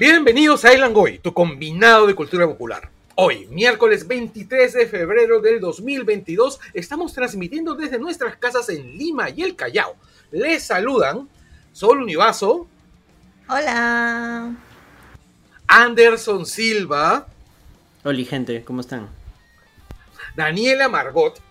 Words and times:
Bienvenidos 0.00 0.64
a 0.64 0.72
El 0.72 0.80
Langoy, 0.80 1.18
tu 1.18 1.34
combinado 1.34 2.06
de 2.06 2.14
cultura 2.14 2.46
popular. 2.46 2.88
Hoy, 3.16 3.46
miércoles 3.48 4.08
23 4.08 4.72
de 4.72 4.86
febrero 4.86 5.42
del 5.42 5.60
2022, 5.60 6.58
estamos 6.72 7.12
transmitiendo 7.12 7.74
desde 7.74 7.98
nuestras 7.98 8.36
casas 8.36 8.70
en 8.70 8.96
Lima 8.96 9.28
y 9.28 9.42
el 9.42 9.54
Callao. 9.54 9.96
Les 10.30 10.62
saludan 10.62 11.28
Sol 11.74 12.00
Univaso. 12.00 12.66
Hola. 13.46 14.54
Anderson 15.66 16.46
Silva. 16.46 17.26
Hola 18.02 18.24
gente, 18.24 18.64
¿cómo 18.64 18.80
están? 18.80 19.06
Daniela 20.34 20.88
Margot. 20.88 21.42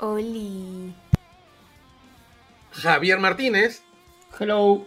Oli. 0.00 0.92
Javier 2.72 3.20
Martínez. 3.20 3.84
Hello. 4.36 4.84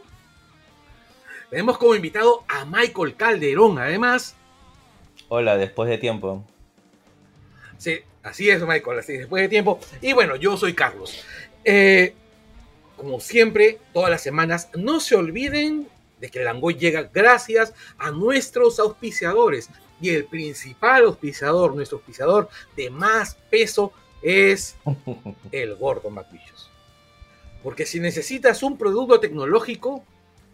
Tenemos 1.54 1.78
como 1.78 1.94
invitado 1.94 2.44
a 2.48 2.66
Michael 2.66 3.14
Calderón, 3.14 3.78
además. 3.78 4.34
Hola, 5.28 5.56
después 5.56 5.88
de 5.88 6.00
tiempo. 6.00 6.44
Sí, 7.78 8.00
así 8.24 8.50
es, 8.50 8.66
Michael, 8.66 8.98
así 8.98 9.14
es, 9.14 9.20
después 9.20 9.44
de 9.44 9.50
tiempo. 9.50 9.80
Y 10.02 10.14
bueno, 10.14 10.36
yo 10.36 10.58
soy 10.58 10.74
Carlos. 10.74 11.24
Eh, 11.64 12.16
como 12.98 13.20
siempre, 13.20 13.78
todas 13.94 14.10
las 14.10 14.24
semanas, 14.24 14.72
no 14.74 15.00
se 15.00 15.16
olviden 15.16 15.88
de 16.20 16.30
que 16.32 16.40
el 16.40 16.46
Langoy 16.46 16.74
llega 16.74 17.12
gracias 17.14 17.76
a 18.00 18.10
nuestros 18.10 18.80
auspiciadores. 18.80 19.70
Y 20.02 20.10
el 20.10 20.26
principal 20.26 21.04
auspiciador, 21.04 21.76
nuestro 21.76 22.00
auspiciador 22.00 22.50
de 22.76 22.90
más 22.90 23.36
peso, 23.52 23.94
es 24.24 24.76
el 25.52 25.76
Gordo 25.76 26.10
McVicious. 26.10 26.72
Porque 27.62 27.86
si 27.86 28.00
necesitas 28.00 28.64
un 28.64 28.76
producto 28.76 29.20
tecnológico, 29.20 30.04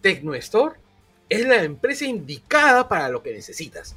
TecnoStore 0.01 0.88
es 1.29 1.45
la 1.45 1.63
empresa 1.63 2.05
indicada 2.05 2.89
para 2.89 3.09
lo 3.09 3.21
que 3.21 3.33
necesitas. 3.33 3.95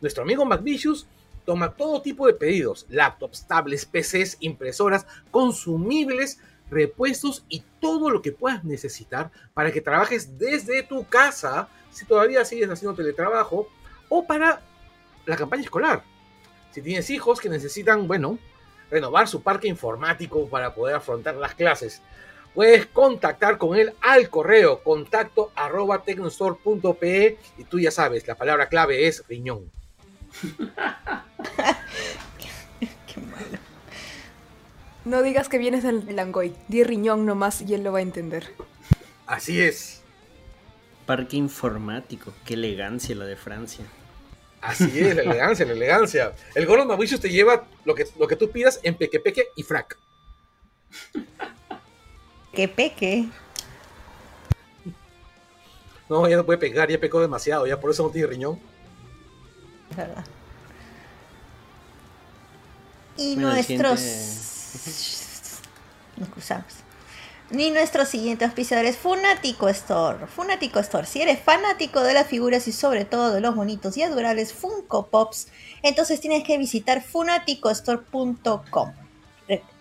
Nuestro 0.00 0.24
amigo 0.24 0.44
McVicious 0.44 1.06
toma 1.44 1.72
todo 1.72 2.02
tipo 2.02 2.26
de 2.26 2.34
pedidos, 2.34 2.86
laptops, 2.88 3.46
tablets, 3.46 3.86
PCs, 3.86 4.38
impresoras, 4.40 5.06
consumibles, 5.30 6.40
repuestos 6.70 7.44
y 7.48 7.62
todo 7.80 8.10
lo 8.10 8.22
que 8.22 8.32
puedas 8.32 8.64
necesitar 8.64 9.30
para 9.54 9.70
que 9.72 9.80
trabajes 9.80 10.38
desde 10.38 10.82
tu 10.82 11.06
casa, 11.06 11.68
si 11.90 12.04
todavía 12.04 12.44
sigues 12.44 12.70
haciendo 12.70 12.96
teletrabajo, 12.96 13.68
o 14.08 14.26
para 14.26 14.62
la 15.26 15.36
campaña 15.36 15.62
escolar. 15.62 16.02
Si 16.72 16.80
tienes 16.80 17.10
hijos 17.10 17.40
que 17.40 17.48
necesitan, 17.48 18.08
bueno, 18.08 18.38
renovar 18.90 19.28
su 19.28 19.42
parque 19.42 19.68
informático 19.68 20.48
para 20.48 20.74
poder 20.74 20.96
afrontar 20.96 21.36
las 21.36 21.54
clases, 21.54 22.02
puedes 22.54 22.86
contactar 22.86 23.58
con 23.58 23.76
él 23.76 23.92
al 24.00 24.28
correo 24.28 24.82
contacto 24.82 25.52
arroba 25.54 26.02
tecnostore.pe 26.02 27.38
y 27.58 27.64
tú 27.64 27.78
ya 27.80 27.90
sabes, 27.90 28.26
la 28.26 28.34
palabra 28.34 28.68
clave 28.68 29.06
es 29.06 29.24
riñón. 29.28 29.70
Qué 33.06 33.20
malo. 33.20 33.58
No 35.04 35.22
digas 35.22 35.48
que 35.48 35.58
vienes 35.58 35.82
del 35.82 36.14
Langoy. 36.14 36.54
Di 36.68 36.84
riñón 36.84 37.26
nomás 37.26 37.60
y 37.62 37.74
él 37.74 37.82
lo 37.82 37.92
va 37.92 37.98
a 37.98 38.02
entender. 38.02 38.54
Así 39.26 39.60
es. 39.60 40.00
Parque 41.06 41.36
informático, 41.36 42.32
qué 42.44 42.54
elegancia 42.54 43.14
la 43.16 43.24
de 43.24 43.36
Francia. 43.36 43.84
Así 44.60 45.00
es, 45.00 45.16
la 45.16 45.22
elegancia, 45.22 45.66
la 45.66 45.72
elegancia. 45.72 46.32
El 46.54 46.66
Gordon 46.66 46.86
Mauritius 46.86 47.20
te 47.20 47.28
lleva 47.28 47.66
lo 47.84 47.96
que, 47.96 48.06
lo 48.18 48.28
que 48.28 48.36
tú 48.36 48.50
pidas 48.50 48.78
en 48.84 48.94
peque 48.94 49.18
peque 49.18 49.48
y 49.56 49.64
frac. 49.64 49.98
Que 52.52 52.68
peque. 52.68 53.28
No, 56.08 56.28
ya 56.28 56.36
no 56.36 56.44
puede 56.44 56.58
pegar, 56.58 56.90
ya 56.90 56.98
pecó 56.98 57.20
demasiado, 57.20 57.66
ya 57.66 57.80
por 57.80 57.90
eso 57.90 58.02
no 58.02 58.10
tiene 58.10 58.26
riñón. 58.28 58.60
Es 59.90 59.96
verdad. 59.96 60.24
Y 63.16 63.34
Bueno, 63.34 63.52
nuestros. 63.52 64.00
siguiente- 64.00 65.20
Nos 66.18 66.28
cruzamos. 66.28 66.66
Y 67.50 67.70
nuestro 67.70 68.04
siguiente 68.06 68.44
auspiciador 68.46 68.86
es 68.86 68.96
Funatico 68.96 69.68
Store. 69.68 70.26
Funatico 70.26 70.78
Store. 70.80 71.06
Si 71.06 71.20
eres 71.20 71.38
fanático 71.40 72.00
de 72.02 72.14
las 72.14 72.26
figuras 72.26 72.66
y 72.68 72.72
sobre 72.72 73.04
todo 73.04 73.30
de 73.32 73.40
los 73.42 73.54
bonitos 73.54 73.96
y 73.98 74.02
adorables 74.02 74.52
Funko 74.54 75.08
Pops, 75.08 75.48
entonces 75.82 76.20
tienes 76.20 76.44
que 76.44 76.56
visitar 76.56 77.02
funaticostore.com. 77.02 78.92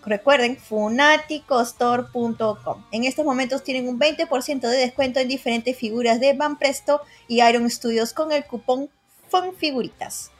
Re- 0.03 0.17
Recuerden, 0.17 0.57
funaticostore.com. 0.57 2.85
En 2.91 3.03
estos 3.05 3.23
momentos 3.25 3.63
tienen 3.63 3.87
un 3.87 3.99
20% 3.99 4.59
de 4.61 4.77
descuento 4.77 5.19
en 5.19 5.27
diferentes 5.27 5.77
figuras 5.77 6.19
de 6.19 6.33
Van 6.33 6.57
Presto 6.57 7.01
y 7.27 7.43
Iron 7.43 7.69
Studios 7.69 8.13
con 8.13 8.31
el 8.31 8.45
cupón 8.45 8.89
FANFIGURITAS. 9.29 10.31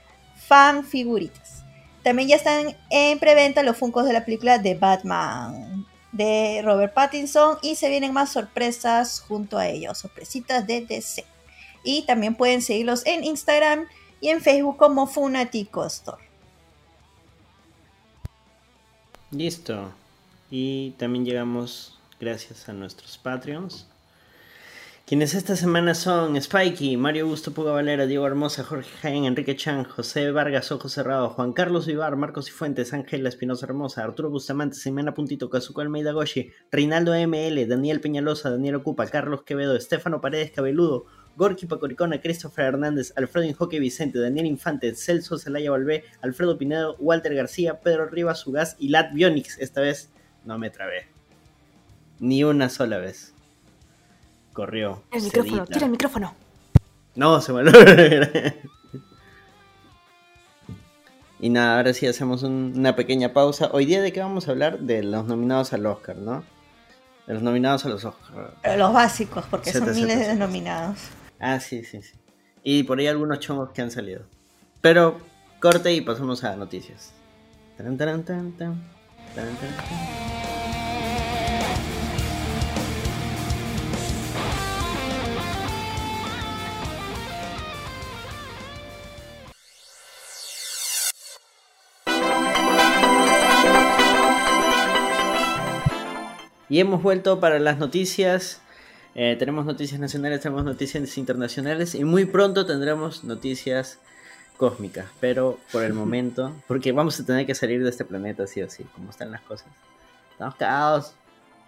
FANFIGURITAS. 0.48 1.64
También 2.04 2.30
ya 2.30 2.36
están 2.36 2.76
en 2.90 3.20
preventa 3.20 3.62
los 3.64 3.78
Funkos 3.78 4.06
de 4.06 4.14
la 4.14 4.26
película 4.26 4.58
de 4.58 4.76
Batman 4.76 5.86
de 6.12 6.62
Robert 6.64 6.94
Pattinson 6.94 7.58
y 7.62 7.76
se 7.76 7.90
vienen 7.90 8.14
más 8.14 8.32
sorpresas 8.32 9.22
junto 9.22 9.58
a 9.58 9.68
ellos, 9.68 9.98
sorpresitas 10.00 10.66
de 10.68 10.82
DC. 10.82 11.24
Y 11.84 12.06
también 12.06 12.36
pueden 12.36 12.62
seguirlos 12.62 13.06
en 13.06 13.24
Instagram 13.24 13.88
y 14.20 14.30
en 14.30 14.42
Facebook 14.42 14.78
como 14.78 15.08
Funatico 15.08 15.86
Store. 15.86 16.24
Listo. 19.32 19.94
Y 20.50 20.92
también 20.92 21.24
llegamos 21.24 21.98
gracias 22.20 22.68
a 22.68 22.74
nuestros 22.74 23.18
Patreons. 23.18 23.88
Quienes 25.08 25.34
esta 25.34 25.56
semana 25.56 25.94
son 25.94 26.42
Spikey, 26.42 26.96
Mario 26.96 27.24
Augusto 27.24 27.54
Puga 27.54 27.72
Valera, 27.72 28.06
Diego 28.06 28.28
Hermosa, 28.28 28.64
Jorge 28.64 28.90
Jaén, 29.02 29.26
Enrique 29.26 29.56
Chan, 29.56 29.86
José 29.86 30.32
Vargas, 30.32 30.72
Ojo 30.72 30.88
Cerrado, 30.90 31.30
Juan 31.30 31.54
Carlos 31.54 31.86
Vivar, 31.86 32.16
Marcos 32.16 32.50
y 32.50 32.52
Fuentes, 32.52 32.94
Ángela 32.94 33.30
Espinosa 33.30 33.66
Hermosa, 33.66 34.04
Arturo 34.04 34.30
Bustamante, 34.30 34.76
Simena 34.76 35.14
Puntito, 35.14 35.50
Kazuko 35.50 35.82
Almeida 35.82 36.12
Goshi, 36.12 36.52
Reinaldo 36.72 37.14
ML, 37.14 37.68
Daniel 37.68 38.00
Peñalosa, 38.00 38.52
Daniel 38.52 38.76
Ocupa, 38.76 39.08
Carlos 39.08 39.44
Quevedo, 39.44 39.76
Estefano 39.76 40.22
Paredes 40.22 40.52
Cabeludo, 40.52 41.08
Gorky 41.36 41.66
Pacoricona, 41.66 42.20
Christopher 42.22 42.66
Hernández, 42.66 43.14
Alfredo 43.16 43.46
Injoque 43.48 43.80
Vicente, 43.80 44.20
Daniel 44.20 44.46
Infante, 44.46 44.94
Celso 44.96 45.38
Zelaya 45.38 45.72
Valvé, 45.72 46.04
Alfredo 46.22 46.58
Pinedo, 46.58 46.96
Walter 47.00 47.34
García, 47.34 47.80
Pedro 47.80 48.06
Rivas 48.08 48.46
Ugaz 48.46 48.76
y 48.80 48.90
Lat 48.90 49.14
Bionix. 49.14 49.58
Esta 49.60 49.82
vez 49.82 50.10
no 50.46 50.58
me 50.58 50.70
trabé. 50.70 51.08
Ni 52.20 52.44
una 52.44 52.70
sola 52.70 52.98
vez. 52.98 53.34
Corrió. 54.54 55.04
El 55.12 55.24
micrófono, 55.24 55.56
sedita. 55.58 55.74
tira 55.74 55.86
el 55.86 55.92
micrófono. 55.92 56.36
No, 57.16 57.42
se 57.42 57.54
me 57.54 57.64
lo... 57.64 57.72
Y 61.40 61.50
nada, 61.50 61.78
ahora 61.78 61.94
sí 61.94 62.06
hacemos 62.06 62.44
un- 62.44 62.74
una 62.76 62.96
pequeña 62.96 63.34
pausa. 63.34 63.70
Hoy 63.74 63.86
día 63.86 64.02
de 64.02 64.14
qué 64.14 64.20
vamos 64.20 64.48
a 64.48 64.52
hablar? 64.52 64.80
De 64.80 65.02
los 65.02 65.26
nominados 65.26 65.74
al 65.74 65.86
Oscar, 65.88 66.18
¿no? 66.18 66.44
De 67.26 67.34
los 67.34 67.42
nominados 67.42 67.84
a 67.86 67.90
los 67.90 68.06
Oscar. 68.06 68.54
Los 68.78 68.94
básicos, 68.94 69.46
porque 69.50 69.72
son 69.72 69.92
miles 69.96 70.20
de 70.20 70.36
nominados. 70.36 71.00
Ah, 71.44 71.60
sí, 71.60 71.84
sí, 71.84 72.04
sí. 72.04 72.14
Y 72.64 72.84
por 72.84 73.00
ahí 73.00 73.08
algunos 73.08 73.40
chongos 73.40 73.72
que 73.72 73.82
han 73.82 73.90
salido. 73.90 74.22
Pero 74.80 75.20
corte 75.60 75.92
y 75.92 76.02
pasamos 76.02 76.44
a 76.44 76.56
noticias. 76.56 77.14
Y 96.70 96.80
hemos 96.80 97.02
vuelto 97.02 97.40
para 97.40 97.58
las 97.58 97.80
noticias. 97.80 98.62
Eh, 99.14 99.36
tenemos 99.38 99.66
noticias 99.66 100.00
nacionales, 100.00 100.42
tenemos 100.42 100.64
noticias 100.64 101.18
internacionales 101.18 101.96
y 101.96 102.04
muy 102.06 102.26
pronto 102.26 102.66
tendremos 102.66 103.24
noticias 103.24 104.00
cósmicas. 104.58 105.08
Pero 105.20 105.60
por 105.72 105.84
el 105.84 105.94
momento, 106.02 106.54
porque 106.68 106.92
vamos 106.92 107.20
a 107.20 107.26
tener 107.26 107.46
que 107.46 107.56
salir 107.56 107.84
de 107.84 107.90
este 107.90 108.06
planeta 108.06 108.48
sí 108.48 108.62
o 108.62 108.70
sí, 108.70 108.84
como 108.96 109.10
están 109.10 109.32
las 109.32 109.42
cosas. 109.42 109.68
Estamos 110.32 110.56
cagados. 110.56 111.14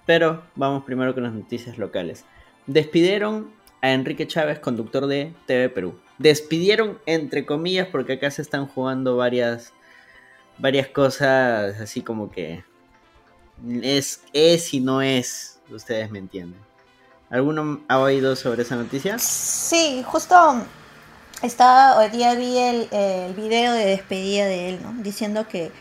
Pero 0.06 0.44
vamos 0.56 0.84
primero 0.84 1.14
con 1.14 1.24
las 1.24 1.34
noticias 1.34 1.78
locales. 1.78 2.26
Despidieron 2.68 3.52
a 3.82 3.92
Enrique 3.92 4.28
Chávez, 4.28 4.60
conductor 4.60 5.08
de 5.08 5.34
TV 5.46 5.70
Perú. 5.70 6.00
Despidieron 6.18 7.00
entre 7.06 7.46
comillas 7.46 7.88
porque 7.88 8.14
acá 8.14 8.32
se 8.32 8.42
están 8.42 8.68
jugando 8.68 9.18
varias 9.18 9.74
varias 10.58 10.88
cosas 10.88 11.80
así 11.82 12.02
como 12.02 12.30
que 12.30 12.64
es 13.82 14.24
es 14.34 14.74
y 14.74 14.80
no 14.80 15.02
es, 15.02 15.60
ustedes 15.70 16.12
me 16.12 16.20
entienden. 16.20 16.73
¿Alguno 17.30 17.82
ha 17.88 18.00
oído 18.00 18.36
sobre 18.36 18.62
esa 18.64 18.76
noticia? 18.76 19.18
Sí, 19.18 20.04
justo 20.06 20.36
estaba, 21.42 21.98
hoy 22.00 22.10
día 22.10 22.36
vi 22.36 22.58
el, 22.58 22.88
el 22.92 23.34
video 23.34 23.74
de 23.74 23.86
despedida 23.86 24.46
de 24.46 24.70
él, 24.70 24.80
¿no? 24.84 24.94
Diciendo 25.02 25.48
que, 25.48 25.72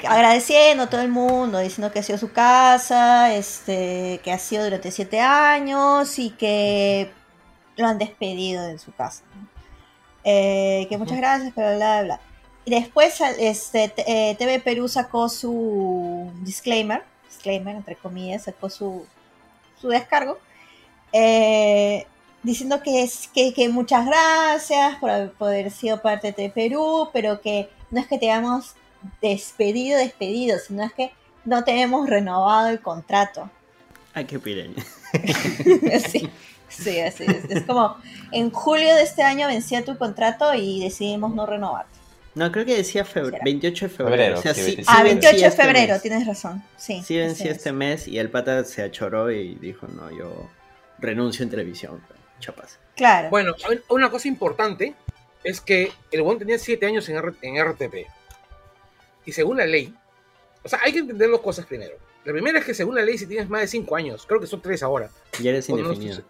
que 0.00 0.06
agradeciendo 0.08 0.84
a 0.84 0.90
todo 0.90 1.00
el 1.02 1.08
mundo, 1.08 1.58
diciendo 1.58 1.92
que 1.92 2.00
ha 2.00 2.02
sido 2.02 2.18
su 2.18 2.32
casa, 2.32 3.32
este, 3.34 4.20
que 4.24 4.32
ha 4.32 4.38
sido 4.38 4.64
durante 4.64 4.90
siete 4.90 5.20
años 5.20 6.18
y 6.18 6.30
que 6.30 7.12
lo 7.76 7.86
han 7.86 7.98
despedido 7.98 8.66
en 8.66 8.78
su 8.78 8.92
casa. 8.92 9.22
¿no? 9.36 9.46
Eh, 10.24 10.86
que 10.88 10.98
muchas 10.98 11.16
gracias, 11.18 11.54
bla, 11.54 11.76
bla, 11.76 12.02
bla. 12.02 12.20
Y 12.64 12.70
Después 12.70 13.20
este, 13.38 13.88
t- 13.88 14.04
eh, 14.06 14.34
TV 14.36 14.60
Perú 14.60 14.88
sacó 14.88 15.28
su 15.28 16.30
disclaimer, 16.42 17.02
disclaimer 17.28 17.74
entre 17.76 17.96
comillas, 17.96 18.42
sacó 18.44 18.68
su, 18.70 19.04
su 19.80 19.88
descargo, 19.88 20.38
eh, 21.12 22.06
diciendo 22.42 22.82
que, 22.82 23.02
es, 23.02 23.28
que, 23.34 23.52
que 23.54 23.68
muchas 23.68 24.06
gracias 24.06 24.96
por 24.96 25.10
haber, 25.10 25.32
por 25.32 25.48
haber 25.48 25.70
sido 25.70 26.00
parte 26.02 26.32
de 26.32 26.48
Perú, 26.50 27.08
pero 27.12 27.40
que 27.40 27.68
no 27.90 28.00
es 28.00 28.06
que 28.06 28.18
te 28.18 28.30
hayamos 28.30 28.74
despedido, 29.20 29.98
despedido, 29.98 30.58
sino 30.58 30.84
es 30.84 30.92
que 30.92 31.12
no 31.44 31.64
tenemos 31.64 32.08
renovado 32.08 32.68
el 32.68 32.80
contrato. 32.80 33.50
Ay, 34.14 34.24
qué 34.26 34.38
pireña. 34.38 34.82
sí, 36.08 36.28
sí, 36.68 37.00
así 37.00 37.24
es. 37.24 37.44
Es 37.50 37.62
como, 37.64 37.96
en 38.30 38.50
julio 38.50 38.94
de 38.94 39.02
este 39.02 39.22
año 39.22 39.46
vencía 39.48 39.84
tu 39.84 39.96
contrato 39.98 40.54
y 40.54 40.80
decidimos 40.80 41.34
no 41.34 41.46
renovarte. 41.46 41.90
No, 42.34 42.50
creo 42.50 42.64
que 42.64 42.76
decía 42.76 43.04
febr- 43.04 43.30
Será. 43.32 43.44
28 43.44 43.84
de 43.84 43.88
febrero. 43.90 44.16
Febrero, 44.16 44.38
o 44.38 44.42
sea, 44.42 44.54
sí, 44.54 44.60
sí, 44.60 44.66
28. 44.76 44.90
sí 44.90 44.96
ah, 44.96 45.02
vencía 45.02 45.30
28 45.30 45.40
de 45.42 45.46
este 45.48 45.62
febrero, 45.62 45.92
mes. 45.94 46.02
tienes 46.02 46.26
razón. 46.26 46.62
Sí, 46.78 47.02
Sí 47.04 47.16
vencía 47.18 47.46
así 47.46 47.48
este 47.58 47.68
es. 47.70 47.74
mes 47.74 48.08
y 48.08 48.18
el 48.18 48.30
pata 48.30 48.64
se 48.64 48.82
achoró 48.82 49.30
y 49.30 49.54
dijo, 49.56 49.86
no, 49.88 50.10
yo 50.10 50.48
renuncio 51.02 51.42
en 51.42 51.50
televisión. 51.50 52.02
Chapas. 52.40 52.78
Claro. 52.96 53.28
Bueno, 53.30 53.54
un- 53.70 53.82
una 53.90 54.10
cosa 54.10 54.28
importante 54.28 54.94
es 55.44 55.60
que 55.60 55.92
el 56.10 56.22
buen 56.22 56.38
tenía 56.38 56.58
7 56.58 56.86
años 56.86 57.08
en, 57.08 57.16
R- 57.16 57.34
en 57.42 57.56
RTP. 57.62 58.06
Y 59.26 59.32
según 59.32 59.56
la 59.58 59.66
ley, 59.66 59.94
o 60.64 60.68
sea, 60.68 60.80
hay 60.82 60.92
que 60.92 61.00
entender 61.00 61.30
dos 61.30 61.40
cosas 61.40 61.66
primero. 61.66 61.96
La 62.24 62.32
primera 62.32 62.58
es 62.60 62.64
que 62.64 62.74
según 62.74 62.94
la 62.94 63.02
ley, 63.04 63.18
si 63.18 63.26
tienes 63.26 63.48
más 63.48 63.60
de 63.62 63.66
5 63.68 63.94
años, 63.96 64.24
creo 64.26 64.40
que 64.40 64.46
son 64.46 64.60
3 64.62 64.82
ahora, 64.82 65.10
Ya 65.40 65.50
eres 65.50 65.68
no, 65.68 65.78
indefinido. 65.78 66.22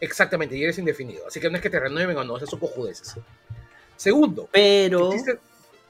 exactamente, 0.00 0.56
y 0.56 0.62
eres 0.64 0.78
indefinido. 0.78 1.26
Así 1.26 1.40
que 1.40 1.50
no 1.50 1.56
es 1.56 1.62
que 1.62 1.70
te 1.70 1.78
renueven 1.80 2.16
o 2.16 2.24
no, 2.24 2.36
esas 2.36 2.50
son 2.50 2.58
cojudeces. 2.60 3.14
Segundo, 3.96 4.48
Pero 4.52 5.12
existe- 5.12 5.38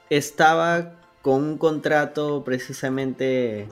estaba 0.09 0.99
con 1.21 1.43
un 1.43 1.57
contrato 1.57 2.43
precisamente, 2.43 3.67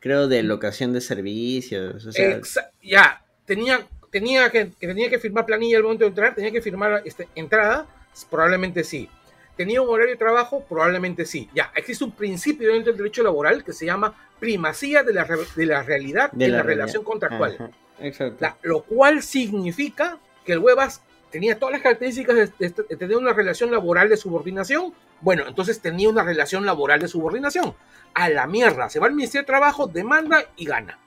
creo, 0.00 0.28
de 0.28 0.42
locación 0.42 0.92
de 0.92 1.00
servicios. 1.00 2.04
O 2.06 2.12
sea, 2.12 2.40
ya, 2.82 3.24
tenía, 3.50 3.80
tenía, 4.12 4.48
que, 4.50 4.70
que 4.78 4.86
tenía 4.86 5.10
que 5.10 5.18
firmar 5.18 5.44
planilla 5.44 5.76
al 5.78 5.82
momento 5.82 6.04
de 6.04 6.08
entrar, 6.10 6.36
tenía 6.36 6.52
que 6.52 6.62
firmar 6.62 7.02
este, 7.04 7.26
entrada, 7.34 7.84
probablemente 8.30 8.84
sí. 8.84 9.08
¿Tenía 9.56 9.82
un 9.82 9.88
horario 9.88 10.12
de 10.12 10.18
trabajo? 10.18 10.64
Probablemente 10.68 11.24
sí. 11.26 11.50
Ya, 11.52 11.72
existe 11.74 12.04
un 12.04 12.12
principio 12.12 12.72
dentro 12.72 12.92
del 12.92 12.98
derecho 12.98 13.24
laboral 13.24 13.64
que 13.64 13.72
se 13.72 13.86
llama 13.86 14.14
primacía 14.38 15.02
de 15.02 15.12
la, 15.12 15.26
de 15.56 15.66
la 15.66 15.82
realidad 15.82 16.30
de 16.30 16.44
en 16.44 16.52
la, 16.52 16.62
relación 16.62 17.02
contractual. 17.02 17.56
Ajá, 17.58 17.70
Exacto. 18.00 18.36
La- 18.38 18.56
lo 18.62 18.82
cual 18.84 19.20
significa 19.22 20.18
que 20.46 20.52
el 20.52 20.60
Huevas 20.60 21.02
tenía 21.32 21.58
todas 21.58 21.72
las 21.72 21.82
características 21.82 22.36
de, 22.36 22.46
de- 22.68 22.84
de 22.88 22.96
tener 22.96 23.16
una 23.16 23.32
relación 23.32 23.72
laboral 23.72 24.08
de 24.08 24.16
subordinación. 24.16 24.94
Bueno, 25.20 25.42
entonces 25.48 25.80
tenía 25.80 26.08
una 26.08 26.22
relación 26.22 26.64
laboral 26.64 27.00
de 27.00 27.08
subordinación. 27.08 27.74
A 28.14 28.28
la 28.28 28.46
mierda, 28.46 28.88
se 28.88 29.00
va 29.00 29.08
al 29.08 29.12
Ministerio 29.14 29.42
de 29.42 29.46
Trabajo, 29.46 29.88
demanda 29.88 30.44
y 30.56 30.66
gana. 30.66 30.98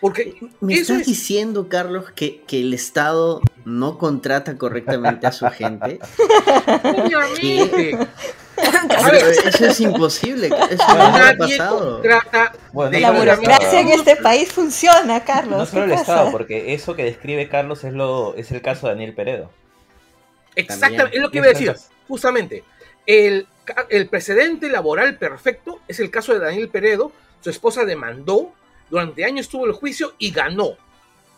Porque 0.00 0.36
¿Me 0.60 0.74
eso 0.74 0.92
estás 0.92 1.00
es, 1.00 1.06
diciendo, 1.06 1.68
Carlos, 1.68 2.12
que, 2.12 2.42
que 2.46 2.60
el 2.60 2.72
Estado 2.72 3.40
no 3.64 3.98
contrata 3.98 4.56
correctamente 4.56 5.26
a 5.26 5.32
su 5.32 5.48
gente? 5.50 5.98
obviamente, 6.84 7.98
A 8.56 9.10
ver, 9.10 9.24
eso 9.44 9.66
es 9.66 9.80
imposible. 9.80 10.50
Eso 10.70 10.84
no 10.88 11.10
nadie 11.10 11.36
pasado. 11.36 12.00
contrata 12.00 12.52
Bueno, 12.72 12.90
de 12.92 13.00
la 13.00 13.12
no 13.12 13.22
el 13.22 13.28
burocracia 13.36 13.80
en 13.80 13.88
este 13.88 14.16
país 14.16 14.52
funciona, 14.52 15.24
Carlos. 15.24 15.58
No 15.58 15.66
solo 15.66 15.84
el 15.84 15.90
¿qué 15.90 15.96
Estado, 15.96 16.30
porque 16.30 16.74
eso 16.74 16.94
que 16.94 17.04
describe 17.04 17.48
Carlos 17.48 17.84
es 17.84 17.92
lo 17.92 18.34
es 18.36 18.50
el 18.52 18.62
caso 18.62 18.86
de 18.86 18.92
Daniel 18.94 19.14
Peredo. 19.14 19.50
Exactamente, 20.54 21.16
es 21.16 21.22
lo 21.22 21.30
que 21.30 21.38
iba 21.38 21.46
a 21.46 21.50
decir. 21.50 21.74
Justamente, 22.08 22.64
el, 23.06 23.46
el 23.90 24.08
precedente 24.08 24.68
laboral 24.68 25.16
perfecto 25.18 25.80
es 25.88 26.00
el 26.00 26.10
caso 26.10 26.32
de 26.32 26.40
Daniel 26.40 26.68
Peredo. 26.68 27.12
Su 27.40 27.50
esposa 27.50 27.84
demandó, 27.84 28.52
durante 28.90 29.24
años 29.24 29.48
tuvo 29.48 29.66
el 29.66 29.72
juicio 29.72 30.14
y 30.18 30.30
ganó. 30.30 30.70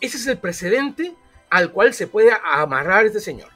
Ese 0.00 0.17
es 0.17 0.26
el 0.26 0.38
precedente 0.38 1.14
al 1.50 1.73
cual 1.73 1.93
se 1.94 2.06
puede 2.06 2.31
amarrar 2.44 3.06
este 3.06 3.20
señor. 3.20 3.49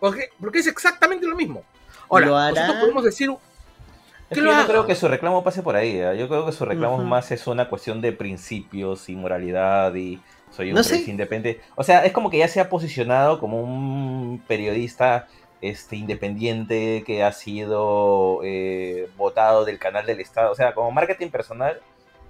Porque, 0.00 0.30
porque 0.40 0.58
es 0.60 0.66
exactamente 0.66 1.26
lo 1.26 1.36
mismo. 1.36 1.62
Ahora, 2.08 2.26
¿Lo 2.26 2.50
nosotros 2.50 2.76
podemos 2.80 3.04
decir, 3.04 3.30
Es 3.30 3.36
¿Qué 4.30 4.34
que 4.36 4.40
lo 4.40 4.50
yo 4.52 4.56
no 4.58 4.66
creo 4.66 4.86
que 4.86 4.94
su 4.94 5.06
reclamo 5.08 5.44
pase 5.44 5.62
por 5.62 5.76
ahí. 5.76 5.98
¿eh? 5.98 6.16
Yo 6.18 6.28
creo 6.28 6.44
que 6.46 6.52
su 6.52 6.64
reclamo 6.64 6.94
Ujú. 6.96 7.04
más 7.04 7.30
es 7.32 7.46
una 7.46 7.68
cuestión 7.68 8.00
de 8.00 8.12
principios 8.12 9.08
y 9.08 9.14
moralidad 9.16 9.94
y 9.94 10.20
soy 10.50 10.70
un 10.70 10.74
No 10.76 10.82
sé. 10.82 11.02
independiente. 11.06 11.62
O 11.76 11.82
sea, 11.84 12.04
es 12.04 12.12
como 12.12 12.30
que 12.30 12.38
ya 12.38 12.48
se 12.48 12.60
ha 12.60 12.68
posicionado 12.68 13.38
como 13.40 13.60
un 13.60 14.42
periodista 14.48 15.28
este, 15.60 15.96
independiente 15.96 17.02
que 17.06 17.22
ha 17.22 17.32
sido 17.32 18.40
eh, 18.44 19.08
votado 19.16 19.64
del 19.64 19.78
canal 19.78 20.06
del 20.06 20.20
Estado. 20.20 20.50
O 20.52 20.54
sea, 20.54 20.74
como 20.74 20.90
marketing 20.90 21.28
personal, 21.30 21.80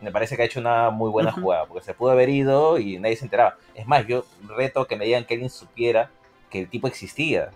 me 0.00 0.10
parece 0.12 0.36
que 0.36 0.42
ha 0.42 0.46
hecho 0.46 0.60
una 0.60 0.90
muy 0.90 1.10
buena 1.10 1.32
jugada, 1.32 1.66
porque 1.66 1.84
se 1.84 1.94
pudo 1.94 2.10
haber 2.10 2.28
ido 2.28 2.78
y 2.78 2.98
nadie 2.98 3.16
se 3.16 3.24
enteraba. 3.24 3.56
Es 3.74 3.86
más, 3.86 4.06
yo 4.06 4.24
reto 4.48 4.86
que 4.86 4.96
me 4.96 5.04
digan 5.06 5.24
que 5.24 5.34
alguien 5.34 5.50
supiera 5.50 6.10
que 6.50 6.60
el 6.60 6.68
tipo 6.68 6.86
existía. 6.86 7.50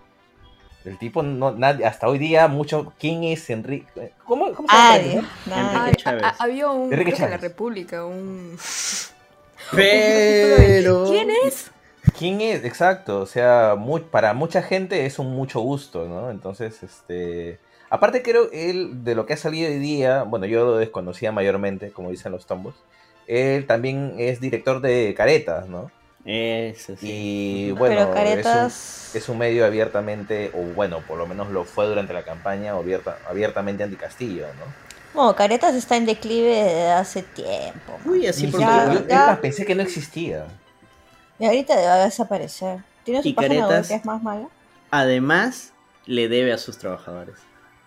El 0.84 0.96
tipo, 0.98 1.22
no, 1.22 1.50
nadie, 1.52 1.84
hasta 1.84 2.08
hoy 2.08 2.19
día, 2.19 2.48
mucho. 2.48 2.94
¿Quién 2.98 3.22
es 3.25 3.50
Enrique? 3.50 4.12
¿Cómo, 4.25 4.50
cómo 4.54 4.66
se 4.69 4.75
llama? 4.75 4.88
Nadie, 4.96 5.12
Enrique 5.12 5.31
nadie. 5.46 5.78
Ay, 5.82 5.92
Chávez. 5.94 6.25
a- 6.25 6.28
a- 6.31 6.37
había 6.38 6.69
un 6.70 6.92
Enrique 6.92 7.10
que 7.12 7.16
en 7.16 7.22
la 7.22 7.37
Chávez. 7.37 7.40
República, 7.42 8.04
un 8.06 8.56
Pero. 9.72 11.04
¿Quién 11.06 11.28
es? 11.46 11.70
¿Quién 12.19 12.40
es? 12.40 12.64
Exacto, 12.64 13.20
o 13.20 13.26
sea, 13.26 13.75
mu- 13.78 14.00
para 14.00 14.32
mucha 14.32 14.62
gente 14.62 15.04
es 15.06 15.19
un 15.19 15.34
mucho 15.34 15.60
gusto, 15.60 16.06
¿no? 16.08 16.31
Entonces, 16.31 16.82
este... 16.82 17.58
Aparte 17.90 18.22
creo 18.22 18.48
él, 18.52 19.04
de 19.04 19.14
lo 19.14 19.26
que 19.26 19.32
ha 19.34 19.37
salido 19.37 19.69
hoy 19.69 19.78
día, 19.78 20.22
bueno, 20.22 20.46
yo 20.46 20.64
lo 20.64 20.76
desconocía 20.76 21.32
mayormente, 21.32 21.90
como 21.90 22.10
dicen 22.10 22.31
los 22.32 22.46
tombos, 22.46 22.75
él 23.26 23.66
también 23.66 24.14
es 24.19 24.40
director 24.40 24.81
de 24.81 25.12
Caretas, 25.16 25.66
¿no? 25.69 25.90
Eso 26.25 26.96
sí. 26.96 27.06
Y 27.10 27.70
bueno, 27.72 27.96
Pero 27.96 28.10
es, 28.10 28.14
caretas. 28.14 29.10
un, 29.14 29.19
es 29.19 29.28
un 29.28 29.38
medio 29.38 29.64
abiertamente, 29.64 30.50
o 30.54 30.58
bueno, 30.75 31.00
por 31.08 31.19
lo 31.19 31.26
menos 31.26 31.50
lo 31.50 31.64
fue 31.64 31.87
durante 31.87 32.12
la 32.12 32.22
campaña, 32.22 32.72
abierta, 32.72 33.19
abiertamente 33.28 33.82
anticastillo, 33.82 34.46
¿no? 34.46 34.90
Bueno, 35.14 35.34
Caretas 35.34 35.75
está 35.75 35.96
en 35.96 36.06
declive 36.06 36.48
desde 36.62 36.90
hace 36.92 37.22
tiempo. 37.22 37.98
Uy, 38.04 38.26
así 38.28 38.46
porque. 38.46 38.64
Ya, 38.66 38.92
yo- 38.92 39.06
ya. 39.09 39.38
pensé 39.40 39.64
que 39.66 39.75
no 39.75 39.82
existía. 39.82 40.44
Y 41.40 41.47
ahorita 41.47 41.75
debe 41.76 42.04
desaparecer. 42.04 42.78
¿Tiene 43.02 43.23
su 43.23 43.28
Y 43.28 43.32
página 43.32 43.54
web 43.66 43.68
Caretas- 43.70 43.88
que 43.88 43.94
es 43.94 44.04
más 44.04 44.23
mala? 44.23 44.47
Además, 44.90 45.73
le 46.06 46.28
debe 46.28 46.52
a 46.52 46.59
sus 46.59 46.78
trabajadores. 46.78 47.35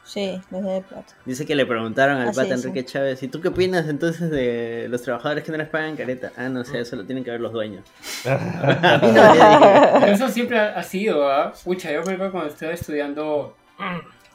Sí, 0.05 0.41
les 0.51 0.63
debe 0.63 0.81
plata. 0.81 1.13
Dice 1.25 1.45
que 1.45 1.55
le 1.55 1.65
preguntaron 1.65 2.17
al 2.17 2.29
Ah, 2.29 2.31
pata 2.35 2.57
sí. 2.57 2.67
Enrique 2.67 2.83
Chávez, 2.85 3.23
¿y 3.23 3.29
tú 3.29 3.39
qué 3.41 3.47
opinas 3.47 3.87
entonces 3.87 4.29
de 4.29 4.87
los 4.89 5.01
trabajadores 5.01 5.43
que 5.43 5.51
no 5.51 5.57
les 5.57 5.69
pagan 5.69 5.95
careta? 5.95 6.31
Ah, 6.35 6.49
no 6.49 6.63
sé, 6.65 6.81
eso 6.81 6.95
lo 6.97 7.05
tienen 7.05 7.23
que 7.23 7.31
ver 7.31 7.39
los 7.39 7.53
dueños. 7.53 7.85
Eso 10.07 10.27
siempre 10.29 10.59
ha 10.59 10.83
sido, 10.83 11.29
¿ah? 11.29 11.53
Pucha, 11.63 11.91
yo 11.91 12.03
me 12.03 12.13
acuerdo 12.13 12.31
cuando 12.31 12.49
estaba 12.49 12.73
estudiando 12.73 13.55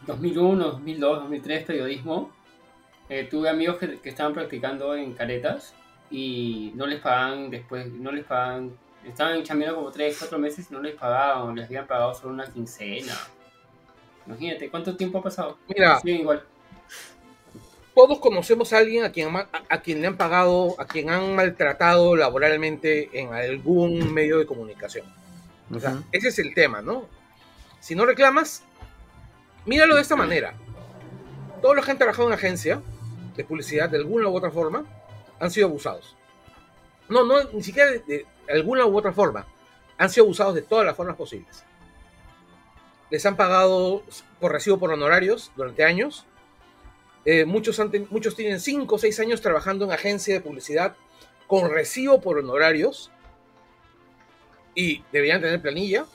2001, 0.07 0.65
2002, 0.65 1.19
2003 1.21 1.65
periodismo, 1.65 2.31
eh, 3.09 3.27
tuve 3.31 3.49
amigos 3.49 3.77
que, 3.77 3.99
que 4.01 4.09
estaban 4.09 4.33
practicando 4.35 4.95
en 4.95 5.13
caretas 5.15 5.75
y 6.11 6.73
no 6.75 6.87
les 6.87 7.01
pagaban 7.01 7.51
después, 7.51 7.87
no 7.93 8.11
les 8.13 8.25
pagaban, 8.25 8.73
estaban 9.07 9.43
chambeando 9.43 9.77
como 9.77 9.91
3, 9.91 10.17
4 10.19 10.39
meses 10.39 10.67
y 10.71 10.75
no 10.75 10.81
les 10.81 10.95
pagaban, 10.95 11.55
les 11.57 11.67
habían 11.67 11.87
pagado 11.87 12.15
solo 12.15 12.33
una 12.35 12.47
quincena. 12.47 13.13
Imagínate, 14.29 14.71
¿cuánto 14.71 14.97
tiempo 14.97 15.19
ha 15.19 15.23
pasado? 15.23 15.59
Mira. 15.67 15.99
Siguen 16.01 16.21
igual. 16.21 16.45
todos 17.95 18.21
conocemos 18.21 18.73
a 18.73 18.79
alguien 18.79 19.05
a 19.05 19.11
quien, 19.11 19.35
a, 19.35 19.49
a 19.69 19.81
quien 19.81 20.01
le 20.01 20.07
han 20.07 20.17
pagado, 20.17 20.77
a 20.79 20.87
quien 20.87 21.11
han 21.11 21.35
maltratado 21.35 22.15
laboralmente 22.15 23.09
en 23.19 23.33
algún 23.33 24.13
medio 24.15 24.39
de 24.39 24.47
comunicación. 24.47 25.07
O 25.75 25.81
sea, 25.81 26.03
ese 26.13 26.29
es 26.29 26.39
el 26.39 26.55
tema, 26.55 26.81
¿no? 26.81 27.07
Si 27.81 27.95
no 27.95 28.07
reclamas, 28.07 28.63
míralo 29.67 29.97
de 29.97 30.03
esta 30.03 30.15
manera. 30.15 30.55
Todos 31.61 31.75
los 31.75 31.85
que 31.85 31.91
han 31.91 31.99
trabajado 31.99 32.29
en 32.29 32.35
agencia 32.35 32.81
de 33.37 33.45
publicidad 33.45 33.89
de 33.91 33.97
alguna 33.97 34.29
u 34.29 34.37
otra 34.37 34.51
forma 34.51 34.85
han 35.41 35.51
sido 35.51 35.67
abusados. 35.67 36.17
No, 37.09 37.25
no, 37.25 37.43
ni 37.53 37.63
siquiera 37.63 37.91
de, 37.91 37.99
de 38.01 38.27
alguna 38.53 38.87
u 38.87 38.97
otra 38.97 39.13
forma. 39.13 39.47
Han 39.97 40.09
sido 40.11 40.25
abusados 40.25 40.55
de 40.55 40.63
todas 40.63 40.87
las 40.87 40.95
formas 40.97 41.17
posibles. 41.17 41.65
Les 43.11 43.25
han 43.27 43.37
pagado 43.37 44.03
por 44.41 44.53
recibo 44.53 44.79
por 44.79 44.93
honorarios 44.93 45.51
durante 45.57 45.85
años. 45.85 46.27
Eh, 47.25 47.45
muchos, 47.45 47.81
muchos 48.11 48.37
tienen 48.37 48.61
5 48.61 48.95
o 48.95 48.99
6 48.99 49.19
años 49.21 49.41
trabajando 49.41 49.85
en 49.85 49.93
agencia 49.93 50.35
de 50.35 50.41
publicidad 50.41 50.97
con 51.47 51.71
recibo 51.71 52.21
por 52.21 52.39
honorarios 52.39 53.11
y 54.75 55.03
deberían 55.13 55.41
tener 55.41 55.61
planilla. 55.61 56.07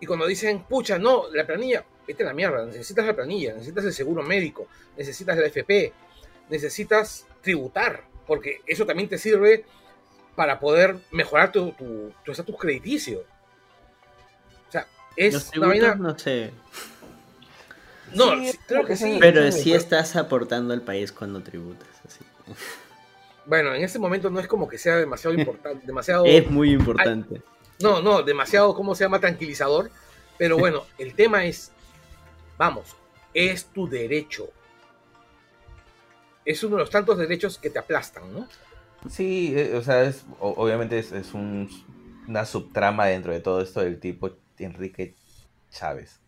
Y 0.00 0.06
cuando 0.06 0.26
dicen, 0.26 0.62
pucha, 0.64 0.98
no, 0.98 1.24
la 1.32 1.46
planilla, 1.46 1.84
vete 2.06 2.22
a 2.22 2.26
la 2.26 2.34
mierda, 2.34 2.66
necesitas 2.66 3.06
la 3.06 3.14
planilla, 3.14 3.54
necesitas 3.54 3.84
el 3.84 3.92
seguro 3.92 4.22
médico, 4.22 4.66
necesitas 4.96 5.36
la 5.38 5.46
FP, 5.46 5.92
necesitas 6.50 7.26
tributar, 7.40 8.04
porque 8.26 8.60
eso 8.66 8.84
también 8.84 9.08
te 9.08 9.16
sirve 9.18 9.64
para 10.34 10.60
poder 10.60 10.96
mejorar 11.12 11.50
tu 11.50 11.72
tu- 11.72 12.12
tu 12.24 12.32
estatus 12.32 12.56
crediticio. 12.58 13.24
Es 15.16 15.34
Los 15.34 15.50
tributos, 15.50 15.70
vaina- 15.80 15.94
no 15.94 16.18
sé. 16.18 16.52
No, 18.14 18.30
Sí, 18.36 18.52
sí, 18.52 18.58
creo 18.66 18.84
que 18.84 18.96
sí. 18.96 19.18
Pero 19.20 19.50
sí, 19.50 19.72
estás 19.74 20.14
aportando 20.16 20.72
al 20.74 20.82
país 20.82 21.10
cuando 21.12 21.42
tributas. 21.42 21.88
Así. 22.06 22.24
Bueno, 23.46 23.74
en 23.74 23.82
este 23.82 23.98
momento 23.98 24.30
no 24.30 24.38
es 24.40 24.46
como 24.46 24.68
que 24.68 24.78
sea 24.78 24.96
demasiado 24.96 25.34
importante, 25.36 25.86
demasiado... 25.86 26.24
Es 26.26 26.48
muy 26.50 26.72
importante. 26.72 27.42
No, 27.80 28.00
no, 28.00 28.22
demasiado, 28.22 28.74
¿cómo 28.74 28.94
se 28.94 29.04
llama? 29.04 29.20
Tranquilizador. 29.20 29.90
Pero 30.38 30.56
bueno, 30.58 30.84
el 30.98 31.14
tema 31.14 31.44
es, 31.46 31.72
vamos, 32.58 32.94
es 33.34 33.64
tu 33.66 33.88
derecho. 33.88 34.48
Es 36.44 36.62
uno 36.62 36.76
de 36.76 36.82
los 36.82 36.90
tantos 36.90 37.18
derechos 37.18 37.58
que 37.58 37.70
te 37.70 37.78
aplastan, 37.78 38.32
¿no? 38.32 38.48
Sí, 39.10 39.52
eh, 39.56 39.74
o 39.76 39.82
sea, 39.82 40.04
es, 40.04 40.24
o- 40.38 40.54
obviamente 40.56 40.98
es, 40.98 41.10
es 41.12 41.34
un- 41.34 41.68
una 42.28 42.44
subtrama 42.44 43.06
dentro 43.06 43.32
de 43.32 43.40
todo 43.40 43.60
esto 43.60 43.80
del 43.80 43.98
tipo 44.00 44.30
Enrique 44.64 45.14
Chávez. 45.70 46.20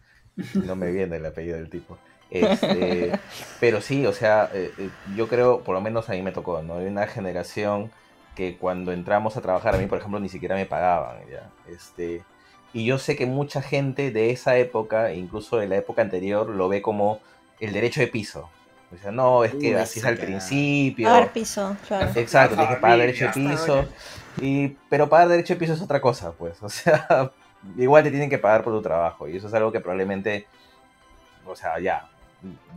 No 0.55 0.77
me 0.77 0.91
viene 0.93 1.17
el 1.17 1.27
apellido 1.27 1.57
del 1.57 1.69
tipo. 1.69 1.99
Este, 2.31 3.19
pero 3.61 3.81
sí, 3.81 4.07
o 4.07 4.13
sea, 4.13 4.51
eh, 4.53 4.73
eh, 4.79 4.91
yo 5.17 5.29
creo, 5.29 5.63
por 5.63 5.75
lo 5.75 5.81
menos 5.81 6.09
a 6.09 6.13
mí 6.13 6.23
me 6.23 6.33
tocó, 6.33 6.63
¿no? 6.63 6.77
Hay 6.77 6.87
una 6.87 7.07
generación 7.07 7.91
que 8.35 8.57
cuando 8.57 8.93
entramos 8.93 9.37
a 9.37 9.41
trabajar, 9.41 9.75
a 9.75 9.79
mí, 9.79 9.87
por 9.87 9.99
ejemplo, 9.99 10.21
ni 10.21 10.29
siquiera 10.29 10.55
me 10.55 10.67
pagaban, 10.67 11.19
¿ya? 11.29 11.51
Este, 11.69 12.23
y 12.73 12.85
yo 12.85 12.99
sé 12.99 13.17
que 13.17 13.27
mucha 13.27 13.63
gente 13.63 14.11
de 14.11 14.31
esa 14.31 14.57
época, 14.57 15.13
incluso 15.13 15.57
de 15.57 15.69
la 15.69 15.77
época 15.77 16.03
anterior, 16.03 16.49
lo 16.49 16.69
ve 16.69 16.83
como 16.83 17.21
el 17.61 17.73
derecho 17.73 18.01
de 18.01 18.09
piso. 18.09 18.49
O 18.95 18.97
sea, 18.97 19.11
no, 19.11 19.45
es 19.45 19.53
que 19.53 19.71
Uy, 19.71 19.75
así 19.75 19.99
es 19.99 20.05
al 20.05 20.17
principio. 20.17 21.09
Pagar 21.09 21.33
piso, 21.33 21.77
claro. 21.87 22.11
Exacto, 22.15 22.57
tienes 22.57 22.75
que 22.77 22.81
pagar 22.81 22.99
derecho 22.99 23.27
de 23.27 23.33
piso. 23.33 23.85
Y, 24.41 24.69
pero 24.89 25.09
pagar 25.09 25.29
derecho 25.29 25.55
de 25.55 25.61
piso 25.61 25.73
es 25.75 25.83
otra 25.83 26.01
cosa, 26.01 26.33
pues. 26.33 26.63
O 26.63 26.69
sea, 26.69 27.33
igual 27.77 28.03
te 28.03 28.11
tienen 28.11 28.31
que 28.31 28.39
pagar 28.39 28.63
por 28.65 28.73
tu 28.73 28.83
trabajo. 28.83 29.29
Y 29.29 29.37
eso 29.37 29.49
es 29.49 29.55
algo 29.55 29.73
que 29.73 29.81
probablemente, 29.81 30.47
o 31.47 31.55
sea, 31.57 31.79
ya, 31.81 32.09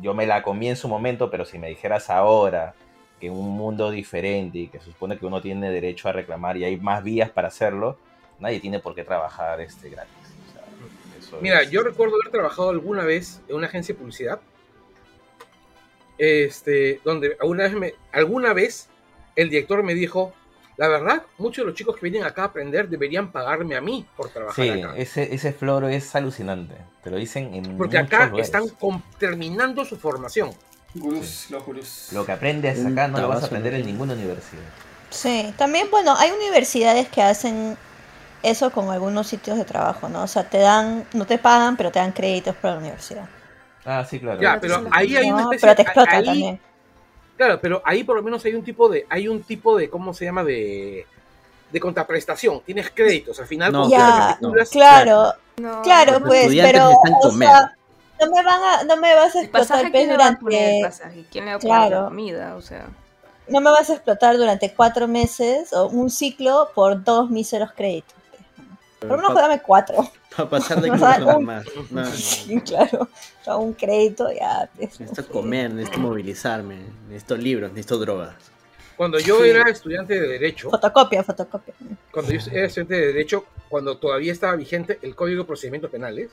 yo 0.02 0.14
me 0.14 0.26
la 0.26 0.42
comí 0.44 0.68
en 0.70 0.76
su 0.76 0.88
momento, 0.88 1.30
pero 1.30 1.46
si 1.46 1.60
me 1.60 1.70
dijeras 1.70 2.10
ahora 2.10 2.74
que 3.20 3.28
en 3.28 3.34
un 3.34 3.50
mundo 3.52 3.92
diferente 3.92 4.58
y 4.58 4.68
que 4.68 4.80
se 4.80 4.86
supone 4.86 5.18
que 5.18 5.26
uno 5.26 5.42
tiene 5.42 5.70
derecho 5.70 6.10
a 6.10 6.12
reclamar 6.14 6.58
y 6.58 6.64
hay 6.64 6.78
más 6.78 7.04
vías 7.04 7.30
para 7.30 7.50
hacerlo, 7.50 7.98
nadie 8.40 8.60
tiene 8.60 8.80
por 8.80 8.96
qué 8.96 9.04
trabajar 9.04 9.62
este 9.62 9.90
gratis. 9.90 10.12
O 10.50 10.52
sea, 10.54 10.64
eso 11.20 11.38
Mira, 11.42 11.62
es- 11.62 11.70
yo 11.70 11.84
recuerdo 11.84 12.16
haber 12.20 12.32
trabajado 12.32 12.70
alguna 12.72 13.04
vez 13.04 13.42
en 13.48 13.56
una 13.58 13.68
agencia 13.68 13.94
de 13.94 14.00
publicidad, 14.00 14.40
este, 16.18 17.00
donde 17.04 17.36
alguna 17.40 17.64
vez, 17.64 17.74
me- 17.74 17.94
alguna 18.12 18.54
vez 18.54 18.90
el 19.36 19.50
director 19.50 19.84
me 19.84 19.94
dijo, 19.94 20.34
la 20.78 20.88
verdad, 20.88 21.24
muchos 21.38 21.64
de 21.64 21.70
los 21.70 21.76
chicos 21.78 21.96
que 21.96 22.02
vienen 22.10 22.24
acá 22.24 22.44
a 22.44 22.46
aprender 22.46 22.88
deberían 22.90 23.32
pagarme 23.32 23.76
a 23.76 23.82
mí 23.82 24.06
por 24.18 24.30
trabajar 24.30 24.64
Sí, 24.66 24.70
acá. 24.70 24.94
ese, 24.98 25.34
ese 25.36 25.54
floro 25.54 25.88
es 25.90 26.16
alucinante. 26.16 26.76
Te 27.04 27.10
lo 27.12 27.18
dicen 27.18 27.54
en 27.54 27.78
Porque 27.78 27.98
acá 27.98 28.26
lugares. 28.28 28.48
están 28.48 28.64
terminando 29.20 29.86
su 29.86 29.98
formación. 29.98 30.52
Gurús, 30.94 31.48
los 31.50 31.64
gurús. 31.66 32.10
Lo 32.12 32.26
que 32.26 32.32
aprendes 32.34 32.86
acá 32.86 33.08
no 33.08 33.20
lo 33.20 33.28
vas 33.30 33.44
a 33.44 33.46
aprender 33.46 33.74
en 33.76 33.86
ninguna 33.86 34.14
universidad. 34.14 34.64
Sí, 35.10 35.54
también, 35.58 35.90
bueno, 35.92 36.16
hay 36.18 36.32
universidades 36.32 37.08
que 37.10 37.22
hacen 37.22 37.78
eso 38.44 38.72
con 38.72 38.90
algunos 38.90 39.28
sitios 39.28 39.58
de 39.58 39.66
trabajo, 39.66 40.10
¿no? 40.10 40.24
O 40.24 40.28
sea, 40.28 40.50
te 40.50 40.58
dan, 40.58 41.06
no 41.14 41.26
te 41.26 41.38
pagan, 41.38 41.78
pero 41.78 41.92
te 41.92 42.00
dan 42.00 42.12
créditos 42.12 42.56
para 42.56 42.76
la 42.76 42.80
universidad. 42.80 43.28
Ah, 43.86 44.06
sí, 44.10 44.20
claro. 44.20 44.42
Ya, 44.42 44.60
Pero 44.60 44.84
ahí 44.92 45.16
hay 45.16 45.32
una 45.32 45.44
¿no? 45.44 45.52
especie 45.52 45.62
Pero 45.62 45.76
te 45.76 45.82
explotan 45.84 46.16
ahí- 46.16 46.26
también. 46.26 46.62
Claro, 47.42 47.60
pero 47.60 47.82
ahí 47.86 48.04
por 48.04 48.16
lo 48.16 48.22
menos 48.22 48.46
hay 48.46 48.54
un 48.54 48.64
tipo 48.64 48.88
de, 48.88 49.08
hay 49.10 49.28
un 49.28 49.42
tipo 49.42 49.76
de, 49.76 49.90
¿cómo 49.90 50.14
se 50.14 50.26
llama? 50.26 50.44
De, 50.44 51.08
de 51.72 51.80
contraprestación. 51.80 52.62
Tienes 52.62 52.92
créditos. 52.92 53.40
Al 53.40 53.48
final, 53.48 53.72
No, 53.72 53.90
Ya, 53.90 54.38
matriculas, 54.38 54.70
claro, 54.70 55.34
No, 55.58 55.82
claro, 55.82 56.20
Los 56.20 56.22
pues, 56.22 56.50
pero, 56.62 56.92
o 57.24 57.32
sea, 57.32 57.76
no 58.20 58.30
me 58.30 58.44
van 58.44 58.64
a, 58.64 58.84
no 58.84 58.96
me 58.98 59.16
vas 59.16 59.36
a 59.36 59.42
explotar 59.42 59.80
pues, 59.82 59.92
¿quién 59.92 60.10
le 60.10 60.18
va 60.18 60.28
a 60.28 60.38
poner 60.38 60.62
el 60.62 60.76
durante? 60.82 61.26
¿Quién 61.32 61.46
le 61.46 61.52
va 61.52 61.58
a 61.58 61.60
poner 61.60 61.78
Claro. 61.78 62.02
la 62.04 62.08
comida? 62.10 62.56
O 62.58 62.62
sea, 62.62 62.86
no 63.48 63.60
me 63.60 63.72
vas 63.72 63.90
a 63.90 63.94
explotar 63.94 64.38
durante 64.38 64.72
cuatro 64.76 65.08
meses 65.08 65.74
o 65.74 65.88
un 65.88 66.12
ciclo 66.12 66.70
por 66.76 67.04
dos 67.04 67.32
míseros 67.32 67.72
créditos. 67.72 68.14
Por 69.00 69.10
lo 69.10 69.18
menos 69.18 69.34
dame 69.34 69.64
cuatro. 69.64 70.12
Para 70.36 70.50
pasar 70.50 70.82
de 70.82 70.90
O 70.92 70.98
sea, 70.98 71.16
curso 71.16 71.28
un- 71.28 71.34
nomás. 71.46 71.66
No. 71.92 72.06
Sí, 72.06 72.62
claro. 72.62 73.10
Sea, 73.44 73.56
un 73.58 73.74
crédito 73.74 74.32
ya. 74.32 74.70
pues, 74.76 75.00
no 75.00 75.06
Necesito 75.06 75.24
sé. 75.24 75.28
comer, 75.30 75.74
necesito 75.74 76.00
movilizarme, 76.00 76.78
necesito 77.08 77.38
libros, 77.38 77.72
necesito 77.72 77.98
drogas. 78.00 78.36
Cuando 78.98 79.18
yo 79.20 79.42
Sí. 79.44 79.50
era 79.50 79.70
estudiante 79.70 80.20
de 80.20 80.28
Derecho, 80.28 80.70
Fotocopia, 80.70 81.24
fotocopia. 81.24 81.74
cuando 82.12 82.32
yo 82.34 82.40
era 82.52 82.68
estudiante 82.68 82.94
de 82.96 83.08
Derecho, 83.08 83.46
cuando 83.68 83.98
todavía 83.98 84.32
estaba 84.32 84.56
vigente 84.56 85.00
el 85.02 85.16
Código 85.16 85.42
de 85.44 85.48
Procedimientos 85.48 85.90
Penales, 85.90 86.30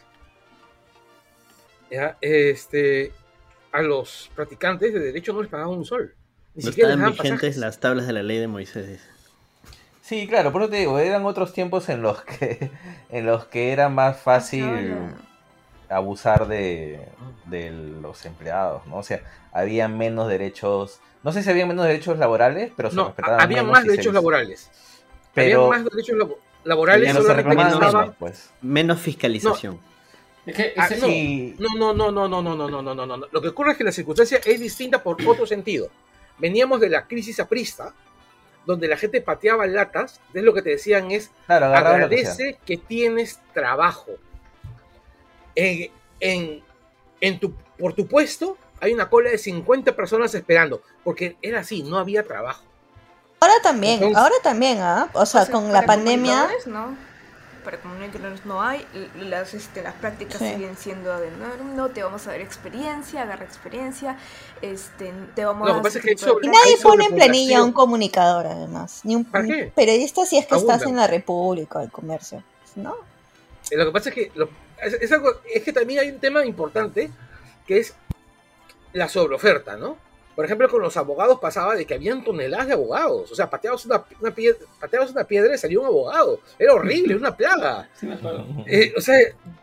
ya, 1.90 2.18
este, 2.20 3.12
a 3.72 3.80
los 3.82 4.30
practicantes 4.34 4.92
de 4.92 5.00
Derecho 5.00 5.32
no 5.32 5.40
les 5.42 5.50
pagaban 5.50 5.78
un 5.78 5.84
sol. 5.84 6.14
Ni 6.54 6.64
No 6.64 6.70
siquiera 6.70 6.90
estaban 6.90 7.12
vigentes 7.12 7.32
pasajes. 7.40 7.56
las 7.56 7.80
tablas 7.80 8.06
de 8.06 8.12
la 8.12 8.22
ley 8.22 8.38
de 8.38 8.48
Moisés. 8.48 9.00
Sí, 10.08 10.26
claro, 10.26 10.52
por 10.52 10.62
eso 10.62 10.70
te 10.70 10.78
digo, 10.78 10.98
eran 10.98 11.26
otros 11.26 11.52
tiempos 11.52 11.88
en 11.90 12.00
los 12.00 12.22
que 12.22 12.70
en 13.10 13.26
los 13.26 13.44
que 13.46 13.72
era 13.72 13.88
más 13.90 14.18
fácil 14.18 14.64
abusar 15.90 16.48
de, 16.48 17.00
de 17.46 17.70
los 17.70 18.24
empleados, 18.24 18.86
¿no? 18.86 18.96
O 18.96 19.02
sea, 19.02 19.20
había 19.52 19.86
menos 19.88 20.28
derechos, 20.28 21.00
no 21.22 21.32
sé 21.32 21.42
si 21.42 21.50
había 21.50 21.66
menos 21.66 21.86
derechos 21.86 22.18
laborales, 22.18 22.72
pero 22.76 22.90
se 22.90 22.96
No, 22.96 23.06
respetaban 23.06 23.40
había 23.40 23.58
menos 23.58 23.72
más 23.72 23.82
se- 23.84 23.90
derechos 23.90 24.14
laborales. 24.14 24.70
Pero, 25.34 25.66
Había 25.66 25.82
más 25.84 25.90
derechos 25.92 26.16
labo- 26.16 26.38
laborales, 26.64 27.14
reclamaban 27.36 27.72
estaba- 27.74 28.00
menos, 28.02 28.16
pues. 28.18 28.50
Menos 28.62 29.00
fiscalización. 29.00 29.78
Es 30.46 30.54
que 30.56 30.72
Ah, 30.76 30.88
no. 31.58 31.76
No, 31.76 31.92
no, 31.92 32.10
no, 32.10 32.28
no, 32.28 32.28
no, 32.28 32.42
no, 32.42 32.56
no, 32.56 32.68
no, 32.70 32.82
no, 32.82 32.94
no, 32.94 33.06
no, 33.06 33.16
no. 33.18 33.26
Lo 33.30 33.42
que 33.42 33.48
ocurre 33.48 33.72
es 33.72 33.76
que 33.78 33.84
la 33.84 33.92
circunstancia 33.92 34.40
es 34.44 34.58
distinta 34.60 35.02
por 35.02 35.16
otro 35.26 35.46
sentido. 35.46 35.88
Veníamos 36.38 36.80
de 36.80 36.88
la 36.88 37.06
crisis 37.06 37.38
aprista, 37.40 37.92
donde 38.68 38.86
la 38.86 38.98
gente 38.98 39.22
pateaba 39.22 39.66
latas, 39.66 40.20
entonces 40.26 40.42
lo 40.42 40.52
que 40.52 40.60
te 40.60 40.68
decían 40.68 41.10
es, 41.10 41.30
claro, 41.46 41.70
que 41.72 41.76
agradece 41.78 42.58
que 42.66 42.76
tienes 42.76 43.40
trabajo. 43.54 44.10
En, 45.54 45.90
en, 46.20 46.62
en 47.22 47.40
tu, 47.40 47.54
por 47.78 47.94
tu 47.94 48.06
puesto 48.06 48.58
hay 48.78 48.92
una 48.92 49.08
cola 49.08 49.30
de 49.30 49.38
50 49.38 49.96
personas 49.96 50.34
esperando, 50.34 50.82
porque 51.02 51.38
era 51.40 51.60
así, 51.60 51.82
no 51.82 51.96
había 51.96 52.22
trabajo. 52.24 52.62
Ahora 53.40 53.54
también, 53.62 53.94
Entonces- 53.94 54.18
ahora 54.18 54.34
también, 54.42 54.78
¿ah? 54.82 55.08
O 55.14 55.24
sea, 55.24 55.42
o 55.42 55.44
sea, 55.46 55.52
con 55.54 55.72
la 55.72 55.86
pandemia. 55.86 56.48
no. 56.66 57.07
Para 57.68 57.82
comunicadores 57.82 58.46
no 58.46 58.62
hay. 58.62 58.82
Las, 59.20 59.52
este, 59.52 59.82
las 59.82 59.92
prácticas 59.92 60.38
Sí. 60.38 60.54
siguen 60.54 60.74
siendo 60.78 61.14
de 61.20 61.30
no, 61.32 61.54
no, 61.74 61.88
te 61.90 62.02
vamos 62.02 62.26
a 62.26 62.30
dar 62.30 62.40
experiencia, 62.40 63.20
agarra 63.24 63.44
experiencia, 63.44 64.16
este, 64.62 65.12
te 65.34 65.44
vamos 65.44 65.68
Lo 65.68 65.74
a 65.74 65.76
que 65.76 65.82
pasa 65.82 65.98
es 65.98 66.04
que 66.06 66.14
dar 66.14 66.14
eso- 66.14 66.36
tipo 66.36 66.46
Y 66.46 66.48
nadie 66.48 66.78
pone 66.82 67.04
en 67.04 67.14
planilla 67.14 67.62
un 67.62 67.72
comunicador, 67.72 68.46
además. 68.46 69.02
Ni 69.04 69.16
un, 69.16 69.26
¿Para 69.26 69.44
un 69.44 69.50
qué? 69.50 69.72
periodista 69.76 70.24
si 70.24 70.38
es 70.38 70.46
que 70.46 70.56
estás 70.56 70.80
en 70.84 70.96
la 70.96 71.06
República 71.08 71.80
o 71.80 71.82
el 71.82 71.90
comercio. 71.90 72.42
¿No? 72.76 72.94
Eh, 73.70 73.76
Lo 73.76 73.84
que 73.84 73.92
pasa 73.92 74.08
es 74.08 74.14
que, 74.14 74.32
lo- 74.34 74.48
es, 74.82 74.94
es 74.94 75.12
algo, 75.12 75.30
es 75.52 75.62
que 75.62 75.74
también 75.74 76.00
hay 76.00 76.08
un 76.08 76.20
tema 76.20 76.46
importante 76.46 77.10
que 77.66 77.80
es 77.80 77.92
la 78.94 79.10
sobreoferta, 79.10 79.76
¿no? 79.76 79.98
Por 80.38 80.44
ejemplo, 80.44 80.68
con 80.68 80.80
los 80.80 80.96
abogados 80.96 81.40
pasaba 81.40 81.74
de 81.74 81.84
que 81.84 81.94
habían 81.94 82.22
toneladas 82.22 82.68
de 82.68 82.74
abogados. 82.74 83.32
O 83.32 83.34
sea, 83.34 83.50
pateabas 83.50 83.84
una, 83.86 84.04
una 84.20 84.30
piedra, 84.30 84.60
pateabas 84.78 85.10
una 85.10 85.24
piedra 85.24 85.52
y 85.52 85.58
salía 85.58 85.80
un 85.80 85.86
abogado. 85.86 86.38
Era 86.56 86.74
horrible, 86.74 87.16
una 87.16 87.36
plaga. 87.36 87.88
sí 87.94 88.06
me 88.06 88.14
acuerdo. 88.14 88.46
Eh, 88.64 88.94
o 88.96 89.00
sea, 89.00 89.18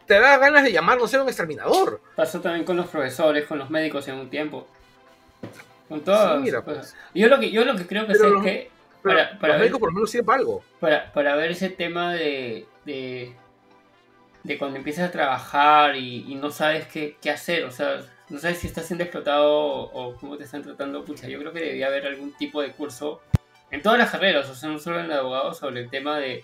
te 0.06 0.20
da 0.20 0.38
ganas 0.38 0.66
de 0.66 0.74
llamarlo 0.74 1.08
ser 1.08 1.22
un 1.22 1.28
exterminador. 1.30 2.02
Pasó 2.18 2.42
también 2.42 2.66
con 2.66 2.76
los 2.76 2.88
profesores, 2.88 3.46
con 3.46 3.58
los 3.58 3.70
médicos 3.70 4.06
en 4.10 4.16
un 4.16 4.30
tiempo. 4.30 4.68
Con 5.88 6.02
todas. 6.02 6.36
Sí, 6.40 6.44
mira, 6.44 6.58
las 6.58 6.66
pues. 6.66 6.96
yo 7.14 7.28
lo 7.30 7.40
que, 7.40 7.52
yo 7.52 7.64
lo 7.64 7.76
que 7.78 7.88
creo 7.88 8.06
que 8.06 8.16
sé 8.16 8.28
los- 8.28 8.46
es 8.46 8.52
que 8.52 8.72
para, 9.02 9.40
para 9.40 9.54
los 9.54 9.56
ver, 9.56 9.60
médicos 9.60 9.80
por 9.80 9.90
lo 9.92 9.94
menos 9.96 10.12
sirven 10.12 10.26
para 10.26 10.40
algo. 10.40 10.62
para, 10.82 11.14
para 11.14 11.36
ver 11.38 11.52
ese 11.52 11.70
tema 11.70 12.14
de, 12.14 12.66
de, 12.84 13.34
de 14.44 14.58
cuando 14.58 14.78
empiezas 14.78 15.08
a 15.08 15.12
trabajar 15.12 15.96
y, 15.96 16.26
y 16.30 16.36
no 16.36 16.52
sabes 16.52 16.86
qué, 16.88 17.16
qué 17.22 17.30
hacer, 17.30 17.64
o 17.64 17.72
sea, 17.72 18.02
no 18.30 18.40
sabes 18.40 18.60
si 18.60 18.68
estás 18.68 18.86
siendo 18.86 19.04
explotado 19.04 19.54
o, 19.54 20.10
o 20.10 20.16
cómo 20.16 20.38
te 20.38 20.46
están 20.46 20.64
tratando, 20.64 21.06
pucha, 21.06 21.28
yo 21.28 21.40
creo 21.40 21.54
que 21.54 21.60
debería 21.60 21.88
haber 21.88 22.08
algún 22.08 22.34
tipo 22.34 22.62
de 22.62 22.72
curso 22.72 23.22
en 23.72 23.82
todas 23.82 23.98
las 23.98 24.12
carreras, 24.12 24.50
o 24.50 24.56
sea, 24.56 24.70
no 24.70 24.80
solo 24.80 25.00
en 25.00 25.08
la 25.08 25.16
de 25.16 25.20
abogado, 25.22 25.54
sobre 25.54 25.82
el 25.82 25.90
tema 25.90 26.18
de 26.18 26.44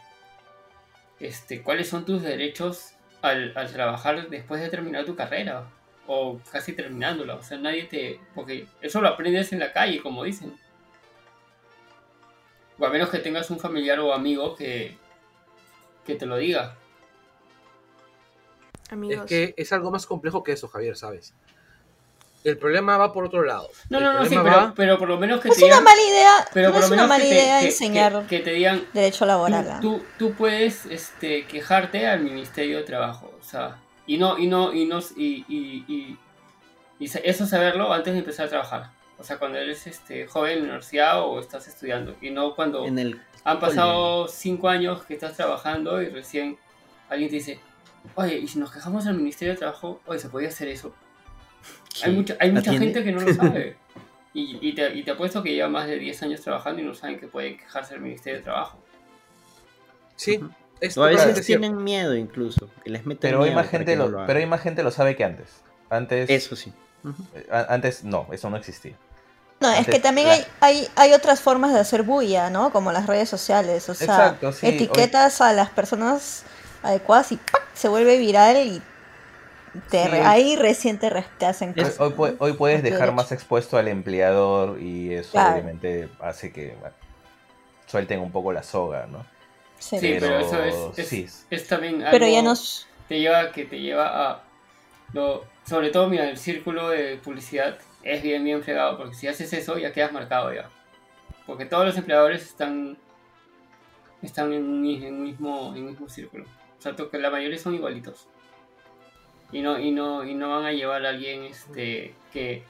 este, 1.20 1.62
cuáles 1.62 1.88
son 1.88 2.06
tus 2.06 2.22
derechos 2.22 2.94
al, 3.22 3.54
al 3.56 3.72
trabajar 3.72 4.30
después 4.30 4.62
de 4.62 4.70
terminar 4.70 5.06
tu 5.06 5.16
carrera 5.16 5.68
o 6.08 6.40
casi 6.52 6.74
terminándola, 6.74 7.36
o 7.36 7.44
sea, 7.44 7.58
nadie 7.58 7.84
te... 7.86 8.20
porque 8.36 8.68
eso 8.82 9.02
lo 9.02 9.08
aprendes 9.08 9.54
en 9.54 9.60
la 9.60 9.72
calle, 9.72 10.02
como 10.02 10.24
dicen. 10.24 10.54
O 12.78 12.86
a 12.86 12.90
menos 12.90 13.10
que 13.10 13.20
tengas 13.20 13.50
un 13.52 13.60
familiar 13.60 14.00
o 14.00 14.12
amigo 14.12 14.56
que, 14.56 14.98
que 16.06 16.16
te 16.16 16.26
lo 16.26 16.38
diga. 16.38 16.76
amigos. 18.90 19.26
Es 19.26 19.30
que 19.30 19.54
es 19.56 19.72
algo 19.72 19.92
más 19.92 20.08
complejo 20.08 20.44
que 20.44 20.54
eso, 20.54 20.68
Javier, 20.68 20.98
¿sabes? 20.98 21.36
El 22.44 22.58
problema 22.58 22.98
va 22.98 23.14
por 23.14 23.26
otro 23.26 23.44
lado. 23.44 23.70
No, 23.90 23.98
El 24.00 24.04
no, 24.04 24.14
no, 24.14 24.26
sí, 24.26 24.30
pero, 24.36 24.44
va- 24.44 24.74
pero 24.76 24.98
por 24.98 25.08
lo 25.10 25.18
menos 25.20 25.40
que 25.42 25.50
No 25.50 25.54
te 25.56 25.60
es 25.62 25.64
una 25.66 25.76
digan. 25.80 25.84
mala 25.84 26.02
idea, 26.02 26.48
Pero 26.54 26.68
no 26.70 26.74
por 26.74 26.84
es 26.84 26.90
lo 26.90 26.96
una 26.96 27.08
mala 27.08 27.24
que 27.24 27.30
idea 27.30 27.62
enseñar 27.64 28.22
que, 28.28 28.38
que 28.38 28.44
te 28.44 28.52
digan. 28.54 28.86
derecho 28.94 29.26
laboral. 29.26 29.80
Tú, 29.82 29.98
tú, 30.00 30.06
tú 30.18 30.34
puedes 30.34 30.86
este, 30.88 31.46
quejarte 31.46 32.08
al 32.08 32.22
Ministerio 32.22 32.78
de 32.78 32.84
Trabajo, 32.84 33.32
o 33.40 33.44
sea, 33.44 33.78
y 34.08 34.18
no, 34.18 34.38
y 34.38 34.48
no, 34.48 34.74
y 34.74 34.86
no, 34.86 35.00
y, 35.16 35.46
y, 35.48 35.86
y, 35.88 36.18
eso 37.24 37.46
saberlo 37.46 37.92
antes 37.94 38.14
de 38.14 38.20
empezar 38.20 38.46
a 38.48 38.50
trabajar. 38.50 38.90
O 39.18 39.24
sea, 39.24 39.38
cuando 39.38 39.58
eres 39.60 39.86
este, 39.88 40.26
joven 40.28 40.54
en 40.54 40.58
la 40.60 40.64
universidad 40.66 41.22
o 41.22 41.40
estás 41.40 41.68
estudiando, 41.68 42.16
y 42.22 42.32
no 42.32 42.56
cuando 42.56 42.86
En 42.86 42.98
el 43.00 43.22
han 43.44 43.60
pasado 43.60 44.28
cinco 44.28 44.68
años 44.70 45.04
que 45.06 45.14
estás 45.16 45.36
trabajando 45.36 46.02
y 46.02 46.10
recién 46.10 46.58
alguien 47.10 47.30
te 47.30 47.36
dice, 47.38 47.60
oye, 48.16 48.38
y 48.38 48.48
si 48.48 48.60
nos 48.60 48.72
quejamos 48.72 49.06
al 49.08 49.16
Ministerio 49.16 49.54
de 49.54 49.60
Trabajo, 49.60 50.00
oye, 50.06 50.20
¿se 50.20 50.30
podía 50.30 50.50
hacer 50.50 50.68
eso? 50.68 50.94
Hay 52.04 52.12
mucha, 52.14 52.36
hay 52.40 52.52
mucha 52.52 52.72
gente 52.74 53.04
que 53.04 53.12
no 53.12 53.20
lo 53.22 53.34
sabe. 53.34 53.76
Y, 54.34 54.58
y, 54.62 54.74
te, 54.74 54.94
y 54.96 55.04
te 55.04 55.12
apuesto 55.12 55.44
que 55.44 55.54
lleva 55.54 55.68
más 55.68 55.88
de 55.88 55.98
10 56.00 56.24
años 56.24 56.42
trabajando 56.42 56.82
y 56.82 56.86
no 56.86 56.94
saben 56.94 57.20
que 57.20 57.28
pueden 57.28 57.58
quejarse 57.58 57.94
al 57.96 58.00
Ministerio 58.02 58.40
de 58.40 58.44
Trabajo. 58.44 58.80
Sí, 60.16 60.40
O 60.96 61.04
a 61.04 61.08
veces 61.08 61.24
cierto. 61.46 61.46
tienen 61.46 61.84
miedo 61.84 62.16
incluso, 62.16 62.70
que 62.84 62.90
les 62.90 63.06
meten 63.06 63.30
Pero 63.32 63.44
hay 63.44 63.54
más 63.54 63.70
gente 63.70 63.96
lo, 63.96 64.08
lo 64.10 64.26
pero 64.26 64.40
hay 64.40 64.46
más 64.46 64.62
gente 64.62 64.84
lo 64.84 64.92
sabe 64.92 65.16
que 65.16 65.24
antes. 65.24 65.48
Antes, 65.90 66.30
Eso 66.30 66.56
sí. 66.56 66.72
Eh, 67.36 67.48
antes 67.70 68.04
no, 68.04 68.28
eso 68.32 68.50
no 68.50 68.58
existía. 68.58 68.94
No, 69.60 69.72
es 69.74 69.86
que 69.86 70.00
también 70.00 70.28
la- 70.28 70.34
hay, 70.34 70.46
hay, 70.62 70.88
hay 70.96 71.14
otras 71.14 71.40
formas 71.42 71.74
de 71.74 71.80
hacer 71.80 72.04
bulla, 72.04 72.50
¿no? 72.50 72.72
Como 72.72 72.92
las 72.92 73.08
redes 73.08 73.30
sociales. 73.30 73.90
O 73.90 73.94
sea, 73.94 74.06
Exacto, 74.08 74.52
sí, 74.54 74.68
etiquetas 74.68 75.42
a 75.42 75.54
las 75.54 75.70
personas 75.70 76.44
adecuadas 76.84 77.32
y 77.32 77.36
¡pac! 77.38 77.62
se 77.74 77.88
vuelve 77.88 78.18
viral 78.18 78.58
y 78.58 78.82
te 79.90 80.04
Sí, 80.04 80.10
re- 80.10 80.20
hoy- 80.20 80.26
ahí 80.26 80.56
recién 80.58 81.00
te, 81.00 81.10
re- 81.10 81.26
te 81.38 81.46
hacen 81.46 81.70
Hoy, 81.70 81.84
cosas. 81.84 82.00
hoy 82.00 82.12
pu- 82.12 82.36
hoy 82.40 82.54
puedes 82.54 82.84
dejar 82.84 83.10
de 83.10 83.16
más 83.16 83.32
expuesto 83.32 83.78
al 83.78 83.88
empleador 83.88 84.82
y 84.82 85.14
eso 85.14 85.32
Claro. 85.32 85.54
obviamente 85.54 86.10
hace 86.20 86.52
que 86.52 86.76
bueno, 86.80 86.96
suelten 87.88 88.20
un 88.20 88.32
poco 88.32 88.52
la 88.52 88.64
soga, 88.64 89.08
¿no? 89.08 89.26
Sí. 89.80 89.98
Pero, 90.00 90.20
Pero 90.28 90.40
eso 90.40 90.64
es, 90.64 91.00
es, 91.00 91.08
sí. 91.08 91.28
es 91.50 91.68
también 91.68 91.96
algo 92.02 92.12
Pero 92.12 92.28
ya 92.28 92.42
nos... 92.42 92.88
te 93.08 93.20
lleva, 93.20 93.52
que 93.52 93.66
te 93.66 93.80
lleva 93.80 94.30
a... 94.32 94.44
Lo, 95.14 95.46
sobre 95.68 95.90
todo, 95.90 96.08
mira, 96.10 96.30
el 96.30 96.38
círculo 96.38 96.90
de 96.90 97.18
publicidad 97.18 97.78
es 98.04 98.22
bien, 98.24 98.44
bien 98.44 98.64
fregado, 98.64 98.98
porque 98.98 99.16
si 99.16 99.28
haces 99.28 99.52
eso 99.54 99.78
ya 99.78 99.92
quedas 99.92 100.12
marcado 100.12 100.54
ya. 100.54 100.70
Porque 101.46 101.66
todos 101.66 101.86
los 101.86 101.98
empleadores 101.98 102.44
están 102.44 102.98
están 104.22 104.54
en 104.54 104.64
un, 104.64 104.82
mi- 104.82 105.04
en 105.04 105.16
un 105.16 105.24
mismo, 105.24 105.74
en 105.76 105.84
un 105.84 105.90
mismo 105.92 106.08
círculo. 106.10 106.46
O 106.78 106.82
sea, 106.82 106.94
que 106.96 107.18
la 107.18 107.30
mayoría 107.30 107.58
son 107.58 107.74
igualitos. 107.76 108.28
Y 109.52 109.62
no, 109.62 109.78
y 109.80 109.92
no, 109.92 110.24
y 110.24 110.34
no 110.34 110.50
van 110.50 110.66
a 110.66 110.72
llevar 110.72 111.06
a 111.06 111.10
alguien 111.10 111.44
este 111.44 112.14
que, 112.32 112.64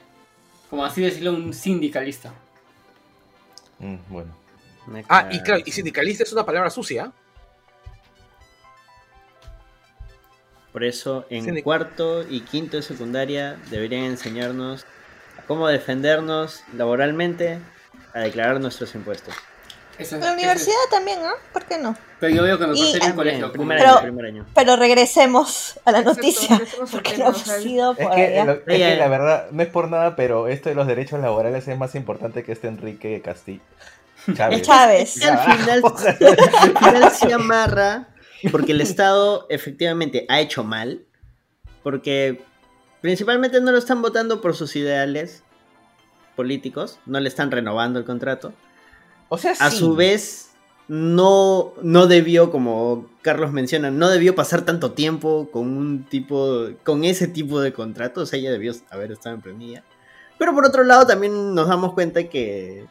como 0.68 0.84
así 0.84 1.00
decirlo, 1.02 1.32
un 1.32 1.52
sindicalista. 1.54 2.32
Mm, 3.78 3.96
bueno. 4.08 4.36
Ah, 5.08 5.28
y 5.30 5.40
claro, 5.42 5.62
y 5.64 5.70
sindicalista 5.70 6.24
es 6.24 6.32
una 6.32 6.44
palabra 6.44 6.70
sucia. 6.70 7.12
Por 10.72 10.84
eso 10.84 11.26
en 11.30 11.44
Sindic- 11.44 11.62
cuarto 11.62 12.26
y 12.28 12.40
quinto 12.40 12.78
de 12.78 12.82
secundaria 12.82 13.60
deberían 13.70 14.04
enseñarnos 14.04 14.84
a 15.38 15.42
cómo 15.42 15.68
defendernos 15.68 16.62
laboralmente, 16.74 17.58
a 18.14 18.20
declarar 18.20 18.60
nuestros 18.60 18.94
impuestos. 18.94 19.34
La 20.18 20.32
universidad 20.32 20.74
también, 20.90 21.22
¿no? 21.22 21.30
¿Por 21.52 21.64
qué 21.64 21.78
no? 21.78 21.96
pero 22.18 22.34
yo 22.36 22.42
veo 22.44 22.56
que 22.58 22.66
me 22.68 22.74
corté 22.76 22.96
en 22.98 23.02
el 23.02 23.14
colegio. 23.16 23.38
Bien, 23.40 23.52
primer 23.52 23.78
Pero- 23.78 23.90
año, 23.94 24.02
primer 24.02 24.26
año. 24.26 24.46
Pero 24.54 24.76
regresemos 24.76 25.80
a 25.84 25.90
la 25.92 25.98
Exacto, 25.98 26.20
noticia. 26.22 26.60
Porque 26.92 27.18
no 27.18 27.24
hemos 27.26 27.66
ido 27.66 27.92
Es 27.92 27.98
por 28.06 28.14
que, 28.14 28.22
allá. 28.26 28.44
lo- 28.44 28.52
es 28.52 28.62
que 28.64 28.96
la 28.96 29.08
verdad, 29.08 29.46
no 29.50 29.62
es 29.62 29.68
por 29.68 29.88
nada, 29.90 30.14
pero 30.16 30.46
esto 30.48 30.68
de 30.68 30.74
los 30.76 30.86
derechos 30.86 31.20
laborales 31.20 31.66
es 31.66 31.76
más 31.76 31.94
importante 31.96 32.44
que 32.44 32.52
este 32.52 32.68
Enrique 32.68 33.20
Castillo. 33.22 33.60
Chávez. 34.36 34.62
Chávez. 34.62 35.22
Al 35.24 35.38
final, 35.58 35.82
al 36.60 36.78
final 36.78 37.10
se 37.10 37.32
amarra 37.32 38.08
porque 38.52 38.70
el 38.72 38.80
Estado 38.80 39.46
efectivamente 39.50 40.24
ha 40.28 40.40
hecho 40.40 40.62
mal, 40.62 41.04
porque 41.82 42.40
principalmente 43.00 43.60
no 43.60 43.72
lo 43.72 43.78
están 43.78 44.00
votando 44.00 44.40
por 44.40 44.54
sus 44.54 44.76
ideales 44.76 45.42
políticos, 46.36 47.00
no 47.04 47.18
le 47.20 47.28
están 47.28 47.50
renovando 47.50 47.98
el 47.98 48.04
contrato. 48.04 48.52
O 49.34 49.38
sea, 49.38 49.52
A 49.60 49.70
sí. 49.70 49.78
su 49.78 49.96
vez, 49.96 50.50
no, 50.88 51.72
no 51.80 52.06
debió, 52.06 52.50
como 52.50 53.06
Carlos 53.22 53.50
menciona, 53.50 53.90
no 53.90 54.10
debió 54.10 54.34
pasar 54.34 54.60
tanto 54.66 54.92
tiempo 54.92 55.48
con 55.50 55.74
un 55.74 56.04
tipo, 56.04 56.68
con 56.84 57.02
ese 57.04 57.28
tipo 57.28 57.58
de 57.62 57.72
contrato, 57.72 58.20
o 58.20 58.26
sea, 58.26 58.38
ella 58.38 58.52
debió 58.52 58.74
haber 58.90 59.10
estado 59.10 59.34
emprendida. 59.34 59.84
Pero 60.36 60.52
por 60.52 60.66
otro 60.66 60.84
lado, 60.84 61.06
también 61.06 61.54
nos 61.54 61.66
damos 61.66 61.94
cuenta 61.94 62.24
que 62.24 62.84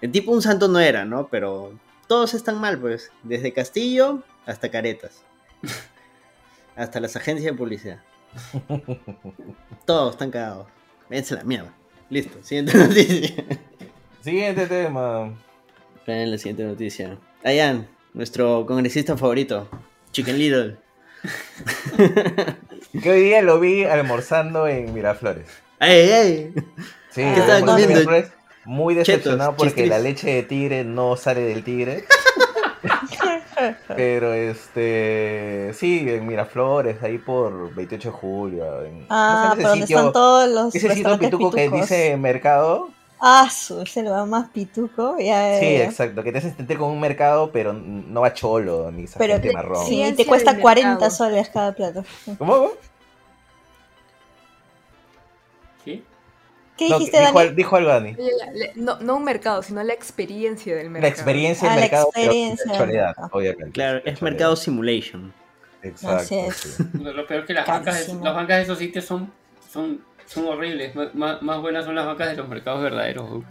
el 0.00 0.10
tipo 0.10 0.32
un 0.32 0.42
santo 0.42 0.66
no 0.66 0.80
era, 0.80 1.04
¿no? 1.04 1.28
Pero 1.28 1.78
todos 2.08 2.34
están 2.34 2.60
mal, 2.60 2.80
pues, 2.80 3.12
desde 3.22 3.52
Castillo 3.52 4.24
hasta 4.46 4.72
Caretas, 4.72 5.22
hasta 6.74 6.98
las 6.98 7.14
agencias 7.14 7.52
de 7.52 7.56
publicidad. 7.56 8.02
Todos 9.86 10.14
están 10.14 10.32
cagados. 10.32 10.66
Véanse 11.08 11.36
la 11.36 11.44
mierda. 11.44 11.72
Listo, 12.10 12.36
siguiente 12.42 12.76
noticia. 12.78 13.44
Siguiente 14.22 14.66
tema. 14.66 15.38
Esperen 16.08 16.30
la 16.30 16.38
siguiente 16.38 16.62
noticia. 16.64 17.18
Ayan, 17.44 17.86
nuestro 18.14 18.64
congresista 18.64 19.14
favorito, 19.18 19.68
Chicken 20.10 20.38
Little. 20.38 20.76
Que 23.02 23.10
hoy 23.10 23.20
día 23.24 23.42
lo 23.42 23.60
vi 23.60 23.84
almorzando 23.84 24.66
en 24.66 24.94
Miraflores. 24.94 25.44
¡Ey, 25.80 26.08
ey! 26.08 26.52
Sí, 27.10 27.20
¿Qué 27.20 27.34
estaba 27.40 27.60
comiendo? 27.60 27.88
Miraflores, 27.88 28.32
Muy 28.64 28.94
decepcionado 28.94 29.50
Chetos, 29.50 29.66
porque 29.66 29.86
la 29.86 29.98
leche 29.98 30.30
de 30.32 30.42
tigre 30.44 30.82
no 30.82 31.14
sale 31.18 31.42
del 31.42 31.62
tigre. 31.62 32.06
Pero 33.94 34.32
este. 34.32 35.72
Sí, 35.74 36.06
en 36.08 36.26
Miraflores, 36.26 37.02
ahí 37.02 37.18
por 37.18 37.74
28 37.74 38.08
de 38.08 38.12
julio. 38.16 38.82
en- 38.82 39.04
Ah, 39.10 39.52
¿no 39.54 39.62
por 39.62 39.72
sé, 39.74 39.80
sitio- 39.82 39.98
están 39.98 40.12
todos 40.14 40.48
los 40.48 40.74
Ese 40.74 40.94
sitio 40.94 41.18
pituco 41.18 41.50
que 41.50 41.68
dice 41.68 42.16
mercado. 42.16 42.88
Ah, 43.20 43.48
su, 43.50 43.80
ese 43.82 44.02
lugar 44.02 44.26
más 44.26 44.48
pituco. 44.50 45.16
Ya, 45.18 45.58
Sí, 45.58 45.66
exacto. 45.76 46.22
Que 46.22 46.30
te 46.32 46.38
hace 46.38 46.52
sentir 46.52 46.78
como 46.78 46.92
un 46.92 47.00
mercado, 47.00 47.50
pero 47.50 47.72
no 47.72 48.20
va 48.20 48.32
cholo 48.32 48.90
ni 48.92 49.04
esa 49.04 49.18
Pero 49.18 49.34
gente 49.34 49.48
que- 49.48 49.54
marrón. 49.54 49.84
sí, 49.86 50.14
te 50.16 50.24
cuesta 50.24 50.52
del 50.52 50.62
40 50.62 50.90
mercado. 50.90 51.10
soles 51.10 51.48
cada 51.50 51.72
plato. 51.72 52.04
¿Cómo? 52.38 52.70
¿Sí? 55.84 56.04
¿Qué 56.76 56.88
No, 56.88 56.98
dijiste, 56.98 57.18
dijo, 57.20 57.38
Dani? 57.38 57.54
dijo 57.54 57.76
algo 57.76 57.90
Dani. 57.90 58.12
La- 58.14 58.52
la- 58.52 58.72
no, 58.76 59.00
no 59.00 59.16
un 59.16 59.24
mercado, 59.24 59.62
sino 59.62 59.82
la 59.82 59.92
experiencia 59.94 60.76
del 60.76 60.90
mercado. 60.90 61.02
La 61.02 61.08
experiencia 61.08 61.68
Ah, 61.68 61.70
del 61.72 61.80
la 61.80 61.84
mercado, 61.86 62.10
sin 62.14 62.22
experiencia 62.22 62.72
la 62.72 62.78
del 62.78 62.88
mercado. 62.96 63.28
obviamente. 63.32 63.70
Claro, 63.72 64.00
es 64.04 64.22
la 64.22 64.30
mercado 64.30 64.56
simulation. 64.56 65.32
Exacto. 65.82 66.34
Es. 66.34 66.56
sí. 66.56 66.84
Lo, 66.94 67.12
lo 67.12 67.26
peor 67.26 67.44
que 67.46 67.54
las 67.54 67.66
bancas, 67.66 68.08
las 68.08 68.34
bancas 68.34 68.58
de 68.58 68.62
esos 68.62 68.78
sitios 68.78 69.04
son, 69.04 69.32
son, 69.72 70.04
son 70.28 70.46
horribles. 70.46 70.94
M- 70.94 71.10
Más, 71.14 71.42
más 71.42 71.60
buenas 71.60 71.84
son 71.84 71.94
las 71.96 72.06
bancas 72.06 72.30
de 72.30 72.36
los 72.36 72.48
mercados 72.48 72.82
verdaderos. 72.82 73.42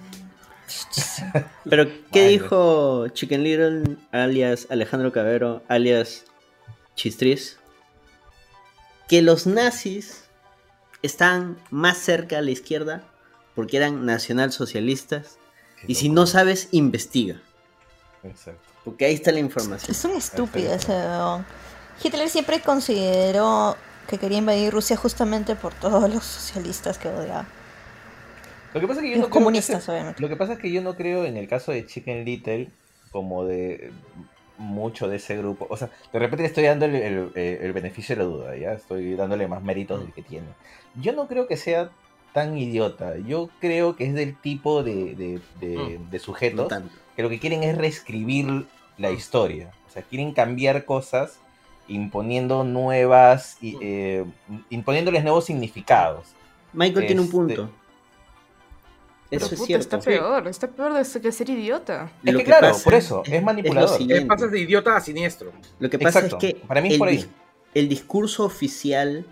Pero, 1.70 1.86
¿qué 2.12 2.28
dijo 2.28 3.08
Chicken 3.10 3.44
Little, 3.44 3.98
alias 4.12 4.68
Alejandro 4.70 5.12
Cabero, 5.12 5.64
alias 5.68 6.26
Chistris? 6.96 7.58
Que 9.08 9.22
los 9.22 9.48
nazis 9.48 10.26
están 11.02 11.58
más 11.70 11.98
cerca 11.98 12.40
a 12.40 12.42
la 12.42 12.52
izquierda 12.52 13.04
porque 13.56 13.78
eran 13.78 14.06
nacionalsocialistas. 14.06 15.38
Y 15.88 15.96
si 15.96 16.10
no 16.10 16.28
sabes, 16.28 16.70
investiga. 16.72 17.40
Exacto. 18.24 18.62
Porque 18.84 19.06
ahí 19.06 19.14
está 19.14 19.32
la 19.32 19.40
información. 19.40 19.92
Es 19.92 20.04
un 20.06 20.12
estúpido 20.16 20.74
ese 20.74 20.92
weón. 20.92 21.46
Hitler 22.04 22.30
siempre 22.30 22.62
consideró 22.62 23.76
que 24.08 24.18
quería 24.18 24.38
invadir 24.40 24.72
Rusia 24.74 24.96
justamente 24.98 25.56
por 25.56 25.74
todos 25.74 26.12
los 26.14 26.24
socialistas 26.24 26.98
que 26.98 27.10
odiaba. 27.10 27.46
Lo 28.74 28.82
que 28.82 28.88
pasa 28.88 29.00
es 29.00 29.04
que 29.06 29.10
yo 29.12 29.16
Los 29.18 29.22
no 29.22 29.30
creo 29.30 29.40
que 29.40 29.44
comunistas, 29.44 29.82
ese- 29.84 29.92
obviamente. 29.92 30.22
Lo 30.22 30.30
que 30.30 30.36
pasa 30.36 30.54
es 30.54 30.60
que 30.60 30.72
yo 30.72 30.82
no 30.82 30.96
creo 30.96 31.26
en 31.26 31.38
el 31.38 31.48
caso 31.48 31.72
de 31.72 31.86
Chicken 31.86 32.26
Little 32.26 32.70
como 33.12 33.46
de 33.46 33.92
mucho 34.58 35.08
de 35.08 35.18
ese 35.18 35.38
grupo. 35.38 35.68
O 35.70 35.78
sea, 35.78 35.90
de 36.12 36.20
repente 36.20 36.44
le 36.44 36.48
estoy 36.48 36.66
dando 36.66 36.86
el, 36.86 36.96
el- 36.96 37.32
el 37.36 37.74
beneficio 37.74 38.16
de 38.16 38.24
la 38.24 38.28
duda, 38.28 38.56
¿ya? 38.58 38.74
Estoy 38.74 39.16
dándole 39.16 39.48
más 39.48 39.62
méritos 39.64 40.00
del 40.02 40.12
que 40.14 40.22
tiene. 40.22 40.48
Yo 40.96 41.14
no 41.14 41.28
creo 41.28 41.48
que 41.48 41.58
sea 41.58 41.90
tan 42.34 42.58
idiota. 42.58 43.18
Yo 43.18 43.50
creo 43.60 43.96
que 43.96 44.06
es 44.06 44.14
del 44.14 44.36
tipo 44.40 44.84
de, 44.84 45.16
de- 45.16 45.42
de- 45.60 46.00
de 46.10 46.18
No 46.18 46.24
sujetos 46.24 46.68
tanto. 46.68 46.94
que 47.16 47.24
lo 47.24 47.30
que 47.30 47.40
quieren 47.40 47.64
es 47.64 47.78
reescribir 47.78 48.66
la 48.98 49.12
historia. 49.12 49.72
O 49.88 49.92
sea, 49.92 50.02
quieren 50.04 50.34
cambiar 50.34 50.86
cosas 50.86 51.40
imponiendo 51.88 52.64
nuevas, 52.64 53.58
y, 53.62 53.78
eh, 53.82 54.26
imponiéndoles 54.70 55.24
nuevos 55.24 55.46
significados. 55.46 56.28
Michael 56.74 57.06
tiene 57.08 57.22
un 57.22 57.28
Este- 57.28 57.38
punto. 57.38 57.70
Pero 59.30 59.46
Eso 59.46 59.56
es 59.56 59.62
cierto. 59.66 59.82
está 59.84 60.00
peor, 60.00 60.48
está 60.48 60.68
peor 60.70 60.94
de 60.94 61.04
ser, 61.04 61.22
de 61.22 61.32
ser 61.34 61.50
idiota. 61.50 62.10
Es 62.24 62.32
Lo 62.32 62.38
que 62.40 62.46
que 62.46 62.50
claro, 62.50 62.68
pasa 62.70 62.84
por 62.86 62.94
eso, 62.94 63.24
es 63.26 63.44
manipulador. 63.44 63.90
lo 63.92 63.98
siguiente. 63.98 64.26
Pasas 64.26 64.52
de 64.52 64.60
idiota 64.62 64.96
a 64.96 65.02
siniestro. 65.02 65.52
Lo 65.80 65.90
que 65.90 66.00
pasa 66.00 66.20
Exacto, 66.20 66.38
es 66.46 66.54
que 66.56 66.62
para 66.66 66.80
mí 66.80 66.88
es 66.88 66.94
el, 66.94 67.00
por 67.00 67.08
ahí. 67.10 67.26
el 67.74 67.90
discurso 67.90 68.46
oficial 68.46 69.26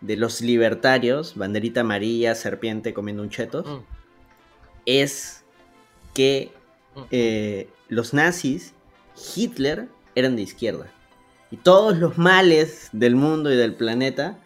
de 0.00 0.16
los 0.16 0.40
libertarios, 0.40 1.36
banderita 1.36 1.82
amarilla, 1.82 2.34
serpiente 2.34 2.92
comiendo 2.92 3.22
un 3.22 3.30
chetos, 3.30 3.66
Mm, 3.66 3.84
es 4.84 5.44
que 6.12 6.50
mm. 6.96 7.00
eh, 7.12 7.68
los 7.88 8.14
nazis, 8.14 8.74
Hitler, 9.36 9.86
eran 10.16 10.34
de 10.34 10.42
izquierda. 10.42 10.90
Y 11.50 11.56
todos 11.58 11.96
los 11.98 12.18
males 12.18 12.88
del 12.92 13.14
mundo 13.16 13.52
y 13.52 13.56
del 13.56 13.74
planeta 13.74 14.36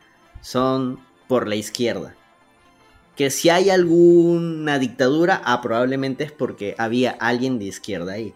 son 0.42 1.00
por 1.28 1.48
la 1.48 1.54
izquierda. 1.56 2.14
Que 3.16 3.30
si 3.30 3.48
hay 3.50 3.70
alguna 3.70 4.78
dictadura, 4.78 5.40
ah, 5.44 5.60
probablemente 5.62 6.24
es 6.24 6.32
porque 6.32 6.74
había 6.78 7.12
alguien 7.20 7.58
de 7.58 7.66
izquierda 7.66 8.12
ahí. 8.12 8.34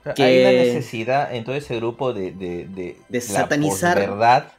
O 0.00 0.02
sea, 0.04 0.14
que- 0.14 0.22
Hay 0.24 0.40
una 0.40 0.50
necesidad 0.50 1.34
en 1.34 1.44
todo 1.44 1.54
ese 1.54 1.76
grupo 1.76 2.12
de, 2.12 2.32
de, 2.32 2.66
de, 2.68 2.96
De 3.08 3.20
satanizar. 3.20 3.98
verdad. 3.98 4.52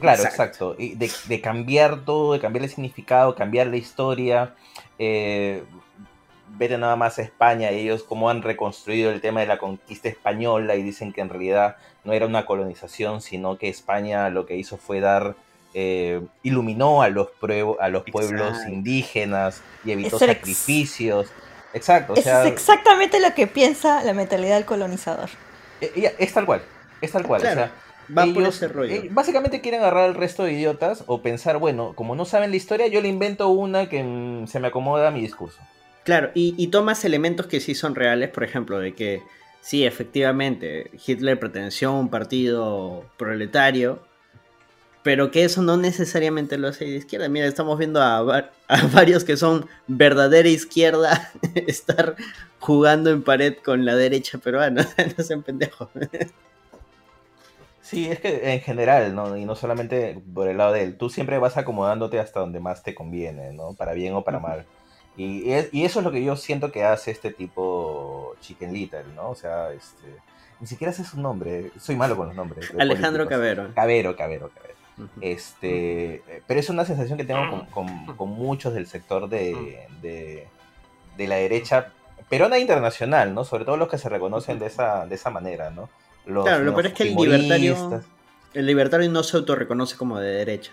claro, 0.00 0.22
Exacto. 0.22 0.72
exacto. 0.72 0.76
Y 0.78 0.94
de, 0.94 1.10
de 1.28 1.40
cambiar 1.40 2.04
todo, 2.04 2.32
de 2.34 2.40
cambiar 2.40 2.64
el 2.64 2.70
significado, 2.70 3.34
cambiar 3.34 3.66
la 3.68 3.76
historia. 3.76 4.54
Eh, 4.98 5.64
vete 6.56 6.78
nada 6.78 6.96
más 6.96 7.18
a 7.18 7.22
España, 7.22 7.70
ellos 7.70 8.02
cómo 8.04 8.30
han 8.30 8.42
reconstruido 8.42 9.10
el 9.10 9.20
tema 9.20 9.40
de 9.40 9.46
la 9.46 9.58
conquista 9.58 10.08
española 10.08 10.76
y 10.76 10.82
dicen 10.82 11.12
que 11.12 11.20
en 11.20 11.28
realidad 11.30 11.76
no 12.04 12.12
era 12.12 12.26
una 12.26 12.46
colonización, 12.46 13.20
sino 13.20 13.58
que 13.58 13.68
España 13.68 14.28
lo 14.30 14.46
que 14.46 14.56
hizo 14.56 14.76
fue 14.78 15.00
dar, 15.00 15.36
eh, 15.74 16.20
iluminó 16.42 17.02
a 17.02 17.08
los, 17.08 17.28
a 17.80 17.88
los 17.88 18.04
pueblos 18.04 18.66
Exacto. 18.66 18.70
indígenas 18.72 19.62
y 19.82 19.92
evitó 19.92 20.16
Eso 20.16 20.24
era 20.24 20.32
ex- 20.34 20.40
sacrificios. 20.44 21.32
Exacto, 21.72 22.12
o 22.14 22.16
Eso 22.16 22.22
sea, 22.22 22.44
es 22.46 22.52
exactamente 22.52 23.20
lo 23.20 23.34
que 23.34 23.46
piensa 23.46 24.02
la 24.04 24.14
mentalidad 24.14 24.54
del 24.54 24.64
colonizador. 24.64 25.30
eh, 25.80 26.14
es 26.18 26.32
tal 26.32 26.46
cual, 26.46 26.62
es 27.00 27.12
tal 27.12 27.26
cual. 27.26 27.42
Claro, 27.42 27.60
o 27.60 27.66
sea, 27.66 27.74
Va 28.16 28.26
por 28.32 28.44
ese 28.46 28.68
rollo. 28.68 28.94
eh, 28.94 29.08
básicamente 29.10 29.60
quieren 29.60 29.80
agarrar 29.80 30.04
al 30.04 30.14
resto 30.14 30.44
de 30.44 30.52
idiotas 30.52 31.04
o 31.06 31.22
pensar, 31.22 31.58
bueno, 31.58 31.94
como 31.94 32.14
no 32.14 32.24
saben 32.24 32.50
la 32.50 32.56
historia, 32.56 32.86
yo 32.86 33.00
le 33.00 33.08
invento 33.08 33.48
una 33.48 33.88
que 33.88 34.02
mm, 34.02 34.46
se 34.46 34.60
me 34.60 34.68
acomoda 34.68 35.08
a 35.08 35.10
mi 35.10 35.20
discurso. 35.20 35.60
Claro, 36.04 36.30
y, 36.34 36.54
y 36.58 36.68
tomas 36.68 37.04
elementos 37.04 37.46
que 37.46 37.60
sí 37.60 37.74
son 37.74 37.94
reales, 37.94 38.28
por 38.30 38.44
ejemplo, 38.44 38.78
de 38.78 38.94
que 38.94 39.22
sí, 39.60 39.84
efectivamente, 39.86 40.90
Hitler 41.06 41.40
perteneció 41.40 41.88
a 41.90 41.98
un 41.98 42.10
partido 42.10 43.04
proletario, 43.16 44.00
pero 45.02 45.30
que 45.30 45.44
eso 45.44 45.62
no 45.62 45.76
necesariamente 45.76 46.56
lo 46.58 46.68
hace 46.68 46.86
de 46.86 46.96
izquierda. 46.96 47.28
Mira, 47.28 47.46
estamos 47.46 47.78
viendo 47.78 48.00
a, 48.02 48.22
va- 48.22 48.50
a 48.68 48.86
varios 48.92 49.24
que 49.24 49.36
son 49.36 49.66
verdadera 49.86 50.48
izquierda 50.48 51.32
estar 51.54 52.16
jugando 52.58 53.10
en 53.10 53.22
pared 53.22 53.56
con 53.64 53.84
la 53.84 53.96
derecha 53.96 54.38
peruana, 54.38 54.88
no 55.18 55.24
sean 55.24 55.42
pendejos. 55.42 55.88
Sí, 57.80 58.10
es 58.10 58.18
que 58.20 58.52
en 58.54 58.60
general, 58.60 59.14
¿no? 59.14 59.36
Y 59.36 59.44
no 59.44 59.54
solamente 59.56 60.20
por 60.34 60.48
el 60.48 60.56
lado 60.56 60.72
de 60.72 60.82
él, 60.84 60.96
tú 60.96 61.10
siempre 61.10 61.38
vas 61.38 61.56
acomodándote 61.56 62.18
hasta 62.18 62.40
donde 62.40 62.58
más 62.60 62.82
te 62.82 62.94
conviene, 62.94 63.52
¿no? 63.52 63.74
Para 63.74 63.92
bien 63.92 64.14
o 64.14 64.24
para 64.24 64.40
mal. 64.40 64.66
Y, 65.16 65.50
es- 65.52 65.68
y 65.72 65.84
eso 65.84 66.00
es 66.00 66.04
lo 66.04 66.10
que 66.12 66.24
yo 66.24 66.36
siento 66.36 66.72
que 66.72 66.84
hace 66.84 67.10
este 67.10 67.32
tipo 67.32 68.34
Chicken 68.40 68.72
Little, 68.72 69.04
¿no? 69.14 69.30
O 69.30 69.34
sea, 69.34 69.72
este, 69.72 70.06
ni 70.60 70.66
siquiera 70.66 70.92
sé 70.92 71.04
su 71.04 71.20
nombre, 71.20 71.70
soy 71.78 71.94
malo 71.96 72.16
con 72.16 72.26
los 72.28 72.36
nombres. 72.36 72.70
Alejandro. 72.78 73.28
Cabero. 73.28 73.68
Cabero, 73.74 74.16
Cabero, 74.16 74.50
Cabero. 74.54 74.74
Este, 75.20 76.22
pero 76.46 76.60
es 76.60 76.68
una 76.70 76.84
sensación 76.84 77.18
que 77.18 77.24
tengo 77.24 77.48
con, 77.50 77.66
con- 77.66 78.16
con 78.16 78.28
muchos 78.30 78.74
del 78.74 78.86
sector 78.86 79.28
de, 79.28 79.86
de, 80.02 80.46
de 81.16 81.26
la 81.26 81.36
derecha 81.36 81.92
peruana 82.28 82.58
internacional, 82.58 83.34
¿no? 83.34 83.44
Sobre 83.44 83.64
todo 83.64 83.76
los 83.76 83.88
que 83.88 83.98
se 83.98 84.08
reconocen 84.08 84.58
de 84.58 84.66
esa, 84.66 85.06
de 85.06 85.14
esa 85.14 85.30
manera, 85.30 85.70
¿no? 85.70 85.88
Los, 86.26 86.44
Claro, 86.44 86.64
lo 86.64 86.72
peor 86.74 86.86
es 86.86 86.92
que 86.94 87.02
el 87.04 87.14
libertario-. 87.16 88.02
El 88.54 88.66
libertario 88.66 89.10
no 89.10 89.22
se 89.24 89.36
autorreconoce 89.36 89.96
como 89.96 90.20
de 90.20 90.30
derecha, 90.30 90.70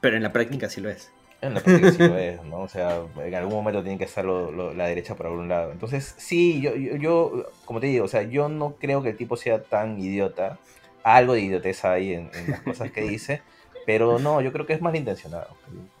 pero 0.00 0.16
en 0.16 0.22
la 0.22 0.32
práctica 0.32 0.68
sí 0.70 0.80
lo 0.80 0.88
es. 0.88 1.10
En 1.40 1.54
la 1.54 1.60
práctica 1.60 1.92
sí 1.92 1.98
lo 1.98 2.18
es, 2.18 2.42
¿no? 2.44 2.58
O 2.62 2.68
sea, 2.68 3.00
en 3.24 3.34
algún 3.34 3.54
momento 3.54 3.82
tiene 3.82 3.96
que 3.96 4.04
estar 4.04 4.24
lo- 4.24 4.50
lo- 4.50 4.74
la 4.74 4.86
derecha 4.86 5.14
por 5.14 5.26
algún 5.26 5.48
lado. 5.48 5.70
Entonces, 5.70 6.14
sí, 6.18 6.60
yo, 6.60 6.74
yo, 6.74 6.96
yo, 6.96 7.46
como 7.64 7.78
te 7.78 7.86
digo, 7.86 8.04
o 8.04 8.08
sea, 8.08 8.22
yo 8.22 8.48
no 8.48 8.74
creo 8.80 9.02
que 9.02 9.10
el 9.10 9.16
tipo 9.16 9.36
sea 9.36 9.62
tan 9.62 9.98
idiota. 10.00 10.58
Algo 11.04 11.34
de 11.34 11.40
idioteza 11.42 11.92
hay 11.92 12.12
en, 12.14 12.30
en 12.34 12.50
las 12.50 12.60
cosas 12.62 12.90
que 12.90 13.02
dice, 13.02 13.40
pero 13.86 14.18
no, 14.18 14.40
yo 14.40 14.52
creo 14.52 14.66
que 14.66 14.72
es 14.72 14.80
malintencionado. 14.82 15.46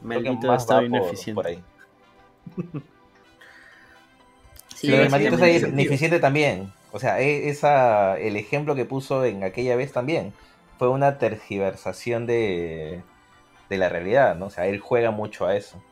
Maldito 0.02 0.48
por- 0.66 0.84
ineficiente. 0.84 1.34
por 1.34 1.46
ahí. 1.46 1.62
Sí, 4.74 4.88
Lo 4.88 4.98
del 4.98 5.10
maldito 5.10 5.36
sea 5.38 5.48
ineficiente 5.50 6.18
también. 6.20 6.72
O 6.92 6.98
sea, 6.98 7.20
e- 7.20 7.48
esa, 7.48 8.18
el 8.18 8.36
ejemplo 8.36 8.74
que 8.74 8.84
puso 8.84 9.24
en 9.24 9.44
aquella 9.44 9.76
vez 9.76 9.92
también 9.92 10.32
fue 10.78 10.88
una 10.88 11.18
tergiversación 11.18 12.26
de, 12.26 13.02
de 13.68 13.78
la 13.78 13.88
realidad, 13.88 14.36
¿no? 14.36 14.46
O 14.46 14.50
sea, 14.50 14.66
él 14.66 14.78
juega 14.80 15.10
mucho 15.10 15.46
a 15.46 15.56
eso. 15.56 15.82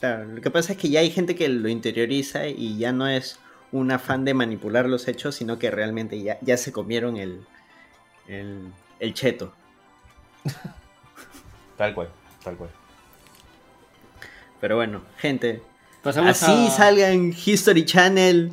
Claro, 0.00 0.24
lo 0.24 0.40
que 0.40 0.50
pasa 0.50 0.72
es 0.72 0.78
que 0.78 0.88
ya 0.88 1.00
hay 1.00 1.10
gente 1.10 1.34
que 1.34 1.48
lo 1.48 1.68
interioriza 1.68 2.46
y 2.48 2.78
ya 2.78 2.92
no 2.92 3.08
es 3.08 3.38
un 3.70 3.90
afán 3.90 4.24
de 4.24 4.34
manipular 4.34 4.86
los 4.86 5.08
hechos, 5.08 5.34
sino 5.34 5.58
que 5.58 5.70
realmente 5.70 6.20
ya, 6.22 6.38
ya 6.40 6.56
se 6.56 6.72
comieron 6.72 7.16
el, 7.16 7.46
el, 8.26 8.72
el 9.00 9.14
cheto. 9.14 9.52
Tal 11.76 11.94
cual, 11.94 12.08
tal 12.44 12.56
cual. 12.56 12.70
Pero 14.60 14.76
bueno, 14.76 15.02
gente, 15.16 15.62
Pasamos 16.02 16.30
así 16.30 16.66
a... 16.66 16.70
salgan 16.70 17.32
History 17.32 17.84
Channel. 17.84 18.52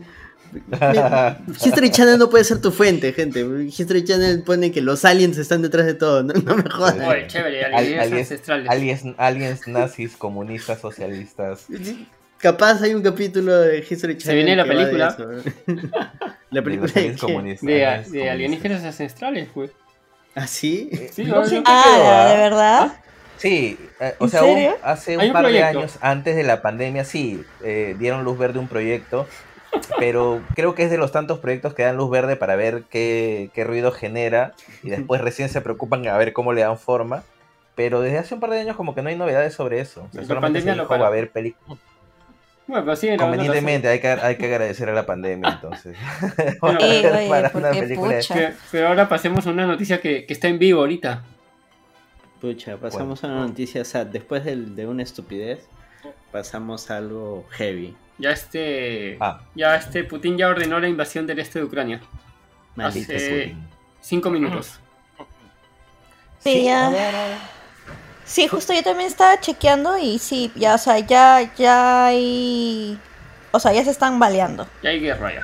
Me- 0.51 1.35
History 1.65 1.89
Channel 1.91 2.17
no 2.17 2.29
puede 2.29 2.43
ser 2.43 2.61
tu 2.61 2.71
fuente, 2.71 3.13
gente. 3.13 3.45
History 3.65 4.03
Channel 4.03 4.43
pone 4.43 4.71
que 4.71 4.81
los 4.81 5.05
aliens 5.05 5.37
están 5.37 5.61
detrás 5.61 5.85
de 5.85 5.93
todo. 5.93 6.23
No, 6.23 6.33
no 6.43 6.55
me 6.57 6.69
jodan. 6.69 7.01
Oye, 7.01 7.27
chévere, 7.27 7.65
Al- 7.65 7.73
alienígenas 7.75 8.05
aliens, 8.07 8.31
ancestrales. 8.31 8.69
aliens, 8.69 9.03
aliens 9.17 9.67
nazis, 9.67 10.15
comunistas, 10.17 10.79
socialistas. 10.79 11.65
Capaz 12.39 12.81
hay 12.81 12.93
un 12.93 13.01
capítulo 13.03 13.53
de 13.59 13.79
History 13.89 14.17
Channel. 14.17 14.35
viene 14.35 14.55
la 14.55 14.65
película. 14.65 15.07
eso. 15.09 15.27
la 15.27 16.23
de 16.51 16.61
película 16.61 16.85
los 16.85 16.93
de 16.93 17.15
comunistas. 17.19 17.67
De, 17.67 17.85
aliens 17.85 18.11
de 18.11 18.29
alienígenas 18.29 18.83
ancestrales, 18.83 19.53
güey. 19.53 19.69
¿Ah, 20.35 20.47
sí? 20.47 20.89
Sí, 21.11 21.25
No 21.25 21.39
obvio. 21.39 21.49
siempre 21.49 21.73
quedó, 21.73 21.83
Ah, 22.05 22.25
¿ah? 22.27 22.31
¿de 22.31 22.37
verdad? 22.37 22.93
Sí, 23.37 23.77
eh, 23.99 24.15
o 24.19 24.25
¿En 24.25 24.29
sea, 24.31 24.43
un- 24.43 24.69
hace 24.83 25.17
un 25.17 25.25
un 25.25 25.33
par 25.33 25.47
de 25.47 25.63
años 25.63 25.97
antes 26.01 26.35
de 26.35 26.43
la 26.43 26.61
pandemia, 26.61 27.03
sí, 27.03 27.41
eh, 27.63 27.95
dieron 27.99 28.23
luz 28.23 28.37
verde 28.37 28.59
a 28.59 28.61
un 28.61 28.67
proyecto, 28.67 29.27
pero 29.97 30.41
creo 30.55 30.75
que 30.75 30.83
es 30.83 30.91
de 30.91 30.97
los 30.97 31.11
tantos 31.11 31.39
proyectos 31.39 31.73
que 31.73 31.83
dan 31.83 31.97
luz 31.97 32.09
verde 32.09 32.35
para 32.35 32.55
ver 32.55 32.83
qué, 32.89 33.49
qué 33.53 33.63
ruido 33.63 33.91
genera 33.91 34.53
y 34.83 34.89
después 34.89 35.21
recién 35.21 35.49
se 35.49 35.61
preocupan 35.61 36.07
a 36.07 36.17
ver 36.17 36.33
cómo 36.33 36.53
le 36.53 36.61
dan 36.61 36.77
forma. 36.77 37.23
Pero 37.75 38.01
desde 38.01 38.17
hace 38.17 38.33
un 38.33 38.41
par 38.41 38.49
de 38.49 38.59
años 38.59 38.75
como 38.75 38.93
que 38.93 39.01
no 39.01 39.09
hay 39.09 39.15
novedades 39.15 39.53
sobre 39.53 39.79
eso. 39.79 40.01
O 40.09 40.11
sea, 40.11 40.21
La 40.21 40.27
solamente 40.27 40.59
se 40.59 40.65
pandemia 40.65 40.83
lo 40.83 40.89
dijo 40.89 41.03
a 41.03 41.07
haber 41.07 41.31
películas. 41.31 41.79
Bueno, 42.67 42.85
pero 42.85 43.11
la 43.15 43.17
Convenientemente, 43.17 43.87
hay 43.87 43.99
que, 43.99 44.07
hay 44.09 44.35
que 44.35 44.45
agradecer 44.45 44.89
a 44.89 44.93
la 44.93 45.05
pandemia 45.05 45.49
entonces. 45.61 45.97
Eh, 46.43 46.57
oye, 46.61 47.27
Para 47.29 47.49
¿por 47.49 47.61
una 47.61 47.71
qué 47.71 47.79
película 47.81 48.15
de-. 48.15 48.25
Pero, 48.31 48.55
pero 48.71 48.87
ahora 48.89 49.09
pasemos 49.09 49.47
a 49.47 49.49
una 49.49 49.65
noticia 49.65 49.99
que, 50.01 50.25
que 50.25 50.33
está 50.33 50.47
en 50.49 50.59
vivo 50.59 50.81
ahorita. 50.81 51.23
Pucha, 52.41 52.77
pasamos 52.77 53.23
a 53.23 53.27
una 53.27 53.47
noticia 53.47 53.83
sad. 53.83 54.07
Después 54.07 54.45
del- 54.45 54.75
de, 54.75 54.85
una 54.85 55.03
estupidez, 55.03 55.67
pasamos 56.31 56.91
a 56.91 56.97
algo 56.97 57.45
heavy. 57.51 57.95
Ya 58.19 58.31
este. 58.31 59.17
Ah, 59.19 59.41
Ya 59.55 59.75
este 59.75 60.03
Putin 60.03 60.37
ya 60.37 60.49
ordenó 60.49 60.79
la 60.79 60.87
invasión 60.87 61.25
del 61.25 61.39
este 61.39 61.59
de 61.59 61.65
Ucrania. 61.65 62.01
Maldito 62.75 63.13
Hace-. 63.13 63.29
Putin. 63.47 63.67
Cinco 64.01 64.29
minutos. 64.29 64.79
Sí, 66.39 66.63
ya. 66.65 66.87
a 66.87 66.89
ver, 66.89 67.15
a 67.15 67.27
ver. 67.27 67.37
Sí, 68.25 68.47
justo 68.47 68.73
yo 68.73 68.83
también 68.83 69.07
estaba 69.09 69.39
chequeando 69.39 69.97
y 69.97 70.19
sí, 70.19 70.51
ya, 70.55 70.75
o 70.75 70.77
sea, 70.77 70.99
ya, 70.99 71.51
ya 71.55 72.05
hay... 72.07 72.97
O 73.51 73.59
sea, 73.59 73.73
ya 73.73 73.83
se 73.83 73.89
están 73.89 74.19
baleando. 74.19 74.67
Ya 74.83 74.91
hay 74.91 74.99
guerra 74.99 75.33
ya. 75.33 75.43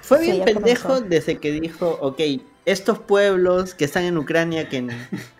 Fue 0.00 0.18
Sí, 0.18 0.24
bien 0.24 0.38
ya 0.38 0.44
pendejo 0.46 0.88
comenzó. 0.88 1.08
desde 1.08 1.38
que 1.38 1.52
dijo, 1.52 1.98
ok, 2.00 2.18
estos 2.66 2.98
pueblos 2.98 3.74
que 3.74 3.84
están 3.84 4.04
en 4.04 4.18
Ucrania 4.18 4.68
que 4.68 4.86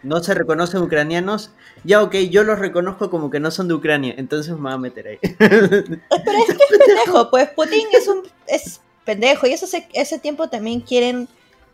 no 0.02 0.22
se 0.22 0.34
reconocen 0.34 0.82
ucranianos, 0.82 1.50
ya 1.84 2.02
ok, 2.02 2.14
yo 2.30 2.44
los 2.44 2.58
reconozco 2.58 3.10
como 3.10 3.30
que 3.30 3.40
no 3.40 3.50
son 3.50 3.68
de 3.68 3.74
Ucrania, 3.74 4.14
entonces 4.16 4.54
me 4.54 4.60
voy 4.62 4.72
a 4.72 4.78
meter 4.78 5.06
ahí. 5.08 5.18
Pero 5.38 5.54
es 5.56 5.66
que 5.66 6.52
es 6.52 6.78
pendejo, 6.86 7.30
pues 7.30 7.48
Putin 7.50 7.86
es 7.92 8.08
un 8.08 8.22
es 8.46 8.80
pendejo 9.04 9.46
y 9.46 9.52
eso 9.52 9.66
se- 9.66 9.88
ese 9.92 10.18
tiempo 10.18 10.48
también 10.48 10.80
quieren 10.80 11.28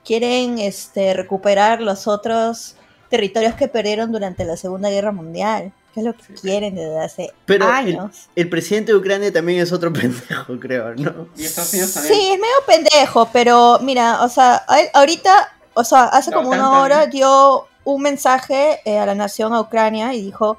quieren 0.05 0.59
este 0.59 1.15
recuperar 1.15 1.81
los 1.81 2.07
otros 2.07 2.77
territorios 3.11 3.55
que 3.55 3.69
perdieron 3.69 4.13
durante 4.13 4.45
la 4.45 4.57
Segunda 4.57 4.91
Guerra 4.91 5.13
Mundial, 5.13 5.73
es 6.01 6.07
lo 6.07 6.15
que 6.15 6.35
quieren 6.35 6.75
desde 6.75 6.99
hace 6.99 7.33
Pero 7.45 7.67
el, 7.67 7.71
años. 7.71 8.29
el 8.35 8.49
presidente 8.49 8.93
de 8.93 8.99
Ucrania 8.99 9.33
también 9.33 9.61
es 9.61 9.73
otro 9.73 9.93
pendejo, 9.93 10.59
creo, 10.61 10.95
¿no? 10.95 11.29
Y 11.37 11.45
Estados 11.45 11.73
Unidos 11.73 11.95
también. 11.95 12.15
Sí, 12.15 12.29
es 12.33 12.39
medio 12.39 12.55
pendejo, 12.67 13.29
pero 13.33 13.79
mira, 13.81 14.23
o 14.23 14.29
sea, 14.29 14.65
ahorita, 14.95 15.53
o 15.75 15.85
sea, 15.85 16.05
hace 16.05 16.33
como 16.33 16.51
una 16.51 16.81
hora 16.81 17.07
dio 17.07 17.67
un 17.85 18.03
mensaje 18.03 18.81
eh, 18.85 18.99
a 18.99 19.07
la 19.07 19.15
nación, 19.15 19.55
a 19.55 19.61
Ucrania, 19.61 20.13
y 20.15 20.23
dijo, 20.23 20.59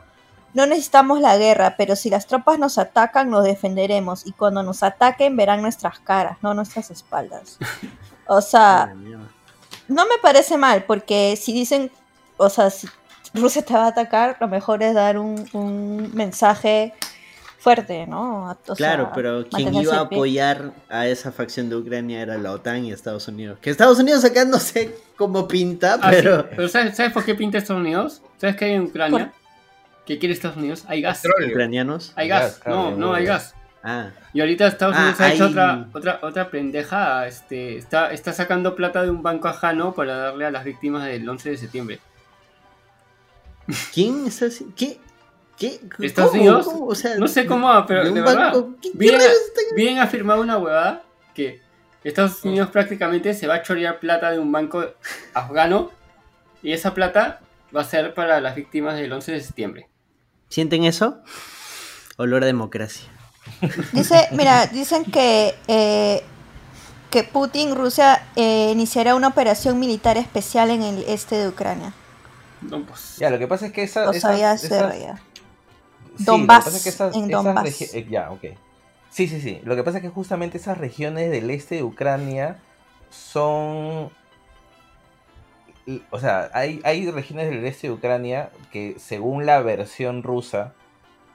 no 0.53 0.65
necesitamos 0.65 1.19
la 1.19 1.37
guerra, 1.37 1.75
pero 1.77 1.95
si 1.95 2.09
las 2.09 2.25
tropas 2.25 2.57
nos 2.57 2.77
atacan, 2.77 3.29
nos 3.29 3.43
defenderemos, 3.43 4.25
y 4.25 4.31
cuando 4.31 4.63
nos 4.63 4.81
ataquen 4.81 5.35
verán 5.35 5.61
nuestras 5.61 5.99
caras, 5.99 6.37
no 6.41 6.53
nuestras 6.53 6.91
espaldas. 6.91 7.57
O 8.29 8.41
sea, 8.41 8.93
no 9.87 10.05
me 10.05 10.17
parece 10.21 10.57
mal, 10.57 10.83
porque 10.83 11.39
si 11.41 11.53
dicen, 11.53 11.89
o 12.35 12.49
sea, 12.49 12.69
si 12.69 12.89
Rusia 13.37 13.63
te 13.63 13.73
va 13.73 13.85
a 13.85 13.87
atacar, 13.87 14.37
lo 14.39 14.47
mejor 14.47 14.83
es 14.83 14.93
dar 14.93 15.17
un, 15.17 15.47
un 15.53 16.11
mensaje 16.13 16.93
fuerte, 17.59 18.05
¿no? 18.07 18.49
O 18.67 18.75
Claro, 18.75 19.05
sea, 19.05 19.13
pero 19.13 19.45
quien 19.49 19.73
iba 19.73 19.95
a 19.97 20.01
apoyar 20.01 20.71
a 20.89 21.07
esa 21.07 21.31
facción 21.31 21.69
de 21.69 21.75
Ucrania 21.75 22.21
era 22.21 22.37
la 22.37 22.51
OTAN 22.51 22.85
y 22.85 22.91
Estados 22.91 23.27
Unidos. 23.27 23.57
Que 23.61 23.69
Estados 23.69 23.99
Unidos 23.99 24.23
acá 24.25 24.45
no 24.45 24.59
sé 24.59 24.95
cómo 25.17 25.47
pinta, 25.47 25.97
Ah, 26.01 26.11
sí, 26.11 26.17
pero... 26.21 26.49
pero 26.49 26.67
¿sabes, 26.69 26.95
¿sabes 26.95 27.11
por 27.13 27.25
qué 27.25 27.35
pinta 27.35 27.57
Estados 27.57 27.81
Unidos? 27.81 28.21
¿Sabes 28.37 28.55
qué 28.55 28.65
hay 28.65 28.73
en 28.73 28.83
Ucrania? 28.83 29.33
¿Qué 30.05 30.17
quiere 30.19 30.33
Estados 30.33 30.55
Unidos? 30.57 30.85
Hay 30.87 31.01
gas. 31.01 31.19
Petróleo. 31.21 31.49
Ucranianos. 31.49 32.13
Hay 32.15 32.27
Gas, 32.29 32.41
gas. 32.41 32.59
claro, 32.59 32.91
No, 32.91 32.97
no 32.97 33.13
hay 33.13 33.25
gas. 33.25 33.53
Ah, 33.83 34.09
Y 34.33 34.39
ahorita 34.39 34.67
Estados 34.67 34.95
Ah, 34.97 35.01
Unidos 35.01 35.19
ha 35.21 35.33
hecho 35.33 35.43
hay- 35.45 35.49
otra, 35.51 35.87
otra, 35.93 36.19
otra 36.21 36.49
pendeja. 36.49 37.27
Este, 37.27 37.77
está, 37.77 38.11
está 38.13 38.31
sacando 38.31 38.75
plata 38.75 39.01
de 39.03 39.09
un 39.09 39.21
banco 39.21 39.47
ajano 39.49 39.93
para 39.93 40.15
darle 40.15 40.45
a 40.45 40.51
las 40.51 40.63
víctimas 40.63 41.05
del 41.05 41.27
11 41.27 41.49
de 41.51 41.57
septiembre. 41.57 41.99
¿Quién 43.93 44.27
está 44.27 44.45
haciendo? 44.47 44.75
¿Qué? 44.75 44.99
¿Qué? 45.57 45.79
¿Estados 45.99 46.31
¿Cómo? 46.31 46.41
Unidos? 46.43 46.65
¿Cómo? 46.65 46.85
O 46.87 46.95
sea, 46.95 47.15
No 47.15 47.27
sé 47.27 47.45
cómo, 47.45 47.85
pero 47.87 48.03
de 48.11 48.11
verdad. 48.21 48.53
banco- 48.53 48.75
¿Qué 48.81 48.91
Bien, 48.93 49.19
bien 49.75 49.97
afirmado 49.99 50.41
una 50.41 50.57
huevada 50.57 51.03
que 51.33 51.61
Estados 52.03 52.43
Unidos 52.43 52.69
prácticamente 52.69 53.33
se 53.33 53.47
va 53.47 53.55
a 53.55 53.61
chorear 53.63 53.99
plata 53.99 54.31
de 54.31 54.39
un 54.39 54.51
banco 54.51 54.85
afgano 55.33 55.91
y 56.63 56.71
esa 56.73 56.93
plata 56.93 57.41
va 57.75 57.81
a 57.81 57.85
ser 57.85 58.13
para 58.13 58.39
las 58.39 58.55
víctimas 58.55 58.95
del 58.95 59.11
11 59.11 59.31
de 59.33 59.41
septiembre. 59.41 59.89
¿Sienten 60.49 60.83
eso? 60.85 61.17
Olor 62.17 62.43
a 62.43 62.45
democracia. 62.45 63.05
Dice, 63.93 64.27
mira, 64.31 64.67
dicen 64.67 65.03
que, 65.05 65.55
eh, 65.67 66.23
que 67.09 67.23
Putin, 67.23 67.75
Rusia, 67.75 68.27
eh, 68.35 68.69
iniciará 68.71 69.15
una 69.15 69.27
operación 69.29 69.79
militar 69.79 70.17
especial 70.17 70.69
en 70.69 70.83
el 70.83 71.03
este 71.07 71.35
de 71.35 71.47
Ucrania. 71.47 71.93
No, 72.61 72.83
pues, 72.85 73.17
Ya, 73.17 73.29
lo 73.29 73.37
que 73.39 73.47
pasa 73.47 73.67
es 73.67 73.71
que 73.73 73.83
esa, 73.83 74.05
Lo 74.05 74.11
esas- 74.11 74.21
sabía 74.31 74.53
esas- 74.53 74.71
hacer 74.71 75.01
ya. 75.01 75.17
Sí, 76.17 76.23
Donbass, 76.25 76.65
lo 76.65 76.71
que 76.71 76.71
pasa 76.71 76.77
es 76.77 76.83
que 76.83 76.89
esas- 76.89 77.15
en 77.15 77.27
Donbass. 77.29 77.81
eh, 77.93 78.07
ya, 78.09 78.31
ok. 78.31 78.43
Sí, 79.09 79.27
sí, 79.27 79.39
sí. 79.41 79.61
Lo 79.63 79.75
que 79.75 79.83
pasa 79.83 79.97
es 79.97 80.03
que 80.03 80.09
justamente 80.09 80.57
esas 80.57 80.77
regiones 80.77 81.29
del 81.31 81.49
este 81.49 81.75
de 81.75 81.83
Ucrania 81.83 82.57
son... 83.09 84.09
O 86.11 86.19
sea, 86.19 86.49
hay, 86.53 86.81
hay 86.83 87.09
regiones 87.09 87.49
del 87.49 87.63
este 87.65 87.87
de 87.87 87.93
Ucrania 87.93 88.49
que 88.71 88.95
según 88.99 89.45
la 89.45 89.61
versión 89.61 90.21
rusa, 90.21 90.73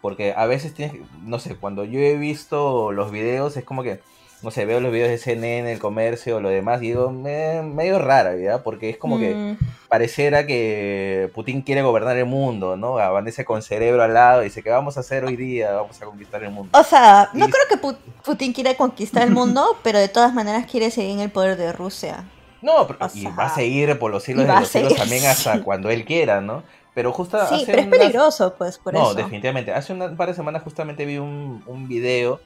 porque 0.03 0.35
a 0.37 0.45
veces 0.47 0.75
tienes, 0.75 0.95
que- 0.97 1.05
no 1.23 1.39
sé, 1.39 1.57
cuando 1.57 1.85
yo 1.85 1.99
he 2.01 2.17
visto 2.19 2.93
los 2.93 3.11
videos 3.11 3.57
es 3.57 3.65
como 3.65 3.83
que, 3.83 4.01
no 4.43 4.51
sé, 4.51 4.65
veo 4.67 4.81
los 4.81 4.93
videos 4.93 5.09
de 5.11 5.19
CNN, 5.19 5.71
el 5.73 5.79
comercio, 5.79 6.41
lo 6.41 6.49
demás, 6.49 6.83
y 6.83 6.87
digo, 6.89 7.11
me- 7.11 7.63
medio 7.63 7.99
rara, 7.99 8.37
¿ya? 8.37 8.63
Porque 8.63 8.91
es 8.91 8.97
como 8.97 9.19
que 9.19 9.35
Mm, 9.35 9.57
pareciera 9.89 10.47
que 10.47 11.31
Putin 11.35 11.63
quiere 11.63 11.83
gobernar 11.83 12.17
el 12.17 12.27
mundo, 12.27 12.77
¿no? 12.77 12.99
Amanece 12.99 13.45
con 13.45 13.63
cerebro 13.63 14.03
al 14.03 14.15
lado 14.15 14.43
y 14.43 14.47
dice, 14.47 14.63
¿qué 14.63 14.71
vamos 14.71 14.97
a 14.97 15.01
hacer 15.01 15.25
hoy 15.25 15.37
día? 15.37 15.73
Vamos 15.73 16.01
a 16.03 16.05
conquistar 16.07 16.43
el 16.43 16.51
mundo. 16.51 16.77
O 16.79 16.83
sea, 16.85 17.31
no 17.35 17.47
Y- 17.47 17.51
creo 17.51 17.65
que 17.69 17.81
Pu- 17.81 17.97
Putin 18.25 18.53
quiera 18.53 18.75
conquistar 18.75 19.23
el 19.23 19.31
mundo, 19.33 19.77
pero 19.83 19.99
de 19.99 20.09
todas 20.09 20.35
maneras 20.35 20.67
quiere 20.71 20.91
seguir 20.91 21.13
en 21.13 21.21
el 21.21 21.31
poder 21.31 21.57
de 21.57 21.73
Rusia. 21.73 22.25
No, 22.63 22.87
pero- 22.87 22.99
O 23.05 23.09
y 23.15 23.25
va 23.27 23.47
a 23.47 23.55
seguir 23.55 23.99
por 23.99 24.11
los 24.11 24.23
siglos 24.23 24.47
de 24.47 24.53
los 24.55 24.69
siglos 24.69 24.95
también 24.97 25.25
hasta 25.27 25.63
cuando 25.63 25.91
él 25.91 26.05
quiera, 26.05 26.41
¿no? 26.41 26.63
Pero 26.95 27.11
justo 27.13 27.39
Sí, 27.49 27.55
hace 27.55 27.67
pero 27.67 27.79
es 27.81 27.87
unas- 27.87 27.99
peligroso, 27.99 28.55
pues, 28.59 28.79
por 28.79 28.93
no, 28.93 29.03
eso. 29.05 29.15
definitivamente. 29.15 29.73
Hace 29.73 29.95
un 29.95 30.17
par 30.17 30.29
de 30.29 30.35
semanas 30.35 30.63
justamente 30.63 31.05
vi 31.07 31.17
un, 31.19 31.63
un 31.67 31.89
video 31.89 32.41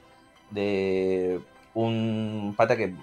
de 0.51 1.39
un 1.77 2.55
pata 2.57 2.75
que, 2.75 2.93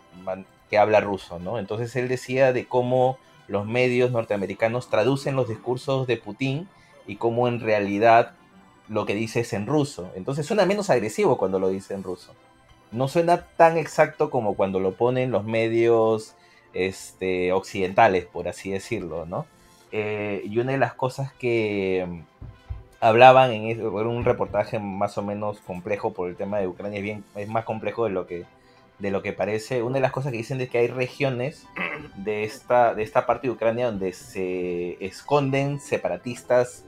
que 0.68 0.78
habla 0.78 1.00
ruso, 1.00 1.38
¿no? 1.38 1.58
Entonces 1.58 1.94
él 1.96 2.08
decía 2.08 2.52
de 2.52 2.66
cómo 2.66 3.18
los 3.46 3.66
medios 3.66 4.10
norteamericanos 4.10 4.90
traducen 4.90 5.36
los 5.36 5.48
discursos 5.48 6.06
de 6.06 6.16
Putin 6.16 6.68
y 7.06 7.16
cómo 7.16 7.46
en 7.46 7.60
realidad 7.60 8.32
lo 8.88 9.06
que 9.06 9.14
dice 9.14 9.40
es 9.40 9.52
en 9.52 9.66
ruso. 9.66 10.10
Entonces 10.16 10.46
suena 10.46 10.66
menos 10.66 10.90
agresivo 10.90 11.38
cuando 11.38 11.58
lo 11.58 11.68
dice 11.68 11.94
en 11.94 12.02
ruso. 12.02 12.32
No 12.90 13.08
suena 13.08 13.46
tan 13.56 13.76
exacto 13.76 14.30
como 14.30 14.54
cuando 14.54 14.80
lo 14.80 14.92
ponen 14.92 15.30
los 15.30 15.44
medios 15.44 16.34
este, 16.72 17.52
occidentales, 17.52 18.26
por 18.26 18.48
así 18.48 18.70
decirlo, 18.70 19.26
¿no? 19.26 19.46
Eh, 19.92 20.42
y 20.44 20.58
una 20.58 20.72
de 20.72 20.78
las 20.78 20.94
cosas 20.94 21.32
que 21.34 22.04
mm, 22.08 22.20
hablaban 23.00 23.52
en 23.52 23.64
era 23.66 23.88
un 23.88 24.24
reportaje 24.24 24.80
más 24.80 25.16
o 25.18 25.22
menos 25.22 25.60
complejo 25.60 26.12
por 26.12 26.28
el 26.28 26.36
tema 26.36 26.58
de 26.58 26.66
Ucrania, 26.66 26.98
es, 26.98 27.04
bien, 27.04 27.24
es 27.36 27.48
más 27.48 27.64
complejo 27.64 28.04
de 28.04 28.10
lo 28.10 28.26
que 28.26 28.44
de 29.04 29.10
lo 29.10 29.22
que 29.22 29.34
parece. 29.34 29.82
Una 29.82 29.96
de 29.96 30.00
las 30.00 30.12
cosas 30.12 30.32
que 30.32 30.38
dicen 30.38 30.58
es 30.62 30.70
que 30.70 30.78
hay 30.78 30.86
regiones 30.86 31.66
de 32.16 32.44
esta, 32.44 32.94
de 32.94 33.02
esta 33.02 33.26
parte 33.26 33.46
de 33.46 33.52
Ucrania 33.52 33.86
donde 33.86 34.14
se 34.14 34.96
esconden 35.04 35.78
separatistas 35.78 36.86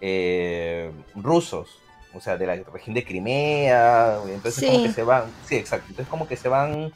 eh, 0.00 0.90
rusos, 1.14 1.78
o 2.14 2.20
sea, 2.20 2.38
de 2.38 2.46
la 2.46 2.56
región 2.56 2.94
de 2.94 3.04
Crimea, 3.04 4.20
entonces 4.28 4.64
como 4.64 4.82
que 4.84 4.90
se 4.90 5.02
van, 5.02 5.24
sí, 5.44 5.56
exacto, 5.56 5.88
entonces 5.90 6.08
como 6.08 6.26
que 6.26 6.36
se 6.36 6.48
van, 6.48 6.92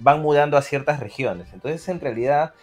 van 0.00 0.20
mudando 0.20 0.56
a 0.56 0.62
ciertas 0.62 0.98
regiones. 0.98 1.46
Entonces 1.52 1.88
en 1.88 2.00
realidad 2.00 2.54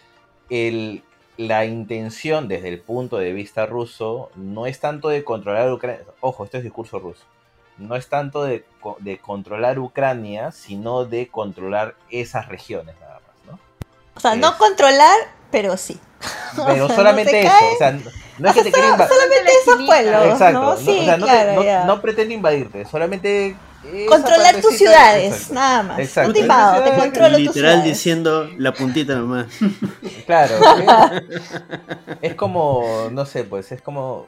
el, 0.50 1.02
la 1.38 1.64
intención 1.64 2.48
desde 2.48 2.68
el 2.68 2.80
punto 2.80 3.16
de 3.16 3.32
vista 3.32 3.64
ruso 3.64 4.30
no 4.36 4.66
es 4.66 4.78
tanto 4.78 5.08
de 5.08 5.24
controlar 5.24 5.72
Ucrania, 5.72 6.04
ojo, 6.20 6.44
esto 6.44 6.58
es 6.58 6.64
discurso 6.64 6.98
ruso, 6.98 7.24
no 7.78 7.96
es 7.96 8.08
tanto 8.08 8.42
de, 8.44 8.64
co- 8.80 8.96
de 9.00 9.18
controlar 9.18 9.78
Ucrania, 9.78 10.50
sino 10.52 11.04
de 11.04 11.28
controlar 11.28 11.94
esas 12.10 12.48
regiones 12.48 12.94
nada 13.00 13.20
más, 13.20 13.46
¿no? 13.52 13.58
O 14.14 14.20
sea, 14.20 14.34
no 14.36 14.56
controlar, 14.58 15.16
pero 15.50 15.76
sí. 15.76 15.98
O 16.58 16.64
Pero 16.66 16.86
sea, 16.86 16.96
solamente 16.96 17.32
no 17.32 17.48
eso, 17.48 17.58
cae. 17.58 17.74
o 17.74 17.78
sea, 17.78 17.92
no, 18.38 18.48
es 18.48 18.54
que 18.54 18.62
te 18.64 18.72
quiera 18.72 18.88
invadir. 18.88 19.14
Solamente 19.14 19.50
esos 19.62 19.82
pueblos, 19.86 20.24
Exacto, 20.32 20.60
¿no? 20.60 20.70
no, 20.70 20.76
Sí, 20.78 20.98
o 21.00 21.04
sea, 21.04 21.16
no, 21.18 21.26
te- 21.26 21.32
claro, 21.32 21.86
no- 21.86 22.00
pretende 22.00 22.34
invadirte, 22.34 22.84
solamente 22.86 23.56
Controlar 24.08 24.60
tus 24.60 24.74
ciudades, 24.76 25.32
exacto. 25.32 25.54
nada 25.54 25.82
más. 25.84 25.98
Exacto. 26.00 26.32
Te 26.32 26.46
controlo 26.96 27.36
tus 27.36 27.46
Literal 27.54 27.84
diciendo 27.84 28.50
la 28.58 28.72
puntita 28.72 29.14
nomás. 29.14 29.46
Claro, 30.26 30.56
es, 31.30 31.42
es 32.20 32.34
como, 32.34 33.08
no 33.12 33.24
sé, 33.26 33.44
pues 33.44 33.70
es 33.70 33.80
como 33.82 34.26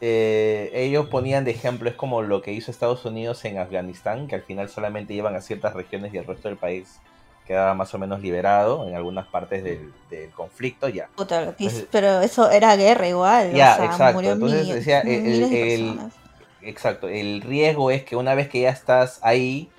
eh, 0.00 0.70
ellos 0.74 1.06
ponían 1.08 1.44
de 1.44 1.50
ejemplo, 1.52 1.88
es 1.88 1.96
como 1.96 2.22
lo 2.22 2.42
que 2.42 2.52
hizo 2.52 2.70
Estados 2.70 3.04
Unidos 3.04 3.44
en 3.44 3.58
Afganistán, 3.58 4.28
que 4.28 4.34
al 4.34 4.42
final 4.42 4.68
solamente 4.68 5.14
llevan 5.14 5.36
a 5.36 5.40
ciertas 5.40 5.74
regiones 5.74 6.12
y 6.12 6.18
el 6.18 6.26
resto 6.26 6.48
del 6.48 6.58
país 6.58 7.00
quedaba 7.46 7.74
más 7.74 7.94
o 7.94 7.98
menos 7.98 8.20
liberado 8.20 8.86
en 8.88 8.94
algunas 8.96 9.26
partes 9.28 9.62
del, 9.62 9.92
del 10.10 10.30
conflicto, 10.30 10.88
ya. 10.88 11.08
Puta, 11.16 11.44
Entonces- 11.44 11.86
pero 11.92 12.20
eso 12.20 12.50
era 12.50 12.74
guerra 12.76 13.08
igual. 13.08 13.52
Ya, 13.54 13.74
o 13.74 13.76
sea, 13.76 13.84
exacto. 13.86 14.14
murió 14.14 14.32
Entonces, 14.32 14.66
mil- 14.66 14.74
decía, 14.74 15.00
el- 15.00 15.50
de 15.50 15.74
el- 15.74 15.80
personas. 15.84 16.14
Exacto, 16.62 17.08
el 17.08 17.42
riesgo 17.42 17.90
es 17.92 18.02
que 18.02 18.16
una 18.16 18.34
vez 18.34 18.48
que 18.48 18.60
ya 18.62 18.70
estás 18.70 19.20
ahí, 19.22 19.70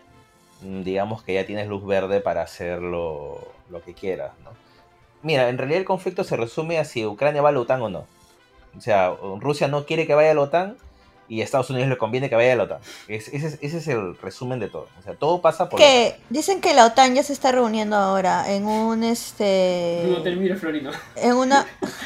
mm, 0.61 0.83
digamos 0.83 1.21
que 1.23 1.33
ya 1.33 1.45
tienes 1.45 1.67
luz 1.67 1.85
verde 1.85 2.21
para 2.21 2.41
hacer 2.41 2.81
lo, 2.81 3.45
lo 3.69 3.81
que 3.83 3.93
quieras, 3.93 4.31
¿no? 4.45 4.51
Mira, 5.21 5.49
en 5.49 5.57
realidad 5.57 5.79
el 5.79 5.85
conflicto 5.85 6.23
se 6.23 6.37
resume 6.37 6.77
a 6.79 6.85
si 6.85 7.05
Ucrania 7.05 7.41
va 7.41 7.49
a 7.49 7.51
la 7.51 7.59
OTAN 7.59 7.81
o 7.81 7.89
no. 7.89 8.05
O 8.77 8.81
sea, 8.81 9.13
Rusia 9.39 9.67
no 9.67 9.85
quiere 9.85 10.05
que 10.05 10.13
vaya 10.15 10.31
a 10.31 10.35
la 10.35 10.41
OTAN 10.41 10.77
y 11.29 11.41
a 11.41 11.43
Estados 11.43 11.69
Unidos 11.69 11.89
le 11.89 11.97
conviene 11.97 12.29
que 12.29 12.35
vaya 12.35 12.53
a 12.53 12.55
la 12.55 12.63
OTAN. 12.63 12.77
Es- 13.07 13.27
ese, 13.29 13.47
es, 13.47 13.57
ese 13.61 13.77
es 13.79 13.87
el 13.89 14.17
resumen 14.19 14.59
de 14.59 14.69
todo. 14.69 14.87
O 14.99 15.01
sea, 15.03 15.13
todo 15.15 15.41
pasa 15.41 15.67
por... 15.67 15.79
Que 15.79 16.15
dicen 16.29 16.61
que 16.61 16.73
la 16.73 16.85
OTAN 16.85 17.15
ya 17.15 17.23
se 17.23 17.33
está 17.33 17.51
reuniendo 17.51 17.97
ahora 17.97 18.49
en 18.53 18.65
un 18.65 19.03
este 19.03 20.03
Florino. 20.59 20.91
en 21.15 21.33
una 21.35 21.65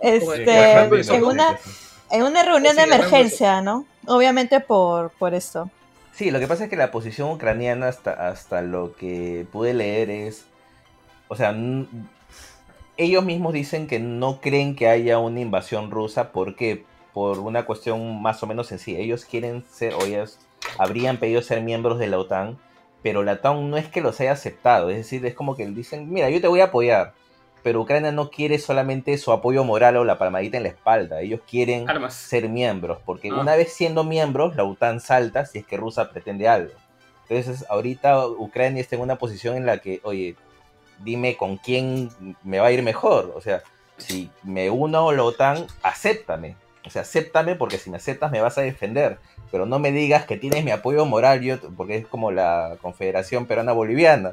este 0.00 1.14
en 1.14 1.24
una 1.24 1.58
en 2.10 2.22
una 2.22 2.42
reunión 2.42 2.76
de 2.76 2.82
emergencia, 2.82 3.60
¿no? 3.62 3.86
Obviamente 4.06 4.60
por 4.60 5.10
por 5.12 5.34
esto. 5.34 5.70
Sí, 6.14 6.30
lo 6.30 6.38
que 6.38 6.46
pasa 6.46 6.64
es 6.64 6.70
que 6.70 6.76
la 6.76 6.92
posición 6.92 7.28
ucraniana 7.32 7.88
hasta, 7.88 8.28
hasta 8.28 8.62
lo 8.62 8.94
que 8.94 9.46
pude 9.50 9.74
leer 9.74 10.10
es, 10.10 10.46
o 11.26 11.34
sea, 11.34 11.52
ellos 12.96 13.24
mismos 13.24 13.52
dicen 13.52 13.88
que 13.88 13.98
no 13.98 14.40
creen 14.40 14.76
que 14.76 14.86
haya 14.86 15.18
una 15.18 15.40
invasión 15.40 15.90
rusa 15.90 16.30
porque 16.30 16.84
por 17.12 17.40
una 17.40 17.66
cuestión 17.66 18.22
más 18.22 18.40
o 18.44 18.46
menos 18.46 18.68
sencilla, 18.68 19.00
ellos 19.00 19.24
quieren 19.24 19.64
ser, 19.68 19.94
o 19.94 20.04
ellos 20.04 20.38
habrían 20.78 21.16
pedido 21.16 21.42
ser 21.42 21.62
miembros 21.62 21.98
de 21.98 22.06
la 22.06 22.18
OTAN, 22.18 22.58
pero 23.02 23.24
la 23.24 23.32
OTAN 23.32 23.68
no 23.68 23.76
es 23.76 23.88
que 23.88 24.00
los 24.00 24.20
haya 24.20 24.32
aceptado, 24.32 24.90
es 24.90 24.98
decir, 24.98 25.26
es 25.26 25.34
como 25.34 25.56
que 25.56 25.66
dicen, 25.66 26.12
mira, 26.12 26.30
yo 26.30 26.40
te 26.40 26.46
voy 26.46 26.60
a 26.60 26.66
apoyar, 26.66 27.14
pero 27.64 27.80
Ucrania 27.80 28.12
no 28.12 28.30
quiere 28.30 28.58
solamente 28.60 29.18
su 29.18 29.32
apoyo 29.32 29.64
moral 29.64 29.96
o 29.96 30.04
la 30.04 30.18
palmadita 30.18 30.58
en 30.58 30.62
la 30.62 30.68
espalda, 30.68 31.20
ellos 31.22 31.40
quieren 31.50 31.90
Armas. 31.90 32.14
ser 32.14 32.48
miembros, 32.48 32.98
porque 33.04 33.30
Ah. 33.30 33.40
una 33.40 33.56
vez 33.56 33.72
siendo 33.72 34.04
miembros, 34.04 34.54
la 34.54 34.62
OTAN 34.64 35.00
salta 35.00 35.46
si 35.46 35.58
es 35.58 35.66
que 35.66 35.76
Rusia 35.76 36.10
pretende 36.10 36.46
algo. 36.46 36.72
Entonces, 37.28 37.64
ahorita 37.70 38.28
Ucrania 38.28 38.80
está 38.82 38.96
en 38.96 39.02
una 39.02 39.16
posición 39.16 39.56
en 39.56 39.64
la 39.66 39.78
que, 39.78 39.98
oye, 40.04 40.36
dime 41.02 41.36
con 41.36 41.56
quién 41.56 42.10
me 42.44 42.60
va 42.60 42.66
a 42.66 42.70
ir 42.72 42.82
mejor. 42.82 43.32
O 43.34 43.40
sea, 43.40 43.62
si 43.96 44.30
me 44.42 44.68
uno 44.70 45.08
a 45.08 45.12
la 45.14 45.22
OTAN, 45.24 45.66
acéptame. 45.82 46.56
O 46.86 46.90
sea, 46.90 47.00
acéptame 47.00 47.54
porque 47.54 47.78
si 47.78 47.88
me 47.88 47.96
aceptas 47.96 48.30
me 48.30 48.42
vas 48.42 48.58
a 48.58 48.60
defender. 48.60 49.16
Pero 49.50 49.64
no 49.64 49.78
me 49.78 49.90
digas 49.90 50.26
que 50.26 50.36
tienes 50.36 50.64
mi 50.64 50.70
apoyo 50.70 51.06
moral, 51.06 51.40
yo, 51.40 51.56
porque 51.78 51.96
es 51.96 52.06
como 52.06 52.30
la 52.30 52.76
Confederación 52.82 53.46
Peruana 53.46 53.72
Boliviana. 53.72 54.32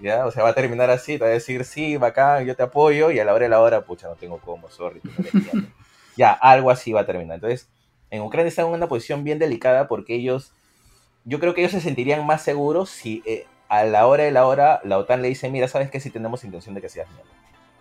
¿Ya? 0.00 0.26
O 0.26 0.30
sea, 0.30 0.42
va 0.42 0.50
a 0.50 0.54
terminar 0.54 0.90
así, 0.90 1.18
te 1.18 1.24
va 1.24 1.30
a 1.30 1.32
decir, 1.34 1.64
sí, 1.64 1.96
bacán, 1.96 2.44
yo 2.44 2.54
te 2.56 2.62
apoyo, 2.62 3.10
y 3.10 3.18
a 3.18 3.24
la 3.24 3.34
hora 3.34 3.44
de 3.44 3.48
la 3.50 3.60
hora, 3.60 3.82
pucha, 3.82 4.08
no 4.08 4.14
tengo 4.14 4.38
cómo, 4.38 4.70
sorry. 4.70 5.00
no 5.04 5.62
ya, 6.16 6.32
algo 6.32 6.70
así 6.70 6.92
va 6.92 7.00
a 7.00 7.06
terminar. 7.06 7.36
Entonces, 7.36 7.68
en 8.10 8.22
Ucrania 8.22 8.48
están 8.48 8.66
en 8.66 8.72
una 8.72 8.86
posición 8.88 9.24
bien 9.24 9.38
delicada 9.38 9.88
porque 9.88 10.14
ellos, 10.14 10.52
yo 11.24 11.40
creo 11.40 11.54
que 11.54 11.62
ellos 11.62 11.72
se 11.72 11.80
sentirían 11.80 12.26
más 12.26 12.42
seguros 12.42 12.90
si 12.90 13.22
eh, 13.26 13.46
a 13.68 13.84
la 13.84 14.06
hora 14.06 14.24
de 14.24 14.30
la 14.30 14.46
hora 14.46 14.80
la 14.84 14.98
OTAN 14.98 15.22
le 15.22 15.28
dice, 15.28 15.50
mira, 15.50 15.66
¿sabes 15.68 15.90
qué? 15.90 15.98
Si 16.00 16.10
tenemos 16.10 16.44
intención 16.44 16.74
de 16.74 16.80
que 16.80 16.88
seas 16.88 17.08
mierda. 17.10 17.30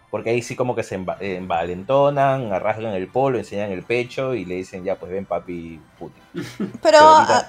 Porque 0.09 0.29
ahí 0.29 0.41
sí 0.41 0.55
como 0.55 0.75
que 0.75 0.83
se 0.83 0.97
enva- 0.99 1.17
envalentonan, 1.19 2.53
arrasgan 2.53 2.93
el 2.93 3.07
polo, 3.07 3.37
enseñan 3.37 3.71
el 3.71 3.83
pecho 3.83 4.33
y 4.35 4.45
le 4.45 4.55
dicen, 4.55 4.83
ya, 4.83 4.95
pues 4.95 5.11
ven 5.11 5.25
papi 5.25 5.79
Putin. 5.99 6.23
Pero, 6.33 6.71
Pero 6.81 7.15
ah, 7.17 7.47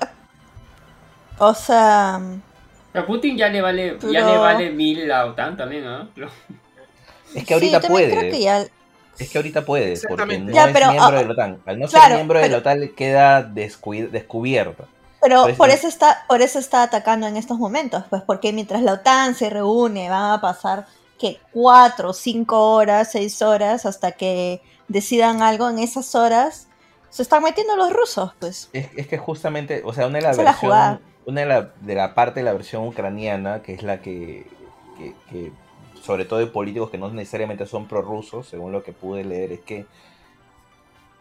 o 1.38 1.54
sea, 1.54 2.20
A 2.94 3.04
Putin 3.06 3.36
ya 3.36 3.48
le 3.48 3.60
vale, 3.60 3.98
ya 4.10 4.20
le 4.26 4.38
vale 4.38 4.70
mil 4.70 5.06
la 5.08 5.26
OTAN 5.26 5.56
también, 5.56 5.84
¿ah? 5.86 6.08
Pero- 6.14 6.28
Es 7.34 7.44
que 7.44 7.54
ahorita 7.54 7.80
sí, 7.82 7.88
puede. 7.88 8.16
creo 8.16 8.30
que 8.30 8.40
ya- 8.40 8.64
Es 9.18 9.30
que 9.30 9.38
ahorita 9.38 9.64
puede, 9.64 9.98
porque 10.08 10.38
no 10.38 10.52
Ya, 10.52 10.66
es 10.66 10.72
pero, 10.72 10.90
miembro 10.92 11.06
ah, 11.08 11.20
de 11.20 11.24
la 11.26 11.32
OTAN. 11.32 11.60
Al 11.66 11.78
no 11.80 11.86
claro, 11.88 12.06
ser 12.06 12.14
miembro 12.16 12.38
de 12.38 12.44
pero- 12.44 12.52
la 12.56 12.58
OTAN 12.60 12.88
queda 12.96 13.42
descubierto. 13.42 14.86
Pero 15.20 15.40
Por 15.42 15.50
eso- 15.50 15.58
por 15.58 15.70
eso 15.70 15.88
está, 15.88 16.24
por 16.28 16.42
eso 16.42 16.58
está 16.58 16.82
atacando 16.82 17.26
en 17.26 17.36
estos 17.36 17.58
momentos, 17.58 18.04
pues 18.10 18.22
porque 18.22 18.52
mientras 18.52 18.82
la 18.82 18.92
OTAN 18.94 19.34
se 19.34 19.50
reúne, 19.50 20.08
van 20.10 20.32
a 20.32 20.40
pasar 20.40 20.86
que 21.18 21.40
cuatro, 21.52 22.12
cinco 22.12 22.72
horas, 22.72 23.10
seis 23.12 23.40
horas, 23.40 23.86
hasta 23.86 24.12
que 24.12 24.60
decidan 24.88 25.42
algo 25.42 25.70
en 25.70 25.78
esas 25.78 26.14
horas, 26.14 26.68
se 27.08 27.22
están 27.22 27.42
metiendo 27.42 27.74
los 27.76 27.92
rusos, 27.92 28.32
pues. 28.38 28.68
Es, 28.72 28.88
es 28.96 29.06
que 29.06 29.16
justamente, 29.16 29.82
o 29.84 29.92
sea, 29.94 30.06
una 30.08 30.18
de 30.18 30.24
la 30.24 30.30
Esa 30.32 30.42
una 31.26 31.40
de 31.42 31.46
la, 31.46 31.62
de 31.80 32.08
parte 32.14 32.40
de 32.40 32.44
la 32.44 32.52
versión 32.52 32.86
ucraniana, 32.86 33.62
que 33.62 33.74
es 33.74 33.82
la 33.82 34.00
que, 34.00 34.46
que- 34.98 35.14
que, 35.30 35.52
sobre 36.02 36.24
todo 36.24 36.38
de 36.38 36.46
políticos 36.46 36.90
que 36.90 36.98
no 36.98 37.10
necesariamente 37.10 37.66
son 37.66 37.86
prorrusos, 37.88 38.46
según 38.48 38.72
lo 38.72 38.82
que 38.82 38.92
pude 38.92 39.24
leer, 39.24 39.52
es 39.52 39.60
que 39.60 39.86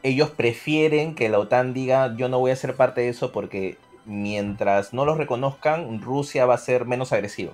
ellos 0.04 0.30
prefieren 0.32 1.16
que 1.16 1.30
la 1.30 1.40
OTAN 1.40 1.74
diga 1.74 2.16
yo 2.18 2.28
no 2.30 2.40
voy 2.40 2.52
a 2.52 2.56
ser 2.56 2.76
parte 2.76 3.02
de 3.02 3.10
eso 3.10 3.32
porque 3.32 3.78
mientras 4.06 4.94
no 4.94 5.06
los 5.06 5.18
reconozcan, 5.18 6.02
Rusia 6.02 6.46
va 6.46 6.56
a 6.56 6.58
ser 6.58 6.86
menos 6.86 7.14
agresiva. 7.14 7.54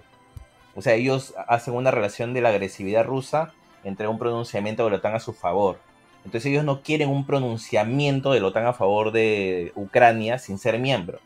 O 0.75 0.81
sea, 0.81 0.93
ellos 0.95 1.33
hacen 1.47 1.73
una 1.75 1.91
relación 1.91 2.33
de 2.33 2.41
la 2.41 2.49
agresividad 2.49 3.05
rusa 3.05 3.53
entre 3.83 4.07
un 4.07 4.19
pronunciamiento 4.19 4.85
de 4.85 4.91
la 4.91 4.97
OTAN 4.97 5.15
a 5.15 5.19
su 5.19 5.33
favor. 5.33 5.79
Entonces 6.25 6.51
ellos 6.51 6.65
no 6.65 6.81
quieren 6.81 7.09
un 7.09 7.25
pronunciamiento 7.25 8.31
de 8.33 8.41
la 8.41 8.47
OTAN 8.47 8.67
a 8.67 8.73
favor 8.73 9.11
de 9.11 9.71
Ucrania 9.75 10.39
sin 10.39 10.57
ser 10.57 10.79
miembro. 10.79 11.19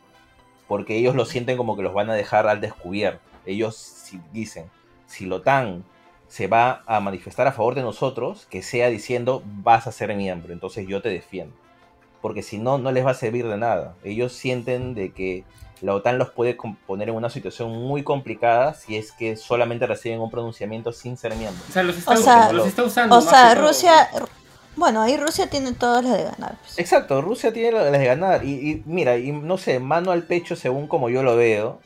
Porque 0.73 0.97
ellos 0.97 1.13
lo 1.13 1.25
sienten 1.25 1.55
como 1.55 1.77
que 1.77 1.83
los 1.83 1.93
van 1.93 2.09
a 2.09 2.15
dejar 2.15 2.47
al 2.47 2.59
descubierto. 2.59 3.21
Ellos 3.45 3.75
si 3.75 4.19
dicen, 4.31 4.71
si 5.05 5.27
la 5.27 5.36
OTAN 5.36 5.83
se 6.27 6.47
va 6.47 6.81
a 6.88 6.99
manifestar 6.99 7.45
a 7.45 7.51
favor 7.51 7.75
de 7.75 7.83
nosotros, 7.83 8.47
que 8.49 8.63
sea 8.63 8.89
diciendo 8.89 9.43
vas 9.45 9.86
a 9.86 9.91
ser 9.91 10.15
miembro, 10.15 10.51
entonces 10.51 10.88
yo 10.88 10.99
te 10.99 11.09
defiendo. 11.09 11.53
Porque 12.23 12.41
si 12.41 12.57
no, 12.57 12.79
no 12.79 12.91
les 12.91 13.05
va 13.05 13.12
a 13.12 13.13
servir 13.13 13.47
de 13.47 13.55
nada. 13.55 13.93
Ellos 14.03 14.33
sienten 14.33 14.95
de 14.95 15.12
que 15.12 15.43
la 15.81 15.93
OTAN 15.93 16.17
los 16.17 16.31
puede 16.31 16.57
poner 16.88 17.09
en 17.09 17.13
una 17.15 17.29
situación 17.29 17.69
muy 17.69 18.01
complicada 18.01 18.73
si 18.73 18.97
es 18.97 19.12
que 19.12 19.36
solamente 19.36 19.86
reciben 19.86 20.21
un 20.21 20.31
pronunciamiento 20.31 20.91
sin 20.91 21.17
ser 21.17 21.36
miembro. 21.36 21.62
O 21.69 21.71
sea, 21.71 21.83
los 21.83 21.97
está, 21.99 22.13
O 22.13 22.17
sea- 22.17 22.51
los 22.51 22.65
está 22.65 22.81
usando. 22.81 23.15
O 23.15 23.21
más 23.21 23.29
sea, 23.29 23.49
que 23.49 23.55
todo. 23.57 23.63
Bueno, 24.75 25.01
ahí 25.01 25.17
Rusia 25.17 25.47
tiene 25.47 25.73
todas 25.73 26.03
las 26.03 26.17
de 26.17 26.23
ganar. 26.23 26.55
pues. 26.62 26.79
Exacto, 26.79 27.21
Rusia 27.21 27.53
tiene 27.53 27.71
las 27.71 27.91
de 27.91 28.05
ganar. 28.05 28.43
Y, 28.43 28.49
y 28.71 28.83
mira, 28.86 29.17
y 29.17 29.31
no 29.31 29.57
sé, 29.57 29.79
mano 29.79 30.12
al 30.12 30.23
pecho 30.23 30.55
según 30.55 30.88
como 30.88 31.09
yo 31.09 31.21
lo 31.23 31.36
veo. 31.36 31.79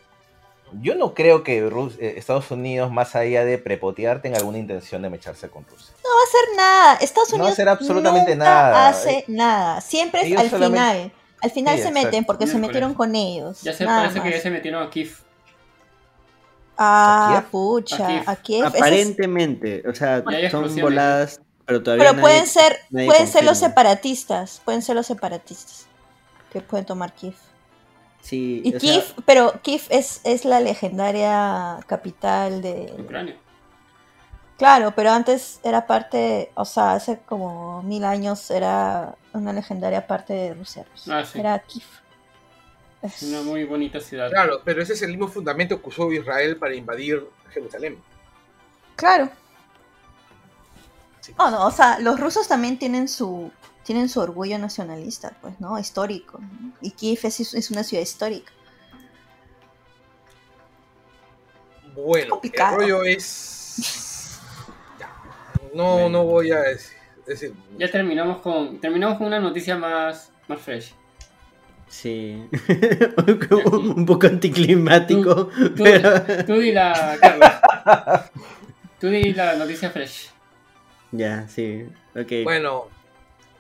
Yo 0.82 0.96
no 0.96 1.14
creo 1.14 1.44
que 1.44 1.66
Rus- 1.70 1.98
eh, 2.00 2.16
Estados 2.18 2.52
Unidos, 2.52 2.92
más 2.92 3.16
allá 3.16 3.46
de 3.46 3.58
prepotear, 3.58 4.22
tenga 4.22 4.38
alguna 4.38 4.58
intención 4.58 5.02
de 5.02 5.10
mecharse 5.10 5.48
con 5.50 5.66
Rusia. 5.66 5.94
No 6.04 6.10
va 6.10 6.22
a 6.22 6.24
hacer 6.28 6.58
nada. 6.58 6.94
Estados 6.96 7.30
No 7.30 7.36
va 7.38 7.40
a 7.40 7.44
Unidos 7.44 7.54
hacer 7.54 7.70
absolutamente 7.70 8.32
nunca 8.36 8.46
nada. 8.46 8.90
hace 8.90 9.24
nada. 9.28 9.80
Siempre 9.82 10.22
es 10.30 10.38
al 10.38 10.50
solamente- 10.50 10.78
final. 10.94 11.12
Al 11.42 11.52
final 11.52 11.76
Sí, 11.78 11.82
se 11.84 11.88
exacto. 11.90 12.06
meten 12.08 12.26
porque 12.26 12.48
se 12.48 12.58
metieron 12.58 12.94
con 12.96 13.16
ellos. 13.16 13.62
Ya 13.62 13.72
se 13.74 13.86
nada 13.86 14.08
parece 14.10 14.22
que 14.22 14.32
ya 14.32 14.42
se 14.42 14.50
metieron 14.50 14.84
a 14.84 14.90
Kiev. 14.90 15.12
Ah, 16.78 17.30
¿A 17.30 17.40
Kiev? 17.42 17.52
pucha, 17.52 17.96
A 18.04 18.08
Kiev. 18.08 18.24
a 18.30 18.36
Kiev. 18.36 18.66
Aparentemente, 18.66 19.84
o 19.88 19.94
sea, 19.96 20.24
son 20.52 20.76
voladas, 20.82 21.40
pero 21.68 21.84
todavía 21.84 22.06
Pero 22.06 22.14
nadie- 22.16 22.22
pueden 22.22 22.48
ser, 22.48 22.80
nadie 22.90 23.06
pueden 23.08 23.28
ser 23.28 23.44
los 23.44 23.60
separatistas, 23.60 24.62
pueden 24.66 24.82
ser 24.82 24.96
los 24.96 25.06
separatistas 25.06 25.86
que 26.52 26.62
pueden 26.62 26.86
tomar 26.86 27.14
Kiev. 27.14 27.36
Sí, 28.22 28.62
Y 28.66 28.70
o 28.70 28.72
sea, 28.72 28.80
Kiev, 28.80 29.04
pero 29.26 29.62
Kiev 29.62 29.82
es, 29.90 30.22
es 30.24 30.46
la 30.46 30.60
legendaria 30.60 31.78
capital 31.86 32.62
de... 32.62 32.94
Ucrania. 32.98 33.38
Claro, 34.58 34.92
pero 34.96 35.12
antes 35.12 35.60
era 35.64 35.86
parte, 35.86 36.50
o 36.56 36.66
sea, 36.66 36.94
hace 36.94 37.20
como 37.20 37.84
mil 37.84 38.04
años 38.04 38.50
era 38.50 39.16
una 39.34 39.54
legendaria 39.54 40.08
parte 40.08 40.34
de 40.34 40.54
Rusia. 40.56 40.86
Ah, 41.10 41.24
sí. 41.24 41.40
Era 41.40 41.60
Kiev. 41.60 41.86
Es 43.04 43.22
una 43.24 43.42
muy 43.44 43.64
bonita 43.66 44.00
ciudad. 44.00 44.30
Claro, 44.32 44.62
pero 44.66 44.82
ese 44.82 44.94
es 44.94 45.02
el 45.04 45.10
mismo 45.12 45.28
fundamento 45.28 45.80
que 45.80 45.90
usó 45.90 46.12
Israel 46.12 46.58
para 46.58 46.74
invadir 46.74 47.24
Jerusalén. 47.54 48.02
Claro. 48.96 49.30
Oh, 51.38 51.50
no, 51.50 51.66
o 51.66 51.72
sea, 51.72 52.00
los 52.00 52.20
rusos 52.20 52.48
también 52.48 52.80
tienen 52.80 53.08
su 53.08 53.52
tienen 53.84 54.10
su 54.10 54.20
orgullo 54.20 54.58
nacionalista, 54.60 55.32
pues, 55.42 55.60
¿no? 55.62 55.80
Histórico. 55.80 56.40
¿no? 56.40 56.74
Y 56.82 56.92
Kiev 56.92 57.20
es, 57.24 57.40
es 57.54 57.72
una 57.72 57.84
ciudad 57.84 58.04
histórica. 58.04 58.52
Bueno, 61.96 62.40
el 62.44 62.52
rollo 62.76 63.04
es. 63.04 64.40
Ya. 65.00 65.10
No, 65.74 66.10
no 66.10 66.24
voy 66.26 66.52
a 66.52 66.60
decir. 66.62 66.98
decir- 67.26 67.54
Ya 67.78 67.90
terminamos 67.92 68.40
con 68.42 68.80
terminamos 68.80 69.18
con 69.18 69.28
una 69.28 69.40
noticia 69.40 69.76
más, 69.78 70.32
más 70.48 70.60
fresh. 70.60 70.94
Sí. 71.88 72.44
un 73.72 74.06
poco 74.06 74.28
anticlimático, 74.28 75.48
Tú, 75.48 75.74
pero 75.84 76.46
tú 76.46 76.56
di 76.60 76.72
la, 76.74 77.18
Carlos. 77.22 77.50
Tú 79.00 79.08
di 79.08 79.32
la 79.34 79.56
noticia 79.56 79.90
fresh. 79.92 80.30
Ya, 81.12 81.48
sí. 81.48 81.88
Ok. 82.16 82.44
Bueno, 82.44 82.86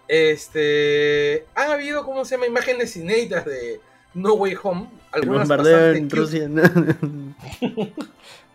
este. 0.08 1.46
Han 1.56 1.72
habido, 1.72 2.04
¿cómo 2.06 2.26
se 2.26 2.36
llama? 2.36 2.48
Imágenes 2.48 2.96
inéditas 2.98 3.46
de 3.46 3.80
No 4.14 4.34
Way 4.34 4.58
Home. 4.64 4.88
el 5.14 5.22
Algunas 5.22 5.48
bombardeo 5.48 5.74
bastante 5.74 5.98
en 6.00 6.04
cute. 6.06 6.16
Rusia. 6.16 6.48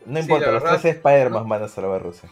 ¿no? 0.06 0.18
Importa, 0.18 0.50
los 0.50 0.62
verdad, 0.62 0.80
tres 0.80 0.96
Spider-Man 0.96 1.42
¿no? 1.44 1.48
van 1.48 1.62
a 1.62 1.68
salvar 1.68 1.96
a 2.00 2.02
Rusia. 2.04 2.28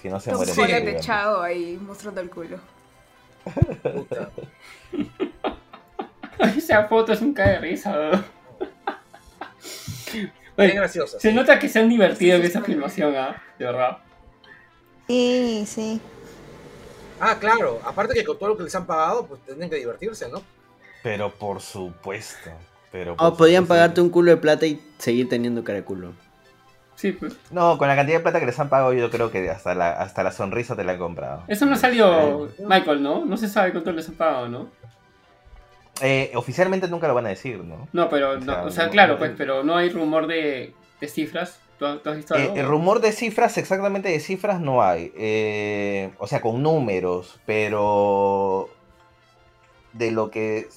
Si 0.00 0.08
no 0.08 0.18
se 0.20 0.32
mueren. 0.34 0.98
Sí. 0.98 1.06
Chao 1.06 1.40
ahí 1.42 1.78
mostrando 1.80 2.20
el 2.20 2.30
culo. 2.30 2.58
Puta. 3.82 4.30
Esa 6.56 6.84
foto 6.84 7.12
es 7.12 7.20
un 7.22 7.32
cae 7.32 7.52
de 7.52 7.58
risa. 7.60 8.24
Oye, 10.58 10.70
graciosas. 10.70 11.20
se 11.20 11.32
nota 11.32 11.58
que 11.58 11.68
se 11.68 11.78
han 11.78 11.88
divertido 11.88 12.36
Sí, 12.36 12.40
en 12.42 12.46
esa 12.46 12.60
sí. 12.60 12.66
filmación, 12.66 13.14
¿ah? 13.16 13.42
De 13.58 13.64
verdad. 13.66 13.98
Sí, 15.06 15.64
sí. 15.66 16.00
Ah, 17.20 17.36
claro. 17.38 17.80
Aparte 17.84 18.14
que 18.14 18.24
con 18.24 18.38
todo 18.38 18.50
lo 18.50 18.56
que 18.56 18.64
les 18.64 18.74
han 18.74 18.86
pagado, 18.86 19.26
pues 19.26 19.40
tienen 19.42 19.70
que 19.70 19.76
divertirse, 19.76 20.28
¿no? 20.28 20.42
Pero 21.02 21.32
por 21.32 21.60
supuesto. 21.60 22.50
Pero 22.92 23.12
O 23.12 23.16
por 23.16 23.26
Oh, 23.28 23.36
podían 23.36 23.66
pagarte 23.66 24.00
un 24.00 24.10
culo 24.10 24.30
de 24.30 24.36
plata 24.36 24.66
y 24.66 24.80
seguir 24.98 25.28
teniendo 25.28 25.62
cara 25.64 25.78
de 25.78 25.84
culo. 25.84 26.12
Sí, 26.96 27.12
pues. 27.12 27.36
No, 27.50 27.76
con 27.78 27.88
la 27.88 27.96
cantidad 27.96 28.18
de 28.18 28.22
plata 28.22 28.40
que 28.40 28.46
les 28.46 28.58
han 28.58 28.68
pagado, 28.70 28.92
yo 28.94 29.10
creo 29.10 29.30
que 29.30 29.50
hasta 29.50 29.74
la, 29.74 29.90
hasta 29.90 30.22
la 30.22 30.32
sonrisa 30.32 30.74
te 30.76 30.82
la 30.84 30.92
han 30.92 30.98
comprado. 30.98 31.42
Eso 31.46 31.66
no 31.66 31.76
salió 31.76 32.50
Michael, 32.58 33.02
¿no? 33.02 33.24
No 33.24 33.36
se 33.36 33.48
sabe 33.48 33.72
cuánto 33.72 33.92
les 33.92 34.08
han 34.08 34.14
pagado, 34.14 34.48
¿no? 34.48 34.70
Eh, 36.02 36.32
oficialmente 36.34 36.88
nunca 36.88 37.08
lo 37.08 37.14
van 37.14 37.26
a 37.26 37.30
decir, 37.30 37.58
¿no? 37.64 37.88
No, 37.92 38.08
pero, 38.08 38.32
O 38.32 38.36
no, 38.38 38.44
sea, 38.44 38.64
o 38.64 38.70
sea, 38.70 38.84
no- 38.86 38.90
claro, 38.90 39.12
no- 39.14 39.18
pues, 39.18 39.32
pero 39.36 39.62
no 39.62 39.76
hay 39.76 39.88
rumor 39.90 40.26
de, 40.26 40.74
de 41.00 41.08
cifras. 41.08 41.58
¿Tú, 41.78 41.86
has- 41.86 42.02
tú 42.02 42.10
has 42.10 42.16
visto 42.16 42.34
Eh, 42.36 42.52
el 42.56 42.66
rumor 42.66 43.00
de 43.00 43.12
cifras, 43.12 43.58
exactamente 43.58 44.08
de 44.08 44.20
cifras, 44.20 44.60
no 44.60 44.82
hay. 44.82 45.12
Eh, 45.16 46.10
o 46.18 46.26
sea, 46.26 46.40
con 46.40 46.62
números, 46.62 47.38
pero 47.46 48.68
de 49.92 50.10
lo 50.10 50.30
que 50.30 50.68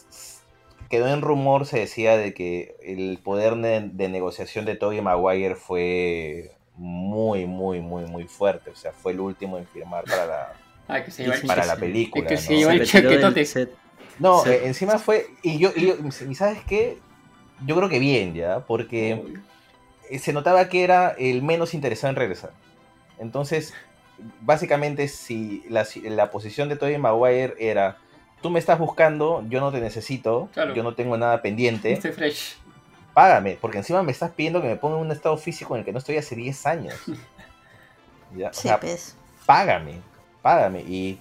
quedó 0.90 1.08
en 1.08 1.22
rumor 1.22 1.66
se 1.66 1.80
decía 1.80 2.18
de 2.18 2.34
que 2.34 2.76
el 2.84 3.20
poder 3.24 3.56
de, 3.58 3.82
de 3.92 4.10
negociación 4.10 4.66
de 4.66 4.76
Tobey 4.76 5.02
Maguire 5.02 5.56
fue 5.56 6.52
muy, 6.76 7.46
muy, 7.46 7.80
muy, 7.82 8.06
muy 8.06 8.26
fuerte. 8.26 8.72
O 8.72 8.76
sea, 8.76 8.92
fue 8.92 9.12
el 9.12 9.20
último 9.20 9.58
en 9.58 9.68
firmar 9.68 10.04
para 10.06 10.26
la, 10.26 10.54
Ah, 10.88 11.04
que 11.04 11.12
se 11.12 11.24
lleva 11.24 11.36
el 11.36 11.46
para 11.46 11.66
la 11.66 11.76
película. 11.76 12.24
Es 12.24 12.30
que 12.30 12.36
¿no? 12.36 12.42
se 12.42 12.56
lleva 12.58 12.72
Se 12.72 12.74
el 12.74 12.80
del 12.80 12.88
chaquetote. 12.88 13.70
No, 14.18 14.44
Sí. 14.44 14.50
eh, 14.50 14.62
encima 14.66 14.98
fue. 14.98 15.28
Y 15.44 15.60
yo, 15.60 15.70
y 15.76 15.88
yo- 15.88 15.96
y 16.30 16.36
sabes 16.36 16.60
qué? 16.68 16.98
Yo 17.66 17.76
creo 17.76 17.90
que 17.90 18.00
bien, 18.00 18.34
ya, 18.34 18.66
porque 18.66 19.24
se 20.18 20.34
notaba 20.34 20.68
que 20.70 20.84
era 20.84 21.10
el 21.20 21.44
menos 21.44 21.76
interesado 21.76 22.10
en 22.10 22.16
regresar. 22.16 22.52
Entonces, 23.20 23.74
básicamente, 24.42 25.08
si 25.08 25.64
la, 25.70 25.86
la 26.04 26.32
posición 26.32 26.70
de 26.70 26.76
Tobey 26.78 26.98
Maguire 26.98 27.54
era: 27.60 27.98
tú 28.42 28.50
me 28.50 28.58
estás 28.60 28.80
buscando, 28.80 29.44
yo 29.50 29.60
no 29.60 29.72
te 29.72 29.80
necesito, 29.82 30.50
Claro. 30.54 30.74
yo 30.74 30.82
no 30.82 30.96
tengo 30.96 31.16
nada 31.18 31.42
pendiente, 31.44 31.92
Este 31.92 32.12
fresh. 32.12 32.56
págame, 33.14 33.58
porque 33.62 33.78
encima 33.78 34.02
me 34.02 34.12
estás 34.12 34.32
pidiendo 34.32 34.62
que 34.62 34.68
me 34.70 34.76
ponga 34.78 34.96
en 34.98 35.04
un 35.06 35.12
estado 35.12 35.38
físico 35.38 35.76
en 35.76 35.80
el 35.82 35.86
que 35.86 35.92
no 35.92 36.00
estoy 36.00 36.18
hace 36.18 36.36
10 36.36 36.66
años. 36.66 36.96
¿Ya? 38.36 38.50
O 38.50 38.54
Sí, 38.54 38.62
sea, 38.68 38.80
pues. 38.80 39.16
págame, 39.46 39.96
págame. 40.42 40.82
Y 40.82 41.20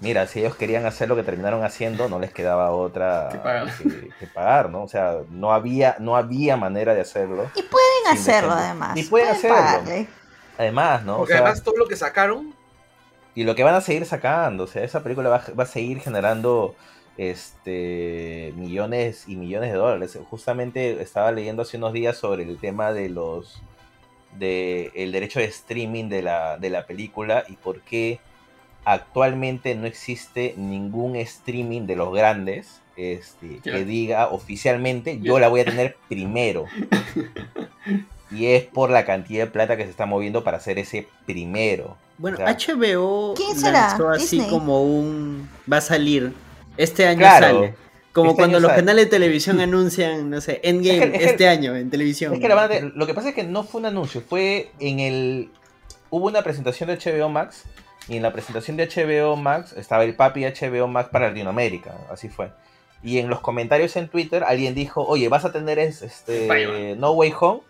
mira, 0.00 0.26
si 0.26 0.40
ellos 0.40 0.56
querían 0.56 0.86
hacer 0.86 1.08
lo 1.08 1.16
que 1.16 1.22
terminaron 1.22 1.64
haciendo, 1.64 2.08
no 2.08 2.18
les 2.18 2.32
quedaba 2.32 2.70
otra 2.70 3.28
Que 3.32 3.38
pagar. 3.38 3.76
que, 3.76 4.08
que 4.18 4.26
pagar, 4.26 4.70
¿no? 4.70 4.82
O 4.84 4.88
sea, 4.88 5.18
no 5.30 5.52
había, 5.52 5.96
no 5.98 6.16
había 6.16 6.56
manera 6.56 6.94
de 6.94 7.00
hacerlo. 7.00 7.50
Y 7.54 7.62
pueden 7.62 8.06
hacerlo 8.12 8.50
defender. 8.50 8.64
además. 8.70 8.96
Y 8.96 9.02
pueden 9.04 9.28
hacerlo. 9.28 9.56
pagarle. 9.56 10.08
Además, 10.58 11.04
¿no? 11.04 11.14
O 11.14 11.18
Porque 11.18 11.32
sea, 11.34 11.42
además 11.42 11.62
todo 11.62 11.76
lo 11.76 11.86
que 11.86 11.96
sacaron, 11.96 12.54
y 13.34 13.44
lo 13.44 13.54
que 13.54 13.62
van 13.62 13.74
a 13.74 13.80
seguir 13.80 14.04
sacando, 14.06 14.64
o 14.64 14.66
sea, 14.66 14.82
esa 14.82 15.02
película 15.02 15.28
va, 15.28 15.42
va 15.58 15.62
a 15.62 15.66
seguir 15.66 16.00
generando 16.00 16.74
este 17.16 18.52
millones 18.56 19.24
y 19.28 19.36
millones 19.36 19.70
de 19.72 19.78
dólares. 19.78 20.18
Justamente 20.28 21.00
estaba 21.02 21.30
leyendo 21.32 21.62
hace 21.62 21.76
unos 21.76 21.92
días 21.92 22.16
sobre 22.16 22.42
el 22.42 22.58
tema 22.58 22.92
de 22.92 23.08
los 23.08 23.62
de 24.38 24.90
el 24.94 25.12
derecho 25.12 25.38
de 25.40 25.46
streaming 25.46 26.08
de 26.08 26.22
la, 26.22 26.56
de 26.56 26.70
la 26.70 26.86
película 26.86 27.44
y 27.48 27.56
por 27.56 27.80
qué 27.80 28.20
actualmente 28.84 29.74
no 29.74 29.86
existe 29.86 30.54
ningún 30.56 31.16
streaming 31.16 31.82
de 31.86 31.96
los 31.96 32.12
grandes 32.14 32.80
este, 32.96 33.60
que 33.62 33.84
diga 33.84 34.28
oficialmente 34.28 35.20
yo 35.20 35.38
la 35.38 35.48
voy 35.48 35.60
a 35.60 35.64
tener 35.64 35.96
primero. 36.08 36.64
Y 38.32 38.46
es 38.46 38.62
por 38.62 38.90
la 38.90 39.04
cantidad 39.04 39.46
de 39.46 39.50
plata 39.50 39.76
que 39.76 39.82
se 39.82 39.90
está 39.90 40.06
moviendo 40.06 40.44
para 40.44 40.58
hacer 40.58 40.78
ese 40.78 41.08
primero. 41.26 41.96
Bueno, 42.16 42.36
O 42.36 42.40
sea, 42.46 42.56
HBO 42.56 43.34
¿Quién 43.34 43.58
será? 43.58 43.88
lanzó 43.88 44.08
así 44.10 44.36
Disney. 44.38 44.48
como 44.50 44.84
un... 44.84 45.48
Va 45.70 45.78
a 45.78 45.80
salir. 45.80 46.32
Este 46.76 47.06
año 47.08 47.18
Claro. 47.18 47.46
sale. 47.46 47.74
Como 48.12 48.30
Este 48.30 48.40
cuando 48.40 48.60
los 48.60 48.68
sale. 48.70 48.82
canales 48.82 49.04
de 49.06 49.10
televisión 49.10 49.58
anuncian, 49.60 50.30
no 50.30 50.40
sé, 50.40 50.60
Endgame 50.62 50.98
Es 50.98 51.00
que- 51.10 51.16
es 51.16 51.22
que- 51.24 51.30
este 51.30 51.48
año 51.48 51.74
en 51.74 51.90
televisión. 51.90 52.32
Es 52.34 52.38
que 52.38 52.48
la 52.48 52.68
tener- 52.68 52.92
lo 52.94 53.04
que 53.06 53.14
pasa 53.14 53.30
es 53.30 53.34
que 53.34 53.42
no 53.42 53.64
fue 53.64 53.80
un 53.80 53.86
anuncio, 53.86 54.20
fue 54.20 54.70
en 54.78 55.00
el... 55.00 55.50
Hubo 56.10 56.28
una 56.28 56.42
presentación 56.42 56.88
de 56.88 56.98
HBO 56.98 57.28
Max 57.30 57.64
y 58.10 58.16
en 58.16 58.22
la 58.22 58.32
presentación 58.32 58.76
de 58.76 58.86
HBO 58.88 59.36
Max 59.36 59.72
estaba 59.72 60.04
el 60.04 60.14
papi 60.14 60.44
HBO 60.44 60.86
Max 60.88 61.08
para 61.10 61.28
Latinoamérica, 61.28 61.94
así 62.10 62.28
fue. 62.28 62.50
Y 63.02 63.18
en 63.18 63.28
los 63.30 63.40
comentarios 63.40 63.96
en 63.96 64.08
Twitter 64.08 64.44
alguien 64.44 64.74
dijo, 64.74 65.02
oye, 65.06 65.28
vas 65.28 65.44
a 65.46 65.52
tener 65.52 65.78
es- 65.78 66.02
este. 66.02 66.46
No 66.98 67.12
Way 67.12 67.32
Home. 67.40 67.60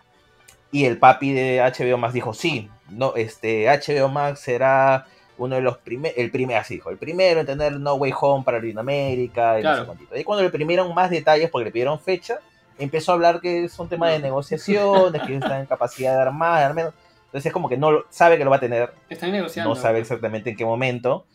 Y 0.73 0.87
el 0.87 0.99
papi 0.99 1.33
de 1.33 1.61
HBO 1.61 1.99
Max 1.99 2.15
dijo, 2.15 2.33
sí, 2.35 2.69
no, 2.89 3.15
este 3.17 3.67
HBO 3.69 4.09
Max 4.09 4.41
será 4.41 5.07
uno 5.37 5.57
de 5.57 5.63
los 5.63 5.79
primeros, 5.79 6.19
el 6.19 6.31
primer, 6.31 6.57
así 6.59 6.75
dijo, 6.75 6.91
el 6.91 6.97
primero 6.99 7.41
en 7.41 7.47
tener 7.47 7.73
No 7.79 7.95
Way 7.95 8.13
Home 8.21 8.45
para 8.45 8.59
Latinoamérica 8.59 9.59
y 9.61 9.63
no 9.63 9.71
sé. 9.95 10.21
Y 10.21 10.25
cuando 10.25 10.43
le 10.43 10.51
pidieron 10.51 10.95
más 10.95 11.11
detalles, 11.11 11.51
porque 11.51 11.67
le 11.67 11.71
pidieron 11.71 11.99
fecha, 12.01 12.39
empezó 12.79 13.13
a 13.13 13.15
hablar 13.15 13.41
que 13.41 13.65
es 13.65 13.79
un 13.79 13.89
tema 13.89 14.09
de 14.11 14.19
negociaciones, 14.19 15.23
que 15.23 15.35
están 15.37 15.61
en 15.61 15.67
capacidad 15.67 16.13
de 16.13 16.19
de 16.59 16.65
dar 16.65 16.75
menos. 16.75 16.95
Entonces 17.31 17.47
es 17.47 17.53
como 17.53 17.69
que 17.69 17.77
no 17.77 17.91
lo- 17.93 18.05
sabe 18.11 18.37
que 18.39 18.45
lo 18.45 18.51
va 18.51 18.57
a 18.57 18.61
tener, 18.61 18.93
Están 19.09 19.31
negociando. 19.33 19.71
no 19.71 19.77
sabe 19.81 20.01
exactamente 20.01 20.51
en 20.51 20.57
qué 20.57 20.65
momento, 20.65 21.27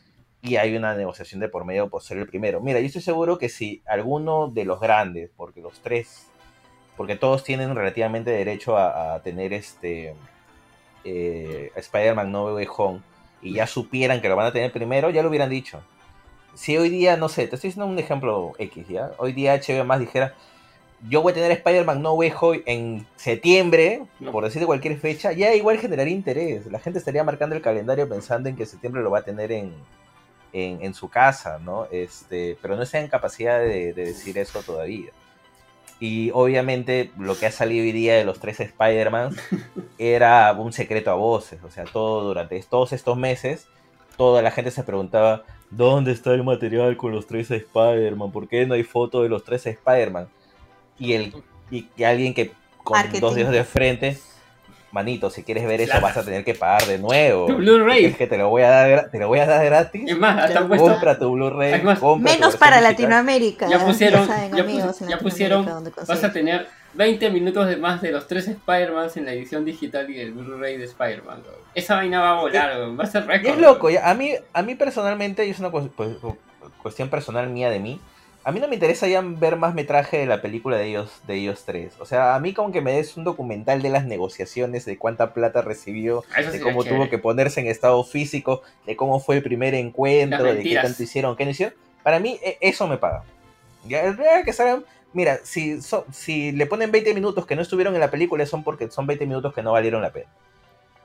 y 0.41 0.57
hay 0.57 0.75
una 0.75 0.93
negociación 0.93 1.39
de 1.39 1.47
por 1.49 1.63
medio 1.65 1.89
por 1.89 2.03
ser 2.03 2.17
el 2.17 2.27
primero. 2.27 2.59
Mira, 2.61 2.79
yo 2.79 2.85
estoy 2.85 3.01
seguro 3.01 3.37
que 3.37 3.49
si 3.49 3.81
alguno 3.85 4.47
de 4.49 4.65
los 4.65 4.79
grandes, 4.79 5.31
porque 5.37 5.61
los 5.61 5.79
tres, 5.79 6.27
porque 6.97 7.15
todos 7.15 7.43
tienen 7.43 7.73
relativamente 7.75 8.29
derecho 8.31 8.77
a, 8.77 9.15
a 9.15 9.21
tener 9.21 9.53
este 9.53 10.15
eh, 11.03 11.71
Spider-Man 11.75 12.31
No 12.31 12.45
Way 12.53 12.67
Home, 12.77 13.01
y 13.41 13.53
ya 13.53 13.67
supieran 13.67 14.21
que 14.21 14.29
lo 14.29 14.35
van 14.35 14.47
a 14.47 14.51
tener 14.53 14.71
primero, 14.71 15.09
ya 15.09 15.21
lo 15.23 15.29
hubieran 15.29 15.49
dicho. 15.49 15.81
Si 16.55 16.77
hoy 16.77 16.89
día, 16.89 17.17
no 17.17 17.27
sé, 17.29 17.47
te 17.47 17.55
estoy 17.55 17.69
diciendo 17.69 17.91
un 17.91 17.99
ejemplo 17.99 18.53
X, 18.57 18.87
¿ya? 18.87 19.11
Hoy 19.17 19.33
día 19.33 19.53
HBO 19.53 19.83
más 19.85 19.99
dijera, 19.99 20.33
yo 21.09 21.21
voy 21.21 21.31
a 21.31 21.35
tener 21.35 21.51
Spider-Man 21.51 22.01
No 22.01 22.13
Way 22.13 22.33
Home 22.39 22.63
en 22.65 23.05
septiembre, 23.15 24.03
No. 24.19 24.31
por 24.31 24.43
decirte 24.43 24.65
cualquier 24.65 24.97
fecha, 24.97 25.31
ya 25.33 25.53
igual 25.53 25.77
generaría 25.77 26.13
interés. 26.13 26.65
La 26.67 26.79
gente 26.79 26.99
estaría 26.99 27.23
marcando 27.23 27.55
el 27.55 27.61
calendario 27.61 28.07
pensando 28.09 28.49
en 28.49 28.55
que 28.55 28.65
septiembre 28.65 29.01
lo 29.03 29.11
va 29.11 29.19
a 29.19 29.23
tener 29.23 29.51
en, 29.51 29.73
en, 30.53 30.81
en 30.81 30.93
su 30.93 31.09
casa, 31.09 31.59
¿no? 31.59 31.87
Este, 31.91 32.57
pero 32.61 32.75
no 32.75 32.83
está 32.83 32.99
en 32.99 33.07
capacidad 33.07 33.59
de, 33.59 33.93
de 33.93 34.05
decir 34.05 34.37
eso 34.37 34.61
todavía. 34.63 35.11
Y 35.99 36.29
obviamente 36.33 37.11
lo 37.17 37.37
que 37.37 37.45
ha 37.45 37.51
salido 37.51 37.83
hoy 37.83 37.91
día 37.91 38.15
de 38.15 38.25
los 38.25 38.39
tres 38.39 38.59
Spider-Man 38.59 39.35
era 39.97 40.51
un 40.53 40.73
secreto 40.73 41.11
a 41.11 41.15
voces. 41.15 41.59
O 41.63 41.71
sea, 41.71 41.85
todo 41.85 42.23
durante 42.23 42.61
todos 42.63 42.91
estos 42.93 43.17
meses, 43.17 43.67
toda 44.17 44.41
la 44.41 44.51
gente 44.51 44.71
se 44.71 44.83
preguntaba, 44.83 45.43
¿dónde 45.69 46.11
está 46.11 46.33
el 46.33 46.43
material 46.43 46.97
con 46.97 47.11
los 47.13 47.27
tres 47.27 47.49
Spider-Man? 47.51 48.31
¿Por 48.31 48.47
qué 48.47 48.65
no 48.65 48.73
hay 48.73 48.83
foto 48.83 49.23
de 49.23 49.29
los 49.29 49.43
tres 49.43 49.65
Spider-Man? 49.67 50.27
Y, 50.97 51.13
el, 51.13 51.33
y, 51.71 52.03
alguien 52.03 52.33
que 52.33 52.51
con 52.83 52.97
Marketing. 52.97 53.19
dos 53.21 53.35
dedos 53.35 53.51
de 53.51 53.63
frente, 53.63 54.17
manito, 54.91 55.29
si 55.29 55.43
quieres 55.43 55.65
ver 55.67 55.81
eso 55.81 55.99
vas 55.99 56.15
a 56.15 56.23
tener 56.23 56.43
que 56.45 56.53
pagar 56.53 56.85
de 56.85 56.97
nuevo. 56.99 57.47
Tu 57.47 57.55
Blu-ray. 57.55 58.05
Es 58.05 58.15
que 58.17 58.27
te 58.27 58.37
lo 58.37 58.49
voy 58.49 58.61
a 58.61 58.69
dar, 58.69 59.09
te 59.11 59.19
lo 59.19 59.27
voy 59.27 59.39
a 59.39 59.45
dar 59.45 59.65
gratis. 59.65 60.03
Es 60.09 60.17
más, 60.17 60.45
hasta. 60.45 60.67
Compra 60.67 61.17
tu 61.19 61.31
Blu-ray. 61.33 61.73
Es 61.73 61.99
tu 61.99 62.15
Menos 62.17 62.55
para. 62.55 62.79
Latinoamérica. 62.79 63.67
Ya 63.67 63.83
pusieron, 63.83 64.25
saben, 64.27 64.55
ya, 64.55 64.63
amigos 64.63 64.85
pus- 64.85 65.01
en 65.01 65.07
ya 65.09 65.15
Latinoamérica 65.17 65.23
pusieron, 65.23 66.05
vas 66.07 66.23
a 66.23 66.31
tener 66.31 66.67
20 66.93 67.29
minutos 67.29 67.67
de 67.67 67.75
más 67.75 68.01
de 68.01 68.11
los 68.11 68.25
tres 68.27 68.47
Spider-Man 68.47 69.09
en 69.15 69.25
la 69.25 69.33
edición 69.33 69.65
digital 69.65 70.09
y 70.09 70.19
el 70.19 70.31
Blu-ray 70.31 70.77
de 70.77 70.85
Spider-Man. 70.85 71.43
Esa 71.73 71.95
vaina 71.95 72.21
va 72.21 72.29
a 72.37 72.41
volar, 72.41 72.77
weón, 72.77 72.97
va 72.97 73.03
a 73.03 73.07
ser 73.07 73.25
récord. 73.25 73.53
es 73.53 73.57
loco, 73.59 73.89
ya. 73.89 74.09
A 74.09 74.13
mí, 74.13 74.31
a 74.53 74.61
mí 74.61 74.75
personalmente, 74.75 75.45
y 75.45 75.49
es 75.49 75.59
una 75.59 75.71
cu- 75.71 75.89
pues, 75.93 76.15
cu- 76.17 76.37
cuestión 76.81 77.09
personal 77.09 77.49
mía 77.49 77.69
de 77.69 77.79
mí, 77.79 77.99
a 78.45 78.51
mí 78.51 78.59
no 78.59 78.67
me 78.67 78.75
interesa 78.75 79.07
ya 79.07 79.21
ver 79.23 79.55
más 79.57 79.73
metraje 79.73 80.19
de 80.19 80.27
la 80.27 80.39
película 80.39 80.77
de 80.77 80.85
ellos, 80.85 81.19
de 81.25 81.33
ellos 81.33 81.63
tres. 81.65 81.95
O 81.99 82.05
sea, 82.05 82.35
a 82.35 82.39
mí 82.39 82.53
como 82.53 82.71
que 82.71 82.79
me 82.79 82.93
des 82.93 83.17
un 83.17 83.23
documental 83.23 83.81
de 83.81 83.89
las 83.89 84.05
negociaciones, 84.05 84.85
de 84.85 84.99
cuánta 84.99 85.33
plata 85.33 85.63
recibió, 85.63 86.23
Ah, 86.35 86.41
eso 86.41 86.51
de 86.51 86.61
cómo 86.61 86.83
tuvo 86.83 87.09
que 87.09 87.17
ponerse 87.17 87.59
en 87.61 87.67
estado 87.67 88.03
físico, 88.03 88.61
de 88.85 88.95
cómo 88.95 89.19
fue 89.19 89.37
el 89.37 89.43
primer 89.43 89.73
encuentro, 89.73 90.43
de 90.53 90.63
qué 90.63 90.75
tanto 90.83 91.01
hicieron, 91.01 91.35
qué 91.35 91.43
no 91.45 91.51
hicieron. 91.51 91.73
Para 92.03 92.19
mí, 92.19 92.39
e- 92.43 92.59
eso 92.61 92.87
me 92.87 92.97
paga. 92.97 93.23
Ya, 93.87 94.15
que 94.43 94.53
salgan, 94.53 94.85
mira, 95.11 95.39
si, 95.43 95.81
so- 95.81 96.05
si 96.13 96.51
le 96.51 96.67
ponen 96.67 96.91
20 96.91 97.15
minutos 97.15 97.47
que 97.47 97.55
no 97.55 97.63
estuvieron 97.63 97.95
en 97.95 97.99
la 98.01 98.11
película, 98.11 98.45
son 98.45 98.63
porque 98.63 98.91
son 98.91 99.07
20 99.07 99.25
minutos 99.25 99.55
que 99.55 99.63
no 99.63 99.71
valieron 99.71 100.03
la 100.03 100.11
pena. 100.11 100.27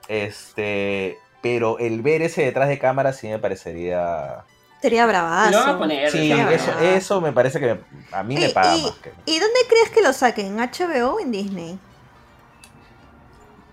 Este, 0.08 1.16
pero 1.40 1.78
el 1.78 2.02
ver 2.02 2.20
ese 2.20 2.42
detrás 2.44 2.68
de 2.68 2.78
cámara 2.78 3.14
sí 3.14 3.28
me 3.28 3.38
parecería... 3.38 4.44
Sería 4.82 5.04
Y 5.04 5.06
lo 5.06 5.12
van 5.12 5.16
a 5.16 5.50
bravazo. 5.52 5.78
poner. 5.78 6.10
Sí, 6.10 6.28
lo 6.32 6.50
eso, 6.50 6.78
eso 6.80 7.20
me 7.20 7.32
parece 7.32 7.60
que 7.60 7.78
a 8.12 8.22
mí 8.22 8.34
me 8.36 8.48
Y- 8.48 8.52
paga 8.52 8.76
y- 8.76 8.82
más 8.82 8.92
que... 8.96 9.12
¿Y 9.26 9.38
dónde 9.38 9.60
crees 9.68 9.90
que 9.90 10.00
lo 10.02 10.12
saquen? 10.12 10.46
¿En 10.46 10.58
HBO 10.60 11.14
o 11.16 11.20
en 11.20 11.30
Disney? 11.30 11.78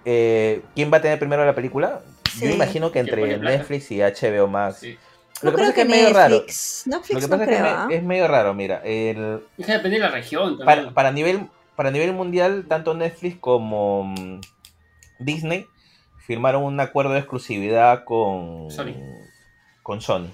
Eh, 0.06 0.62
¿Quién 0.76 0.92
va 0.92 0.98
a 0.98 1.02
tener 1.02 1.20
primero 1.20 1.46
la 1.46 1.54
película? 1.56 2.02
Yo 2.40 2.48
Sí. 2.48 2.54
imagino 2.54 2.92
que 2.92 3.04
¿Quién 3.04 3.20
entre? 3.20 3.38
Netflix 3.40 3.92
y 3.92 4.02
HBO 4.02 4.48
Max. 4.48 4.78
Sí. 4.80 4.98
Lo 5.42 5.52
No 5.52 5.58
que 5.58 5.62
pasa 5.64 5.64
creo 5.64 5.68
es 5.70 5.74
que 5.76 5.82
es 5.82 5.88
medio 5.88 6.14
raro. 6.14 6.36
Netflix. 6.36 6.84
Lo 6.88 6.98
Netflix 6.98 7.16
que 7.20 7.22
no 7.22 7.30
pasa 7.30 7.44
es 7.44 7.50
que 7.50 7.56
creo. 7.56 7.66
es, 7.68 7.74
¿ah? 7.74 7.88
es 7.92 8.04
medio 8.04 8.28
raro, 8.28 8.54
mira, 8.54 8.82
el, 8.84 9.44
Es 9.58 9.66
que 9.66 9.72
depende 9.72 9.98
de 9.98 10.04
la 10.04 10.10
región. 10.10 10.58
para, 10.58 10.72
también. 10.76 10.94
para 10.94 11.12
nivel 11.12 11.50
para 11.76 11.92
nivel 11.92 12.12
mundial, 12.14 12.66
tanto 12.68 12.96
Netflix 12.96 13.38
como 13.40 14.06
mm, 14.06 14.42
Disney 15.20 15.68
firmaron 16.26 16.64
un 16.64 16.80
acuerdo 16.80 17.12
de 17.14 17.20
exclusividad 17.20 18.04
con 18.04 18.72
Sony. 18.72 18.96
con 19.84 20.02
Sony. 20.02 20.28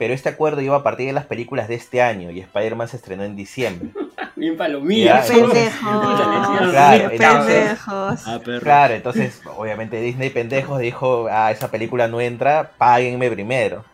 Pero 0.00 0.14
este 0.14 0.30
acuerdo 0.30 0.62
iba 0.62 0.76
a 0.76 0.82
partir 0.82 1.08
de 1.08 1.12
las 1.12 1.26
películas 1.26 1.68
de 1.68 1.74
este 1.74 2.00
año 2.00 2.30
y 2.30 2.40
Spider-Man 2.40 2.88
se 2.88 2.96
estrenó 2.96 3.22
en 3.22 3.36
diciembre. 3.36 3.90
Bien 4.36 4.56
palomilla. 4.56 5.22
Pendejos. 5.22 6.70
Claro, 6.70 7.10
pendejos. 7.10 8.22
Ah. 8.26 8.40
Claro, 8.62 8.94
entonces 8.94 9.42
obviamente 9.58 10.00
Disney 10.00 10.30
pendejos 10.30 10.78
dijo, 10.78 11.26
ah, 11.30 11.50
esa 11.50 11.70
película 11.70 12.08
no 12.08 12.18
entra, 12.18 12.70
páguenme 12.78 13.30
primero. 13.30 13.84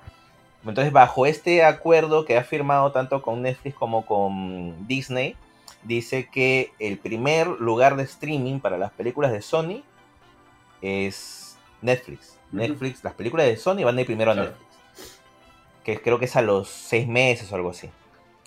Entonces 0.65 0.93
bajo 0.93 1.27
este 1.27 1.65
acuerdo 1.65 2.25
que 2.25 2.39
ha 2.39 2.45
firmado 2.45 2.93
tanto 2.93 3.21
con 3.21 3.43
Netflix 3.43 3.75
como 3.75 4.07
con 4.07 4.87
Disney, 4.87 5.35
dice 5.83 6.29
que 6.31 6.71
el 6.79 6.99
primer 6.99 7.49
lugar 7.49 7.97
de 7.97 8.05
streaming 8.05 8.61
para 8.61 8.79
las 8.79 8.93
películas 8.93 9.33
de 9.33 9.43
Sony 9.43 9.83
es 10.81 11.59
Netflix. 11.83 12.39
Netflix, 12.53 13.03
las 13.03 13.15
películas 13.15 13.47
de 13.47 13.57
Sony 13.57 13.83
van 13.83 13.99
a 13.99 14.01
ir 14.03 14.07
primero 14.07 14.31
a 14.31 14.35
Claro. 14.35 14.51
Netflix. 14.51 14.66
Que 15.87 16.03
creo 16.03 16.18
que 16.18 16.24
es 16.26 16.37
a 16.37 16.43
los 16.43 16.68
seis 16.68 17.07
meses 17.09 17.51
o 17.53 17.55
algo 17.55 17.70
así. 17.70 17.89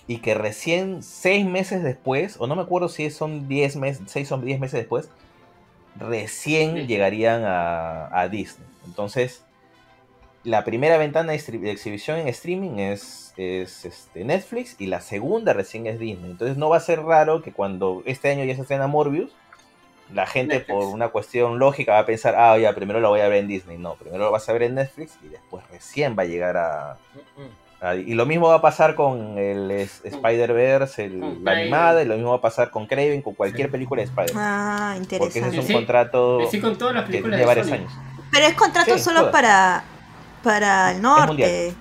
Y 0.07 0.17
que 0.17 0.33
recién 0.35 1.01
seis 1.03 1.45
meses 1.45 1.83
después, 1.83 2.35
o 2.39 2.47
no 2.47 2.55
me 2.55 2.61
acuerdo 2.63 2.89
si 2.89 3.09
son 3.09 3.47
10 3.47 3.77
meses, 3.77 4.01
seis 4.07 4.31
o 4.31 4.37
10 4.37 4.59
meses 4.59 4.79
después, 4.79 5.09
recién 5.95 6.75
Sí. 6.75 6.87
llegarían 6.87 7.43
a, 7.45 8.07
a 8.19 8.27
Disney. 8.27 8.67
Entonces, 8.85 9.43
la 10.43 10.63
primera 10.63 10.97
ventana 10.97 11.33
de 11.33 11.71
exhibición 11.71 12.17
en 12.19 12.27
streaming 12.27 12.79
es, 12.79 13.33
es 13.37 13.85
este, 13.85 14.23
Netflix 14.23 14.75
y 14.79 14.87
la 14.87 15.01
segunda 15.01 15.53
recién 15.53 15.85
es 15.87 15.99
Disney. 15.99 16.31
Entonces 16.31 16.57
no 16.57 16.69
va 16.69 16.77
a 16.77 16.81
ser 16.81 17.03
raro 17.03 17.41
que 17.41 17.51
cuando 17.51 18.01
este 18.05 18.29
año 18.29 18.43
ya 18.45 18.55
se 18.55 18.61
estrena 18.61 18.87
Morbius, 18.87 19.31
la 20.13 20.25
gente 20.25 20.55
Netflix. 20.55 20.75
por 20.75 20.85
una 20.93 21.09
cuestión 21.09 21.59
lógica 21.59 21.93
va 21.93 21.99
a 21.99 22.05
pensar, 22.05 22.35
ah, 22.37 22.57
ya, 22.57 22.73
primero 22.73 22.99
lo 22.99 23.09
voy 23.09 23.21
a 23.21 23.27
ver 23.27 23.39
en 23.39 23.47
Disney. 23.47 23.77
No, 23.77 23.95
primero 23.95 24.23
lo 24.25 24.31
vas 24.31 24.47
a 24.49 24.53
ver 24.53 24.63
en 24.63 24.75
Netflix 24.75 25.17
y 25.23 25.27
después 25.29 25.63
recién 25.71 26.15
va 26.17 26.23
a 26.23 26.25
llegar 26.25 26.57
a, 26.57 26.97
Y 28.05 28.13
lo 28.13 28.25
mismo 28.25 28.49
va 28.49 28.55
a 28.55 28.61
pasar 28.61 28.93
con 28.95 29.37
el 29.37 29.71
es- 29.71 30.01
Spider-Verse, 30.03 31.07
la 31.09 31.51
animada, 31.53 32.01
y 32.01 32.05
lo 32.05 32.15
mismo 32.15 32.31
va 32.31 32.37
a 32.37 32.41
pasar 32.41 32.71
con 32.71 32.85
Craven, 32.87 33.21
con 33.21 33.35
cualquier 33.35 33.71
película 33.71 34.01
de 34.01 34.07
Spider-Man. 34.07 34.43
Ah, 34.45 34.95
porque 34.97 35.15
ese 35.39 35.39
interesante. 35.39 35.55
es 35.57 35.61
un 35.61 35.67
Sí. 35.67 35.73
contrato 35.73 36.39
Sí, 36.51 36.59
con 36.59 36.77
todas 36.77 36.93
las 36.95 37.03
que 37.05 37.11
películas 37.11 37.37
tiene 37.37 37.41
de 37.41 37.45
varios 37.47 37.67
Sony. 37.67 37.73
años. 37.75 37.93
Pero 38.31 38.45
es 38.47 38.53
contrato 38.55 38.97
Sí, 38.97 39.03
solo 39.03 39.19
todas. 39.19 39.31
para, 39.31 39.83
para 40.43 40.91
el 40.91 41.01
norte. 41.01 41.27
mundial. 41.27 41.75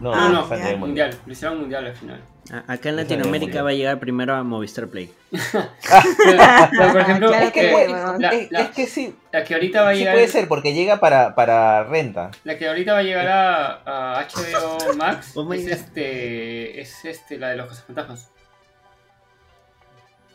No, 0.00 0.12
Ah, 0.12 0.16
no, 0.16 0.28
no, 0.30 0.46
mundial. 0.46 0.78
Mundial, 0.78 1.18
lo 1.24 1.32
hicieron 1.32 1.60
mundial 1.60 1.86
al 1.86 1.94
final. 1.96 2.20
Acá 2.66 2.90
en 2.90 2.96
Latinoamérica 2.96 3.62
va 3.62 3.70
a 3.70 3.72
llegar 3.72 3.98
primero 3.98 4.34
a 4.34 4.42
Movistar 4.42 4.86
Play. 4.88 5.10
Pero, 5.30 5.42
pero, 6.70 6.92
por 6.92 7.00
ejemplo, 7.00 7.28
Claro 7.28 7.46
Es 7.46 7.52
que, 7.52 7.60
que 7.60 7.68
eh, 7.68 7.72
puede- 7.72 7.88
bueno. 7.88 8.18
la, 8.18 8.28
es, 8.28 8.50
la- 8.52 8.60
es 8.60 8.68
que 8.70 8.86
sí, 8.86 9.16
la 9.32 9.44
que 9.44 9.54
ahorita 9.54 9.82
va 9.82 9.88
a 9.88 9.92
sí 9.92 9.98
llegar, 10.00 10.14
puede 10.14 10.28
ser, 10.28 10.46
porque 10.48 10.74
llega 10.74 11.00
para, 11.00 11.34
para 11.34 11.84
renta. 11.84 12.30
la 12.44 12.58
que 12.58 12.68
ahorita 12.68 12.92
va 12.92 12.98
a 12.98 13.02
llegar 13.02 13.28
a, 13.28 14.18
a 14.18 14.26
HBO 14.28 14.94
Max 14.94 15.32
Oh 15.36 15.50
es 15.54 15.66
este, 15.66 16.80
es 16.80 17.04
este, 17.06 17.38
la 17.38 17.48
de 17.48 17.56
los 17.56 17.68
cazafantasmas. 17.68 18.28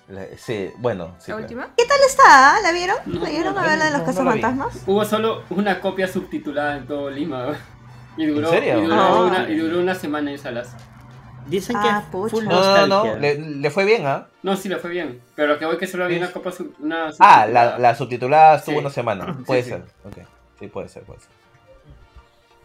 La- 0.08 0.26
Sí, 0.38 0.72
bueno, 0.80 1.16
sí. 1.20 1.30
¿La 1.32 1.38
claro. 1.38 1.42
última? 1.44 1.70
¿Qué 1.78 1.86
tal 1.86 2.00
está? 2.08 2.60
¿La 2.62 2.72
vieron? 2.72 2.98
No, 3.06 3.22
¿La 3.24 3.30
vieron 3.30 3.54
no, 3.54 3.60
a 3.62 3.68
ver 3.68 3.78
la 3.78 3.86
de 3.86 3.92
los 3.92 4.00
no, 4.00 4.06
cazafantasmas? 4.08 4.84
Hubo 4.88 5.06
solo 5.06 5.44
una 5.52 5.80
copia 5.80 6.08
subtitulada 6.08 6.78
en 6.78 6.88
todo 6.88 7.10
Lima. 7.12 7.56
Y 8.18 8.26
duró, 8.26 8.48
¿En 8.48 8.54
serio? 8.54 8.80
Y 8.80 8.82
duró, 8.82 8.96
Ah. 8.96 9.22
una, 9.22 9.50
y 9.50 9.56
duró 9.56 9.80
una 9.80 9.94
semana 9.94 10.32
en 10.32 10.40
salas. 10.40 10.76
Dicen 11.48 11.76
Ah, 11.78 12.04
que 12.12 12.18
es 12.28 12.32
full 12.32 12.44
No, 12.46 12.88
no, 12.88 13.06
no, 13.06 13.16
le, 13.18 13.38
le 13.40 13.72
fue 13.72 13.86
bien, 13.86 14.06
¿ah? 14.06 14.28
No, 14.44 14.56
sí, 14.56 14.70
le 14.70 14.78
fue 14.78 14.90
bien. 14.92 15.20
Pero 15.36 15.48
lo 15.54 15.60
que 15.60 15.66
voy 15.66 15.78
que 15.78 15.88
solo 15.88 16.06
había 16.06 16.18
Sí. 16.18 16.24
una 16.24 16.32
copa 16.34 16.52
sub- 16.52 16.76
una 16.80 17.12
Ah, 17.20 17.48
la, 17.48 17.78
la 17.80 17.96
subtitulada 17.96 18.58
estuvo 18.58 18.76
Sí. 18.76 18.80
una 18.82 18.90
semana. 18.90 19.38
Puede 19.46 19.64
sí. 19.64 19.70
ser, 19.70 19.84
ok. 20.04 20.18
Sí, 20.60 20.68
puede 20.68 20.90
ser, 20.90 21.04
puede 21.04 21.20
ser. 21.22 21.30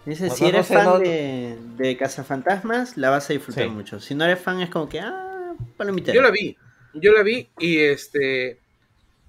Dice, 0.05 0.27
No, 0.29 0.35
si 0.35 0.45
eres 0.47 0.59
no 0.59 0.64
sé, 0.64 0.75
fan 0.75 0.85
no- 0.85 0.99
de, 0.99 1.59
de 1.77 1.97
Cazafantasmas, 1.97 2.97
la 2.99 3.11
vas 3.11 3.31
a 3.31 3.33
disfrutar 3.33 3.64
Sí. 3.64 3.70
mucho. 3.70 4.01
Si 4.01 4.14
no 4.14 4.25
eres 4.25 4.39
fan, 4.39 4.61
es 4.61 4.68
como 4.68 4.89
que, 4.89 5.01
ah, 5.01 5.55
palomitera. 5.77 6.14
Yo 6.14 6.20
la 6.20 6.31
vi, 6.31 6.57
yo 6.95 7.12
la 7.12 7.22
vi 7.22 7.49
y 7.59 7.79
este 7.79 8.59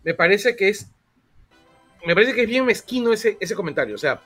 me 0.04 0.14
parece 0.14 0.56
que 0.56 0.70
es 0.70 0.88
me 2.06 2.14
parece 2.14 2.34
que 2.36 2.42
es 2.44 2.48
bien 2.48 2.66
mezquino 2.66 3.12
ese, 3.14 3.38
ese 3.40 3.56
comentario, 3.56 3.96
o 3.96 3.98
sea, 3.98 4.20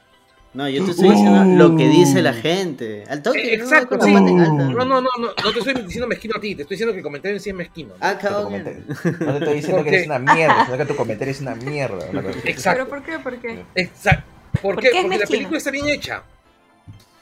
No, 0.51 0.67
yo 0.67 0.83
te 0.83 0.91
estoy 0.91 1.09
diciendo 1.09 1.43
lo 1.45 1.75
que 1.77 1.87
dice 1.87 2.21
la 2.23 2.33
gente. 2.47 3.03
Al 3.07 3.21
toque, 3.21 3.53
Eh, 3.53 3.57
¿no? 3.57 3.63
exacto, 3.65 3.99
sí. 4.01 4.11
no, 4.13 4.23
no, 4.23 4.85
no, 4.85 5.01
no, 5.01 5.09
no 5.19 5.53
te 5.53 5.59
estoy 5.59 5.73
diciendo 5.75 6.07
mezquino 6.07 6.35
a 6.37 6.41
ti, 6.41 6.55
te 6.55 6.63
estoy 6.63 6.75
diciendo 6.75 6.91
que 6.93 6.99
el 6.99 7.03
comentario 7.03 7.37
en 7.37 7.41
sí 7.41 7.49
es 7.51 7.55
mezquino. 7.55 7.93
Ah, 7.99 8.17
cabrón. 8.17 8.53
No 8.53 8.63
te 8.63 9.37
estoy 9.39 9.53
diciendo 9.55 9.83
que 9.83 9.89
eres 9.89 10.07
una 10.07 10.19
mierda, 10.19 10.65
sino 10.65 10.77
que 10.77 10.85
tu 10.85 10.95
comentario 10.95 11.31
es 11.31 11.41
una 11.41 11.55
mierda. 11.55 12.05
Exacto. 12.45 12.85
¿Pero 12.85 12.89
por 12.89 13.03
qué? 13.03 13.19
¿Por 13.19 13.37
qué? 13.39 13.63
Exacto. 13.75 14.23
¿Por 14.61 14.75
¿Por 14.75 14.83
qué? 14.83 14.89
Porque 15.01 15.17
la 15.19 15.25
película 15.27 15.57
está 15.59 15.69
bien 15.71 15.87
hecha. 15.89 16.23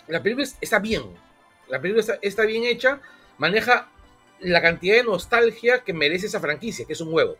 La 0.07 0.23
película 0.23 0.45
es- 0.45 0.55
está 0.61 0.79
bien. 0.79 1.01
La 1.67 1.81
película 1.81 1.99
está, 1.99 2.17
está 2.21 2.43
bien 2.45 2.63
hecha, 2.63 3.01
maneja 3.37 3.89
la 4.39 4.61
cantidad 4.61 4.95
de 4.95 5.03
nostalgia 5.03 5.79
que 5.83 5.91
merece 5.91 6.27
esa 6.27 6.39
franquicia, 6.39 6.85
que 6.85 6.93
es 6.93 7.01
un 7.01 7.13
huevo. 7.13 7.35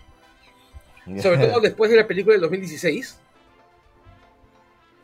Sobre 1.22 1.48
todo 1.48 1.62
después 1.62 1.90
de 1.90 1.96
la 1.96 2.06
película 2.06 2.34
del 2.34 2.42
2016. 2.42 3.20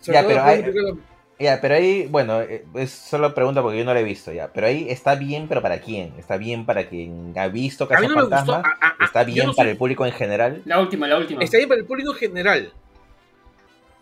Sobre 0.04 0.20
Ya, 0.20 0.28
pero 0.28 0.34
después 0.36 0.46
de 0.46 0.52
hay- 0.52 0.58
la 0.60 0.66
película- 0.66 1.08
Ya, 1.40 1.60
pero 1.62 1.76
ahí, 1.76 2.08
bueno, 2.08 2.42
eh, 2.42 2.64
es 2.76 2.92
solo 2.92 3.34
pregunta 3.34 3.62
porque 3.62 3.78
yo 3.80 3.86
no 3.86 3.94
la 3.94 4.00
he 4.00 4.04
visto 4.04 4.32
ya. 4.32 4.50
Pero 4.54 4.68
ahí 4.68 4.86
está 4.90 5.16
bien, 5.16 5.48
pero 5.48 5.62
¿para 5.62 5.80
quién? 5.82 6.14
Está 6.18 6.38
bien 6.38 6.66
para 6.66 6.88
quien 6.88 7.34
ha 7.38 7.48
visto 7.48 7.88
A 7.92 8.00
mí 8.00 8.08
no. 8.08 8.14
Fantasma. 8.14 8.58
a- 8.64 8.88
a- 8.88 8.96
a- 9.00 9.06
Está 9.06 9.24
bien 9.24 9.48
no 9.48 9.54
para 9.54 9.66
soy- 9.68 9.72
el 9.72 9.78
público 9.78 10.06
en 10.06 10.12
general. 10.14 10.62
La 10.66 10.80
última, 10.80 11.08
la 11.08 11.18
última. 11.18 11.44
Está 11.44 11.58
bien 11.58 11.68
para 11.70 11.80
el 11.82 11.88
público 11.88 12.12
en 12.12 12.18
general. 12.18 12.72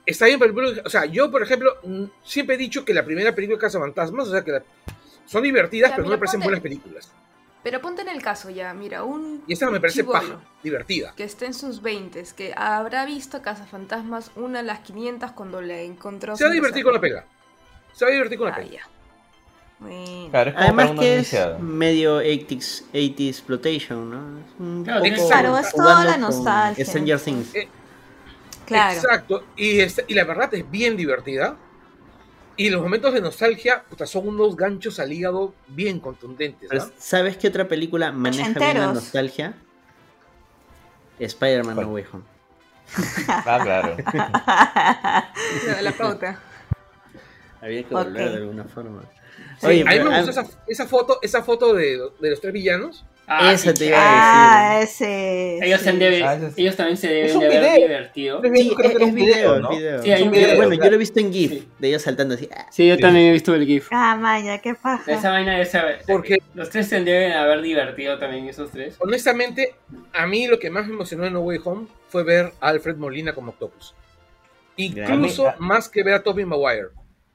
Está 0.05 0.25
bien 0.25 0.39
para 0.39 0.49
el 0.49 0.53
público. 0.55 0.81
O 0.85 0.89
sea, 0.89 1.05
yo, 1.05 1.31
por 1.31 1.41
ejemplo, 1.43 1.77
mm, 1.83 2.03
siempre 2.23 2.55
he 2.55 2.57
dicho 2.57 2.83
que 2.83 2.93
la 2.93 3.05
primera 3.05 3.33
película 3.33 3.57
de 3.57 3.61
Casa 3.61 3.79
Fantasmas, 3.79 4.27
o 4.27 4.31
sea, 4.31 4.43
que 4.43 4.51
la- 4.51 4.63
son 5.25 5.43
divertidas, 5.43 5.91
pero 5.91 6.03
no 6.03 6.09
me 6.09 6.17
parecen 6.17 6.41
buenas 6.41 6.59
películas. 6.61 7.11
Pero 7.63 7.79
ponte 7.79 8.01
en 8.01 8.07
el 8.09 8.21
caso 8.23 8.49
ya, 8.49 8.73
mira, 8.73 9.03
un 9.03 9.43
Y 9.47 9.53
esta 9.53 9.69
me 9.69 9.79
parece 9.79 10.03
paja, 10.03 10.39
divertida. 10.63 11.13
que 11.15 11.23
esté 11.23 11.45
en 11.45 11.53
sus 11.53 11.81
20 11.81 12.23
que 12.35 12.53
habrá 12.57 13.05
visto 13.05 13.41
Cazafantasmas 13.43 14.31
una 14.35 14.59
de 14.59 14.65
las 14.65 14.79
500 14.79 15.31
cuando 15.33 15.61
le 15.61 15.85
encontró. 15.85 16.35
Se 16.35 16.43
va 16.43 16.49
a 16.49 16.53
divertir 16.53 16.83
con 16.83 16.93
la 16.93 16.99
pega. 16.99 17.25
Se 17.93 18.03
va 18.05 18.09
a 18.09 18.13
divertir 18.13 18.37
con 18.39 18.47
la 18.47 18.53
Ah, 18.53 18.57
pega. 18.57 18.71
ya. 18.71 18.81
Bueno. 19.79 20.29
Claro, 20.31 20.49
es 20.51 20.55
Además 20.57 20.91
que 20.99 21.13
es 21.13 21.17
iniciado. 21.33 21.59
medio 21.59 22.21
80s, 22.21 22.83
80s 22.93 23.27
exploitation, 23.29 24.09
¿no? 24.09 24.39
Es 24.39 24.45
un 24.59 24.83
Claro, 24.83 25.03
poco 25.03 25.27
Claro, 25.27 25.57
es 25.57 25.71
toda 25.73 26.05
la 26.05 26.17
nostalgia. 26.17 26.85
Stranger 26.85 27.19
Things. 27.19 27.55
Eh, 27.55 27.67
Claro. 28.65 28.93
Exacto. 28.95 29.43
Y, 29.57 29.79
este- 29.81 30.05
y 30.07 30.13
la 30.13 30.23
verdad 30.23 30.53
es 30.53 30.69
bien 30.69 30.95
divertida. 30.95 31.57
Y 32.57 32.69
los 32.69 32.81
momentos 32.81 33.13
de 33.13 33.21
nostalgia 33.21 33.83
puta, 33.83 34.05
son 34.05 34.27
unos 34.27 34.55
ganchos 34.55 34.99
al 34.99 35.11
hígado 35.11 35.53
bien 35.67 35.99
contundentes. 35.99 36.69
¿Sabes 36.97 37.37
qué 37.37 37.47
otra 37.47 37.67
película 37.67 38.11
maneja 38.11 38.59
bien 38.59 38.77
la 38.77 38.93
nostalgia? 38.93 39.53
Spider-Man. 41.19 41.75
No 41.75 41.89
Way 41.89 42.05
Home. 42.11 42.23
Ah, 43.27 43.59
claro. 43.63 43.95
La, 45.81 45.91
pauta. 45.93 46.39
Había 47.61 47.83
que 47.83 47.93
volver 47.93 48.31
de 48.31 48.37
alguna 48.37 48.65
forma. 48.65 49.03
Sí, 49.59 49.67
Oye, 49.67 49.81
a 49.81 49.85
mí 49.85 50.09
me 50.09 50.17
gustó 50.17 50.31
esa, 50.31 50.45
esa 50.67 50.87
foto, 50.87 51.19
esa 51.21 51.43
foto 51.43 51.73
de, 51.73 52.09
de 52.19 52.29
los 52.29 52.41
tres 52.41 52.51
villanos. 52.51 53.05
Ah, 53.39 53.57
sí. 53.57 53.73
te 53.73 53.85
iba 53.85 53.97
Ah, 53.99 54.71
a 54.71 54.81
ese. 54.81 55.57
Ellos, 55.65 55.79
sí. 55.79 55.83
se 55.85 55.89
han 55.89 55.99
de- 55.99 56.23
Ah, 56.23 56.33
ese 56.35 56.47
es- 56.47 56.53
ellos 56.57 56.75
también 56.75 56.97
se 56.97 57.07
deben 57.07 57.25
Es 57.25 57.33
un 57.35 57.39
de 57.41 57.45
haber 57.47 57.59
video. 57.61 57.87
divertido. 57.87 58.41
decir. 58.41 58.57
Sí, 58.57 58.75
creo 58.75 58.77
que 58.77 58.87
es, 58.87 58.95
era 58.95 59.03
es 59.05 59.09
un 59.09 59.15
video, 59.15 59.35
video, 59.35 59.55
es 59.55 59.61
¿no? 59.61 59.69
video. 59.69 60.03
Sí, 60.03 60.11
hay 60.11 60.21
Es 60.21 60.25
un 60.25 60.31
video. 60.31 60.45
video, 60.47 60.57
Bueno, 60.67 60.83
yo 60.83 60.89
lo 60.89 60.95
he 60.95 60.99
visto 60.99 61.19
en 61.19 61.33
GIF, 61.33 61.51
Sí. 61.51 61.67
de 61.79 61.87
ellos 61.87 62.01
saltando 62.01 62.35
así. 62.35 62.49
ah. 62.55 62.65
Sí, 62.71 62.87
yo 62.87 62.95
Sí. 62.95 63.01
también 63.01 63.27
he 63.27 63.31
visto 63.31 63.55
el 63.55 63.65
GIF. 63.65 63.87
Ah, 63.91 64.15
Maya, 64.15 64.57
qué 64.59 64.75
paja. 64.75 65.11
Esa 65.11 65.29
vaina 65.31 65.55
de 65.55 65.61
esa. 65.61 65.83
Porque- 66.07 66.37
Los 66.53 66.69
tres 66.69 66.87
se 66.87 67.01
deben 67.03 67.31
haber 67.33 67.61
divertido 67.61 68.19
también, 68.19 68.47
esos 68.49 68.71
tres. 68.71 68.95
Honestamente, 68.99 69.75
a 70.13 70.27
mí 70.27 70.47
lo 70.47 70.59
que 70.59 70.69
más 70.69 70.85
me 70.87 70.93
emocionó 70.93 71.25
en 71.25 71.33
No 71.33 71.39
Way 71.41 71.59
Home 71.63 71.87
fue 72.09 72.23
ver 72.23 72.51
a 72.59 72.67
Alfred 72.69 72.97
Molina 72.97 73.33
como 73.33 73.51
Octopus. 73.51 73.93
Incluso 74.77 75.43
Grande. 75.43 75.59
más 75.61 75.87
que 75.89 76.03
ver 76.03 76.15
a 76.15 76.23
Tobey 76.23 76.45
Maguire. 76.45 76.87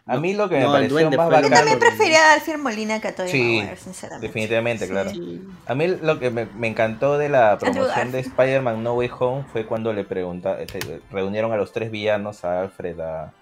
A 0.09 0.19
mí 0.19 0.35
lo 0.35 0.49
que 0.49 0.55
me 0.57 0.61
No, 0.63 0.73
pareció 0.73 0.93
duende 0.95 1.17
más 1.17 1.27
el 1.27 1.33
Yo 1.35 1.37
bacán. 1.43 1.53
también 1.59 1.79
prefería 1.81 2.31
a 2.31 2.35
Alfred 2.35 2.59
Molina 2.59 3.01
que 3.01 3.09
a 3.09 3.15
Tobey 3.17 3.31
Sí, 3.33 3.57
Maguire, 3.59 3.77
sinceramente. 3.77 4.27
definitivamente, 4.29 4.85
Sí. 4.87 4.91
claro. 4.93 5.11
Sí. 5.11 5.43
A 5.67 5.75
mí 5.75 5.89
lo 5.89 6.19
que 6.21 6.31
me, 6.31 6.47
me 6.47 6.69
encantó 6.69 7.19
de 7.19 7.29
la 7.29 7.59
promoción 7.59 8.13
de. 8.13 8.21
Spider-Man 8.21 8.83
No 8.85 8.95
Way 8.95 9.11
Home 9.19 9.45
fue 9.53 9.67
cuando 9.67 9.93
le 9.93 10.05
pregunta, 10.05 10.61
este, 10.61 11.01
reunieron 11.11 11.53
a 11.53 11.57
los 11.57 11.73
tres 11.73 11.91
villanos, 11.91 12.45
a 12.45 12.61
Alfred, 12.61 13.01
a, 13.01 13.33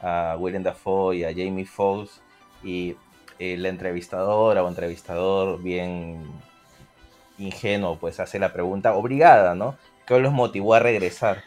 a 0.00 0.36
Willem 0.36 0.64
Dafoe 0.64 1.16
y 1.18 1.24
a 1.24 1.28
Jamie 1.30 1.66
Foxx, 1.66 2.20
y 2.64 2.96
el 3.38 3.64
entrevistador 3.64 4.58
o 4.58 4.68
entrevistador 4.68 5.62
bien 5.62 6.26
ingenuo, 7.38 7.96
pues 7.96 8.18
hace 8.18 8.40
la 8.40 8.52
pregunta 8.52 8.94
obligada, 8.94 9.54
¿no? 9.54 9.76
¿Qué 10.08 10.18
los 10.18 10.32
motivó 10.32 10.74
a 10.74 10.80
regresar? 10.80 11.42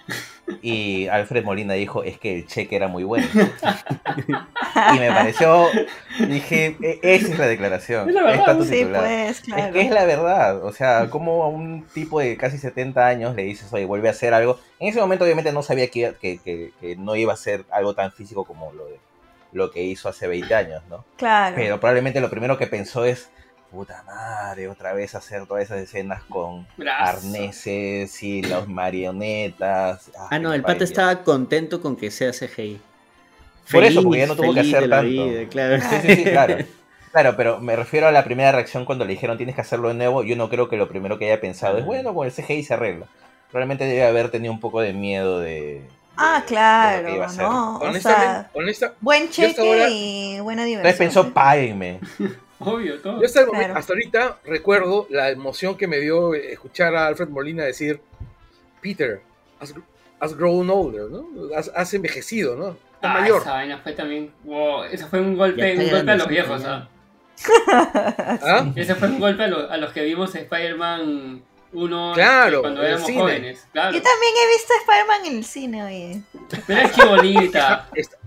Y 0.62 1.07
Alfred 1.07 1.43
Molina 1.43 1.74
dijo, 1.74 2.03
es 2.03 2.18
que 2.20 2.36
el 2.36 2.47
cheque 2.47 2.76
era 2.76 2.88
muy 2.88 3.03
bueno. 3.03 3.26
y 4.95 4.99
me 4.99 5.09
pareció, 5.12 5.68
dije, 6.28 6.78
"E- 6.82 6.99
esa 7.01 7.28
es 7.34 7.39
la 7.39 7.47
declaración. 7.47 8.09
Es 8.09 8.16
la 8.16 8.24
verdad. 8.24 8.59
Sí, 8.64 8.70
titular". 8.72 9.01
pues, 9.03 9.41
claro. 9.41 9.64
Es 9.68 9.72
que 9.74 9.82
es 9.82 9.91
la 9.91 10.05
verdad, 10.05 10.64
o 10.64 10.72
sea, 10.74 11.09
como 11.09 11.43
a 11.43 11.47
un 11.47 11.86
tipo 11.93 12.20
de 12.20 12.38
casi 12.38 12.57
70 12.57 13.07
años 13.07 13.36
le 13.36 13.43
dices, 13.43 13.72
oye, 13.74 13.86
vuelve 13.86 14.07
a 14.07 14.12
hacer 14.12 14.34
algo. 14.34 14.59
En 14.80 14.89
ese 14.89 14.99
momento 14.99 15.24
obviamente 15.26 15.51
no 15.51 15.64
sabía 15.64 15.88
que, 15.89 16.14
que, 16.20 16.39
que- 16.39 16.72
que 16.80 16.95
no 16.95 17.16
iba 17.16 17.34
a 17.34 17.38
ser 17.38 17.64
algo 17.72 17.93
tan 17.93 18.12
físico 18.12 18.43
como 18.45 18.72
lo, 18.74 18.86
de, 18.86 18.99
lo 19.53 19.72
que 19.72 19.84
hizo 19.84 20.09
hace 20.09 20.28
20 20.28 20.53
años, 20.53 20.82
¿no? 20.89 21.05
Claro. 21.18 21.55
Pero 21.55 21.80
probablemente 21.80 22.20
lo 22.22 22.30
primero 22.30 22.57
que 22.57 22.68
pensó 22.68 23.05
es, 23.05 23.30
puta 23.72 24.03
madre, 24.05 24.67
otra 24.67 24.93
vez 24.93 25.15
hacer 25.15 25.45
todas 25.45 25.63
esas 25.63 25.80
escenas 25.80 26.22
con 26.24 26.67
Brazo. 26.78 27.17
arneses 27.17 28.22
y 28.24 28.41
las 28.41 28.67
marionetas. 28.67 30.11
Ah, 30.30 30.39
no, 30.39 30.53
el 30.53 30.61
pata 30.61 30.84
estaba 30.84 31.24
contento 31.24 31.82
con 31.82 31.95
que 31.95 32.11
sea 32.11 32.32
CGI. 32.32 32.80
Por 33.72 33.84
eso, 33.84 34.03
porque 34.03 34.19
ya 34.19 34.28
no 34.28 34.36
tuvo 34.36 34.53
que 34.53 34.59
hacer 34.59 34.89
tanto. 34.89 35.07
vida, 35.07 35.47
claro. 35.49 35.82
Sí, 35.82 35.95
sí, 36.01 36.15
sí, 36.15 36.24
claro. 36.26 36.57
Claro, 37.11 37.36
pero 37.36 37.59
me 37.59 37.76
refiero 37.76 38.07
a 38.07 38.11
la 38.11 38.24
primera 38.24 38.51
reacción 38.53 38.86
cuando 38.86 39.03
le 39.05 39.11
dijeron 39.11 39.36
tienes 39.38 39.55
que 39.55 39.61
hacerlo 39.61 39.89
de 39.89 39.93
nuevo. 39.95 40.24
Yo 40.24 40.36
no 40.36 40.49
creo 40.49 40.69
que 40.69 40.78
lo 40.78 40.88
primero 40.88 41.17
que 41.17 41.26
haya 41.32 41.41
pensado 41.41 41.78
es, 41.78 41.86
bueno, 41.86 42.13
con 42.13 42.26
el 42.26 42.32
CGI 42.34 42.63
se 42.63 42.74
arregla. 42.74 43.05
Probablemente 43.49 43.84
debe 43.86 44.05
haber 44.05 44.32
tenido 44.32 44.53
un 44.53 44.59
poco 44.61 44.80
de 44.82 44.93
miedo 44.93 45.39
de. 45.39 45.82
Ah, 46.15 46.43
claro, 46.47 47.03
lo 47.03 47.07
que 47.09 47.15
iba 47.15 47.26
a 47.26 47.28
hacer. 47.28 47.43
¿no? 47.43 47.78
O 47.78 47.80
Honestamente, 47.82 48.01
sea, 48.01 48.49
honesta- 48.53 48.93
buen 49.01 49.30
cheque 49.30 49.59
ahora- 49.61 49.89
y 49.89 50.39
buena 50.41 50.63
Entonces 50.63 50.97
diversión. 50.99 51.26
pensó, 51.26 51.34
páguenme. 51.34 51.99
Obvio, 52.62 52.99
todo. 53.01 53.20
yo 53.20 53.26
hasta, 53.26 53.45
momento- 53.45 53.80
ahorita 53.89 54.39
recuerdo 54.45 55.07
la 55.09 55.30
emoción 55.30 55.76
que 55.78 55.88
me 55.88 55.97
dio 55.99 56.34
escuchar 56.34 56.95
a 56.95 57.07
Alfred 57.07 57.30
Molina 57.30 57.64
decir, 57.64 57.99
Peter, 58.82 59.22
has, 59.59 59.74
has 60.20 60.36
grown 60.36 60.70
older, 60.70 61.09
¿no? 61.09 61.28
Has, 61.55 61.72
has 61.76 61.93
envejecido, 61.93 62.55
¿no? 62.55 62.70
Estás 62.95 63.16
Ah, 63.16 63.20
mayor. 63.22 63.41
esa 63.41 63.53
vaina 63.53 63.78
fue 63.80 63.93
también. 63.93 64.32
Wow, 64.43 64.84
eso 64.84 65.07
fue 65.07 65.20
un 65.22 65.36
golpe, 65.36 65.72
está 65.72 65.84
un 65.84 65.89
golpe 65.91 66.12
a 66.12 66.16
los 66.16 66.28
viejos. 66.28 66.64
¿ah? 66.66 66.88
¿Ah? 67.68 68.72
Ese 68.76 68.95
fue 68.95 69.07
un 69.07 69.20
golpe 69.20 69.43
a, 69.43 69.47
lo- 69.47 69.70
a 69.72 69.78
los 69.78 69.91
que 69.91 70.03
vimos 70.03 70.34
Spider-Man 70.36 71.41
1 71.74 72.12
Claro, 72.14 72.47
este, 72.57 72.62
cuando 72.62 72.84
éramos 72.84 73.05
cine. 73.07 73.20
jóvenes. 73.22 73.68
Claro. 73.72 73.91
Yo 73.97 74.01
también 74.01 74.34
he 74.43 74.47
visto 74.53 74.74
Spider-Man 74.82 75.26
en 75.26 75.38
el 75.38 75.43
cine, 75.45 75.84
oye. 75.84 76.22
Pero 76.68 76.82
es 76.82 76.91
chibolita. 76.91 77.89
Está, 77.95 78.18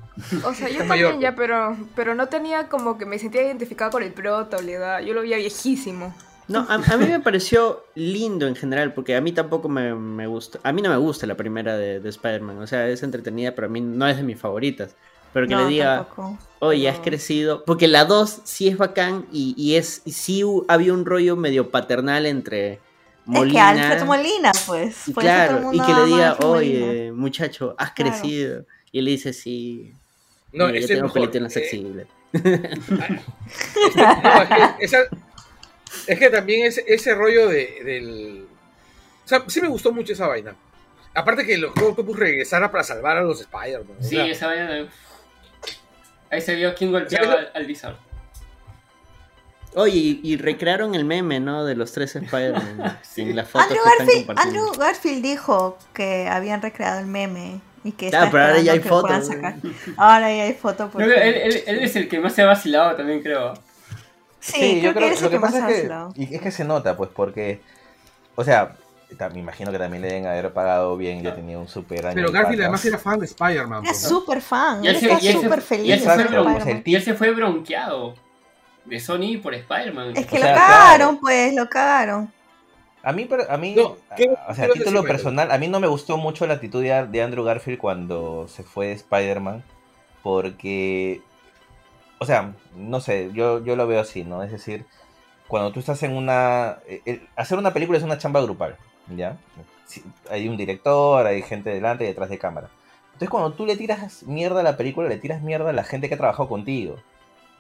O 0.45 0.55
sea, 0.55 0.69
yo 0.69 0.85
también 0.87 0.89
mayor, 0.89 1.19
ya, 1.21 1.35
pero, 1.35 1.77
pero 1.95 2.15
no 2.15 2.29
tenía 2.29 2.69
como 2.69 2.97
que 2.99 3.07
me 3.07 3.19
sentía 3.19 3.43
identificada 3.43 3.91
con 3.91 4.03
el 4.03 4.13
prota 4.13 4.57
o 4.59 4.63
la 4.63 4.71
edad. 4.73 5.01
Yo 5.01 5.13
lo 5.15 5.23
veía 5.23 5.37
viejísimo. 5.39 6.15
No, 6.47 6.61
a, 6.69 6.75
a 6.75 6.97
mí 6.99 7.07
me 7.07 7.21
pareció 7.21 7.85
lindo 7.95 8.47
en 8.47 8.55
general, 8.55 8.93
porque 8.93 9.17
a 9.17 9.21
mí 9.21 9.33
tampoco 9.33 9.69
me, 9.69 9.95
me 9.95 10.27
gusta. 10.27 10.61
A 10.63 10.73
mí 10.73 10.83
no 10.83 10.91
me 10.91 10.97
gusta 10.99 11.27
la 11.27 11.37
primera 11.37 11.77
de, 11.77 12.01
de 12.01 12.09
Spider-Man. 12.11 12.59
O 12.59 12.67
sea, 12.67 12.87
es 12.89 13.03
entretenida, 13.03 13.55
pero 13.55 13.67
a 13.67 13.71
mí 13.71 13.81
no 13.81 14.07
es 14.07 14.17
de 14.19 14.23
mis 14.23 14.39
favoritas. 14.39 14.95
Pero 15.33 15.49
que 15.49 15.55
No, 15.55 15.63
le 15.63 15.69
diga, 15.69 16.07
tampoco. 16.07 16.39
oye, 16.61 16.89
has 16.89 16.99
No. 16.99 17.03
crecido. 17.03 17.65
Porque 17.65 17.89
la 17.89 18.05
2 18.05 18.43
sí 18.45 18.69
es 18.69 18.77
bacán 18.77 19.27
y, 19.33 19.55
y 19.57 19.77
es 19.77 20.03
y 20.05 20.13
sí 20.13 20.43
había 20.69 20.93
un 20.93 21.05
rollo 21.07 21.35
medio 21.37 21.71
paternal 21.71 22.27
entre 22.27 22.75
Es 22.75 22.81
Molina. 23.25 23.53
que 23.53 23.61
Alfred 23.61 24.05
Molina, 24.07 24.53
pues. 24.67 25.09
y 25.09 25.13
por 25.13 25.25
eso 25.25 25.33
todo 25.47 25.57
el 25.59 25.69
claro, 25.71 25.73
y 25.73 25.81
que 25.81 25.95
le 25.95 26.05
diga, 26.05 26.29
Alfred 26.31 26.47
Molina. 26.47 26.87
oye, 26.87 27.13
muchacho, 27.13 27.75
has 27.79 27.93
Claro. 27.93 28.11
crecido. 28.13 28.67
Y 28.93 28.99
él 29.01 29.07
le 29.07 29.11
dice, 29.13 29.33
sí. 29.33 29.93
No, 30.55 30.67
mira, 30.67 30.79
yo 30.79 30.81
este 30.81 30.93
es 30.95 30.99
tengo 30.99 31.03
mejor. 31.03 31.13
pelito 31.31 31.37
en 31.39 31.43
la 31.43 31.49
Eh, 31.49 31.53
sensible. 31.53 32.07
No, 33.95 34.43
es 34.43 34.49
que, 34.49 34.85
esa- 34.85 35.09
es 36.07 36.19
que 36.19 36.31
también 36.31 36.67
ese, 36.67 36.85
ese 36.87 37.15
rollo 37.15 37.49
de, 37.49 37.81
del... 37.85 38.47
O 39.25 39.29
sea, 39.29 39.43
sí 39.47 39.61
me 39.61 39.69
gustó 39.69 39.93
mucho 39.93 40.13
esa 40.13 40.27
vaina. 40.27 40.55
Aparte 41.15 41.47
que 41.47 41.57
los 41.59 41.71
Octopus 41.77 42.19
regresara 42.19 42.71
para 42.71 42.83
salvar 42.85 43.17
a 43.17 43.23
los 43.23 43.41
Spider-Man. 43.41 43.97
o 43.99 44.03
Sí, 44.03 44.17
sea, 44.17 44.27
esa 44.27 44.47
vaina. 44.49 44.71
de- 44.71 44.89
Ahí 46.31 46.41
se 46.41 46.55
vio 46.57 46.75
quién 46.75 46.91
golpeaba 46.91 47.33
al, 47.35 47.51
al 47.55 47.67
Lizard. 47.67 47.95
Oye, 49.77 49.97
y, 49.97 50.21
y 50.23 50.37
recrearon 50.37 50.95
el 50.95 51.05
meme, 51.05 51.41
¿no? 51.41 51.65
De 51.65 51.75
los 51.77 51.93
tres 51.93 52.15
Spider-Man. 52.17 52.99
Sí. 53.03 53.33
Garfield. 53.33 54.31
Andrew 54.37 54.71
Garfield 54.73 55.23
dijo 55.23 55.79
que 55.93 56.27
habían 56.29 56.61
recreado 56.63 56.99
el 57.01 57.07
meme 57.07 57.61
y 57.85 57.93
que 57.93 58.09
Claro, 58.11 58.29
pero 58.33 58.45
ahora 58.45 58.61
ya 58.61 58.73
hay 58.73 58.81
fotos. 58.81 59.27
sacar. 59.27 59.55
Ahora 59.97 60.35
ya 60.35 60.43
hay 60.45 60.55
foto. 60.55 60.89
por 60.89 61.03
Creo 61.03 61.15
que 61.15 61.21
fin. 61.23 61.33
él, 61.35 61.35
él- 61.57 61.63
él 61.67 61.79
es 61.85 61.95
el 61.97 62.09
que 62.09 62.19
más 62.19 62.33
se 62.35 62.43
ha 62.43 62.47
vacilado 62.47 62.97
también, 62.97 63.23
creo. 63.23 63.55
Sí, 64.41 64.79
creo 64.81 64.95
que 64.95 65.09
es 65.13 65.23
el 65.23 65.31
que 65.31 65.39
más 65.39 65.53
pasa 65.53 65.65
ha 65.67 65.69
es 65.71 65.75
que, 65.75 65.81
vacilado. 65.83 66.13
y 66.17 66.35
es 66.35 66.41
que 66.43 66.51
se 66.51 66.65
nota, 66.65 66.97
pues, 66.97 67.11
porque, 67.15 67.61
o 68.35 68.45
sea, 68.45 68.77
me 69.33 69.39
imagino 69.39 69.71
que 69.71 69.79
también 69.79 70.03
le 70.03 70.09
deben 70.09 70.27
haber 70.27 70.53
pagado 70.53 70.97
bien, 70.97 71.23
ya 71.23 71.35
tenía 71.35 71.59
un 71.59 71.69
super 71.69 72.05
año. 72.07 72.15
Pero 72.17 72.33
Garfield 72.33 72.63
además 72.63 72.85
era 72.85 72.99
fan 72.99 73.21
de 73.21 73.27
Spider-Man. 73.27 73.85
Era 73.85 73.93
pues, 73.93 74.03
¿no? 74.03 74.09
súper 74.09 74.41
fan. 74.43 74.85
Y 74.85 74.89
Él 74.89 74.97
se- 74.99 75.07
está 75.07 75.19
y 75.19 75.27
se- 75.33 75.33
súper 75.41 75.59
y 75.59 75.63
feliz. 75.63 75.93
él 75.93 76.01
se 76.01 76.05
fue 76.05 76.83
Y 76.85 76.95
él 76.95 77.03
se 77.03 77.15
fue 77.15 77.31
bronqueado 77.33 78.15
de 78.85 79.01
Sony 79.01 79.39
por 79.43 79.55
Spider-Man. 79.55 80.13
Es 80.17 80.27
que 80.27 80.37
O 80.37 80.41
lo 80.41 80.45
cagaron, 80.47 80.97
claro. 80.99 81.19
pues, 81.21 81.55
lo 81.55 81.69
cagaron. 81.71 82.33
A 83.05 83.13
mí, 83.13 83.29
a 83.49 83.57
mí, 83.59 83.75
No, 83.77 83.97
¿qué- 84.17 84.25
a- 84.25 84.51
o 84.51 84.55
sea, 84.55 84.65
a 84.65 84.69
título 84.69 85.03
decir, 85.03 85.09
personal, 85.09 85.53
a 85.53 85.59
mí 85.59 85.69
no 85.69 85.79
me 85.79 85.87
gustó 85.87 86.17
mucho 86.17 86.47
la 86.47 86.55
actitud 86.55 86.83
de, 86.83 87.23
Andrew 87.23 87.45
Garfield 87.45 87.79
cuando 87.79 88.49
se 88.49 88.63
fue 88.63 88.87
de 88.89 88.93
Spider-Man, 88.95 89.63
porque, 90.23 91.21
o 92.19 92.25
sea, 92.25 92.55
no 92.75 93.01
sé, 93.01 93.31
yo, 93.35 93.63
yo 93.63 93.77
lo 93.77 93.87
veo 93.87 94.01
así, 94.01 94.25
¿no? 94.25 94.43
Es 94.43 94.51
decir, 94.51 94.87
cuando 95.49 95.71
tú 95.73 95.81
estás 95.81 96.03
en 96.03 96.17
una... 96.17 96.79
eh, 96.87 97.03
el- 97.05 97.29
hacer 97.37 97.59
una 97.59 97.73
película 97.75 97.99
es 97.99 98.05
una 98.05 98.19
chamba 98.19 98.41
grupal, 98.41 98.77
¿ya? 99.15 99.37
Sí, 99.85 100.03
hay 100.31 100.49
un 100.49 100.57
director, 100.57 101.27
hay 101.27 101.43
gente 101.43 101.71
delante 101.71 102.05
y 102.05 102.07
detrás 102.07 102.31
de 102.31 102.39
cámara. 102.39 102.71
Entonces 103.09 103.29
cuando 103.29 103.53
tú 103.53 103.67
le 103.67 103.77
tiras 103.77 104.23
mierda 104.25 104.61
a 104.61 104.65
la 104.65 104.77
película, 104.79 105.09
le 105.09 105.19
tiras 105.19 105.43
mierda 105.43 105.71
a 105.71 105.75
la 105.75 105.85
gente 105.85 106.09
que 106.09 106.15
ha 106.15 106.19
trabajado 106.19 106.49
contigo. 106.49 106.97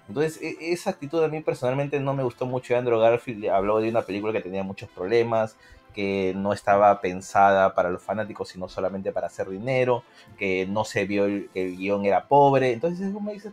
Entonces, 0.08 0.40
e- 0.42 0.72
esa 0.72 0.90
actitud 0.90 1.22
a 1.24 1.28
mí 1.28 1.40
personalmente 1.40 1.98
no 2.00 2.14
me 2.14 2.22
gustó 2.22 2.46
mucho 2.46 2.76
Andrew 2.76 2.98
Garfield. 2.98 3.46
Habló 3.48 3.80
de 3.80 3.88
una 3.88 4.02
película 4.02 4.32
que 4.32 4.40
tenía 4.40 4.62
muchos 4.62 4.88
problemas, 4.90 5.56
que 5.94 6.32
no 6.36 6.52
estaba 6.52 7.00
pensada 7.00 7.74
para 7.74 7.88
los 7.90 8.02
fanáticos, 8.02 8.48
sino 8.48 8.68
solamente 8.68 9.12
para 9.12 9.28
hacer 9.28 9.48
dinero, 9.48 10.02
que 10.36 10.66
no 10.66 10.84
se 10.84 11.04
vio 11.06 11.24
el, 11.26 11.48
que 11.54 11.64
el 11.66 11.76
guion 11.76 12.04
era 12.04 12.24
pobre. 12.26 12.72
Entonces, 12.72 13.06
eso 13.08 13.20
me 13.20 13.32
dice, 13.34 13.52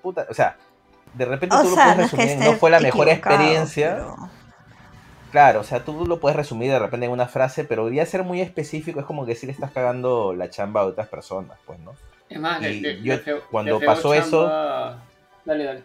puta, 0.00 0.26
o 0.30 0.34
sea, 0.34 0.56
de 1.14 1.24
repente 1.24 1.56
O 1.56 1.62
tú 1.62 1.74
sea, 1.74 1.86
lo 1.86 1.90
no 1.90 1.94
puedes 1.96 2.04
es 2.06 2.10
que 2.18 2.26
resumir, 2.26 2.46
no 2.52 2.56
fue 2.58 2.70
la 2.70 2.80
mejor 2.80 3.08
experiencia. 3.08 3.94
pero- 3.96 4.30
Claro, 5.32 5.60
o 5.60 5.64
sea, 5.64 5.84
tú 5.84 6.06
lo 6.06 6.18
puedes 6.18 6.34
resumir 6.36 6.72
de 6.72 6.78
repente 6.80 7.06
en 7.06 7.12
una 7.12 7.26
frase, 7.28 7.62
pero 7.64 7.88
ya 7.88 8.04
ser 8.04 8.24
muy 8.24 8.40
específico 8.40 8.98
es 8.98 9.06
como 9.06 9.24
que 9.26 9.36
sí 9.36 9.46
le 9.46 9.52
estás 9.52 9.70
cagando 9.70 10.32
la 10.34 10.50
chamba 10.50 10.80
a 10.80 10.84
otras 10.86 11.06
personas, 11.06 11.56
pues, 11.66 11.78
¿no? 11.80 11.94
Es 12.28 12.40
más, 12.40 12.60
le, 12.60 12.72
Y 12.72 12.80
le- 12.80 13.02
yo, 13.02 13.14
le 13.14 13.22
fregó- 13.22 13.42
cuando 13.50 13.78
pasó 13.86 14.12
eso- 14.14 14.46
Dale, 15.44 15.64
dale. 15.64 15.84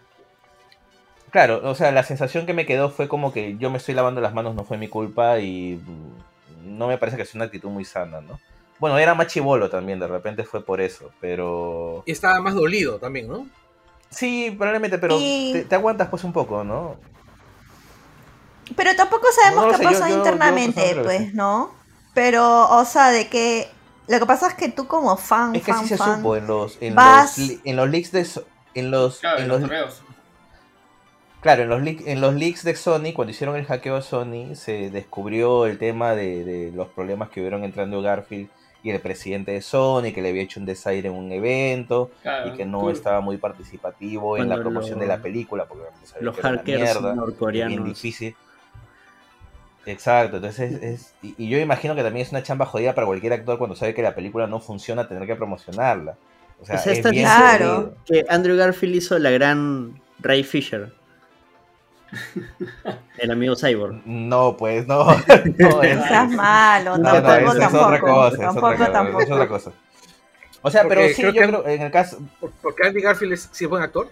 Claro, 1.36 1.60
o 1.70 1.76
sea, 1.76 1.92
la 1.92 2.04
sensación 2.04 2.46
que 2.46 2.54
me 2.54 2.66
quedó 2.66 2.90
fue 2.90 3.10
como 3.10 3.34
que 3.34 3.58
yo 3.58 3.70
me 3.70 3.78
estoy 3.78 3.94
lavando 3.94 4.22
las 4.22 4.34
manos, 4.34 4.56
no 4.56 4.64
fue 4.64 4.78
mi 4.78 4.88
culpa 4.88 5.38
y 5.40 5.82
no 6.64 6.88
me 6.88 6.98
parece 6.98 7.18
que 7.18 7.26
sea 7.26 7.40
una 7.40 7.44
actitud 7.44 7.68
muy 7.70 7.84
sana, 7.84 8.22
¿no? 8.22 8.40
Bueno, 8.80 8.98
era 8.98 9.16
más 9.16 9.28
chivolo 9.28 9.70
también, 9.70 10.00
de 10.00 10.08
repente 10.08 10.46
fue 10.46 10.64
por 10.64 10.80
eso, 10.80 11.12
pero... 11.20 12.04
Y 12.06 12.14
estaba 12.14 12.40
más 12.40 12.54
dolido 12.54 13.00
también, 13.00 13.28
¿no? 13.28 13.46
Sí, 14.10 14.50
probablemente, 14.58 14.98
pero 14.98 15.18
Y- 15.20 15.52
te, 15.52 15.66
te 15.66 15.76
aguantas 15.76 16.08
pues 16.08 16.24
un 16.24 16.32
poco, 16.32 16.64
¿no? 16.64 16.96
Pero 18.78 18.96
tampoco 18.96 19.28
sabemos 19.44 19.66
No 19.74 19.78
qué 19.78 19.84
pasó 19.84 20.00
yo- 20.00 20.08
yo 20.08 20.16
internamente, 20.18 20.96
pues. 21.04 21.34
¿no? 21.34 21.72
Pero, 22.14 22.70
o 22.78 22.86
sea, 22.86 23.10
de 23.10 23.28
que 23.28 23.68
lo 24.08 24.20
que 24.20 24.26
pasa 24.26 24.48
es 24.48 24.54
que 24.54 24.70
tú 24.70 24.88
como 24.88 25.18
fan, 25.18 25.54
Es 25.54 25.64
que 25.64 25.74
fan, 25.74 25.82
sí 25.84 25.90
se 25.90 25.98
fan, 25.98 26.16
supo 26.20 26.38
en 26.38 26.48
los, 26.48 26.78
en 26.80 26.96
vas- 26.96 27.38
los, 27.38 27.58
en 27.66 27.76
los 27.76 27.90
leaks 27.90 28.14
de... 28.14 28.24
so- 28.24 28.46
En 28.74 28.90
los, 28.90 29.20
Claro, 29.20 29.40
en 29.40 29.48
los, 29.50 29.62
los. 29.62 30.02
Claro, 31.46 31.62
en 31.62 31.70
los, 31.70 31.82
leak- 31.84 32.02
en 32.08 32.22
los 32.22 32.34
leaks 32.34 32.64
de 32.64 32.76
Sony, 32.76 33.14
cuando 33.14 33.30
hicieron 33.30 33.56
el 33.56 33.66
hackeo 33.66 33.96
a 33.98 34.02
Sony, 34.02 34.56
se 34.56 34.90
descubrió 34.90 35.68
el 35.68 35.78
tema 35.78 36.16
de, 36.16 36.44
de 36.44 36.72
los 36.72 36.88
problemas 36.88 37.30
que 37.30 37.40
hubieron 37.40 37.64
entre 37.64 37.84
Andrew 37.84 38.02
Garfield 38.02 38.50
y 38.82 38.90
el 38.90 39.00
presidente 39.00 39.52
de 39.52 39.62
Sony, 39.62 40.12
que 40.12 40.24
le 40.24 40.30
había 40.30 40.42
hecho 40.42 40.60
un 40.60 40.66
desaire 40.66 41.08
en 41.08 41.14
un 41.14 41.32
evento 41.32 42.10
Claro, 42.24 42.48
y 42.48 42.58
que 42.58 42.66
no 42.66 42.80
tú- 42.80 42.90
estaba 42.90 43.22
muy 43.22 43.38
participativo 43.38 44.38
en 44.38 44.50
la 44.50 44.58
promoción 44.58 44.96
lo- 44.96 45.02
de 45.04 45.08
la 45.08 45.22
película, 45.22 45.66
porque 45.66 45.84
sabía 46.06 46.26
Los 46.26 46.34
que 46.34 46.40
era 46.40 46.50
una 46.50 46.58
hackers 46.62 47.02
mierda, 47.02 47.68
bien 47.68 47.84
difícil. 47.84 48.36
Exacto, 49.86 50.38
entonces 50.38 50.72
es, 50.74 50.82
es- 50.84 51.14
y, 51.22 51.36
y 51.38 51.48
yo 51.48 51.60
imagino 51.60 51.94
que 51.94 52.02
también 52.02 52.26
es 52.26 52.32
una 52.32 52.42
chamba 52.42 52.66
jodida 52.66 52.96
para 52.96 53.06
cualquier 53.06 53.34
actor 53.34 53.60
cuando 53.60 53.76
sabe 53.76 53.94
que 53.94 54.02
la 54.02 54.16
película 54.16 54.48
no 54.48 54.60
funciona 54.60 55.08
tener 55.08 55.28
que 55.28 55.36
promocionarla. 55.36 56.18
O 56.60 56.66
sea, 56.66 56.78
O 56.78 56.80
sea, 56.80 56.94
es 56.94 57.04
bien 57.12 57.24
Claro. 57.26 57.76
jodido. 57.76 57.96
Que 58.08 58.26
Andrew 58.30 58.58
Garfield 58.58 58.96
hizo 58.96 59.20
la 59.20 59.30
gran 59.30 60.02
Ray 60.18 60.44
Fisher. 60.44 60.92
El 63.18 63.32
amigo 63.32 63.56
Cyborg. 63.56 64.02
No, 64.06 64.56
pues 64.58 64.88
no. 64.88 65.06
no 65.58 65.84
es- 65.84 65.98
Estás 65.98 66.30
malo, 66.32 66.98
No, 66.98 67.04
No, 67.04 67.14
no, 67.14 67.22
tampoco, 67.24 67.52
es 67.54 67.60
tampoco, 67.60 67.86
otra 67.86 68.00
cosa, 68.00 68.28
es 68.36 68.40
tampoco, 68.42 68.66
otra 68.68 68.78
cosa, 68.78 68.92
tampoco. 68.92 69.22
es 69.22 69.32
otra 69.32 69.48
cosa. 69.48 69.72
O 70.62 70.72
sea, 70.72 70.82
Porque 70.84 70.96
pero 70.96 71.08
sí, 71.16 71.22
creo 71.22 71.32
yo 71.34 71.42
que- 71.42 71.48
creo, 71.48 71.68
en 71.68 71.82
el 71.82 71.92
caso, 71.92 72.18
Por- 72.40 72.52
Porque 72.62 72.88
Andy 72.88 73.02
Garfield 73.02 73.34
es, 73.34 73.50
sí 73.52 73.64
es 73.66 73.70
buen 73.70 73.84
actor. 73.84 74.10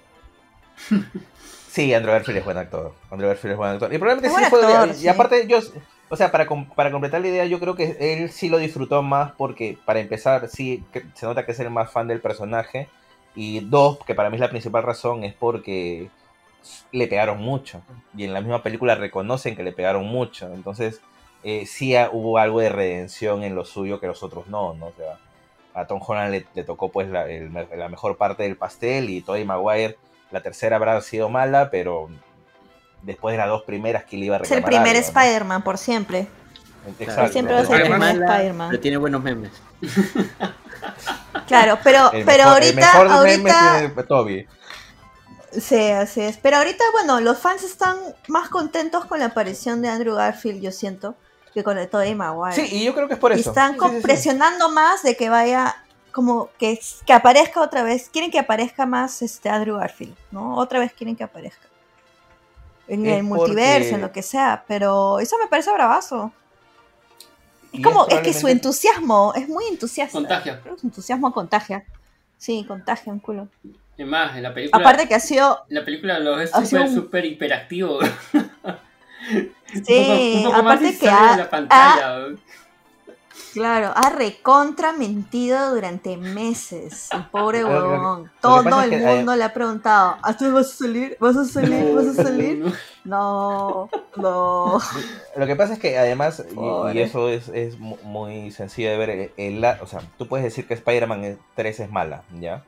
sí, 1.69 1.93
Andrew 1.93 2.13
Garfield 2.13 2.37
es 2.39 2.45
buen 2.45 2.57
actor. 2.57 2.93
Andrew 3.11 3.29
Garfield 3.29 3.51
es 3.53 3.57
buen 3.57 3.71
actor. 3.71 3.93
Y 3.93 3.97
probablemente 3.97 4.27
Es 4.35 4.45
sí 4.45 4.49
fue, 4.49 4.65
actor, 4.65 4.89
y 4.89 4.93
sí. 4.93 5.07
aparte 5.07 5.47
yo, 5.47 5.59
o 6.09 6.15
sea, 6.15 6.31
para, 6.31 6.47
para 6.75 6.91
completar 6.91 7.21
la 7.21 7.27
idea, 7.27 7.45
yo 7.45 7.59
creo 7.59 7.75
que 7.75 7.97
él 7.99 8.29
sí 8.31 8.49
lo 8.49 8.57
disfrutó 8.57 9.01
más 9.01 9.31
porque, 9.37 9.77
para 9.85 9.99
empezar, 9.99 10.47
sí, 10.49 10.83
que 10.93 11.03
se 11.15 11.25
nota 11.25 11.45
que 11.45 11.51
es 11.53 11.59
el 11.59 11.69
más 11.69 11.91
fan 11.91 12.07
del 12.07 12.21
personaje. 12.21 12.87
Y 13.35 13.61
dos, 13.61 13.97
que 14.05 14.13
para 14.13 14.29
mí 14.29 14.35
es 14.35 14.41
la 14.41 14.49
principal 14.51 14.83
razón, 14.83 15.23
es 15.23 15.33
porque 15.33 16.09
le 16.91 17.07
pegaron 17.07 17.39
mucho. 17.39 17.81
Y 18.15 18.23
en 18.25 18.33
la 18.33 18.41
misma 18.41 18.63
película 18.63 18.95
reconocen 18.95 19.55
que 19.55 19.63
le 19.63 19.71
pegaron 19.71 20.05
mucho. 20.05 20.51
Entonces, 20.53 21.01
eh, 21.43 21.65
sí 21.65 21.95
ha- 21.95 22.09
hubo 22.11 22.37
algo 22.37 22.59
de 22.61 22.69
redención 22.69 23.43
en 23.43 23.55
lo 23.55 23.65
suyo 23.65 23.99
que 23.99 24.07
los 24.07 24.23
otros 24.23 24.47
no, 24.47 24.73
¿no? 24.73 24.87
O 24.87 24.93
sea, 24.97 25.17
a 25.73 25.85
Tom 25.87 25.99
Holland 26.05 26.31
le, 26.31 26.45
le 26.53 26.63
tocó 26.63 26.89
pues 26.91 27.09
la, 27.09 27.25
el- 27.29 27.51
la 27.75 27.89
mejor 27.89 28.17
parte 28.17 28.43
del 28.43 28.55
pastel 28.55 29.09
y 29.09 29.21
Tobey 29.21 29.43
Maguire, 29.43 29.97
la 30.31 30.41
tercera 30.41 30.75
habrá 30.77 30.99
sido 31.01 31.29
mala, 31.29 31.69
pero 31.71 32.09
después 33.01 33.33
de 33.33 33.37
las 33.39 33.47
dos 33.47 33.63
primeras, 33.63 34.05
que 34.05 34.17
le 34.17 34.25
iba 34.27 34.37
a 34.37 34.39
Es 34.39 34.51
el 34.51 34.63
reclamar 34.63 34.83
primer. 34.87 34.95
Spider-Man 35.03 35.61
por 35.63 35.77
siempre. 35.77 36.27
Exacto. 36.99 37.31
siempre 37.31 37.55
va 37.55 37.61
a 37.61 37.65
ser 37.65 37.81
el 37.81 37.89
primer 37.89 38.15
Spider-Man. 38.23 38.69
pero 38.69 38.81
tiene 38.81 38.97
buenos 38.97 39.21
memes. 39.23 39.51
Claro, 41.47 41.77
pero, 41.83 42.11
El 42.13 42.25
pero 42.25 42.43
mejor- 42.45 42.63
el 42.63 42.69
ahorita, 42.69 43.03
mejor 43.03 43.23
meme 43.27 43.51
ahorita, 43.51 43.77
tiene 43.93 44.03
Toby. 44.03 44.47
Sí, 45.59 45.89
así 45.91 46.21
es. 46.21 46.37
Pero 46.37 46.57
ahorita, 46.57 46.83
bueno, 46.93 47.19
los 47.19 47.37
fans 47.39 47.63
están 47.63 47.97
más 48.27 48.49
contentos 48.49 49.05
con 49.05 49.19
la 49.19 49.25
aparición 49.25 49.81
de 49.81 49.89
Andrew 49.89 50.15
Garfield, 50.15 50.61
yo 50.61 50.71
siento, 50.71 51.15
que 51.53 51.63
con 51.63 51.77
el 51.77 51.89
Tobey 51.89 52.15
Maguire. 52.15 52.55
Sí, 52.55 52.67
y 52.77 52.83
yo 52.85 52.93
creo 52.93 53.07
que 53.07 53.13
es 53.15 53.19
por 53.19 53.31
y 53.35 53.39
eso. 53.39 53.49
están 53.49 53.73
Sí, 53.73 53.77
co- 53.77 53.85
sí, 53.87 53.91
sí, 53.91 53.97
sí. 53.97 54.03
presionando 54.03 54.69
más 54.69 55.03
de 55.03 55.15
que 55.15 55.29
vaya 55.29 55.75
como 56.11 56.49
que, 56.59 56.79
que 57.05 57.13
aparezca 57.13 57.61
otra 57.61 57.83
vez. 57.83 58.09
Quieren 58.09 58.29
que 58.31 58.39
aparezca 58.39 58.85
más 58.85 59.21
este 59.21 59.49
Andrew 59.49 59.77
Garfield, 59.77 60.15
¿no? 60.31 60.55
Otra 60.57 60.79
vez 60.79 60.93
quieren 60.93 61.15
que 61.15 61.23
aparezca. 61.23 61.67
En 62.87 63.05
Es 63.05 63.17
el 63.17 63.23
multiverso, 63.23 63.89
porque- 63.89 63.95
en 63.95 64.01
lo 64.01 64.11
que 64.11 64.21
sea. 64.21 64.63
Pero 64.67 65.19
eso 65.19 65.37
me 65.41 65.47
parece 65.47 65.71
bravazo. 65.71 66.31
Es 67.71 67.79
Y 67.79 67.81
como, 67.81 68.07
es, 68.07 68.19
que 68.19 68.33
su 68.33 68.47
entusiasmo 68.47 69.33
es 69.35 69.47
muy 69.49 69.65
entusiasta. 69.65 70.11
Contagia. 70.17 70.61
Creo 70.61 70.75
que 70.75 70.81
su 70.81 70.87
entusiasmo 70.87 71.33
contagia. 71.33 71.83
Sí, 72.37 72.65
contagia 72.67 73.11
un 73.11 73.19
culo. 73.19 73.47
Es 73.97 74.07
más, 74.07 74.35
en 74.35 74.43
la 74.43 74.53
película. 74.53 74.81
Aparte 74.81 75.07
que 75.07 75.15
ha 75.15 75.19
sido, 75.19 75.65
en 75.69 75.75
la 75.75 75.85
película 75.85 76.19
lo 76.19 76.35
ha 76.35 76.47
sido 76.47 76.61
súper, 76.65 76.81
un- 76.81 76.93
súper 76.95 77.25
hiperactivo. 77.25 77.99
sí, 79.71 79.81
un 79.87 80.07
poco, 80.07 80.13
un 80.23 80.43
poco 80.43 80.63
más 80.63 80.73
aparte 80.73 80.97
que 80.99 81.09
ha, 81.09 81.37
la 81.37 81.49
pantalla. 81.49 82.27
Claro, 83.53 83.91
ha 83.95 84.09
recontra 84.09 84.93
mentido 84.93 85.75
durante 85.75 86.17
meses. 86.17 87.09
El 87.11 87.25
pobre 87.27 87.61
lo 87.61 87.67
huevón. 87.69 88.31
Todo 88.41 88.61
el 88.61 88.67
es 88.67 88.89
que, 88.89 88.95
eh, 88.95 89.15
mundo 89.15 89.35
le 89.35 89.43
ha 89.43 89.53
preguntado, 89.53 90.17
¿a 90.23 90.35
tú 90.35 90.51
vas 90.51 90.67
a 90.73 90.75
salir? 90.75 91.17
¿Vas 91.19 91.37
a 91.37 91.45
salir? 91.45 91.93
¿Vas 91.93 92.07
a 92.07 92.13
salir? 92.23 92.73
No, 93.03 93.89
no. 94.15 94.79
Lo 95.35 95.45
que 95.45 95.55
pasa 95.55 95.73
es 95.73 95.79
que 95.79 95.97
además, 95.99 96.43
y- 96.93 96.99
eso 96.99 97.29
es, 97.29 97.49
es 97.49 97.77
mu- 97.77 97.97
muy 98.03 98.49
sencillo 98.49 98.89
de 98.89 98.97
ver, 98.97 99.09
el- 99.11 99.31
el- 99.37 99.65
o 99.81 99.85
sea, 99.85 100.01
tú 100.17 100.27
puedes 100.27 100.43
decir 100.43 100.67
que 100.67 100.73
Spider-Man 100.73 101.37
3 101.55 101.79
es 101.79 101.91
mala, 101.91 102.23
¿ya? 102.39 102.63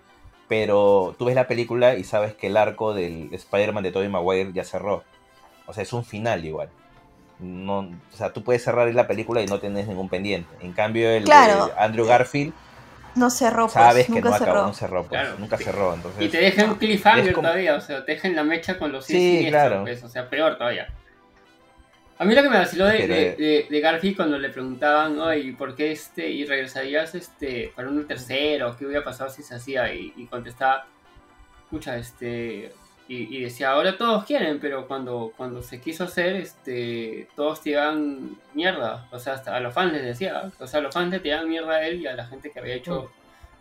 Pero 0.47 1.15
tú 1.17 1.25
ves 1.25 1.35
la 1.35 1.47
película 1.47 1.95
y 1.95 2.03
sabes 2.03 2.33
que 2.35 2.47
el 2.47 2.57
arco 2.57 2.93
del 2.93 3.29
Spider-Man 3.33 3.83
de 3.83 3.91
Tobey 3.91 4.09
Maguire 4.09 4.51
ya 4.53 4.63
cerró. 4.63 5.03
O 5.65 5.73
sea, 5.73 5.81
es 5.83 5.91
un 5.93 6.05
final 6.05 6.45
igual. 6.45 6.69
No, 7.39 7.79
o 7.79 8.15
sea, 8.15 8.31
tú 8.31 8.43
puedes 8.43 8.63
cerrar 8.63 8.93
la 8.93 9.07
película 9.07 9.41
y 9.41 9.47
no 9.47 9.59
tienes 9.59 9.87
ningún 9.87 10.07
pendiente. 10.07 10.47
En 10.61 10.71
cambio, 10.73 11.09
el 11.09 11.23
Claro. 11.23 11.67
de 11.67 11.73
Andrew 11.77 12.05
Garfield, 12.05 12.53
No 13.15 13.29
cerró, 13.29 13.63
pues, 13.63 13.73
sabes 13.73 14.05
que 14.05 14.11
nunca 14.11 14.29
no 14.29 14.35
acabó, 14.35 14.51
cerró. 14.51 14.67
no 14.67 14.73
cerró, 14.73 15.03
pues, 15.05 15.21
Claro. 15.21 15.35
nunca 15.39 15.57
cerró. 15.57 15.93
Entonces, 15.95 16.21
Y 16.23 16.29
te 16.29 16.37
dejan 16.37 16.69
un 16.71 16.75
cliffhanger 16.75 17.33
como- 17.33 17.47
todavía, 17.47 17.75
o 17.75 17.81
sea, 17.81 18.05
te 18.05 18.11
dejan 18.13 18.35
la 18.35 18.43
mecha 18.43 18.77
con 18.77 18.91
los 18.91 19.05
Sí, 19.05 19.13
siniestros, 19.13 19.49
claro. 19.51 19.81
pues, 19.83 20.03
o 20.03 20.09
sea, 20.09 20.29
peor 20.29 20.57
todavía. 20.57 20.87
A 22.17 22.23
mí 22.25 22.33
lo 22.33 22.41
que 22.43 22.49
me 22.49 22.57
vaciló 22.57 22.85
de, 22.85 22.97
Pero- 22.99 23.13
de, 23.13 23.35
de- 23.35 23.67
de 23.69 23.79
Garfield 23.81 24.15
cuando 24.15 24.37
le 24.39 24.49
preguntaban, 24.49 25.17
ay, 25.21 25.51
¿por 25.51 25.75
qué 25.75 25.91
este? 25.91 26.29
Y 26.29 26.45
regresarías 26.45 27.13
este, 27.13 27.73
para 27.75 27.89
un 27.89 28.07
tercero, 28.07 28.75
¿qué 28.77 28.85
hubiera 28.85 29.03
pasado 29.03 29.29
si 29.29 29.43
se 29.43 29.55
hacía? 29.55 29.93
Y, 29.93 30.13
y 30.15 30.25
contestaba, 30.27 30.85
escucha, 31.65 31.97
este, 31.97 32.71
y, 33.09 33.37
y 33.37 33.41
decía, 33.41 33.71
ahora 33.71 33.97
todos 33.97 34.23
quieren, 34.23 34.59
pero 34.61 34.87
cuando, 34.87 35.33
cuando 35.35 35.61
se 35.61 35.81
quiso 35.81 36.05
hacer, 36.05 36.37
este, 36.37 37.27
todos 37.35 37.61
tiraban 37.61 38.37
mierda, 38.53 39.07
o 39.11 39.19
sea, 39.19 39.33
hasta 39.33 39.53
a 39.55 39.59
los 39.59 39.73
fans 39.73 39.91
les 39.91 40.03
decía, 40.03 40.49
o 40.57 40.67
sea, 40.67 40.79
a 40.79 40.83
los 40.83 40.93
fans 40.93 41.11
le 41.11 41.19
tiraban 41.19 41.49
mierda 41.49 41.73
a 41.75 41.85
él 41.85 41.99
y 42.01 42.07
a 42.07 42.15
la 42.15 42.25
gente 42.25 42.49
que 42.49 42.59
había 42.59 42.75
hecho 42.75 43.11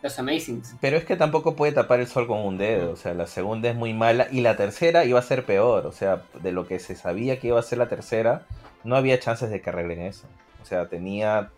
los 0.05 0.19
Amazings. 0.19 0.75
Pero 0.81 0.97
es 0.99 1.05
que 1.05 1.17
tampoco 1.17 1.57
puede 1.57 1.73
tapar 1.73 1.99
el 1.99 2.07
sol 2.07 2.27
con 2.27 2.39
un 2.41 2.59
dedo. 2.59 2.93
O 2.93 2.97
sea, 2.97 3.15
la 3.15 3.27
segunda 3.27 3.71
es 3.71 3.75
muy 3.75 3.95
mala 3.95 4.29
y 4.31 4.43
la 4.43 4.55
tercera 4.57 5.05
iba 5.05 5.19
a 5.19 5.23
ser 5.23 5.45
peor. 5.47 5.87
O 5.87 5.93
sea, 5.93 6.23
de 6.43 6.53
lo 6.53 6.67
que 6.69 6.79
se 6.79 6.95
sabía 6.95 7.41
que 7.41 7.49
iba 7.49 7.59
a 7.59 7.63
ser 7.63 7.79
la 7.79 7.89
tercera, 7.89 8.43
no 8.85 8.97
había 8.97 9.19
chances 9.19 9.49
de 9.51 9.61
que 9.63 9.71
arreglen 9.71 10.03
eso. 10.03 10.27
O 10.63 10.67
sea, 10.67 10.89
tenía. 10.89 11.51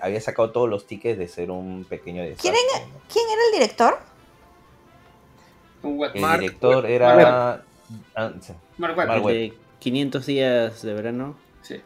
Había 0.00 0.20
sacado 0.20 0.50
todos 0.52 0.68
los 0.68 0.86
tickets 0.86 1.18
de 1.18 1.28
ser 1.28 1.50
un 1.50 1.84
pequeño 1.88 2.22
desastre. 2.22 2.50
¿Quieren- 2.52 2.88
¿no? 2.92 3.00
¿Quién 3.12 3.24
era 3.30 3.40
el 3.46 3.52
director? 3.58 3.98
El 6.14 6.20
Mark 6.20 6.40
director 6.40 6.86
era. 6.86 7.62
ah, 8.14 8.30
Mark 8.76 8.96
Webb. 8.98 9.08
Mark 9.08 9.22
de 9.26 9.54
500 9.78 10.26
días 10.26 10.82
de 10.82 10.94
verano. 10.94 11.36
Sí. 11.62 11.80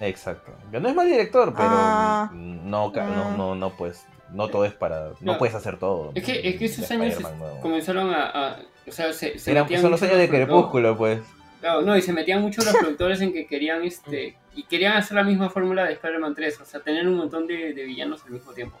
Exacto. 0.00 0.52
Yo 0.72 0.80
no 0.80 0.88
es 0.88 0.94
mal 0.94 1.06
director, 1.08 1.52
pero 1.54 1.68
Ah. 1.70 2.30
no, 2.32 2.90
no, 2.90 2.92
Ah. 2.96 3.34
no, 3.36 3.54
no, 3.54 3.70
pues. 3.76 4.06
No 4.32 4.48
todo 4.48 4.64
es 4.64 4.72
para. 4.72 5.10
No 5.20 5.32
No. 5.32 5.38
puedes 5.38 5.54
hacer 5.54 5.78
todo. 5.78 6.12
Es 6.14 6.24
que, 6.24 6.48
es 6.48 6.56
que 6.58 6.64
esos 6.64 6.90
años 6.90 7.16
comenzaron 7.60 8.12
a, 8.14 8.24
a- 8.30 8.56
O 8.86 8.90
sea, 8.92 9.12
se, 9.12 9.38
se 9.38 9.50
Eran- 9.52 9.68
son 9.80 9.90
los 9.90 10.02
años 10.02 10.16
de 10.18 10.28
Crepúsculo, 10.28 10.96
pues. 10.96 11.20
Claro, 11.60 11.82
no, 11.82 11.96
y 11.96 12.02
se 12.02 12.12
metían 12.12 12.40
mucho 12.42 12.62
los 12.64 12.74
productores 12.76 13.20
en 13.20 13.32
que 13.32 13.46
querían 13.46 13.84
este. 13.84 14.36
Y 14.54 14.64
querían 14.64 14.96
hacer 14.96 15.16
la 15.16 15.22
misma 15.24 15.48
fórmula 15.50 15.84
de 15.84 15.92
Spider-Man 15.94 16.34
3, 16.34 16.60
o 16.60 16.64
sea, 16.64 16.80
tener 16.80 17.06
un 17.08 17.16
montón 17.16 17.46
de, 17.46 17.72
de 17.72 17.84
villanos 17.84 18.22
al 18.24 18.32
mismo 18.32 18.52
tiempo. 18.52 18.76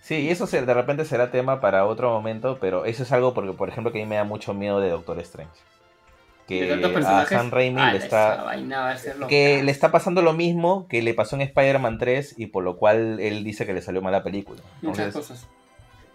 Sí, 0.00 0.14
y 0.20 0.30
eso 0.30 0.46
se- 0.46 0.64
de 0.64 0.74
repente 0.74 1.04
será 1.04 1.30
tema 1.30 1.60
para 1.60 1.84
otro 1.86 2.10
momento, 2.10 2.58
pero 2.60 2.84
eso 2.86 3.02
es 3.02 3.12
algo 3.12 3.34
porque, 3.34 3.52
por 3.52 3.68
ejemplo, 3.68 3.92
que 3.92 4.00
a 4.00 4.04
mí 4.04 4.08
me 4.08 4.16
da 4.16 4.24
mucho 4.24 4.54
miedo 4.54 4.80
de 4.80 4.88
Doctor 4.90 5.18
Strange. 5.20 5.52
Que 6.48 6.72
a. 7.04 7.26
Sam 7.26 7.50
Raimi 7.50 7.78
ala, 7.80 7.92
le 7.92 7.98
está, 7.98 8.46
que 9.28 9.62
le 9.62 9.70
está 9.70 9.92
pasando 9.92 10.22
lo 10.22 10.32
mismo 10.32 10.88
que 10.88 11.02
le 11.02 11.12
pasó 11.12 11.36
en 11.36 11.42
Spider-Man 11.42 11.98
3 11.98 12.36
y 12.38 12.46
por 12.46 12.64
lo 12.64 12.78
cual 12.78 13.20
él 13.20 13.44
dice 13.44 13.66
que 13.66 13.74
le 13.74 13.82
salió 13.82 14.00
mal 14.00 14.12
la 14.12 14.22
película. 14.22 14.62
Muchas 14.80 15.06
Entonces, 15.08 15.30
cosas. 15.30 15.48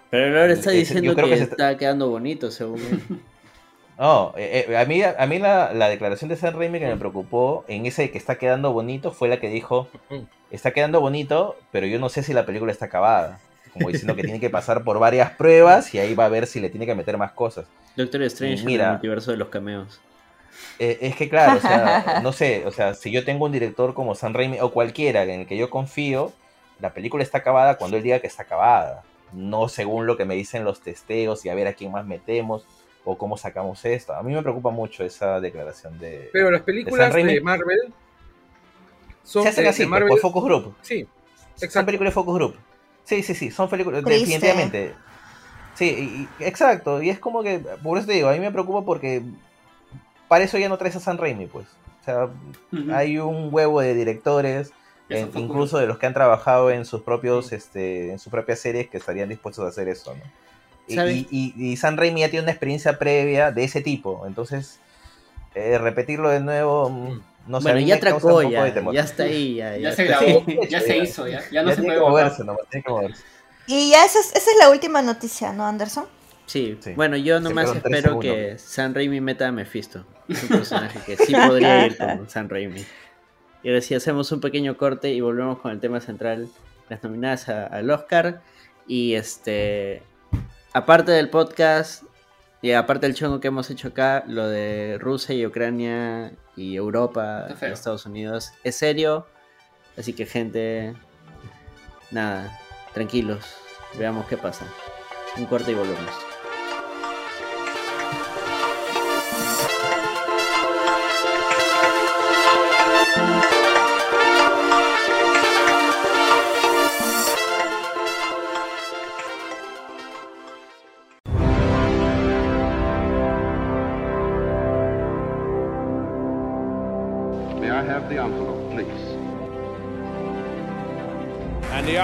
Pero 0.09 0.39
ahora 0.41 0.51
está 0.53 0.71
Ese- 0.71 0.79
diciendo 0.79 1.03
yo 1.05 1.13
creo 1.15 1.27
que, 1.27 1.34
que 1.34 1.38
se 1.38 1.43
está 1.51 1.77
quedando 1.77 2.09
bonito, 2.09 2.49
según 2.49 2.79
él. 2.79 3.01
no, 3.99 4.34
eh, 4.36 4.65
eh, 4.69 4.77
a 4.77 4.86
mí, 4.86 5.03
a 5.03 5.25
mí 5.27 5.38
la, 5.39 5.71
la 5.71 5.88
declaración 5.88 6.29
de 6.29 6.36
Sam 6.36 6.55
Raimi 6.57 6.79
que 6.79 6.88
me 6.88 6.97
preocupó 6.97 7.63
en 7.67 7.86
ese 7.86 8.09
que 8.09 8.17
está 8.17 8.36
quedando 8.39 8.73
bonito 8.73 9.11
fue 9.11 9.29
la 9.29 9.39
que 9.39 9.49
dijo, 9.49 9.88
está 10.49 10.71
quedando 10.71 10.99
bonito, 10.99 11.57
pero 11.71 11.86
yo 11.86 11.99
no 11.99 12.09
sé 12.09 12.23
si 12.23 12.34
la 12.34 12.45
película 12.45 12.71
está 12.71 12.86
acabada. 12.86 13.39
Como 13.71 13.89
diciendo 13.89 14.15
que 14.15 14.23
tiene 14.23 14.39
que 14.39 14.51
pasar 14.51 14.84
por 14.84 14.99
varias 14.99 15.31
pruebas 15.31 15.93
y 15.95 15.99
ahí 15.99 16.13
va 16.15 16.25
a 16.25 16.29
ver 16.29 16.45
si 16.47 16.59
le 16.59 16.69
tiene 16.69 16.86
que 16.86 16.93
meter 16.95 17.17
más 17.17 17.31
cosas. 17.31 17.65
Doctor 17.95 18.21
Strange 18.23 18.59
en 18.61 18.65
Mira. 18.65 18.86
el 18.86 18.91
multiverso 18.93 19.31
de 19.31 19.38
los 19.38 19.49
cameos. 19.49 19.99
Eh, 20.80 20.97
es 21.01 21.16
que 21.16 21.30
claro, 21.30 21.57
o 21.57 21.61
sea, 21.61 22.20
no 22.24 22.32
sé, 22.34 22.64
o 22.66 22.72
sea, 22.72 22.93
si 22.93 23.11
yo 23.11 23.24
tengo 23.24 23.45
un 23.45 23.51
director 23.51 23.93
como 23.93 24.16
Sam 24.16 24.34
Raimi 24.34 24.59
o 24.59 24.72
cualquiera 24.72 25.24
en 25.24 25.41
el 25.41 25.47
que 25.47 25.55
yo 25.57 25.70
confío, 25.70 26.34
la 26.80 26.93
película 26.93 27.24
está 27.24 27.38
acabada 27.39 27.78
cuando 27.78 27.97
él 27.97 28.03
diga 28.03 28.20
que 28.20 28.28
está 28.28 28.43
acabada, 28.43 29.03
no 29.32 29.70
según 29.70 30.05
lo 30.07 30.18
que 30.18 30.26
me 30.26 30.36
dicen 30.36 30.64
los 30.64 30.82
testeos 30.82 31.45
y 31.45 31.49
a 31.49 31.55
ver 31.55 31.68
a 31.68 31.74
quién 31.74 31.91
más 31.91 32.05
metemos 32.05 32.66
o 33.05 33.18
cómo 33.18 33.38
sacamos 33.38 33.84
esto. 33.86 34.14
A 34.14 34.24
mí 34.24 34.34
me 34.34 34.41
preocupa 34.41 34.70
mucho 34.72 35.03
esa 35.03 35.39
declaración 35.39 35.99
de... 35.99 36.30
Pero 36.34 36.49
las 36.51 36.61
películas 36.61 37.14
de 37.14 37.41
Marvel 37.41 37.93
son 39.24 39.43
Se 39.43 39.49
hacen 39.49 39.64
de- 39.66 39.70
así, 39.70 39.80
de 39.84 39.86
pues, 39.86 39.91
Marvel. 39.91 40.09
por 40.09 40.20
Focus 40.20 40.43
Group. 40.43 40.76
Sí, 40.82 41.01
Son 41.55 41.66
exacto. 41.68 41.86
películas 41.86 42.11
de 42.11 42.16
Focus 42.16 42.36
Group. 42.36 42.55
Sí, 43.03 43.22
sí, 43.24 43.36
sí, 43.36 43.51
son 43.51 43.70
películas, 43.70 44.03
Triste. 44.03 44.26
definitivamente. 44.26 44.93
Sí, 45.76 45.86
y- 46.39 46.43
y- 46.43 46.45
exacto, 46.47 47.01
y 47.01 47.09
es 47.09 47.20
como 47.20 47.43
que, 47.43 47.59
por 47.82 47.97
eso 47.97 48.07
te 48.07 48.14
digo, 48.14 48.30
a 48.30 48.34
mí 48.34 48.39
me 48.39 48.51
preocupa 48.51 48.86
porque 48.86 49.22
para 50.34 50.45
eso 50.45 50.57
ya 50.57 50.67
no 50.67 50.79
traes 50.79 50.95
a 50.95 50.99
Sam 50.99 51.17
Raimi, 51.19 51.45
pues. 51.45 51.67
O 52.01 52.03
sea, 52.03 52.27
hay 52.91 53.19
un 53.19 53.49
huevo 53.51 53.81
de 53.81 53.93
directores, 53.93 54.71
en- 55.07 55.31
fue 55.31 55.41
incluso 55.41 55.77
de 55.77 55.86
los 55.86 55.99
que 55.99 56.07
han 56.07 56.15
trabajado 56.15 56.71
en 56.71 56.86
sus 56.86 57.03
propios, 57.03 57.51
este, 57.51 58.09
en 58.09 58.17
sus 58.17 58.31
propias 58.31 58.57
series 58.57 58.89
que 58.89 58.97
estarían 58.97 59.29
dispuestos 59.29 59.63
a 59.63 59.67
hacer 59.67 59.89
eso, 59.89 60.15
¿no? 60.15 60.23
Y, 60.88 61.77
Sam 61.77 61.97
Raimi 61.97 62.21
ya 62.21 62.31
tiene 62.31 62.45
una 62.45 62.51
experiencia 62.51 62.97
previa 62.97 63.51
de 63.51 63.63
ese 63.63 63.81
tipo, 63.81 64.25
entonces 64.25 64.79
eh, 65.53 65.77
repetirlo 65.77 66.31
de 66.31 66.39
nuevo, 66.39 66.89
mm, 66.89 67.21
no 67.45 67.61
sé. 67.61 67.63
bueno, 67.65 67.79
ya 67.81 67.93
me 67.93 68.01
causa 68.01 68.15
un 68.15 68.21
tracó, 68.21 68.41
poco 68.41 68.51
ya, 68.51 68.91
ya 68.91 69.01
está 69.01 69.23
ahí, 69.25 69.55
ya, 69.57 69.77
Ya 69.77 69.89
ya 69.91 69.95
se 69.95 70.03
grabó, 70.05 70.25
Sí, 70.47 70.57
ya 70.63 70.67
ya. 70.67 70.79
se 70.81 70.97
hizo, 70.97 71.27
ya, 71.27 71.43
ya 71.51 71.61
no 71.61 71.69
Ya 71.69 71.75
se 71.75 71.81
tiene 71.81 71.95
puede 71.95 72.09
moverse, 72.09 72.43
nomás, 72.43 72.67
tiene 72.71 72.84
que 72.84 72.89
moverse. 72.91 73.23
Y 73.67 73.91
ya 73.91 74.03
esa 74.03 74.19
es, 74.19 74.36
esa 74.36 74.49
es 74.49 74.57
la 74.57 74.71
última 74.71 75.03
noticia, 75.03 75.53
¿no, 75.53 75.67
Anderson? 75.67 76.05
Sí. 76.46 76.78
Sí. 76.82 76.94
bueno, 76.96 77.16
yo 77.18 77.39
nomás 77.39 77.70
espero 77.76 78.20
que 78.20 78.58
Sam 78.58 78.94
Raimi 78.94 79.22
meta 79.22 79.48
a 79.48 79.52
Mephisto. 79.52 80.06
Es 80.28 80.44
un 80.44 80.50
personaje 80.50 81.00
que 81.06 81.18
sí 81.18 81.34
podría 81.34 81.86
ir 81.88 81.98
con 81.98 82.30
Sam 82.30 82.50
Raimi. 82.50 82.86
Y 83.64 83.70
ahora 83.70 83.82
sí 83.82 83.96
hacemos 83.96 84.32
un 84.32 84.41
pequeño 84.41 84.76
corte 84.78 85.12
y 85.14 85.22
volvemos 85.22 85.60
con 85.60 85.72
el 85.72 85.80
tema 85.80 86.02
central, 86.02 86.50
las 86.89 87.02
nominadas 87.04 87.48
a- 87.50 87.66
al 87.68 87.89
Oscar. 87.89 88.41
Y 88.88 89.14
este, 89.16 90.04
aparte 90.74 91.12
del 91.14 91.30
podcast 91.30 92.04
y 92.62 92.72
aparte 92.74 93.06
del 93.08 93.16
chongo 93.16 93.39
que 93.39 93.48
hemos 93.48 93.70
hecho 93.70 93.88
acá, 93.89 94.24
lo 94.28 94.48
de 94.48 94.98
Rusia 95.00 95.34
y 95.36 95.46
Ucrania 95.46 96.34
y 96.58 96.76
Europa 96.76 97.48
y. 97.62 97.66
Estados 97.74 98.06
Unidos 98.06 98.52
es 98.66 98.76
serio. 98.76 99.28
Así 99.98 100.12
que 100.14 100.26
gente, 100.26 100.94
nada, 102.12 102.60
tranquilos, 102.94 103.46
veamos 103.98 104.26
qué 104.28 104.36
pasa. 104.38 104.66
Un 105.38 105.46
corte 105.46 105.72
y 105.72 105.76
volvemos. 105.76 106.12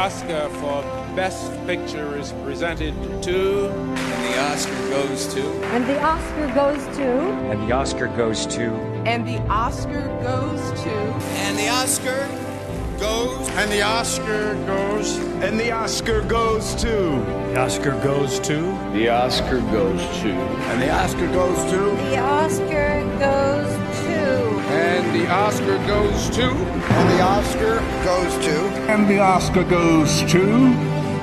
Oscar 0.10 0.49
for 0.49 0.82
Best 1.16 1.51
Picture 1.68 2.18
is 2.18 2.32
presented 2.43 2.95
to. 3.22 3.70
And 3.70 4.26
the 4.26 4.39
Oscar 4.41 4.89
goes 4.89 5.32
to. 5.36 5.43
And 5.66 5.86
the 5.86 6.01
Oscar 6.01 6.47
goes 6.55 6.84
to. 6.97 7.12
And 7.45 7.62
the 7.70 7.72
Oscar 7.76 8.07
goes 8.07 8.47
to. 8.47 8.74
And 9.05 9.28
the 9.28 9.38
Oscar 9.47 10.07
goes 10.24 10.82
to. 10.82 10.89
And 10.89 11.60
the 11.60 11.70
Oscar 11.70 12.28
goes. 12.99 13.49
And 13.49 13.72
the 13.72 13.84
Oscar 13.84 14.55
goes. 14.66 15.16
And 15.43 15.60
the 15.60 15.72
Oscar 15.72 16.22
goes 16.24 16.74
to. 16.82 16.88
The 17.53 17.60
Oscar 17.60 17.91
goes 18.01 18.39
to. 18.39 18.62
The 18.93 19.10
Oscar 19.10 19.60
goes 19.60 20.01
to. 20.22 20.32
And 20.32 20.82
the 20.82 20.89
Oscar 20.89 21.28
goes 21.28 21.72
to. 21.72 21.78
The 21.78 22.18
Oscar 22.18 23.03
goes 23.20 23.53
to. 23.53 23.59
And 24.90 25.16
the 25.16 25.30
Oscar 25.30 25.78
goes 25.86 26.30
to. 26.32 26.50
And 26.50 27.10
the 27.12 27.22
Oscar 27.22 27.80
goes 28.04 28.34
to. 28.44 28.56
And 28.92 29.08
the 29.08 29.20
Oscar 29.20 29.64
goes 29.64 30.22
to. 30.32 30.44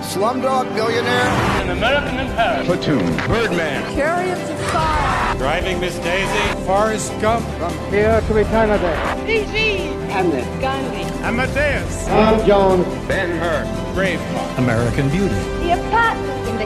Slumdog 0.06 0.72
Billionaire. 0.76 1.30
An 1.62 1.70
American 1.70 2.20
in 2.20 2.28
Paris. 2.36 2.64
Platoon. 2.64 3.16
Birdman. 3.26 3.82
Chariots 3.96 4.48
of 4.48 4.58
Fire. 4.70 5.36
Driving 5.36 5.80
Miss 5.80 5.98
Daisy. 5.98 6.64
Forrest 6.64 7.10
Gump. 7.20 7.44
From 7.58 7.76
here 7.90 8.20
to 8.20 8.36
eternity. 8.36 9.26
PG. 9.26 9.78
Hamlet. 10.12 10.44
Gandhi. 10.60 11.02
Amadeus. 11.24 12.06
Tom 12.06 12.46
Jones. 12.46 12.86
Ben 13.08 13.30
Hur. 13.40 13.64
Braveheart. 13.96 14.58
American 14.58 15.08
Beauty. 15.10 15.34
The 15.64 15.72
apartment. 15.72 16.15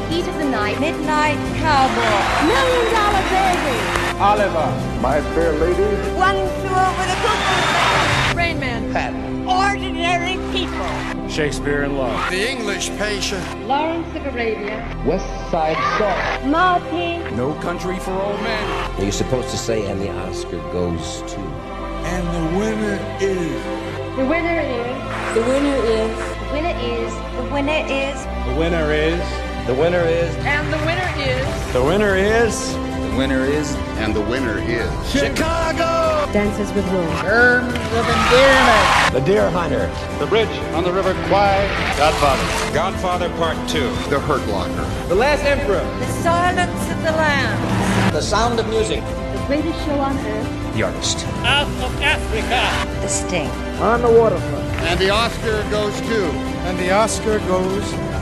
In 0.00 0.08
the 0.08 0.14
heat 0.14 0.28
of 0.28 0.34
the 0.38 0.44
night. 0.44 0.80
Midnight 0.80 1.36
Cowboy. 1.58 2.46
Million 2.46 2.94
Dollar 2.94 3.22
Baby. 3.28 4.18
Oliver. 4.18 5.00
My 5.00 5.20
Fair 5.34 5.52
Lady. 5.52 5.96
One 6.16 6.36
flew 6.36 6.70
over 6.70 7.04
the 7.04 7.16
cuckoo's 7.20 7.66
nest. 7.72 8.36
Rain 8.36 8.60
Man. 8.60 8.92
Pat. 8.92 9.12
Ordinary 9.46 10.36
people. 10.52 11.28
Shakespeare 11.28 11.82
in 11.82 11.96
Love. 11.96 12.30
The 12.30 12.50
English 12.50 12.90
Patient. 12.96 13.66
Lawrence 13.66 14.08
of 14.16 14.26
Arabia. 14.26 15.02
West 15.06 15.26
Side 15.50 15.76
Story. 15.96 16.50
Martin. 16.50 17.36
No 17.36 17.54
Country 17.60 17.98
for 17.98 18.12
Old 18.12 18.40
Men. 18.42 19.00
You're 19.00 19.12
supposed 19.12 19.50
to 19.50 19.58
say, 19.58 19.86
and 19.90 20.00
the 20.00 20.10
Oscar 20.10 20.58
goes 20.72 21.22
to. 21.32 21.38
And 21.38 22.26
the 22.28 22.58
winner 22.58 22.98
is. 23.20 24.16
The 24.16 24.24
winner 24.24 24.60
is. 24.60 25.34
The 25.34 25.42
winner 25.42 25.76
is. 25.76 26.16
The 26.48 26.52
winner 26.52 26.78
is. 26.80 27.14
The 27.36 27.52
winner 27.52 27.84
is. 27.86 28.24
The 28.46 28.54
winner 28.58 28.92
is. 28.92 29.49
The 29.70 29.76
winner 29.76 30.02
is. 30.02 30.34
And 30.38 30.72
the 30.72 30.78
winner 30.78 31.08
is. 31.16 31.72
The 31.72 31.80
winner 31.80 32.16
is. 32.16 32.74
The 32.74 33.14
winner 33.16 33.44
is. 33.44 33.76
And 34.02 34.12
the 34.12 34.20
winner 34.20 34.58
is. 34.58 34.90
Chicago! 35.08 36.28
Dances 36.32 36.72
with 36.72 36.90
Wolves. 36.90 37.20
Terms 37.20 37.72
of 37.72 38.08
Endearment. 38.08 39.14
The 39.14 39.22
Deer 39.24 39.48
Hunter. 39.48 39.86
The 40.18 40.26
Bridge 40.26 40.48
on 40.74 40.82
the 40.82 40.92
River 40.92 41.14
Kwai. 41.28 41.68
Godfather. 41.96 42.74
Godfather 42.74 43.28
Part 43.36 43.56
2. 43.68 43.78
The 44.10 44.18
Hurt 44.18 44.44
Locker. 44.48 45.06
The 45.06 45.14
Last 45.14 45.44
Emperor. 45.44 45.84
The 46.00 46.06
Silence 46.20 46.90
of 46.90 47.00
the 47.04 47.12
Lambs. 47.12 48.12
The 48.12 48.22
Sound 48.22 48.58
of 48.58 48.68
Music. 48.70 49.04
The 49.04 49.44
greatest 49.46 49.78
show 49.84 50.00
on 50.00 50.18
earth. 50.18 50.74
The 50.74 50.82
Artist. 50.82 51.24
Out 51.44 51.68
of 51.68 52.02
Africa. 52.02 52.90
The 53.02 53.08
Sting. 53.08 53.50
On 53.80 54.02
the 54.02 54.10
Waterfront. 54.10 54.64
And 54.90 54.98
the 54.98 55.10
Oscar 55.10 55.62
goes 55.70 55.96
to. 56.00 56.24
And 56.66 56.76
the 56.76 56.90
Oscar 56.90 57.38
goes 57.46 57.88
to. 57.92 58.19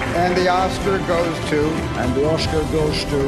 And 0.00 0.36
the 0.36 0.48
Oscar 0.48 0.98
goes 1.06 1.50
to. 1.50 1.68
And 2.00 2.14
the 2.14 2.28
Oscar 2.30 2.62
goes 2.72 3.04
to. 3.04 3.22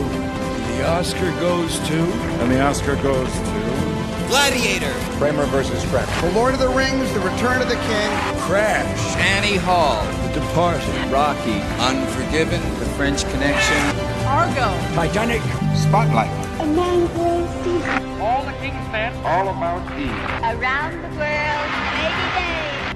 The 0.76 0.88
Oscar 0.88 1.30
goes 1.40 1.78
to. 1.88 1.98
And 2.40 2.50
the 2.50 2.60
Oscar 2.60 2.96
goes 2.96 3.32
to. 3.32 4.26
Gladiator. 4.28 4.92
Kramer 5.18 5.46
versus 5.46 5.84
Kramer. 5.86 6.06
The 6.22 6.32
Lord 6.32 6.54
of 6.54 6.60
the 6.60 6.68
Rings, 6.68 7.12
The 7.12 7.20
Return 7.20 7.60
of 7.60 7.68
the 7.68 7.76
King. 7.76 8.10
Crash. 8.40 9.16
Annie 9.16 9.56
Hall. 9.56 10.02
The 10.28 10.40
Departed. 10.40 11.12
Rocky. 11.12 11.60
Unforgiven. 11.78 12.60
The 12.78 12.86
French 12.96 13.22
Connection. 13.30 13.78
Argo. 14.26 14.72
Titanic. 14.94 15.42
Spotlight. 15.76 16.30
A 16.60 16.66
man 16.66 17.08
for 17.08 17.42
a. 17.42 18.22
All 18.22 18.44
the 18.44 18.52
King's 18.52 18.92
Men. 18.92 19.12
All 19.26 19.48
about 19.48 19.82
Eve. 19.98 20.08
Around 20.08 21.02
the 21.02 21.08
world, 21.18 21.70
80 21.98 21.98
days. 21.98 22.01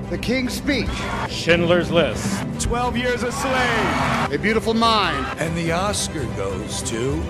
The 0.09 0.19
King's 0.19 0.53
Speech. 0.53 0.89
Schindler's 1.29 1.91
List. 1.91 2.45
12 2.61 2.97
Years 2.97 3.23
a 3.25 3.33
Slave. 3.33 4.33
A 4.33 4.39
Beautiful 4.41 4.73
Mind. 4.73 5.27
And 5.41 5.57
the 5.57 5.73
Oscar 5.73 6.25
goes 6.37 6.81
to. 6.83 7.21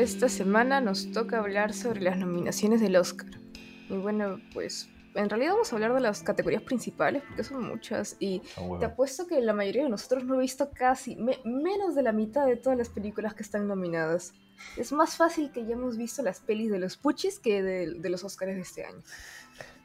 Esta 0.00 0.28
semana 0.30 0.80
nos 0.80 1.12
toca 1.12 1.38
hablar 1.38 1.74
sobre 1.74 2.00
las 2.00 2.16
nominaciones 2.16 2.80
del 2.80 2.96
Oscar. 2.96 3.28
Y 3.88 3.94
bueno, 3.96 4.40
pues 4.54 4.88
en 5.14 5.28
realidad 5.28 5.52
vamos 5.52 5.70
a 5.72 5.76
hablar 5.76 5.92
de 5.92 6.00
las 6.00 6.22
categorías 6.22 6.62
principales 6.62 7.22
porque 7.26 7.44
son 7.44 7.66
muchas. 7.68 8.16
Y 8.18 8.40
te 8.78 8.86
apuesto 8.86 9.26
que 9.26 9.40
la 9.42 9.52
mayoría 9.52 9.82
de 9.84 9.90
nosotros 9.90 10.24
no 10.24 10.36
he 10.36 10.38
visto 10.40 10.70
casi 10.70 11.16
me- 11.16 11.38
menos 11.44 11.94
de 11.94 12.02
la 12.02 12.12
mitad 12.12 12.46
de 12.46 12.56
todas 12.56 12.78
las 12.78 12.88
películas 12.88 13.34
que 13.34 13.42
están 13.42 13.66
nominadas. 13.68 14.32
Es 14.78 14.90
más 14.92 15.16
fácil 15.16 15.50
que 15.52 15.60
hayamos 15.60 15.98
visto 15.98 16.22
las 16.22 16.40
pelis 16.40 16.70
de 16.70 16.78
los 16.78 16.96
Puchis 16.96 17.38
que 17.38 17.62
de, 17.62 17.94
de 17.94 18.08
los 18.10 18.24
Oscars 18.24 18.54
de 18.54 18.60
este 18.60 18.84
año. 18.86 19.02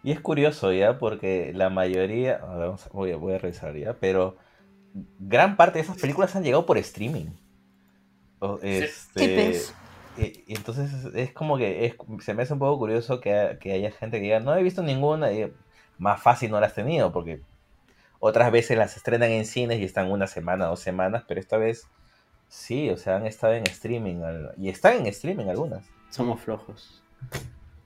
Y 0.01 0.11
es 0.11 0.21
curioso 0.21 0.71
ya, 0.71 0.97
porque 0.97 1.51
la 1.53 1.69
mayoría, 1.69 2.37
vamos 2.37 2.87
voy, 2.93 3.11
a, 3.11 3.17
voy 3.17 3.33
a 3.33 3.37
revisar 3.39 3.75
ya, 3.75 3.93
pero 3.99 4.37
gran 5.19 5.57
parte 5.57 5.79
de 5.79 5.83
esas 5.83 5.97
películas 5.97 6.35
han 6.37 6.43
llegado 6.43 6.65
por 6.65 6.77
streaming. 6.77 7.25
Este. 8.61 9.61
Y, 10.17 10.43
y 10.47 10.55
entonces 10.55 10.91
es, 11.13 11.31
como 11.33 11.57
que 11.57 11.85
es, 11.85 11.95
se 12.23 12.33
me 12.33 12.43
hace 12.43 12.53
un 12.53 12.59
poco 12.59 12.77
curioso 12.79 13.19
que, 13.19 13.57
que 13.59 13.73
haya 13.73 13.91
gente 13.91 14.17
que 14.17 14.23
diga, 14.23 14.39
no 14.39 14.55
he 14.55 14.63
visto 14.63 14.81
ninguna, 14.83 15.31
y 15.31 15.51
más 15.97 16.21
fácil 16.21 16.51
no 16.51 16.59
las 16.59 16.69
has 16.69 16.75
tenido, 16.75 17.11
porque 17.11 17.41
otras 18.19 18.51
veces 18.51 18.77
las 18.77 18.95
estrenan 18.97 19.31
en 19.31 19.45
cines 19.45 19.79
y 19.79 19.83
están 19.83 20.11
una 20.11 20.27
semana, 20.27 20.65
dos 20.65 20.79
semanas, 20.79 21.23
pero 21.27 21.39
esta 21.39 21.57
vez 21.57 21.85
sí, 22.49 22.89
o 22.89 22.97
sea, 22.97 23.17
han 23.17 23.25
estado 23.27 23.53
en 23.53 23.63
streaming, 23.63 24.21
y 24.57 24.69
están 24.69 24.97
en 24.97 25.07
streaming 25.07 25.47
algunas. 25.47 25.85
Somos 26.09 26.39
flojos. 26.41 27.01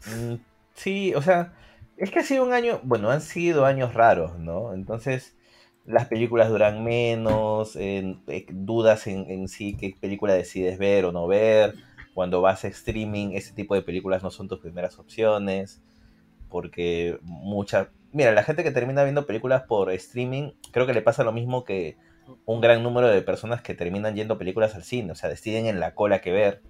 Mm, 0.05 0.35
Sí, 0.75 1.13
o 1.13 1.21
sea, 1.21 1.51
es 1.97 2.09
que 2.09 2.19
ha 2.19 2.23
sido 2.23 2.45
un 2.45 2.53
año, 2.53 2.79
bueno, 2.83 3.09
han 3.09 3.19
sido 3.21 3.65
años 3.65 3.93
raros, 3.93 4.39
¿no? 4.39 4.73
Entonces, 4.73 5.35
las 5.83 6.05
películas 6.07 6.47
duran 6.49 6.85
menos, 6.85 7.75
en- 7.75 8.21
eh, 8.27 8.45
dudas 8.49 9.07
en, 9.07 9.29
en 9.29 9.49
sí 9.49 9.75
qué 9.77 9.93
película 9.99 10.33
decides 10.33 10.77
ver 10.77 11.03
o 11.03 11.11
no 11.11 11.27
ver. 11.27 11.75
Cuando 12.19 12.41
vas 12.41 12.65
a 12.65 12.67
streaming, 12.67 13.29
ese 13.35 13.53
tipo 13.53 13.75
de 13.75 13.81
películas 13.81 14.23
no 14.23 14.29
son 14.29 14.49
tus 14.49 14.59
primeras 14.59 14.99
opciones, 14.99 15.81
porque 16.49 17.17
mucha... 17.21 17.91
Mira, 18.11 18.33
la 18.33 18.43
gente 18.43 18.61
que 18.61 18.71
termina 18.71 19.05
viendo 19.05 19.25
películas 19.25 19.63
por 19.63 19.89
streaming, 19.89 20.51
creo 20.73 20.85
que 20.85 20.93
le 20.93 21.01
pasa 21.01 21.23
lo 21.23 21.31
mismo 21.31 21.63
que 21.63 21.95
un 22.43 22.59
gran 22.59 22.83
número 22.83 23.07
de 23.07 23.21
personas 23.21 23.61
que 23.61 23.73
terminan 23.73 24.15
yendo 24.15 24.37
películas 24.37 24.75
al 24.75 24.83
cine, 24.83 25.13
o 25.13 25.15
sea, 25.15 25.29
deciden 25.29 25.65
en 25.65 25.79
la 25.79 25.95
cola 25.95 26.19
que 26.19 26.33
ver. 26.33 26.61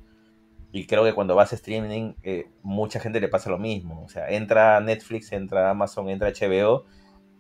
Y 0.72 0.86
creo 0.86 1.04
que 1.04 1.14
cuando 1.14 1.34
vas 1.34 1.52
a 1.52 1.56
streaming, 1.56 2.14
eh, 2.22 2.52
mucha 2.62 3.00
gente 3.00 3.20
le 3.20 3.28
pasa 3.28 3.50
lo 3.50 3.58
mismo. 3.58 4.04
O 4.04 4.08
sea, 4.08 4.30
entra 4.30 4.80
Netflix, 4.82 5.32
entra 5.32 5.72
Amazon, 5.72 6.12
entra 6.12 6.32
HBO 6.32 6.86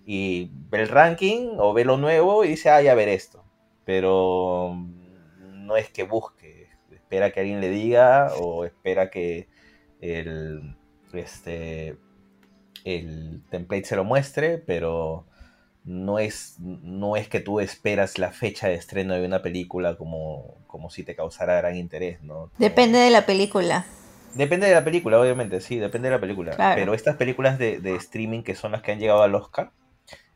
y 0.03 0.49
ve 0.71 0.81
el 0.81 0.87
ranking 0.87 1.57
o 1.59 1.73
ve 1.73 1.85
lo 1.85 1.97
nuevo 1.97 2.43
y 2.43 2.47
dice, 2.47 2.71
ah, 2.71 2.81
ya 2.81 2.95
ver 2.95 3.09
esto. 3.09 3.45
Pero 3.85 4.75
no 5.69 5.77
es 5.77 5.91
que 5.91 6.01
busque, 6.01 6.38
espera 7.09 7.31
que 7.31 7.39
alguien 7.39 7.59
le 7.59 7.69
diga 7.69 8.31
o 8.37 8.65
espera 8.65 9.09
que 9.09 9.47
el, 9.99 10.75
este, 11.11 11.97
el 12.85 13.41
template 13.49 13.85
se 13.85 13.95
lo 13.95 14.03
muestre, 14.03 14.59
pero 14.59 15.25
no 15.83 16.19
es, 16.19 16.57
no 16.59 17.15
es 17.15 17.27
que 17.27 17.39
tú 17.39 17.61
esperas 17.61 18.19
la 18.19 18.31
fecha 18.31 18.67
de 18.67 18.75
estreno 18.75 19.15
de 19.15 19.25
una 19.25 19.41
película 19.41 19.97
como, 19.97 20.59
como 20.67 20.91
si 20.91 21.01
te 21.01 21.15
causara 21.15 21.55
gran 21.55 21.77
interés, 21.77 22.21
¿no? 22.21 22.51
Depende 22.59 22.99
de 22.99 23.09
la 23.09 23.25
película. 23.25 23.87
Depende 24.35 24.67
de 24.67 24.75
la 24.75 24.83
película, 24.83 25.19
obviamente, 25.19 25.61
sí, 25.61 25.79
depende 25.79 26.09
de 26.09 26.15
la 26.15 26.21
película. 26.21 26.51
Claro. 26.51 26.79
Pero 26.79 26.93
estas 26.93 27.15
películas 27.15 27.57
de, 27.57 27.79
de 27.79 27.95
streaming 27.95 28.43
que 28.43 28.53
son 28.53 28.71
las 28.71 28.83
que 28.83 28.91
han 28.91 28.99
llegado 28.99 29.23
al 29.23 29.33
Oscar, 29.33 29.71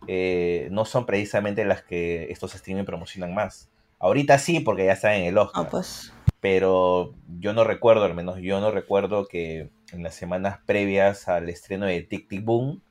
eh, 0.08 0.70
no 0.72 0.86
son 0.86 1.06
precisamente 1.06 1.66
las 1.66 1.84
que 1.84 2.32
estos 2.32 2.56
streaming 2.56 2.86
promocionan 2.86 3.36
más. 3.36 3.70
Ahorita 4.00 4.40
sí, 4.40 4.60
porque 4.60 4.86
ya 4.86 4.94
están 4.94 5.14
en 5.14 5.26
el 5.26 5.38
Oscar. 5.38 5.66
No, 5.66 5.70
pues. 5.70 6.12
Pero 6.44 7.14
yo 7.40 7.54
no 7.54 7.64
recuerdo, 7.64 8.04
al 8.04 8.16
menos 8.16 8.38
yo 8.42 8.60
no 8.60 8.70
recuerdo 8.70 9.28
que 9.28 9.70
en 9.94 10.04
las 10.04 10.14
semanas 10.14 10.60
previas 10.66 11.30
al 11.30 11.48
estreno 11.48 11.86
de 11.86 12.02
Tic 12.02 12.28
Tic 12.28 12.44
Boom, 12.44 12.82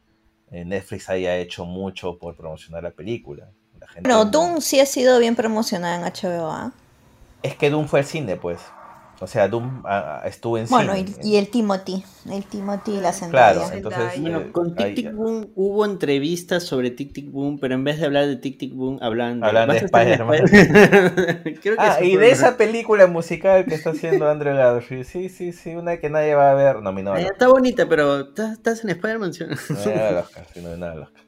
eh, 0.51 0.65
Netflix 0.65 1.11
haya 1.11 1.37
hecho 1.37 1.67
mucho 1.67 2.17
por 2.19 2.35
promocionar 2.35 2.83
la 2.83 2.93
película. 2.93 3.51
La 3.79 3.87
gente- 3.89 4.09
Doom 4.25 4.63
sí 4.63 4.81
ha 4.81 4.87
sido 4.87 5.19
bien 5.19 5.37
promocionada 5.37 5.97
en 5.97 6.05
HBO. 6.05 6.51
¿ah? 6.51 6.73
Es 7.43 7.55
que 7.55 7.69
Doom 7.69 7.89
fue 7.89 7.99
al 8.01 8.07
cine, 8.07 8.37
pues. 8.37 8.59
O 9.23 9.29
sea, 9.29 9.47
Doom 9.47 9.83
ah, 9.87 10.21
ah, 10.25 10.27
estuvo 10.27 10.59
en 10.59 10.67
Bueno, 10.67 10.97
y, 10.97 11.07
cine. 11.07 11.19
y 11.23 11.37
el 11.37 11.49
Timothy. 11.49 12.03
El 12.29 12.45
Timothy 12.45 12.97
y 12.97 13.01
la 13.01 13.13
Zendaya. 13.13 13.53
Claro, 13.53 13.73
entonces. 13.73 14.21
Bueno, 14.21 14.41
eh, 14.41 14.51
con 14.51 14.75
Tic 14.75 14.95
Tic 14.97 15.15
Boom 15.15 15.53
hubo 15.55 15.85
entrevistas 15.85 16.65
sobre 16.65 16.91
Tic 16.91 17.13
Tic 17.13 17.31
Boom, 17.31 17.61
pero 17.61 17.75
en 17.75 17.85
vez 17.85 18.01
de 18.01 18.07
hablar 18.07 18.27
de 18.27 18.35
Tic 18.35 18.59
Tic 18.59 18.75
Boom, 18.75 18.99
hablan 19.01 19.39
de, 19.39 19.47
Hablan 19.47 19.69
de 19.69 19.75
¿Vas 19.75 19.83
a 19.83 19.85
Spider-Man. 19.85 20.41
Que 21.63 21.75
Ah, 21.79 21.99
y 22.03 22.17
de 22.17 22.31
esa 22.33 22.57
película 22.57 23.07
musical 23.07 23.65
que 23.65 23.77
está 23.77 23.91
haciendo 23.91 24.29
Andrew 24.29 24.57
Garfield. 24.57 25.05
Sí, 25.05 25.29
sí, 25.29 25.53
sí, 25.53 25.77
una 25.77 25.99
que 25.99 26.11
nadie 26.11 26.35
va 26.35 26.51
a 26.51 26.55
ver. 26.55 26.83
Nominado. 26.83 27.17
Ah, 27.17 27.21
Está 27.21 27.47
bonita, 27.47 27.89
pero 27.89 28.23
¿estás 28.23 28.55
estás 28.55 28.83
en 28.83 28.91
Spider-Man? 28.91 29.33
¿sí? 29.35 29.45
No 29.45 29.79
hay 29.79 29.97
nada 29.97 30.21
Oscar, 30.23 30.47
sí, 30.53 30.61
no 30.61 30.69
hay 30.71 30.79
nada 30.81 31.01
Oscar. 31.03 31.23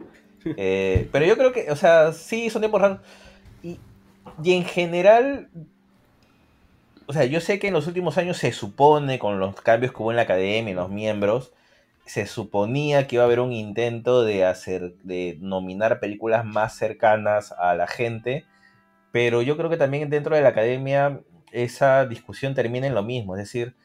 Eh, 0.57 1.09
pero 1.13 1.27
yo 1.27 1.37
creo 1.37 1.53
que, 1.53 1.71
o 1.71 1.77
sea, 1.77 2.13
sí, 2.13 2.51
son 2.51 2.61
tiempos 2.61 2.81
raros. 2.81 2.99
Y, 3.63 3.79
y 4.43 4.53
en 4.53 4.65
general, 4.65 5.49
o 7.07 7.13
sea, 7.13 7.25
yo 7.25 7.41
sé 7.41 7.59
que 7.59 7.69
en 7.69 7.75
los 7.75 7.87
últimos 7.87 8.19
años 8.19 8.37
se 8.39 8.53
supone, 8.53 9.19
con 9.19 9.39
los 9.39 9.55
cambios 9.61 9.93
que 9.93 10.03
hubo 10.03 10.11
en 10.11 10.17
la 10.17 10.23
academia, 10.23 10.71
en 10.71 10.77
los 10.77 10.91
miembros, 10.91 11.53
se 12.07 12.27
suponía 12.27 13.07
que 13.07 13.17
iba 13.17 13.25
a 13.25 13.27
haber 13.27 13.41
un 13.41 13.53
intento 13.53 14.25
de 14.25 14.45
hacer, 14.45 14.95
de 15.03 15.39
nominar 15.41 16.01
películas 16.01 16.45
más 16.45 16.77
cercanas 16.77 17.53
a 17.53 17.75
la 17.75 17.87
gente, 17.87 18.45
pero 19.13 19.43
yo 19.43 19.57
creo 19.57 19.71
que 19.71 19.77
también 19.77 20.11
dentro 20.11 20.37
de 20.37 20.43
la 20.43 20.51
academia 20.51 21.21
esa 21.53 22.07
discusión 22.07 22.55
termina 22.55 22.87
en 22.87 22.95
lo 22.95 23.03
mismo, 23.03 23.37
es 23.37 23.43
decir, 23.43 23.77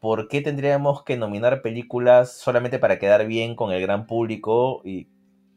¿por 0.00 0.28
qué 0.28 0.40
tendríamos 0.40 1.04
que 1.04 1.16
nominar 1.16 1.62
películas 1.62 2.32
solamente 2.32 2.78
para 2.78 2.98
quedar 2.98 3.26
bien 3.26 3.56
con 3.56 3.72
el 3.72 3.82
gran 3.82 4.06
público 4.06 4.82
y 4.84 5.08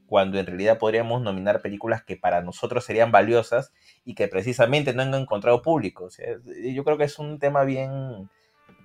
cuando 0.08 0.40
en 0.40 0.46
realidad 0.46 0.80
podríamos 0.80 1.22
nominar 1.22 1.62
películas 1.62 2.04
que 2.04 2.18
para 2.18 2.42
nosotros 2.42 2.86
serían 2.86 3.12
valiosas 3.12 3.72
y 4.06 4.16
que 4.16 4.28
precisamente 4.28 4.94
no 4.94 5.04
han 5.04 5.14
encontrado 5.14 5.62
público? 5.62 6.06
O 6.06 6.10
sea, 6.10 6.38
yo 6.74 6.84
creo 6.84 6.98
que 6.98 7.04
es 7.04 7.20
un 7.20 7.40
tema 7.40 7.64
bien, 7.64 8.30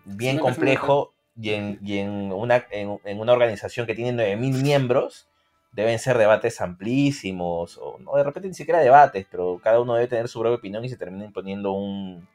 bien 0.04 0.36
Sí, 0.36 0.42
complejo 0.42 1.14
y 1.40 1.50
en, 1.50 1.78
y 1.82 1.98
en 1.98 2.32
una, 2.32 2.66
en, 2.70 2.98
en 3.04 3.20
una 3.20 3.32
organización 3.32 3.86
que 3.86 3.94
tiene 3.94 4.12
9.000 4.12 4.62
miembros 4.62 5.28
deben 5.72 5.98
ser 5.98 6.18
debates 6.18 6.60
amplísimos, 6.60 7.78
o 7.78 7.98
no, 7.98 8.16
de 8.16 8.24
repente 8.24 8.48
ni 8.48 8.54
siquiera 8.54 8.80
debates, 8.80 9.26
pero 9.30 9.58
cada 9.62 9.80
uno 9.80 9.94
debe 9.94 10.08
tener 10.08 10.28
su 10.28 10.38
propia 10.40 10.56
opinión 10.56 10.84
y 10.84 10.88
se 10.90 10.98
termina 10.98 11.24
imponiendo 11.24 11.72
un, 11.72 12.28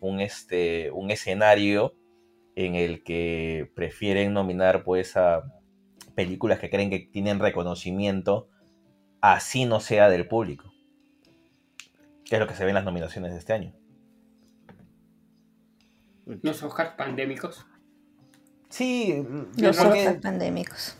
un, 0.00 0.20
este, 0.20 0.90
un 0.92 1.10
escenario 1.10 1.92
en 2.54 2.76
el 2.76 3.02
que 3.02 3.70
prefieren 3.74 4.32
nominar 4.32 4.84
pues 4.84 5.16
a 5.16 5.42
películas 6.18 6.58
que 6.58 6.68
creen 6.68 6.90
que 6.90 6.98
tienen 6.98 7.38
reconocimiento, 7.38 8.48
así 9.20 9.66
no 9.66 9.78
sea 9.78 10.08
del 10.10 10.26
público. 10.26 10.72
Que 12.24 12.34
es 12.34 12.40
lo 12.40 12.48
que 12.48 12.54
se 12.54 12.64
ve 12.64 12.70
en 12.70 12.74
las 12.74 12.84
nominaciones 12.84 13.30
de 13.30 13.38
este 13.38 13.52
año. 13.52 13.72
Los 16.42 16.60
Oscars 16.64 16.96
pandémicos. 16.96 17.64
Sí, 18.68 19.24
Los 19.58 19.76
porque- 19.76 20.00
Oscar 20.00 20.20
pandémicos. 20.20 20.96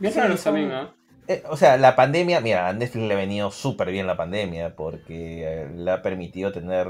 Bien 0.00 0.12
Sí, 0.12 0.18
raros 0.18 0.40
son- 0.40 0.54
también, 0.54 0.68
¿no? 0.70 0.92
Eh, 1.28 1.44
o 1.48 1.56
sea, 1.56 1.76
la 1.76 1.94
pandemia, 1.94 2.40
mira, 2.40 2.66
a 2.68 2.72
Netflix 2.72 3.06
le 3.06 3.14
ha 3.14 3.16
venido 3.16 3.52
súper 3.52 3.92
bien 3.92 4.08
la 4.08 4.16
pandemia 4.16 4.74
porque 4.74 5.44
eh, 5.44 5.68
le 5.72 5.90
ha 5.92 6.02
permitido 6.02 6.50
tener 6.50 6.88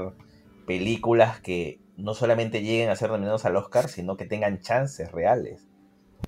películas 0.65 1.39
que 1.41 1.79
no 1.95 2.15
solamente 2.15 2.63
lleguen 2.63 2.89
a 2.89 2.95
ser 2.95 3.11
nominados 3.11 3.45
al 3.45 3.55
Oscar, 3.55 3.87
sino 3.87 4.17
que 4.17 4.25
tengan 4.25 4.59
chances 4.61 5.11
reales. 5.11 5.67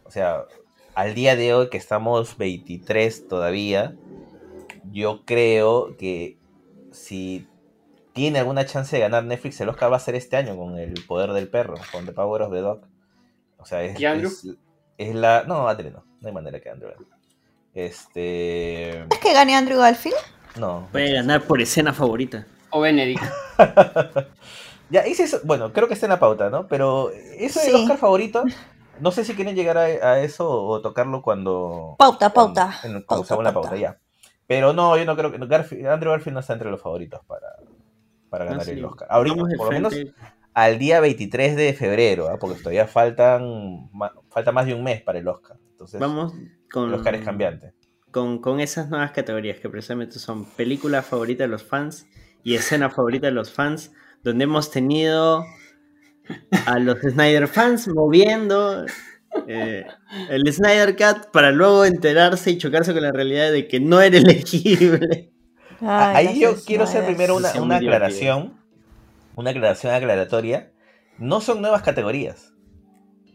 O 0.03 0.11
sea, 0.11 0.43
al 0.95 1.15
día 1.15 1.35
de 1.35 1.53
hoy 1.53 1.69
que 1.69 1.77
estamos 1.77 2.37
23 2.37 3.27
todavía, 3.27 3.95
yo 4.91 5.23
creo 5.25 5.97
que 5.97 6.37
si 6.91 7.47
tiene 8.13 8.39
alguna 8.39 8.65
chance 8.65 8.95
de 8.95 9.01
ganar 9.01 9.23
Netflix, 9.23 9.59
el 9.61 9.69
Oscar 9.69 9.91
va 9.91 9.97
a 9.97 9.99
ser 9.99 10.15
este 10.15 10.37
año 10.37 10.55
con 10.55 10.77
El 10.77 10.93
Poder 11.05 11.33
del 11.33 11.49
Perro, 11.49 11.75
con 11.91 12.05
The 12.05 12.11
Power 12.11 12.43
of 12.43 12.51
the 12.53 12.59
Dog. 12.59 12.81
O 13.57 13.65
sea, 13.65 13.83
es, 13.83 13.99
¿Y 13.99 14.05
Andrew? 14.05 14.29
es, 14.29 14.47
es 14.97 15.15
la... 15.15 15.43
No, 15.45 15.67
Andrew 15.67 15.91
no, 15.91 16.05
no 16.21 16.27
hay 16.27 16.33
manera 16.33 16.59
que 16.59 16.69
Andrew 16.69 16.91
gane. 16.91 17.05
Este... 17.73 18.99
¿Es 18.99 19.19
que 19.19 19.33
gane 19.33 19.55
Andrew 19.55 19.79
Garfield? 19.79 20.17
No. 20.57 20.87
Puede 20.91 21.13
ganar 21.13 21.41
por 21.43 21.59
escena 21.61 21.93
favorita. 21.93 22.45
O 22.69 22.81
Benedict. 22.81 23.23
Ya, 24.89 25.01
es, 25.01 25.43
bueno, 25.43 25.73
creo 25.73 25.87
que 25.87 25.95
está 25.95 26.05
en 26.05 26.11
la 26.11 26.19
pauta, 26.19 26.51
¿no? 26.51 26.67
Pero 26.67 27.09
eso 27.09 27.59
es 27.59 27.67
el. 27.67 27.75
Oscar 27.75 27.97
favorito. 27.97 28.43
No 28.99 29.11
sé 29.11 29.25
si 29.25 29.33
quieren 29.35 29.55
llegar 29.55 29.77
a, 29.77 29.83
a 29.83 30.19
eso 30.21 30.49
o 30.49 30.81
tocarlo 30.81 31.21
cuando. 31.21 31.95
Pauta, 31.97 32.29
cuando- 32.29 32.53
pauta. 32.55 32.75
en- 32.83 33.01
cuando 33.03 33.25
Pauta, 33.27 33.43
la 33.43 33.53
pauta. 33.53 33.75
ya. 33.75 33.99
Pero 34.47 34.73
no, 34.73 34.95
yo 34.97 35.05
no 35.05 35.15
creo 35.15 35.31
que. 35.31 35.39
Garfield- 35.39 35.87
Andrew 35.87 36.11
Garfield 36.11 36.33
no 36.35 36.39
está 36.41 36.53
entre 36.53 36.69
los 36.69 36.81
favoritos 36.81 37.21
para, 37.25 37.47
para 38.29 38.45
Ah, 38.45 38.47
ganar 38.49 38.65
sí. 38.65 38.71
el 38.71 38.85
Oscar. 38.85 39.07
Ahorita, 39.11 39.35
Vamos 39.35 39.53
por 39.57 39.65
lo 39.67 39.71
menos 39.71 39.93
al 40.53 40.77
día 40.77 40.99
23 40.99 41.55
de 41.55 41.73
febrero, 41.73 42.29
¿ah? 42.29 42.37
porque 42.39 42.59
todavía 42.59 42.87
faltan 42.87 43.89
falta 44.29 44.51
más 44.51 44.65
de 44.67 44.73
un 44.75 44.83
mes 44.83 45.01
para 45.01 45.17
el 45.19 45.27
Oscar. 45.27 45.57
Entonces, 45.71 45.99
Vamos 45.99 46.33
con, 46.71 46.89
el 46.89 46.93
Oscar 46.95 47.15
es 47.15 47.25
cambiante. 47.25 47.73
con, 48.11 48.37
con 48.39 48.59
esas 48.59 48.89
nuevas 48.89 49.11
categorías 49.11 49.59
que 49.59 49.69
precisamente 49.69 50.19
son 50.19 50.45
película 50.45 51.01
favorita 51.01 51.43
de 51.43 51.49
los 51.49 51.63
fans 51.63 52.05
y 52.43 52.53
escena 52.55 52.89
favorita 52.91 53.25
de 53.27 53.33
los 53.33 53.51
fans, 53.51 53.91
donde 54.23 54.43
hemos 54.43 54.69
tenido 54.69 55.43
a 56.65 56.79
los 56.79 56.99
Snyder 57.01 57.47
fans 57.47 57.87
moviendo 57.87 58.85
eh, 59.47 59.85
el 60.29 60.51
Snyder 60.53 60.95
Cut 60.95 61.31
para 61.31 61.51
luego 61.51 61.85
enterarse 61.85 62.51
y 62.51 62.57
chocarse 62.57 62.93
con 62.93 63.01
la 63.03 63.11
realidad 63.11 63.51
de 63.51 63.67
que 63.67 63.79
no 63.79 64.01
era 64.01 64.17
elegible. 64.17 65.31
A- 65.81 66.15
Ay, 66.15 66.27
Ahí 66.27 66.39
yo 66.39 66.55
quiero 66.65 66.83
hacer 66.85 67.05
primero 67.05 67.35
una, 67.35 67.49
una 67.61 67.75
aclaración. 67.77 68.61
Una 69.35 69.49
aclaración 69.49 69.93
aclaratoria. 69.93 70.71
No 71.17 71.41
son 71.41 71.61
nuevas 71.61 71.81
categorías. 71.81 72.53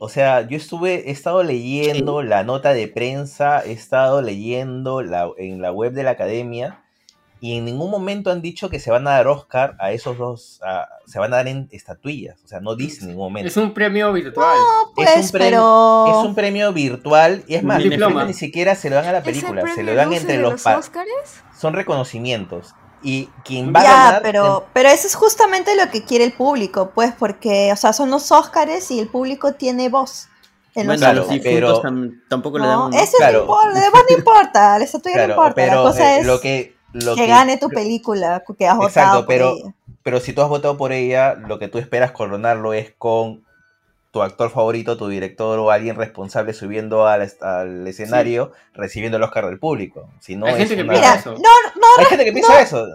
O 0.00 0.08
sea, 0.08 0.46
yo 0.46 0.56
estuve, 0.56 1.08
he 1.08 1.10
estado 1.10 1.42
leyendo 1.42 2.22
la 2.22 2.44
nota 2.44 2.72
de 2.72 2.86
prensa, 2.86 3.60
he 3.64 3.72
estado 3.72 4.22
leyendo 4.22 5.02
la, 5.02 5.28
en 5.36 5.60
la 5.60 5.72
web 5.72 5.92
de 5.92 6.04
la 6.04 6.12
academia 6.12 6.84
y 7.40 7.56
en 7.56 7.64
ningún 7.64 7.90
momento 7.90 8.30
han 8.30 8.42
dicho 8.42 8.68
que 8.68 8.80
se 8.80 8.90
van 8.90 9.06
a 9.06 9.10
dar 9.12 9.26
Oscar 9.28 9.76
a 9.78 9.92
esos 9.92 10.18
dos, 10.18 10.60
a- 10.64 10.88
se 11.06 11.18
van 11.18 11.32
a 11.32 11.36
dar 11.36 11.48
en 11.48 11.68
estatuillas. 11.70 12.38
O 12.44 12.48
sea, 12.48 12.60
no 12.60 12.74
dicen 12.74 13.02
en 13.04 13.08
ningún 13.10 13.24
momento. 13.26 13.48
Es 13.48 13.56
un 13.56 13.72
premio 13.74 14.12
virtual. 14.12 14.56
No, 14.58 14.92
pues, 14.94 15.08
Es 15.10 15.26
un 15.26 15.30
premio- 15.32 15.48
pero. 15.50 16.06
Es 16.20 16.26
un 16.26 16.34
premio 16.34 16.72
virtual 16.72 17.44
y 17.46 17.54
es 17.54 17.62
más, 17.62 17.80
ni 17.84 18.34
siquiera 18.34 18.74
se 18.74 18.90
lo 18.90 18.96
dan 18.96 19.06
a 19.06 19.12
la 19.12 19.18
¿Es 19.18 19.26
el 19.26 19.32
película, 19.34 19.62
se 19.74 19.82
lo 19.82 19.94
dan 19.94 20.12
entre 20.12 20.38
los, 20.38 20.52
los 20.52 20.62
pa- 20.62 20.78
Óscares? 20.78 21.42
son 21.58 21.74
reconocimientos. 21.74 22.74
Y 23.00 23.26
quien 23.44 23.72
va 23.72 23.80
a 23.80 23.82
Ya, 23.84 23.90
ganar 23.92 24.22
pero, 24.22 24.66
pero 24.72 24.88
eso 24.88 25.06
es 25.06 25.14
justamente 25.14 25.76
lo 25.76 25.88
que 25.90 26.02
quiere 26.04 26.24
el 26.24 26.32
público, 26.32 26.90
pues, 26.94 27.12
porque, 27.16 27.70
o 27.72 27.76
sea, 27.76 27.92
son 27.92 28.10
los 28.10 28.32
Óscares 28.32 28.90
y 28.90 28.98
el 28.98 29.06
público 29.08 29.52
tiene 29.54 29.88
voz. 29.88 30.26
Bueno, 30.74 30.94
Claro, 30.96 31.24
los 31.24 31.38
pero- 31.42 31.82
tam- 31.82 32.20
tampoco 32.28 32.58
le 32.58 32.64
No, 32.64 32.70
dan 32.70 32.80
un... 32.80 32.94
eso 32.94 33.16
Claro. 33.18 33.38
no 33.38 33.42
importa, 33.44 33.90
no 34.10 34.16
importa, 34.16 34.78
la 34.78 34.84
estatua 34.84 35.12
no 35.16 35.24
importa, 35.24 35.54
pero 35.54 35.74
la 35.76 35.82
cosa 35.90 36.16
eh, 36.16 36.20
es 36.20 36.26
lo 36.26 36.40
que, 36.40 36.76
lo 36.92 37.14
que 37.14 37.22
que- 37.22 37.26
gane 37.28 37.56
tu 37.58 37.68
película, 37.68 38.42
que 38.58 38.66
has 38.66 38.76
votado 38.76 38.88
Exacto, 38.88 39.18
por 39.20 39.26
pero, 39.26 39.52
ella. 39.56 39.74
pero 40.02 40.20
si 40.20 40.32
tú 40.32 40.42
has 40.42 40.48
votado 40.48 40.76
por 40.76 40.92
ella, 40.92 41.34
lo 41.34 41.58
que 41.58 41.68
tú 41.68 41.78
esperas 41.78 42.12
coronarlo 42.12 42.72
es 42.74 42.92
con 42.96 43.44
tu 44.10 44.22
actor 44.22 44.50
favorito, 44.50 44.96
tu 44.96 45.06
director 45.08 45.58
o 45.58 45.70
alguien 45.70 45.94
responsable 45.96 46.54
subiendo 46.54 47.06
al, 47.06 47.30
al 47.42 47.86
escenario, 47.86 48.52
recibiendo 48.72 49.18
el 49.18 49.22
Oscar 49.22 49.46
del 49.46 49.58
público. 49.58 50.08
Si 50.20 50.34
no 50.34 50.46
Hay 50.46 50.52
es 50.54 50.58
gente 50.60 50.76
que 50.76 50.82
una- 50.82 50.92
piensa 50.94 51.14
eso. 51.16 51.32
no, 51.32 51.38
no, 51.38 51.86
Hay 51.98 52.04
gente 52.06 52.24
que 52.24 52.32
piensa 52.32 52.60
eso. 52.60 52.86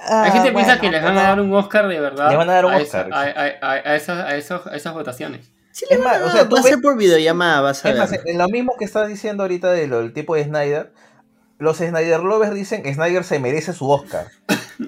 ah, 0.00 0.22
Hay 0.24 0.30
gente 0.32 0.48
que 0.48 0.54
piensa 0.54 0.76
bueno, 0.76 0.80
que 0.80 0.90
les 0.90 1.02
van 1.04 1.18
a 1.18 1.22
dar 1.24 1.40
un 1.40 1.52
Oscar 1.52 1.86
de 1.86 2.00
verdad. 2.00 2.28
Les 2.30 2.38
van 2.38 2.48
a 2.48 2.52
dar 2.54 2.64
un 2.64 2.72
esa- 2.74 3.02
Oscar. 3.02 3.12
A, 3.12 3.20
a- 3.20 3.72
a- 3.72 3.72
a 3.92 3.94
esas, 3.96 4.18
a, 4.24 4.36
esos- 4.36 4.66
a 4.66 4.74
esas 4.74 4.94
votaciones. 4.94 5.50
Sí, 5.70 5.84
Es 5.90 6.00
a 6.00 6.02
más, 6.02 6.22
o 6.22 6.30
sea, 6.30 6.48
tú 6.48 6.54
va 6.56 6.60
a 6.60 6.62
ves- 6.64 6.72
ser 6.72 6.80
por 6.82 6.96
videollamada, 6.96 7.60
vas 7.60 7.84
a 7.84 7.90
Es 7.90 7.98
más, 7.98 8.10
ver. 8.10 8.22
en 8.24 8.38
lo 8.38 8.48
mismo 8.48 8.74
que 8.78 8.86
estás 8.86 9.06
diciendo 9.06 9.42
ahorita 9.44 9.70
de 9.70 9.86
lo 9.86 9.98
del 9.98 10.14
tipo 10.14 10.34
de 10.34 10.44
Snyder, 10.44 10.92
los 11.58 11.78
Snyder 11.78 12.20
lovers 12.20 12.54
dicen 12.54 12.82
que 12.82 12.94
Snyder 12.94 13.24
se 13.24 13.38
merece 13.40 13.72
su 13.72 13.90
Oscar. 13.90 14.28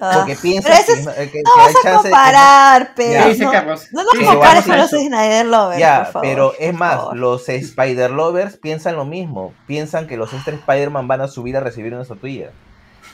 ah, 0.01 0.13
Porque 0.15 0.35
piensan 0.35 0.71
pero 0.71 0.83
eso 0.83 0.93
que, 0.93 0.99
es- 0.99 1.05
no- 1.05 1.13
que- 1.13 1.31
que 1.31 1.41
no 1.43 1.51
hay 1.57 1.73
vas 1.73 1.75
a 1.75 1.81
chance 1.83 1.87
de 1.89 2.03
que- 2.03 2.09
comparar, 2.09 2.93
pero 2.95 3.11
Ya. 3.11 3.23
¿Qué 3.23 3.29
dice 3.29 3.43
no, 3.45 3.51
Carlos? 3.51 3.87
no 3.91 4.03
nos 4.03 4.11
¿Qué 4.13 4.19
dice 4.19 4.31
compares 4.31 4.65
con 4.65 4.77
los 4.77 4.89
Snyder 4.89 5.45
Lovers, 5.45 5.79
Ya, 5.79 6.03
por 6.03 6.11
favor. 6.13 6.27
pero 6.29 6.53
es 6.59 6.69
por 6.71 6.79
más, 6.79 6.95
favor. 6.95 7.17
los 7.17 7.49
Spider 7.49 8.11
Lovers 8.11 8.57
piensan 8.57 8.95
lo 8.95 9.05
mismo. 9.05 9.53
Piensan 9.67 10.07
que 10.07 10.15
los 10.17 10.31
extra 10.33 10.53
Spider-Man 10.55 11.07
van 11.07 11.21
a 11.21 11.27
subir 11.27 11.57
a 11.57 11.59
recibir 11.59 11.93
una 11.93 12.03
estatuilla. 12.03 12.51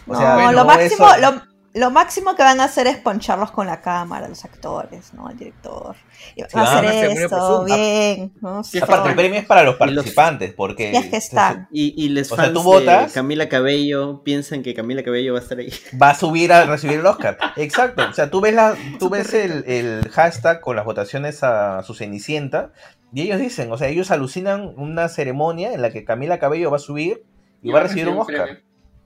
O 0.06 0.14
No, 0.14 0.20
sea, 0.20 0.34
bueno, 0.36 0.52
lo 0.52 0.60
no 0.60 0.66
máximo, 0.66 1.08
eso- 1.10 1.18
lo, 1.20 1.42
lo 1.78 1.92
máximo 1.92 2.36
que 2.36 2.44
van 2.44 2.60
a 2.60 2.66
hacer 2.66 2.88
es 2.88 2.98
poncharlos 2.98 3.52
con 3.52 3.68
la 3.68 3.82
cámara, 3.82 4.28
los 4.28 4.44
actores, 4.46 5.14
¿no? 5.14 5.30
El 5.30 5.38
director. 5.38 5.96
Y 6.36 6.42
van 6.42 6.50
Sí, 6.50 6.58
a 6.58 6.64
hacer 6.80 7.12
esto, 7.12 7.64
bien. 7.66 8.34
¿no? 8.42 8.64
Sí, 8.64 8.80
Aparte, 8.80 9.10
el 9.10 9.16
premio 9.16 9.40
es 9.40 9.46
para 9.46 9.64
los 9.64 9.76
Y 9.76 9.78
participantes, 9.80 10.54
porque... 10.54 10.92
Ya 10.92 11.00
es 11.00 11.06
que 11.08 11.18
está. 11.18 11.68
Y, 11.72 11.94
y 12.04 12.10
les 12.10 12.32
O 12.32 12.36
sea, 12.36 12.52
tú 12.52 12.62
votas- 12.64 13.08
de 13.08 13.14
Camila 13.14 13.48
Cabello 13.50 14.24
piensan 14.24 14.64
que 14.64 14.74
Camila 14.74 15.04
Cabello 15.04 15.34
va 15.34 15.40
a 15.40 15.42
estar 15.42 15.58
ahí. 15.60 15.72
va 16.02 16.10
a 16.12 16.16
subir 16.16 16.52
a 16.54 16.66
recibir 16.66 17.00
el 17.00 17.06
Oscar. 17.06 17.38
Exacto. 17.56 18.04
O 18.10 18.14
sea, 18.14 18.30
tú 18.30 18.42
ves, 18.42 18.54
la, 18.54 18.76
tú 19.00 19.10
ves 19.10 19.34
el, 19.34 19.64
el 19.68 20.10
hashtag 20.10 20.62
con 20.62 20.76
las 20.76 20.86
votaciones 20.86 21.44
a 21.44 21.82
su 21.84 21.94
Cenicienta 21.94 22.72
y 23.14 23.22
ellos 23.22 23.40
dicen, 23.40 23.72
o 23.72 23.78
sea, 23.78 23.88
ellos 23.88 24.12
alucinan 24.12 24.74
una 24.78 25.08
ceremonia 25.10 25.74
en 25.74 25.82
la 25.82 25.92
que 25.92 26.04
Camila 26.04 26.40
Cabello 26.40 26.70
va 26.72 26.78
a 26.78 26.80
subir 26.80 27.24
y 27.62 27.72
va 27.72 27.80
a 27.80 27.84
recibir 27.84 28.10
un 28.10 28.18
Oscar. 28.20 28.44
premio. 28.46 28.62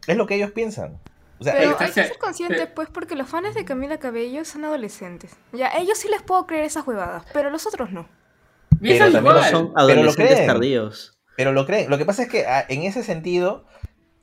Es 0.07 0.17
lo 0.17 0.25
que 0.25 0.35
ellos 0.35 0.51
piensan. 0.51 0.99
O 1.41 1.43
sea, 1.43 1.53
Pero 1.57 1.69
hay 1.71 1.87
que 1.87 1.91
ser 1.91 2.07
pero- 2.07 2.19
consciente, 2.19 2.67
pues, 2.67 2.87
porque 2.89 3.15
los 3.15 3.27
fans 3.27 3.55
de 3.55 3.65
Camila 3.65 3.97
Cabello 3.97 4.45
son 4.45 4.63
adolescentes. 4.63 5.35
Ya, 5.53 5.67
a 5.75 5.79
ellos 5.79 5.97
sí 5.97 6.07
les 6.07 6.21
puedo 6.21 6.45
creer 6.45 6.65
esas 6.65 6.85
huevadas, 6.87 7.25
pero 7.33 7.49
los 7.49 7.65
otros 7.65 7.91
no. 7.91 8.07
Pero 8.79 9.05
también 9.11 9.23
igual. 9.35 9.43
Son 9.51 9.73
pero 9.73 9.73
lo 9.73 9.81
adolescentes 9.81 10.35
creen. 10.35 10.47
tardíos. 10.47 11.17
Pero 11.35 11.51
lo 11.51 11.65
creen. 11.65 11.89
Lo 11.89 11.97
que 11.97 12.05
pasa 12.05 12.23
es 12.23 12.29
que 12.29 12.45
ah, 12.45 12.63
en 12.69 12.83
ese 12.83 13.01
sentido, 13.03 13.65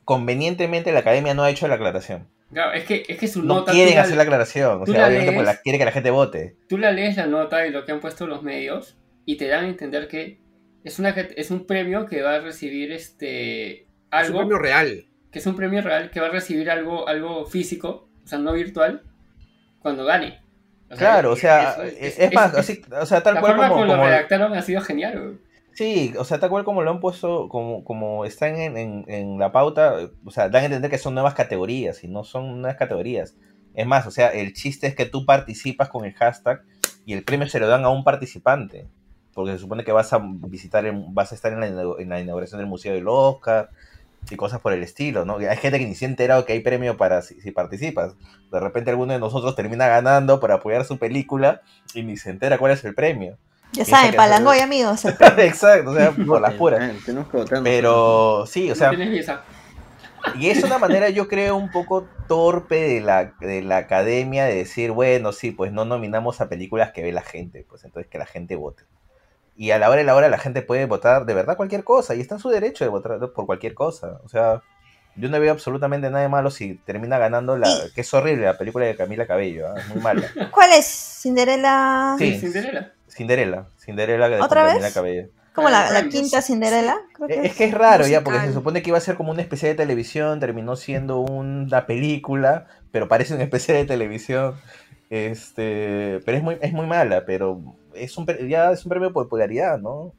convenientemente 0.04 0.92
la 0.92 1.00
academia 1.00 1.34
no 1.34 1.42
ha 1.42 1.50
hecho 1.50 1.66
la 1.68 1.74
aclaración. 1.74 2.28
Claro, 2.52 2.72
es 2.72 2.84
que, 2.84 3.04
es 3.08 3.18
que 3.18 3.28
su 3.28 3.42
No 3.42 3.56
nota. 3.56 3.72
quieren 3.72 3.96
la- 3.96 4.02
hacer 4.02 4.16
la 4.16 4.22
aclaración. 4.22 4.82
O 4.82 4.86
sea, 4.86 5.00
la 5.02 5.08
obviamente 5.08 5.42
la- 5.42 5.56
quiere 5.60 5.78
que 5.78 5.84
la 5.84 5.92
gente 5.92 6.10
vote. 6.10 6.56
Tú 6.68 6.78
la 6.78 6.92
lees 6.92 7.16
la 7.16 7.26
nota 7.26 7.66
y 7.66 7.70
lo 7.70 7.84
que 7.84 7.92
han 7.92 8.00
puesto 8.00 8.26
los 8.26 8.42
medios 8.42 8.96
y 9.26 9.36
te 9.36 9.48
dan 9.48 9.64
a 9.64 9.68
entender 9.68 10.08
que 10.08 10.40
es, 10.84 10.98
una, 10.98 11.10
es 11.10 11.50
un 11.50 11.66
premio 11.66 12.06
que 12.06 12.22
va 12.22 12.36
a 12.36 12.40
recibir 12.40 12.92
este 12.92 13.82
Es 13.82 13.88
un 13.88 13.88
algo 14.10 14.38
premio 14.38 14.58
real. 14.58 15.07
Que 15.30 15.38
es 15.40 15.46
un 15.46 15.56
premio 15.56 15.82
real 15.82 16.10
que 16.10 16.20
va 16.20 16.26
a 16.28 16.30
recibir 16.30 16.70
algo 16.70 17.08
algo 17.08 17.44
físico, 17.46 18.08
o 18.24 18.26
sea, 18.26 18.38
no 18.38 18.52
virtual, 18.52 19.02
cuando 19.80 20.04
gane. 20.04 20.40
O 20.90 20.96
sea, 20.96 20.98
Claro, 20.98 21.32
o 21.32 21.36
sea, 21.36 21.76
es, 21.84 22.18
es 22.18 22.32
más, 22.32 22.54
así, 22.54 22.80
o 22.98 23.04
sea, 23.06 23.22
tal 23.22 23.34
la 23.34 23.40
cual 23.40 23.52
forma 23.52 23.68
como, 23.68 23.84
lo 23.84 23.96
redactaron 23.96 24.54
ha 24.54 24.62
sido 24.62 24.80
genial. 24.80 25.20
güey. 25.20 25.38
Sí, 25.74 26.12
o 26.18 26.24
sea, 26.24 26.40
tal 26.40 26.50
cual 26.50 26.64
como 26.64 26.82
lo 26.82 26.90
han 26.90 26.98
puesto, 26.98 27.48
como, 27.48 27.84
como 27.84 28.24
están 28.24 28.56
en, 28.56 28.76
en- 28.76 29.04
en 29.06 29.38
la 29.38 29.52
pauta, 29.52 29.94
o 30.24 30.30
sea, 30.30 30.48
dan 30.48 30.62
a 30.62 30.66
entender 30.66 30.90
que 30.90 30.98
son 30.98 31.14
nuevas 31.14 31.34
categorías 31.34 32.02
y 32.02 32.08
no 32.08 32.24
son 32.24 32.62
nuevas 32.62 32.76
categorías. 32.78 33.36
Es 33.74 33.86
más, 33.86 34.06
o 34.06 34.10
sea, 34.10 34.28
el 34.30 34.54
chiste 34.54 34.88
es 34.88 34.96
que 34.96 35.04
tú 35.06 35.24
participas 35.24 35.88
con 35.88 36.04
el 36.04 36.14
hashtag 36.14 36.62
y 37.06 37.12
el 37.12 37.22
premio 37.22 37.46
se 37.46 37.60
lo 37.60 37.68
dan 37.68 37.84
a 37.84 37.90
un 37.90 38.02
participante. 38.02 38.88
Porque 39.34 39.52
se 39.52 39.58
supone 39.58 39.84
que 39.84 39.92
vas 39.92 40.12
a 40.12 40.18
visitar, 40.20 40.84
vas 41.10 41.30
a 41.30 41.34
estar 41.36 41.52
en 41.52 41.60
la, 41.60 41.82
en 42.00 42.08
la 42.08 42.18
inauguración 42.20 42.58
del 42.58 42.66
Museo 42.66 42.92
del 42.94 43.06
Oscar 43.06 43.70
y 44.30 44.36
cosas 44.36 44.60
por 44.60 44.72
el 44.72 44.82
estilo, 44.82 45.24
¿no? 45.24 45.36
Hay 45.38 45.56
gente 45.56 45.78
que 45.78 45.86
ni 45.86 45.94
se 45.94 46.04
ha 46.04 46.08
enterado 46.08 46.44
que 46.44 46.52
hay 46.52 46.60
premio 46.60 46.96
para 46.96 47.22
si, 47.22 47.40
si 47.40 47.50
participas. 47.50 48.14
De 48.52 48.60
repente 48.60 48.90
alguno 48.90 49.12
de 49.12 49.18
nosotros 49.18 49.54
termina 49.56 49.86
ganando 49.88 50.40
para 50.40 50.54
apoyar 50.54 50.84
su 50.84 50.98
película 50.98 51.62
y 51.94 52.02
ni 52.02 52.16
se 52.16 52.30
entera 52.30 52.58
cuál 52.58 52.72
es 52.72 52.84
el 52.84 52.94
premio. 52.94 53.36
Ya 53.72 53.84
Piensa 53.84 53.96
saben, 53.96 54.16
Palangoy, 54.16 54.60
amigos. 54.60 55.04
el- 55.04 55.14
Exacto, 55.38 55.90
o 55.90 55.94
sea, 55.94 56.10
por 56.12 56.40
las 56.40 56.54
puras. 56.54 56.80
Pero 57.62 58.44
sí, 58.46 58.70
o 58.70 58.74
sea, 58.74 58.90
y 60.38 60.50
es 60.50 60.62
una 60.64 60.78
manera, 60.78 61.08
yo 61.10 61.28
creo, 61.28 61.56
un 61.56 61.70
poco 61.70 62.06
torpe 62.26 62.76
de 62.88 63.00
la, 63.00 63.32
de 63.40 63.62
la 63.62 63.78
academia 63.78 64.44
de 64.44 64.54
decir, 64.56 64.90
bueno, 64.90 65.32
sí, 65.32 65.50
pues 65.52 65.72
no 65.72 65.84
nominamos 65.84 66.40
a 66.40 66.48
películas 66.48 66.92
que 66.92 67.02
ve 67.02 67.12
la 67.12 67.22
gente, 67.22 67.64
pues 67.68 67.84
entonces 67.84 68.10
que 68.10 68.18
la 68.18 68.26
gente 68.26 68.56
vote. 68.56 68.82
Y 69.58 69.72
a 69.72 69.78
la 69.78 69.88
hora 69.90 69.98
de 69.98 70.04
la 70.04 70.14
hora 70.14 70.28
la 70.28 70.38
gente 70.38 70.62
puede 70.62 70.86
votar 70.86 71.26
de 71.26 71.34
verdad 71.34 71.56
cualquier 71.56 71.82
cosa, 71.82 72.14
y 72.14 72.20
está 72.20 72.36
en 72.36 72.40
su 72.40 72.48
derecho 72.48 72.84
de 72.84 72.90
votar 72.90 73.18
por 73.32 73.44
cualquier 73.44 73.74
cosa. 73.74 74.20
O 74.24 74.28
sea, 74.28 74.62
yo 75.16 75.28
no 75.28 75.40
veo 75.40 75.50
absolutamente 75.50 76.08
nada 76.10 76.22
de 76.22 76.28
malo 76.28 76.52
si 76.52 76.74
termina 76.74 77.18
ganando 77.18 77.58
la, 77.58 77.68
que 77.92 78.02
es 78.02 78.14
horrible, 78.14 78.44
la 78.44 78.56
película 78.56 78.86
de 78.86 78.94
Camila 78.94 79.26
Cabello, 79.26 79.66
¿ah? 79.66 79.74
es 79.76 79.88
muy 79.88 80.00
mala. 80.00 80.22
¿Cuál 80.52 80.70
es? 80.74 80.86
¿Cinderela? 80.86 82.14
Sí. 82.18 82.38
Cinderella. 82.38 82.92
Cinderela, 83.08 83.66
Cinderela 83.84 84.28
de 84.28 84.40
¿Otra 84.40 84.64
Camila 84.64 84.84
vez? 84.86 84.94
Cabello. 84.94 85.28
¿Como 85.54 85.70
la, 85.70 85.90
la 85.90 86.08
quinta 86.08 86.40
Cinderela? 86.40 86.96
Creo 87.14 87.26
que 87.26 87.34
Eh, 87.34 87.40
Es 87.46 87.56
que 87.56 87.64
es 87.64 87.74
raro 87.74 88.06
ya, 88.06 88.22
porque 88.22 88.38
se 88.38 88.44
musical. 88.46 88.60
supone 88.60 88.82
que 88.82 88.90
iba 88.90 88.98
a 88.98 89.00
ser 89.00 89.16
como 89.16 89.32
una 89.32 89.42
especie 89.42 89.68
de 89.68 89.74
televisión, 89.74 90.38
terminó 90.38 90.76
siendo 90.76 91.18
una 91.18 91.84
película, 91.86 92.66
pero 92.92 93.08
parece 93.08 93.34
una 93.34 93.42
especie 93.42 93.74
de 93.74 93.84
televisión. 93.84 94.54
Este, 95.10 96.20
pero 96.24 96.36
es 96.36 96.42
muy, 96.42 96.58
es 96.60 96.72
muy 96.72 96.86
mala, 96.86 97.24
pero 97.24 97.76
es 97.94 98.16
un, 98.18 98.26
ya 98.48 98.72
es 98.72 98.84
un 98.84 98.90
premio 98.90 99.08
de 99.08 99.14
popularidad, 99.14 99.78
¿no? 99.78 100.12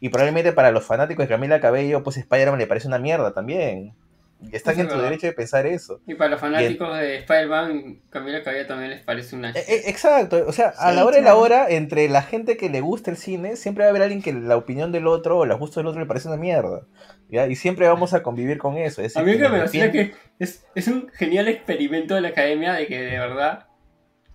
Y 0.00 0.08
probablemente 0.08 0.52
para 0.52 0.70
los 0.70 0.84
fanáticos 0.84 1.24
de 1.24 1.28
Camila 1.28 1.60
Cabello, 1.60 2.02
pues 2.02 2.16
Spider-Man 2.16 2.58
le 2.58 2.66
parece 2.66 2.88
una 2.88 2.98
mierda 2.98 3.32
también. 3.32 3.94
Y 4.40 4.56
están 4.56 4.78
en 4.80 4.90
su 4.90 4.98
derecho 5.00 5.28
de 5.28 5.32
pensar 5.32 5.66
eso. 5.66 6.00
Y 6.04 6.14
para 6.14 6.30
los 6.30 6.40
fanáticos 6.40 6.98
de 6.98 7.18
Spider-Man, 7.18 8.00
Camila 8.10 8.42
Cabello 8.42 8.66
también 8.66 8.90
les 8.90 9.00
parece 9.02 9.36
una... 9.36 9.50
Eh, 9.50 9.82
Exacto, 9.86 10.44
o 10.44 10.52
sea, 10.52 10.70
a 10.76 10.90
Sí, 10.90 10.96
la 10.96 11.04
hora 11.04 11.16
de 11.16 11.22
la 11.22 11.26
claro. 11.30 11.40
hora, 11.40 11.66
entre 11.68 12.08
la 12.08 12.22
gente 12.22 12.56
que 12.56 12.68
le 12.68 12.80
gusta 12.80 13.12
el 13.12 13.16
cine, 13.16 13.54
siempre 13.54 13.84
va 13.84 13.88
a 13.88 13.90
haber 13.90 14.02
alguien 14.02 14.20
que 14.20 14.32
la 14.32 14.56
opinión 14.56 14.90
del 14.90 15.06
otro 15.06 15.38
o 15.38 15.46
los 15.46 15.60
gustos 15.60 15.76
del 15.76 15.86
otro 15.86 16.00
le 16.00 16.06
parece 16.06 16.26
una 16.26 16.36
mierda. 16.36 16.82
¿ya? 17.30 17.46
Y 17.46 17.54
siempre 17.54 17.86
vamos 17.86 18.14
a 18.14 18.24
convivir 18.24 18.58
con 18.58 18.76
eso. 18.78 19.00
Es 19.00 19.16
A 19.16 19.22
mí 19.22 19.38
que 19.38 19.48
me 19.48 19.90
que 19.92 20.14
es, 20.40 20.66
es 20.74 20.88
un 20.88 21.08
genial 21.10 21.46
experimento 21.46 22.16
de 22.16 22.22
la 22.22 22.28
academia 22.28 22.72
de 22.72 22.88
que 22.88 23.00
de 23.00 23.18
verdad 23.20 23.68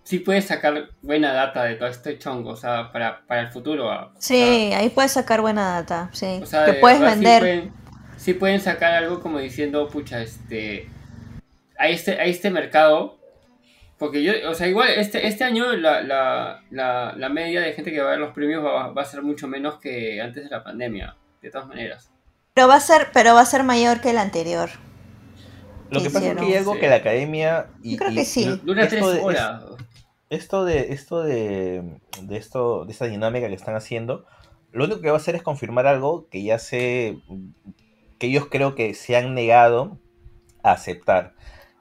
sí 0.08 0.20
puedes 0.20 0.46
sacar 0.46 0.90
buena 1.02 1.34
data 1.34 1.66
de 1.66 1.76
todo 1.76 1.90
este 1.90 2.18
chongo, 2.18 2.52
o 2.52 2.56
sea, 2.56 2.94
para, 2.94 3.26
para 3.28 3.42
el 3.42 3.48
futuro. 3.50 3.92
ah. 3.92 4.12
O 4.16 4.22
Sí, 4.22 4.72
ahí 4.74 4.90
puedes 4.90 5.12
sacar 5.12 5.42
buena 5.42 5.72
data, 5.74 6.10
sí. 6.14 6.40
o 6.42 6.46
sea, 6.46 6.64
que 6.66 6.72
de 6.74 6.80
puedes 6.80 7.00
verdad 7.02 7.16
sí 7.16 7.20
vender. 7.24 7.42
pueden, 7.42 7.74
sí 8.16 8.34
pueden 8.34 8.62
sacar 8.62 8.94
algo 8.94 9.20
como 9.20 9.40
diciendo, 9.40 9.88
pucha, 9.90 10.22
este... 10.22 10.88
Hay 11.78 11.94
este, 11.94 12.20
hay 12.22 12.32
este 12.32 12.50
mercado, 12.50 13.18
porque 14.00 14.24
yo, 14.24 14.32
o 14.50 14.54
sea, 14.56 14.68
igual 14.68 14.90
este, 14.96 15.28
este 15.28 15.44
año 15.44 15.74
la, 15.74 16.02
la, 16.02 16.64
la, 16.72 17.14
la 17.18 17.30
media 17.30 17.60
de 17.62 17.74
gente 17.74 17.92
que 17.92 18.00
va 18.00 18.08
a 18.08 18.12
ver 18.12 18.20
los 18.20 18.34
premios 18.34 18.64
va, 18.64 18.88
va 18.94 19.02
a 19.02 19.06
ser 19.06 19.22
mucho 19.24 19.48
menos 19.50 19.78
que 19.80 20.22
antes 20.22 20.46
de 20.46 20.50
la 20.50 20.64
pandemia, 20.64 21.16
de 21.42 21.52
todas 21.52 21.68
maneras. 21.68 22.10
Pero 22.54 22.70
va 22.70 22.76
a 22.76 22.80
ser, 22.80 23.10
pero 23.14 23.36
va 23.36 23.42
a 23.42 23.46
ser 23.46 23.64
mayor 23.64 24.00
que 24.00 24.10
el 24.12 24.18
anterior. 24.20 24.70
Lo 25.90 26.00
que 26.00 26.08
que 26.08 26.14
pasa 26.14 26.28
es 26.32 26.36
que 26.38 26.46
hay 26.46 26.56
algo 26.56 26.74
Sí. 26.74 26.80
que 26.80 26.88
la 26.90 26.96
academia. 26.96 27.68
Y, 27.82 27.92
Yo 27.92 27.98
creo 28.00 28.12
y- 28.12 28.16
que 28.16 28.26
sí. 28.26 28.60
Dura 28.64 28.88
tres 28.88 29.06
de- 29.06 29.22
horas. 29.22 29.62
Esto 30.30 30.66
de, 30.66 30.92
esto 30.94 31.22
de, 31.22 32.00
de 32.22 32.38
esto, 32.38 32.86
de 32.86 32.92
esta 32.92 33.06
dinámica 33.06 33.48
que 33.48 33.54
están 33.54 33.76
haciendo, 33.76 34.26
lo 34.72 34.86
único 34.86 35.02
que 35.02 35.08
va 35.08 35.14
a 35.14 35.18
hacer 35.18 35.36
es 35.36 35.44
confirmar 35.44 35.88
algo 35.88 36.28
que 36.30 36.44
ya 36.44 36.60
sé, 36.60 37.20
que 38.20 38.28
ellos 38.28 38.48
creo 38.52 38.76
que 38.76 38.94
se 38.94 39.16
han 39.16 39.34
negado 39.34 40.00
a 40.64 40.74
aceptar. 40.74 41.34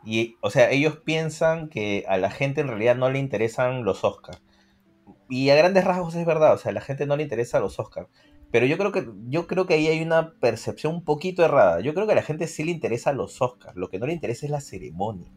Y, 0.04 0.36
o 0.40 0.50
sea, 0.50 0.70
ellos 0.70 0.98
piensan 0.98 1.68
que 1.68 2.04
a 2.08 2.16
la 2.18 2.30
gente 2.30 2.60
en 2.60 2.68
realidad 2.68 2.96
no 2.96 3.10
le 3.10 3.18
interesan 3.18 3.84
los 3.84 4.04
Oscars. 4.04 4.40
Y 5.28 5.50
a 5.50 5.56
grandes 5.56 5.84
rasgos 5.84 6.14
es 6.14 6.24
verdad, 6.24 6.54
o 6.54 6.58
sea, 6.58 6.70
a 6.70 6.74
la 6.74 6.80
gente 6.80 7.06
no 7.06 7.16
le 7.16 7.24
interesa 7.24 7.58
los 7.58 7.80
Oscars. 7.80 8.08
Pero 8.52 8.66
yo 8.66 8.78
creo 8.78 8.92
que 8.92 9.08
yo 9.28 9.48
creo 9.48 9.66
que 9.66 9.74
ahí 9.74 9.88
hay 9.88 10.00
una 10.00 10.34
percepción 10.38 10.94
un 10.94 11.04
poquito 11.04 11.44
errada. 11.44 11.80
Yo 11.80 11.94
creo 11.94 12.06
que 12.06 12.12
a 12.12 12.16
la 12.16 12.22
gente 12.22 12.46
sí 12.46 12.62
le 12.62 12.70
interesa 12.70 13.12
los 13.12 13.42
Oscars. 13.42 13.76
Lo 13.76 13.88
que 13.88 13.98
no 13.98 14.06
le 14.06 14.12
interesa 14.12 14.46
es 14.46 14.52
la 14.52 14.60
ceremonia. 14.60 15.32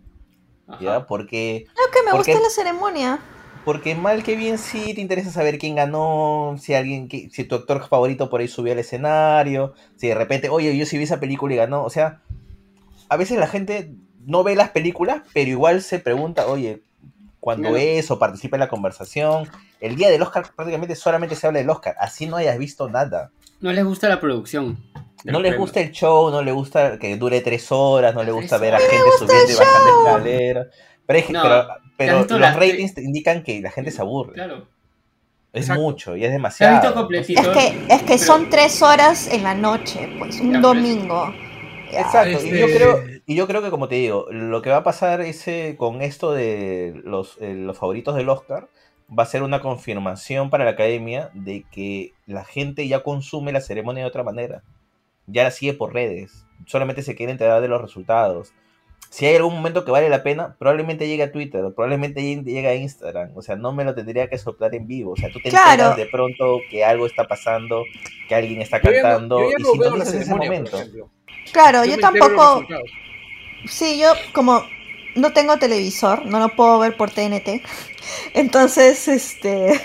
¿Ya? 0.80 1.06
Porque 1.08 1.66
Lo 1.70 1.92
que 1.92 2.04
me 2.06 2.12
Porque- 2.12 2.32
gusta 2.34 2.44
la 2.48 2.50
ceremonia. 2.54 3.20
porque 3.66 3.94
mal 3.96 4.24
que 4.24 4.36
bien 4.36 4.58
sí 4.58 4.94
te 4.94 5.02
interesa 5.02 5.32
saber 5.32 5.58
quién 5.60 5.76
ganó, 5.76 6.56
si 6.60 6.74
alguien, 6.74 7.10
si 7.10 7.44
tu 7.44 7.56
actor 7.56 7.88
favorito 7.88 8.30
por 8.30 8.42
ahí 8.42 8.48
subió 8.48 8.74
al 8.74 8.80
escenario, 8.80 9.74
si 9.96 10.08
de 10.08 10.16
repente, 10.16 10.50
oye, 10.50 10.76
yo 10.78 10.86
sí 10.86 10.98
vi 10.98 11.04
esa 11.04 11.20
película 11.20 11.54
y 11.54 11.58
ganó. 11.58 11.84
O 11.84 11.90
sea, 11.90 12.22
a 13.10 13.18
veces 13.18 13.38
la 13.38 13.48
gente 13.48 13.92
no 14.26 14.44
ve 14.44 14.56
las 14.56 14.70
películas, 14.70 15.22
pero 15.34 15.50
igual 15.50 15.82
se 15.82 16.00
pregunta, 16.00 16.48
oye, 16.48 16.82
cuando 17.40 17.70
Claro. 17.70 17.78
es 17.78 18.12
o 18.12 18.20
participa 18.20 18.58
en 18.58 18.62
la 18.62 18.70
conversación. 18.70 19.48
El 19.80 19.96
día 19.96 20.10
del 20.10 20.22
Oscar 20.22 20.46
prácticamente 20.56 20.96
solamente 20.96 21.36
se 21.36 21.48
habla 21.48 21.60
del 21.60 21.70
Oscar, 21.70 21.96
así 22.00 22.26
no 22.28 22.36
hayas 22.38 22.58
visto 22.58 22.90
nada. 22.90 23.32
No 23.62 23.72
les 23.74 23.84
gusta 23.86 24.08
la 24.10 24.20
producción. 24.20 24.78
No 25.26 25.40
les 25.42 25.58
gusta 25.58 25.82
el 25.82 25.92
show, 25.92 26.30
no 26.32 26.42
les 26.42 26.54
gusta 26.54 26.98
que 27.00 27.18
dure 27.18 27.42
tres 27.42 27.72
horas, 27.72 28.16
no 28.16 28.24
les 28.24 28.34
gusta 28.34 28.58
ver 28.58 28.76
a 28.76 28.80
gente 28.80 28.98
subiendo 29.18 29.52
y 29.52 29.56
bajando 29.56 30.08
escaleras. 30.08 30.68
Pero, 31.06 31.20
es- 31.20 31.30
No, 31.30 31.42
pero, 31.42 31.66
¿te 31.66 31.72
has 31.72 32.26
pero 32.26 32.40
los 32.40 32.56
ratings 32.56 32.94
te 32.94 33.02
indican 33.02 33.44
que 33.44 33.62
la 33.62 33.72
gente 33.72 33.92
se 33.92 34.02
aburre. 34.02 34.34
Claro. 34.34 34.68
Es 35.52 35.62
Exacto. 35.64 35.82
mucho 35.82 36.16
y 36.16 36.20
es 36.20 36.22
¿Te 36.22 36.28
has 36.28 36.34
demasiado. 36.34 36.76
Es 36.76 37.48
que, 37.48 37.94
es 37.94 38.02
que 38.02 38.06
Pero- 38.06 38.18
son 38.20 38.50
tres 38.50 38.82
horas 38.84 39.28
en 39.34 39.44
la 39.44 39.56
noche, 39.56 40.08
pues, 40.20 40.40
un 40.40 40.54
Ya, 40.54 40.60
domingo. 40.60 41.34
Ya. 41.92 42.02
Exacto, 42.02 42.30
y 42.30 42.34
Este- 42.50 42.60
yo 42.60 42.68
creo, 42.68 43.04
y 43.26 43.36
yo 43.36 43.48
creo 43.48 43.64
que 43.64 43.72
como 43.72 43.88
te 43.88 43.96
digo, 43.96 44.28
lo 44.30 44.62
que 44.62 44.70
va 44.70 44.78
a 44.78 44.84
pasar 44.84 45.22
ese, 45.22 45.76
con 45.78 46.04
esto 46.04 46.32
de 46.34 47.02
los, 47.04 47.38
eh, 47.42 47.56
los 47.56 47.76
favoritos 47.78 48.16
del 48.16 48.30
Oscar 48.30 48.68
va 49.18 49.24
a 49.24 49.26
ser 49.26 49.42
una 49.42 49.60
confirmación 49.60 50.52
para 50.52 50.66
la 50.66 50.72
academia 50.72 51.32
de 51.34 51.66
que 51.72 52.14
la 52.28 52.46
gente 52.46 52.88
ya 52.88 53.02
consume 53.02 53.52
la 53.52 53.62
ceremonia 53.62 54.04
de 54.04 54.08
otra 54.10 54.22
manera. 54.24 54.62
Ya 55.32 55.44
la 55.44 55.52
sigue 55.52 55.74
por 55.74 55.94
redes. 55.94 56.46
Solamente 56.66 57.02
se 57.04 57.16
quiere 57.16 57.32
enterar 57.32 57.62
de 57.62 57.68
los 57.68 57.82
resultados. 57.82 58.54
Si 59.10 59.26
hay 59.26 59.36
algún 59.38 59.56
momento 59.56 59.86
que 59.86 59.92
vale 59.92 60.08
la 60.10 60.22
pena, 60.22 60.56
probablemente 60.60 61.08
llegue 61.08 61.24
a 61.24 61.32
Twitter, 61.32 61.64
o 61.64 61.74
probablemente 61.74 62.22
llegue 62.22 62.68
a 62.68 62.76
Instagram. 62.76 63.32
O 63.36 63.42
sea, 63.42 63.56
no 63.56 63.72
me 63.72 63.84
lo 63.84 63.96
tendría 63.96 64.28
que 64.30 64.38
soplar 64.38 64.76
en 64.76 64.86
vivo. 64.86 65.14
O 65.14 65.16
sea, 65.16 65.30
tú 65.32 65.40
te 65.40 65.50
Claro. 65.50 65.72
enteras 65.72 65.98
de 65.98 66.06
pronto 66.06 66.60
que 66.70 66.86
algo 66.86 67.08
está 67.08 67.24
pasando, 67.28 67.86
que 68.28 68.36
alguien 68.36 68.62
está 68.62 68.80
Yo 68.82 68.92
ya 68.92 68.98
no- 68.98 69.02
cantando, 69.04 69.40
yo 69.42 69.50
ya 69.50 69.56
y 69.58 69.62
no 69.64 69.68
la 69.98 70.06
sintonizas 70.06 70.14
ese 70.14 70.30
momento. 70.30 70.78
Claro, 71.52 71.86
yo, 71.86 71.92
los 71.94 72.00
tampoco. 72.02 72.68
Sí, 73.66 74.00
yo 74.00 74.14
como 74.32 74.64
no 75.16 75.34
tengo 75.34 75.58
televisor, 75.58 76.26
no 76.28 76.40
lo 76.40 76.50
puedo 76.50 76.78
ver 76.78 76.96
por 76.96 77.10
TNT. 77.10 77.64
Entonces, 78.36 79.08
este. 79.08 79.82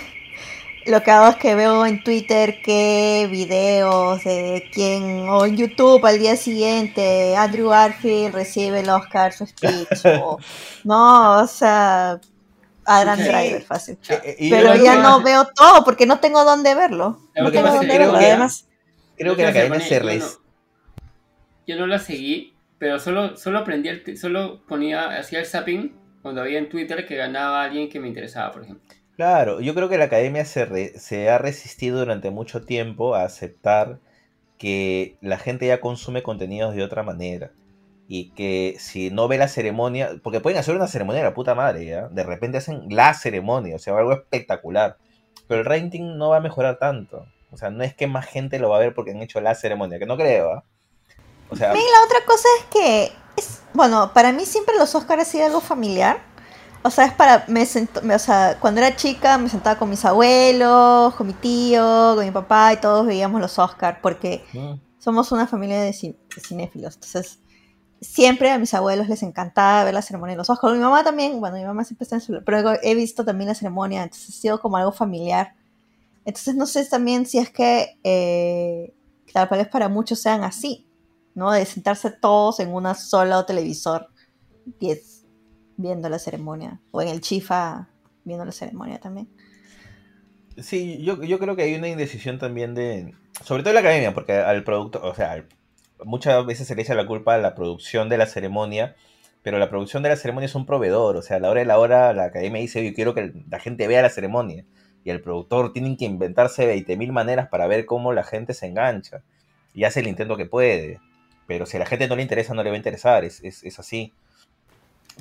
Lo 0.87 1.03
que 1.03 1.11
hago 1.11 1.29
es 1.31 1.37
que 1.37 1.55
veo 1.55 1.87
en 1.87 2.03
Twitter 2.05 2.61
qué 2.63 3.27
videos 3.31 4.23
de 4.25 4.69
quién, 4.73 5.29
o 5.29 5.45
en 5.47 5.57
YouTube 5.57 6.05
al 6.05 6.19
día 6.19 6.37
siguiente, 6.37 7.35
Andrew 7.37 7.69
Garfield 7.71 8.35
recibe 8.35 8.81
el 8.81 8.91
Oscar, 8.91 9.33
su 9.33 9.47
speech, 9.47 10.05
o, 10.23 10.39
no, 10.85 11.43
o 11.43 11.47
sea, 11.47 12.21
Adam 12.85 13.17
Sí. 13.19 13.25
Driver, 13.25 13.63
fácil. 13.63 13.99
Eh, 14.11 14.21
eh, 14.25 14.37
y 14.39 14.51
Pero 14.51 14.75
yo 14.75 14.85
ya 14.85 14.97
no 14.97 15.23
veo 15.23 15.47
todo 15.55 15.85
porque 15.85 16.05
no 16.05 16.21
tengo 16.21 16.45
dónde 16.45 16.75
verlo. 16.75 17.19
Lo 17.35 17.45
No 17.45 17.51
que 17.51 17.61
pasa 17.61 17.79
creo 17.95 17.99
verlo. 18.13 18.19
que- 18.19 18.27
Además, 18.27 18.69
Creo 19.17 19.37
que 19.37 19.43
la 19.45 19.53
res... 19.53 20.39
Yo 21.67 21.77
no, 21.77 21.87
la 21.87 21.99
seguí, 21.99 22.55
pero 22.79 22.99
solo, 22.99 23.37
solo 23.37 23.65
el, 23.91 24.03
t- 24.05 24.17
solo 24.17 24.61
ponía, 24.67 25.17
hacía 25.19 25.39
el 25.39 25.47
zapping 25.47 25.97
cuando 26.21 26.43
había 26.43 26.59
en 26.59 26.69
Twitter 26.69 27.07
que 27.07 27.17
ganaba 27.17 27.63
alguien 27.63 27.89
que 27.89 28.01
me 28.01 28.09
interesaba, 28.09 28.51
por 28.51 28.65
ejemplo. 28.65 28.95
Claro, 29.17 29.61
yo 29.61 29.75
creo 29.75 29.89
que 29.89 29.99
la 29.99 30.07
academia 30.07 30.45
se, 30.45 30.65
re- 30.65 30.99
se 30.99 31.31
ha 31.31 31.39
resistido 31.39 31.99
durante 32.01 32.31
mucho 32.31 32.65
tiempo 32.65 33.15
a 33.15 33.23
aceptar 33.23 33.99
que 34.59 35.17
la 35.21 35.39
gente 35.39 35.67
ya 35.67 35.81
consume 35.81 36.23
contenidos 36.23 36.75
de 36.75 36.83
otra 36.83 37.03
manera. 37.03 37.51
Y 38.07 38.31
que 38.31 38.77
si 38.79 39.11
no 39.11 39.29
ve 39.29 39.39
la 39.39 39.49
ceremonia, 39.49 40.11
porque 40.23 40.41
pueden 40.41 40.59
hacer 40.59 40.75
una 40.75 40.89
ceremonia 40.89 41.23
de 41.23 41.29
la 41.29 41.35
puta 41.35 41.55
madre, 41.55 41.87
¿ya? 41.87 42.09
De 42.09 42.23
repente 42.23 42.59
hacen 42.59 42.87
la 42.91 43.15
ceremonia, 43.15 43.77
o 43.77 43.79
sea, 43.79 43.97
algo 43.97 44.13
espectacular. 44.13 44.99
Pero 45.49 45.61
el 45.61 45.67
rating 45.67 46.17
no 46.19 46.31
va 46.31 46.39
a 46.39 46.41
mejorar 46.41 46.79
tanto. 46.79 47.27
O 47.51 47.57
sea, 47.57 47.71
no 47.71 47.85
es 47.85 47.95
que 47.95 48.07
más 48.07 48.27
gente 48.27 48.59
lo 48.59 48.69
va 48.69 48.77
a 48.77 48.81
ver 48.81 48.95
porque 48.95 49.13
han 49.13 49.23
hecho 49.23 49.41
la 49.41 49.55
ceremonia, 49.55 49.99
que 49.99 50.07
no 50.07 50.17
creo, 50.17 50.53
¿ah? 50.53 50.65
O 51.51 51.57
sea, 51.57 51.69
También 51.69 51.87
la 51.93 52.05
otra 52.05 52.27
cosa 52.27 52.49
es 52.59 52.65
que, 52.67 53.13
bueno, 53.75 54.11
para 54.13 54.33
mí 54.33 54.45
siempre 54.45 54.75
los 54.77 54.95
Oscars 54.95 55.23
ha 55.23 55.25
sido 55.25 55.47
algo 55.47 55.61
familiar. 55.61 56.19
O 56.87 56.91
sea, 56.91 57.07
es 57.07 57.15
para, 57.15 57.45
me 57.49 57.65
sento- 57.67 58.03
me- 58.03 58.15
o 58.15 58.19
sea, 58.19 58.59
cuando 58.61 58.81
era 58.81 58.95
chica 58.95 59.39
me 59.39 59.49
sentaba 59.49 59.79
con 59.79 59.89
mis 59.89 60.05
abuelos, 60.05 61.15
con 61.15 61.27
mi 61.27 61.33
tío, 61.33 62.13
con 62.15 62.25
mi 62.25 62.31
papá 62.31 62.75
y 62.75 62.81
todos 62.81 63.07
veíamos 63.07 63.41
los 63.41 63.59
Oscars 63.59 63.99
porque 64.03 64.45
mm, 64.53 64.75
somos 64.99 65.33
una 65.33 65.47
familia 65.47 65.81
de, 65.81 65.91
cin- 65.93 66.19
de 66.35 66.41
cinéfilos. 66.43 66.95
Entonces, 66.97 67.41
siempre 68.01 68.51
a 68.53 68.59
mis 68.59 68.75
abuelos 68.75 69.09
les 69.09 69.23
encantaba 69.23 69.85
ver 69.85 69.95
la 69.95 70.03
ceremonia 70.03 70.35
de 70.35 70.39
los 70.39 70.51
Oscars. 70.51 70.75
Mi 70.75 70.81
mamá 70.81 71.05
también, 71.05 71.41
bueno, 71.41 71.57
mi 71.59 71.65
mamá 71.65 71.85
siempre 71.85 72.05
está 72.05 72.17
en 72.17 72.23
su... 72.23 72.43
Pero 72.45 72.75
he 72.83 72.95
visto 72.95 73.25
también 73.25 73.49
la 73.49 73.55
ceremonia, 73.57 74.03
entonces 74.05 74.31
ha 74.31 74.41
sido 74.41 74.61
como 74.61 74.77
algo 74.79 74.93
familiar. 74.93 75.55
Entonces, 76.25 76.55
no 76.55 76.67
sé 76.67 76.85
también 76.87 77.27
si 77.27 77.39
es 77.39 77.51
que 77.51 77.99
eh, 78.03 78.95
tal 79.33 79.49
vez 79.51 79.69
para 79.69 79.89
muchos 79.89 80.21
sean 80.21 80.43
así, 80.45 80.89
¿no? 81.35 81.53
De 81.53 81.65
sentarse 81.67 82.11
todos 82.11 82.61
en 82.61 82.73
una 82.75 82.95
sola 82.95 83.45
televisor, 83.47 84.09
10, 84.81 85.14
viendo 85.77 86.09
la 86.09 86.19
ceremonia. 86.19 86.81
O 86.91 87.03
en 87.03 87.09
el 87.09 87.21
Chifa, 87.21 87.89
viendo 88.25 88.45
la 88.45 88.53
ceremonia 88.53 88.99
también. 88.99 89.29
Sí, 90.59 91.03
yo, 91.03 91.23
yo 91.23 91.39
creo 91.39 91.57
que 91.57 91.63
hay 91.63 91.75
una 91.75 91.89
indecisión 91.89 92.39
también 92.39 92.75
de, 92.75 93.15
sobre 93.43 93.63
todo 93.63 93.71
en 93.71 93.75
la 93.75 93.81
academia, 93.81 94.15
porque 94.15 94.35
al 94.35 94.63
producto, 94.63 95.01
o 95.03 95.15
sea, 95.15 95.45
muchas 96.05 96.45
veces 96.47 96.69
se 96.69 96.75
le 96.77 96.83
echa 96.83 96.95
la 96.95 97.07
culpa 97.07 97.35
a 97.35 97.39
la 97.39 97.55
producción 97.55 98.09
de 98.09 98.19
la 98.19 98.27
ceremonia, 98.27 98.95
pero 99.43 99.59
la 99.59 99.69
producción 99.69 100.03
de 100.03 100.11
la 100.11 100.17
ceremonia 100.17 100.47
es 100.47 100.55
un 100.55 100.65
proveedor, 100.65 101.17
o 101.17 101.23
sea, 101.23 101.39
a 101.39 101.41
la 101.41 101.51
hora 101.51 101.61
de 101.61 101.67
la 101.67 101.79
hora 101.79 102.13
la 102.13 102.25
academia 102.25 102.61
dice, 102.61 102.85
yo 102.85 102.95
quiero 102.95 103.15
que 103.15 103.33
la 103.51 103.59
gente 103.59 103.89
vea 103.89 104.03
la 104.03 104.11
ceremonia, 104.11 104.65
y 105.03 105.11
el 105.11 105.21
productor 105.21 105.73
tiene 105.73 105.97
que 105.97 106.05
inventarse 106.05 106.73
20.000 106.73 107.11
maneras 107.11 107.49
para 107.49 107.67
ver 107.67 107.85
cómo 107.85 108.13
la 108.13 108.23
gente 108.23 108.55
se 108.55 108.67
engancha, 108.67 109.23
y 109.75 109.85
hace 109.85 110.01
el 110.01 110.07
intento 110.07 110.37
que 110.37 110.47
puede, 110.47 111.01
pero 111.47 111.67
si 111.67 111.77
a 111.77 111.81
la 111.81 111.87
gente 111.87 112.07
no 112.07 112.17
le 112.17 112.23
interesa, 112.23 112.55
no 112.55 112.63
le 112.63 112.71
va 112.71 112.75
a 112.75 112.79
interesar, 112.79 113.25
es, 113.25 113.43
es, 113.43 113.65
es 113.65 113.79
así. 113.79 114.13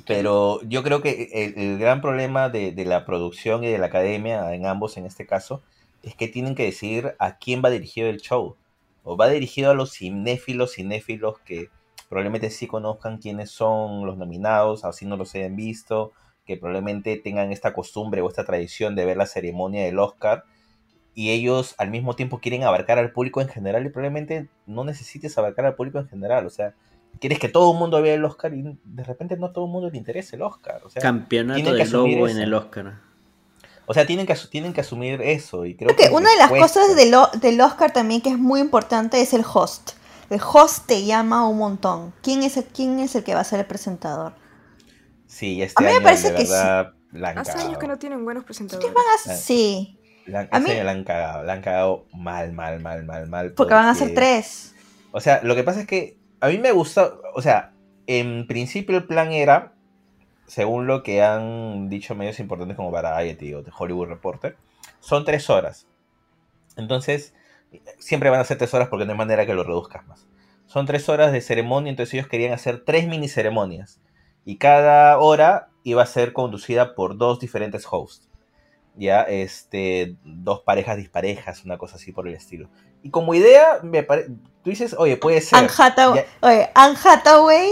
Pero 0.06 0.60
yo 0.62 0.82
creo 0.82 1.00
que 1.00 1.30
el, 1.32 1.58
el 1.58 1.78
gran 1.78 2.00
problema 2.00 2.48
de, 2.48 2.72
de 2.72 2.84
la 2.84 3.04
producción 3.04 3.64
y 3.64 3.68
de 3.68 3.78
la 3.78 3.86
academia, 3.86 4.52
en 4.54 4.66
ambos 4.66 4.96
en 4.96 5.06
este 5.06 5.26
caso, 5.26 5.62
es 6.02 6.14
que 6.14 6.28
tienen 6.28 6.54
que 6.54 6.64
decidir 6.64 7.14
a 7.18 7.38
quién 7.38 7.62
va 7.64 7.70
dirigido 7.70 8.08
el 8.08 8.20
show. 8.20 8.56
O 9.02 9.16
va 9.16 9.28
dirigido 9.28 9.70
a 9.70 9.74
los 9.74 9.92
cinéfilos, 9.92 10.74
cinéfilos 10.74 11.38
que 11.40 11.68
probablemente 12.08 12.50
sí 12.50 12.66
conozcan 12.66 13.18
quiénes 13.18 13.50
son 13.50 14.06
los 14.06 14.16
nominados, 14.16 14.84
así 14.84 15.06
no 15.06 15.16
los 15.16 15.34
hayan 15.34 15.56
visto, 15.56 16.12
que 16.46 16.56
probablemente 16.56 17.16
tengan 17.16 17.52
esta 17.52 17.72
costumbre 17.72 18.20
o 18.20 18.28
esta 18.28 18.44
tradición 18.44 18.94
de 18.94 19.04
ver 19.04 19.16
la 19.16 19.26
ceremonia 19.26 19.84
del 19.84 19.98
Oscar, 19.98 20.44
y 21.14 21.30
ellos 21.30 21.74
al 21.78 21.90
mismo 21.90 22.16
tiempo 22.16 22.40
quieren 22.40 22.64
abarcar 22.64 22.98
al 22.98 23.12
público 23.12 23.40
en 23.40 23.48
general 23.48 23.86
y 23.86 23.88
probablemente 23.88 24.48
no 24.66 24.84
necesites 24.84 25.36
abarcar 25.38 25.64
al 25.66 25.74
público 25.74 25.98
en 25.98 26.08
general, 26.08 26.46
o 26.46 26.50
sea, 26.50 26.74
quieres 27.20 27.38
que 27.38 27.48
todo 27.48 27.72
el 27.72 27.78
mundo 27.78 28.00
vea 28.02 28.14
el 28.14 28.24
Oscar 28.24 28.52
y 28.54 28.62
de 28.84 29.04
repente 29.04 29.36
no 29.36 29.50
todo 29.50 29.66
el 29.66 29.70
mundo 29.70 29.90
le 29.90 29.96
interesa 29.98 30.36
el 30.36 30.42
Oscar. 30.42 30.82
O 30.84 30.90
sea, 30.90 31.00
Campeonato 31.02 31.72
del 31.72 31.90
Lobo 31.90 32.28
en 32.28 32.36
eso. 32.36 32.42
el 32.42 32.54
Oscar. 32.54 32.94
O 33.86 33.92
sea, 33.94 34.06
tienen 34.06 34.26
que, 34.26 34.34
tienen 34.50 34.72
que 34.72 34.80
asumir 34.80 35.20
eso. 35.22 35.66
Y 35.66 35.74
creo, 35.74 35.88
Creo 35.88 35.96
que 35.98 36.08
que 36.08 36.14
una 36.14 36.30
de 36.30 36.36
las 36.38 36.48
cuesta. 36.48 36.66
cosas 36.80 36.96
del, 36.96 37.14
del 37.40 37.60
Oscar 37.60 37.92
también 37.92 38.20
que 38.22 38.30
es 38.30 38.38
muy 38.38 38.60
importante 38.60 39.20
es 39.20 39.34
el 39.34 39.44
host. 39.44 39.90
El 40.30 40.40
host 40.40 40.86
te 40.86 41.04
llama 41.04 41.46
un 41.46 41.58
montón. 41.58 42.14
¿Quién 42.22 42.42
es 42.42 42.56
el, 42.56 42.64
quién 42.64 42.98
es 43.00 43.14
el 43.14 43.24
que 43.24 43.34
va 43.34 43.40
a 43.40 43.44
ser 43.44 43.60
el 43.60 43.66
presentador? 43.66 44.34
Sí, 45.26 45.60
este 45.62 45.74
A 45.76 45.82
mí 45.82 45.90
me 45.90 45.96
año, 45.96 46.02
parece 46.04 46.30
de 46.32 46.36
que 46.38 46.46
sí. 46.46 46.52
verdad, 46.52 46.92
la 47.12 47.28
han 47.30 47.38
Hace 47.38 47.50
cagado. 47.52 47.68
años 47.68 47.78
que 47.80 47.86
no 47.88 47.98
tienen 47.98 48.24
buenos 48.24 48.44
presentadores. 48.44 48.90
Ah, 49.26 49.34
Sí, 49.34 49.98
La 50.26 50.40
han- 50.40 50.48
A 50.50 50.58
este 50.58 50.78
mí- 50.78 50.82
la 50.84 50.90
han 50.90 51.04
cagado. 51.04 51.42
La 51.44 51.52
han 51.52 51.60
cagado 51.60 52.06
mal, 52.14 52.52
mal, 52.52 52.80
mal, 52.80 53.04
mal, 53.04 53.26
mal. 53.28 53.52
porque 53.52 53.74
van 53.74 53.86
a 53.88 53.94
ser 53.94 54.14
tres. 54.14 54.74
O 55.12 55.20
sea, 55.20 55.40
lo 55.42 55.54
que 55.54 55.62
pasa 55.62 55.80
es 55.80 55.86
que 55.86 56.16
a 56.40 56.48
mí 56.48 56.58
me 56.58 56.72
gusta, 56.72 57.14
o 57.34 57.42
sea, 57.42 57.72
en 58.06 58.46
principio 58.46 58.96
el 58.96 59.06
plan 59.06 59.32
era, 59.32 59.72
según 60.46 60.86
lo 60.86 61.02
que 61.02 61.22
han 61.22 61.88
dicho 61.88 62.14
medios 62.14 62.40
importantes 62.40 62.76
como 62.76 62.90
Variety 62.90 63.54
o 63.54 63.62
The 63.62 63.72
Hollywood 63.76 64.08
Reporter, 64.08 64.56
son 65.00 65.24
tres 65.24 65.48
horas. 65.50 65.86
Entonces, 66.76 67.34
siempre 67.98 68.30
van 68.30 68.40
a 68.40 68.44
ser 68.44 68.58
tres 68.58 68.74
horas 68.74 68.88
porque 68.88 69.04
no 69.04 69.12
hay 69.12 69.18
manera 69.18 69.46
que 69.46 69.54
lo 69.54 69.64
reduzcas 69.64 70.06
más. 70.06 70.26
Son 70.66 70.86
tres 70.86 71.08
horas 71.08 71.32
de 71.32 71.40
ceremonia, 71.40 71.90
entonces 71.90 72.14
ellos 72.14 72.26
querían 72.26 72.52
hacer 72.52 72.84
tres 72.84 73.06
mini 73.06 73.28
ceremonias. 73.28 74.00
Y 74.44 74.56
cada 74.56 75.18
hora 75.18 75.68
iba 75.82 76.02
a 76.02 76.06
ser 76.06 76.32
conducida 76.32 76.94
por 76.94 77.16
dos 77.16 77.40
diferentes 77.40 77.86
hosts. 77.90 78.28
Ya, 78.96 79.22
este, 79.22 80.16
dos 80.24 80.60
parejas 80.60 80.96
disparejas, 80.96 81.64
una 81.64 81.78
cosa 81.78 81.96
así 81.96 82.12
por 82.12 82.28
el 82.28 82.34
estilo. 82.34 82.68
Y 83.02 83.10
como 83.10 83.34
idea, 83.34 83.80
me 83.82 84.02
pare- 84.04 84.26
tú 84.62 84.70
dices, 84.70 84.94
oye, 84.96 85.16
puede 85.16 85.40
ser. 85.40 85.58
Anne 85.58 85.68
Hathaway, 85.76 86.20
Ya- 86.22 86.48
oye, 86.48 86.70
Anne 86.74 86.96
Hathaway 87.04 87.70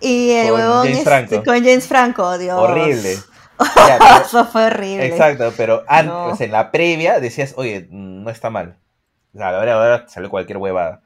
y 0.00 0.30
el 0.30 0.48
Con 0.50 0.60
huevón 0.60 0.76
James 0.78 0.98
este, 0.98 1.04
Franco. 1.04 1.44
con 1.44 1.54
James 1.64 1.86
Franco, 1.86 2.38
Dios. 2.38 2.58
horrible. 2.58 3.16
Ya, 3.86 3.98
pero- 4.00 4.24
Eso 4.24 4.44
fue 4.46 4.64
horrible. 4.66 5.06
Exacto, 5.06 5.52
pero 5.56 5.84
antes, 5.86 6.12
No. 6.12 6.26
pues, 6.30 6.40
en 6.40 6.50
la 6.52 6.72
previa 6.72 7.20
decías, 7.20 7.52
oye, 7.56 7.86
no 7.90 8.28
está 8.30 8.50
mal. 8.50 8.78
O 9.34 9.38
sea, 9.38 9.48
a 9.48 9.52
la 9.52 9.58
hora 9.58 9.72
de 9.74 9.78
la 9.78 9.84
hora 9.96 10.08
salió 10.08 10.30
cualquier 10.30 10.58
huevada. 10.58 11.02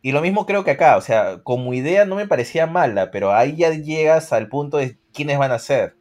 Y 0.00 0.12
lo 0.12 0.22
mismo 0.22 0.46
creo 0.46 0.64
que 0.64 0.70
acá, 0.70 0.96
o 0.96 1.00
sea, 1.02 1.40
como 1.42 1.74
idea 1.74 2.04
no 2.06 2.14
me 2.14 2.26
parecía 2.26 2.66
mala, 2.66 3.10
pero 3.10 3.34
ahí 3.34 3.56
ya 3.56 3.70
llegas 3.72 4.32
al 4.32 4.48
punto 4.48 4.76
de 4.78 4.96
quiénes 5.12 5.38
van 5.38 5.50
a 5.52 5.58
ser. 5.58 5.96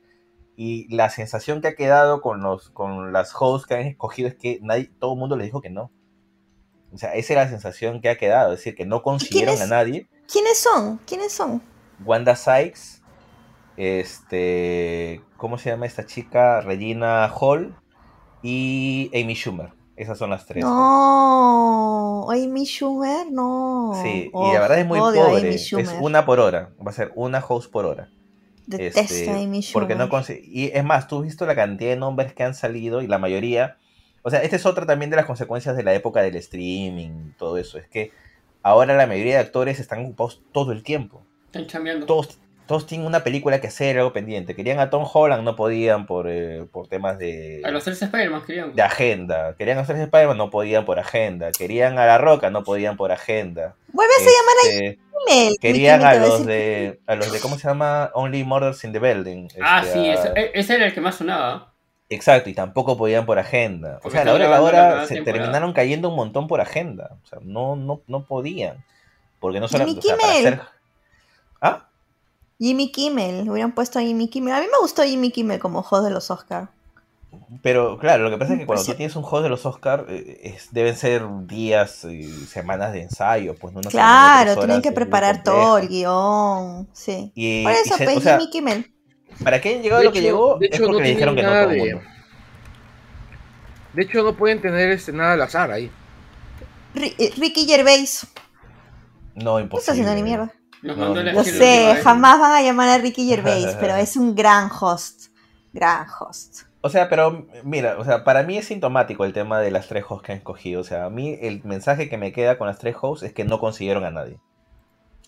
Y 0.60 0.94
la 0.94 1.12
sensación 1.12 1.62
que 1.62 1.68
ha 1.68 1.76
quedado 1.76 2.20
con 2.20 2.42
los 2.42 2.72
con 2.72 3.14
las 3.14 3.32
hosts 3.40 3.68
que 3.68 3.76
han 3.76 3.82
escogido 3.82 4.28
es 4.28 4.36
que 4.36 4.58
nadie, 4.64 4.90
todo 5.00 5.14
el 5.14 5.20
mundo 5.20 5.38
les 5.38 5.46
dijo 5.46 5.62
que 5.62 5.70
no. 5.70 5.92
O 6.92 6.98
sea, 6.98 7.14
esa 7.14 7.34
es 7.34 7.38
la 7.38 7.48
sensación 7.48 8.02
que 8.02 8.10
ha 8.10 8.18
quedado, 8.18 8.54
es 8.54 8.60
decir, 8.60 8.76
que 8.76 8.88
no 8.88 9.04
consiguieron 9.04 9.62
a 9.62 9.68
nadie. 9.68 10.10
¿Quiénes 10.28 10.58
son? 10.58 11.00
¿Quiénes 11.06 11.32
son? 11.32 11.62
Wanda 12.04 12.36
Sykes, 12.36 13.04
este, 13.78 15.22
¿cómo 15.38 15.60
se 15.60 15.70
llama 15.70 15.86
esta 15.86 16.08
chica? 16.08 16.62
Regina 16.62 17.32
Hall 17.40 17.76
y 18.42 19.12
Amy 19.14 19.36
Schumer. 19.36 19.74
Esas 19.96 20.18
son 20.18 20.32
las 20.32 20.48
tres. 20.48 20.64
No, 20.64 22.28
Amy 22.32 22.66
Schumer, 22.66 23.32
no. 23.32 23.94
Sí, 24.02 24.32
y 24.34 24.54
la 24.54 24.60
verdad 24.60 24.80
es 24.80 24.88
muy 24.88 25.00
pobre. 25.00 25.54
Es 25.54 25.72
una 26.02 26.26
por 26.26 26.40
hora. 26.40 26.74
Va 26.84 26.90
a 26.90 26.94
ser 26.94 27.12
una 27.16 27.46
host 27.48 27.72
por 27.72 27.86
hora. 27.86 28.10
Detesto 28.68 29.00
Este, 29.00 29.30
a 29.30 29.36
Amy 29.36 29.66
Porque 29.74 29.96
no 29.96 30.10
Y 30.44 30.72
es 30.74 30.84
más, 30.84 31.08
tú 31.08 31.20
has 31.20 31.24
visto 31.24 31.46
la 31.46 31.56
cantidad 31.56 31.90
de 31.90 31.96
nombres 31.96 32.34
que 32.34 32.44
han 32.44 32.54
salido 32.54 33.02
y 33.02 33.08
la 33.08 33.18
mayoría. 33.18 33.78
O 34.22 34.30
sea, 34.30 34.44
esta 34.44 34.58
es 34.58 34.66
otra 34.66 34.86
también 34.86 35.10
de 35.10 35.16
las 35.16 35.26
consecuencias 35.26 35.76
de 35.78 35.84
la 35.84 35.94
época 35.94 36.22
del 36.22 36.36
streaming, 36.36 37.32
todo 37.38 37.58
eso. 37.58 37.78
Es 37.78 37.88
que 37.88 38.12
ahora 38.62 38.96
la 38.96 39.08
mayoría 39.08 39.36
de 39.36 39.40
actores 39.40 39.80
están 39.80 40.04
ocupados 40.04 40.42
todo 40.52 40.74
el 40.74 40.84
tiempo. 40.84 41.24
Están 41.46 41.66
chambeando. 41.66 42.06
Todos, 42.06 42.38
todos 42.68 42.86
tienen 42.86 43.08
una 43.08 43.24
película 43.24 43.60
que 43.62 43.68
hacer, 43.68 43.98
algo 43.98 44.14
pendiente. 44.14 44.56
Querían 44.56 44.80
a 44.80 44.90
Tom 44.90 45.06
Holland, 45.12 45.44
no 45.44 45.56
podían 45.56 46.06
por, 46.06 46.30
eh, 46.30 46.66
por 46.72 46.88
temas 46.88 47.18
de, 47.18 47.62
A 47.66 47.72
los 47.72 47.84
tres 47.84 48.02
Spider-Man 48.02 48.44
querían. 48.46 48.74
de 48.76 48.82
agenda. 48.84 49.56
Querían 49.58 49.78
a 49.78 49.82
los 49.82 49.88
tres 49.88 50.00
Spider-Man, 50.02 50.38
no 50.38 50.50
podían 50.50 50.86
por 50.86 51.00
agenda. 51.00 51.52
Querían 51.52 51.98
a 51.98 52.06
La 52.06 52.18
Roca, 52.18 52.50
no 52.50 52.64
podían 52.64 52.98
por 52.98 53.12
agenda. 53.12 53.76
Vuelves 53.94 54.18
a 54.20 54.22
llamar 54.22 54.56
a 54.64 54.70
Este, 54.70 55.00
Kimmel. 55.28 55.56
Querían 55.60 56.04
a 56.04 56.14
los 56.16 56.46
de 56.46 57.00
a 57.08 57.16
los 57.16 57.32
de 57.32 57.40
¿cómo 57.40 57.58
se 57.58 57.68
llama? 57.68 58.12
Only 58.14 58.44
Murders 58.44 58.84
in 58.84 58.92
the 58.94 59.00
Building. 59.00 59.48
Ah, 59.62 59.82
este, 59.84 59.94
sí, 59.94 60.10
a- 60.10 60.14
ese, 60.14 60.28
e- 60.36 60.52
ese 60.54 60.76
era 60.76 60.86
el 60.86 60.94
que 60.94 61.02
más 61.02 61.16
sonaba. 61.16 61.74
Exacto, 62.10 62.50
y 62.50 62.54
tampoco 62.54 62.96
podían 62.98 63.26
por 63.26 63.38
agenda. 63.38 64.00
O 64.04 64.10
sea, 64.10 64.22
a 64.22 64.26
la 64.26 64.34
hora 64.34 64.46
de 64.46 64.50
la 64.52 64.62
hora 64.62 65.06
se 65.08 65.16
temporada. 65.16 65.40
terminaron 65.44 65.74
cayendo 65.74 66.08
un 66.10 66.16
montón 66.16 66.48
por 66.48 66.62
agenda. 66.62 67.18
O 67.24 67.28
sea, 67.28 67.40
no, 67.42 67.76
no, 67.76 68.02
no 68.08 68.26
podían. 68.26 68.86
Porque 69.40 69.60
no 69.60 69.68
Jimmy 69.68 69.80
solamente. 69.80 70.00
O 70.00 70.04
sea, 70.04 70.18
para 70.18 70.34
Kimmel. 70.34 70.54
hacer. 70.54 70.77
Jimmy 72.60 72.92
Kimmel, 72.92 73.50
hubieran 73.50 73.72
puesto 73.74 74.00
a 74.00 74.02
Jimmy 74.02 74.28
Kimmel. 74.30 74.54
A 74.54 74.60
mí 74.60 74.66
me 74.72 74.80
gustó 74.82 75.04
Jimmy 75.04 75.32
Kimmel 75.32 75.60
como 75.60 75.80
host 75.80 76.04
de 76.06 76.12
los 76.12 76.32
Oscar. 76.32 76.70
Pero 77.62 77.98
claro, 78.00 78.24
lo 78.24 78.30
que 78.32 78.38
pasa 78.38 78.54
es 78.54 78.60
que 78.60 78.66
cuando 78.66 78.84
tú 78.84 78.94
tienes 78.96 79.16
un 79.16 79.24
host 79.24 79.44
de 79.44 79.50
los 79.50 79.66
Oscars, 79.66 80.06
deben 80.72 80.96
ser 80.96 81.24
días 81.46 82.04
y 82.06 82.24
semanas 82.24 82.94
de 82.94 83.04
ensayo. 83.04 83.54
Pues 83.56 83.74
no 83.74 83.82
Claro, 83.82 84.56
tienen 84.58 84.82
que 84.82 84.90
es 84.90 84.96
preparar 84.96 85.44
todo, 85.44 85.78
el 85.78 85.88
guion. 85.88 86.88
Sí. 86.94 87.32
Y- 87.36 87.64
Por 87.64 87.74
y 87.74 87.76
eso, 87.76 87.98
se- 87.98 88.06
pues 88.06 88.18
o 88.18 88.22
sea, 88.22 88.38
Jimmy 88.40 88.50
Kimmel. 88.50 88.92
Para 89.44 89.62
que 89.62 89.70
hayan 89.70 89.82
llegado 89.84 90.00
a 90.00 90.02
De 90.02 90.06
lo 90.06 90.12
que 90.14 90.20
hecho- 90.20 90.26
llegó, 90.28 90.58
de 90.58 90.66
es 90.66 90.74
hecho, 90.74 90.84
porque 90.84 90.98
no 90.98 91.04
le 91.04 91.10
dijeron 91.10 91.36
que 91.36 91.44
no 91.44 91.50
todo 91.50 91.62
el 91.62 91.70
de- 91.70 91.78
mundo. 91.96 92.10
De 93.94 94.04
hecho, 94.04 94.24
no 94.24 94.36
pueden 94.36 94.62
tener 94.62 94.90
este, 94.92 95.12
nada 95.12 95.34
al 95.34 95.42
azar 95.42 95.72
ahí. 95.72 95.92
Eh, 96.96 97.34
Ricky 97.38 97.66
Gervais. 97.68 98.26
No, 99.36 99.60
No 99.60 99.78
está 99.78 99.92
haciendo 99.92 100.14
ni 100.14 100.20
imposible. 100.20 100.24
mierda. 100.24 100.54
No, 100.82 100.96
no 100.96 101.44
sé, 101.44 101.94
vez. 101.94 102.04
jamás 102.04 102.40
van 102.40 102.52
a 102.52 102.62
llamar 102.62 102.90
a 102.90 102.98
Ricky 103.00 103.28
Gervais, 103.28 103.76
pero 103.80 103.96
es 103.98 104.16
un 104.16 104.36
gran 104.36 104.70
host. 104.72 105.28
Gran 105.74 106.06
host. 106.20 106.62
O 106.82 106.90
sea, 106.90 107.10
pero 107.10 107.48
mira, 107.64 107.98
o 108.00 108.06
sea, 108.06 108.24
para 108.24 108.44
mí 108.44 108.58
es 108.58 108.68
sintomático 108.68 109.26
el 109.26 109.34
tema 109.34 109.60
de 109.60 109.72
las 109.72 109.88
tres 109.88 110.06
hosts 110.08 110.26
que 110.26 110.32
han 110.34 110.38
escogido. 110.38 110.82
O 110.82 110.84
sea, 110.84 111.06
a 111.06 111.10
mí 111.10 111.38
el 111.42 111.64
mensaje 111.64 112.08
que 112.10 112.18
me 112.18 112.32
queda 112.32 112.58
con 112.58 112.68
las 112.68 112.78
tres 112.80 112.96
hosts 113.02 113.26
es 113.26 113.34
que 113.34 113.44
no 113.44 113.60
consiguieron 113.60 114.06
a 114.06 114.12
nadie. 114.12 114.40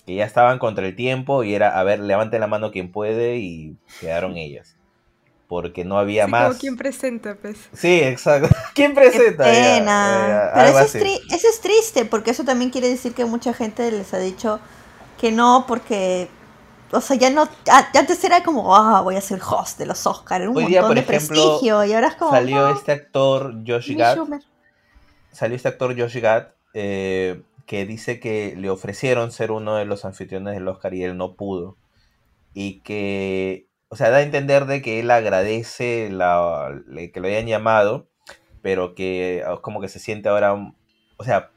Que 0.05 0.15
ya 0.15 0.25
estaban 0.25 0.59
contra 0.59 0.85
el 0.87 0.95
tiempo 0.95 1.43
y 1.43 1.53
era, 1.53 1.79
a 1.79 1.83
ver, 1.83 1.99
levante 1.99 2.39
la 2.39 2.47
mano 2.47 2.71
quien 2.71 2.91
puede 2.91 3.37
y 3.37 3.77
quedaron 3.99 4.37
ellas. 4.37 4.75
Porque 5.47 5.83
no 5.83 5.97
había 5.97 6.25
Sí, 6.25 6.31
más. 6.31 6.47
como 6.47 6.59
quien 6.59 6.77
presenta, 6.77 7.35
pues. 7.35 7.57
Sí, 7.73 7.99
exacto. 8.01 8.49
¿Quién 8.75 8.93
presenta? 8.93 9.45
Qué 9.45 9.53
Ya, 9.53 9.63
pena. 9.79 10.25
ya, 10.27 10.51
Pero 10.53 10.67
algo 10.67 10.79
eso 10.79 10.97
es, 10.97 11.03
eso 11.31 11.47
es 11.49 11.61
triste, 11.61 12.05
porque 12.05 12.31
eso 12.31 12.43
también 12.45 12.69
quiere 12.71 12.87
decir 12.87 13.13
que 13.13 13.25
mucha 13.25 13.53
gente 13.53 13.91
les 13.91 14.13
ha 14.13 14.19
dicho 14.19 14.59
que 15.19 15.31
no, 15.31 15.65
porque. 15.67 16.29
O 16.91 17.01
sea, 17.01 17.15
ya 17.17 17.29
no. 17.29 17.47
Antes 17.93 18.23
era 18.23 18.41
como, 18.43 18.75
ah, 18.75 19.01
voy 19.01 19.15
a 19.15 19.21
ser 19.21 19.39
host 19.41 19.77
de 19.77 19.85
los 19.85 20.05
Oscars. 20.07 20.41
Era 20.41 20.49
un 20.49 20.57
Hoy 20.57 20.63
montón 20.63 20.71
día, 20.71 20.81
por 20.81 20.95
de 20.95 21.01
ejemplo, 21.01 21.27
prestigio. 21.43 21.85
Y 21.85 21.93
ahora 21.93 22.07
es 22.07 22.15
como. 22.15 22.31
salió 22.31 22.69
no, 22.69 22.75
este 22.75 22.91
actor 22.91 23.53
Josh 23.65 23.95
Gad. 23.95 24.17
Salió 25.31 25.55
este 25.55 25.67
actor 25.67 25.95
Josh 25.99 26.17
Gad 26.19 26.47
eh, 26.73 27.43
que 27.67 27.85
dice 27.85 28.19
que 28.19 28.55
le 28.57 28.69
ofrecieron 28.71 29.31
ser 29.31 29.51
uno 29.51 29.75
de 29.75 29.85
los 29.85 30.03
anfitriones 30.05 30.55
del 30.55 30.67
Oscar 30.67 30.93
y 30.95 31.03
él 31.03 31.15
no 31.17 31.35
pudo. 31.35 31.77
Y 32.55 32.79
que, 32.79 33.67
o 33.89 33.95
sea, 33.95 34.09
da 34.09 34.17
a 34.17 34.21
entender 34.23 34.65
de 34.65 34.81
que 34.81 34.99
él 34.99 35.11
agradece 35.11 36.09
la, 36.11 36.75
le- 36.87 37.11
que 37.11 37.19
lo 37.19 37.27
hayan 37.27 37.45
llamado, 37.45 38.07
pero 38.63 38.95
que 38.95 39.43
ah, 39.45 39.59
como 39.61 39.81
que 39.81 39.87
se 39.87 39.99
siente 39.99 40.29
ahora, 40.29 40.55
o 41.17 41.23
sea, 41.23 41.51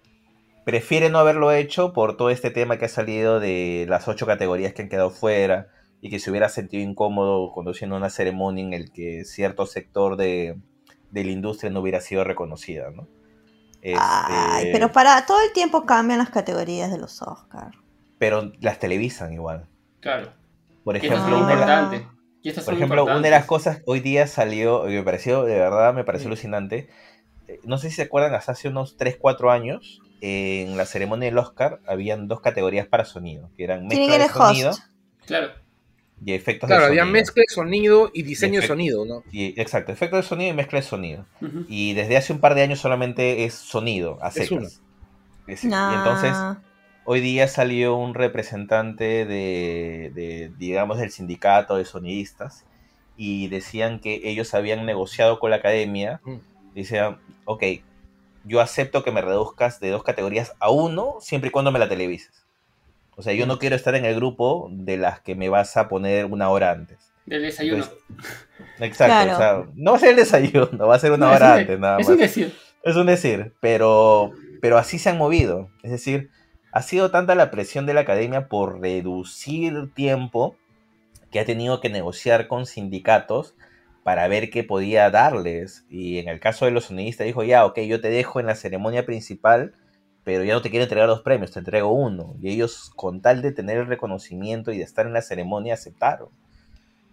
prefiere 0.64 1.10
no 1.10 1.18
haberlo 1.18 1.52
hecho 1.52 1.92
por 1.92 2.16
todo 2.16 2.30
este 2.30 2.50
tema 2.50 2.78
que 2.78 2.84
ha 2.86 2.88
salido 2.88 3.40
de 3.40 3.86
las 3.88 4.06
ocho 4.08 4.26
categorías 4.26 4.72
que 4.72 4.82
han 4.82 4.88
quedado 4.88 5.10
fuera 5.10 5.68
y 6.00 6.10
que 6.10 6.18
se 6.18 6.30
hubiera 6.30 6.48
sentido 6.48 6.82
incómodo 6.82 7.52
conduciendo 7.52 7.96
una 7.96 8.10
ceremonia 8.10 8.64
en 8.64 8.72
el 8.72 8.92
que 8.92 9.24
cierto 9.24 9.66
sector 9.66 10.16
de, 10.16 10.56
de 11.10 11.24
la 11.24 11.30
industria 11.30 11.70
no 11.70 11.80
hubiera 11.80 12.00
sido 12.00 12.24
reconocida, 12.24 12.90
¿no? 12.90 13.06
Ay, 13.84 14.66
Este, 14.66 14.72
pero 14.72 14.92
para 14.92 15.26
todo 15.26 15.38
el 15.44 15.52
tiempo 15.52 15.84
cambian 15.86 16.18
las 16.18 16.30
categorías 16.30 16.90
de 16.92 16.98
los 16.98 17.20
Oscars. 17.22 17.76
pero 18.18 18.52
las 18.60 18.78
televisan 18.78 19.32
igual. 19.32 19.66
Claro. 20.00 20.28
Por 20.84 20.96
ejemplo, 20.96 21.38
una 21.38 21.54
la- 21.56 21.90
por 22.64 22.74
ejemplo, 22.74 23.04
una 23.04 23.20
de 23.20 23.30
las 23.30 23.46
cosas 23.46 23.82
hoy 23.86 23.98
día 24.00 24.26
salió, 24.28 24.88
y 24.88 24.94
me 24.94 25.02
pareció, 25.02 25.42
de 25.44 25.54
verdad, 25.58 25.92
me 25.94 26.04
pareció 26.04 26.24
Sí. 26.24 26.28
alucinante. 26.28 26.88
Eh, 27.48 27.58
No 27.64 27.78
sé 27.78 27.90
si 27.90 27.96
se 27.96 28.02
acuerdan, 28.02 28.34
hasta 28.34 28.52
hace 28.52 28.68
unos 28.68 28.96
3, 28.96 29.16
4 29.20 29.50
años, 29.50 30.00
en 30.22 30.76
la 30.76 30.86
ceremonia 30.86 31.28
del 31.28 31.36
Oscar, 31.38 31.80
habían 31.86 32.28
dos 32.28 32.40
categorías 32.40 32.86
para 32.86 33.04
sonido, 33.04 33.50
que 33.56 33.64
eran 33.64 33.88
¿Quién 33.88 34.00
mezcla 34.06 34.18
de 34.18 34.24
el 34.24 34.30
sonido 34.30 34.70
host? 34.70 34.82
Claro. 35.26 35.52
y 36.24 36.32
efectos 36.32 36.68
Claro, 36.68 36.82
de 36.82 36.88
había 36.88 37.02
sonido. 37.02 37.12
mezcla 37.12 37.40
de 37.48 37.52
sonido 37.54 38.10
y 38.14 38.22
diseño 38.22 38.60
de 38.60 38.66
sonido, 38.68 39.04
¿no? 39.04 39.24
Y, 39.32 39.60
exacto, 39.60 39.90
efectos 39.90 40.20
de 40.24 40.28
sonido 40.28 40.50
y 40.50 40.54
mezcla 40.54 40.78
de 40.80 40.86
sonido. 40.86 41.26
Y 41.68 41.94
desde 41.94 42.16
hace 42.16 42.32
un 42.32 42.38
par 42.38 42.54
de 42.54 42.62
años 42.62 42.78
solamente 42.78 43.44
es 43.44 43.54
sonido, 43.54 44.18
a 44.22 44.28
Es 44.28 44.34
secas. 44.34 44.50
uno. 44.52 44.68
Es- 45.48 45.64
y 45.64 45.66
entonces, 45.66 46.36
hoy 47.04 47.20
día 47.20 47.48
salió 47.48 47.96
un 47.96 48.14
representante 48.14 49.24
de, 49.26 50.12
de, 50.14 50.52
digamos, 50.56 50.98
del 50.98 51.10
sindicato 51.10 51.76
de 51.76 51.84
sonidistas 51.84 52.64
y 53.16 53.48
decían 53.48 53.98
que 53.98 54.20
ellos 54.24 54.54
habían 54.54 54.86
negociado 54.86 55.40
con 55.40 55.50
la 55.50 55.56
academia. 55.56 56.20
Mm. 56.24 56.36
Decían, 56.76 57.18
ok, 57.44 57.62
yo 58.44 58.60
acepto 58.60 59.02
que 59.02 59.12
me 59.12 59.20
reduzcas 59.22 59.80
de 59.80 59.90
dos 59.90 60.02
categorías 60.02 60.54
a 60.60 60.70
uno 60.70 61.16
siempre 61.20 61.48
y 61.48 61.50
cuando 61.50 61.72
me 61.72 61.78
la 61.78 61.88
televises. 61.88 62.44
O 63.16 63.22
sea, 63.22 63.32
yo 63.34 63.46
no 63.46 63.58
quiero 63.58 63.76
estar 63.76 63.94
en 63.94 64.04
el 64.04 64.14
grupo 64.14 64.68
de 64.70 64.96
las 64.96 65.20
que 65.20 65.34
me 65.34 65.48
vas 65.48 65.76
a 65.76 65.88
poner 65.88 66.24
una 66.26 66.48
hora 66.50 66.70
antes. 66.70 67.12
Del 67.26 67.42
desayuno. 67.42 67.84
Entonces, 67.84 67.98
exacto, 68.80 69.12
Claro. 69.12 69.32
o 69.32 69.36
sea, 69.36 69.72
no 69.74 69.90
va 69.92 69.96
a 69.96 70.00
ser 70.00 70.10
el 70.10 70.16
desayuno, 70.16 70.86
va 70.86 70.94
a 70.96 70.98
ser 70.98 71.12
una 71.12 71.26
No, 71.26 71.32
es 71.32 71.36
hora 71.36 71.54
antes, 71.54 71.78
nada 71.78 71.98
Es 72.00 72.06
más. 72.08 72.14
un 72.14 72.20
decir. 72.20 72.54
Es 72.82 72.96
un 72.96 73.06
decir, 73.06 73.52
pero, 73.60 74.32
pero 74.60 74.76
así 74.78 74.98
se 74.98 75.10
han 75.10 75.18
movido. 75.18 75.68
Es 75.84 75.90
decir, 75.92 76.30
ha 76.72 76.82
sido 76.82 77.10
tanta 77.10 77.34
la 77.36 77.50
presión 77.50 77.86
de 77.86 77.94
la 77.94 78.00
academia 78.00 78.48
por 78.48 78.80
reducir 78.80 79.92
tiempo 79.94 80.56
que 81.30 81.38
ha 81.38 81.44
tenido 81.44 81.80
que 81.80 81.90
negociar 81.90 82.48
con 82.48 82.66
sindicatos 82.66 83.54
para 84.02 84.26
ver 84.28 84.50
qué 84.50 84.64
podía 84.64 85.10
darles. 85.10 85.84
Y 85.90 86.18
en 86.18 86.28
el 86.28 86.40
caso 86.40 86.64
de 86.64 86.70
los 86.72 86.84
sonidistas 86.86 87.26
dijo, 87.26 87.44
ya, 87.44 87.64
ok, 87.64 87.78
yo 87.80 88.00
te 88.00 88.08
dejo 88.10 88.40
en 88.40 88.46
la 88.46 88.54
ceremonia 88.54 89.06
principal, 89.06 89.74
pero 90.24 90.44
ya 90.44 90.54
no 90.54 90.62
te 90.62 90.70
quiero 90.70 90.84
entregar 90.84 91.08
dos 91.08 91.22
premios, 91.22 91.50
te 91.52 91.58
entrego 91.60 91.92
uno. 91.92 92.34
Y 92.40 92.50
ellos, 92.50 92.90
con 92.96 93.20
tal 93.20 93.42
de 93.42 93.52
tener 93.52 93.78
el 93.78 93.86
reconocimiento 93.86 94.72
y 94.72 94.78
de 94.78 94.84
estar 94.84 95.06
en 95.06 95.12
la 95.12 95.22
ceremonia, 95.22 95.74
aceptaron. 95.74 96.28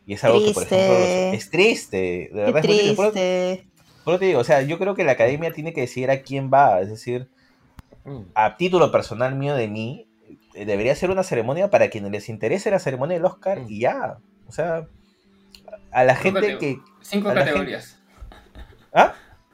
Y 0.05 0.13
es 0.13 0.23
algo 0.23 0.43
que, 0.43 0.51
por 0.53 0.63
ejemplo, 0.63 0.95
Triste. 0.95 1.25
los- 1.25 1.35
es 1.35 1.49
triste. 1.51 2.29
De 2.33 2.41
verdad, 2.41 2.57
es 2.57 2.61
triste. 2.63 2.95
Por- 2.95 3.11
triste. 3.11 3.67
por 4.03 4.13
eso 4.15 4.19
te 4.19 4.25
digo, 4.25 4.39
o 4.39 4.43
sea, 4.43 4.61
yo 4.63 4.79
creo 4.79 4.95
que 4.95 5.03
la 5.03 5.11
academia 5.11 5.51
tiene 5.51 5.73
que 5.73 5.81
decidir 5.81 6.09
a 6.09 6.21
quién 6.21 6.49
va. 6.51 6.81
Es 6.81 6.89
decir, 6.89 7.29
Mm. 8.05 8.21
a 8.33 8.57
título 8.57 8.91
personal 8.91 9.35
mío 9.35 9.53
de 9.55 9.67
mí, 9.67 10.07
eh, 10.55 10.65
debería 10.65 10.95
ser 10.95 11.11
una 11.11 11.21
ceremonia 11.23 11.69
para 11.69 11.89
quienes 11.89 12.11
les 12.11 12.29
interese 12.29 12.71
la 12.71 12.79
ceremonia 12.79 13.17
del 13.17 13.25
Oscar 13.25 13.61
y 13.67 13.81
ya. 13.81 14.17
O 14.47 14.51
sea, 14.51 14.87
a 15.91 16.03
la 16.03 16.15
Cinco 16.15 16.39
gente 16.39 16.57
que. 16.57 16.79
Cinco 17.01 17.29
a 17.29 17.33
categorías. 17.33 17.99
¿Ah? 18.93 19.13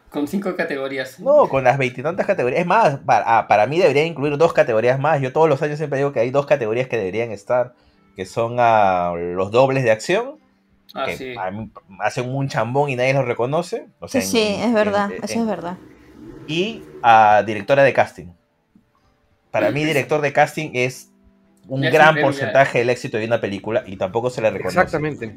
Con 0.09 0.27
cinco 0.27 0.55
categorías. 0.55 1.19
No, 1.19 1.47
con 1.49 1.63
las 1.63 1.77
veintitantas 1.77 2.25
categorías. 2.25 2.61
Es 2.61 2.65
más, 2.67 2.99
para, 2.99 3.37
ah, 3.37 3.47
para 3.47 3.67
mí 3.67 3.79
debería 3.79 4.05
incluir 4.05 4.37
dos 4.37 4.53
categorías 4.53 4.97
más. 4.99 5.21
Yo 5.21 5.33
todos 5.33 5.49
los 5.49 5.61
años 5.61 5.77
siempre 5.77 5.97
digo 5.99 6.13
que 6.13 6.21
hay 6.21 6.31
dos 6.31 6.45
categorías 6.45 6.87
que 6.87 6.97
deberían 6.97 7.31
estar, 7.31 7.73
que 8.15 8.25
son 8.25 8.55
ah, 8.59 9.13
los 9.17 9.51
dobles 9.51 9.83
de 9.83 9.91
acción, 9.91 10.39
Ah, 10.93 11.05
que 11.07 11.17
sí. 11.17 11.35
a 11.37 11.51
hacen 11.99 12.29
un 12.33 12.47
chambón 12.47 12.89
y 12.89 12.95
nadie 12.95 13.13
los 13.13 13.25
reconoce. 13.25 13.87
O 13.99 14.07
sea, 14.07 14.21
Sí, 14.21 14.39
en- 14.41 14.61
es 14.69 14.73
verdad, 14.73 15.11
en- 15.11 15.23
eso 15.23 15.33
en- 15.33 15.39
es 15.41 15.47
verdad. 15.47 15.77
y 16.47 16.83
a 17.03 17.43
directora 17.45 17.83
de 17.83 17.91
casting. 17.91 18.27
Para 19.51 19.71
mí, 19.71 19.83
director 19.83 20.21
de 20.21 20.31
casting 20.31 20.71
es 20.73 21.11
un 21.67 21.81
gran 21.81 22.09
un 22.09 22.13
premio, 22.13 22.23
porcentaje 22.23 22.79
del 22.79 22.89
éxito 22.89 23.17
de 23.17 23.25
una 23.25 23.41
película 23.41 23.83
y 23.85 23.97
tampoco 23.97 24.29
se 24.29 24.41
le 24.41 24.51
reconoce. 24.51 24.79
Exactamente. 24.79 25.35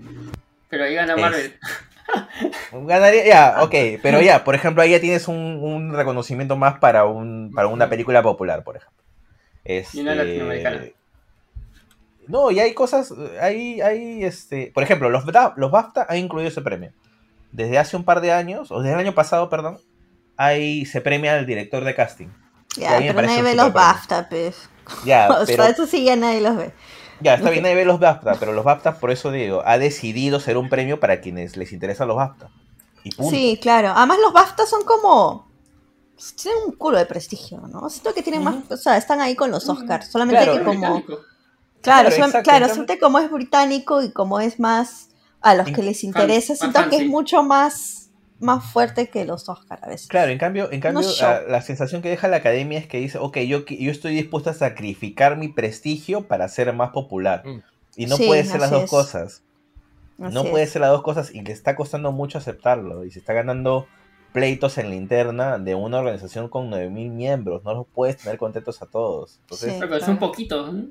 Pero 0.68 0.84
ahí 0.84 0.94
gana 0.94 1.14
Es- 1.14 1.20
Marvel. 1.20 1.58
Ganaría, 2.72 3.26
ya, 3.26 3.56
ok, 3.62 3.74
pero 4.02 4.20
ya, 4.22 4.42
por 4.44 4.54
ejemplo, 4.54 4.82
ahí 4.82 4.90
ya 4.92 5.00
tienes 5.00 5.28
un, 5.28 5.36
un 5.36 5.92
reconocimiento 5.92 6.56
más 6.56 6.78
para, 6.78 7.04
un, 7.04 7.50
para 7.54 7.68
una 7.68 7.88
película 7.90 8.22
popular, 8.22 8.64
por 8.64 8.76
ejemplo. 8.76 9.04
Y 9.64 10.00
una 10.00 10.12
Este, 10.12 10.14
latinoamericana. 10.14 10.84
No, 12.26 12.50
y 12.50 12.60
hay 12.60 12.74
cosas, 12.74 13.12
hay, 13.40 13.80
hay, 13.80 14.24
este, 14.24 14.70
por 14.74 14.82
ejemplo, 14.82 15.10
los, 15.10 15.24
los 15.56 15.70
BAFTA 15.70 16.06
han 16.08 16.16
incluido 16.18 16.48
ese 16.48 16.62
premio. 16.62 16.92
Desde 17.52 17.78
hace 17.78 17.96
un 17.96 18.04
par 18.04 18.20
de 18.20 18.32
años, 18.32 18.70
o 18.70 18.80
desde 18.80 18.94
el 18.94 19.00
año 19.00 19.14
pasado, 19.14 19.48
perdón, 19.48 19.78
ahí 20.36 20.84
se 20.84 21.00
premia 21.00 21.34
al 21.34 21.46
director 21.46 21.84
de 21.84 21.94
casting. 21.94 22.28
Ya, 22.76 22.98
pero 22.98 23.22
nadie 23.22 23.42
ve 23.42 23.54
los 23.54 23.66
premio. 23.66 23.72
BAFTA, 23.72 24.28
pues. 24.28 24.68
Ya, 25.04 25.28
o 25.30 25.44
pero 25.46 25.62
sea, 25.64 25.68
eso 25.72 25.86
sí 25.86 26.04
ya 26.04 26.16
nadie 26.16 26.40
los 26.42 26.56
ve. 26.56 26.72
Ya, 27.20 27.34
está 27.34 27.50
bien, 27.50 27.62
nadie 27.62 27.74
ve 27.74 27.84
los 27.84 27.98
BAFTA, 27.98 28.36
pero 28.38 28.52
los 28.52 28.64
BAFTA, 28.64 28.98
por 28.98 29.10
eso 29.10 29.30
digo, 29.32 29.62
ha 29.66 29.78
decidido 29.78 30.38
ser 30.40 30.56
un 30.56 30.68
premio 30.68 31.00
para 31.00 31.20
quienes 31.20 31.56
les 31.56 31.72
interesan 31.72 32.08
los 32.08 32.16
BAFTA. 32.16 32.50
Y 33.02 33.10
punto. 33.10 33.30
Sí, 33.30 33.58
claro. 33.60 33.92
Además 33.94 34.18
los 34.22 34.32
BAFTA 34.32 34.66
son 34.66 34.84
como... 34.84 35.48
Tienen 36.40 36.64
un 36.66 36.72
culo 36.72 36.98
de 36.98 37.06
prestigio, 37.06 37.60
¿no? 37.68 37.88
Siento 37.90 38.12
que 38.12 38.22
tienen 38.22 38.42
más... 38.42 38.56
O 38.70 38.76
sea, 38.76 38.96
están 38.96 39.20
ahí 39.20 39.36
con 39.36 39.50
los 39.50 39.68
Oscars. 39.68 40.10
Solamente 40.10 40.42
Claro, 40.42 40.58
que 40.58 40.64
como... 40.64 40.94
Británico. 40.94 41.24
Claro, 41.80 42.08
Claro, 42.08 42.08
exacto, 42.08 42.42
claro, 42.42 42.66
solamente 42.66 42.98
como 42.98 43.18
es 43.20 43.30
británico 43.30 44.02
y 44.02 44.12
como 44.12 44.40
es 44.40 44.58
más... 44.58 45.08
A 45.40 45.54
los 45.54 45.66
que 45.68 45.84
les 45.84 46.02
interesa, 46.02 46.56
siento 46.56 46.88
que 46.88 46.96
es 46.96 47.06
mucho 47.06 47.44
más... 47.44 48.07
Más 48.40 48.64
fuerte 48.72 49.08
que 49.08 49.24
los 49.24 49.48
Oscars 49.48 49.82
a 49.82 49.88
veces. 49.88 50.06
Claro, 50.08 50.30
en 50.30 50.38
cambio, 50.38 50.70
en 50.70 50.80
cambio 50.80 51.08
la 51.48 51.60
sensación 51.60 52.02
que 52.02 52.08
deja 52.08 52.28
la 52.28 52.36
academia 52.36 52.78
es 52.78 52.86
que 52.86 52.98
dice, 52.98 53.18
ok, 53.18 53.38
yo, 53.38 53.64
yo 53.66 53.90
estoy 53.90 54.14
dispuesto 54.14 54.50
a 54.50 54.54
sacrificar 54.54 55.36
mi 55.36 55.48
prestigio 55.48 56.28
para 56.28 56.48
ser 56.48 56.72
más 56.72 56.90
popular. 56.90 57.42
Mm. 57.44 57.62
Y 57.96 58.06
no 58.06 58.16
Sí, 58.16 58.26
puede 58.26 58.44
ser 58.44 58.60
las 58.60 58.70
dos 58.70 58.84
es. 58.84 58.90
cosas. 58.90 59.42
Así 60.20 60.34
no 60.34 60.44
puede 60.44 60.64
es. 60.64 60.70
ser 60.70 60.82
las 60.82 60.90
dos 60.90 61.02
cosas 61.02 61.34
y 61.34 61.42
le 61.42 61.52
está 61.52 61.74
costando 61.74 62.12
mucho 62.12 62.38
aceptarlo. 62.38 63.04
Y 63.04 63.10
se 63.10 63.18
está 63.18 63.32
ganando 63.32 63.86
pleitos 64.32 64.78
en 64.78 64.90
la 64.90 64.94
interna 64.94 65.58
de 65.58 65.74
una 65.74 65.98
organización 65.98 66.48
con 66.48 66.70
9.000 66.70 67.10
miembros. 67.10 67.64
No 67.64 67.74
los 67.74 67.86
puedes 67.92 68.18
tener 68.18 68.38
contentos 68.38 68.82
a 68.82 68.86
todos. 68.86 69.38
Entonces, 69.42 69.72
Sí. 69.72 69.78
Pero 69.80 69.94
es 69.96 69.98
claro. 69.98 70.12
un 70.12 70.18
poquito. 70.20 70.72
¿no? 70.72 70.86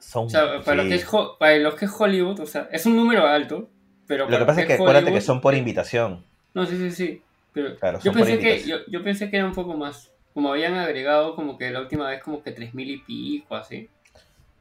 son... 0.00 0.26
O 0.26 0.30
sea, 0.30 0.60
para, 0.64 0.76
lo 0.76 0.82
sí. 0.84 0.88
que 0.90 0.94
es, 0.96 1.06
Ho- 1.12 1.36
para 1.38 1.56
los 1.58 1.74
que 1.74 1.84
es 1.84 1.90
Hollywood, 1.96 2.40
o 2.40 2.46
sea, 2.46 2.68
es 2.72 2.84
un 2.86 2.96
número 2.96 3.26
alto. 3.26 3.68
Pero 4.06 4.28
Lo 4.28 4.38
que 4.38 4.44
pasa 4.44 4.60
es 4.62 4.66
que 4.66 4.72
acuérdate 4.74 5.12
que 5.12 5.20
son 5.20 5.40
por 5.40 5.54
invitación. 5.54 6.24
No, 6.54 6.66
sí, 6.66 6.76
sí, 6.76 6.90
sí. 6.90 7.22
Pero 7.52 7.76
Claro, 7.76 7.98
yo, 8.02 8.12
pensé 8.12 8.38
que, 8.38 8.62
yo, 8.66 8.76
yo 8.88 9.02
pensé 9.02 9.30
que 9.30 9.36
era 9.36 9.46
un 9.46 9.54
poco 9.54 9.74
más. 9.76 10.12
Como 10.34 10.50
habían 10.52 10.74
agregado 10.74 11.34
como 11.34 11.58
que 11.58 11.70
la 11.70 11.80
última 11.80 12.08
vez 12.08 12.22
como 12.22 12.42
que 12.42 12.52
3.000 12.52 12.90
y 12.90 12.98
pico, 12.98 13.56
así. 13.56 13.88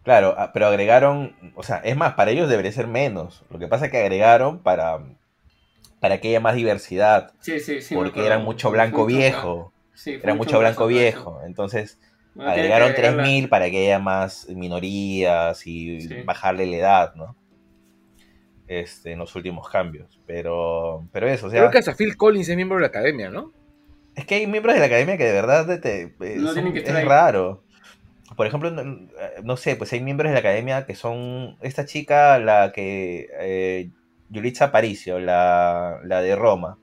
Claro, 0.03 0.33
ah, 0.37 0.51
pero 0.53 0.67
agregaron, 0.67 1.35
o 1.55 1.63
sea, 1.63 1.77
es 1.77 1.95
más, 1.97 2.13
para 2.13 2.31
ellos 2.31 2.49
debería 2.49 2.71
ser 2.71 2.87
menos. 2.87 3.43
Lo 3.49 3.59
que 3.59 3.67
pasa 3.67 3.85
es 3.85 3.91
que 3.91 3.97
agregaron 3.97 4.59
para, 4.59 4.99
para 5.99 6.19
que 6.19 6.29
haya 6.29 6.39
más 6.39 6.55
diversidad, 6.55 7.33
Sí, 7.41 7.59
sí, 7.59 7.81
sí. 7.81 7.93
porque 7.93 8.25
eran 8.25 8.43
mucho 8.43 8.71
blanco 8.71 8.99
Mucho- 9.01 9.07
viejo, 9.17 9.73
Sí, 9.93 10.11
era 10.21 10.33
mucho 10.35 10.59
blanco 10.59 10.87
viejo. 10.87 11.41
Entonces, 11.45 11.99
Bueno, 12.33 12.51
Agregaron 12.51 12.89
que 12.93 12.97
agregarla. 13.01 13.23
3.000 13.23 13.49
para 13.49 13.69
que 13.71 13.77
haya 13.85 13.97
más 13.99 14.47
minorías 14.49 15.65
y 15.65 16.01
Sí. 16.01 16.15
bajarle 16.23 16.67
la 16.67 16.77
edad, 16.77 17.15
¿no? 17.15 17.35
Este, 18.67 19.13
en 19.13 19.19
los 19.19 19.35
últimos 19.35 19.69
cambios. 19.69 20.19
Pero, 20.25 21.05
pero 21.11 21.27
eso, 21.27 21.47
o 21.47 21.49
sea, 21.49 21.59
Creo 21.61 21.71
que 21.71 21.77
hasta 21.77 21.95
Phil 21.95 22.17
Collins 22.17 22.49
es 22.49 22.55
miembro 22.55 22.77
de 22.77 22.81
la 22.81 22.87
academia, 22.87 23.29
¿no? 23.29 23.51
es 24.15 24.25
que 24.25 24.33
hay 24.35 24.47
miembros 24.47 24.73
de 24.73 24.79
la 24.79 24.87
academia 24.87 25.15
que 25.15 25.25
de 25.25 25.31
verdad 25.31 25.79
te- 25.79 26.01
eh, 26.19 26.35
No 26.37 26.47
son- 26.47 26.55
tienen 26.55 26.73
que 26.73 26.79
estar 26.79 26.95
es 26.95 27.01
ahí. 27.03 27.07
raro. 27.07 27.61
Por 28.35 28.47
ejemplo, 28.47 28.71
no, 28.71 29.07
no 29.43 29.57
sé, 29.57 29.75
pues 29.75 29.93
hay 29.93 30.01
miembros 30.01 30.29
de 30.29 30.33
la 30.33 30.39
academia 30.39 30.85
que 30.87 30.95
son 30.95 31.55
esta 31.61 31.85
chica, 31.85 32.39
la 32.39 32.71
que 32.73 33.27
eh, 33.39 33.89
Yulitza 34.29 34.65
Aparicio, 34.65 35.19
la, 35.19 35.99
la 36.03 36.21
de 36.23 36.35
Roma, 36.35 36.77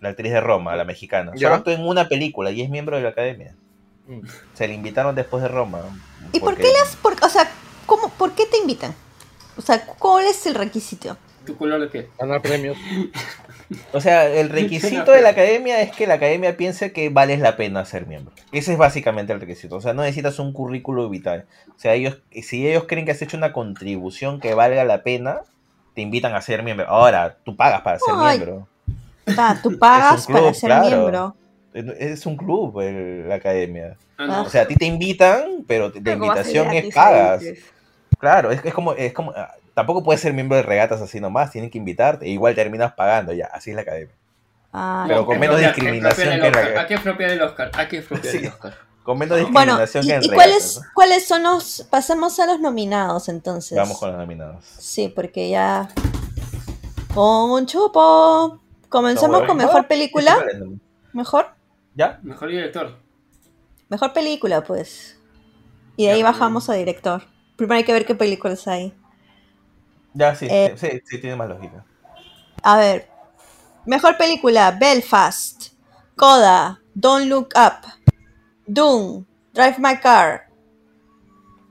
la 0.00 0.08
actriz 0.10 0.32
de 0.32 0.40
Roma, 0.40 0.74
la 0.74 0.84
mexicana. 0.84 1.30
Ya. 1.36 1.46
Solo 1.46 1.54
actuó 1.54 1.72
en 1.72 1.86
una 1.86 2.08
película 2.08 2.50
y 2.50 2.60
es 2.62 2.68
miembro 2.70 2.96
de 2.96 3.02
la 3.04 3.10
academia. 3.10 3.54
Mm. 4.08 4.20
Se 4.52 4.66
le 4.66 4.74
invitaron 4.74 5.14
después 5.14 5.42
de 5.44 5.48
Roma. 5.48 5.80
¿Y 6.32 6.40
por 6.40 6.56
qué 6.56 6.66
las, 6.80 6.96
por, 6.96 7.14
o 7.24 7.28
sea, 7.28 7.48
cómo, 7.86 8.08
por 8.10 8.32
qué 8.32 8.46
te 8.46 8.58
invitan? 8.58 8.94
O 9.56 9.62
sea, 9.62 9.84
¿cuál 9.84 10.26
es 10.26 10.46
el 10.46 10.54
requisito? 10.54 11.16
Tu 11.44 11.56
color 11.56 11.80
de 11.80 11.88
piel. 11.88 12.08
Ganar 12.18 12.40
premios. 12.42 12.76
O 13.92 14.00
sea, 14.02 14.28
el 14.28 14.50
requisito 14.50 15.12
de 15.12 15.22
la 15.22 15.30
academia 15.30 15.80
es 15.80 15.92
que 15.92 16.06
la 16.06 16.14
academia 16.14 16.56
piense 16.58 16.92
que 16.92 17.08
vales 17.08 17.40
la 17.40 17.56
pena 17.56 17.84
ser 17.86 18.06
miembro. 18.06 18.34
Ese 18.52 18.72
es 18.72 18.78
básicamente 18.78 19.32
el 19.32 19.40
requisito. 19.40 19.76
O 19.76 19.80
sea, 19.80 19.94
no 19.94 20.02
necesitas 20.02 20.38
un 20.38 20.52
currículo 20.52 21.08
vital. 21.08 21.46
O 21.74 21.78
sea, 21.78 21.94
ellos, 21.94 22.18
si 22.42 22.68
ellos 22.68 22.84
creen 22.86 23.06
que 23.06 23.12
has 23.12 23.22
hecho 23.22 23.36
una 23.38 23.52
contribución 23.54 24.40
que 24.40 24.52
valga 24.52 24.84
la 24.84 25.02
pena, 25.02 25.40
te 25.94 26.02
invitan 26.02 26.34
a 26.34 26.42
ser 26.42 26.62
miembro. 26.62 26.86
Ahora, 26.88 27.38
tú 27.44 27.56
pagas 27.56 27.80
para 27.80 27.98
ser 27.98 28.14
Ay. 28.14 28.38
miembro. 28.38 28.68
Ah, 29.38 29.58
tú 29.62 29.78
pagas 29.78 30.26
club, 30.26 30.38
para 30.38 30.54
ser 30.54 30.68
claro. 30.68 30.86
miembro. 30.88 31.36
Es 31.98 32.26
un 32.26 32.36
club 32.36 32.78
el- 32.80 33.26
la 33.28 33.36
academia. 33.36 33.96
Ah, 34.18 34.26
no. 34.26 34.42
O 34.42 34.50
sea, 34.50 34.62
a 34.62 34.66
ti 34.66 34.74
te 34.74 34.84
invitan, 34.84 35.64
pero 35.66 35.90
la 35.94 36.12
Algo 36.12 36.26
va 36.26 36.34
a 36.34 36.44
ser 36.44 36.56
invitación 36.56 36.72
es 36.88 36.94
pagas. 36.94 37.42
Claro, 38.22 38.52
es, 38.52 38.64
es 38.64 38.72
como, 38.72 38.92
es 38.92 39.12
como, 39.12 39.32
ah, 39.36 39.50
tampoco 39.74 40.04
puedes 40.04 40.20
ser 40.20 40.32
miembro 40.32 40.56
de 40.56 40.62
regatas 40.62 41.00
así 41.02 41.18
nomás, 41.18 41.50
tienen 41.50 41.70
que 41.70 41.78
invitarte, 41.78 42.24
e 42.24 42.28
igual 42.28 42.54
terminas 42.54 42.92
pagando, 42.92 43.32
ya, 43.32 43.46
así 43.46 43.70
es 43.70 43.74
la 43.76 43.82
academia. 43.82 44.14
Ah, 44.72 45.04
Pero 45.08 45.26
con 45.26 45.40
menos 45.40 45.58
discriminación 45.58 46.28
expropiar 46.28 46.40
que 46.40 46.46
el 46.46 46.52
en 46.54 46.62
Oscar. 46.62 46.74
la- 46.74 46.80
Hay 46.80 46.86
que 46.86 46.94
expropiar 46.94 47.30
el 47.30 47.42
Oscar. 47.42 47.70
Sí. 48.22 48.48
Con 49.02 49.18
menos 49.18 49.38
Bueno, 49.50 49.76
discriminación 49.76 50.04
¿y, 50.04 50.06
que 50.06 50.14
en 50.14 50.22
y 50.22 50.28
regatas, 50.28 50.36
cuáles, 50.36 50.76
¿no? 50.76 50.82
cuáles 50.94 51.26
son 51.26 51.42
los... 51.42 51.86
Pasemos 51.90 52.38
a 52.38 52.46
los 52.46 52.60
nominados 52.60 53.28
entonces. 53.28 53.76
Vamos 53.76 53.98
con 53.98 54.10
los 54.10 54.18
nominados. 54.18 54.64
Sí, 54.78 55.08
porque 55.12 55.50
ya... 55.50 55.88
Con 57.12 57.50
un 57.50 57.66
chupo. 57.66 58.60
Comenzamos 58.88 59.40
No, 59.40 59.46
con 59.48 59.56
mejor 59.56 59.80
Ah, 59.80 59.88
película. 59.88 60.38
Mejor. 61.12 61.48
¿Ya? 61.96 62.20
Mejor 62.22 62.48
director. 62.48 62.96
Mejor 63.88 64.12
película, 64.12 64.62
pues. 64.62 65.18
Y 65.96 66.06
de 66.06 66.12
ahí 66.12 66.20
Ya, 66.20 66.26
bajamos 66.26 66.70
a 66.70 66.74
director. 66.74 67.24
Primero 67.56 67.76
hay 67.78 67.84
que 67.84 67.92
ver 67.92 68.06
qué 68.06 68.14
películas 68.14 68.66
hay. 68.66 68.92
Ya, 70.14 70.34
sí, 70.34 70.46
Eh, 70.50 70.74
sí, 71.06 71.18
tiene 71.20 71.36
más 71.36 71.48
lógica. 71.48 71.84
A 72.62 72.78
ver. 72.78 73.08
Mejor 73.86 74.16
película: 74.16 74.70
Belfast, 74.78 75.72
Coda, 76.16 76.80
Don't 76.94 77.26
Look 77.26 77.48
Up, 77.56 77.86
Doom, 78.66 79.24
Drive 79.54 79.76
My 79.78 79.96
Car, 79.98 80.48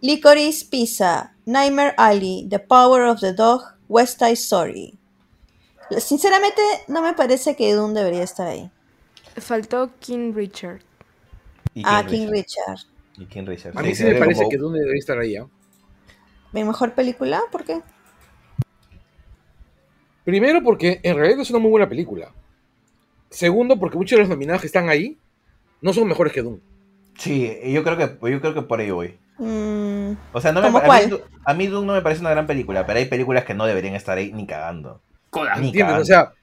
Licorice 0.02 0.66
Pizza, 0.70 1.36
Nightmare 1.46 1.94
Alley, 1.98 2.48
The 2.50 2.60
Power 2.60 3.04
of 3.04 3.20
the 3.22 3.34
Dog, 3.34 3.62
West 3.88 4.20
Side 4.20 4.34
Story. 4.34 4.98
Sinceramente, 6.00 6.62
no 6.88 7.02
me 7.02 7.14
parece 7.14 7.56
que 7.56 7.74
Doom 7.74 7.94
debería 7.94 8.24
estar 8.24 8.48
ahí. 8.48 8.70
Faltó 9.38 9.92
King 10.00 10.34
Richard. 10.34 10.82
Ah, 11.84 12.04
King 12.06 12.26
King 12.26 12.28
Richard. 12.32 12.80
Y 13.18 13.26
King 13.26 13.46
Richard. 13.46 13.78
A 13.78 13.82
mí 13.82 13.90
sí 13.90 14.04
se 14.04 14.14
me 14.14 14.20
parece 14.20 14.40
como- 14.40 14.50
que 14.50 14.58
Dune 14.58 14.80
debería 14.80 15.00
estar 15.00 15.18
ahí. 15.20 15.36
¿ah? 15.38 15.48
¿Mi 16.52 16.64
mejor 16.64 16.94
película? 16.94 17.42
¿Por 17.52 17.64
qué? 17.64 17.82
Primero, 20.24 20.62
porque 20.64 21.00
en 21.04 21.16
realidad 21.16 21.40
es 21.40 21.50
una 21.50 21.60
muy 21.60 21.72
buena 21.72 21.90
película. 21.90 22.32
Segundo, 23.30 23.80
porque 23.80 23.98
muchos 23.98 24.18
de 24.18 24.22
los 24.22 24.30
nominados 24.30 24.62
que 24.62 24.68
están 24.68 24.90
ahí 24.90 25.18
no 25.82 25.94
son 25.94 26.08
mejores 26.08 26.34
que 26.34 26.42
Doom. 26.42 26.60
Sí, 27.18 27.58
yo 27.72 27.84
creo 27.84 27.98
que, 27.98 28.32
yo 28.32 28.42
creo 28.42 28.54
que 28.54 28.62
por 28.62 28.80
ahí 28.80 28.92
voy. 28.92 29.18
Mm, 29.38 30.12
O 30.34 30.42
sea, 30.42 30.52
no 30.52 30.62
me, 30.62 30.68
¿Cómo 30.68 30.80
a, 30.80 31.00
mí, 31.00 31.20
a 31.46 31.54
mí 31.54 31.68
Doom 31.68 31.86
no 31.86 31.94
me 31.94 32.02
parece 32.02 32.22
una 32.22 32.32
gran 32.32 32.46
película, 32.46 32.86
pero 32.86 33.00
hay 33.00 33.06
películas 33.06 33.46
que 33.46 33.54
no 33.54 33.66
deberían 33.66 33.96
estar 33.96 34.18
ahí 34.18 34.32
ni 34.32 34.46
cagando. 34.46 35.02
Coda. 35.30 35.56
Ni 35.56 35.72
cagando. 35.72 36.02
O 36.02 36.06
sea, 36.06 36.34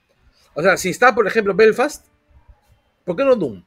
o 0.55 0.63
sea, 0.63 0.77
si 0.77 0.91
está, 0.91 1.15
por 1.15 1.27
ejemplo, 1.27 1.55
Belfast, 1.55 2.07
¿por 3.05 3.15
qué 3.15 3.25
no 3.25 3.37
Doom? 3.37 3.63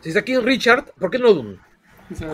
Si 0.00 0.10
está 0.10 0.22
King 0.22 0.42
Richard, 0.42 0.92
¿por 0.98 1.10
qué 1.10 1.18
no 1.18 1.32
Doom? 1.32 1.56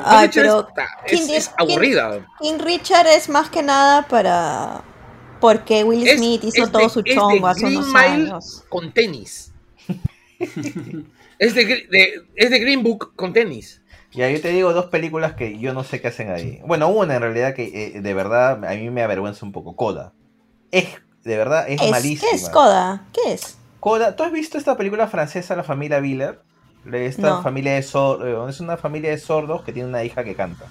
Ay, 0.05 0.29
pero 0.35 0.67
es, 1.07 1.21
King- 1.21 1.33
es 1.35 1.51
aburrida. 1.59 2.27
King 2.41 2.59
Richard 2.59 3.07
es 3.07 3.29
más 3.29 3.49
que 3.51 3.63
nada 3.63 4.03
para. 4.09 4.83
Porque 5.41 5.85
Will 5.85 6.07
Es- 6.07 6.19
Smith 6.19 6.45
hizo 6.45 6.65
es 6.65 6.73
todo 6.73 6.83
de- 6.83 6.89
su 6.91 7.03
chongo 7.03 7.47
hace 7.47 7.67
unos 7.67 7.87
Mile 7.87 7.99
años. 8.01 8.65
con 8.69 8.93
tenis. 8.93 9.53
es, 11.39 11.55
de, 11.55 12.25
es 12.37 12.51
de 12.51 12.59
Green 12.59 12.83
Book 12.83 13.13
con 13.17 13.33
tenis. 13.33 13.81
Ya, 14.13 14.29
yo 14.29 14.41
te 14.41 14.49
digo 14.49 14.73
dos 14.73 14.87
películas 14.87 15.35
que 15.35 15.59
yo 15.59 15.73
no 15.73 15.85
sé 15.85 16.01
qué 16.01 16.09
hacen 16.09 16.31
ahí. 16.31 16.61
Bueno, 16.67 16.89
una 16.89 17.15
en 17.15 17.23
realidad 17.23 17.55
que 17.55 17.95
eh, 17.97 18.01
de 18.01 18.15
verdad 18.15 18.65
a 18.65 18.75
mí 18.75 18.91
me 18.91 19.03
avergüenza 19.03 19.47
un 19.47 19.53
poco. 19.53 19.77
Coda. 19.77 20.13
Es, 20.73 20.89
de 21.25 21.37
verdad, 21.37 21.67
es, 21.69 21.81
Es- 21.81 21.91
malísima. 21.91 22.29
¿Qué 22.31 22.37
es 22.37 22.49
Coda? 22.51 23.05
¿Qué 23.13 23.33
es? 23.35 23.57
Coda, 23.79 24.17
¿tú 24.17 24.25
has 24.25 24.33
visto 24.33 24.59
esta 24.59 24.77
película 24.77 25.07
francesa, 25.07 25.55
La 25.57 25.63
familia 25.63 26.01
Viller? 26.01 26.41
Esta 26.93 27.28
No. 27.28 27.43
familia 27.43 27.74
de 27.74 27.82
sordos, 27.82 28.51
es 28.55 28.61
una 28.61 28.77
familia 28.77 29.11
de 29.11 29.19
sordos 29.19 29.62
que 29.62 29.73
tiene 29.73 29.89
una 29.89 30.02
hija 30.05 30.24
que 30.24 30.35
canta. 30.35 30.65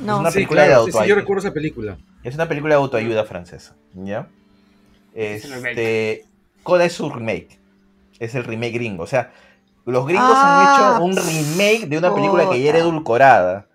No. 0.00 0.14
Es 0.14 0.20
una 0.20 0.30
Sí, 0.30 0.34
película 0.34 0.64
claro, 0.66 0.80
de 0.80 0.86
sí, 0.86 0.90
sí, 0.92 0.96
autoayuda. 0.98 1.08
yo 1.14 1.20
recuerdo 1.20 1.40
esa 1.46 1.54
película. 1.54 1.96
Es 2.24 2.34
una 2.34 2.48
película 2.48 2.74
de 2.74 2.80
autoayuda 2.80 3.24
francesa, 3.24 3.74
¿ya? 3.94 4.26
Es 5.14 5.44
el 5.44 5.64
Este, 5.66 6.24
Coda 6.62 6.84
es 6.84 6.92
su 6.92 7.10
remake. 7.10 7.58
Es 8.18 8.34
el 8.34 8.44
remake 8.44 8.72
gringo. 8.74 9.02
O 9.04 9.06
sea, 9.06 9.32
los 9.84 10.06
gringos 10.06 10.28
Ah, 10.32 10.96
han 10.98 11.02
hecho 11.02 11.04
un 11.04 11.16
remake 11.16 11.86
de 11.88 11.98
una 11.98 12.14
película 12.14 12.48
que 12.50 12.60
ya 12.62 12.70
era 12.70 12.78
edulcorada. 12.78 13.66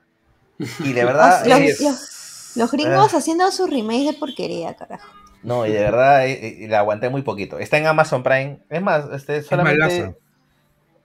Y 0.80 0.93
de 0.93 1.05
verdad 1.05 1.45
Los, 1.45 1.59
es- 1.59 1.81
los- 1.81 2.51
los 2.55 2.72
gringos 2.72 3.14
Ah. 3.14 3.18
haciendo 3.18 3.49
su 3.51 3.68
remake 3.68 4.11
de 4.11 4.14
porquería, 4.14 4.73
carajo. 4.76 5.07
No, 5.43 5.65
y 5.65 5.72
de 5.72 5.80
verdad 5.80 6.26
eh, 6.26 6.64
eh, 6.64 6.68
la 6.68 6.80
aguanté 6.80 7.09
muy 7.09 7.22
poquito. 7.22 7.59
Está 7.59 7.77
en 7.77 7.88
Amazon 7.88 8.23
Prime. 8.23 8.59
Es 8.69 8.81
más, 8.81 9.05
este, 9.14 9.43
solamente... 9.43 10.15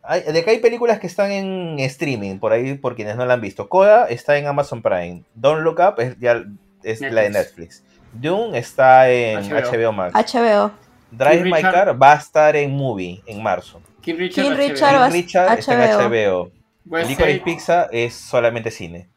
Hay- 0.02 0.22
de 0.22 0.38
acá 0.40 0.50
hay 0.50 0.58
películas 0.58 0.98
que 0.98 1.06
están 1.06 1.30
en 1.30 1.78
streaming, 1.78 2.38
por 2.38 2.52
ahí, 2.52 2.74
por 2.74 2.96
quienes 2.96 3.16
no 3.16 3.24
la 3.24 3.34
han 3.34 3.40
visto. 3.40 3.68
Coda 3.68 4.06
está 4.08 4.36
en 4.36 4.46
Amazon 4.46 4.82
Prime. 4.82 5.22
Don't 5.34 5.62
Look 5.62 5.78
Up 5.80 6.00
es, 6.00 6.18
ya, 6.18 6.42
es 6.82 7.00
la 7.00 7.22
de 7.22 7.30
Netflix. 7.30 7.84
Dune 8.12 8.58
está 8.58 9.08
en 9.10 9.38
HBO. 9.38 9.70
HBO, 9.70 9.92
Max. 9.92 10.14
HBO. 10.14 10.72
Drive 11.12 11.42
King 11.44 11.50
My 11.50 11.56
Richard. 11.58 11.72
Car 11.72 12.02
va 12.02 12.12
a 12.12 12.16
estar 12.16 12.56
en 12.56 12.70
Movie 12.72 13.22
en 13.26 13.42
marzo. 13.42 13.80
King 14.00 14.14
Richard. 14.16 14.44
King. 14.44 14.56
Richard 14.56 14.94
va- 15.00 15.06
King 15.08 15.12
Richard 15.22 15.58
está 15.58 15.74
en 15.74 15.90
HBO. 16.12 16.50
West 16.86 17.08
Licorice 17.10 17.38
Side- 17.38 17.44
Pizza 17.44 17.88
es 17.92 18.14
solamente 18.14 18.70
cine. 18.72 19.08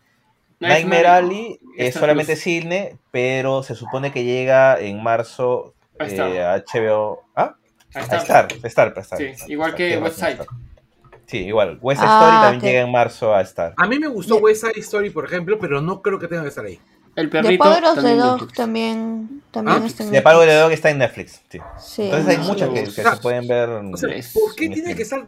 Nightmare 0.59 1.01
Nightmare 1.03 1.07
Alley 1.07 1.59
es 1.77 1.93
solamente 1.95 2.33
Plus. 2.33 2.43
cine, 2.43 2.97
pero 3.11 3.63
se 3.63 3.73
supone 3.75 4.11
que 4.11 4.23
llega 4.23 4.79
en 4.79 5.01
marzo 5.01 5.73
A 5.99 6.05
eh, 6.05 6.41
a 6.43 6.53
HBO. 6.55 7.23
¿Ah? 7.35 7.55
A 7.95 7.99
A 7.99 8.01
Star. 8.01 8.19
Star, 8.21 8.47
Star, 8.63 8.93
Star, 8.99 9.17
Sí, 9.19 9.25
Star, 9.25 9.49
igual 9.51 9.69
Star, 9.71 9.77
que 9.77 9.87
tiene 9.87 10.01
West 10.03 10.21
razón, 10.21 10.35
Side. 10.37 10.43
Star. 10.43 11.14
Sí, 11.27 11.37
igual. 11.39 11.79
West 11.81 12.01
Ah, 12.03 12.19
Story 12.19 12.41
también 12.41 12.61
llega 12.73 12.85
en 12.85 12.91
marzo 12.91 13.33
a 13.33 13.41
Star. 13.41 13.73
A 13.77 13.87
mí 13.87 13.97
me 13.99 14.07
gustó 14.07 14.37
West 14.37 14.61
Side 14.61 14.79
Story, 14.79 15.09
por 15.09 15.25
ejemplo, 15.25 15.57
pero 15.59 15.81
no 15.81 16.01
creo 16.01 16.19
que 16.19 16.27
tenga 16.27 16.43
que 16.43 16.49
estar 16.49 16.65
ahí. 16.65 16.79
El 17.15 17.29
The 17.29 17.41
perrito. 17.41 17.63
Power 17.63 17.83
of 17.85 17.95
the 17.95 18.01
también 18.01 18.17
Dog 18.19 18.31
Netflix. 18.39 18.53
también, 18.57 19.41
también 19.51 19.77
Ah, 19.81 19.85
está 19.85 20.03
en 20.03 20.11
De 20.11 20.21
Pago 20.21 20.39
de 20.41 20.45
Netflix. 20.47 20.63
Dog 20.63 20.71
está 20.73 20.89
en 20.91 20.97
Netflix. 20.97 21.41
Sí. 21.49 21.59
Sí, 21.79 22.01
Entonces 22.03 22.27
hay 22.37 22.45
muchas 22.45 22.69
que, 22.69 22.83
que 22.83 22.89
O 22.89 22.91
sea, 22.91 23.15
se 23.15 23.21
pueden 23.21 23.47
ver. 23.47 23.69
O 23.69 23.97
sea. 23.97 24.09
¿por 24.33 24.55
qué 24.55 24.65
en 24.65 24.73
tiene 24.73 24.95
que 24.95 25.01
estar? 25.03 25.27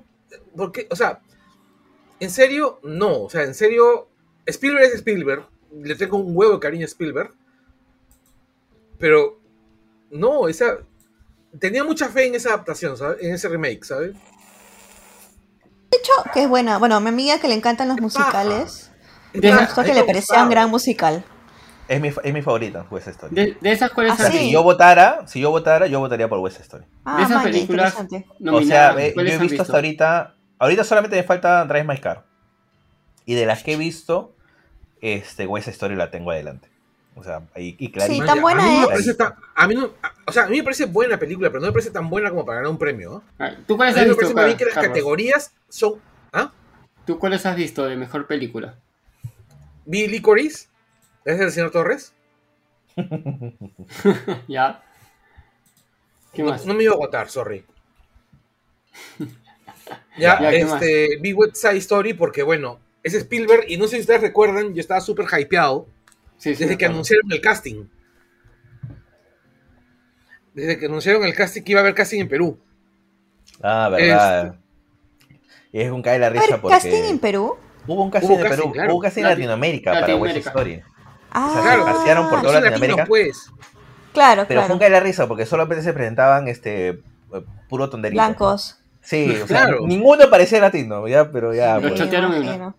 ¿Por 0.56 0.72
qué? 0.72 0.88
O 0.92 0.96
sea, 0.96 1.22
en 2.20 2.30
serio, 2.30 2.80
no. 2.84 3.24
O 3.24 3.30
sea, 3.30 3.44
en 3.44 3.54
serio, 3.56 4.10
Spielberg 4.46 4.86
es 4.86 4.96
Spielberg. 4.96 5.46
Le 5.82 5.96
tengo 5.96 6.18
un 6.18 6.36
huevo 6.36 6.54
de 6.56 6.60
cariño 6.60 6.84
a 6.84 6.88
Spielberg. 6.88 7.32
Pero, 9.00 9.40
no, 10.12 10.48
esa. 10.48 10.80
Tenía 11.60 11.84
mucha 11.84 12.10
fe 12.10 12.28
en 12.28 12.36
esa 12.36 12.50
adaptación, 12.50 12.98
¿sabes? 12.98 13.24
En 13.24 13.34
ese 13.34 13.48
remake, 13.48 13.84
¿sabes? 13.86 14.16
De 15.92 15.98
hecho, 15.98 16.12
que 16.34 16.44
es 16.44 16.50
buena. 16.50 16.78
Bueno, 16.78 16.96
a 16.96 17.00
mi 17.00 17.10
amiga 17.10 17.40
que 17.40 17.48
le 17.48 17.54
encantan 17.56 17.88
los 17.88 18.00
musicales, 18.02 18.92
me 19.34 19.56
gustó 19.56 19.84
que 19.84 19.94
le 19.94 20.04
parecía 20.04 20.44
un 20.44 20.50
gran 20.50 20.70
musical. 20.70 21.24
Es 21.88 22.02
mi, 22.02 22.10
es 22.10 22.34
mi 22.34 22.42
favorita, 22.42 22.86
West 22.92 23.08
Story. 23.08 23.34
De, 23.34 23.58
de 23.62 23.72
esas 23.72 23.92
cuales 23.92 24.12
Ah, 24.12 24.16
o 24.16 24.18
sea, 24.18 24.26
han 24.26 24.32
sí. 24.34 24.38
si 24.40 24.52
yo 24.52 24.62
votara, 24.62 25.26
si 25.26 25.40
yo 25.40 25.52
votara, 25.52 25.88
yo 25.88 26.00
votaría 26.02 26.28
por 26.28 26.40
West 26.40 26.60
Story. 26.60 26.84
Ah, 27.06 27.16
De 27.18 27.24
esas 27.24 27.36
maña, 27.36 27.44
películas 27.44 27.98
interesante. 27.98 28.50
O 28.52 28.62
sea, 28.62 28.92
eh, 29.00 29.08
yo 29.10 29.14
¿cuáles 29.14 29.34
he 29.34 29.38
visto 29.38 29.62
hasta 29.62 29.74
ahorita. 29.76 30.36
Ahorita 30.60 30.84
solamente 30.84 31.16
me 31.16 31.24
falta 31.24 31.64
Drive 31.64 31.86
My 31.86 31.98
Car. 32.00 32.26
Y 33.26 33.36
de 33.36 33.46
las 33.46 33.64
que 33.64 33.74
he 33.74 33.78
visto, 33.78 34.36
este 35.00 35.48
West 35.48 35.70
Story 35.70 35.96
la 35.96 36.12
tengo 36.12 36.32
adelante. 36.32 36.70
O 37.20 37.24
sea, 37.24 37.42
y, 37.56 37.70
y 37.70 37.88
Sí, 37.88 37.92
clarísimo. 37.92 38.26
tan 38.28 38.42
buena 38.42 38.64
a 38.64 38.66
mí 38.68 38.72
no 38.74 38.78
me 38.78 38.84
es. 38.84 38.90
parece 38.90 39.14
tan- 39.16 39.34
a 39.56 39.68
mí 39.68 39.76
no- 39.76 39.92
a- 40.04 40.14
o 40.28 40.32
sea, 40.32 40.44
a 40.44 40.48
mí 40.48 40.58
me 40.58 40.64
parece 40.64 40.86
buena 40.86 41.18
película, 41.18 41.50
pero 41.50 41.62
no 41.62 41.68
me 41.68 41.74
parece 41.74 41.90
tan 41.92 42.10
buena 42.10 42.30
como 42.30 42.46
para 42.46 42.58
ganar 42.60 42.72
un 42.72 42.78
premio. 42.78 43.24
Ah, 43.40 43.54
¿Tú 43.68 43.76
cuáles 43.76 43.96
has 43.96 44.02
me 44.04 44.08
visto? 44.10 44.18
parece 44.18 44.34
más 44.36 44.46
bien 44.46 44.58
que 44.58 44.66
las 44.66 44.74
Carlos? 44.76 44.90
categorías 44.90 45.52
son. 45.68 45.96
¿Ah? 46.32 46.52
¿Tú 47.06 47.18
cuáles 47.18 47.46
has 47.46 47.56
visto 47.56 47.86
de 47.86 47.96
mejor 47.96 48.28
película? 48.28 48.76
Vi 49.86 50.08
Licorice. 50.08 50.68
¿Es 51.26 51.40
el 51.40 51.52
señor 51.52 51.72
Torres? 51.72 52.14
ya. 54.48 54.84
¿Qué 56.34 56.44
no, 56.44 56.52
más? 56.52 56.66
no 56.66 56.74
me 56.74 56.84
iba 56.84 56.94
a 56.94 56.96
agotar, 56.96 57.30
sorry. 57.30 57.66
ya, 60.18 60.34
este, 60.52 61.18
vi 61.22 61.34
West 61.34 61.56
Side 61.56 61.78
Story 61.78 62.14
porque, 62.14 62.44
bueno, 62.44 62.80
es 63.04 63.14
Spielberg 63.14 63.66
y 63.68 63.78
no 63.78 63.88
sé 63.88 63.96
si 63.96 64.02
ustedes 64.02 64.22
recuerdan, 64.22 64.74
yo 64.74 64.82
estaba 64.82 65.02
súper 65.02 65.26
hypeado 65.40 65.88
Sí, 66.38 66.56
sí, 66.56 66.64
desde 66.64 66.78
que 66.78 66.86
anunciaron 66.86 67.32
el 67.32 67.42
casting. 67.42 67.86
Desde 70.54 70.80
que 70.80 70.86
anunciaron 70.88 71.24
el 71.24 71.34
casting 71.36 71.62
que 71.64 71.72
iba 71.72 71.82
a 71.82 71.84
haber 71.84 71.94
casting 71.96 72.22
en 72.22 72.28
Perú. 72.28 72.60
Ah, 73.62 73.90
verdad. 73.90 74.56
Y 75.72 75.82
es 75.82 75.92
un 75.92 76.02
cae 76.02 76.18
la 76.20 76.30
risa 76.30 76.60
porque. 76.62 76.76
¿Casting 76.76 77.04
en 77.04 77.20
Perú? 77.20 77.56
Hubo 77.88 78.04
un 78.04 78.12
casting 78.12 78.28
Hubo 78.30 78.38
en 78.38 78.44
casting, 78.44 78.60
Perú, 78.62 78.72
claro. 78.74 78.90
hubo 78.90 78.98
un 78.98 79.02
casting 79.04 79.22
en 79.22 79.28
Lati- 79.28 79.32
Latinoamérica 79.32 79.92
para 79.94 80.16
West 80.16 80.36
Latinoamérica. 80.36 80.50
Story. 80.50 80.82
Ah, 81.32 81.48
O 81.48 81.54
sea, 81.54 81.62
Claro. 81.62 81.86
se 81.86 81.92
pasearon 81.94 82.30
por 82.30 82.42
toda 82.42 82.54
soy 82.54 82.62
latino, 82.62 82.70
Latinoamérica. 82.72 83.06
pues. 83.08 83.52
claro, 84.14 84.46
Pero 84.48 84.62
fue 84.62 84.66
claro. 84.66 84.74
un 84.74 84.80
cae 84.80 84.90
la 84.90 85.00
risa 85.00 85.28
porque 85.28 85.46
solamente 85.46 85.84
se 85.84 85.94
presentaban 85.94 86.48
este 86.48 87.02
puro 87.70 87.90
tonderito. 87.90 88.22
Blancos. 88.22 88.80
Sí, 89.02 89.30
o 89.42 89.48
sea, 89.48 89.66
Claro. 89.66 89.86
ninguno 89.88 90.30
parecía 90.30 90.60
latino, 90.60 91.08
ya, 91.08 91.32
pero 91.32 91.54
ya. 91.54 91.76
Lo 91.76 91.82
pues. 91.82 91.94
Sí, 91.94 92.00
chotearon 92.00 92.34
en. 92.34 92.74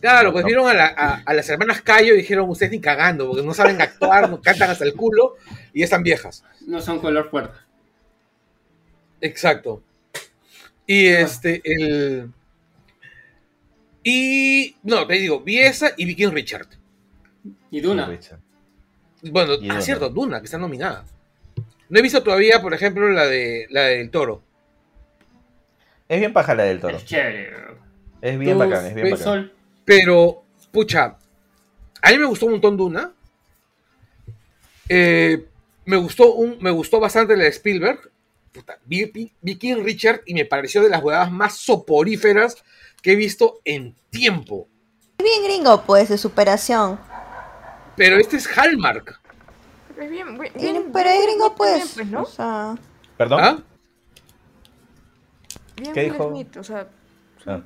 Claro, 0.00 0.32
pues 0.32 0.44
vieron 0.44 0.68
a, 0.68 0.74
la- 0.74 0.94
a- 0.96 1.22
a 1.24 1.34
las 1.34 1.48
hermanas 1.48 1.80
Cayo 1.82 2.14
y 2.14 2.18
dijeron, 2.18 2.48
ustedes 2.48 2.72
ni 2.72 2.80
cagando, 2.80 3.26
porque 3.28 3.42
no 3.42 3.54
saben 3.54 3.80
actuar, 3.80 4.28
no 4.30 4.40
cantan 4.40 4.70
hasta 4.70 4.84
el 4.84 4.94
culo 4.94 5.36
y 5.72 5.82
están 5.82 6.02
viejas. 6.02 6.44
No 6.66 6.80
son 6.80 6.98
color 7.00 7.30
fuerte. 7.30 7.58
Exacto. 9.20 9.82
Y 10.86 11.06
este, 11.06 11.60
el... 11.64 12.30
Y... 14.02 14.76
No, 14.82 15.06
te 15.06 15.14
digo, 15.14 15.40
vi 15.40 15.58
esa 15.58 15.90
y 15.96 16.04
vi 16.04 16.14
King 16.14 16.30
Richard. 16.32 16.68
Y 17.70 17.80
Duna. 17.80 18.06
Richard. 18.06 18.38
Bueno, 19.22 19.54
Y 19.54 19.68
ah, 19.68 19.72
Duna. 19.74 19.80
cierto, 19.80 20.08
Duna, 20.10 20.38
que 20.40 20.44
está 20.44 20.58
nominada. 20.58 21.04
No 21.88 21.98
he 21.98 22.02
visto 22.02 22.22
todavía, 22.22 22.60
por 22.62 22.74
ejemplo, 22.74 23.08
la 23.08 23.24
de 23.26 23.66
la 23.70 23.82
del 23.82 24.10
toro. 24.10 24.42
Es 26.08 26.20
bien 26.20 26.32
paja 26.32 26.54
la 26.54 26.64
del 26.64 26.80
toro. 26.80 26.96
Es 26.96 27.04
chévere. 27.04 27.50
Es 28.20 28.38
bien 28.38 28.52
Tú, 28.52 28.58
bacán, 28.58 28.86
es 28.86 28.94
bien 28.94 29.10
bacán. 29.10 29.24
Sol, 29.24 29.55
Pero, 29.86 30.42
pucha, 30.70 31.16
a 32.02 32.10
mí 32.10 32.18
me 32.18 32.26
gustó 32.26 32.44
un 32.46 32.52
montón 32.52 32.76
Duna. 32.76 33.12
Eh, 34.88 35.46
me, 35.86 35.96
gustó 35.96 36.34
un, 36.34 36.58
me 36.60 36.70
gustó 36.70 37.00
bastante 37.00 37.36
la 37.36 37.44
de 37.44 37.50
Spielberg. 37.50 38.10
Puta, 38.52 38.78
vi, 38.84 39.04
vi- 39.06 39.32
vi 39.40 39.56
King 39.56 39.82
Richard 39.82 40.20
y 40.26 40.34
me 40.34 40.44
pareció 40.44 40.82
de 40.82 40.90
las 40.90 41.02
huevadas 41.02 41.30
más 41.30 41.56
soporíferas 41.56 42.56
que 43.00 43.12
he 43.12 43.16
visto 43.16 43.60
en 43.64 43.94
tiempo. 44.10 44.66
Es 45.18 45.24
bien 45.24 45.44
gringo, 45.44 45.82
pues, 45.82 46.08
de 46.08 46.18
superación. 46.18 46.98
Pero 47.96 48.18
este 48.18 48.36
es 48.36 48.46
Hallmark. 48.58 49.20
Es 49.98 50.10
bien, 50.10 50.36
bien, 50.38 50.90
pero 50.92 51.08
es 51.08 51.22
gringo, 51.26 51.54
pues. 51.54 51.96
¿no? 52.06 52.22
O 52.22 52.26
sea, 52.26 52.74
¿Perdón? 53.16 53.40
¿Ah? 53.42 53.62
Bien 55.76 55.92
¿Qué 55.94 56.04
dijo? 56.04 56.30
Smith, 56.30 56.56
o 56.56 56.64
sea, 56.64 56.88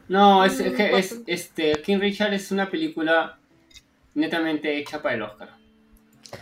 No, 0.08 0.44
es, 0.44 0.60
es 0.60 0.72
que 0.74 0.98
es, 0.98 1.20
este, 1.26 1.72
King 1.82 1.98
Richard 2.00 2.34
es 2.34 2.50
una 2.52 2.68
película 2.70 3.38
netamente 4.14 4.76
hecha 4.78 5.00
para 5.02 5.14
el 5.14 5.22
Oscar. 5.22 5.50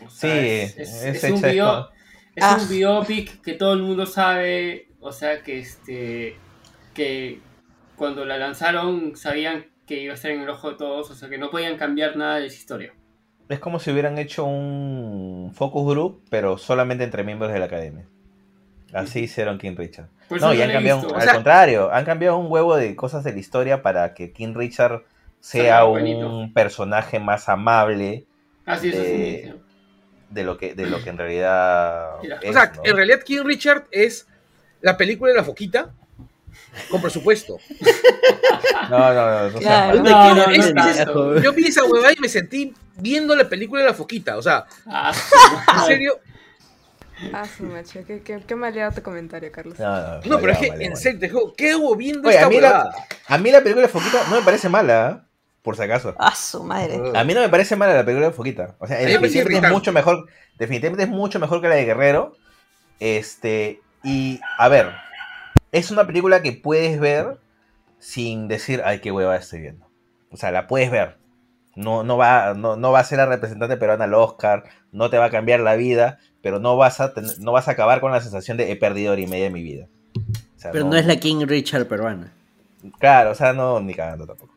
O 0.05 0.11
sea, 0.11 0.31
Sí, 0.33 0.39
es, 0.49 0.77
es- 0.79 1.03
es 1.05 1.25
es 1.25 1.31
un 1.33 1.41
bio- 1.43 1.89
Ah. 2.41 2.57
un 2.61 2.69
biopic 2.69 3.41
que 3.43 3.55
todo 3.55 3.73
el 3.73 3.83
mundo 3.83 4.07
sabe, 4.07 4.89
o 5.01 5.11
sea 5.13 5.43
que 5.43 5.59
este 5.59 6.37
que 6.95 7.41
cuando 7.97 8.25
la 8.25 8.39
lanzaron 8.39 9.17
sabían 9.17 9.67
que 9.87 10.03
iba 10.03 10.13
a 10.13 10.15
estar 10.17 10.31
en 10.31 10.43
el 10.43 10.49
ojo 10.49 10.71
de 10.71 10.77
todos, 10.77 11.11
o 11.11 11.15
sea 11.15 11.29
que 11.29 11.39
no 11.39 11.51
podían 11.51 11.77
cambiar 11.77 12.17
nada 12.17 12.37
de 12.37 12.47
esa 12.47 12.57
historia. 12.57 12.93
Es 13.49 13.59
como 13.59 13.81
si 13.81 13.91
hubieran 13.91 14.19
hecho 14.19 14.45
un 14.45 15.53
focus 15.55 15.91
group, 15.95 16.23
pero 16.31 16.59
solamente 16.59 17.03
entre 17.05 17.25
miembros 17.25 17.53
de 17.53 17.59
la 17.59 17.65
academia. 17.65 18.07
Así 18.93 19.21
hicieron 19.21 19.59
King 19.59 19.75
Richard. 19.77 20.07
Por 20.29 20.39
eso 20.39 20.47
No, 20.47 20.55
y 20.55 20.63
han 20.63 20.71
cambiado, 20.73 21.01
visto. 21.01 21.15
al 21.15 21.21
O 21.21 21.25
sea- 21.25 21.35
contrario, 21.35 21.91
han 21.93 22.05
cambiado 22.05 22.37
un 22.39 22.51
huevo 22.51 22.77
de 22.77 22.95
cosas 22.97 23.25
de 23.25 23.33
la 23.33 23.39
historia 23.39 23.83
para 23.83 24.15
que 24.15 24.33
King 24.33 24.55
Richard 24.55 25.03
sea 25.41 25.85
un 25.85 25.99
bonito. 25.99 26.51
personaje 26.55 27.19
más 27.21 27.49
amable 27.49 28.25
Así 28.67 28.89
es, 28.89 28.95
de, 28.97 29.13
dijeron. 29.15 29.63
de 30.31 30.43
lo 30.45 30.59
que 30.59 30.75
de 30.75 30.87
lo 30.87 31.03
que 31.03 31.11
en 31.11 31.19
realidad 31.19 32.09
Mira, 32.23 32.39
es, 32.43 32.51
O 32.51 32.53
sea, 32.53 32.73
¿no? 32.75 32.83
en 32.85 32.97
realidad 32.97 33.21
King 33.25 33.43
Richard 33.45 33.85
es 33.91 34.27
la 34.81 34.97
película 34.97 35.31
de 35.31 35.37
la 35.39 35.45
foquita 35.45 35.91
con 36.91 37.01
presupuesto. 37.01 37.59
No, 38.91 39.13
no, 39.15 39.51
no, 39.51 39.59
Claro. 39.59 40.51
Es-. 40.51 41.43
Yo 41.43 41.53
vi 41.53 41.67
esa 41.67 41.85
huevada 41.85 42.13
y 42.13 42.21
me 42.21 42.29
sentí 42.29 42.73
viendo 42.97 43.37
la 43.37 43.49
película 43.49 43.83
de 43.83 43.89
la 43.89 43.95
foquita. 43.95 44.37
O 44.39 44.43
sea, 44.43 44.65
Ah, 44.87 45.13
en 45.75 45.85
serio, 45.87 46.19
ah, 47.33 47.45
su 47.47 47.65
macho, 47.65 48.01
qué, 48.07 48.23
qué, 48.23 48.41
qué 48.47 48.55
maleado 48.55 48.93
tu 48.93 49.03
comentario, 49.03 49.51
Carlos. 49.53 49.79
No, 49.79 50.01
no, 50.01 50.21
No, 50.25 50.39
pero 50.41 50.53
es 50.53 50.59
que, 50.59 50.67
en 50.67 50.97
serio, 50.97 51.21
te 51.21 51.27
digo, 51.27 51.55
¿qué 51.57 51.73
hago 51.73 51.95
viendo 51.97 52.29
Oye, 52.29 52.37
esta 52.37 52.47
a 52.47 52.51
mí, 52.51 52.61
la, 52.61 52.95
a 53.27 53.39
mí 53.39 53.51
la 53.51 53.61
película 53.61 53.87
de 53.87 53.93
Foquita 53.93 54.25
no 54.31 54.37
me 54.37 54.43
parece 54.43 54.69
mala, 54.69 55.11
¿eh? 55.11 55.29
por 55.63 55.77
si 55.77 55.83
acaso. 55.83 56.15
a 56.19 56.35
su 56.35 56.63
madre. 56.63 56.99
A 57.15 57.25
mí 57.25 57.35
no 57.35 57.41
me 57.41 57.49
parece 57.51 57.77
mala 57.77 57.95
la 57.95 58.05
película 58.05 58.29
de 58.29 58.33
Foquita. 58.33 58.77
O 58.79 58.87
sea, 58.87 58.97
definitivamente 58.99 59.67
es 59.67 59.73
mucho 59.73 59.93
mejor. 59.93 60.27
Definitivamente 60.59 61.05
es 61.05 61.11
mucho 61.11 61.39
mejor 61.39 61.61
que 61.61 61.69
la 61.69 61.75
de 61.75 61.85
Guerrero. 61.85 62.37
Este. 63.01 63.83
Y. 64.03 64.41
A 64.57 64.69
ver. 64.69 64.93
Es 65.71 65.91
una 65.91 66.07
película 66.07 66.41
que 66.41 66.53
puedes 66.53 66.99
ver 66.99 67.37
sin 67.99 68.49
decir, 68.49 68.81
ay, 68.85 69.01
qué 69.01 69.13
hueva 69.13 69.37
estoy 69.37 69.61
viendo. 69.61 69.87
O 70.31 70.39
sea, 70.39 70.51
la 70.51 70.67
puedes 70.67 70.91
ver. 70.91 71.19
No, 71.77 72.03
no, 72.03 72.17
va, 72.17 72.55
no, 72.55 72.77
no 72.77 72.91
va 72.91 73.01
a 73.01 73.05
ser 73.05 73.19
la 73.19 73.27
representante 73.27 73.77
peruana 73.77 74.05
al 74.05 74.15
Oscar. 74.15 74.65
No 74.91 75.11
te 75.11 75.19
va 75.19 75.27
a 75.27 75.31
cambiar 75.31 75.61
la 75.61 75.77
vida. 75.77 76.19
Pero 76.43 76.59
no 76.61 76.77
vas 76.77 77.01
a, 77.01 77.13
tener- 77.15 77.39
no 77.41 77.53
vas 77.53 77.69
a 77.69 77.73
acabar 77.73 78.01
con 78.01 78.13
la 78.13 78.21
sensación 78.21 78.57
de 78.57 78.71
he 78.73 78.77
perdido 78.77 79.13
hora 79.13 79.21
y 79.21 79.27
media 79.27 79.45
de 79.45 79.51
mi 79.51 79.63
vida. 79.63 79.87
O 80.57 80.61
sea, 80.61 80.71
Pero 80.73 80.85
no 80.85 80.97
es 80.97 81.07
la 81.07 81.17
King 81.17 81.47
Richard 81.47 81.87
peruana. 81.87 82.33
Claro, 82.99 83.31
o 83.33 83.35
sea, 83.35 83.53
no, 83.53 83.81
ni 83.81 83.95
cagando 83.95 84.27
tampoco. 84.27 84.53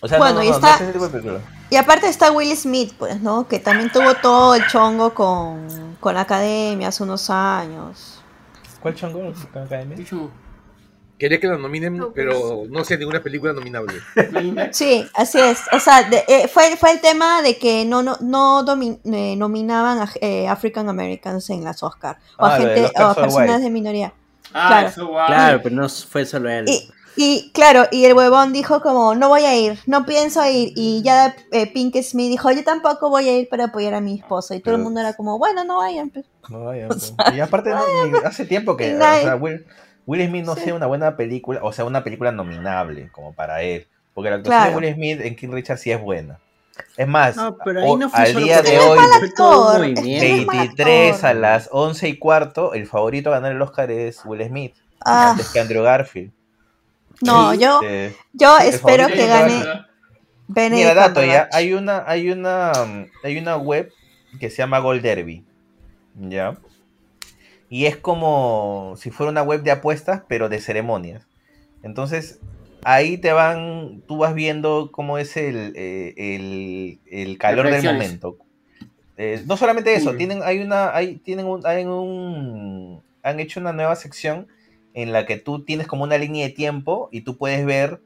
O 0.00 0.08
sea, 0.08 0.18
Bueno, 0.18 0.34
no, 0.34 0.40
no, 0.40 0.44
y 0.44 0.48
está- 0.50 0.68
no 0.68 0.74
es 0.74 0.80
ese 0.80 0.92
tipo 0.92 1.04
de 1.04 1.10
película. 1.10 1.40
Y 1.70 1.76
aparte 1.76 2.08
está 2.08 2.30
Will 2.32 2.56
Smith, 2.56 2.92
pues, 2.98 3.20
¿no? 3.20 3.46
Que 3.46 3.58
también 3.60 3.90
tuvo 3.90 4.14
todo 4.14 4.54
el 4.54 4.66
chongo 4.66 5.14
con, 5.14 5.96
con 6.00 6.14
la 6.14 6.22
academia 6.22 6.88
hace 6.88 7.02
unos 7.02 7.30
años. 7.30 8.20
¿Cuál 8.80 8.94
chongo? 8.94 9.32
¿Con 9.52 9.62
Academia? 9.62 9.96
Pichu, 9.96 10.28
Quería 11.22 11.38
que 11.38 11.46
la 11.46 11.56
nominen, 11.56 11.96
No, 11.98 12.12
pero 12.12 12.64
no 12.68 12.82
sé 12.82 12.98
ninguna 12.98 13.22
película 13.22 13.52
nominable. 13.52 13.94
Sí, 14.72 15.06
así 15.14 15.38
es. 15.38 15.60
O 15.72 15.78
sea, 15.78 16.02
de- 16.02 16.24
eh, 16.26 16.48
fue, 16.48 16.76
fue 16.76 16.90
el 16.90 17.00
tema 17.00 17.42
de 17.42 17.56
que 17.58 17.84
no, 17.84 18.02
no, 18.02 18.16
no 18.20 18.64
eh, 19.04 19.36
nominaban 19.36 20.00
a 20.00 20.10
eh, 20.20 20.48
African 20.48 20.88
Americans 20.88 21.48
en 21.50 21.62
las 21.62 21.80
Oscar. 21.84 22.18
O 22.38 22.44
Ah, 22.44 22.56
a 22.56 22.58
del 22.58 22.74
gente, 22.86 23.00
o 23.00 23.06
a 23.06 23.14
So 23.14 23.20
personas 23.20 23.50
White. 23.50 23.62
de 23.62 23.70
minoría. 23.70 24.12
Ah, 24.52 24.66
Claro. 24.68 24.88
eso 24.88 25.06
guau. 25.06 25.26
Claro, 25.28 25.60
pero 25.62 25.76
no 25.76 25.88
fue 25.88 26.26
solo 26.26 26.50
él. 26.50 26.64
Y, 26.68 26.88
y 27.14 27.50
claro, 27.52 27.84
y 27.92 28.04
el 28.04 28.14
huevón 28.14 28.52
dijo 28.52 28.80
como, 28.82 29.14
no 29.14 29.28
voy 29.28 29.44
a 29.44 29.56
ir, 29.56 29.78
no 29.86 30.04
pienso 30.04 30.44
ir. 30.50 30.72
Y 30.74 31.02
ya 31.02 31.36
eh, 31.52 31.68
Pink 31.72 31.94
Smith 32.02 32.30
dijo, 32.30 32.50
yo 32.50 32.64
tampoco 32.64 33.10
voy 33.10 33.28
a 33.28 33.38
ir 33.38 33.48
para 33.48 33.66
apoyar 33.66 33.94
a 33.94 34.00
mi 34.00 34.18
esposa. 34.18 34.56
Y 34.56 34.60
todo 34.60 34.74
el 34.74 34.80
mundo 34.82 34.98
era 34.98 35.12
como, 35.14 35.38
bueno, 35.38 35.62
no 35.62 35.76
vayan. 35.76 36.10
pues". 36.10 36.26
No, 36.48 36.64
vaya, 36.64 36.88
pues. 36.88 37.14
y 37.32 37.38
aparte, 37.38 37.70
no, 37.70 37.78
hace 38.24 38.44
tiempo 38.44 38.76
que 38.76 38.88
y 38.90 38.94
o 38.94 38.98
nadie- 38.98 39.22
sea, 39.22 39.36
Will, 39.36 39.64
Will 40.06 40.26
Smith 40.26 40.44
no 40.44 40.54
Sí. 40.56 40.62
sea 40.62 40.74
una 40.74 40.86
buena 40.86 41.16
película, 41.16 41.60
o 41.62 41.72
sea, 41.72 41.84
una 41.84 42.02
película 42.04 42.32
nominable 42.32 43.08
como 43.12 43.32
para 43.32 43.62
él. 43.62 43.86
Porque 44.14 44.30
la 44.30 44.36
actuación 44.36 44.62
Claro. 44.64 44.80
de 44.80 44.86
Will 44.86 44.94
Smith 44.94 45.20
en 45.24 45.36
King 45.36 45.48
Richard 45.52 45.78
sí 45.78 45.90
es 45.90 46.00
buena. 46.00 46.38
Es 46.96 47.06
más, 47.06 47.36
No, 47.36 47.56
pero 47.64 47.80
ahí 47.80 47.90
o- 47.90 47.96
no 47.98 48.08
fue 48.10 48.18
al 48.20 48.34
día 48.34 48.62
de 48.62 48.78
hoy, 48.78 48.98
actor, 49.22 49.78
movimiento. 49.78 50.24
él 50.26 50.40
es 50.40 50.46
mal 50.46 50.56
23 50.58 51.14
actor. 51.14 51.30
a 51.30 51.34
las 51.34 51.68
11 51.70 52.08
y 52.08 52.18
cuarto, 52.18 52.72
el 52.74 52.86
favorito 52.86 53.28
a 53.30 53.34
ganar 53.34 53.52
el 53.52 53.60
Oscar 53.62 53.90
es 53.90 54.24
Will 54.24 54.44
Smith, 54.46 54.74
Ah, 55.04 55.30
antes 55.32 55.50
que 55.50 55.60
Andrew 55.60 55.82
Garfield. 55.82 56.32
no, 57.20 57.54
yo, 57.54 57.80
Este, 57.82 58.16
yo 58.32 58.58
espero 58.58 59.06
que 59.08 59.26
gane 59.26 59.62
Mira, 60.48 60.94
dato 60.94 61.22
ya, 61.24 61.48
hay 61.52 61.72
una, 61.72 62.04
hay 62.06 62.30
una, 62.30 62.72
hay 63.22 63.38
una 63.38 63.56
web 63.56 63.90
que 64.40 64.50
se 64.50 64.56
llama 64.58 64.78
Gold 64.80 65.02
Derby, 65.02 65.44
¿ya? 66.18 66.54
Y 67.72 67.86
es 67.86 67.96
como 67.96 68.92
si 68.98 69.10
fuera 69.10 69.32
una 69.32 69.42
web 69.42 69.62
de 69.62 69.70
apuestas, 69.70 70.24
pero 70.28 70.50
de 70.50 70.60
ceremonias. 70.60 71.26
Entonces, 71.82 72.38
ahí 72.84 73.16
te 73.16 73.32
van, 73.32 74.02
tú 74.06 74.18
vas 74.18 74.34
viendo 74.34 74.90
cómo 74.92 75.16
es 75.16 75.38
el, 75.38 75.72
eh, 75.74 76.12
el, 76.18 76.98
el 77.10 77.38
calor 77.38 77.70
del 77.70 77.82
momento. 77.82 78.36
Eh, 79.16 79.42
no 79.46 79.56
solamente 79.56 79.94
eso, 79.94 80.12
Mm. 80.12 80.16
tienen, 80.18 80.42
hay 80.42 80.58
una, 80.58 80.94
hay, 80.94 81.16
tienen 81.16 81.46
un, 81.46 81.66
hay 81.66 81.86
un, 81.86 83.02
han 83.22 83.40
hecho 83.40 83.58
una 83.58 83.72
nueva 83.72 83.96
sección 83.96 84.48
en 84.92 85.10
la 85.12 85.24
que 85.24 85.38
tú 85.38 85.64
tienes 85.64 85.86
como 85.86 86.04
una 86.04 86.18
línea 86.18 86.46
de 86.46 86.52
tiempo 86.52 87.08
y 87.10 87.22
tú 87.22 87.38
puedes 87.38 87.64
ver 87.64 88.02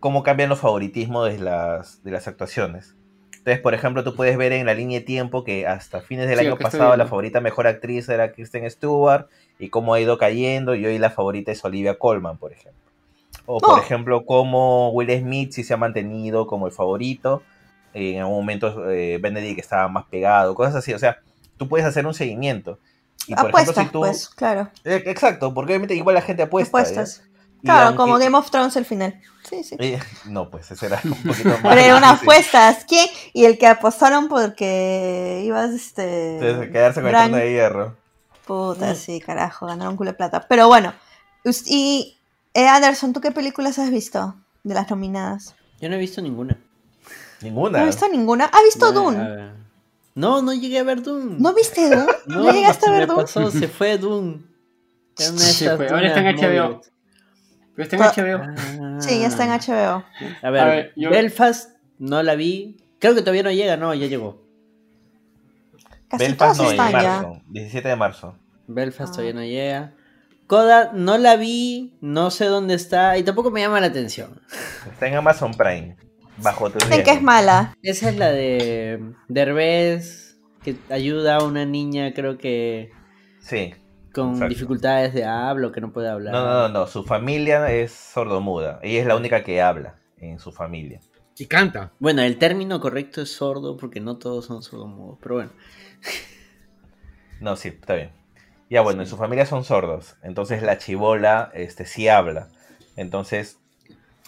cómo 0.00 0.22
cambian 0.22 0.48
los 0.48 0.60
favoritismos 0.60 1.30
de 1.30 1.38
las, 1.38 2.02
de 2.02 2.12
las 2.12 2.28
actuaciones. 2.28 2.96
Entonces, 3.42 3.60
por 3.60 3.74
ejemplo, 3.74 4.04
tú 4.04 4.14
puedes 4.14 4.36
ver 4.36 4.52
en 4.52 4.66
la 4.66 4.74
línea 4.74 5.00
de 5.00 5.04
tiempo 5.04 5.42
que 5.42 5.66
hasta 5.66 6.00
fines 6.00 6.28
del 6.28 6.38
Sí, 6.38 6.46
año 6.46 6.56
pasado 6.56 6.96
la 6.96 7.06
favorita 7.06 7.40
mejor 7.40 7.66
actriz 7.66 8.08
era 8.08 8.30
Kristen 8.30 8.70
Stewart 8.70 9.26
y 9.58 9.68
cómo 9.68 9.94
ha 9.94 10.00
ido 10.00 10.16
cayendo 10.16 10.76
y 10.76 10.86
hoy 10.86 10.98
la 10.98 11.10
favorita 11.10 11.50
es 11.50 11.64
Olivia 11.64 11.98
Colman, 11.98 12.38
por 12.38 12.52
ejemplo. 12.52 12.80
O 13.46 13.58
por 13.58 13.70
No. 13.76 13.82
ejemplo, 13.82 14.24
como 14.24 14.90
Will 14.90 15.10
Smith 15.18 15.50
sí 15.52 15.64
se 15.64 15.74
ha 15.74 15.76
mantenido 15.76 16.46
como 16.46 16.68
el 16.68 16.72
favorito. 16.72 17.42
En 17.94 18.20
algún 18.20 18.36
momento 18.36 18.88
eh, 18.90 19.18
Benedict 19.20 19.58
estaba 19.58 19.88
más 19.88 20.04
pegado, 20.04 20.54
cosas 20.54 20.76
así. 20.76 20.94
O 20.94 20.98
sea, 21.00 21.18
tú 21.58 21.68
puedes 21.68 21.84
hacer 21.84 22.06
un 22.06 22.14
seguimiento. 22.14 22.78
Y 23.26 23.34
por 23.34 23.46
Apuestas, 23.48 23.76
ejemplo, 23.76 23.82
si 23.84 23.92
tú. 23.92 24.00
pues, 24.00 24.28
claro. 24.28 24.68
Eh, 24.84 25.02
Exacto, 25.06 25.52
porque 25.52 25.72
obviamente 25.72 25.96
igual 25.96 26.14
la 26.14 26.22
gente 26.22 26.44
apuesta. 26.44 26.78
Apuestas. 26.78 27.24
Claro, 27.62 27.86
aunque- 27.88 27.96
como 27.96 28.18
Game 28.18 28.36
of 28.36 28.50
Thrones 28.50 28.76
el 28.76 28.84
final. 28.84 29.20
Sí, 29.48 29.62
sí. 29.64 29.76
eh, 29.78 30.00
no, 30.26 30.48
pues 30.50 30.70
ese 30.70 30.86
era 30.86 31.00
un 31.04 31.14
poquito 31.22 31.48
más. 31.48 31.58
Pero 31.62 31.80
era 31.80 31.96
unas 31.96 32.12
difícil. 32.20 32.28
apuestas. 32.30 32.84
¿Quién? 32.86 33.06
Y 33.32 33.44
el 33.44 33.58
que 33.58 33.66
apostaron 33.66 34.28
porque 34.28 35.42
ibas, 35.44 35.70
este... 35.70 36.38
Entonces, 36.38 36.70
quedarse 36.70 37.00
con 37.02 37.10
el 37.10 37.16
trono 37.16 37.36
de 37.36 37.50
hierro. 37.52 37.96
Puta, 38.46 38.94
sí, 38.94 39.20
carajo, 39.20 39.66
ganaron 39.66 39.96
culo 39.96 40.10
de 40.12 40.16
plata. 40.16 40.46
Pero 40.48 40.68
bueno, 40.68 40.92
y 41.66 42.16
eh, 42.54 42.66
Anderson, 42.68 43.12
¿tú 43.12 43.20
qué 43.20 43.30
películas 43.30 43.78
has 43.78 43.90
visto 43.90 44.34
de 44.62 44.74
las 44.74 44.88
nominadas? 44.90 45.54
Yo 45.80 45.88
no 45.88 45.96
he 45.96 45.98
visto 45.98 46.20
ninguna. 46.22 46.56
Ninguna. 47.40 47.78
¿No 47.78 47.84
has 47.84 47.90
visto 47.96 48.08
ninguna? 48.08 48.44
¿Has 48.46 48.62
visto 48.64 48.92
No, 48.92 49.00
Dune? 49.02 49.52
No, 50.14 50.42
no 50.42 50.52
llegué 50.52 50.78
a 50.78 50.82
ver 50.84 51.02
Dune. 51.02 51.36
¿No 51.38 51.52
viste 51.54 51.88
Dune? 51.88 52.06
No, 52.26 52.42
¿No, 52.44 52.52
llegaste 52.52 52.88
a 52.88 52.92
ver 52.92 53.06
Dune? 53.08 53.22
pasó, 53.22 53.50
se 53.50 53.68
fue 53.68 53.98
Dune. 53.98 54.40
Fue, 55.16 55.88
ahora 55.88 56.06
está 56.06 56.20
en 56.20 56.36
HBO. 56.36 56.68
móviles. 56.68 56.92
Pero 57.74 57.88
está 57.88 57.96
en 57.96 58.02
HBO. 58.02 59.00
Sí, 59.00 59.20
ya 59.20 59.26
está 59.28 59.44
en 59.44 59.50
HBO. 59.50 60.04
A 60.42 60.50
ver, 60.50 60.60
A 60.60 60.64
ver, 60.66 60.92
yo- 60.96 61.10
Belfast 61.10 61.76
no 61.98 62.22
la 62.22 62.34
vi. 62.34 62.76
Creo 62.98 63.14
que 63.14 63.20
todavía 63.20 63.42
no 63.42 63.50
llega, 63.50 63.76
no, 63.76 63.94
ya 63.94 64.06
llegó. 64.06 64.42
Casi 66.08 66.24
Belfast 66.26 66.60
no, 66.60 66.70
en 66.70 66.76
ya. 66.76 66.90
marzo. 66.90 67.42
17 67.48 67.88
de 67.88 67.96
marzo. 67.96 68.38
Belfast 68.66 69.10
Ah. 69.10 69.12
todavía 69.12 69.32
no 69.34 69.42
llega. 69.44 69.94
Coda 70.46 70.90
no 70.92 71.16
la 71.16 71.36
vi, 71.36 71.96
no 72.02 72.30
sé 72.30 72.44
dónde 72.44 72.74
está 72.74 73.16
y 73.16 73.22
tampoco 73.22 73.50
me 73.50 73.60
llama 73.60 73.80
la 73.80 73.86
atención. 73.86 74.40
Está 74.90 75.06
en 75.06 75.14
Amazon 75.14 75.52
Prime. 75.54 75.96
Bajo 76.38 76.70
tu 76.70 76.78
Dicen 76.78 77.02
que 77.04 77.10
es 77.12 77.22
mala. 77.22 77.76
Esa 77.82 78.10
es 78.10 78.16
la 78.16 78.30
de 78.32 79.12
Derbez, 79.28 80.36
que 80.62 80.76
ayuda 80.90 81.36
a 81.36 81.44
una 81.44 81.64
niña, 81.64 82.12
creo 82.14 82.36
que 82.38 82.90
Sí. 83.40 83.74
Con 84.12 84.30
Exacto. 84.30 84.48
dificultades 84.48 85.14
de 85.14 85.24
habla 85.24 85.68
o 85.68 85.72
que 85.72 85.80
no 85.80 85.92
puede 85.92 86.08
hablar. 86.08 86.34
No, 86.34 86.44
no, 86.44 86.52
no, 86.52 86.68
no. 86.68 86.86
Su 86.86 87.04
familia 87.04 87.70
es 87.72 87.92
sordomuda. 87.92 88.78
Ella 88.82 89.00
es 89.00 89.06
la 89.06 89.16
única 89.16 89.42
que 89.42 89.60
habla 89.60 89.96
en 90.18 90.38
su 90.38 90.52
familia. 90.52 91.00
Y 91.38 91.46
canta. 91.46 91.92
Bueno, 91.98 92.22
el 92.22 92.38
término 92.38 92.80
correcto 92.80 93.22
es 93.22 93.32
sordo 93.32 93.76
porque 93.76 94.00
no 94.00 94.18
todos 94.18 94.46
son 94.46 94.62
sordomudos, 94.62 95.18
pero 95.22 95.36
bueno. 95.36 95.50
No, 97.40 97.56
sí, 97.56 97.68
está 97.68 97.94
bien. 97.94 98.12
Ya 98.70 98.82
bueno, 98.82 99.02
en 99.02 99.08
su 99.08 99.16
familia 99.16 99.46
son 99.46 99.64
sordos. 99.64 100.16
Entonces 100.22 100.62
la 100.62 100.78
chivola 100.78 101.50
este, 101.54 101.86
sí 101.86 102.08
habla. 102.08 102.48
Entonces 102.96 103.58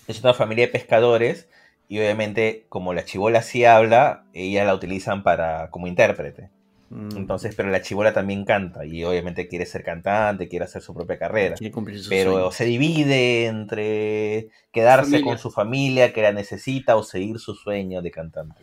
es 0.09 0.21
una 0.23 0.35
familia 0.35 0.67
de 0.67 0.73
pescadores. 0.73 1.49
Y 1.87 1.99
obviamente, 1.99 2.65
como 2.71 2.95
la 2.95 3.05
chivola 3.05 3.43
sí 3.43 3.65
habla, 3.65 4.25
ella 4.33 4.65
la 4.65 4.75
utilizan 4.75 5.23
para 5.23 5.71
como 5.71 5.87
intérprete. 5.87 6.51
Mm, 6.97 7.17
Entonces, 7.17 7.55
pero 7.57 7.71
la 7.71 7.83
chivola 7.83 8.13
también 8.13 8.45
canta. 8.45 8.85
Y 8.85 9.03
obviamente 9.03 9.49
quiere 9.49 9.67
ser 9.67 9.83
cantante, 9.83 10.47
quiere 10.49 10.65
hacer 10.67 10.81
su 10.81 10.95
propia 10.95 11.19
carrera. 11.19 11.57
quiere 11.57 11.73
cumplir 11.73 11.99
sus 11.99 12.09
Pero 12.09 12.33
sueños. 12.35 12.55
se 12.55 12.65
divide 12.67 13.47
entre 13.47 14.49
quedarse 14.73 15.11
Familia. 15.11 15.25
con 15.33 15.39
su 15.39 15.51
familia 15.51 16.13
que 16.13 16.23
la 16.23 16.33
necesita 16.33 16.95
o 16.95 17.03
seguir 17.03 17.39
su 17.41 17.55
sueño 17.57 18.01
de 18.01 18.11
cantante. 18.13 18.63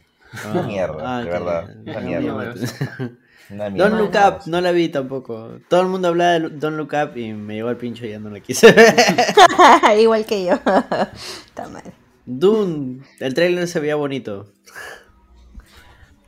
Una 0.49 0.62
Ah, 0.62 0.64
mierda, 0.64 0.98
ah, 1.03 1.20
de 1.20 1.26
que- 1.26 1.30
verdad. 1.32 1.70
Una 1.82 1.94
no, 1.94 2.02
mierda. 2.08 2.32
no, 2.32 3.10
Una 3.49 3.70
mierda. 3.70 3.90
Don't 3.90 3.99
Look 4.02 4.16
Up, 4.16 4.41
no 4.45 4.62
la 4.62 4.72
vi 4.72 4.88
tampoco. 4.88 5.60
Todo 5.68 5.82
el 5.82 5.88
mundo 5.88 6.08
hablaba 6.08 6.40
de 6.40 6.49
Don't 6.52 6.78
Look 6.78 6.94
Up 6.94 7.18
y 7.18 7.34
me 7.34 7.56
llegó 7.56 7.68
al 7.68 7.76
pincho 7.76 8.06
y 8.06 8.12
ya 8.12 8.20
no 8.20 8.30
la 8.30 8.40
quise 8.40 8.72
ver. 8.72 8.95
Igual 9.99 10.26
que 10.26 10.45
yo. 10.45 10.53
Está 11.48 11.68
mal. 11.68 11.84
Dune, 12.26 13.02
el 13.20 13.34
trailer 13.34 13.68
se 13.68 13.82
veía 13.82 13.95
bonito. 13.95 14.53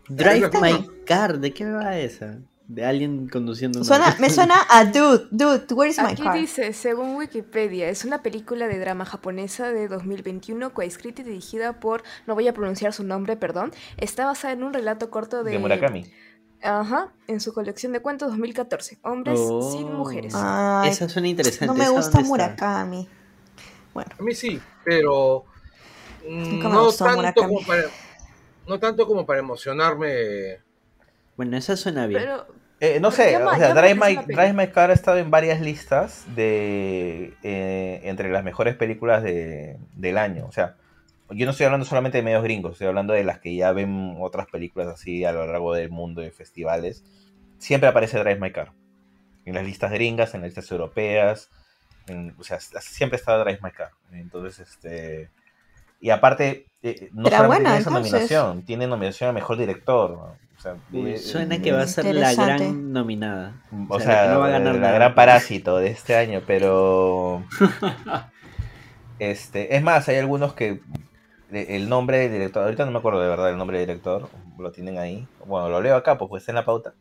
Drive 0.09 0.49
My 0.61 0.89
Car, 1.05 1.39
¿de 1.39 1.53
qué 1.53 1.65
va 1.69 1.97
esa? 1.97 2.39
De 2.67 2.85
alguien 2.85 3.27
conduciendo 3.27 3.79
una... 3.79 3.85
Suena, 3.85 4.15
me 4.19 4.29
suena 4.29 4.55
a 4.69 4.85
Dude, 4.85 5.27
Dude, 5.31 5.65
where's 5.73 5.97
my 5.99 6.11
Aquí 6.13 6.23
car? 6.23 6.33
dice, 6.37 6.71
según 6.73 7.15
Wikipedia, 7.17 7.89
es 7.89 8.05
una 8.05 8.23
película 8.23 8.67
de 8.67 8.79
drama 8.79 9.03
japonesa 9.05 9.71
de 9.71 9.87
2021 9.89 10.73
coescrita 10.73 11.21
y 11.21 11.25
dirigida 11.25 11.79
por, 11.79 12.03
no 12.25 12.35
voy 12.35 12.47
a 12.47 12.53
pronunciar 12.53 12.93
su 12.93 13.03
nombre, 13.03 13.35
perdón, 13.35 13.71
está 13.97 14.25
basada 14.25 14.53
en 14.53 14.63
un 14.63 14.73
relato 14.73 15.09
corto 15.09 15.43
de... 15.43 15.51
De 15.51 15.59
Murakami. 15.59 16.05
Ajá, 16.61 17.11
en 17.27 17.41
su 17.41 17.53
colección 17.53 17.91
de 17.91 17.99
cuentos 18.01 18.29
2014, 18.29 18.99
Hombres 19.01 19.37
sin 19.39 19.87
Oh. 19.87 19.97
mujeres. 19.97 20.33
Ay, 20.35 20.89
Esa 20.89 21.09
suena 21.09 21.27
interesante. 21.27 21.65
no 21.67 21.73
me 21.73 21.83
¿esa 21.83 21.91
gusta 21.91 22.17
está? 22.19 22.27
Murakami. 22.29 23.09
A 23.95 24.23
mí 24.23 24.33
sí, 24.33 24.59
pero 24.85 25.43
mm, 26.27 26.49
Nunca 26.51 26.69
me 26.69 26.73
no 26.75 26.85
gustó 26.85 27.03
tanto 27.03 27.17
Murakami. 27.17 27.53
como 27.55 27.67
para 27.67 27.83
no 28.67 28.79
tanto 28.79 29.05
como 29.07 29.25
para 29.25 29.39
emocionarme. 29.39 30.59
Bueno, 31.35 31.57
esa 31.57 31.75
suena 31.75 32.05
bien. 32.07 32.21
Pero 32.21 32.47
Eh, 32.79 32.99
no 32.99 33.11
sé, 33.11 33.31
Llama- 33.31 33.53
o 33.53 33.55
sea, 33.55 33.73
Drive 33.73 33.95
My. 33.95 34.15
Drive 34.25 34.53
My 34.53 34.67
Car 34.67 34.89
ha 34.89 34.93
estado 34.93 35.17
en 35.17 35.31
varias 35.31 35.61
listas 35.61 36.25
de 36.35 37.33
eh, 37.41 38.01
entre 38.03 38.29
las 38.29 38.43
mejores 38.43 38.75
películas 38.75 39.23
de, 39.23 39.77
del 39.93 40.17
año. 40.17 40.45
O 40.47 40.51
sea, 40.51 40.75
yo 41.29 41.45
no 41.45 41.51
estoy 41.51 41.65
hablando 41.65 41.85
solamente 41.85 42.17
de 42.17 42.23
medios 42.23 42.43
gringos, 42.43 42.73
estoy 42.73 42.87
hablando 42.87 43.13
de 43.13 43.23
las 43.23 43.39
que 43.39 43.55
ya 43.55 43.71
ven 43.71 44.17
otras 44.19 44.47
películas 44.47 44.87
así 44.87 45.23
a 45.23 45.31
lo 45.31 45.45
largo 45.47 45.73
del 45.73 45.89
mundo 45.91 46.21
de 46.21 46.31
festivales. 46.31 47.03
Siempre 47.57 47.87
aparece 47.87 48.19
Drive 48.19 48.39
My 48.41 48.51
Car. 48.51 48.73
En 49.45 49.55
las 49.55 49.63
listas 49.65 49.91
gringas, 49.91 50.33
en 50.33 50.41
las 50.41 50.49
listas 50.49 50.69
europeas. 50.71 51.49
en- 52.07 52.35
o 52.37 52.43
sea, 52.43 52.59
siempre 52.59 53.15
está 53.17 53.37
Drive 53.37 53.59
My 53.63 53.71
Car. 53.71 53.91
Entonces, 54.11 54.59
este. 54.59 55.29
Y 56.03 56.09
aparte, 56.09 56.65
eh, 56.81 57.09
no 57.13 57.27
Era 57.29 57.37
solamente 57.37 57.47
buena, 57.47 57.69
tiene 57.69 57.79
esa 57.79 57.89
entonces. 57.89 58.11
nominación, 58.11 58.65
tiene 58.65 58.87
nominación 58.87 59.29
a 59.29 59.33
mejor 59.33 59.57
director. 59.57 60.11
¿no? 60.11 60.17
O 60.57 60.61
sea, 60.61 60.75
Uy, 60.91 61.11
eh, 61.11 61.17
suena 61.17 61.61
que 61.61 61.71
va 61.71 61.83
a 61.83 61.87
ser 61.87 62.13
la 62.13 62.33
gran 62.33 62.91
nominada. 62.91 63.53
o 63.89 63.95
O 63.95 63.99
sea, 64.01 64.11
sea, 64.11 64.23
que 64.27 64.33
no 64.33 64.39
va 64.41 64.47
a 64.47 64.49
ganar 64.49 64.75
la 64.75 64.81
nada. 64.81 64.93
gran 64.95 65.15
parásito 65.15 65.77
de 65.77 65.87
este 65.87 66.15
año, 66.17 66.41
pero. 66.45 67.43
este, 69.19 69.75
es 69.75 69.83
más, 69.83 70.07
hay 70.09 70.17
algunos 70.17 70.53
que. 70.53 70.81
El 71.51 71.87
nombre 71.87 72.17
del 72.17 72.31
director, 72.31 72.63
ahorita 72.63 72.83
no 72.83 72.91
me 72.91 72.97
acuerdo 72.97 73.21
de 73.21 73.29
verdad 73.29 73.51
el 73.51 73.57
nombre 73.57 73.77
del 73.77 73.85
director, 73.87 74.27
lo 74.57 74.71
tienen 74.71 74.97
ahí. 74.97 75.27
Bueno, 75.45 75.69
lo 75.69 75.81
leo 75.81 75.95
acá, 75.95 76.17
pues, 76.17 76.27
pues 76.27 76.41
está 76.41 76.51
en 76.51 76.55
la 76.55 76.65
pauta. 76.65 76.95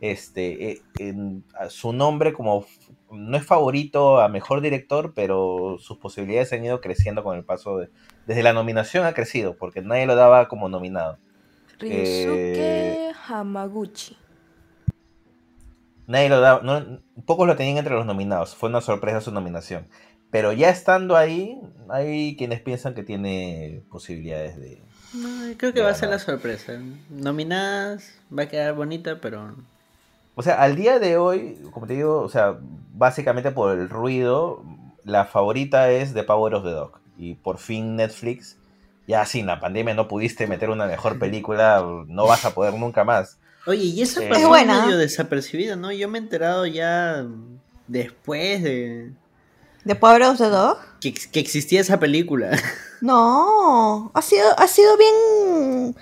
Este, 0.00 0.70
eh, 0.70 0.82
en- 0.98 1.44
su 1.68 1.92
nombre 1.92 2.32
como 2.32 2.64
no 3.10 3.36
es 3.36 3.44
favorito 3.44 4.20
a 4.20 4.28
mejor 4.28 4.60
director, 4.60 5.12
pero 5.14 5.76
sus 5.78 5.98
posibilidades 5.98 6.52
han 6.52 6.64
ido 6.64 6.80
creciendo 6.80 7.22
con 7.22 7.36
el 7.36 7.44
paso 7.44 7.78
de. 7.78 7.90
Desde 8.26 8.42
la 8.42 8.52
nominación 8.52 9.04
ha 9.04 9.14
crecido, 9.14 9.56
porque 9.56 9.82
nadie 9.82 10.06
lo 10.06 10.16
daba 10.16 10.48
como 10.48 10.68
nominado. 10.68 11.18
Ryusuke 11.78 13.12
Hamaguchi. 13.28 14.16
Nadie 16.06 16.28
lo 16.28 16.40
daba, 16.40 16.62
no, 16.62 17.00
pocos 17.24 17.46
lo 17.46 17.56
tenían 17.56 17.78
entre 17.78 17.94
los 17.94 18.06
nominados, 18.06 18.54
fue 18.54 18.68
una 18.68 18.80
sorpresa 18.80 19.20
su 19.20 19.32
nominación. 19.32 19.88
Pero 20.30 20.52
ya 20.52 20.70
estando 20.70 21.16
ahí, 21.16 21.60
hay 21.88 22.36
quienes 22.36 22.60
piensan 22.60 22.94
que 22.94 23.02
tiene 23.02 23.82
posibilidades 23.90 24.56
de... 24.56 24.82
No, 25.14 25.56
creo 25.56 25.72
que 25.72 25.80
va 25.80 25.90
a 25.90 25.94
ser 25.94 26.10
la 26.10 26.18
sorpresa. 26.18 26.80
Nominadas, 27.10 28.18
va 28.36 28.42
a 28.44 28.48
quedar 28.48 28.74
bonita, 28.74 29.20
pero... 29.20 29.54
O 30.38 30.42
sea, 30.42 30.60
al 30.62 30.76
día 30.76 30.98
de 30.98 31.16
hoy, 31.16 31.58
como 31.72 31.86
te 31.86 31.94
digo, 31.94 32.20
o 32.20 32.28
sea, 32.28 32.58
básicamente 32.92 33.50
por 33.50 33.76
el 33.76 33.88
ruido, 33.88 34.62
la 35.02 35.24
favorita 35.24 35.90
es 35.90 36.12
The 36.14 36.22
Power 36.24 36.54
of 36.54 36.64
the 36.64 36.70
Dog. 36.70 36.92
Y 37.18 37.34
por 37.34 37.56
fin 37.58 37.96
Netflix, 37.96 38.56
ya 39.08 39.24
sin 39.24 39.46
la 39.46 39.58
pandemia 39.60 39.94
no 39.94 40.08
pudiste 40.08 40.46
meter 40.46 40.68
una 40.70 40.86
mejor 40.86 41.18
película, 41.18 41.82
no 42.06 42.26
vas 42.26 42.44
a 42.44 42.54
poder 42.54 42.74
nunca 42.74 43.02
más. 43.02 43.38
Oye, 43.66 43.82
y 43.84 44.02
esa 44.02 44.22
Eh, 44.22 44.30
Es 44.30 44.46
buena. 44.46 44.84
medio 44.84 44.98
desapercibida, 44.98 45.74
¿no? 45.74 45.90
Yo 45.90 46.08
me 46.08 46.18
he 46.18 46.20
enterado 46.22 46.66
ya 46.66 47.26
después 47.88 48.62
de 48.62 49.12
¿The 49.84 49.94
Power 49.96 50.22
of 50.22 50.38
the 50.38 50.48
Dog? 50.50 50.76
que, 51.00 51.14
que 51.14 51.40
existía 51.40 51.80
esa 51.80 51.98
película. 51.98 52.50
No, 53.02 54.10
ha 54.14 54.22
sido, 54.22 54.46
ha 54.58 54.66
sido 54.66 54.96
bien. 54.96 55.94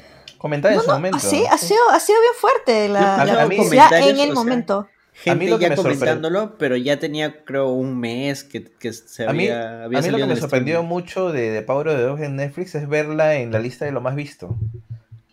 Comentar 0.44 0.72
en 0.72 0.76
No, 0.76 0.82
su 0.82 0.88
no, 0.90 0.94
momento. 0.96 1.18
sí, 1.20 1.42
ha 1.50 1.56
sido, 1.56 1.80
ha 1.90 1.98
sido 1.98 2.20
bien 2.20 2.34
fuerte 2.38 2.88
la, 2.90 3.14
A- 3.16 3.24
la 3.24 3.42
a 3.44 3.46
mí- 3.46 3.56
publicidad 3.56 3.94
en 3.94 4.18
el 4.20 4.20
o 4.20 4.24
sea, 4.26 4.34
momento. 4.34 4.88
Gente 5.14 5.48
lo 5.48 5.56
que 5.58 5.62
ya 5.62 5.70
me 5.70 5.76
comentándolo, 5.76 6.58
pero 6.58 6.76
ya 6.76 6.98
tenía 6.98 7.44
creo 7.46 7.68
un 7.70 7.98
mes 7.98 8.44
que, 8.44 8.62
que 8.64 8.92
se 8.92 9.24
A 9.26 9.32
mí, 9.32 9.48
había, 9.48 9.80
a 9.80 9.84
había 9.84 10.02
mí 10.02 10.10
lo 10.10 10.16
que 10.18 10.22
en 10.24 10.28
me 10.28 10.36
sorprendió 10.36 10.82
mucho 10.82 11.32
de, 11.32 11.48
de 11.50 11.62
Power 11.62 11.88
of 11.88 11.96
the 11.96 12.02
Dog 12.02 12.20
en 12.20 12.36
Netflix 12.36 12.74
es 12.74 12.86
verla 12.90 13.36
en 13.36 13.52
la 13.52 13.58
lista 13.58 13.86
de 13.86 13.92
lo 13.92 14.02
más 14.02 14.16
visto. 14.16 14.54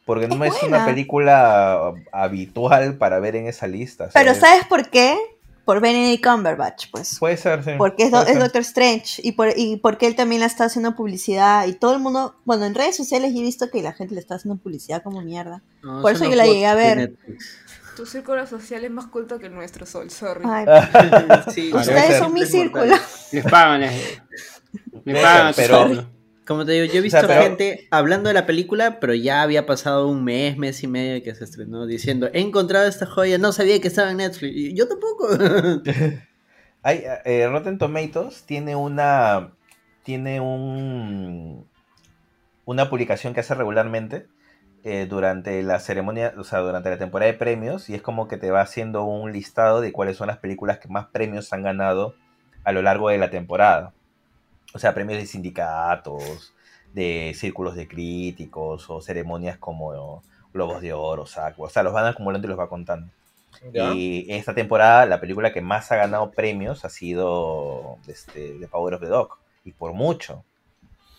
Porque 0.05 0.29
no 0.29 0.45
Es 0.45 0.55
es 0.55 0.63
una 0.63 0.77
buena. 0.77 0.85
película 0.85 1.93
habitual 2.13 2.95
para 2.95 3.19
ver 3.19 3.35
en 3.35 3.47
esa 3.47 3.67
lista. 3.67 4.09
Pero 4.13 4.31
es- 4.31 4.37
¿sabes 4.37 4.63
por 4.65 4.89
qué? 4.89 5.17
Por 5.65 5.79
Benedict 5.79 6.23
Cumberbatch, 6.25 6.87
pues. 6.91 7.17
Puede 7.19 7.37
ser, 7.37 7.63
sí, 7.63 7.71
Porque 7.77 8.03
es, 8.03 8.11
do-. 8.11 8.23
Doctor 8.25 8.61
Strange 8.61 9.21
y, 9.23 9.33
por, 9.33 9.49
y 9.55 9.77
porque 9.77 10.07
él 10.07 10.15
también 10.15 10.39
la 10.41 10.47
está 10.47 10.65
haciendo 10.65 10.95
publicidad 10.95 11.67
y 11.67 11.73
todo 11.73 11.93
el 11.93 11.99
mundo, 11.99 12.35
bueno, 12.45 12.65
en 12.65 12.73
redes 12.75 12.97
sociales 12.97 13.31
he 13.35 13.41
visto 13.41 13.69
que 13.69 13.81
la 13.83 13.93
gente 13.93 14.15
le 14.15 14.21
está 14.21 14.35
haciendo 14.35 14.61
publicidad 14.61 15.03
como 15.03 15.21
mierda. 15.21 15.61
No, 15.83 16.01
por 16.01 16.13
eso 16.13 16.25
yo 16.25 16.35
la 16.35 16.45
llegué 16.45 16.65
a 16.65 16.73
ver. 16.75 17.13
Tu 17.95 18.05
círculo 18.05 18.47
social 18.47 18.83
es 18.85 18.89
más 18.91 19.05
culto 19.07 19.37
que 19.37 19.47
el 19.47 19.53
nuestro, 19.53 19.85
Sol, 19.85 20.09
sorry. 20.09 20.43
Ay, 20.47 20.65
Sí, 21.53 21.67
Debe 21.67 21.79
ustedes 21.79 22.17
son 22.19 22.33
mi 22.33 22.45
círculo. 22.45 22.95
Les 23.31 23.43
pagan. 23.45 23.81
les- 23.81 24.21
Me 25.03 25.13
Pero- 25.13 25.21
pagan 25.21 25.53
pero-. 25.55 26.20
Como 26.51 26.65
te 26.65 26.73
digo, 26.73 26.85
yo 26.85 26.95
he 26.97 26.99
O 26.99 27.03
visto 27.03 27.19
sea, 27.19 27.27
pero- 27.27 27.41
gente 27.43 27.87
hablando 27.91 28.27
de 28.27 28.33
la 28.33 28.45
película, 28.45 28.99
pero 28.99 29.13
ya 29.13 29.41
había 29.41 29.65
pasado 29.65 30.07
un 30.07 30.23
mes, 30.23 30.57
mes 30.57 30.83
y 30.83 30.87
medio 30.87 31.23
que 31.23 31.33
se 31.33 31.43
estrenó, 31.45 31.85
diciendo, 31.85 32.29
he 32.33 32.41
encontrado 32.41 32.87
esta 32.87 33.05
joya, 33.05 33.37
no 33.37 33.51
sabía 33.51 33.79
que 33.79 33.87
estaba 33.87 34.11
en 34.11 34.17
Netflix. 34.17 34.53
Y 34.55 34.73
yo 34.75 34.87
tampoco. 34.87 35.27
Hay, 36.83 37.03
eh, 37.25 37.47
Rotten 37.47 37.77
Tomatoes 37.77 38.43
tiene 38.43 38.75
una 38.75 39.51
tiene 40.03 40.41
un 40.41 41.65
una 42.65 42.89
publicación 42.89 43.33
que 43.33 43.39
hace 43.41 43.53
regularmente 43.53 44.25
eh, 44.83 45.05
durante 45.07 45.61
la 45.61 45.79
ceremonia, 45.79 46.33
o 46.37 46.43
sea, 46.43 46.59
durante 46.59 46.89
la 46.89 46.97
temporada 46.97 47.31
de 47.31 47.37
premios 47.37 47.89
y 47.89 47.93
es 47.93 48.01
como 48.01 48.27
que 48.27 48.37
te 48.37 48.49
va 48.49 48.61
haciendo 48.61 49.03
un 49.03 49.31
listado 49.31 49.79
de 49.79 49.91
cuáles 49.91 50.17
son 50.17 50.27
las 50.27 50.37
películas 50.39 50.79
que 50.79 50.87
más 50.87 51.05
premios 51.07 51.53
han 51.53 51.61
ganado 51.61 52.15
a 52.63 52.71
lo 52.71 52.81
largo 52.81 53.09
de 53.09 53.19
la 53.19 53.29
temporada. 53.29 53.93
O 54.73 54.79
sea, 54.79 54.93
premios 54.93 55.19
de 55.19 55.25
sindicatos, 55.25 56.53
de 56.93 57.33
círculos 57.35 57.75
de 57.75 57.87
críticos 57.87 58.89
o 58.89 59.01
ceremonias 59.01 59.57
como 59.57 60.23
Globos 60.53 60.81
de 60.81 60.93
Oro, 60.93 61.25
SAC, 61.25 61.59
o 61.59 61.69
sea, 61.69 61.83
los 61.83 61.93
van 61.93 62.05
acumulando 62.05 62.47
y 62.47 62.49
los 62.49 62.59
va 62.59 62.69
contando. 62.69 63.11
¿Ya? 63.73 63.93
Y 63.93 64.25
esta 64.29 64.55
temporada 64.55 65.05
la 65.05 65.19
película 65.19 65.51
que 65.51 65.61
más 65.61 65.91
ha 65.91 65.97
ganado 65.97 66.31
premios 66.31 66.85
ha 66.85 66.89
sido 66.89 67.97
este, 68.07 68.57
The 68.59 68.67
Power 68.67 68.95
of 68.95 69.01
the 69.01 69.07
Dog. 69.07 69.37
Y 69.63 69.73
por 69.73 69.93
mucho. 69.93 70.43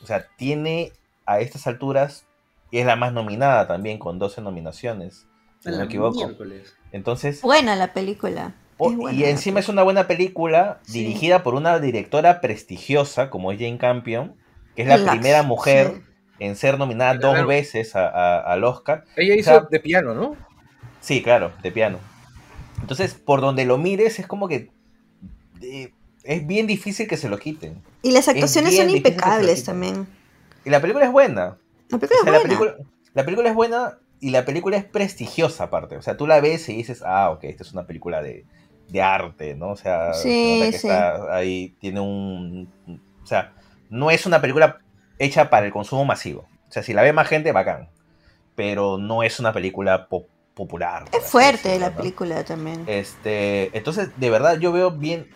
O 0.03 0.07
sea, 0.07 0.27
tiene 0.37 0.93
a 1.27 1.41
estas 1.41 1.67
alturas, 1.67 2.27
y 2.71 2.79
es 2.79 2.87
la 2.87 2.97
más 2.97 3.13
nominada 3.13 3.69
también, 3.69 3.99
con 3.99 4.19
12 4.19 4.41
nominaciones, 4.41 5.27
si 5.61 5.71
no 5.71 5.79
me 5.79 5.85
equivoco. 5.85 6.27
Miércoles. 6.27 6.75
Entonces, 6.91 7.43
Buena 7.43 7.77
la 7.77 7.93
película. 7.93 8.55
O- 8.87 8.91
Es 8.91 8.97
buena 8.97 9.19
y 9.19 9.25
encima 9.25 9.61
es 9.61 9.69
una 9.69 9.83
buena 9.83 10.07
película 10.07 10.81
Sí. 10.83 11.01
dirigida 11.01 11.43
por 11.43 11.55
una 11.55 11.79
directora 11.79 12.41
prestigiosa 12.41 13.31
como 13.31 13.53
es 13.53 13.59
Jane 13.59 13.79
Campion, 13.79 14.35
que 14.77 14.83
es 14.83 14.89
la 14.89 15.11
primera 15.11 15.43
mujer 15.43 15.93
sí. 15.95 16.03
en 16.41 16.57
ser 16.57 16.79
nominada 16.79 17.19
Claro. 17.19 17.39
dos 17.39 17.47
veces 17.47 17.95
a- 17.97 18.09
a- 18.09 18.41
al 18.41 18.65
Oscar. 18.65 19.05
Ella 19.17 19.35
O 19.35 19.39
hizo 19.39 19.51
sea, 19.51 19.61
de 19.71 19.81
piano, 19.81 20.15
¿no? 20.15 20.37
Sí, 21.01 21.23
claro, 21.23 21.53
de 21.63 21.71
piano. 21.73 21.99
Entonces, 22.81 23.15
por 23.15 23.41
donde 23.41 23.65
lo 23.65 23.79
mires, 23.79 24.19
es 24.19 24.27
como 24.27 24.49
que 24.49 24.71
eh, 25.63 25.93
es 26.25 26.47
bien 26.47 26.67
difícil 26.67 27.07
que 27.07 27.17
se 27.17 27.29
lo 27.29 27.39
quiten. 27.39 27.81
Y 28.03 28.11
las 28.13 28.29
actuaciones 28.29 28.77
son 28.77 28.91
impecables 28.91 29.65
también. 29.65 30.07
Y 30.65 30.71
la 30.71 30.81
película 30.81 31.05
es 31.05 31.13
buena. 31.13 31.57
La 31.89 31.99
película 31.99 32.21
O 32.21 32.25
sea, 32.25 32.25
es 32.25 32.25
la, 32.25 32.31
buena. 32.33 32.43
película, 32.43 32.87
la 33.15 33.25
película 33.25 33.49
es 33.49 33.55
buena 33.55 33.99
y 34.21 34.31
la 34.31 34.45
película 34.45 34.77
es 34.77 34.85
prestigiosa 34.85 35.65
aparte. 35.65 35.97
O 35.97 36.03
sea, 36.03 36.17
tú 36.17 36.27
la 36.27 36.41
ves 36.41 36.69
y 36.69 36.77
dices, 36.77 37.03
ah, 37.05 37.31
ok, 37.31 37.45
esta 37.45 37.63
es 37.65 37.73
una 37.73 37.87
película 37.87 38.23
de, 38.23 38.45
de 38.89 39.03
arte, 39.03 39.55
¿no? 39.55 39.71
O 39.71 39.77
sea, 39.77 40.13
se 40.13 40.29
Sí, 40.29 40.59
nota 40.61 40.71
que 40.71 40.79
sí. 40.79 40.87
está 40.89 41.35
ahí, 41.35 41.75
tiene 41.81 42.01
un... 42.01 42.69
O 43.23 43.27
sea, 43.27 43.53
no 43.91 44.11
es 44.11 44.27
una 44.27 44.41
película 44.41 44.79
hecha 45.19 45.51
para 45.51 45.67
el 45.67 45.73
consumo 45.73 46.05
masivo. 46.05 46.47
O 46.69 46.73
sea, 46.73 46.83
si 46.83 46.93
la 46.93 47.03
ve 47.03 47.13
más 47.13 47.29
gente, 47.29 47.53
bacán. 47.53 47.89
Pero 48.55 48.99
no 48.99 49.23
es 49.23 49.41
una 49.41 49.53
película 49.53 50.09
po- 50.09 50.27
popular. 50.55 51.05
Es 51.13 51.25
fuerte 51.31 51.69
decirlo, 51.69 51.87
la 51.87 51.91
¿no? 51.91 51.97
película 51.97 52.45
también. 52.45 52.85
Este, 52.87 53.77
entonces, 53.77 54.11
de 54.19 54.31
verdad, 54.31 54.59
yo 54.59 54.73
veo 54.73 54.91
bien. 54.91 55.29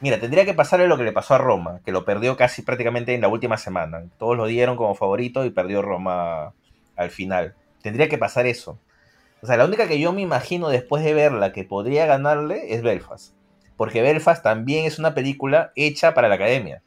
Mira, 0.00 0.20
tendría 0.20 0.44
que 0.44 0.54
pasarle 0.54 0.86
lo 0.86 0.96
que 0.98 1.04
le 1.04 1.12
pasó 1.12 1.34
a 1.34 1.38
Roma, 1.38 1.80
que 1.84 1.92
lo 1.92 2.04
perdió 2.04 2.36
casi 2.36 2.62
prácticamente 2.62 3.14
en 3.14 3.20
la 3.22 3.28
última 3.28 3.56
semana. 3.56 4.04
Todos 4.18 4.36
lo 4.36 4.46
dieron 4.46 4.76
como 4.76 4.94
favorito 4.94 5.44
y 5.44 5.50
perdió 5.50 5.82
Roma 5.82 6.52
al 6.96 7.10
final. 7.10 7.54
Tendría 7.82 8.08
que 8.08 8.18
pasar 8.18 8.46
eso. 8.46 8.78
O 9.44 9.46
sea, 9.46 9.58
la 9.58 9.66
única 9.66 9.86
que 9.86 10.00
yo 10.00 10.10
me 10.14 10.22
imagino 10.22 10.70
después 10.70 11.04
de 11.04 11.12
verla 11.12 11.52
que 11.52 11.64
podría 11.64 12.06
ganarle 12.06 12.72
es 12.72 12.80
Belfast. 12.80 13.34
Porque 13.76 14.00
Belfast 14.00 14.42
también 14.42 14.86
es 14.86 14.98
una 14.98 15.12
película 15.12 15.70
hecha 15.76 16.14
para 16.14 16.30
la 16.30 16.36
academia. 16.36 16.82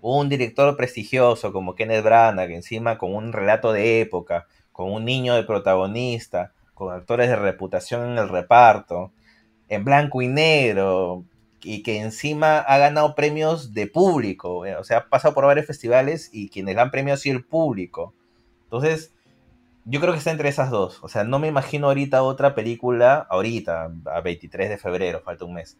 Un 0.00 0.28
director 0.28 0.76
prestigioso 0.76 1.52
como 1.52 1.74
Kenneth 1.74 2.04
Branagh, 2.04 2.52
encima 2.52 2.98
con 2.98 3.12
un 3.12 3.32
relato 3.32 3.72
de 3.72 4.00
época, 4.00 4.46
con 4.70 4.92
un 4.92 5.04
niño 5.04 5.34
de 5.34 5.42
protagonista, 5.42 6.52
con 6.72 6.94
actores 6.94 7.28
de 7.28 7.34
reputación 7.34 8.12
en 8.12 8.18
el 8.18 8.28
reparto, 8.28 9.10
en 9.68 9.84
blanco 9.84 10.22
y 10.22 10.28
negro, 10.28 11.24
y 11.64 11.82
que 11.82 11.98
encima 11.98 12.58
ha 12.58 12.78
ganado 12.78 13.16
premios 13.16 13.74
de 13.74 13.88
público, 13.88 14.58
o 14.58 14.84
sea, 14.84 14.98
ha 14.98 15.08
pasado 15.08 15.34
por 15.34 15.46
varios 15.46 15.66
festivales 15.66 16.30
y 16.32 16.48
quienes 16.48 16.76
la 16.76 16.82
han 16.82 16.92
premiado 16.92 17.16
ha 17.16 17.20
sido 17.20 17.38
el 17.38 17.44
público. 17.44 18.14
Entonces, 18.66 19.13
yo 19.84 20.00
creo 20.00 20.12
que 20.12 20.18
está 20.18 20.30
entre 20.30 20.48
esas 20.48 20.70
dos. 20.70 20.98
O 21.02 21.08
sea, 21.08 21.24
no 21.24 21.38
me 21.38 21.48
imagino 21.48 21.88
ahorita 21.88 22.22
otra 22.22 22.54
película, 22.54 23.26
ahorita, 23.30 23.90
a 24.14 24.20
23 24.20 24.68
de 24.70 24.78
febrero, 24.78 25.20
falta 25.24 25.44
un 25.44 25.54
mes. 25.54 25.76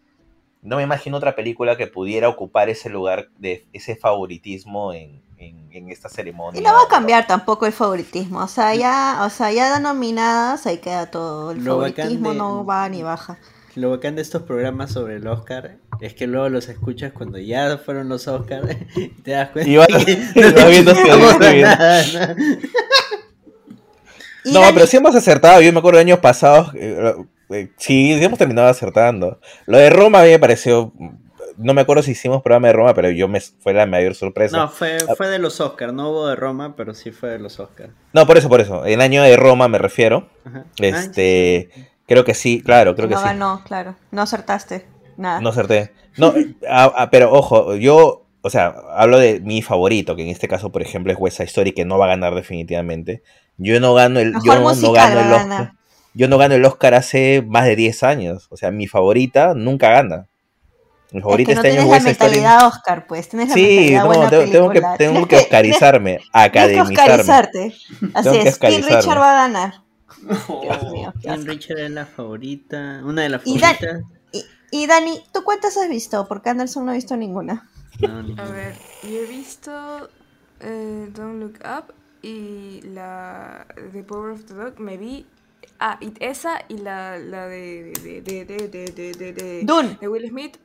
No 0.62 0.76
me 0.76 0.82
imagino 0.82 1.16
otra 1.18 1.34
película 1.36 1.76
que 1.76 1.86
pudiera 1.86 2.28
ocupar 2.28 2.68
ese 2.70 2.88
lugar 2.88 3.28
de 3.38 3.66
ese 3.74 3.96
favoritismo 3.96 4.92
en, 4.94 5.20
en- 5.36 5.68
en 5.70 5.90
esta 5.90 6.08
ceremonia. 6.08 6.58
Y 6.60 6.64
no 6.64 6.72
va 6.72 6.82
a 6.84 6.88
cambiar 6.88 7.26
tampoco 7.26 7.66
el 7.66 7.72
favoritismo. 7.72 8.38
O 8.40 8.48
sea, 8.48 8.74
ya, 8.74 9.20
o 9.22 9.30
sea, 9.30 9.52
ya 9.52 9.78
nominadas, 9.80 10.66
ahí 10.66 10.78
queda 10.78 11.10
todo. 11.10 11.50
El 11.50 11.64
Lo 11.64 11.72
favoritismo 11.72 12.30
de- 12.32 12.36
no 12.38 12.64
va 12.64 12.88
ni 12.88 13.02
baja. 13.02 13.38
Lo 13.74 13.90
bacán 13.90 14.14
de 14.14 14.22
estos 14.22 14.42
programas 14.44 14.92
sobre 14.92 15.16
el 15.16 15.26
Oscar 15.26 15.78
es 16.00 16.14
que 16.14 16.28
luego 16.28 16.48
los 16.48 16.68
escuchas 16.68 17.12
cuando 17.12 17.38
ya 17.38 17.76
fueron 17.76 18.08
los 18.08 18.28
Oscars 18.28 18.68
y 18.96 19.08
te 19.08 19.32
das 19.32 19.50
cuenta 19.50 19.68
Y 19.70 19.76
vas- 19.76 19.88
que 19.88 20.12
y 20.36 20.52
vas 20.52 20.70
viendo 20.70 20.94
nada, 20.94 22.02
¿no? 22.12 22.34
Y 24.44 24.52
No, 24.52 24.60
Dani- 24.60 24.74
pero 24.74 24.86
sí 24.86 24.96
hemos 24.96 25.14
acertado. 25.14 25.60
Yo 25.62 25.72
me 25.72 25.78
acuerdo 25.78 25.98
de 25.98 26.02
años 26.02 26.18
pasados. 26.18 26.72
eh, 26.74 27.14
eh, 27.50 27.70
sí, 27.76 28.16
sí 28.18 28.24
hemos 28.24 28.38
terminado 28.38 28.68
acertando. 28.68 29.40
Lo 29.66 29.78
de 29.78 29.90
Roma 29.90 30.20
a 30.20 30.24
mí 30.24 30.30
me 30.30 30.38
pareció. 30.38 30.92
No 31.56 31.72
me 31.72 31.82
acuerdo 31.82 32.02
si 32.02 32.12
hicimos 32.12 32.42
programa 32.42 32.66
de 32.68 32.72
Roma, 32.72 32.94
pero 32.94 33.10
yo 33.10 33.28
me 33.28 33.40
fue 33.40 33.72
la 33.74 33.86
mayor 33.86 34.14
sorpresa. 34.16 34.56
No, 34.56 34.68
fue, 34.68 34.98
fue 35.16 35.28
de 35.28 35.38
los 35.38 35.60
Oscars, 35.60 35.92
no 35.92 36.10
hubo 36.10 36.26
de 36.26 36.34
Roma, 36.34 36.74
pero 36.76 36.94
sí 36.94 37.12
fue 37.12 37.28
de 37.28 37.38
los 37.38 37.60
Oscars. 37.60 37.92
No, 38.12 38.26
por 38.26 38.36
eso, 38.38 38.48
por 38.48 38.60
eso. 38.60 38.84
El 38.84 39.00
año 39.00 39.22
de 39.22 39.36
Roma 39.36 39.68
me 39.68 39.78
refiero. 39.78 40.28
Ajá. 40.44 40.64
Este, 40.80 41.68
creo 42.08 42.24
que 42.24 42.34
sí, 42.34 42.60
claro, 42.60 42.96
creo 42.96 43.08
que 43.08 43.14
no 43.14 43.20
sí. 43.20 43.26
ganó, 43.26 43.62
claro. 43.64 43.94
No 44.10 44.22
acertaste. 44.22 44.84
Nada. 45.16 45.40
No 45.40 45.50
acerté. 45.50 45.92
No, 46.16 46.34
ah, 46.68 46.92
ah, 46.96 47.10
pero 47.10 47.32
ojo, 47.32 47.76
yo, 47.76 48.24
o 48.42 48.50
sea, 48.50 48.74
hablo 48.96 49.18
de 49.18 49.38
mi 49.40 49.62
favorito, 49.62 50.16
que 50.16 50.22
en 50.22 50.30
este 50.30 50.48
caso, 50.48 50.72
por 50.72 50.82
ejemplo, 50.82 51.12
es 51.12 51.18
West 51.20 51.36
Side 51.36 51.46
Story, 51.46 51.72
que 51.72 51.84
no 51.84 51.98
va 51.98 52.06
a 52.06 52.08
ganar 52.08 52.34
definitivamente. 52.34 53.22
Yo 53.56 53.78
no 53.80 53.94
gano 53.94 54.20
el, 54.20 54.32
yo 54.44 54.54
no 54.58 54.92
gano 54.92 55.20
el 55.20 55.32
Oscar. 55.32 55.72
Yo 56.14 56.28
no 56.28 56.38
gano 56.38 56.54
el 56.54 56.64
Oscar 56.64 56.94
hace 56.94 57.42
más 57.46 57.64
de 57.64 57.76
10 57.76 58.02
años. 58.04 58.46
O 58.50 58.56
sea, 58.56 58.70
mi 58.70 58.86
favorita 58.86 59.54
nunca 59.54 59.90
gana. 59.90 60.26
Mi 61.12 61.18
Es 61.18 61.22
favorita 61.24 61.48
que 61.50 61.54
no 61.54 61.60
este 61.62 61.68
año 61.70 61.82
tienes 61.82 61.86
es 61.86 61.90
la 61.92 62.00
Side 62.00 62.10
Story. 62.12 62.30
mentalidad 62.36 62.66
Oscar, 62.68 63.06
pues. 63.06 63.28
Tienes 63.28 63.48
la 63.50 63.54
Sí, 63.54 63.62
mentalidad 63.62 64.00
no, 64.00 64.06
buena 64.06 64.30
tengo, 64.30 64.50
tengo 64.52 64.70
que, 64.70 64.82
tengo 64.98 65.20
oscarizarme, 65.36 66.10
Tienes 66.18 66.30
que 66.32 66.38
academizarme. 66.38 66.94
oscarizarte. 66.94 67.74
Así 68.14 68.30
que 68.30 68.36
es. 68.38 68.42
King 68.44 68.48
oscarizarme. 68.50 68.96
Richard 68.96 69.18
va 69.20 69.30
a 69.32 69.34
ganar. 69.48 69.74
Dios 70.62 70.92
mío. 70.92 71.12
asco. 71.28 71.44
Richard 71.44 71.78
es 71.78 71.90
la 71.90 72.06
favorita, 72.06 73.00
una 73.04 73.22
de 73.22 73.28
las 73.28 73.42
Y 73.44 73.58
Dan- 73.58 73.76
favoritas. 73.76 74.02
Y, 74.32 74.44
y 74.70 74.86
Dani, 74.86 75.20
¿tú 75.32 75.42
cuántas 75.44 75.76
has 75.76 75.88
visto? 75.88 76.26
Porque 76.28 76.50
Anderson 76.50 76.84
no 76.84 76.92
ha 76.92 76.94
visto 76.94 77.16
ninguna. 77.16 77.68
No, 78.00 78.42
A 78.42 78.46
ver, 78.46 78.74
yo 79.04 79.18
he 79.18 79.26
visto 79.26 80.08
eh, 80.60 81.08
Don't 81.14 81.40
Look 81.40 81.58
Up 81.64 81.94
y 82.24 82.80
la 82.94 83.66
The 83.92 84.02
Power 84.02 84.32
of 84.32 84.44
the 84.46 84.54
Dog. 84.54 84.78
Me 84.80 84.96
vi. 84.96 85.26
Ah, 85.80 85.98
y 86.00 86.12
esa 86.20 86.60
y 86.68 86.78
la, 86.78 87.18
la 87.18 87.46
de, 87.46 87.92
de, 88.02 88.22
de, 88.22 88.44
de, 88.44 88.68
de, 88.68 88.84
de, 88.92 89.12
de, 89.12 89.32
de- 89.32 89.60
Dune. 89.64 89.98
de 90.00 90.08
Will 90.08 90.28
Smith. 90.28 90.56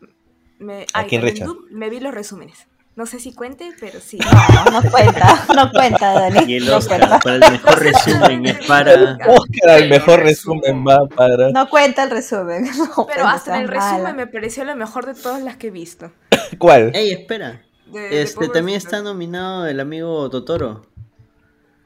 Me, 0.60 0.86
¿A 0.94 1.04
y 1.04 1.08
quién 1.08 1.22
también 1.22 1.24
Richard? 1.36 1.48
Dune, 1.48 1.60
me 1.72 1.90
vi 1.90 2.00
los 2.00 2.14
resúmenes. 2.14 2.68
No 2.96 3.06
sé 3.06 3.20
si 3.20 3.34
cuente, 3.34 3.72
pero 3.80 4.00
sí. 4.02 4.20
No, 4.20 4.82
no 4.82 4.92
cuenta. 4.92 5.46
No 5.56 5.72
cuenta, 5.72 6.12
Dani. 6.14 6.52
Y 6.52 6.58
el 6.58 6.66
No 6.66 6.78
Oscar 6.78 7.00
cuenta. 7.00 7.20
para 7.20 7.36
el 7.36 7.52
mejor 7.54 7.80
resumen 7.80 8.46
es 8.46 8.66
para. 8.68 8.94
Oscar, 9.28 9.82
el 9.82 9.90
mejor 9.90 10.20
resumen 10.20 10.86
va 10.86 11.08
para. 11.08 11.50
No 11.52 11.70
cuenta 11.70 12.04
el 12.04 12.10
resumen. 12.12 12.66
No 12.98 13.08
Pero 13.08 13.26
hasta 13.28 13.56
en 13.56 13.62
el 13.64 13.68
resumen 13.70 14.04
mala. 14.04 14.14
me 14.14 14.28
pareció 14.28 14.66
lo 14.66 14.76
mejor 14.76 15.06
de 15.06 15.14
todas 15.16 15.42
las 15.42 15.56
que 15.56 15.68
he 15.68 15.72
visto. 15.72 16.12
¿Cuál? 16.58 16.92
Ey, 16.94 17.12
espera. 17.14 17.62
De- 17.88 18.02
de 18.02 18.22
Este 18.22 18.36
Power 18.36 18.52
también 18.52 18.78
está 18.78 19.02
nominado 19.02 19.66
el 19.66 19.80
amigo 19.80 20.30
Totoro. 20.30 20.86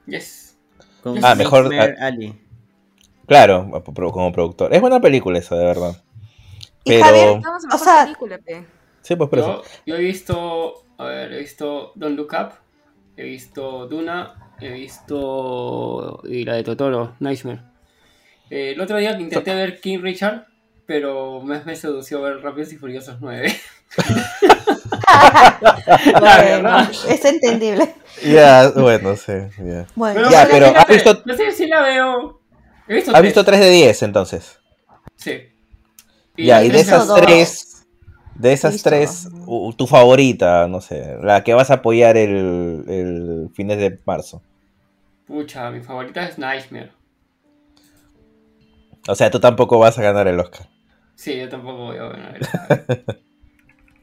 Yes. 0.05 0.57
Con 1.01 1.23
Ah, 1.23 1.35
mejor- 1.35 1.69
Nightmare 1.69 1.95
Ali. 1.99 2.39
Claro, 3.27 3.69
como 4.11 4.31
productor. 4.31 4.73
Es 4.73 4.81
buena 4.81 4.99
película 4.99 5.39
esa, 5.39 5.55
de 5.55 5.65
verdad. 5.65 6.01
Y 6.83 6.91
Pero. 6.91 7.03
Javier, 7.05 7.27
Estamos 7.37 7.63
en 7.63 7.71
O 7.71 7.77
sea- 7.77 8.03
película, 8.03 8.37
pe. 8.37 8.65
Sí, 9.01 9.15
pues 9.15 9.29
por 9.29 9.39
eso. 9.39 9.63
Yo, 9.63 9.69
yo 9.85 9.95
he 9.95 10.01
visto, 10.01 10.83
a 10.97 11.05
ver, 11.05 11.33
he 11.33 11.39
visto 11.39 11.91
Don't 11.95 12.17
Look 12.17 12.31
Up, 12.33 12.53
he 13.17 13.23
visto 13.23 13.87
Duna, 13.87 14.53
he 14.61 14.69
visto 14.69 16.21
y 16.25 16.43
la 16.45 16.55
de 16.55 16.63
Totoro, 16.63 17.15
Nightmare. 17.19 17.61
Eh, 18.49 18.71
el 18.71 18.81
otro 18.81 18.97
día 18.97 19.17
intenté 19.19 19.53
ver 19.55 19.79
King 19.81 19.99
Richard, 20.01 20.47
pero 20.85 21.41
me, 21.41 21.61
me 21.63 21.75
sedució 21.75 22.21
ver 22.21 22.41
Rápidos 22.41 22.71
y 22.73 22.77
Furiosos 22.77 23.17
9. 23.19 23.53
Bueno, 26.19 26.79
es 27.09 27.25
entendible. 27.25 27.95
Ya, 28.23 28.69
bueno, 28.75 29.15
sí. 29.15 29.33
ya. 29.59 29.85
Bueno, 29.95 30.29
Ya, 30.29 30.41
sí, 30.45 30.47
pero 30.51 30.71
la 30.71 30.79
¿has 30.81 30.87
visto- 30.87 31.21
No 31.25 31.35
sé 31.35 31.51
si 31.51 31.67
la 31.67 31.81
veo. 31.81 32.39
He 32.87 32.95
visto 32.95 33.11
¿Has 33.11 33.15
tres. 33.17 33.23
visto 33.23 33.43
3 33.45 33.59
de 33.59 33.69
10 33.69 34.03
entonces? 34.03 34.59
Sí. 35.15 35.33
Ya, 36.37 36.63
y 36.63 36.69
de 36.69 36.79
esas 36.79 37.07
dos. 37.07 37.19
tres. 37.21 37.85
De 38.35 38.51
esas 38.51 38.73
Listo. 38.73 38.89
tres, 38.89 39.29
u- 39.45 39.73
tu 39.73 39.85
favorita, 39.85 40.67
no 40.67 40.81
sé, 40.81 41.17
la 41.21 41.43
que 41.43 41.53
vas 41.53 41.69
a 41.69 41.75
apoyar 41.75 42.17
el, 42.17 42.83
el 42.87 43.49
fines 43.53 43.77
de 43.77 43.99
marzo. 44.05 44.41
Pucha, 45.27 45.69
mi 45.69 45.81
favorita 45.81 46.27
es 46.27 46.39
Nightmare. 46.39 46.91
O 49.07 49.13
sea, 49.15 49.29
tú 49.29 49.39
tampoco 49.39 49.77
vas 49.77 49.99
a 49.99 50.01
ganar 50.01 50.27
el 50.27 50.39
Oscar. 50.39 50.67
Sí, 51.15 51.37
yo 51.37 51.47
tampoco 51.47 51.77
voy 51.85 51.97
a 51.97 52.03
ganar 52.05 52.35
el 52.37 52.41
Oscar. 52.41 53.19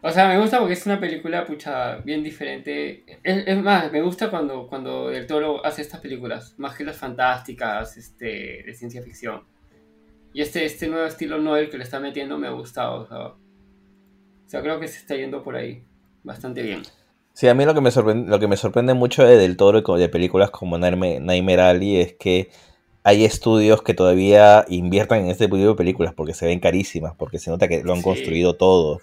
O 0.03 0.11
sea, 0.11 0.29
me 0.29 0.39
gusta 0.39 0.59
porque 0.59 0.73
es 0.75 0.87
una 0.87 0.99
película, 0.99 1.45
pucha, 1.45 1.97
bien 1.99 2.23
diferente. 2.23 3.05
Es, 3.23 3.47
es 3.47 3.63
más, 3.63 3.93
me 3.93 4.01
gusta 4.01 4.31
cuando, 4.31 4.67
cuando 4.67 5.11
el 5.11 5.27
toro 5.27 5.65
hace 5.65 5.83
estas 5.83 6.01
películas, 6.01 6.55
más 6.57 6.75
que 6.75 6.85
las 6.85 6.97
fantásticas, 6.97 7.97
este, 7.99 8.63
de 8.65 8.75
ciencia 8.75 9.03
ficción. 9.03 9.43
Y 10.33 10.41
este, 10.41 10.65
este 10.65 10.89
nuevo 10.89 11.07
estilo 11.07 11.39
Noel 11.39 11.69
que 11.69 11.77
le 11.77 11.85
está 11.85 12.01
metiendo 12.01 12.39
me 12.39 12.47
ha 12.47 12.53
gustado. 12.53 13.03
O 13.03 13.07
sea, 13.07 13.19
o 13.27 13.37
sea, 14.47 14.63
creo 14.63 14.81
que 14.81 14.89
se 14.89 14.99
está 14.99 15.17
yendo 15.17 15.43
por 15.43 15.57
ahí 15.57 15.85
bastante 16.23 16.63
bien. 16.63 16.83
Sí, 17.35 17.49
a 17.49 17.55
mí 17.55 17.65
lo 17.65 17.75
que 17.75 17.81
me 17.81 17.91
sorprende, 17.91 18.31
lo 18.31 18.39
que 18.39 18.49
me 18.49 18.57
sorprende 18.57 18.95
mucho 18.95 19.23
de 19.25 19.37
Del 19.37 19.57
Toro 19.57 19.83
y 19.97 20.01
de 20.01 20.09
películas 20.09 20.51
como 20.51 20.79
Nightmare, 20.79 21.21
Nightmare 21.21 21.61
Alley 21.63 21.97
es 22.01 22.15
que 22.15 22.51
hay 23.03 23.25
estudios 23.25 23.83
que 23.83 23.95
todavía 23.95 24.65
inviertan 24.69 25.21
en 25.21 25.29
este 25.29 25.45
tipo 25.45 25.57
de 25.57 25.75
películas 25.75 26.15
porque 26.15 26.35
se 26.35 26.47
ven 26.47 26.59
carísimas, 26.61 27.15
porque 27.17 27.39
se 27.39 27.51
nota 27.51 27.69
que 27.69 27.83
lo 27.83 27.93
han 27.93 27.99
Sí. 27.99 28.05
construido 28.05 28.57
todo. 28.57 29.01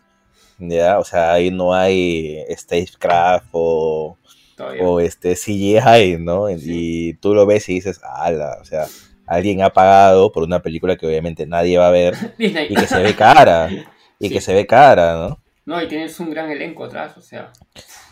¿Ya? 0.60 1.00
O 1.00 1.04
sea, 1.04 1.34
ahí 1.34 1.52
no 1.52 1.74
hay 1.74 2.38
stagecraft 2.50 3.48
o, 3.52 4.18
Todavía. 4.56 4.84
o 4.84 5.00
este 5.00 5.36
CGI, 5.36 6.18
¿no? 6.20 6.50
Y 6.50 7.14
tú 7.22 7.34
lo 7.34 7.46
ves 7.46 7.68
y 7.70 7.76
dices, 7.76 8.00
ala, 8.04 8.58
o 8.62 8.66
sea, 8.66 8.86
alguien 9.26 9.62
ha 9.62 9.72
pagado 9.72 10.32
por 10.32 10.44
una 10.44 10.62
película 10.62 10.96
que 10.96 11.06
obviamente 11.08 11.46
nadie 11.46 11.78
va 11.78 11.88
a 11.88 11.92
ver 11.92 12.16
y 12.38 12.76
que 12.76 12.88
se 12.88 13.02
ve 13.02 13.16
cara, 13.16 13.70
y 14.20 14.28
Sí. 14.28 14.34
que 14.34 14.42
se 14.42 14.54
ve 14.54 14.66
cara, 14.66 15.14
¿no? 15.14 15.40
No, 15.66 15.82
y 15.84 15.88
tienes 15.90 16.18
un 16.22 16.30
gran 16.32 16.50
elenco 16.50 16.86
atrás, 16.86 17.18
o 17.18 17.22
sea. 17.22 17.52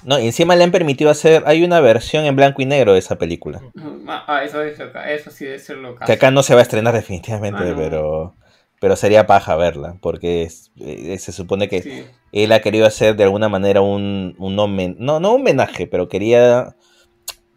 No, 0.03 0.19
y 0.19 0.25
encima 0.25 0.57
le 0.57 0.65
han 0.65 0.71
permitido 0.71 1.09
hacer, 1.09 1.41
hay 1.45 1.63
una 1.63 1.79
versión 1.79 2.25
en 2.25 2.35
blanco 2.35 2.61
y 2.61 2.65
negro 2.65 2.91
de 2.93 2.99
esa 2.99 3.17
película. 3.17 3.61
Ah, 4.07 4.41
eso 4.43 4.61
es 4.61 4.77
loca, 4.77 5.09
eso 5.09 5.31
sí 5.31 5.45
debe 5.45 5.57
ser 5.59 5.77
loca. 5.77 6.05
Que 6.05 6.11
acá 6.11 6.31
no 6.31 6.43
se 6.43 6.53
va 6.53 6.59
a 6.59 6.63
estrenar 6.63 6.93
definitivamente, 6.93 7.61
Ah, 7.63 7.67
no. 7.69 7.75
pero, 7.77 8.35
pero 8.85 8.95
sería 8.95 9.25
paja 9.25 9.55
verla, 9.55 9.97
porque 9.99 10.43
es- 10.43 10.71
eh, 10.79 11.17
se 11.17 11.31
supone 11.31 11.67
que 11.67 11.81
Sí. 11.81 12.03
él 12.31 12.51
ha 12.51 12.61
querido 12.61 12.85
hacer 12.85 13.15
de 13.15 13.23
alguna 13.23 13.49
manera 13.49 13.81
un, 13.81 14.35
un 14.37 14.55
homen- 14.59 14.95
no, 14.99 15.19
no 15.19 15.33
un 15.33 15.41
homenaje, 15.41 15.87
pero 15.87 16.07
quería 16.07 16.75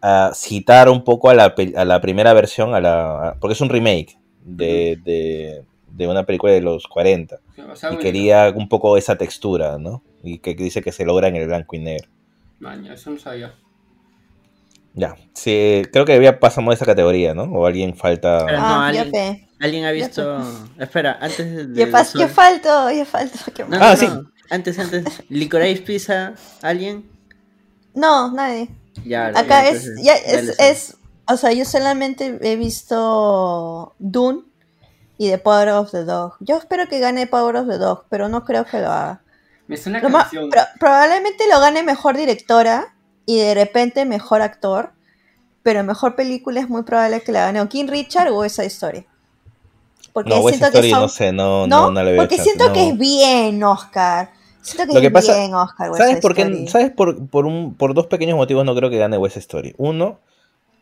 ah, 0.01 0.31
citar 0.33 0.89
un 0.89 1.03
poco 1.03 1.29
a 1.29 1.35
la, 1.35 1.53
a 1.75 1.85
la 1.85 2.01
primera 2.01 2.33
versión, 2.33 2.73
a 2.73 2.81
la, 2.81 3.27
a- 3.29 3.35
porque 3.35 3.53
es 3.53 3.61
un 3.61 3.69
remake 3.69 4.17
de, 4.43 4.97
de, 5.03 5.65
de 5.91 6.07
una 6.07 6.23
película 6.25 6.51
de 6.51 6.61
los 6.61 6.87
40, 6.87 7.37
O 7.71 7.75
sea, 7.75 7.93
y 7.93 7.97
quería 7.99 8.51
un 8.55 8.67
poco 8.67 8.97
esa 8.97 9.15
textura, 9.15 9.77
¿no? 9.77 10.01
Y 10.23 10.39
que 10.39 10.55
dice 10.55 10.81
que 10.81 10.91
se 10.91 11.05
logra 11.05 11.27
en 11.27 11.35
el 11.35 11.45
blanco 11.45 11.75
y 11.75 11.79
negro. 11.79 12.09
Maña, 12.57 12.95
eso 12.95 13.11
no 13.11 13.19
sabía. 13.19 13.53
Ya, 14.93 15.15
sí, 15.33 15.83
creo 15.93 16.03
que 16.05 16.21
ya 16.21 16.39
pasamos 16.39 16.71
a 16.71 16.75
esa 16.75 16.85
categoría, 16.85 17.33
¿no? 17.33 17.43
O 17.43 17.65
alguien 17.65 17.95
falta... 17.95 18.39
No, 18.45 18.57
Ah, 18.57 18.87
alguien, 18.87 19.47
alguien 19.59 19.85
ha 19.85 19.91
visto. 19.91 20.41
Espera, 20.77 21.17
antes 21.21 21.73
de. 21.73 21.85
Ya, 21.85 21.87
pas- 21.91 22.17
ya 22.17 22.27
falto, 22.27 22.91
ya 22.91 23.05
falto. 23.05 23.37
qué 23.53 23.63
No, 23.63 23.77
no, 23.77 23.85
Ah, 23.85 23.91
no, 23.91 23.97
sí. 23.97 24.09
Antes, 24.49 24.79
antes. 24.79 25.03
Licorice 25.29 25.81
Pizza, 25.83 26.33
¿alguien? 26.61 27.09
No, 27.93 28.31
nadie. 28.31 28.69
Ya, 29.05 29.27
Acá 29.27 29.63
ya, 29.63 29.69
es, 29.69 29.85
entonces, 29.85 30.03
ya 30.03 30.15
es, 30.15 30.59
es, 30.59 30.97
o 31.27 31.37
sea, 31.37 31.51
yo 31.53 31.63
solamente 31.65 32.37
he 32.41 32.55
visto 32.55 33.95
Dune 33.99 34.41
y 35.17 35.29
The 35.29 35.37
Power 35.37 35.69
of 35.69 35.91
the 35.91 36.03
Dog. 36.03 36.33
Yo 36.39 36.57
espero 36.57 36.87
que 36.89 36.99
gane 36.99 37.27
Power 37.27 37.55
of 37.57 37.67
the 37.67 37.77
Dog, 37.77 38.05
pero 38.09 38.27
no 38.27 38.43
creo 38.43 38.65
que 38.65 38.79
lo 38.79 38.91
haga. 38.91 39.21
Me 39.67 39.77
suena 39.77 39.99
Lo 40.01 40.09
canción. 40.09 40.49
pro- 40.49 40.61
probablemente 40.79 41.43
lo 41.51 41.59
gane 41.59 41.83
mejor 41.83 42.17
directora 42.17 42.95
y 43.29 43.37
de 43.37 43.53
repente 43.53 44.05
mejor 44.05 44.41
actor, 44.41 44.89
pero 45.61 45.83
mejor 45.83 46.15
película 46.15 46.59
es 46.61 46.67
muy 46.67 46.81
probable 46.81 47.21
que 47.21 47.31
la 47.31 47.41
gane 47.41 47.61
o 47.61 47.69
King 47.69 47.85
Richard 47.87 48.31
o 48.31 48.43
esa 48.43 48.65
historia. 48.65 49.05
Porque 50.13 50.31
No, 50.31 50.41
siento 50.47 50.71
que 50.71 50.89
son, 50.89 51.01
no 51.01 51.07
sé, 51.09 51.31
no, 51.31 51.67
¿no? 51.67 51.81
no, 51.81 51.91
no 51.91 52.03
le 52.03 52.13
veo 52.13 52.21
Porque 52.23 52.37
chance, 52.37 52.49
siento 52.55 52.73
que 52.73 52.89
es 52.89 52.97
bien 52.97 53.63
Oscar. 53.63 54.31
Siento 54.63 54.87
que 54.87 54.93
Lo 54.95 55.01
que 55.01 55.07
es 55.07 55.13
pasa- 55.13 55.37
bien 55.37 55.53
Oscar. 55.53 55.91
West 55.91 56.01
¿Sabes 56.01 56.21
por 56.21 56.33
qué? 56.33 56.67
¿Sabes 56.69 56.89
por, 56.89 57.27
por, 57.27 57.45
un, 57.45 57.75
por 57.75 57.93
dos 57.93 58.07
pequeños 58.07 58.35
motivos 58.35 58.65
no 58.65 58.73
creo 58.73 58.89
que 58.89 58.97
gane 58.97 59.15
West 59.19 59.37
Story? 59.37 59.75
Uno, 59.77 60.19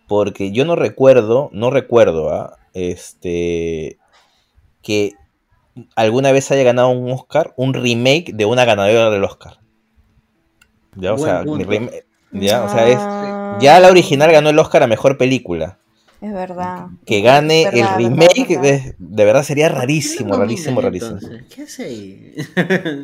porque 0.08 0.54
yo 0.54 0.64
no 0.64 0.78
recuerdo, 0.78 1.50
no 1.52 1.70
recuerdo, 1.70 2.34
¿ah? 2.34 2.58
este, 2.74 3.98
que 4.82 5.16
alguna 5.98 6.32
vez 6.32 6.50
haya 6.52 6.64
ganado 6.64 6.92
un 6.92 7.12
Oscar, 7.12 7.54
un 7.58 7.74
remake 7.74 8.32
de 8.34 8.46
una 8.46 8.64
ganadora 8.64 9.10
del 9.10 9.26
Oscar. 9.26 9.60
Ya, 10.96 11.12
o 11.12 11.18
Buen 11.18 11.30
sea, 11.30 11.44
ya, 12.32 12.64
o 12.64 12.70
sea, 12.70 12.88
es, 12.88 12.98
Ah, 13.00 13.58
ya 13.62 13.80
la 13.80 13.90
original 13.90 14.32
ganó 14.32 14.50
el 14.50 14.60
Oscar 14.60 14.84
a 14.84 14.88
mejor 14.88 15.18
película. 15.18 15.78
Es 16.20 16.34
verdad. 16.34 16.88
Que 17.06 17.22
gane 17.22 17.66
verdad, 17.66 18.00
el 18.00 18.06
remake, 18.10 18.48
verdad. 18.50 18.62
De, 18.62 18.96
de 18.98 19.26
verdad 19.26 19.44
sería 19.44 19.68
¿Por 19.68 19.76
qué 19.76 19.80
rarísimo, 19.82 20.36
rarísimo, 20.36 20.82
rarísimo. 20.82 21.20
¿Qué 21.54 21.62
hace 21.62 21.84
ahí? 21.86 22.36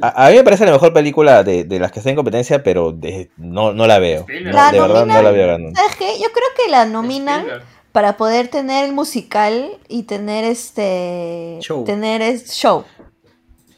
A, 0.02 0.26
a 0.26 0.30
mí 0.32 0.36
me 0.38 0.44
parece 0.44 0.66
la 0.66 0.72
mejor 0.72 0.94
película 0.94 1.44
de, 1.44 1.64
de 1.64 1.80
las 1.80 1.92
que 1.92 2.00
está 2.00 2.10
en 2.10 2.16
competencia, 2.16 2.64
pero 2.64 2.92
de- 2.92 3.30
no, 3.38 3.72
no 3.72 3.86
la 3.86 4.00
veo. 4.00 4.22
Spielberg. 4.22 4.56
No, 4.56 4.62
La 4.64 4.72
de 4.72 4.80
verdad 4.80 5.06
no 5.06 5.22
la 5.22 5.30
veo 5.32 5.48
ganando. 5.48 5.80
¿Sabes 5.80 5.96
qué? 5.96 6.08
Yo 6.20 6.30
creo 6.32 6.48
que 6.66 6.72
la 6.72 6.86
nominan 6.86 7.46
para 7.92 8.18
poder 8.18 8.48
tener 8.48 8.86
el 8.86 8.94
musical 8.94 9.78
y 9.88 10.04
tener 10.04 10.44
este 10.44 11.60
Show. 11.62 11.84
tener 11.86 12.24
es 12.24 12.52
show. 12.52 12.84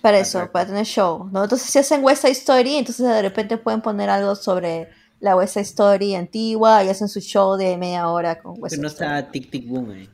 Para 0.02 0.20
eso, 0.20 0.50
para 0.52 0.68
tener 0.68 0.86
show, 0.86 1.28
¿no? 1.34 1.44
Entonces 1.44 1.68
si 1.70 1.80
hacen 1.80 2.04
West 2.04 2.22
Side 2.22 2.32
Story, 2.34 2.76
entonces 2.78 3.06
de 3.06 3.22
repente 3.22 3.58
pueden 3.58 3.82
poner 3.82 4.10
algo 4.10 4.36
sobre 4.36 4.88
la 5.20 5.36
West 5.36 5.54
Side 5.54 5.64
Story 5.64 6.16
antigua 6.16 6.84
y 6.84 6.90
hacen 6.90 7.08
su 7.08 7.20
show 7.20 7.56
de 7.58 7.78
media 7.78 8.10
hora 8.10 8.40
con 8.42 8.56
West 8.62 8.76
Que 8.76 8.82
no 8.82 8.88
está 8.88 9.32
Tic 9.32 9.50
Tic 9.50 9.68
Boom 9.68 9.92
ahí. 9.92 10.10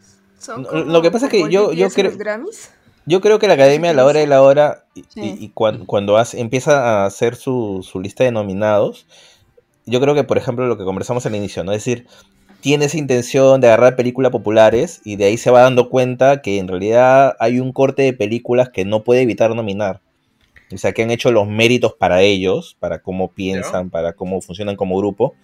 No, 0.47 0.63
como- 0.67 0.79
lo 0.83 1.01
que 1.01 1.11
pasa 1.11 1.25
es 1.27 1.31
que 1.31 1.49
yo- 1.49 1.71
yo 1.73 1.89
creo- 1.89 2.17
Grammys. 2.17 2.69
Yo 3.05 3.19
creo 3.19 3.39
que 3.39 3.47
la 3.47 3.55
academia 3.55 3.89
a 3.89 3.93
la 3.93 4.05
hora 4.05 4.19
de 4.19 4.27
la 4.27 4.41
hora 4.43 4.85
y, 4.93 5.01
Sí. 5.09 5.21
y- 5.39 5.45
y 5.45 5.49
cuan- 5.49 5.85
cuando 5.87 6.17
hace- 6.17 6.39
empieza 6.39 7.01
a 7.01 7.05
hacer 7.07 7.35
su, 7.35 7.85
su 7.89 7.99
lista 7.99 8.23
de 8.23 8.31
nominados, 8.31 9.07
yo 9.87 9.99
creo 9.99 10.13
que, 10.13 10.23
por 10.23 10.37
ejemplo, 10.37 10.67
lo 10.67 10.77
que 10.77 10.83
conversamos 10.83 11.25
al 11.25 11.35
inicio, 11.35 11.63
¿no? 11.63 11.71
Es 11.71 11.79
decir, 11.83 12.05
tiene 12.61 12.85
esa 12.85 12.97
intención 12.99 13.59
de 13.59 13.67
agarrar 13.67 13.95
películas 13.95 14.31
populares 14.31 15.01
y 15.03 15.15
de 15.15 15.25
ahí 15.25 15.37
se 15.37 15.49
va 15.49 15.61
dando 15.61 15.89
cuenta 15.89 16.43
que 16.43 16.59
en 16.59 16.67
realidad 16.67 17.35
hay 17.39 17.59
un 17.59 17.73
corte 17.73 18.03
de 18.03 18.13
películas 18.13 18.69
que 18.69 18.85
no 18.85 19.03
puede 19.03 19.21
evitar 19.23 19.53
nominar. 19.55 19.99
O 20.73 20.77
sea, 20.77 20.93
que 20.93 21.03
han 21.03 21.11
hecho 21.11 21.31
los 21.31 21.48
méritos 21.48 21.93
para 21.93 22.22
ellos, 22.22 22.77
para 22.80 23.02
cómo 23.02 23.31
piensan, 23.31 23.89
para 23.89 24.14
cómo 24.14 24.41
funcionan 24.41 24.76
como 24.76 24.98
grupo, 24.98 25.35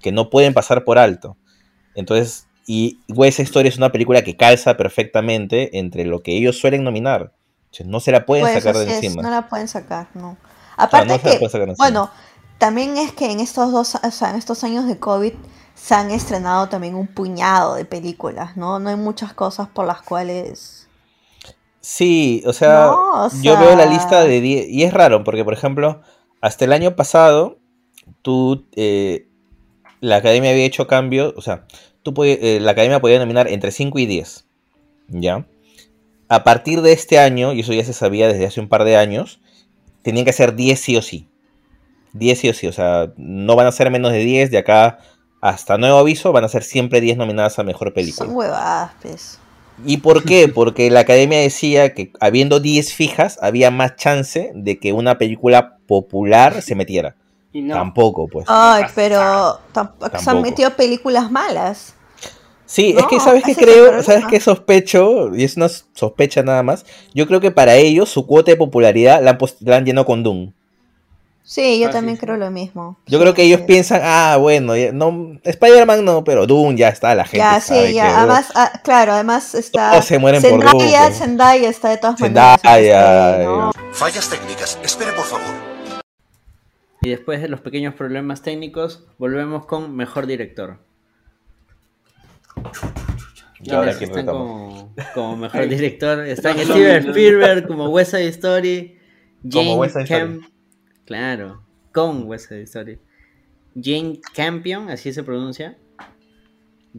que 0.00 0.12
no 0.12 0.30
pueden 0.30 0.54
pasar 0.54 0.84
por 0.84 0.98
alto. 0.98 1.36
Entonces, 1.94 2.46
y 2.66 3.00
West 3.08 3.40
Story 3.40 3.68
es 3.68 3.78
una 3.78 3.92
película 3.92 4.22
que 4.22 4.36
calza 4.36 4.76
perfectamente 4.76 5.78
entre 5.78 6.04
lo 6.04 6.22
que 6.22 6.36
ellos 6.36 6.58
suelen 6.58 6.84
nominar. 6.84 7.32
O 7.70 7.74
sea, 7.74 7.86
no 7.86 8.00
se 8.00 8.12
la 8.12 8.26
pueden 8.26 8.44
Pues 8.44 8.54
sacar 8.54 8.76
de 8.76 8.84
es, 8.84 9.04
encima. 9.04 9.22
no 9.22 9.30
la 9.30 9.48
pueden 9.48 9.68
sacar, 9.68 10.08
no. 10.14 10.30
O 10.30 10.34
sea, 10.34 10.84
Aparte 10.84 11.08
no 11.08 11.18
se 11.18 11.24
la 11.24 11.30
que, 11.30 11.38
pueden 11.38 11.50
sacar 11.50 11.66
de 11.66 11.72
encima. 11.72 11.84
bueno, 11.84 12.10
también 12.58 12.96
es 12.96 13.12
que 13.12 13.30
en 13.30 13.40
estos 13.40 13.72
dos, 13.72 13.94
o 13.94 14.10
sea, 14.10 14.30
en 14.30 14.36
estos 14.36 14.64
años 14.64 14.86
de 14.86 14.98
COVID 14.98 15.32
se 15.74 15.94
han 15.94 16.10
estrenado 16.10 16.68
también 16.68 16.94
un 16.94 17.06
puñado 17.06 17.74
de 17.74 17.84
películas, 17.84 18.56
¿no? 18.56 18.78
No 18.78 18.88
hay 18.88 18.96
muchas 18.96 19.32
cosas 19.32 19.68
por 19.68 19.86
las 19.86 20.02
cuales... 20.02 20.85
Sí, 21.88 22.42
o 22.44 22.52
sea, 22.52 22.86
No, 22.86 23.26
o 23.26 23.30
yo 23.42 23.56
veo 23.60 23.76
la 23.76 23.86
lista 23.86 24.24
de 24.24 24.40
10 24.40 24.68
y 24.68 24.82
es 24.82 24.92
raro 24.92 25.22
porque, 25.22 25.44
por 25.44 25.52
ejemplo, 25.52 26.00
hasta 26.40 26.64
el 26.64 26.72
año 26.72 26.96
pasado, 26.96 27.58
tú, 28.22 28.66
eh, 28.74 29.28
la 30.00 30.16
academia 30.16 30.50
había 30.50 30.64
hecho 30.64 30.88
cambios, 30.88 31.32
o 31.36 31.42
sea, 31.42 31.64
tú 32.02 32.12
eh, 32.24 32.58
la 32.60 32.72
academia 32.72 32.98
podía 32.98 33.20
nominar 33.20 33.46
entre 33.46 33.70
5 33.70 34.00
y 34.00 34.06
10, 34.06 34.46
¿ya? 35.10 35.46
A 36.26 36.42
partir 36.42 36.82
de 36.82 36.90
este 36.90 37.20
año, 37.20 37.52
y 37.52 37.60
eso 37.60 37.72
ya 37.72 37.84
se 37.84 37.92
sabía 37.92 38.26
desde 38.26 38.46
hace 38.46 38.60
un 38.60 38.68
par 38.68 38.82
de 38.82 38.96
años, 38.96 39.38
tenían 40.02 40.24
que 40.24 40.32
ser 40.32 40.56
10 40.56 40.80
sí 40.80 40.96
o 40.96 41.02
sí. 41.02 41.28
10 42.14 42.36
sí 42.40 42.48
o 42.48 42.52
sí, 42.52 42.66
o 42.66 42.72
sea, 42.72 43.12
no 43.16 43.54
van 43.54 43.68
a 43.68 43.72
ser 43.72 43.92
menos 43.92 44.10
de 44.10 44.24
10 44.24 44.50
de 44.50 44.58
acá 44.58 44.98
hasta 45.40 45.78
nuevo 45.78 45.98
aviso, 45.98 46.32
van 46.32 46.42
a 46.42 46.48
ser 46.48 46.64
siempre 46.64 47.00
10 47.00 47.16
nominadas 47.16 47.60
a 47.60 47.62
mejor 47.62 47.94
película. 47.94 48.26
Son 48.26 48.36
huevadas, 48.36 48.90
pues. 49.00 49.38
¿Y 49.84 49.98
por 49.98 50.24
qué? 50.24 50.48
Porque 50.54 50.90
la 50.90 51.00
academia 51.00 51.38
decía 51.38 51.94
que 51.94 52.12
habiendo 52.20 52.60
10 52.60 52.92
fijas 52.92 53.38
había 53.42 53.70
más 53.70 53.96
chance 53.96 54.52
de 54.54 54.78
que 54.78 54.92
una 54.92 55.18
película 55.18 55.78
popular 55.86 56.62
se 56.62 56.74
metiera. 56.74 57.16
Y 57.52 57.62
no. 57.62 57.74
Tampoco, 57.74 58.28
pues. 58.28 58.46
Ay, 58.48 58.84
pero 58.94 59.60
tampoco 59.72 60.18
se 60.18 60.30
han 60.30 60.42
metido 60.42 60.70
películas 60.76 61.30
malas. 61.30 61.94
Sí, 62.66 62.92
no, 62.92 63.00
es 63.00 63.06
que 63.06 63.20
sabes 63.20 63.44
que 63.44 63.54
creo, 63.54 64.02
sabes 64.02 64.26
que 64.26 64.40
sospecho, 64.40 65.34
y 65.34 65.44
es 65.44 65.56
una 65.56 65.68
sospecha 65.68 66.42
nada 66.42 66.64
más, 66.64 66.84
yo 67.14 67.28
creo 67.28 67.40
que 67.40 67.52
para 67.52 67.76
ellos 67.76 68.08
su 68.08 68.26
cuota 68.26 68.50
de 68.50 68.56
popularidad 68.56 69.22
la 69.22 69.30
han, 69.30 69.38
la 69.60 69.76
han 69.76 69.84
llenado 69.84 70.04
con 70.04 70.24
Doom. 70.24 70.52
Sí, 71.48 71.78
yo 71.78 71.86
Ah, 71.88 71.90
también 71.92 72.16
sí. 72.16 72.20
creo 72.22 72.36
lo 72.36 72.50
mismo. 72.50 72.98
Yo 73.06 73.18
Sí, 73.18 73.22
creo 73.22 73.32
que 73.34 73.42
ellos 73.44 73.60
sí. 73.60 73.66
piensan, 73.68 74.00
ah, 74.02 74.36
bueno, 74.36 74.76
ya- 74.76 74.90
no, 74.90 75.38
Spider-Man 75.44 76.04
no, 76.04 76.24
pero 76.24 76.44
Doom 76.44 76.74
ya 76.74 76.88
está, 76.88 77.14
la 77.14 77.22
gente 77.24 77.38
Ya, 77.38 77.60
sabe 77.60 77.86
sí, 77.86 77.94
ya. 77.94 78.08
que, 78.08 78.14
Además, 78.14 78.48
ah, 78.56 78.72
claro, 78.82 79.12
además 79.12 79.54
está. 79.54 79.92
Todos 79.92 80.06
se 80.06 80.18
mueren 80.18 80.42
por 80.42 80.50
Zendaya, 80.50 81.02
Doom. 81.04 81.12
Zendaya 81.12 81.68
está 81.68 81.90
de 81.90 81.96
todas 81.98 82.18
Zendaya, 82.18 82.58
maneras. 82.64 83.38
ahí, 83.38 83.44
¿no? 83.46 83.70
Fallas 83.92 84.28
técnicas. 84.28 84.76
Espere, 84.82 85.12
por 85.12 85.24
favor. 85.24 85.46
Y 87.02 87.10
después 87.10 87.40
de 87.40 87.48
los 87.48 87.60
pequeños 87.60 87.94
problemas 87.94 88.42
técnicos, 88.42 89.04
volvemos 89.16 89.66
con 89.66 89.94
mejor 89.94 90.26
director. 90.26 90.78
Y 93.62 93.70
ahora 93.72 93.92
¿Quiénes 93.92 93.98
quién 93.98 94.10
están 94.10 94.26
como, 94.26 94.92
como 95.14 95.36
mejor 95.36 95.68
director? 95.68 96.26
Están 96.26 96.58
Steven. 96.58 97.08
Spielberg 97.10 97.68
como 97.68 97.88
West 97.88 98.10
Side 98.10 98.28
Story, 98.30 98.98
Jane. 99.48 99.78
Camp, 100.08 100.42
claro, 101.06 101.62
con 101.92 102.24
West 102.24 102.48
Side 102.48 102.62
Story, 102.62 102.98
Jane 103.74 104.20
Campion, 104.34 104.90
así 104.90 105.12
se 105.12 105.22
pronuncia, 105.22 105.78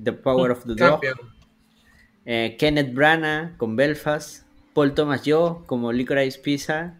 The 0.01 0.13
Power 0.13 0.51
of 0.51 0.65
the 0.65 0.75
Dog, 0.75 1.01
eh, 2.25 2.55
Kenneth 2.57 2.93
Branagh 2.93 3.57
con 3.57 3.75
Belfast, 3.75 4.45
Paul 4.73 4.93
Thomas 4.93 5.23
Yo 5.23 5.63
como 5.65 5.91
Licorice 5.91 6.39
Pizza 6.39 6.95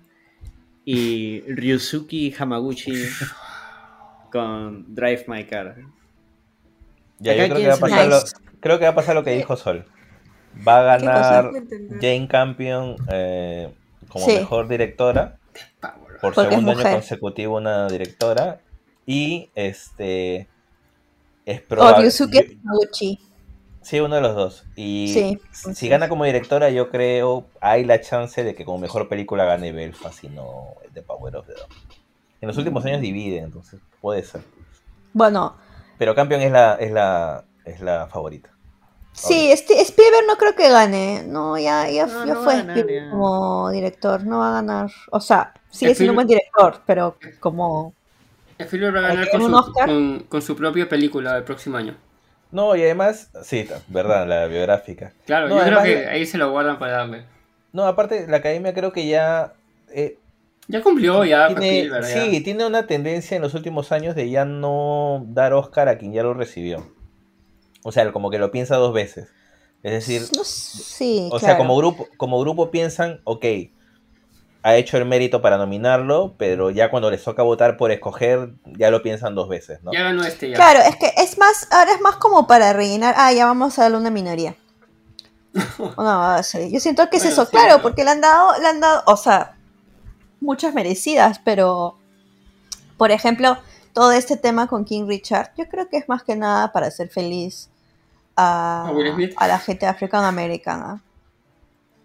y 0.86 1.42
Ryusuke 1.42 2.34
Hamaguchi 2.38 2.94
con 4.32 4.96
Drive 4.96 5.26
My 5.28 5.44
Car. 5.46 5.76
Ya, 7.20 7.36
yo 7.36 7.46
creo 7.46 7.58
que, 7.58 7.68
va 7.68 7.74
a 7.74 7.78
pasar 7.78 8.08
lo, 8.08 8.20
creo 8.60 8.80
que 8.80 8.86
va 8.86 8.92
a 8.92 8.96
pasar 8.96 9.16
lo 9.16 9.24
que 9.24 9.32
dijo 9.32 9.56
Sol. 9.58 9.86
Va 10.68 10.80
a 10.80 10.98
ganar. 10.98 11.52
Jane 12.02 12.28
Campion 12.28 12.96
eh, 13.12 13.74
como 14.08 14.26
Sí. 14.26 14.36
mejor 14.36 14.68
directora. 14.68 15.38
Por 16.22 16.34
Porque 16.34 16.49
segundo 16.49 16.72
año 16.72 16.84
consecutivo 16.94 17.57
una 17.57 17.88
directora. 17.88 18.60
Y 19.06 19.49
este 19.56 20.48
es 21.45 21.61
O 21.61 21.65
probable. 21.68 22.03
Ryusuke 22.03 22.57
Hamaguchi. 22.64 23.19
Sí, 23.81 23.99
uno 24.02 24.15
de 24.15 24.22
los 24.22 24.35
dos. 24.35 24.65
Y 24.76 25.11
Sí, 25.14 25.39
si 25.52 25.73
sí. 25.76 25.88
gana 25.88 26.10
como 26.10 26.26
directora, 26.26 26.69
yo 26.69 26.89
creo 26.89 27.45
hay 27.61 27.85
la 27.85 28.02
chance 28.02 28.44
de 28.44 28.53
que 28.53 28.65
como 28.65 28.80
mejor 28.80 29.07
película 29.07 29.45
gane 29.45 29.72
Belfast 29.72 30.23
y 30.26 30.30
no 30.30 30.73
The 30.94 31.02
Power 31.03 31.38
of 31.38 31.48
the 31.48 31.53
Dog. 31.53 31.69
En 32.41 32.48
los 32.49 32.57
últimos 32.57 32.84
años 32.85 32.99
divide, 32.99 33.38
entonces 33.39 33.80
puede 34.02 34.23
ser. 34.23 34.41
Bueno, 35.14 35.56
Pero 35.98 36.14
Campion 36.15 36.41
es 36.41 36.52
la, 36.52 36.76
es 36.76 36.91
la, 36.91 37.45
es 37.65 37.80
la 37.80 38.07
favorita. 38.07 38.49
sí, 39.14 39.52
este, 39.52 39.80
Spielberg 39.81 40.27
no 40.27 40.35
creo 40.35 40.53
que 40.53 40.69
gane. 40.69 41.23
No, 41.26 41.57
ya, 41.57 41.89
ya, 41.89 42.06
No, 42.07 42.26
ya 42.26 42.34
no 42.34 42.44
fue 42.44 42.57
Spielberg 42.60 43.10
como 43.10 43.69
director. 43.72 44.26
No 44.26 44.39
va 44.39 44.49
a 44.49 44.53
ganar. 44.61 44.91
O 45.11 45.19
sea, 45.22 45.53
sigue 45.69 45.95
siendo 45.95 46.11
un 46.14 46.15
buen 46.15 46.27
director, 46.27 46.81
pero 46.85 47.18
como. 47.39 47.94
Spielberg 48.60 48.95
va 48.95 48.99
a 48.99 49.02
ganar 49.10 49.30
¿Tiene 49.30 49.31
con 49.31 49.41
un 49.41 49.64
su, 49.64 49.69
Oscar? 49.69 49.85
con, 49.88 50.19
con 50.30 50.41
su 50.41 50.56
propia 50.56 50.89
película 50.89 51.34
del 51.35 51.44
próximo 51.44 51.77
año. 51.77 51.95
No, 52.52 52.76
y 52.76 52.81
además, 52.81 53.30
sí, 53.44 53.68
verdad, 53.88 54.26
la 54.27 54.48
biográfica. 54.48 55.14
Claro, 55.26 55.49
No, 55.49 55.57
yo 55.60 55.65
creo 55.65 55.84
que 55.84 56.07
ahí 56.07 56.26
se 56.26 56.38
lo 56.38 56.49
guardan 56.52 56.80
para 56.80 56.94
darle. 56.94 57.26
No, 57.73 57.84
aparte, 57.85 58.26
la 58.27 58.38
academia 58.38 58.73
creo 58.73 58.91
que 58.94 59.06
ya. 59.07 59.53
eh, 59.94 60.18
Ya 60.68 60.81
cumplió, 60.81 61.23
ya, 61.26 61.48
tiene, 61.48 61.80
Spielberg, 61.81 62.07
ya. 62.07 62.26
sí, 62.26 62.41
tiene 62.41 62.65
una 62.65 62.88
tendencia 62.88 63.35
en 63.35 63.41
los 63.41 63.53
últimos 63.53 63.91
años 63.91 64.15
de 64.15 64.30
ya 64.30 64.45
no 64.45 65.23
dar 65.27 65.53
Oscar 65.53 65.89
a 65.89 65.98
quien 65.98 66.14
ya 66.14 66.23
lo 66.23 66.34
recibió. 66.34 66.88
O 67.84 67.91
sea, 67.91 68.11
como 68.11 68.30
que 68.31 68.39
lo 68.39 68.49
piensa 68.52 68.77
dos 68.77 68.94
veces. 68.94 69.30
Es 69.84 69.91
decir, 69.91 70.22
No, 70.35 70.44
sí, 70.44 71.30
o 71.31 71.39
sea, 71.39 71.57
como 71.57 71.76
grupo, 71.77 72.07
como 72.18 72.39
grupo 72.39 72.72
piensan, 72.72 73.22
ok, 73.26 73.45
ha 74.64 74.76
hecho 74.76 74.98
el 74.98 75.06
mérito 75.06 75.42
para 75.42 75.58
nominarlo, 75.58 76.36
pero 76.38 76.70
ya 76.70 76.90
cuando 76.90 77.10
les 77.10 77.24
toca 77.24 77.44
votar 77.44 77.78
por 77.78 77.92
escoger, 77.92 78.52
ya 78.66 78.92
lo 78.92 79.02
piensan 79.02 79.36
dos 79.36 79.50
veces, 79.50 79.82
¿no? 79.84 79.94
Ya 79.94 80.04
ganó 80.04 80.24
este 80.24 80.50
ya. 80.50 80.56
Claro, 80.56 80.80
es 80.80 80.96
que 80.98 81.12
es 81.18 81.38
más, 81.38 81.68
ahora 81.72 81.92
es 81.94 82.02
más 82.02 82.18
como 82.18 82.48
para 82.48 82.74
rellenar. 82.74 83.16
Ah, 83.18 83.32
ya 83.32 83.46
vamos 83.46 83.78
a 83.78 83.84
darle 83.84 83.98
una 83.98 84.10
minoría. 84.10 84.56
No, 85.98 86.44
sí, 86.44 86.72
yo 86.72 86.80
siento 86.80 87.10
que 87.10 87.18
es 87.18 87.24
Bueno, 87.24 87.34
eso, 87.34 87.46
sí, 87.46 87.52
claro, 87.52 87.78
¿no? 87.78 87.82
porque 87.82 88.04
le 88.04 88.12
han 88.12 88.22
dado, 88.22 88.60
le 88.60 88.68
han 88.68 88.80
dado, 88.80 89.04
o 89.08 89.18
sea, 89.18 89.56
muchas 90.40 90.74
merecidas, 90.74 91.40
pero 91.44 91.98
por 92.98 93.12
ejemplo, 93.12 93.58
todo 93.94 94.12
este 94.12 94.38
tema 94.38 94.68
con 94.68 94.86
King 94.86 95.08
Richard, 95.08 95.52
yo 95.58 95.68
creo 95.70 95.88
que 95.88 95.98
es 95.98 96.10
más 96.10 96.24
que 96.24 96.36
nada 96.36 96.72
para 96.72 96.88
hacer 96.88 97.10
feliz 97.10 97.70
a, 98.36 98.92
¿A 99.38 99.48
la 99.48 99.60
gente 99.60 99.86
africana 99.86 100.32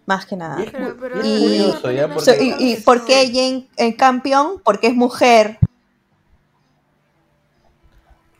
Más 0.06 0.26
que 0.26 0.36
nada. 0.36 0.56
Pero- 0.70 0.96
pero 0.98 1.16
y 1.16 1.20
es 1.20 1.26
Y- 1.26 1.40
curioso, 1.70 1.90
¿ya? 1.92 2.08
So- 2.14 2.20
So, 2.20 2.32
Porque- 2.32 2.44
y, 2.58 2.72
y 2.72 2.76
por 2.76 3.04
qué 3.04 3.26
Jane 3.26 3.68
eh, 3.76 3.96
Campion? 3.96 4.60
Porque 4.64 4.88
es 4.88 4.94
mujer. 4.94 5.58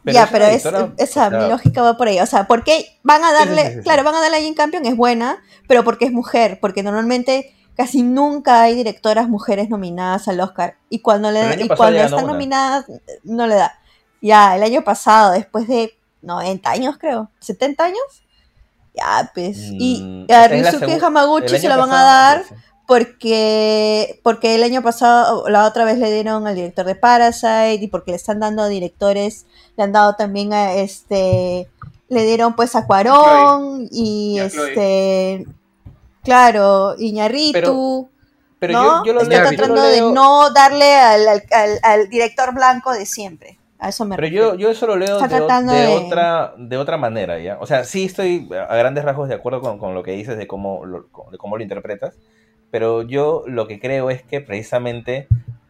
Pero 0.05 0.15
ya, 0.15 0.25
es 0.25 0.31
pero 0.33 0.45
es, 0.47 0.65
esa 0.99 1.31
mi 1.31 1.49
lógica 1.49 1.81
va 1.83 1.97
por 1.97 2.09
ahí. 2.09 2.19
O 2.19 2.27
sea, 2.27 2.49
¿por 2.49 2.65
qué 2.65 2.87
van 3.05 3.23
a 3.23 3.29
Sí, 3.31 3.35
sí, 3.35 3.39
darle, 3.47 3.69
sí, 3.71 3.75
sí, 3.77 3.81
claro, 3.83 4.03
van 4.03 4.17
a 4.17 4.21
darle 4.21 4.39
a 4.39 4.41
Jane 4.41 4.55
Campion 4.57 4.85
es 4.87 4.97
buena, 4.97 5.41
pero 5.69 5.85
porque 5.85 6.07
es 6.07 6.13
mujer, 6.13 6.59
porque 6.61 6.83
normalmente 6.83 7.55
casi 7.77 8.03
nunca 8.03 8.63
hay 8.63 8.75
directoras 8.75 9.29
mujeres 9.29 9.69
nominadas 9.71 10.27
al 10.27 10.41
Oscar 10.41 10.77
y 10.91 10.99
cuando 11.01 11.31
le 11.31 11.41
y 11.63 11.69
cuando 11.69 12.01
están 12.01 12.25
una. 12.25 12.33
nominadas 12.33 12.87
no 13.23 13.47
le 13.47 13.55
da. 13.55 13.79
Ya, 14.21 14.57
el 14.57 14.65
año 14.65 14.83
pasado, 14.83 15.33
después 15.33 15.69
de 15.69 15.97
90 16.21 16.69
años 16.71 16.99
creo, 16.99 17.31
70 17.39 17.85
años, 17.85 18.22
ya 18.95 19.31
pues 19.35 19.57
y 19.59 20.03
Mm, 20.03 20.33
a 20.33 20.49
Ryusuke 20.49 21.01
Hamaguchi 21.03 21.59
se 21.59 21.69
la 21.69 21.77
van 21.77 21.91
a 21.93 22.03
dar 22.03 22.45
sí. 22.49 22.55
porque 22.87 24.21
porque 24.23 24.55
el 24.55 24.63
año 24.63 24.83
pasado 24.83 25.49
la 25.49 25.67
otra 25.67 25.85
vez 25.85 25.99
le 25.99 26.13
dieron 26.13 26.47
al 26.47 26.55
director 26.55 26.85
de 26.85 26.95
Parasite 26.95 27.75
y 27.81 27.89
porque 27.89 28.11
le 28.11 28.17
están 28.19 28.41
dando 28.41 28.63
a 28.63 28.69
directores 28.69 29.47
le 29.77 29.85
han 29.85 29.93
dado 29.93 30.15
también 30.15 30.53
a 30.53 30.75
este 30.75 31.69
le 32.09 32.25
dieron 32.27 32.55
pues 32.55 32.75
a 32.77 32.87
Cuarón 32.87 33.89
y 33.91 34.35
Y 34.37 34.39
a 34.41 34.51
Chloe. 34.51 34.69
este 34.69 35.47
claro 36.23 36.95
Iñarritu 36.99 38.09
Pero 38.59 38.73
¿no? 38.75 39.05
yo, 39.05 39.07
yo 39.07 39.13
lo 39.15 39.23
está 39.23 39.35
leo, 39.37 39.45
yo 39.45 39.51
lo 39.51 39.57
tratando 39.57 39.83
leo- 39.83 40.09
de 40.09 40.15
no 40.15 40.51
darle 40.51 40.95
al, 40.95 41.27
al- 41.29 41.43
al- 41.51 41.81
al 41.83 42.09
director 42.11 42.53
blanco 42.55 42.93
de 42.93 43.07
siempre 43.07 43.59
a 43.83 43.89
eso 43.89 44.05
me 44.05 44.17
Pero 44.17 44.27
refiero 44.27 44.53
yo, 44.53 44.59
yo 44.59 44.71
eso 44.71 44.87
lo 44.87 44.97
leo 44.97 45.19
de 45.19 45.41
de- 45.81 45.89
otra, 45.89 46.55
de 46.57 46.77
otra 46.77 46.97
manera, 46.97 47.39
¿ya? 47.41 47.59
O 47.61 47.67
sea, 47.67 47.85
sí 47.85 48.05
estoy 48.05 48.49
a 48.53 48.77
grandes 48.77 49.05
rasgos 49.05 49.29
de 49.29 49.35
acuerdo 49.35 49.61
con, 49.61 49.79
con 49.79 49.95
lo 49.95 50.03
que 50.03 50.13
dices 50.13 50.39
de 50.39 50.47
cómo, 50.47 50.85
lo, 50.87 51.09
de 51.31 51.39
cómo 51.39 51.57
lo 51.57 51.63
interpretas, 51.63 52.17
pero 52.71 53.03
yo 53.03 53.43
lo 53.47 53.67
que 53.67 53.81
creo 53.81 54.09
es 54.11 54.23
que 54.23 54.41
precisamente 54.41 55.27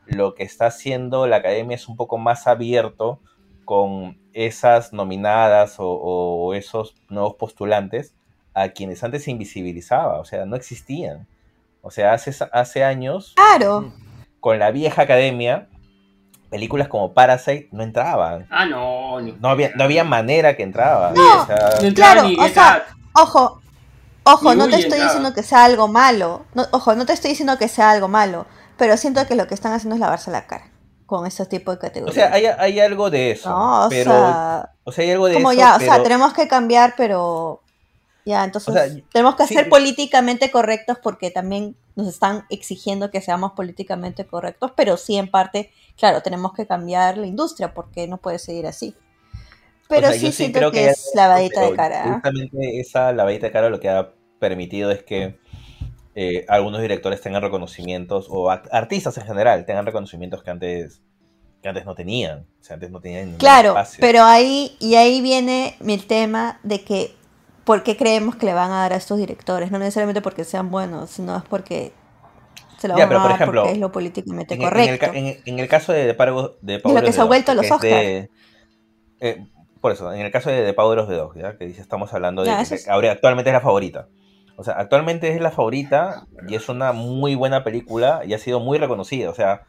lo 0.06 0.34
que 0.34 0.42
está 0.42 0.66
haciendo 0.66 1.26
la 1.26 1.36
academia 1.36 1.74
es 1.74 1.88
un 1.88 1.96
poco 1.96 2.18
más 2.18 2.46
abierto 2.46 3.18
con 3.64 4.18
esas 4.34 4.92
nominadas 4.92 5.80
o, 5.80 5.88
o 5.88 6.54
esos 6.54 6.94
nuevos 7.08 7.34
postulantes 7.36 8.14
a 8.54 8.68
quienes 8.68 9.02
antes 9.02 9.24
se 9.24 9.30
invisibilizaba, 9.30 10.18
o 10.20 10.24
sea, 10.26 10.44
no 10.44 10.56
existían. 10.56 11.26
O 11.80 11.90
sea, 11.90 12.12
hace, 12.12 12.32
hace 12.52 12.84
años, 12.84 13.32
claro 13.34 13.90
con 14.40 14.58
la 14.58 14.72
vieja 14.72 15.02
academia, 15.02 15.68
películas 16.52 16.86
como 16.86 17.12
Parasite 17.12 17.68
no 17.72 17.82
entraban. 17.82 18.46
Ah, 18.50 18.66
no. 18.66 19.20
ni- 19.20 19.32
No 19.40 19.48
había, 19.48 19.72
no 19.74 19.82
había 19.84 20.04
manera 20.04 20.54
que 20.56 20.62
entraba. 20.62 21.10
No, 21.10 21.42
o 21.42 21.46
sea, 21.46 21.92
Claro, 21.94 22.28
o 22.38 22.48
sea. 22.48 22.86
Ojo, 23.14 23.60
ojo, 24.24 24.54
no 24.54 24.68
te 24.68 24.76
estoy 24.76 25.00
diciendo 25.00 25.34
que 25.34 25.42
sea 25.42 25.64
algo 25.64 25.88
malo. 25.88 26.44
No, 26.54 26.64
ojo, 26.70 26.94
no 26.94 27.04
te 27.06 27.12
estoy 27.14 27.30
diciendo 27.30 27.58
que 27.58 27.66
sea 27.68 27.90
algo 27.90 28.06
malo. 28.06 28.46
Pero 28.76 28.96
siento 28.96 29.26
que 29.26 29.34
lo 29.34 29.46
que 29.48 29.54
están 29.54 29.72
haciendo 29.72 29.94
es 29.96 30.00
lavarse 30.00 30.30
la 30.30 30.46
cara 30.46 30.70
con 31.06 31.26
estos 31.26 31.48
tipos 31.48 31.74
de 31.74 31.78
o 31.78 31.80
categorías. 31.80 32.14
sea, 32.14 32.32
hay, 32.32 32.46
hay 32.46 32.80
algo 32.80 33.10
de 33.10 33.32
eso. 33.32 33.48
no, 33.50 33.86
o 33.86 33.88
pero, 33.90 34.10
sea, 34.12 34.70
o 34.84 34.92
sea, 34.92 35.04
hay 35.04 35.10
algo 35.10 35.26
de 35.26 35.34
como 35.34 35.50
eso. 35.50 35.58
ya, 35.60 35.76
o 35.76 35.80
sea, 35.80 36.02
tenemos 36.02 36.32
que 36.32 36.48
cambiar, 36.48 36.94
pero 36.96 37.60
ya, 38.24 38.44
entonces 38.44 38.68
O 38.68 38.72
sea, 38.72 38.86
tenemos 39.12 39.36
que 39.36 39.46
sí. 39.46 39.54
ser 39.54 39.68
políticamente 39.68 40.50
correctos 40.50 40.96
porque 41.02 41.30
también 41.30 41.76
nos 41.96 42.06
están 42.08 42.46
exigiendo 42.48 43.10
que 43.10 43.20
seamos 43.20 43.52
políticamente 43.52 44.26
correctos, 44.26 44.72
pero 44.74 44.96
sí 44.96 45.16
en 45.18 45.30
parte, 45.30 45.70
claro, 45.96 46.20
tenemos 46.22 46.52
que 46.52 46.66
cambiar 46.66 47.18
la 47.18 47.26
industria 47.26 47.74
porque 47.74 48.06
no 48.08 48.18
puede 48.18 48.38
seguir 48.38 48.66
así. 48.66 48.94
Pero 49.88 50.08
o 50.08 50.10
sea, 50.10 50.20
sí 50.20 50.32
siento 50.32 50.58
creo 50.58 50.70
que, 50.70 50.86
es 50.86 51.10
lavadita 51.14 51.68
de 51.68 51.76
cara. 51.76 52.04
¿ah? 52.04 52.12
Justamente 52.14 52.80
esa 52.80 53.12
lavadita 53.12 53.46
de 53.46 53.52
cara 53.52 53.68
lo 53.68 53.78
que 53.78 53.90
ha 53.90 54.12
permitido 54.38 54.90
es 54.90 55.02
que 55.02 55.38
eh, 56.14 56.44
algunos 56.48 56.80
directores 56.80 57.20
tengan 57.20 57.42
reconocimientos, 57.42 58.26
o 58.30 58.50
artistas 58.50 59.16
en 59.18 59.24
general, 59.24 59.64
tengan 59.64 59.86
reconocimientos 59.86 60.42
que 60.42 60.50
antes, 60.50 61.02
que 61.62 61.68
antes 61.68 61.84
no 61.84 61.94
tenían. 61.94 62.46
O 62.60 62.64
sea, 62.64 62.74
antes 62.74 62.90
no 62.90 63.00
tenían 63.00 63.24
ningún 63.24 63.38
Claro, 63.38 63.70
espacio. 63.70 64.00
pero 64.00 64.24
ahí, 64.24 64.76
y 64.78 64.94
ahí 64.94 65.20
viene 65.20 65.76
mi 65.80 65.96
tema 65.98 66.60
de 66.62 66.82
que, 66.82 67.14
¿por 67.64 67.82
qué 67.82 67.96
creemos 67.96 68.36
que 68.36 68.46
le 68.46 68.54
van 68.54 68.70
a 68.70 68.80
dar 68.80 68.92
a 68.92 68.96
estos 68.96 69.18
directores? 69.18 69.70
No 69.70 69.78
necesariamente 69.78 70.20
porque 70.20 70.44
sean 70.44 70.70
buenos, 70.70 71.10
sino 71.10 71.36
es 71.36 71.44
porque 71.44 71.92
se 72.82 72.88
lo 72.88 72.96
Ya, 72.98 73.06
pero 73.08 73.20
a 73.20 73.22
por 73.22 73.32
ejemplo, 73.32 73.64
es 73.66 73.78
lo 73.78 73.92
políticamente 73.92 74.54
En 74.54 74.62
el, 74.62 74.66
en 74.68 74.78
el 74.80 74.98
correcto. 74.98 75.16
en 75.18 75.26
el- 75.26 75.42
en 75.46 75.58
el 75.60 75.68
caso 75.68 75.92
de 75.92 76.06
The 76.06 76.14
Power, 76.14 76.50
de 76.60 76.78
lo 76.78 77.02
que 77.02 77.12
se 77.12 77.20
ha 77.20 77.24
vuelto 77.24 77.54
los 77.54 77.62
de- 77.62 78.30
eh, 79.20 79.46
por 79.80 79.92
eso, 79.92 80.12
en 80.12 80.20
el 80.20 80.30
caso 80.32 80.50
de 80.50 80.68
of 80.76 81.08
the 81.08 81.14
Dog, 81.14 81.36
¿ya? 81.38 81.56
que 81.56 81.64
dice, 81.66 81.80
estamos 81.80 82.12
hablando 82.12 82.42
de 82.42 82.48
Ya, 82.48 82.56
que 82.58 82.62
eso 82.64 82.74
es- 82.74 82.88
ahora 82.88 83.12
actualmente 83.12 83.50
es 83.50 83.54
la 83.54 83.60
favorita. 83.60 84.08
O 84.56 84.64
sea, 84.64 84.74
actualmente 84.74 85.32
es 85.34 85.40
la 85.40 85.50
favorita 85.50 86.26
y 86.48 86.54
es 86.56 86.68
una 86.68 86.92
muy 86.92 87.34
buena 87.34 87.64
película 87.64 88.22
y 88.26 88.34
ha 88.34 88.38
sido 88.38 88.60
muy 88.60 88.78
reconocida. 88.78 89.30
O 89.30 89.34
sea, 89.34 89.62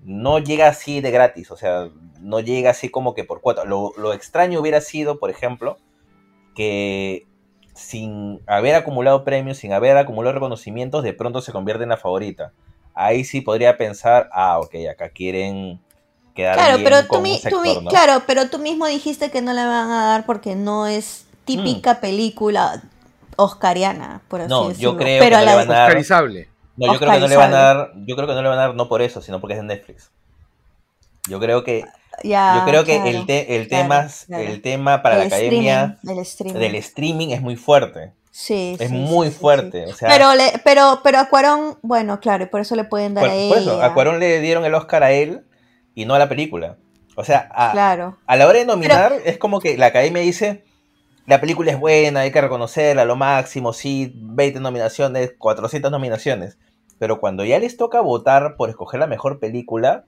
no 0.00 0.38
llega 0.38 0.68
así 0.68 1.00
de 1.00 1.10
gratis. 1.10 1.50
O 1.50 1.56
sea, 1.56 1.88
no 2.20 2.40
llega 2.40 2.70
así 2.70 2.88
como 2.88 3.14
que 3.14 3.24
por 3.24 3.40
cuota. 3.40 3.64
Lo, 3.64 3.92
lo 3.96 4.12
extraño 4.12 4.60
hubiera 4.60 4.80
sido, 4.80 5.18
por 5.18 5.30
ejemplo, 5.30 5.76
que 6.54 7.26
sin 7.74 8.40
haber 8.46 8.74
acumulado 8.76 9.24
premios, 9.24 9.58
sin 9.58 9.72
haber 9.72 9.96
acumulado 9.96 10.34
reconocimientos, 10.34 11.02
de 11.02 11.12
pronto 11.12 11.40
se 11.40 11.52
convierte 11.52 11.82
en 11.82 11.88
la 11.90 11.96
favorita. 11.96 12.52
Ahí 12.94 13.24
sí 13.24 13.40
podría 13.40 13.76
pensar, 13.76 14.28
ah, 14.32 14.58
ok, 14.60 14.74
acá 14.90 15.08
quieren 15.10 15.80
quedar 16.34 16.54
Claro, 16.56 16.76
bien 16.76 16.84
pero 16.84 17.02
tú, 17.02 17.08
con 17.08 17.22
mi- 17.22 17.32
un 17.32 17.36
tú 17.50 17.60
mi- 17.60 17.68
sector, 17.68 17.82
¿no? 17.82 17.90
claro, 17.90 18.22
pero 18.26 18.48
tú 18.48 18.58
mismo 18.58 18.86
dijiste 18.86 19.30
que 19.30 19.42
no 19.42 19.52
le 19.52 19.64
van 19.64 19.90
a 19.90 20.06
dar 20.06 20.26
porque 20.26 20.54
no 20.54 20.86
es 20.86 21.26
Mm. 21.26 21.44
típica 21.46 22.00
película 22.00 22.82
oscariana, 23.36 24.22
por 24.28 24.40
así 24.40 24.50
No, 24.50 24.68
decirlo. 24.68 24.92
yo 24.92 24.96
creo 24.96 25.20
pero 25.24 25.36
que 25.38 25.40
no 25.40 25.44
la 25.44 25.50
le 25.50 25.56
van 25.56 25.70
a 25.70 25.74
dar. 25.74 25.88
Oscarizable. 25.90 26.48
No, 26.76 26.92
yo 26.92 26.98
creo 26.98 27.12
que 27.12 27.20
no 27.20 27.28
le 27.28 27.36
van 27.36 27.54
a 27.54 27.56
dar. 27.56 27.92
Yo 28.06 28.16
creo 28.16 28.28
que 28.28 28.34
no 28.34 28.42
le 28.42 28.48
van 28.48 28.58
a 28.58 28.62
dar 28.62 28.74
no 28.74 28.88
por 28.88 29.02
eso, 29.02 29.20
sino 29.20 29.40
porque 29.40 29.54
es 29.54 29.60
de 29.60 29.66
Netflix. 29.66 30.10
Yo 31.28 31.40
creo 31.40 31.64
que. 31.64 31.84
Ya, 32.22 32.56
yo 32.58 32.64
creo 32.70 32.84
que 32.84 32.96
claro, 32.96 33.10
el, 33.18 33.26
te- 33.26 33.56
el 33.56 33.68
claro, 33.68 33.82
tema, 33.82 34.08
claro. 34.26 34.42
el 34.44 34.62
tema 34.62 35.02
para 35.02 35.18
la 35.18 35.24
academia 35.24 35.84
streaming, 36.02 36.12
el 36.16 36.18
streaming. 36.22 36.60
del 36.60 36.74
streaming 36.76 37.28
es 37.30 37.42
muy 37.42 37.56
fuerte. 37.56 38.12
Sí, 38.30 38.76
Es 38.80 38.88
sí, 38.90 38.94
muy 38.94 39.28
sí, 39.28 39.34
fuerte. 39.38 39.86
sí. 39.86 39.92
O 39.92 39.96
sea, 39.96 40.08
pero, 40.08 40.34
le, 40.34 40.52
pero, 40.64 41.00
pero 41.04 41.18
a 41.18 41.28
Cuarón, 41.28 41.78
bueno, 41.82 42.18
claro, 42.20 42.44
y 42.44 42.46
por 42.46 42.60
eso 42.60 42.74
le 42.76 42.84
pueden 42.84 43.14
dar 43.14 43.24
por, 43.24 43.32
a 43.32 43.48
por 43.48 43.58
eso, 43.58 43.82
a 43.82 43.94
Cuarón 43.94 44.18
le 44.20 44.40
dieron 44.40 44.64
el 44.64 44.74
Oscar 44.74 45.02
a 45.04 45.12
él 45.12 45.44
y 45.94 46.04
no 46.04 46.14
a 46.14 46.18
la 46.18 46.28
película. 46.28 46.76
O 47.16 47.22
sea, 47.24 47.48
a, 47.54 47.70
Claro. 47.72 48.18
a 48.26 48.36
la 48.36 48.46
hora 48.48 48.58
de 48.58 48.64
nominar, 48.64 49.12
es 49.24 49.38
como 49.38 49.60
que 49.60 49.78
la 49.78 49.86
academia 49.86 50.20
dice. 50.22 50.64
La 51.26 51.40
película 51.40 51.70
es 51.70 51.78
buena, 51.80 52.20
hay 52.20 52.32
que 52.32 52.40
reconocerla, 52.40 53.04
lo 53.06 53.16
máximo, 53.16 53.72
sí, 53.72 54.12
20 54.16 54.60
nominaciones, 54.60 55.32
400 55.38 55.90
nominaciones. 55.90 56.58
Pero 56.98 57.18
cuando 57.18 57.44
ya 57.46 57.58
les 57.58 57.76
toca 57.78 58.00
votar 58.02 58.56
por 58.56 58.68
escoger 58.68 59.00
la 59.00 59.06
mejor 59.06 59.38
película, 59.40 60.04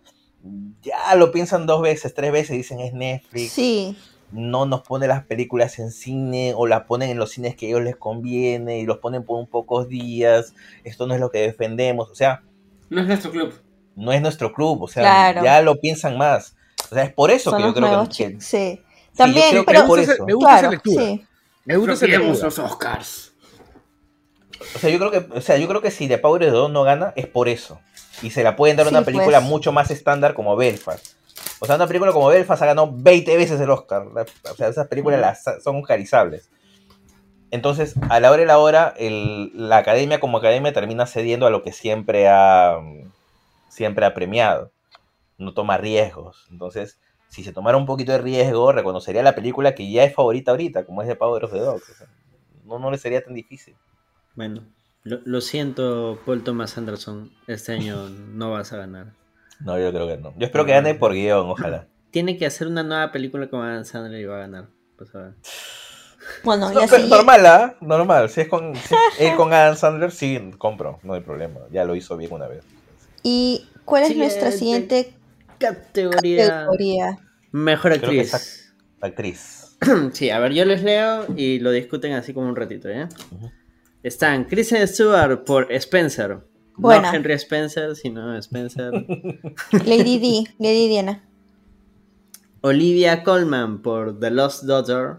ya 0.83 1.15
lo 1.17 1.31
piensan 1.33 1.67
dos 1.67 1.83
veces, 1.83 2.15
tres 2.15 2.33
veces, 2.33 2.57
dicen 2.57 2.81
es 2.81 2.93
Netflix, 2.93 3.53
Sí, 3.53 3.97
no 4.33 4.67
nos 4.67 4.83
pone 4.83 5.07
las 5.07 5.25
películas 5.25 5.79
en 5.79 5.91
cine 5.91 6.53
o 6.57 6.67
las 6.67 6.83
ponen 6.85 7.11
en 7.11 7.19
los 7.19 7.31
cines 7.31 7.55
que 7.57 7.67
a 7.67 7.69
ellos 7.71 7.83
les 7.83 7.97
conviene 7.97 8.79
y 8.81 8.85
los 8.87 8.99
ponen 8.99 9.25
por 9.25 9.39
un 9.39 9.47
pocos 9.47 9.89
días, 9.89 10.55
esto 10.85 11.07
no 11.07 11.15
es 11.15 11.21
lo 11.21 11.31
que 11.31 11.39
defendemos, 11.41 12.11
o 12.11 12.15
sea, 12.15 12.43
No 12.91 13.01
es 13.01 13.07
nuestro 13.07 13.31
club. 13.31 13.55
no 13.95 14.13
es 14.13 14.21
nuestro 14.21 14.53
club, 14.53 14.83
o 14.83 14.89
sea, 14.89 15.03
Claro. 15.03 15.45
ya 15.45 15.61
lo 15.63 15.77
piensan 15.81 16.19
más. 16.19 16.55
O 16.91 16.95
sea, 16.95 17.05
es 17.05 17.13
por 17.13 17.31
eso 17.31 17.51
son 17.51 17.61
que 17.61 17.67
yo 17.69 17.75
creo 17.75 18.09
que, 18.09 18.35
que- 18.35 18.41
sí. 18.41 18.81
yo 18.83 19.17
También, 19.17 19.51
creo 19.51 19.63
que 19.65 19.67
pero 19.67 19.79
es 19.81 19.87
por 19.87 19.99
Me 19.99 20.05
gusta 20.05 20.13
eso. 20.13 20.13
esa- 20.13 20.25
me 20.27 20.35
gusta 20.35 20.51
esa 20.51 20.59
claro, 20.61 20.71
lectura. 20.73 21.05
sí. 21.05 21.27
Me 21.65 21.77
gusta 21.77 21.93
esa 21.95 22.07
lectura. 22.07 22.45
los 22.45 22.59
Oscars. 22.59 23.33
O 24.75 24.79
sea, 24.79 24.91
yo 24.91 24.99
creo 24.99 25.11
que, 25.11 25.39
o 25.39 25.41
sea, 25.41 25.57
yo 25.57 25.69
creo 25.69 25.81
que 25.83 25.91
si 25.91 26.09
The 26.09 26.19
Power 26.19 26.43
of 26.43 26.49
the 26.49 26.53
Dog 26.57 26.71
no 26.71 26.83
gana, 26.85 27.13
es 27.17 27.27
por 27.27 27.49
eso. 27.49 27.81
Y 28.23 28.31
se 28.31 28.43
la 28.43 28.57
pueden 28.57 28.77
dar 28.77 28.87
a 28.87 28.91
Sí, 28.91 28.95
una 28.95 29.05
película 29.05 29.39
pues. 29.39 29.49
mucho 29.51 29.73
más 29.73 29.91
estándar 29.91 30.35
como 30.35 30.57
Belfast. 30.57 31.15
O 31.61 31.67
sea, 31.67 31.77
una 31.77 31.87
película 31.87 32.13
como 32.13 32.29
Belfast 32.29 32.63
ha 32.63 32.67
ganado 32.67 32.91
20 32.93 33.37
veces 33.37 33.61
el 33.61 33.71
Oscar. 33.71 34.07
O 34.51 34.55
sea, 34.55 34.69
esas 34.69 34.89
películas 34.89 35.21
las- 35.21 35.63
son 35.63 35.77
oscarizables. 35.77 36.49
Entonces, 37.51 37.95
a 38.11 38.19
la 38.21 38.31
hora 38.31 38.41
de 38.41 38.47
la 38.47 38.59
hora, 38.59 38.95
el- 38.99 39.53
la 39.55 39.79
academia 39.79 40.19
como 40.21 40.39
academia 40.39 40.73
termina 40.73 41.07
cediendo 41.07 41.47
a 41.47 41.51
lo 41.51 41.63
que 41.63 41.73
siempre 41.73 42.29
ha, 42.29 42.79
siempre 43.69 44.05
ha 44.05 44.15
premiado. 44.15 44.73
No 45.39 45.55
toma 45.55 45.77
riesgos. 45.77 46.47
Entonces, 46.51 46.99
si 47.29 47.45
se 47.45 47.53
tomara 47.53 47.77
un 47.77 47.87
poquito 47.87 48.13
de 48.13 48.19
riesgo, 48.19 48.73
reconocería 48.73 49.23
la 49.23 49.35
película 49.35 49.75
que 49.75 49.91
ya 49.91 50.05
es 50.05 50.15
favorita 50.15 50.51
ahorita, 50.51 50.85
como 50.87 51.03
es 51.03 51.09
The 51.09 51.17
Power 51.17 51.45
of 51.45 51.53
the 51.53 51.59
Dog. 51.61 51.77
O 51.77 51.95
sea, 51.95 52.07
no, 52.65 52.79
no 52.79 52.91
le 52.91 52.99
sería 52.99 53.23
tan 53.23 53.35
difícil. 53.35 53.77
Bueno, 54.37 54.63
lo, 55.03 55.21
lo 55.25 55.41
siento, 55.41 56.21
Paul 56.25 56.45
Thomas 56.45 56.77
Anderson. 56.79 57.33
Este 57.47 57.73
año 57.73 58.09
no 58.09 58.53
vas 58.53 58.73
a 58.73 58.77
ganar. 58.77 59.13
No, 59.61 59.79
yo 59.79 59.91
creo 59.91 60.07
que 60.07 60.19
no. 60.19 60.35
Yo 60.39 60.47
espero 60.47 60.65
que 60.67 60.73
gane 60.73 60.95
por 60.95 61.13
guion, 61.15 61.49
ojalá. 61.51 61.89
Tiene 62.11 62.37
que 62.37 62.47
hacer 62.47 62.67
una 62.69 62.83
nueva 62.83 63.11
película 63.13 63.49
con 63.49 63.63
Adam 63.65 63.85
Sandler 63.85 64.21
y 64.21 64.25
va 64.25 64.37
a 64.37 64.41
ganar. 64.41 64.69
Pues 64.97 65.15
a 65.15 65.19
ver. 65.19 65.35
Bueno, 66.45 66.71
No, 66.73 66.81
así, 66.81 67.09
normal, 67.09 67.47
¿ah? 67.47 67.77
Normal. 67.81 68.29
Si 68.29 68.41
es 68.43 68.49
con, 68.49 68.75
si 68.75 69.31
con 69.37 69.53
Adam 69.53 69.77
Sandler, 69.77 70.11
sí, 70.11 70.51
compro. 70.59 70.99
No 71.03 71.15
hay 71.15 71.21
problema. 71.21 71.61
Ya 71.71 71.85
lo 71.85 71.95
hizo 71.95 72.17
bien 72.17 72.33
una 72.33 72.49
vez. 72.49 72.65
¿Y 73.23 73.67
cuál 73.85 74.05
es 74.05 74.17
nuestra 74.17 74.51
Siguiente 74.53 75.15
Categoría. 75.59 76.49
categoría? 76.49 77.19
Mejor 77.53 77.99
Creo 77.99 78.11
que 78.11 78.21
actriz. 78.21 78.35
act- 78.35 78.75
actriz. 79.01 79.63
Sí, 80.13 80.31
a 80.31 80.39
ver, 80.39 80.53
yo 80.53 80.65
les 80.65 80.83
leo 80.83 81.27
y 81.37 81.59
lo 81.61 81.71
discuten 81.71 82.13
así 82.15 82.33
como 82.35 82.49
un 82.49 82.57
ratito, 82.57 82.89
¿ya? 82.91 83.09
Están 84.07 84.45
Kristen 84.45 84.87
Stewart 84.87 85.45
por 85.45 85.67
Spencer. 85.73 86.39
Buena. 86.77 87.11
No 87.11 87.17
Henry 87.17 87.33
Spencer, 87.35 87.97
sino 87.97 88.37
Spencer. 88.39 88.93
Lady 89.85 90.19
D, 90.21 90.55
Lady 90.59 90.87
Diana. 90.89 91.25
Olivia 92.61 93.25
Colman 93.25 93.83
por 93.83 94.19
The 94.21 94.31
Lost 94.31 94.63
Daughter. 94.63 95.17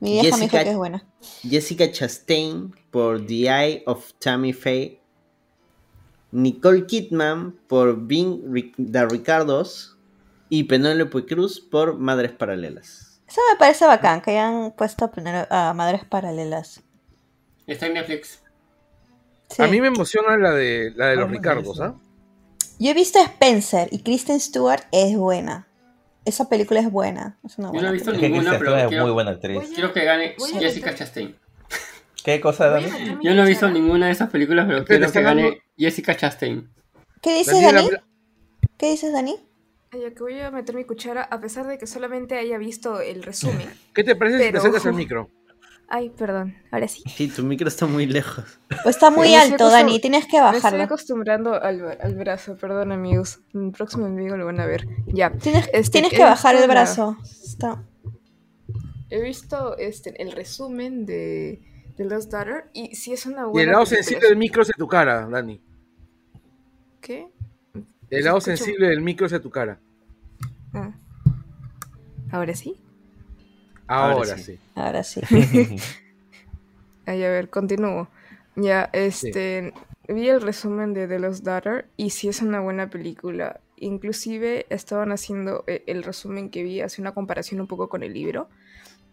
Mi 0.00 0.12
vieja 0.20 0.36
me 0.36 0.42
dijo 0.42 0.50
Jessica- 0.58 0.64
que 0.64 0.70
es 0.72 0.76
buena. 0.76 1.06
Jessica 1.48 1.90
Chastain 1.90 2.74
por 2.90 3.24
The 3.26 3.34
Eye 3.48 3.82
of 3.86 4.12
Tammy 4.18 4.52
Faye. 4.52 5.00
Nicole 6.32 6.84
Kidman 6.84 7.52
por 7.66 7.96
Being 8.06 8.42
Ri- 8.52 8.74
the 8.92 9.06
Ricardos. 9.06 9.96
Y 10.50 10.64
Penélope 10.64 11.24
Cruz 11.24 11.60
por 11.60 11.98
Madres 11.98 12.32
Paralelas. 12.32 13.20
Eso 13.26 13.40
me 13.50 13.58
parece 13.58 13.86
bacán, 13.86 14.20
que 14.20 14.32
hayan 14.32 14.72
puesto 14.76 15.10
a 15.50 15.72
madres 15.74 16.04
paralelas. 16.04 16.82
Está 17.66 17.86
en 17.86 17.94
Netflix. 17.94 18.40
Sí. 19.48 19.62
A 19.62 19.66
mí 19.68 19.80
me 19.80 19.88
emociona 19.88 20.36
la 20.36 20.52
de, 20.52 20.92
la 20.96 21.06
de 21.08 21.16
los 21.16 21.30
Ricardos. 21.30 21.80
¿ah? 21.80 21.94
Yo 22.78 22.90
he 22.90 22.94
visto 22.94 23.18
a 23.18 23.22
Spencer 23.24 23.88
y 23.92 24.00
Kristen 24.02 24.40
Stewart 24.40 24.82
es 24.92 25.16
buena. 25.16 25.66
Esa 26.24 26.48
película 26.48 26.80
es 26.80 26.90
buena. 26.90 27.38
Es 27.44 27.56
una 27.58 27.68
Yo 27.68 27.72
no 27.74 27.78
buena 27.78 27.88
he 27.90 27.92
visto 27.92 28.12
que 28.12 28.28
ninguna, 28.28 28.58
pero 28.58 28.76
es 28.76 28.88
quiero, 28.88 29.04
muy 29.04 29.12
buena 29.12 29.30
actriz. 29.32 29.60
quiero 29.72 29.92
que 29.92 30.04
gane 30.04 30.34
Jessica 30.58 30.94
Chastain. 30.94 31.36
¿Qué 32.24 32.40
cosa, 32.40 32.68
Dani? 32.68 32.88
Yo 33.22 33.34
no 33.34 33.44
he 33.44 33.48
visto 33.48 33.70
ninguna 33.70 34.06
de 34.06 34.12
esas 34.12 34.28
películas, 34.30 34.66
pero 34.66 34.84
quiero 34.84 35.12
que 35.12 35.22
gane 35.22 35.62
Jessica 35.78 36.16
Chastain. 36.16 36.68
¿Qué 37.22 37.38
dices, 37.38 37.62
Dani? 37.62 37.88
¿Qué 38.76 38.90
dices, 38.90 39.12
Dani? 39.12 39.36
Que 39.90 40.10
voy 40.18 40.40
a 40.40 40.50
meter 40.50 40.74
mi 40.74 40.84
cuchara, 40.84 41.22
a 41.22 41.40
pesar 41.40 41.66
de 41.68 41.78
que 41.78 41.86
solamente 41.86 42.36
haya 42.36 42.58
visto 42.58 43.00
el 43.00 43.22
resumen. 43.22 43.70
¿Qué 43.94 44.02
te 44.02 44.16
parece 44.16 44.38
si 44.38 44.42
te 44.42 44.48
Pero- 44.48 44.58
acercas 44.58 44.86
al 44.86 44.94
micro? 44.94 45.30
Ay, 45.88 46.10
perdón, 46.10 46.56
ahora 46.72 46.88
sí. 46.88 47.02
Sí, 47.06 47.28
tu 47.28 47.44
micro 47.44 47.68
está 47.68 47.86
muy 47.86 48.06
lejos. 48.06 48.58
Pues 48.82 48.96
está 48.96 49.10
muy 49.10 49.28
Sí, 49.28 49.34
alto, 49.36 49.70
Dani. 49.70 50.00
Tienes 50.00 50.26
que 50.26 50.40
Me 50.40 50.46
estoy 50.46 50.54
bajarlo. 50.60 50.82
acostumbrando 50.82 51.54
al, 51.54 51.96
al 52.00 52.14
brazo, 52.16 52.56
perdón 52.56 52.90
amigos. 52.90 53.38
En 53.54 53.66
el 53.66 53.70
próximo 53.72 54.06
enemigo 54.06 54.36
lo 54.36 54.46
van 54.46 54.58
a 54.58 54.66
ver. 54.66 54.84
Ya. 55.06 55.30
Tienes, 55.30 55.68
Este, 55.72 55.92
tienes 55.92 56.10
que 56.12 56.24
bajar 56.24 56.56
el 56.56 56.62
la- 56.62 56.66
brazo. 56.66 57.16
Está- 57.22 57.84
He 59.10 59.20
visto 59.22 59.76
este, 59.78 60.20
el 60.20 60.32
resumen 60.32 61.06
de, 61.06 61.62
de 61.96 62.04
Lost 62.04 62.32
Daughter 62.32 62.68
y 62.72 62.96
sí 62.96 63.12
es 63.12 63.24
una 63.24 63.42
Y 63.42 63.44
el 63.44 63.50
buena 63.50 63.72
lado 63.72 63.86
sensible 63.86 64.26
del 64.28 64.36
micro 64.36 64.62
es 64.62 64.68
de 64.68 64.74
tu 64.76 64.88
cara, 64.88 65.28
Dani. 65.28 65.60
¿Qué? 67.00 67.28
El 68.10 68.24
lado 68.24 68.38
Escucho- 68.38 68.56
sensible 68.56 68.88
del 68.88 69.00
micro 69.02 69.26
es 69.26 69.32
de 69.32 69.38
tu 69.38 69.50
cara. 69.50 69.78
Ah. 70.74 70.90
¿Ahora 72.32 72.56
sí? 72.56 72.74
Ahora, 73.86 74.14
Ahora 74.14 74.36
sí. 74.38 74.42
sí. 74.42 74.60
Ahora 74.74 75.02
sí. 75.04 75.20
Ay, 77.06 77.22
a 77.24 77.28
ver, 77.30 77.50
continúo. 77.50 78.08
Ya, 78.56 78.88
este, 78.92 79.72
vi 80.08 80.28
el 80.28 80.40
resumen 80.40 80.94
de 80.94 81.06
The 81.06 81.18
Lost 81.18 81.44
Daughter 81.44 81.88
y 81.96 82.10
sí 82.10 82.28
es 82.28 82.42
una 82.42 82.60
buena 82.60 82.88
película. 82.90 83.60
Inclusive 83.76 84.66
estaban 84.70 85.12
haciendo 85.12 85.62
eh, 85.66 85.84
el 85.86 86.02
resumen 86.02 86.50
que 86.50 86.62
vi, 86.62 86.80
hace 86.80 87.00
una 87.00 87.12
comparación 87.12 87.60
un 87.60 87.66
poco 87.66 87.88
con 87.88 88.02
el 88.02 88.12
libro. 88.14 88.48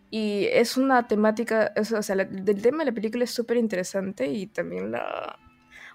Y 0.09 0.45
es 0.51 0.77
una 0.77 1.07
temática, 1.07 1.73
es- 1.75 1.91
o 1.91 2.01
sea, 2.01 2.15
la- 2.15 2.25
del 2.25 2.61
tema 2.61 2.79
de 2.79 2.85
la 2.91 2.95
película 2.95 3.23
es 3.25 3.31
súper 3.31 3.57
interesante 3.57 4.27
y 4.27 4.47
también 4.47 4.91
la... 4.91 5.37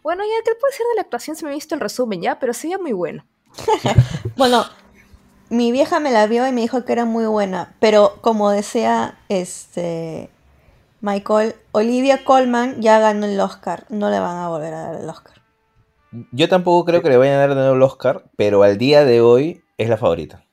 Bueno, 0.02 0.22
ya, 0.24 0.44
¿qué 0.44 0.52
puede 0.60 0.72
ser 0.74 0.86
de 0.90 0.96
la 0.96 1.02
actuación? 1.02 1.34
Se 1.36 1.44
me 1.44 1.50
ha 1.52 1.54
visto 1.54 1.74
el 1.74 1.80
resumen 1.80 2.20
ya, 2.20 2.38
pero 2.38 2.52
sería 2.52 2.78
muy 2.78 2.92
bueno. 2.92 3.24
Bueno, 4.36 4.64
mi 5.50 5.72
vieja 5.72 6.00
me 6.00 6.10
la 6.10 6.26
vio 6.26 6.46
y 6.46 6.52
me 6.52 6.60
dijo 6.60 6.84
que 6.84 6.92
era 6.92 7.04
muy 7.04 7.26
buena, 7.26 7.74
pero 7.80 8.18
como 8.20 8.50
decía 8.50 9.18
este 9.28 10.30
Michael, 11.00 11.54
Olivia 11.72 12.24
Colman 12.24 12.80
ya 12.80 12.98
ganó 12.98 13.26
el 13.26 13.38
Oscar, 13.40 13.84
no 13.88 14.10
le 14.10 14.18
van 14.20 14.36
a 14.36 14.48
volver 14.48 14.74
a 14.74 14.82
dar 14.82 14.94
el 14.96 15.08
Oscar. 15.08 15.34
Yo 16.32 16.48
tampoco 16.48 16.84
creo 16.86 17.02
que 17.02 17.08
le 17.10 17.16
vayan 17.18 17.34
a 17.36 17.38
dar 17.40 17.50
de 17.50 17.54
nuevo 17.56 17.74
el 17.74 17.82
Oscar, 17.82 18.24
pero 18.36 18.62
al 18.62 18.78
día 18.78 19.04
de 19.04 19.20
hoy 19.20 19.62
es 19.76 19.88
la 19.88 19.96
favorita. 19.96 20.44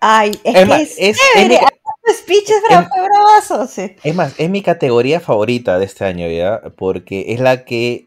Ay, 0.00 0.32
es, 0.44 0.54
Es 0.56 0.68
que 0.68 0.82
es, 0.82 0.96
es- 0.98 1.18
chévere, 1.34 1.54
es 1.54 1.60
mi- 1.60 2.14
speeches 2.14 2.62
bravazo, 2.62 3.66
sí. 3.66 3.96
Es 4.02 4.14
más, 4.14 4.34
es 4.38 4.50
mi 4.50 4.62
categoría 4.62 5.20
favorita 5.20 5.78
de 5.78 5.84
este 5.84 6.04
año 6.04 6.28
ya, 6.28 6.60
porque 6.76 7.26
es 7.28 7.40
la 7.40 7.64
que 7.64 8.06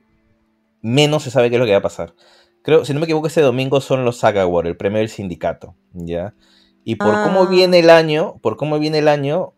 menos 0.82 1.24
se 1.24 1.32
sabe 1.32 1.50
qué 1.50 1.56
es 1.56 1.60
lo 1.60 1.66
que 1.66 1.72
va 1.72 1.80
a 1.80 1.82
pasar. 1.82 2.14
Creo, 2.68 2.84
si 2.84 2.92
no 2.94 3.00
me 3.00 3.06
equivoco, 3.06 3.28
este 3.28 3.40
domingo 3.40 3.80
son 3.80 4.04
los 4.04 4.18
Saga 4.18 4.42
Award, 4.42 4.68
el 4.68 4.76
premio 4.76 5.00
del 5.00 5.08
sindicato, 5.08 5.74
¿ya? 5.94 6.34
Y 6.84 6.96
por 6.96 7.16
Ah. 7.16 7.22
cómo 7.24 7.48
viene 7.48 7.80
el 7.80 7.90
año, 7.90 8.36
por 8.42 8.58
cómo 8.58 8.78
viene 8.78 8.98
el 8.98 9.08
año, 9.08 9.54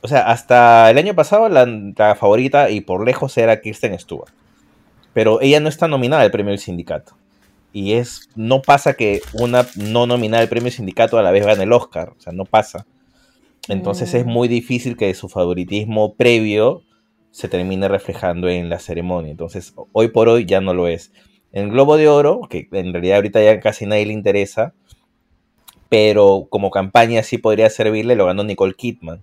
o 0.00 0.08
sea, 0.08 0.30
hasta 0.30 0.90
el 0.90 0.96
año 0.96 1.14
pasado 1.14 1.50
la, 1.50 1.66
la 1.66 2.14
favorita 2.14 2.70
y 2.70 2.80
por 2.80 3.04
lejos 3.04 3.36
era 3.36 3.60
Kirsten 3.60 3.98
Stewart. 3.98 4.32
Pero 5.12 5.42
ella 5.42 5.60
no 5.60 5.68
está 5.68 5.88
nominada 5.88 6.22
al 6.22 6.30
premio 6.30 6.52
del 6.52 6.58
sindicato. 6.58 7.12
Y 7.74 7.92
es, 7.92 8.30
no 8.34 8.62
pasa 8.62 8.94
que 8.94 9.20
una 9.34 9.66
no 9.76 10.06
nominada 10.06 10.42
al 10.42 10.48
premio 10.48 10.64
del 10.64 10.72
sindicato 10.72 11.18
a 11.18 11.22
la 11.22 11.32
vez 11.32 11.44
gane 11.44 11.64
el 11.64 11.72
Oscar, 11.74 12.14
o 12.16 12.20
sea, 12.20 12.32
no 12.32 12.46
pasa. 12.46 12.86
Entonces 13.68 14.14
es 14.14 14.24
Mm. 14.24 14.30
muy 14.30 14.48
difícil 14.48 14.96
que 14.96 15.12
su 15.12 15.28
favoritismo 15.28 16.14
previo 16.14 16.80
se 17.30 17.48
termine 17.48 17.88
reflejando 17.88 18.48
en 18.48 18.70
la 18.70 18.78
ceremonia. 18.78 19.32
Entonces, 19.32 19.74
hoy 19.92 20.08
por 20.08 20.30
hoy 20.30 20.46
ya 20.46 20.62
no 20.62 20.72
lo 20.72 20.88
es. 20.88 21.12
En 21.54 21.64
el 21.64 21.70
Globo 21.70 21.96
de 21.96 22.08
Oro, 22.08 22.42
que 22.50 22.68
en 22.72 22.92
realidad 22.92 23.16
ahorita 23.16 23.42
ya 23.42 23.60
casi 23.60 23.86
nadie 23.86 24.04
le 24.06 24.12
interesa, 24.12 24.74
pero 25.88 26.46
como 26.50 26.70
campaña 26.70 27.22
sí 27.22 27.38
podría 27.38 27.70
servirle, 27.70 28.16
lo 28.16 28.26
ganó 28.26 28.42
Nicole 28.44 28.74
Kidman. 28.74 29.22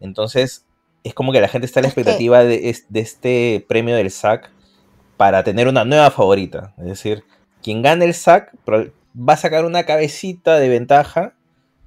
Entonces, 0.00 0.64
es 1.04 1.14
como 1.14 1.32
que 1.32 1.40
la 1.40 1.48
gente 1.48 1.66
está 1.66 1.80
a 1.80 1.82
la 1.82 1.88
expectativa 1.88 2.44
de, 2.44 2.70
es- 2.70 2.86
de 2.88 3.00
este 3.00 3.64
premio 3.68 3.94
del 3.94 4.10
SAC 4.10 4.50
para 5.16 5.44
tener 5.44 5.68
una 5.68 5.84
nueva 5.84 6.10
favorita. 6.10 6.74
Es 6.78 6.84
decir, 6.86 7.24
quien 7.62 7.82
gane 7.82 8.04
el 8.06 8.14
SAC 8.14 8.54
va 8.68 9.32
a 9.34 9.36
sacar 9.36 9.64
una 9.64 9.84
cabecita 9.84 10.58
de 10.58 10.68
ventaja 10.68 11.34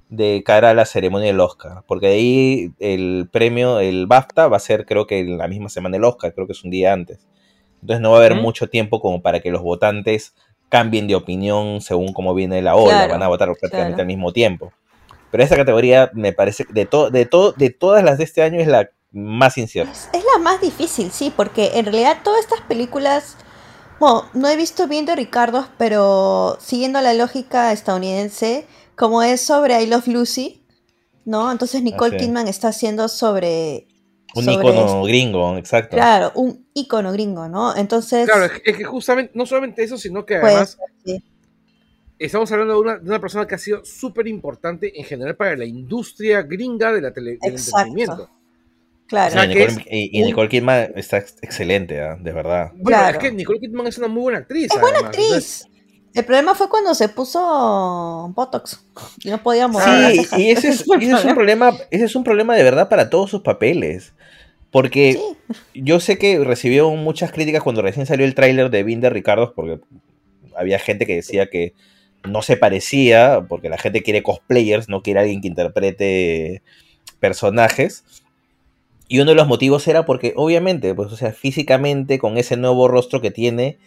de 0.08 0.42
cara 0.46 0.70
a 0.70 0.74
la 0.74 0.84
ceremonia 0.86 1.26
del 1.28 1.40
Oscar. 1.40 1.82
Porque 1.88 2.06
de 2.06 2.12
ahí 2.14 2.72
el 2.78 3.28
premio, 3.32 3.80
el 3.80 4.06
BAFTA, 4.06 4.46
va 4.48 4.56
a 4.58 4.60
ser 4.60 4.86
creo 4.86 5.06
que 5.06 5.18
en 5.18 5.36
la 5.38 5.48
misma 5.48 5.68
semana 5.68 5.96
el 5.96 6.04
Oscar, 6.04 6.32
creo 6.32 6.46
que 6.46 6.52
es 6.52 6.62
un 6.62 6.70
día 6.70 6.92
antes. 6.92 7.26
Entonces 7.80 8.00
no 8.00 8.10
va 8.10 8.16
a 8.16 8.20
haber 8.20 8.34
mucho 8.36 8.68
tiempo 8.68 9.00
como 9.00 9.22
para 9.22 9.40
que 9.40 9.50
los 9.50 9.62
votantes 9.62 10.34
cambien 10.68 11.06
de 11.06 11.14
opinión 11.14 11.80
según 11.80 12.12
cómo 12.12 12.34
viene 12.34 12.60
la 12.62 12.74
ola. 12.76 12.94
Claro, 12.94 13.12
Van 13.12 13.22
a 13.22 13.28
votar 13.28 13.48
prácticamente 13.48 13.94
claro. 13.94 14.00
al 14.02 14.06
mismo 14.06 14.32
tiempo. 14.32 14.72
Pero 15.30 15.42
esta 15.44 15.56
categoría 15.56 16.10
me 16.14 16.32
parece, 16.32 16.64
de, 16.70 16.86
to- 16.86 17.10
de, 17.10 17.26
to- 17.26 17.52
de 17.52 17.70
todas 17.70 18.02
las 18.02 18.18
de 18.18 18.24
este 18.24 18.42
año, 18.42 18.60
es 18.60 18.66
la 18.68 18.88
más 19.12 19.58
incierta. 19.58 19.92
Es, 19.92 20.08
es 20.12 20.24
la 20.34 20.40
más 20.42 20.60
difícil, 20.60 21.10
sí, 21.10 21.32
porque 21.34 21.72
en 21.74 21.84
realidad 21.86 22.18
todas 22.24 22.40
estas 22.40 22.60
películas, 22.62 23.36
bueno, 24.00 24.24
no 24.34 24.48
he 24.48 24.56
visto 24.56 24.88
bien 24.88 25.04
de 25.06 25.14
Ricardo, 25.16 25.66
pero 25.78 26.56
siguiendo 26.60 27.00
la 27.00 27.14
lógica 27.14 27.72
estadounidense, 27.72 28.66
como 28.96 29.22
es 29.22 29.40
sobre 29.40 29.80
I 29.82 29.86
Love 29.86 30.08
Lucy, 30.08 30.64
¿no? 31.24 31.50
Entonces 31.52 31.82
Nicole 31.82 32.16
Ah, 32.16 32.18
sí. 32.18 32.26
Kidman 32.26 32.48
está 32.48 32.68
haciendo 32.68 33.08
sobre... 33.08 33.86
Un 34.34 34.44
sobre 34.44 34.56
icono 34.58 35.02
gringo, 35.04 35.56
exacto. 35.56 35.96
Claro, 35.96 36.32
un 36.34 36.65
icono 36.76 37.10
gringo, 37.12 37.48
¿no? 37.48 37.74
Entonces, 37.76 38.26
Claro, 38.28 38.44
es 38.44 38.52
que, 38.60 38.70
es 38.70 38.76
que 38.76 38.84
justamente, 38.84 39.32
no 39.34 39.46
solamente 39.46 39.82
eso, 39.82 39.96
sino 39.98 40.24
que 40.26 40.38
pues, 40.38 40.52
además 40.52 40.78
sí. 41.04 41.22
estamos 42.18 42.50
hablando 42.52 42.74
de 42.74 42.80
una, 42.80 42.98
de 42.98 43.08
una 43.08 43.20
persona 43.20 43.46
que 43.46 43.54
ha 43.54 43.58
sido 43.58 43.84
súper 43.84 44.26
importante 44.28 44.98
en 44.98 45.04
general 45.04 45.36
para 45.36 45.56
la 45.56 45.64
industria 45.64 46.42
gringa 46.42 46.92
de 46.92 47.00
la 47.00 47.12
tele, 47.12 47.38
del 47.40 47.52
Exacto. 47.52 47.78
entretenimiento. 47.80 48.30
claro. 49.06 49.28
O 49.28 49.32
sea, 49.32 49.44
y, 49.44 49.48
Nicole, 49.48 49.64
es 49.66 49.78
y- 49.90 50.18
y 50.18 50.20
un- 50.22 50.26
Nicole 50.28 50.48
Kidman 50.48 50.92
está 50.96 51.18
ex- 51.18 51.36
excelente, 51.42 52.00
¿ah? 52.00 52.16
de 52.20 52.32
verdad. 52.32 52.70
Bueno, 52.74 52.84
Claro. 52.98 53.18
es 53.18 53.24
que 53.24 53.32
Nicole 53.32 53.60
Kidman 53.60 53.86
es 53.86 53.98
una 53.98 54.08
muy 54.08 54.22
buena 54.22 54.38
actriz. 54.38 54.68
Es 54.72 54.80
buena. 54.80 54.98
Entonces, 54.98 55.62
actriz. 55.62 55.68
El 56.14 56.24
problema 56.24 56.54
fue 56.54 56.68
cuando 56.70 56.94
se 56.94 57.10
puso 57.10 58.32
Botox 58.34 58.82
y 59.22 59.28
no 59.30 59.42
podía 59.42 59.68
mover 59.68 59.86
las 59.86 60.12
Sí, 60.28 60.42
y 60.46 60.50
ese 60.50 60.68
es, 60.68 60.80
ese 60.80 61.12
es 61.12 61.24
un 61.24 61.34
problema, 61.34 61.72
ese 61.90 62.04
es 62.06 62.16
un 62.16 62.24
problema 62.24 62.54
de 62.56 62.62
verdad 62.62 62.88
para 62.88 63.10
todos 63.10 63.28
sus 63.30 63.42
papeles. 63.42 64.14
Porque 64.76 65.14
Sí. 65.14 65.80
yo 65.84 66.00
sé 66.00 66.18
que 66.18 66.38
recibió 66.44 66.90
muchas 66.90 67.32
críticas 67.32 67.62
cuando 67.62 67.80
recién 67.80 68.04
salió 68.04 68.26
el 68.26 68.34
tráiler 68.34 68.68
de 68.68 68.82
Binder 68.82 69.10
Ricardo, 69.10 69.54
porque 69.56 69.80
había 70.54 70.78
gente 70.78 71.06
que 71.06 71.14
decía 71.14 71.46
que 71.46 71.72
no 72.28 72.42
se 72.42 72.58
parecía, 72.58 73.46
porque 73.48 73.70
la 73.70 73.78
gente 73.78 74.02
quiere 74.02 74.22
cosplayers, 74.22 74.90
no 74.90 75.00
quiere 75.00 75.20
alguien 75.20 75.40
que 75.40 75.48
interprete 75.48 76.62
personajes. 77.20 78.04
Y 79.08 79.20
uno 79.20 79.30
de 79.30 79.36
los 79.36 79.48
motivos 79.48 79.88
era 79.88 80.04
porque, 80.04 80.34
obviamente, 80.36 80.94
pues, 80.94 81.10
o 81.10 81.16
sea, 81.16 81.32
físicamente, 81.32 82.18
con 82.18 82.36
ese 82.36 82.58
nuevo 82.58 82.86
rostro 82.86 83.22
que 83.22 83.30
tiene, 83.30 83.78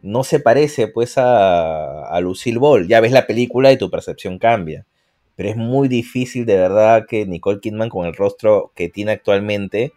no 0.00 0.22
se 0.22 0.38
parece, 0.38 0.86
pues, 0.86 1.18
a, 1.18 2.04
a 2.04 2.20
Lucille 2.20 2.58
Ball. 2.58 2.86
Ya 2.86 3.00
ves 3.00 3.10
la 3.10 3.26
película 3.26 3.72
y 3.72 3.78
tu 3.78 3.90
percepción 3.90 4.38
cambia. 4.38 4.86
Pero 5.34 5.48
es 5.48 5.56
muy 5.56 5.88
difícil, 5.88 6.46
de 6.46 6.54
verdad, 6.54 7.04
que 7.08 7.26
Nicole 7.26 7.58
Kidman, 7.58 7.88
con 7.88 8.06
el 8.06 8.14
rostro 8.14 8.70
que 8.76 8.88
tiene 8.88 9.10
actualmente, 9.10 9.92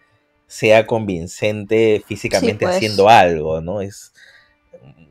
sea 0.49 0.85
convincente 0.87 2.03
físicamente 2.05 2.65
pues. 2.65 2.75
haciendo 2.75 3.07
algo, 3.07 3.61
¿no? 3.61 3.81
Es, 3.81 4.11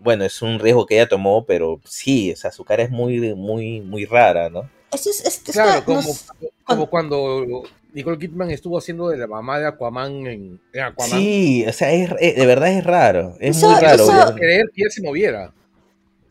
bueno, 0.00 0.24
es 0.24 0.42
un 0.42 0.58
riesgo 0.58 0.84
que 0.84 0.96
ella 0.96 1.08
tomó, 1.08 1.44
pero 1.46 1.80
sí, 1.84 2.32
o 2.32 2.36
sea, 2.36 2.50
su 2.50 2.64
cara 2.64 2.82
es 2.82 2.90
muy, 2.90 3.34
muy, 3.34 3.80
muy 3.80 4.04
rara, 4.04 4.50
¿no? 4.50 4.68
Eso 4.92 5.10
es, 5.10 5.20
es- 5.24 5.42
es 5.46 5.52
claro, 5.54 5.80
que 5.80 5.84
como, 5.84 6.02
nos- 6.02 6.26
como 6.64 6.86
cuando 6.90 7.62
Nicole 7.92 8.18
Kidman 8.18 8.50
estuvo 8.50 8.78
haciendo 8.78 9.08
de 9.08 9.16
la 9.18 9.26
mamá 9.26 9.58
de 9.60 9.66
Aquaman 9.68 10.26
en, 10.26 10.60
en 10.72 10.80
Aquaman. 10.82 11.18
Sí, 11.20 11.64
o 11.68 11.72
sea, 11.72 11.92
es, 11.92 12.10
eh, 12.20 12.34
de 12.36 12.46
verdad 12.46 12.72
es 12.72 12.84
raro, 12.84 13.36
es 13.40 13.56
Eso- 13.56 13.70
muy 13.70 13.80
raro. 13.80 14.04
eso- 14.04 14.34
querer 14.34 14.66
que 14.74 14.82
ella 14.82 14.90
se 14.90 15.02
moviera. 15.02 15.52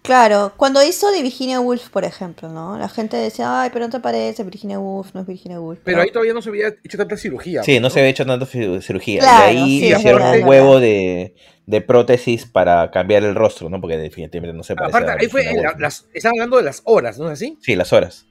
Claro, 0.08 0.54
cuando 0.58 0.82
hizo 0.82 1.12
de 1.12 1.22
Virginia 1.22 1.60
Woolf, 1.60 1.90
por 1.90 2.06
ejemplo, 2.06 2.48
¿no? 2.50 2.78
La 2.80 2.88
gente 2.88 3.18
decía, 3.18 3.62
ay, 3.62 3.70
pero 3.74 3.86
no 3.86 3.92
te 3.92 4.00
parece 4.00 4.44
Virginia 4.44 4.80
Woolf, 4.80 5.14
no 5.14 5.22
es 5.22 5.28
Virginia 5.28 5.60
Woolf. 5.60 5.82
Pero 5.84 6.02
ahí 6.02 6.10
todavía 6.12 6.34
no 6.34 6.42
se 6.42 6.48
había 6.50 6.70
hecho 6.70 6.98
tanta 6.98 7.18
cirugía. 7.18 7.62
Sí, 7.64 7.80
no 7.82 7.90
se 7.90 8.00
había 8.00 8.10
hecho 8.12 8.26
tanta 8.26 8.46
ci- 8.46 8.82
cirugía. 8.82 9.20
Claro, 9.20 9.54
y 9.54 9.58
ahí 9.58 9.80
sí, 9.82 9.94
hicieron 9.94 10.22
verdad, 10.22 10.40
un 10.42 10.48
huevo 10.48 10.80
de, 10.80 11.36
de 11.66 11.82
prótesis 11.82 12.46
para 12.46 12.90
cambiar 12.90 13.24
el 13.26 13.36
rostro, 13.36 13.70
¿no? 13.70 13.82
Porque 13.82 13.98
definitivamente 13.98 14.56
no 14.56 14.64
se 14.64 14.76
parecía 14.76 14.98
Aparte, 15.00 15.12
a 15.12 15.22
ahí 15.22 15.28
fue, 15.30 15.44
la- 15.44 15.52
Woolf. 15.72 15.80
las, 15.82 16.06
estaban 16.14 16.36
hablando 16.40 16.58
de 16.58 16.64
las 16.64 16.82
horas, 16.86 17.20
¿no 17.20 17.26
es 17.28 17.34
así? 17.34 17.58
Sí, 17.62 17.76
las 17.76 17.92
horas. 17.92 18.26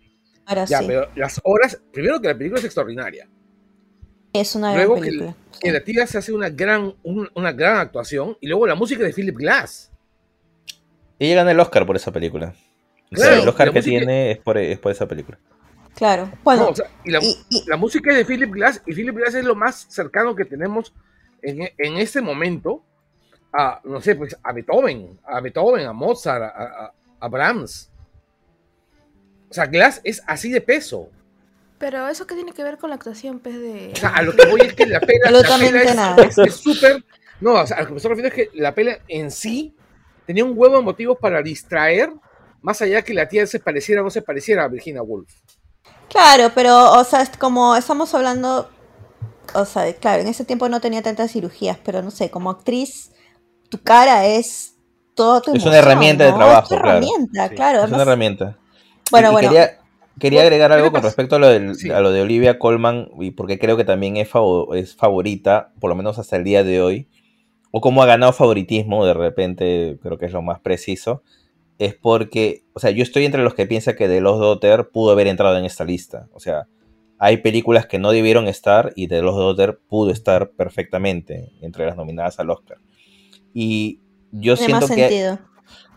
Ahora 0.47 0.65
Ya, 0.65 0.79
sí, 0.79 0.85
pero 0.87 1.09
las 1.15 1.41
horas, 1.45 1.79
primero 1.93 2.21
que 2.21 2.29
la 2.29 2.35
película 2.39 2.59
es 2.59 2.65
extraordinaria. 2.65 3.29
es 4.33 4.55
una 4.55 4.73
gran 4.73 4.87
Luego 4.87 4.95
que, 5.03 5.09
película. 5.11 5.35
que 5.61 5.73
la 5.73 5.81
tía 5.85 6.07
se 6.07 6.17
hace 6.19 6.33
una 6.33 6.49
gran, 6.49 6.95
un- 7.03 7.29
una 7.35 7.53
gran 7.53 7.77
actuación. 7.79 8.37
Y 8.41 8.47
luego 8.49 8.67
la 8.67 8.75
música 8.75 9.03
de 9.05 9.13
Philip 9.13 9.37
Glass. 9.37 9.91
Ella 11.19 11.37
gana 11.37 11.51
el 11.53 11.61
Oscar 11.61 11.87
por 11.87 11.97
esa 11.97 12.13
película. 12.13 12.55
O 13.13 13.17
sea, 13.17 13.27
Claro, 13.29 13.43
el 13.43 13.49
Oscar 13.49 13.69
que 13.73 13.79
música- 13.79 13.99
tiene 13.99 14.31
es 14.33 14.39
por, 14.39 14.59
es 14.59 14.79
por 14.79 14.93
esa 14.93 15.07
película. 15.07 15.39
Claro, 15.95 16.31
bueno, 16.45 16.65
No, 16.65 16.69
o 16.71 16.75
sea, 16.75 16.87
y 17.05 17.11
la, 17.11 17.21
y- 17.23 17.37
y- 17.49 17.65
la 17.69 17.77
música 17.77 18.11
es 18.11 18.19
de 18.19 18.25
Philip 18.27 18.53
Glass. 18.53 18.83
Y 18.87 18.93
Philip 18.95 19.17
Glass 19.17 19.35
es 19.35 19.45
lo 19.45 19.55
más 19.55 19.87
cercano 19.89 20.35
que 20.35 20.45
tenemos 20.45 20.93
en, 21.41 21.63
en 21.79 21.97
este 21.97 22.21
momento 22.21 22.83
a, 23.53 23.81
no 23.85 24.01
sé, 24.03 24.15
pues 24.17 24.37
a 24.43 24.53
Beethoven, 24.53 25.19
a 25.25 25.41
Beethoven, 25.41 25.87
a 25.87 25.93
Mozart, 25.95 26.43
a, 26.43 26.49
a- 26.49 26.93
a 27.21 27.29
Brahms. 27.29 27.91
O 29.49 29.55
sea, 29.55 29.67
Glass 29.67 30.01
es 30.05 30.23
así 30.27 30.51
de 30.51 30.61
peso. 30.61 31.09
Pero 31.79 32.09
eso 32.09 32.27
qué 32.27 32.35
tiene 32.35 32.53
que 32.53 32.63
ver 32.65 32.79
con 32.79 32.91
la 32.91 32.97
actuación, 32.97 33.39
pues, 33.39 33.55
de... 33.59 33.91
O 33.93 33.97
sea, 33.97 34.11
a 34.11 34.23
lo 34.23 34.35
que 34.35 34.47
voy 34.47 34.61
es 34.63 34.75
que 34.75 34.87
la 34.87 34.99
pela, 35.01 35.31
la 35.31 36.17
es 36.27 36.55
súper. 36.57 37.05
No, 37.41 37.53
o 37.55 37.67
sea, 37.67 37.77
a 37.77 37.81
lo 37.83 37.87
que 37.87 37.93
me 37.93 37.97
estoy 37.99 38.11
refiriendo 38.11 38.35
es 38.37 38.49
que 38.51 38.59
la 38.59 38.75
pela 38.75 38.99
en 39.09 39.31
sí 39.31 39.75
tenía 40.27 40.45
un 40.45 40.53
huevo 40.57 40.77
de 40.77 40.83
motivos 40.83 41.19
para 41.21 41.43
distraer, 41.43 42.11
más 42.63 42.83
allá 42.83 43.03
que 43.03 43.15
la 43.15 43.29
tía 43.29 43.47
se 43.47 43.61
pareciera 43.61 44.01
o 44.01 44.05
no 44.05 44.11
se 44.11 44.23
pareciera 44.23 44.65
a 44.65 44.69
Virginia 44.69 45.03
Woolf. 45.03 45.31
claro, 46.09 46.51
pero, 46.55 46.93
o 46.93 47.05
sea, 47.05 47.23
es 47.23 47.31
como 47.37 47.77
estamos 47.77 48.13
hablando, 48.15 48.69
o 49.55 49.65
sea, 49.65 49.93
claro, 49.95 50.23
en 50.23 50.29
ese 50.29 50.45
tiempo 50.45 50.69
no 50.69 50.81
tenía 50.81 51.03
tantas 51.03 51.33
cirugías, 51.33 51.79
pero 51.85 52.03
no 52.03 52.11
sé, 52.11 52.31
como 52.31 52.51
actriz, 52.51 53.13
tu 53.69 53.79
cara 53.83 54.27
es 54.27 54.75
todo 55.15 55.41
tu 55.41 55.55
Es 55.55 55.65
una 55.65 55.79
herramienta 55.79 56.25
de 56.25 56.33
trabajo, 56.33 56.63
Es 56.63 56.69
tu 56.69 56.75
claro. 56.77 56.91
herramienta, 56.99 57.49
Sí, 57.49 57.55
claro. 57.55 57.79
Es 57.79 57.85
una 57.85 57.97
además- 57.97 58.03
herramienta. 58.03 58.59
Bueno, 59.11 59.29
Y- 59.29 59.31
y 59.31 59.33
bueno. 59.33 59.49
Quería, 59.51 59.79
quería 60.19 60.43
agregar 60.43 60.71
¿Qué 60.71 60.75
algo 60.77 60.93
con 60.93 61.03
respecto 61.03 61.37
a 61.37 61.39
lo, 61.39 61.49
del- 61.49 61.75
Sí. 61.77 61.91
a 61.91 62.01
lo 62.01 62.11
de 62.13 62.21
Olivia 62.23 62.59
Colman, 62.59 63.09
y 63.21 63.31
porque 63.33 63.59
creo 63.59 63.77
que 63.77 63.85
también 63.85 64.17
es 64.17 64.29
favorita, 64.97 65.73
por 65.81 65.89
lo 65.91 65.97
menos 65.97 66.19
hasta 66.19 66.37
el 66.37 66.45
día 66.45 66.65
de 66.65 66.81
hoy, 66.83 67.09
o 67.77 67.81
como 67.83 68.03
ha 68.03 68.07
ganado 68.07 68.33
favoritismo, 68.33 69.05
de 69.05 69.13
repente 69.13 69.99
creo 70.01 70.17
que 70.17 70.25
es 70.25 70.33
lo 70.33 70.41
más 70.41 70.61
preciso, 70.61 71.23
es 71.79 71.95
porque, 71.95 72.63
o 72.73 72.81
sea, 72.81 72.91
yo 72.91 73.03
estoy 73.03 73.27
entre 73.27 73.43
los 73.43 73.53
que 73.53 73.67
piensan 73.67 73.97
que 73.97 74.09
The 74.09 74.23
Lost 74.23 74.41
Daughter 74.41 74.89
pudo 74.89 75.11
haber 75.13 75.27
entrado 75.27 75.59
en 75.59 75.67
esta 75.67 75.85
lista. 75.85 76.27
O 76.33 76.41
sea, 76.41 76.69
hay 77.19 77.37
películas 77.37 77.85
que 77.85 77.99
no 77.99 78.13
debieron 78.13 78.49
estar 78.49 78.95
y 78.97 79.09
The 79.09 79.21
Lost 79.21 79.37
Daughter 79.37 79.79
pudo 79.91 80.11
estar 80.11 80.53
perfectamente 80.53 81.53
entre 81.61 81.85
las 81.85 81.99
nominadas 81.99 82.41
al 82.41 82.49
Oscar. 82.49 82.79
Y 83.53 84.01
yo 84.33 84.55
más 84.55 84.65
siento 84.65 84.89
que... 84.89 84.95
sentido. 84.95 85.39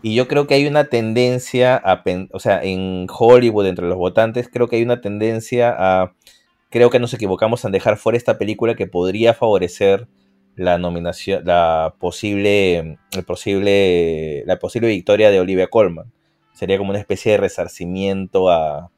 Y 0.02 0.14
yo 0.14 0.28
creo 0.28 0.46
que 0.46 0.52
hay 0.52 0.66
una 0.66 0.84
tendencia 0.84 1.80
a, 1.82 2.04
o 2.34 2.40
sea, 2.40 2.62
en 2.62 3.06
Hollywood, 3.08 3.64
entre 3.64 3.88
los 3.88 3.96
votantes, 3.96 4.50
creo 4.52 4.68
que 4.68 4.76
hay 4.76 4.82
una 4.82 5.00
tendencia 5.00 5.74
a, 5.78 6.12
creo 6.68 6.90
que 6.90 6.98
nos 6.98 7.14
equivocamos 7.14 7.64
en 7.64 7.72
dejar 7.72 7.96
fuera 7.96 8.18
esta 8.18 8.36
película 8.36 8.74
que 8.74 8.86
podría 8.86 9.32
favorecer 9.32 10.08
la 10.60 10.78
nominación, 10.78 11.42
la 11.44 11.94
posible, 11.98 12.98
el 13.12 13.24
posible, 13.24 14.44
la 14.46 14.58
posible 14.58 14.88
victoria 14.88 15.30
de 15.30 15.40
Olivia 15.40 15.68
Colman. 15.68 16.12
Sería 16.52 16.76
como 16.78 16.90
una 16.90 16.98
especie 16.98 17.32
de 17.32 17.38
resarcimiento 17.38 18.50
a, 18.50 18.90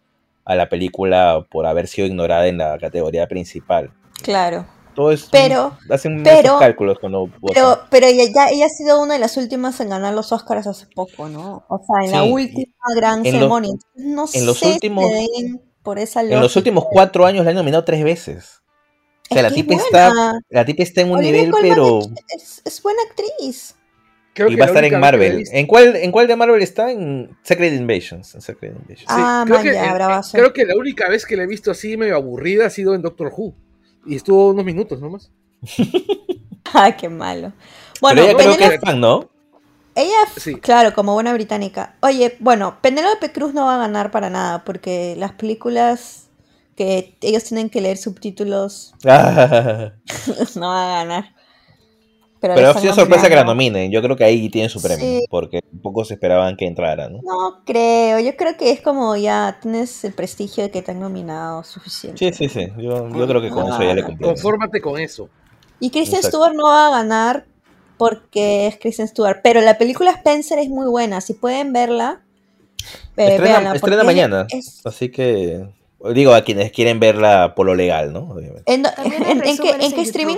a 0.45 0.55
la 0.57 0.69
película 0.69 1.47
por 1.51 1.67
haber 1.67 1.87
sido 1.87 2.09
ignorada 2.09 2.49
en 2.49 2.59
la 2.59 2.79
categoría 2.79 3.29
principal. 3.29 3.93
Claro. 4.23 4.67
Todo 4.95 5.13
es, 5.13 5.29
Pero- 5.31 5.79
hacen 5.89 6.23
pero- 6.23 6.59
cálculos 6.59 6.99
cuando. 6.99 7.31
Pero, 7.55 7.79
pero 7.91 8.07
ella, 8.07 8.25
ella 8.51 8.67
ha 8.67 8.69
sido 8.69 9.01
una 9.01 9.15
de 9.15 9.21
las 9.21 9.37
últimas 9.37 9.81
en 9.81 9.89
ganar 9.89 10.13
los 10.15 10.33
Oscars 10.33 10.67
hace 10.67 10.87
poco, 10.95 11.29
¿no? 11.29 11.65
O 11.69 11.79
sea, 11.79 12.05
en 12.05 12.11
la 12.13 12.25
última 12.25 12.75
gran 12.97 13.23
los- 13.23 13.33
ceremonia. 13.33 13.73
No 13.95 14.27
en 14.35 14.47
los 14.47 14.59
sé 14.59 14.67
si 14.67 14.73
últimos- 14.75 15.11
den 15.11 15.63
por 15.83 15.99
esa 15.99 16.21
En 16.23 16.41
los 16.41 16.55
últimos 16.57 16.85
cuatro 16.91 17.25
años 17.25 17.45
la 17.45 17.51
han 17.53 17.57
nominado 17.57 17.85
tres 17.85 18.05
veces. 18.05 18.62
O 19.33 19.35
sea, 19.35 19.43
Es 19.47 19.51
la 19.51 19.55
tipa, 19.55 19.75
es 19.75 19.83
está, 19.85 20.13
la 20.51 20.65
tipa 20.65 20.83
está 20.83 21.01
en 21.03 21.11
un 21.11 21.19
Olivia 21.19 21.33
nivel, 21.43 21.51
Colman 21.51 21.71
pero... 21.71 22.01
Es, 22.37 22.63
es 22.65 22.83
buena 22.83 23.01
actriz. 23.09 23.75
Creo 24.35 24.49
Y 24.49 24.55
que 24.55 24.61
va 24.61 24.65
a 24.65 24.69
estar 24.69 24.85
en 24.85 24.99
Marvel. 24.99 25.45
¿En 25.53 25.67
cuál, 25.67 25.95
¿En 25.97 26.11
cuál 26.11 26.27
de 26.27 26.37
Marvel 26.37 26.63
está? 26.63 26.91
En 26.91 27.37
Secret 27.43 27.75
Invasions. 27.75 28.35
En 28.35 28.41
Secret 28.41 28.73
Invasions. 28.75 29.01
Sí, 29.01 29.07
Ah, 29.09 29.43
creo, 29.47 29.57
man, 29.59 29.67
que, 29.67 29.75
ya, 29.75 29.93
bravazo. 29.95 30.39
creo 30.39 30.53
que 30.55 30.65
la 30.65 30.75
única 30.77 31.09
vez 31.09 31.27
que 31.27 31.37
la 31.37 31.43
he 31.43 31.47
visto 31.47 31.71
así 31.71 31.97
medio 31.99 32.17
aburrida 32.17 32.67
ha 32.67 32.71
sido 32.71 32.95
en 32.95 33.03
Doctor 33.03 33.31
Who. 33.37 33.55
Y 34.07 34.17
estuvo 34.17 34.49
unos 34.51 34.65
minutos 34.65 35.01
nomás. 35.01 35.31
Ay, 36.73 36.95
qué 36.95 37.09
malo. 37.09 37.53
Bueno, 38.01 38.23
pero 38.23 38.27
ella 38.27 38.37
creo 38.37 38.57
que 38.57 38.65
Penélope- 38.65 38.75
es 38.75 38.81
fan, 38.81 39.01
¿no? 39.01 39.29
Ella, 39.95 40.17
Sí. 40.39 40.55
claro, 40.55 40.95
como 40.95 41.13
buena 41.13 41.35
británica. 41.35 41.97
Oye, 42.01 42.37
bueno, 42.41 42.79
Penélope 42.81 43.31
Cruz 43.33 43.53
no 43.53 43.67
va 43.67 43.75
a 43.75 43.79
ganar 43.79 44.11
para 44.11 44.31
nada 44.31 44.65
porque 44.65 45.15
las 45.19 45.33
películas 45.33 46.22
que 46.85 47.17
ellos 47.29 47.45
tienen 47.45 47.71
que 47.71 47.81
leer 47.81 47.97
subtítulos 47.97 48.95
no 49.05 50.69
va 50.69 51.01
a 51.01 51.05
ganar. 51.05 51.25
Pero, 52.41 52.71
ha 52.71 52.75
sido 52.75 52.93
sorpresa 52.93 53.29
que 53.29 53.37
la 53.37 53.45
nominen. 53.45 53.93
Yo 53.93 54.03
creo 54.03 54.17
que 54.17 54.25
ahí 54.25 54.49
tiene 54.49 54.69
su 54.69 54.83
premio. 54.83 54.99
Sí. 55.07 55.25
Porque 55.31 55.61
pocos 55.81 56.11
esperaban 56.11 56.57
que 56.57 56.67
entrara, 56.67 57.09
¿no? 57.09 57.21
No 57.23 57.63
creo, 57.65 58.19
yo 58.19 58.37
creo 58.37 58.57
que 58.57 58.73
es 58.73 58.81
como 58.81 59.15
ya 59.15 59.59
tienes 59.63 60.03
el 60.05 60.13
prestigio 60.13 60.65
de 60.65 60.73
que 60.73 60.83
te 60.83 60.91
han 60.91 60.99
nominado 60.99 61.63
suficiente. 61.63 62.19
Sí, 62.19 62.49
sí, 62.49 62.49
sí. 62.49 62.73
Yo, 62.79 63.09
yo 63.09 63.27
creo 63.29 63.41
que 63.41 63.49
con 63.49 63.69
eso 63.69 63.81
ya 63.85 63.95
le 63.95 64.03
cumplí. 64.03 64.27
Confórmate 64.27 64.81
con 64.81 65.01
eso. 65.01 65.29
Y 65.79 65.91
Kristen 65.91 66.17
Exacto. 66.17 66.39
Stewart 66.39 66.57
no 66.57 66.65
va 66.65 66.89
a 66.89 66.91
ganar 66.91 67.47
porque 67.97 68.67
es 68.67 68.77
Kristen 68.79 69.07
Stewart, 69.07 69.39
pero 69.45 69.61
la 69.61 69.79
película 69.79 70.11
Spencer 70.11 70.59
es 70.59 70.69
muy 70.69 70.89
buena, 70.89 71.21
si 71.21 71.35
pueden 71.35 71.73
verla, 71.73 72.23
eh, 73.17 73.29
Estrena, 73.29 73.43
véanla, 73.45 73.75
estrena 73.77 73.97
porque 74.03 74.07
mañana. 74.07 74.47
es- 74.51 74.81
Así 74.85 75.11
que. 75.13 75.65
Digo, 76.15 76.35
a 76.35 76.43
quienes 76.43 76.73
quieren 76.73 76.99
verla 77.01 77.55
por 77.55 77.67
lo 77.67 77.75
legal, 77.75 78.13
¿no? 78.13 78.31
Obviamente. 78.31 78.73
¿En, 78.73 78.83
qué, 78.83 79.71
en 79.71 79.83
en 79.83 79.93
qué 79.93 80.03
streaming? 80.03 80.37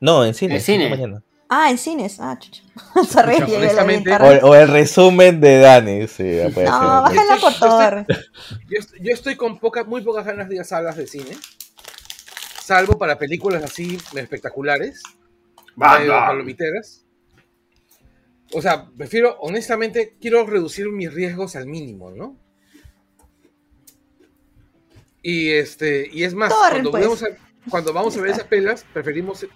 No, 0.00 0.24
en 0.24 0.34
cine. 0.34 0.56
En 0.56 0.60
cine. 0.60 0.88
mañana. 0.88 1.22
Ah, 1.54 1.70
en 1.70 1.76
cines. 1.76 2.18
Ah, 2.18 2.38
chucha. 2.38 2.62
O, 4.42 4.48
o 4.48 4.54
el 4.54 4.68
resumen 4.68 5.38
de 5.38 5.58
Dani. 5.58 6.08
Sí, 6.08 6.38
No, 6.46 7.02
bájala 7.02 7.36
por 7.38 7.52
Thor. 7.52 8.06
Yo, 8.68 8.78
yo 9.00 9.12
estoy 9.12 9.36
con 9.36 9.58
poca, 9.58 9.84
muy 9.84 10.00
pocas 10.00 10.24
ganas 10.24 10.48
de 10.48 10.54
ir 10.54 10.60
a 10.62 10.64
salas 10.64 10.96
de 10.96 11.06
cine. 11.06 11.36
Salvo 12.62 12.96
para 12.96 13.18
películas 13.18 13.62
así 13.62 13.98
espectaculares. 14.16 15.02
medio 15.76 16.12
palomiteras. 16.12 17.04
O 18.54 18.62
sea, 18.62 18.88
prefiero, 18.96 19.36
honestamente, 19.40 20.16
quiero 20.20 20.46
reducir 20.46 20.88
mis 20.88 21.12
riesgos 21.12 21.54
al 21.54 21.66
mínimo, 21.66 22.10
¿no? 22.10 22.38
Y 25.22 25.50
este, 25.50 26.08
y 26.12 26.24
es 26.24 26.34
más, 26.34 26.52
cuando, 26.52 26.90
pues. 26.90 27.04
vamos 27.04 27.22
a, 27.22 27.26
cuando 27.70 27.92
vamos 27.92 28.16
a 28.16 28.20
ver 28.20 28.30
esas 28.32 28.44
pelas, 28.44 28.84
preferimos 28.92 29.46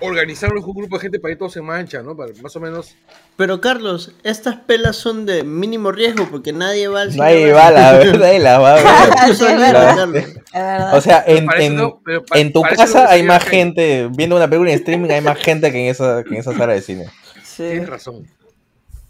organizarnos 0.00 0.62
con 0.62 0.70
un 0.70 0.76
grupo 0.82 0.96
de 0.96 1.02
gente 1.02 1.18
para 1.18 1.32
ir 1.32 1.38
todos 1.38 1.56
en 1.56 1.64
mancha, 1.64 2.02
¿no? 2.02 2.16
Para 2.16 2.32
más 2.42 2.54
o 2.54 2.60
menos. 2.60 2.96
Pero 3.36 3.60
Carlos, 3.60 4.14
estas 4.24 4.56
pelas 4.56 4.96
son 4.96 5.26
de 5.26 5.42
mínimo 5.42 5.92
riesgo 5.92 6.28
porque 6.30 6.52
nadie 6.52 6.88
va 6.88 7.02
al 7.02 7.12
cine. 7.12 7.24
Nadie 7.24 7.52
va 7.52 7.70
la 7.70 7.92
verdad 7.98 8.32
y 8.32 8.38
la 8.38 8.58
va 8.58 8.74
a 8.74 9.26
ver. 9.26 9.34
Sí, 9.34 9.44
es 9.44 9.58
verdad. 9.58 9.96
Carlos. 9.96 10.16
Es 10.16 10.34
verdad. 10.52 10.96
O 10.96 11.00
sea, 11.00 11.24
en, 11.26 11.46
en, 11.58 11.76
no, 11.76 12.02
en 12.34 12.52
tu 12.52 12.62
casa 12.62 13.10
hay 13.10 13.22
más 13.22 13.44
gente 13.44 14.08
viendo 14.12 14.36
una 14.36 14.48
película 14.48 14.70
en 14.70 14.78
streaming, 14.78 15.10
hay 15.10 15.20
más 15.20 15.38
gente 15.38 15.72
que 15.72 15.84
en 15.84 15.90
esa, 15.90 16.22
que 16.24 16.30
en 16.34 16.40
esa 16.40 16.52
sala 16.52 16.74
de 16.74 16.82
cine. 16.82 17.06
Sí, 17.42 17.62
Tienes 17.62 17.88
razón. 17.88 18.26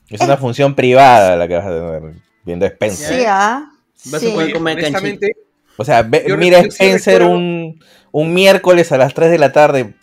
Es 0.09 0.20
una 0.20 0.36
función 0.36 0.74
privada 0.76 1.34
la 1.36 1.48
que 1.48 1.55
vas 1.56 1.66
a 1.66 1.70
tener 1.70 2.14
viendo 2.44 2.64
Spencer. 2.66 3.18
Sí, 3.18 3.24
ah. 3.26 3.72
Vas 4.05 4.20
Sí. 4.20 4.31
a 4.31 4.35
poder 4.35 4.52
comer 4.52 4.81
canchita. 4.81 5.27
O 5.78 5.85
sea, 5.85 6.02
ve- 6.02 6.24
Yo- 6.28 6.36
mira 6.36 6.59
yo 6.59 6.64
sí 6.64 6.68
Spencer 6.70 7.18
recuerdo- 7.23 7.36
un, 7.36 7.81
un 8.12 8.35
miércoles 8.35 8.93
a 8.93 8.98
las 8.98 9.12
3 9.14 9.31
de 9.31 9.39
la 9.39 9.52
tarde. 9.52 9.94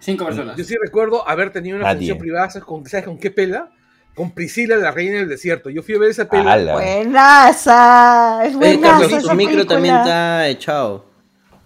Cinco 0.00 0.24
personas. 0.24 0.56
yo 0.56 0.64
sí 0.64 0.74
recuerdo 0.82 1.28
haber 1.28 1.50
tenido 1.52 1.76
una 1.76 1.86
Nadie. 1.86 1.98
función 1.98 2.18
privada, 2.18 2.48
¿sabes 2.50 2.64
con, 2.64 2.86
¿sabes 2.86 3.04
con 3.06 3.18
qué 3.18 3.30
pela? 3.30 3.70
Con 4.14 4.30
Priscila, 4.32 4.76
la 4.76 4.90
reina 4.90 5.18
del 5.18 5.28
desierto. 5.28 5.68
Yo 5.70 5.82
fui 5.82 5.94
a 5.94 5.98
ver 5.98 6.10
esa 6.10 6.28
pela. 6.28 6.52
ala. 6.54 6.72
Buenaza. 6.74 8.40
Es 8.44 8.54
Oye, 8.54 8.76
buenaza 8.76 8.92
Carlos, 9.00 9.12
esa 9.12 9.30
tu 9.30 9.34
micro 9.36 9.66
también 9.66 9.94
está 9.96 10.48
echado. 10.48 11.06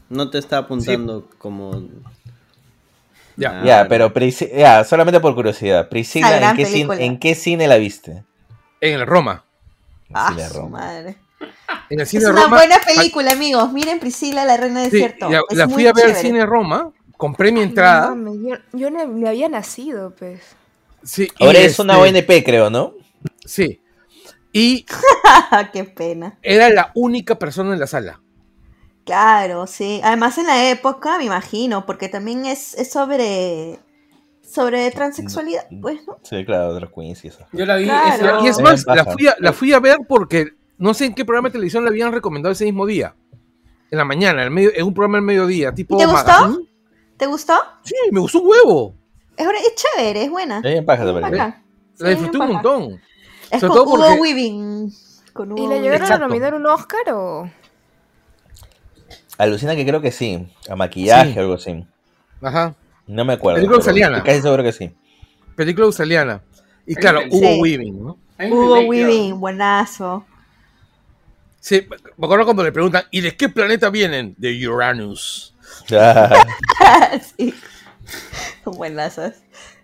No 0.09 0.31
te 0.31 0.39
está 0.39 0.59
apuntando 0.59 1.28
como. 1.39 1.82
Ya. 3.36 3.61
Ah, 3.61 3.65
Ya, 3.65 3.89
pero 3.89 4.12
ya, 4.57 4.85
solamente 4.85 5.20
por 5.20 5.35
curiosidad. 5.35 5.89
Priscila, 5.89 6.51
¿en 6.51 6.57
qué, 6.57 6.65
cine, 6.66 6.77
película. 6.89 7.01
¿en 7.07 7.19
qué 7.19 7.35
cine 7.35 7.66
la 7.69 7.77
viste? 7.77 8.23
En 8.81 8.95
el 9.01 9.07
Roma. 9.07 9.45
Ah, 10.12 10.36
Roma. 10.55 10.78
madre. 10.78 11.16
En 11.91 12.01
el 12.01 12.07
Es 12.07 12.15
una 12.15 12.31
Roma. 12.45 12.57
buena 12.57 12.77
película, 12.81 13.33
amigos. 13.33 13.73
Miren 13.73 13.99
Priscila, 14.01 14.45
la 14.45 14.57
reina 14.57 14.81
del 14.83 14.91
Sí, 14.91 14.97
desierto. 14.99 15.29
la, 15.31 15.43
Es 15.49 15.57
la 15.59 15.66
muy 15.66 15.75
fui 15.75 15.87
a 15.87 15.93
ver 15.93 16.07
al 16.07 16.16
cine 16.16 16.47
Roma, 16.47 16.91
compré 17.16 17.53
mi 17.53 17.61
Ay, 17.61 17.66
entrada. 17.66 18.15
no 18.15 18.35
yo, 18.35 18.57
yo 18.73 18.91
no 18.91 19.05
ni 19.07 19.27
había 19.29 19.49
nacido, 19.49 20.15
pues. 20.19 20.41
Sí, 21.03 21.29
Ahora 21.41 21.59
es 21.59 21.79
una 21.79 22.03
este, 22.05 22.19
ONP, 22.19 22.45
creo, 22.45 22.71
¿no? 22.71 22.95
Sí. 23.45 23.81
Y 24.53 24.87
Qué 25.73 25.85
pena. 25.85 26.39
era 26.43 26.71
la 26.71 26.91
única 26.95 27.39
persona 27.39 27.75
en 27.75 27.81
la 27.81 27.87
sala. 27.87 28.21
Claro, 29.05 29.66
sí. 29.66 30.01
Además 30.03 30.39
en 30.39 30.47
la 30.47 30.71
época, 30.71 31.19
me 31.19 31.25
imagino, 31.25 31.85
porque 31.85 32.09
también 32.09 32.47
es, 32.47 32.75
es 32.75 32.91
sobre 32.91 33.79
sobre 34.43 34.91
transexualidad, 34.93 35.66
pues, 35.83 36.07
¿no? 36.07 36.19
Sí, 36.23 36.45
claro, 36.45 36.75
de 36.75 36.81
los 36.83 36.91
Queens 36.93 37.25
y 37.25 37.29
eso. 37.29 37.45
Yo 37.53 37.66
la 37.66 37.77
vi. 37.77 37.85
Claro. 37.87 38.39
esa- 38.39 38.41
Y 38.45 38.49
es 38.49 38.61
más, 38.61 38.87
me 38.87 38.95
la 38.97 39.05
fui, 39.05 39.27
a, 39.27 39.35
la 39.41 39.53
fui 39.53 39.73
a 39.73 39.81
ver 39.81 39.99
porque 40.09 40.53
no 40.79 40.95
sé 40.95 41.07
en 41.07 41.15
qué 41.15 41.25
programa 41.25 41.49
de 41.49 41.53
televisión 41.53 41.85
la 41.85 41.91
habían 41.91 42.13
recomendado 42.13 42.53
ese 42.53 42.65
mismo 42.65 42.87
día. 42.87 43.15
En 43.91 43.99
la 43.99 44.05
mañana, 44.05 44.41
en, 44.41 44.47
el 44.47 44.51
medio, 44.51 44.71
en 44.75 44.87
un 44.87 44.95
programa 44.95 45.19
del 45.19 45.25
mediodía, 45.25 45.73
tipo 45.75 45.95
¿Y 45.97 45.99
te 45.99 46.07
gustó? 46.07 46.27
magazine. 46.27 46.69
¿Te 47.17 47.27
gustó? 47.27 47.55
Sí, 47.85 47.95
me 48.11 48.21
gustó 48.21 48.41
un 48.41 48.49
huevo. 48.51 48.95
Es, 49.37 49.47
chévere, 49.77 50.25
es 50.25 50.31
buena. 50.31 50.61
Bien 50.61 50.85
paja 50.85 51.05
Es. 51.05 51.11
La 51.31 51.55
Sí, 51.97 52.05
disfruté 52.07 52.39
un 52.39 52.49
montón. 52.49 53.01
Es 53.51 53.61
Sobre 53.61 53.69
con 53.69 53.71
todo 53.77 53.85
Hugo 53.85 53.97
porque- 54.07 54.21
Weaving. 54.21 54.93
Con 55.33 55.53
Hugo 55.53 55.65
¿Y 55.65 55.67
le 55.69 55.81
llegaron 55.81 56.03
a 56.03 56.05
Exacto. 56.07 56.27
nominar 56.29 56.55
un 56.55 56.67
Oscar 56.67 57.13
o...? 57.13 57.51
Alucina 59.39 59.75
que 59.75 59.85
creo 59.87 60.01
que 60.01 60.13
sí. 60.13 60.47
A 60.69 60.77
maquillaje 60.77 61.33
Sí. 61.33 61.39
o 61.39 61.43
algo 61.43 61.55
así. 61.55 61.85
Ajá. 62.41 62.75
No 63.07 63.25
me 63.25 63.33
acuerdo. 63.35 63.57
Película 63.57 63.77
australiana. 63.77 64.23
Casi 64.23 64.41
seguro 64.43 64.63
que 64.63 64.73
sí. 64.73 64.93
Película 65.57 65.87
australiana. 65.87 66.43
Y 66.87 66.95
claro, 66.95 67.21
Hugo 67.31 67.39
Sí. 67.55 67.59
Weaving, 67.61 68.03
¿no? 68.05 68.19
Hugo. 68.51 68.81
Weaving, 68.81 69.39
buenazo. 69.41 70.25
Sí, 71.65 71.86
me 72.19 72.27
acuerdo 72.27 72.45
cuando 72.45 72.62
le 72.62 72.73
preguntan, 72.73 73.05
¿y 73.11 73.23
de 73.23 73.35
qué 73.39 73.49
planeta 73.49 73.89
vienen? 73.89 74.35
De 74.36 74.69
Uranus. 74.69 75.55
Ah, 75.93 76.45
sí. 77.39 77.55
Son 78.62 78.74
buenazas. 78.77 79.36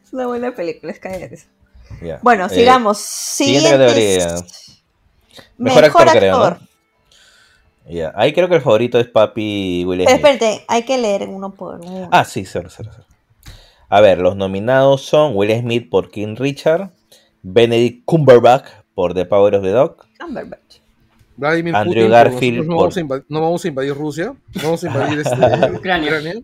Es 0.04 0.12
una 0.12 0.26
buena 0.26 0.54
película, 0.54 0.92
es. 0.92 1.46
Bueno, 2.20 2.44
Eh, 2.44 2.50
sigamos. 2.50 2.98
siguiente 2.98 3.70
categoría. 3.70 4.34
Mejor 5.56 5.84
actor, 5.86 6.08
creo, 6.10 6.50
¿no? 6.50 6.58
Ya. 7.88 8.12
Ahí 8.14 8.34
creo 8.34 8.50
que 8.50 8.56
el 8.56 8.60
favorito 8.60 9.00
es 9.00 9.08
Papi 9.08 9.82
Will 9.86 10.04
Pero 10.04 10.16
espérate, 10.16 10.66
hay 10.68 10.82
que 10.82 10.98
leer 10.98 11.28
uno 11.30 11.54
por 11.54 11.80
uno. 11.80 12.10
Ah, 12.12 12.26
sí, 12.26 12.44
cero, 12.44 12.68
cero, 12.70 12.90
cero. 12.94 13.06
A 13.88 14.02
ver, 14.02 14.18
los 14.18 14.36
nominados 14.36 15.00
son 15.00 15.34
Will 15.34 15.58
Smith 15.58 15.88
por 15.88 16.10
King 16.10 16.36
Richard, 16.36 16.90
Benedict 17.40 18.04
Cumberbatch 18.04 18.66
por 18.94 19.14
The 19.14 19.24
Power 19.24 19.54
of 19.54 19.62
the 19.62 19.70
Dog, 19.70 19.96
Cumberbatch. 20.18 20.69
Vladimir 21.40 21.74
Andrew 21.74 21.94
Putin, 21.94 22.10
Garfield 22.10 22.58
No, 22.60 22.66
por- 22.66 22.76
vamos 22.76 22.96
a 22.96 23.00
invadir, 23.00 23.24
no 23.28 23.40
vamos 23.40 23.64
a 23.64 23.68
invadir 23.68 23.94
Rusia, 23.94 24.26
no 24.54 24.62
vamos 24.62 24.84
a 24.84 24.86
invadir 24.86 25.18
este, 25.20 25.34
Ucrania. 25.76 26.08
Ucrania. 26.10 26.34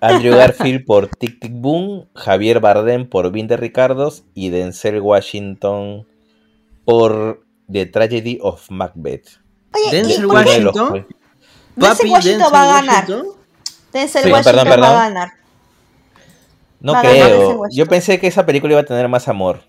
Andrew 0.00 0.36
Garfield 0.36 0.84
por 0.84 1.08
Tic 1.08 1.40
Tic 1.40 1.52
Boom, 1.52 2.06
Javier 2.14 2.60
Bardem 2.60 3.08
por 3.08 3.30
20 3.30 3.56
Ricardos 3.56 4.24
y 4.34 4.48
Denzel 4.50 5.00
Washington 5.00 6.06
por 6.84 7.44
The 7.70 7.86
Tragedy 7.86 8.38
of 8.40 8.70
Macbeth. 8.70 9.40
Oye, 9.74 9.88
¿y 9.88 9.90
Denzel 9.90 10.26
Washington. 10.26 11.06
Denzel 11.76 12.10
Washington 12.10 12.52
va 12.54 12.62
a 12.62 12.66
ganar? 12.80 13.06
Denzel 13.92 14.24
Sí, 14.24 14.30
Washington 14.30 14.64
perdón, 14.64 14.82
va 14.82 14.90
a 15.04 15.08
ganar. 15.08 15.28
No 16.80 16.92
Va 16.92 17.00
creo. 17.00 17.62
Yo 17.70 17.86
pensé 17.86 18.20
que 18.20 18.26
esa 18.26 18.44
película 18.46 18.72
iba 18.74 18.80
a 18.82 18.84
tener 18.84 19.08
más 19.08 19.26
amor. 19.28 19.62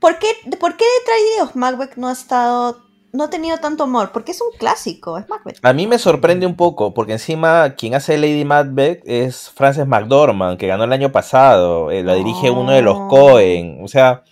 ¿Por 0.00 0.18
qué, 0.18 0.28
¿Por 0.58 0.76
qué 0.76 0.84
The 0.84 1.04
Tragedy 1.04 1.40
of 1.42 1.54
Macbeth 1.54 1.96
no 1.96 2.08
ha 2.08 2.12
estado, 2.12 2.82
no 3.12 3.24
ha 3.24 3.30
tenido 3.30 3.58
tanto 3.58 3.84
amor? 3.84 4.10
Porque 4.12 4.32
es 4.32 4.40
un 4.40 4.56
clásico, 4.58 5.18
es 5.18 5.28
Macbeth. 5.28 5.58
A 5.62 5.72
mí 5.72 5.86
me 5.86 5.98
sorprende 5.98 6.46
un 6.46 6.56
poco, 6.56 6.94
porque 6.94 7.12
encima 7.12 7.74
quien 7.76 7.94
hace 7.94 8.16
Lady 8.18 8.44
Macbeth 8.44 9.02
es 9.04 9.50
Frances 9.50 9.86
McDormand, 9.86 10.58
que 10.58 10.66
ganó 10.66 10.84
el 10.84 10.92
año 10.92 11.12
pasado. 11.12 11.90
eh, 11.90 12.02
la 12.02 12.14
dirige 12.14 12.50
uno 12.50 12.72
de 12.72 12.82
los 12.82 12.96
Oh. 12.96 13.08
Cohen. 13.08 13.78
O 13.82 13.88
sea, 13.88 14.22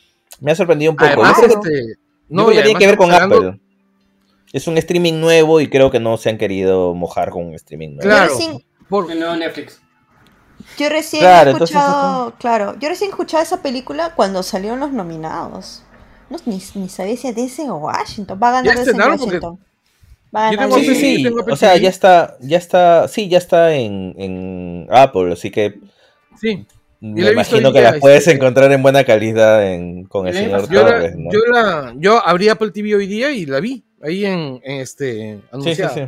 me 0.41 0.53
ha 0.53 0.55
sorprendido 0.55 0.93
un 0.93 0.97
poco. 0.97 1.09
Además, 1.11 1.37
Yo 1.37 1.43
creo 1.47 1.61
que- 1.61 1.69
este, 1.69 1.89
yo 1.89 1.95
no, 2.31 2.47
creo 2.47 2.53
y 2.55 2.57
que 2.59 2.63
tiene 2.65 2.79
que 2.79 2.87
ver 2.87 2.97
con 2.97 3.13
hablando- 3.13 3.37
Apple. 3.37 3.61
Es 4.53 4.67
un 4.67 4.77
streaming 4.79 5.21
nuevo 5.21 5.61
y 5.61 5.69
creo 5.69 5.91
que 5.93 6.01
no 6.01 6.17
se 6.17 6.29
han 6.31 6.37
querido 6.39 6.93
mojar 6.95 7.31
con 7.31 7.47
un 7.47 7.55
streaming 7.55 7.91
nuevo. 7.91 8.03
Claro, 8.03 8.33
Yo 8.33 8.39
recién, 8.39 8.65
por- 8.89 9.11
El 9.13 9.21
nuevo 9.21 9.37
Netflix. 9.37 9.81
yo 10.77 10.89
recién 10.89 11.23
Claro, 11.23 11.51
he 11.51 11.53
entonces 11.53 11.77
escuchado, 11.77 12.35
claro, 12.39 12.75
yo 12.81 12.89
recién 12.89 13.09
he 13.09 13.13
escuchado 13.13 13.43
esa 13.45 13.63
película 13.63 14.15
cuando 14.17 14.43
salieron 14.43 14.81
los 14.81 14.91
nominados. 14.91 15.85
No, 16.31 16.39
ni, 16.47 16.63
ni 16.77 16.89
sabía 16.89 17.17
si 17.17 17.33
Denzel 17.33 17.71
Washington 17.71 18.39
va 18.43 18.49
a 18.49 18.53
ganar 18.63 18.77
estrenaron 18.79 19.19
porque- 19.19 19.37
Washington. 19.37 19.59
Va 20.35 20.49
a 20.49 20.53
Yo 20.53 20.57
ganar 20.59 20.79
tengo- 20.81 20.95
Sí, 20.95 21.27
o 21.51 21.57
sea, 21.57 21.77
ya 21.77 21.89
está, 21.89 22.37
ya 22.41 22.57
está, 22.57 23.09
sí, 23.09 23.29
ya 23.29 23.39
está 23.39 23.75
en, 23.75 24.15
en 24.17 24.87
Apple, 24.91 25.33
así 25.33 25.51
que 25.51 25.81
sí, 26.41 26.65
me 27.01 27.21
la 27.23 27.33
imagino 27.33 27.73
que 27.73 27.81
día, 27.81 27.93
la 27.93 27.99
puedes 27.99 28.21
este- 28.21 28.33
encontrar 28.37 28.71
en 28.71 28.81
buena 28.81 29.03
calidad 29.03 29.67
en, 29.73 30.05
con 30.05 30.29
el 30.29 30.35
señor 30.35 30.69
yo 30.71 30.83
la, 30.85 30.89
Torres, 30.89 31.17
¿no? 31.17 31.31
yo 31.33 31.39
la, 31.53 31.95
yo 31.97 32.25
abrí 32.25 32.49
Apple 32.49 32.71
TV 32.71 32.95
hoy 32.95 33.09
día 33.09 33.33
y 33.33 33.45
la 33.45 33.59
vi 33.59 33.83
ahí 34.03 34.25
en, 34.25 34.61
en 34.63 34.81
este 34.81 35.13
Sí, 35.35 35.41
sí, 35.41 35.43
anunciada. 35.51 35.95
sí. 35.95 36.01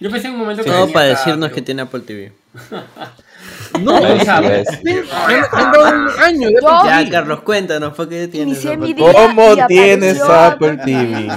Yo 0.00 0.10
pensé 0.10 0.26
en 0.28 0.32
un 0.34 0.40
momento 0.40 0.64
que 0.64 0.70
Todo 0.70 0.90
para 0.92 1.06
decirnos 1.06 1.48
pero- 1.50 1.54
que 1.54 1.62
tiene 1.62 1.82
Apple 1.82 2.00
TV. 2.00 2.32
No, 3.80 4.00
me 4.02 4.24
sabes. 4.24 4.68
han 5.52 5.72
dado 5.72 5.90
un 5.96 6.08
año 6.22 6.48
Ya. 6.84 7.08
Carlos, 7.10 7.40
cuéntanos, 7.42 7.94
¿por 7.94 8.08
qué 8.08 8.28
tienes 8.28 8.64
Apple 8.66 8.94
¿Cómo 8.98 9.52
y 9.54 9.66
tienes 9.68 10.20
Apple 10.20 10.76
TV? 10.84 11.28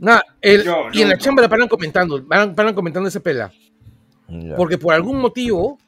Nah, 0.00 0.20
el- 0.40 0.64
Yo, 0.64 0.74
y 0.92 1.02
en 1.02 1.08
la 1.08 1.14
no. 1.14 1.20
chamba 1.20 1.42
la 1.42 1.48
paran 1.48 1.68
comentando, 1.68 2.24
paran, 2.26 2.54
paran 2.54 2.74
comentando 2.74 3.08
ese 3.08 3.20
pela. 3.20 3.52
Ya. 4.28 4.56
Porque 4.56 4.78
por 4.78 4.94
algún 4.94 5.18
motivo, 5.20 5.78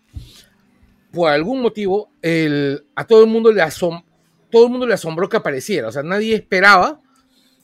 por 1.12 1.31
algún 1.31 1.60
motivo, 1.62 2.10
el, 2.23 2.85
a 2.94 3.05
todo 3.05 3.23
el 3.24 3.31
mundo 3.31 3.51
le 3.52 3.62
asom- 3.62 4.05
todo 4.51 4.65
el 4.65 4.70
mundo 4.70 4.86
le 4.86 4.94
asombró 4.94 5.28
que 5.28 5.36
apareciera. 5.36 5.89
O 5.89 5.93
sea, 5.93 6.02
nadie 6.02 6.35
esperaba 6.35 7.01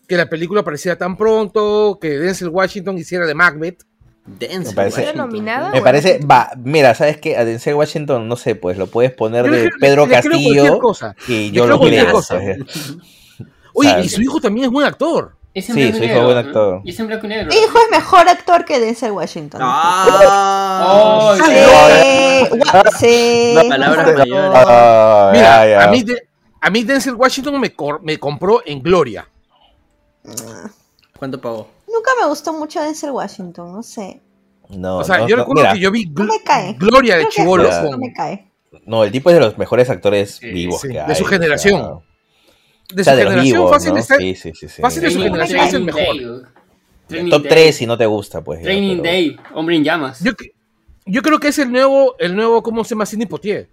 que 0.09 0.16
la 0.16 0.28
película 0.28 0.60
apareciera 0.62 0.96
tan 0.98 1.16
pronto, 1.16 1.98
que 2.01 2.18
Denzel 2.18 2.48
Washington 2.48 2.98
hiciera 2.98 3.26
de 3.26 3.34
Macbeth. 3.34 3.84
Denzel 4.26 4.68
Me 4.68 4.74
parece- 4.74 5.01
¿Era 5.02 5.10
Washington. 5.10 5.30
nominada? 5.30 5.70
Me 5.70 5.82
parece, 5.82 6.18
va, 6.24 6.51
mira, 6.62 6.94
¿sabes 6.94 7.18
qué? 7.18 7.36
A 7.36 7.44
Denzel 7.44 7.74
Washington, 7.74 8.26
no 8.26 8.36
sé, 8.36 8.55
pues 8.55 8.78
lo 8.78 8.86
puedes 8.86 9.12
poner 9.12 9.44
de 9.51 9.68
creo- 9.68 9.70
Pedro 9.80 10.09
Castillo 10.09 10.78
cosa. 10.78 11.14
y 11.28 11.51
yo 11.51 11.66
lo 11.66 11.78
creo. 11.78 12.10
cosa. 12.12 12.38
pues. 12.40 12.56
Oye, 13.74 13.90
¿Sabes? 13.90 14.06
y 14.06 14.09
su 14.09 14.22
hijo 14.22 14.40
también 14.40 14.66
es 14.66 14.70
buen 14.72 14.86
actor. 14.86 15.34
Es 15.52 15.66
Sí, 15.66 15.72
su 15.72 15.78
hijo 15.78 15.98
negro, 15.98 16.22
buen 16.24 16.34
¿no? 16.34 16.40
actor. 16.40 16.80
Y 16.84 16.90
es 16.90 16.98
en 16.98 17.06
blanco 17.06 17.26
y 17.26 17.28
negro. 17.28 17.46
Mi 17.48 17.55
hijo 17.56 17.78
es 17.78 17.90
mejor 17.90 18.28
actor 18.28 18.64
que 18.64 18.80
Denzel 18.80 19.12
Washington. 19.12 19.60
Ah, 19.62 21.36
Sí, 22.98 23.55
palabras 23.68 24.18
mayores. 24.18 24.51
Ah, 24.66 25.30
Mira. 25.32 25.84
A, 25.84 25.88
mí 25.90 26.05
a 26.60 26.70
mí 26.70 26.82
Denzel 26.82 27.14
Washington 27.14 27.60
me, 27.60 27.72
cor- 27.74 28.01
me 28.02 28.18
compró 28.18 28.62
en 28.64 28.82
Gloria. 28.82 29.28
¿Cuánto 31.18 31.40
pagó? 31.40 31.68
Nunca 31.95 32.11
me 32.21 32.27
gustó 32.29 32.53
mucho 32.53 32.83
Denzel 32.83 33.11
Washington, 33.12 33.73
no 33.73 33.83
sé. 33.83 34.21
No, 34.71 34.99
O 34.99 35.05
sea, 35.05 35.19
no, 35.19 35.29
yo 35.29 35.37
no, 35.37 35.43
recuerdo 35.43 35.62
mira, 35.62 35.75
que 35.75 35.81
yo 35.81 35.91
vi 35.91 36.07
No 36.07 36.25
me 36.25 36.41
cae. 36.45 36.75
Gloria 36.79 37.16
de 37.16 37.29
Chivolo 37.29 37.71
no 37.91 37.99
me 37.99 38.12
cae. 38.12 38.51
no, 38.87 39.05
el 39.05 39.12
tipo 39.12 39.31
es 39.31 39.35
de 39.37 39.41
los 39.41 39.57
mejores 39.59 39.89
actores 39.91 40.37
Sí, 40.37 40.51
vivos 40.51 40.81
sí, 40.81 40.89
que 40.89 40.95
de 40.95 41.15
su 41.15 41.25
o 41.25 41.29
sea, 41.29 41.39
generación. 41.39 42.01
de 42.93 43.03
o 43.03 43.05
su 43.05 43.11
de 43.11 43.16
los 43.25 43.33
generación 43.33 43.43
vivos, 43.59 43.71
fácil 43.71 43.93
¿no? 43.93 43.99
está- 43.99 44.16
Sí, 44.16 44.35
sí, 44.35 44.53
sí. 44.55 44.69
sí. 44.69 44.83
fácil 44.83 45.03
de 45.03 45.11
su 45.11 45.21
generación 45.21 45.61
es 45.61 45.75
el 45.75 45.85
mejor. 45.85 46.49
Training 47.07 47.31
Top 47.31 47.43
Day. 47.43 47.51
3 47.51 47.77
si 47.77 47.87
no 47.87 47.99
te 47.99 48.07
gusta, 48.07 48.43
pues. 48.43 48.61
ya, 48.61 48.65
Training 48.65 48.97
pero- 48.97 49.03
Day, 49.03 49.37
hombre 49.55 49.77
en 49.77 49.85
llamas. 49.85 50.21
Yo, 50.25 50.33
yo 51.07 51.23
creo 51.23 51.39
que 51.39 51.49
es 51.49 51.59
el 51.59 51.71
nuevo, 51.71 52.16
el 52.19 52.35
nuevo, 52.35 52.62
¿cómo 52.62 52.83
se 52.85 52.91
llama? 52.95 53.05
Sidney 53.07 53.27
Poitier. 53.27 53.69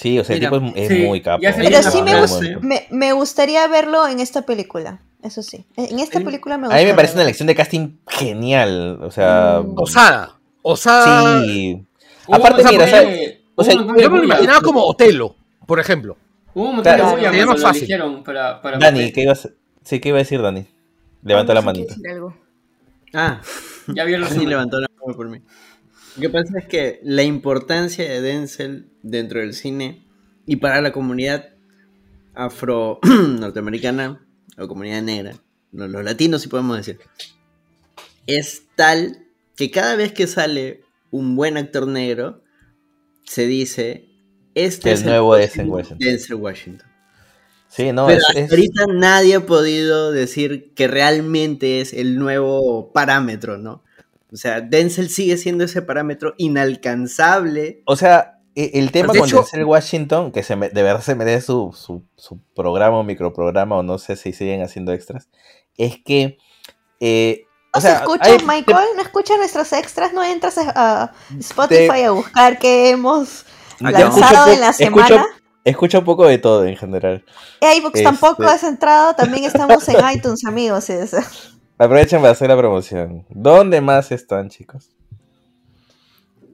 Sí, 0.00 0.18
o 0.18 0.24
sea, 0.24 0.34
el 0.36 0.40
tipo 0.40 0.56
es, 0.56 0.62
es 0.76 0.88
sí, 0.88 1.04
muy 1.04 1.20
capo. 1.20 1.42
Pero 1.42 1.82
sí 1.82 2.02
me, 2.02 2.14
gust- 2.22 2.60
me, 2.62 2.86
me 2.90 3.12
gustaría 3.12 3.66
verlo 3.68 4.06
en 4.08 4.20
esta 4.20 4.42
película. 4.42 5.00
Eso 5.22 5.42
sí. 5.42 5.66
En 5.76 5.98
esta 5.98 6.18
El- 6.18 6.24
película 6.24 6.56
me 6.56 6.64
A 6.64 6.68
gustaría. 6.68 6.86
mí 6.86 6.92
me 6.92 6.96
parece 6.96 7.14
una 7.14 7.22
elección 7.24 7.46
de 7.48 7.54
casting 7.54 7.98
genial. 8.08 8.98
O 9.02 9.10
sea. 9.10 9.60
Mm. 9.62 9.74
Osada. 9.78 10.38
Osada. 10.62 11.42
Sí. 11.44 11.84
Aparte, 12.30 12.62
mira, 12.70 12.86
Yo 13.98 14.10
me 14.10 14.18
lo 14.18 14.24
imaginaba 14.24 14.60
como 14.62 14.82
Otelo, 14.84 15.36
por 15.66 15.78
ejemplo. 15.80 16.16
Hubo 16.54 16.70
un 16.70 16.76
montón 16.76 16.92
de 16.92 16.98
Claro, 17.02 17.18
cuando 17.20 17.52
lo 17.54 17.56
fácil. 17.58 17.82
eligieron 17.82 18.24
para, 18.24 18.60
para 18.62 18.78
Dani. 18.78 19.12
¿qué 19.12 19.22
ibas, 19.22 19.48
sí, 19.84 20.00
¿qué 20.00 20.08
iba 20.08 20.16
a 20.18 20.20
decir 20.20 20.40
Dani? 20.42 20.66
Levanta 21.22 21.52
la 21.54 21.60
hay 21.60 21.64
que 21.64 21.66
manita. 21.66 21.94
decir 21.94 22.10
algo. 22.10 22.34
Ah, 23.12 23.40
Ya 23.94 24.04
vio 24.04 24.18
los 24.18 24.30
sí 24.30 24.46
levantó 24.46 24.80
la 24.80 24.88
mano 25.00 25.16
por 25.16 25.28
mí. 25.28 25.40
Lo 26.16 26.22
que 26.22 26.30
pasa 26.30 26.58
es 26.58 26.66
que 26.66 27.00
la 27.02 27.22
importancia 27.22 28.08
de 28.08 28.20
Denzel 28.20 28.90
dentro 29.02 29.40
del 29.40 29.54
cine 29.54 30.04
y 30.46 30.56
para 30.56 30.80
la 30.80 30.92
comunidad 30.92 31.50
afro 32.34 32.98
norteamericana 33.38 34.26
o 34.58 34.68
comunidad 34.68 35.02
negra, 35.02 35.34
los, 35.72 35.88
los 35.90 36.04
latinos 36.04 36.42
si 36.42 36.48
podemos 36.48 36.76
decir, 36.76 36.98
es 38.26 38.62
tal 38.76 39.26
que 39.56 39.70
cada 39.70 39.96
vez 39.96 40.12
que 40.12 40.26
sale 40.26 40.82
un 41.10 41.36
buen 41.36 41.56
actor 41.56 41.86
negro, 41.86 42.42
se 43.24 43.46
dice, 43.46 44.08
este 44.54 44.90
El 44.90 44.98
es 44.98 45.04
nuevo 45.04 45.32
próximo 45.34 45.64
Denzel 45.64 45.68
Washington. 45.70 45.98
Denzel 45.98 46.34
Washington. 46.36 46.88
Sí, 47.68 47.92
no, 47.92 48.06
Pero 48.06 48.18
es, 48.18 48.24
hasta 48.28 48.40
es- 48.40 48.50
ahorita 48.50 48.86
nadie 48.94 49.36
ha 49.36 49.46
podido 49.46 50.10
decir 50.10 50.72
que 50.74 50.88
realmente 50.88 51.80
es 51.80 51.92
el 51.92 52.18
nuevo 52.18 52.92
parámetro, 52.92 53.58
¿no? 53.58 53.84
O 54.32 54.36
sea, 54.36 54.60
Denzel 54.60 55.08
sigue 55.10 55.36
siendo 55.36 55.64
ese 55.64 55.82
parámetro 55.82 56.34
inalcanzable. 56.38 57.82
O 57.86 57.96
sea, 57.96 58.38
e- 58.54 58.70
el 58.74 58.90
tema 58.92 59.12
De 59.12 59.18
con 59.20 59.28
hecho- 59.28 59.38
Denzel 59.38 59.64
Washington, 59.64 60.32
que 60.32 60.42
se 60.42 60.56
me- 60.56 60.68
de 60.70 60.82
verdad 60.82 61.00
se 61.02 61.14
merece 61.14 61.46
su, 61.46 61.72
su, 61.76 62.04
su 62.16 62.40
programa 62.54 62.98
o 62.98 63.02
microprograma, 63.04 63.76
o 63.78 63.82
no 63.82 63.98
sé 63.98 64.16
si 64.16 64.32
siguen 64.32 64.62
haciendo 64.62 64.92
extras, 64.92 65.28
es 65.76 65.96
que. 66.04 66.38
eh, 67.00 67.42
¿No 67.72 67.78
o 67.78 67.80
sea, 67.80 67.90
se 67.98 68.02
escucha, 68.02 68.24
hay- 68.24 68.38
Michael? 68.44 68.88
¿No 68.96 69.02
escuchas 69.02 69.38
nuestros 69.38 69.72
extras? 69.72 70.12
¿No 70.12 70.24
entras 70.24 70.58
a, 70.58 71.12
Spotify 71.38 72.02
a 72.02 72.10
buscar 72.10 72.58
qué 72.58 72.90
hemos 72.90 73.44
escucho 73.78 73.90
lanzado 73.92 74.52
en 74.52 74.60
la 74.60 74.70
escucho- 74.70 75.06
semana? 75.06 75.26
Escucha 75.62 75.98
un 76.00 76.04
poco 76.04 76.26
de 76.26 76.38
todo 76.38 76.64
en 76.64 76.76
general. 76.76 77.24
iVoox 77.60 77.94
Este- 77.94 78.02
tampoco 78.02 78.42
has 78.44 78.64
entrado, 78.64 79.14
también 79.14 79.44
estamos 79.44 79.86
en 79.88 79.96
iTunes, 80.14 80.44
amigos. 80.46 80.90
es- 80.90 81.14
Aprovechen 81.80 82.20
para 82.20 82.32
hacer 82.32 82.48
la 82.48 82.58
promoción. 82.58 83.24
¿Dónde 83.30 83.80
más 83.80 84.12
están, 84.12 84.50
chicos? 84.50 84.90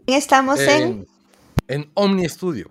Estamos 0.07 0.61
en... 0.61 1.05
En, 1.67 1.81
en 1.81 1.91
Omni 1.95 2.29
Studio. 2.29 2.71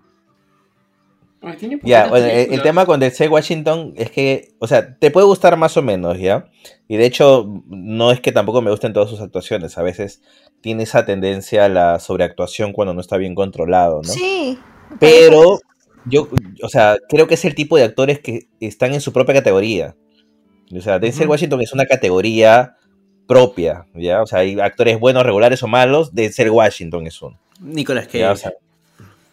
Tiene 1.59 1.81
Ya, 1.83 2.07
bueno, 2.07 2.27
el, 2.27 2.53
el 2.53 2.61
tema 2.61 2.85
con 2.85 3.01
Denzel 3.01 3.29
Washington 3.29 3.93
es 3.97 4.09
que, 4.09 4.53
o 4.59 4.67
sea, 4.67 4.97
te 4.97 5.11
puede 5.11 5.27
gustar 5.27 5.57
más 5.57 5.75
o 5.75 5.81
menos, 5.81 6.17
¿ya? 6.17 6.49
Y 6.87 6.95
de 6.95 7.05
hecho, 7.05 7.61
no 7.67 8.11
es 8.13 8.21
que 8.21 8.31
tampoco 8.31 8.61
me 8.61 8.71
gusten 8.71 8.93
todas 8.93 9.09
sus 9.09 9.19
actuaciones. 9.19 9.77
A 9.77 9.83
veces 9.83 10.21
tiene 10.61 10.83
esa 10.83 11.05
tendencia 11.05 11.65
a 11.65 11.69
la 11.69 11.99
sobreactuación 11.99 12.71
cuando 12.71 12.93
no 12.93 13.01
está 13.01 13.17
bien 13.17 13.35
controlado, 13.35 14.01
¿no? 14.01 14.13
Sí. 14.13 14.57
Pero 15.01 15.59
yo, 16.05 16.29
o 16.63 16.69
sea, 16.69 16.99
creo 17.09 17.27
que 17.27 17.33
es 17.33 17.43
el 17.43 17.53
tipo 17.53 17.75
de 17.75 17.83
actores 17.83 18.21
que 18.21 18.47
están 18.61 18.93
en 18.93 19.01
su 19.01 19.11
propia 19.11 19.35
categoría. 19.35 19.97
O 20.75 20.81
sea, 20.81 20.99
Denzel. 20.99 21.27
Washington 21.27 21.61
es 21.61 21.73
una 21.73 21.85
categoría 21.85 22.75
propia, 23.27 23.85
¿ya? 23.93 24.21
O 24.21 24.27
sea, 24.27 24.39
hay 24.39 24.59
actores 24.59 24.99
buenos, 24.99 25.23
regulares 25.23 25.61
o 25.63 25.67
malos. 25.67 26.13
Denzel 26.13 26.49
Washington 26.51 27.07
es 27.07 27.21
uno. 27.21 27.39
Nicolas 27.59 28.05
Cage. 28.05 28.19
¿ya? 28.19 28.31
O 28.31 28.35
sea, 28.35 28.53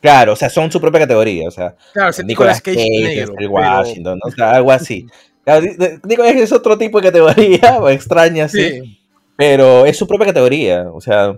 claro, 0.01 0.33
o 0.33 0.37
sea, 0.37 0.49
son 0.51 0.71
su 0.71 0.81
propia 0.81 1.01
categoría. 1.01 1.49
O 1.49 1.51
sea, 1.51 1.75
Claro, 1.93 2.11
Nicolas 2.11 2.27
Nicolas 2.27 2.63
Cage, 2.63 2.77
Cage 2.77 2.91
negro. 2.91 3.09
Denzel 3.15 3.35
pero- 3.37 3.51
Washington, 3.51 4.21
¿no? 4.23 4.29
O 4.29 4.33
sea, 4.33 4.51
algo 4.53 4.73
así. 4.73 5.07
Claro, 5.45 5.67
Nicolas 6.05 6.33
Cage 6.33 6.43
es 6.43 6.53
otro 6.53 6.79
tipo 6.79 7.01
de 7.01 7.09
categoría, 7.09 7.81
extraña, 7.91 8.49
sí. 8.49 8.71
Sí. 8.83 8.99
Pero 9.37 9.87
es 9.87 9.97
su 9.97 10.07
propia 10.07 10.27
categoría, 10.27 10.89
o 10.93 11.01
sea, 11.01 11.37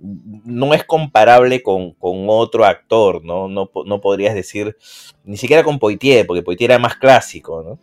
no 0.00 0.74
es 0.74 0.82
comparable 0.84 1.62
con, 1.62 1.92
con 1.92 2.24
otro 2.28 2.64
actor, 2.64 3.22
¿no? 3.24 3.48
No, 3.48 3.70
no 3.86 4.00
podrías 4.00 4.34
decir, 4.34 4.76
ni 5.24 5.36
siquiera 5.36 5.62
con 5.62 5.78
Poitier, 5.78 6.26
porque 6.26 6.42
Poitier 6.42 6.72
era 6.72 6.78
más 6.80 6.96
clásico, 6.96 7.62
¿no? 7.62 7.78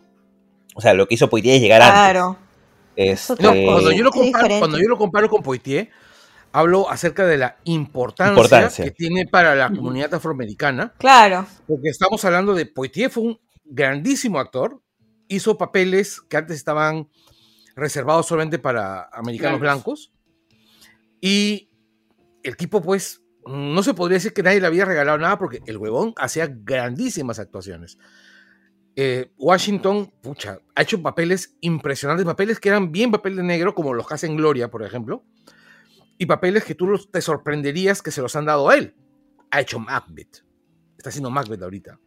O 0.76 0.81
sea, 0.81 0.93
lo 0.93 1.07
que 1.07 1.15
hizo 1.15 1.30
Poitier 1.30 1.56
es 1.56 1.61
llegar 1.61 1.81
antes. 1.81 1.93
Claro. 1.93 2.38
Este, 2.95 3.34
No, 3.41 3.49
cuando 3.49 3.91
yo, 3.91 4.03
lo 4.03 4.10
Es 4.10 4.15
comparo, 4.15 4.60
cuando 4.60 4.77
yo 4.77 4.88
lo 4.88 4.98
comparo 4.98 5.30
con 5.30 5.41
Poitier, 5.43 5.89
hablo 6.52 6.89
acerca 6.89 7.26
de 7.26 7.38
la 7.38 7.57
importancia, 7.64 8.31
Importancia. 8.34 8.85
que 8.85 8.91
tiene 8.91 9.26
para 9.26 9.56
la 9.56 9.69
comunidad 9.69 10.14
afroamericana, 10.14 10.93
Claro. 10.98 11.45
porque 11.68 11.89
estamos 11.89 12.23
hablando 12.26 12.53
de 12.53 12.65
Poitier, 12.65 13.10
fue 13.10 13.23
un 13.23 13.39
grandísimo 13.64 14.39
actor, 14.39 14.81
hizo 15.30 15.57
papeles 15.57 16.19
que 16.22 16.35
antes 16.38 16.57
estaban 16.57 17.07
reservados 17.76 18.27
solamente 18.27 18.60
para 18.60 19.10
americanos 19.14 19.60
blancos, 19.61 20.11
y 21.22 21.69
el 22.43 22.57
tipo, 22.57 22.81
pues, 22.81 23.22
no 23.45 23.81
se 23.84 23.93
podría 23.93 24.18
decir 24.18 24.34
que 24.34 24.43
nadie 24.43 24.60
le 24.60 24.68
había 24.68 24.85
regalado 24.85 25.18
nada, 25.18 25.38
porque 25.38 25.61
el 25.65 25.77
huevón 25.77 26.14
hacía 26.18 26.48
grandísimas 26.52 27.39
actuaciones. 27.39 27.98
Eh, 28.95 29.31
Washington, 29.38 30.11
pucha, 30.22 30.59
ha 30.76 30.81
hecho 30.81 31.01
papeles 31.01 31.55
impresionantes, 31.61 32.26
papeles 32.26 32.59
que 32.59 32.69
eran 32.69 32.91
bien 32.91 33.09
papel 33.11 33.35
de 33.38 33.43
negro, 33.43 33.73
como 33.73 33.93
los 33.93 34.07
que 34.07 34.13
hacen 34.15 34.35
Gloria, 34.35 34.69
por 34.69 34.84
ejemplo, 34.84 35.23
y 36.18 36.26
papeles 36.26 36.63
que 36.65 36.76
tú 36.76 36.88
los- 36.88 37.09
te 37.09 37.22
sorprenderías 37.22 38.01
que 38.01 38.11
se 38.11 38.22
los 38.22 38.35
han 38.35 38.45
dado 38.45 38.69
a 38.69 38.76
él. 38.76 38.93
Ha 39.49 39.61
hecho 39.61 39.80
Macbeth. 39.80 40.43
Está 40.97 41.09
haciendo 41.09 41.30
Macbeth 41.31 41.61
ahorita. 41.61 41.99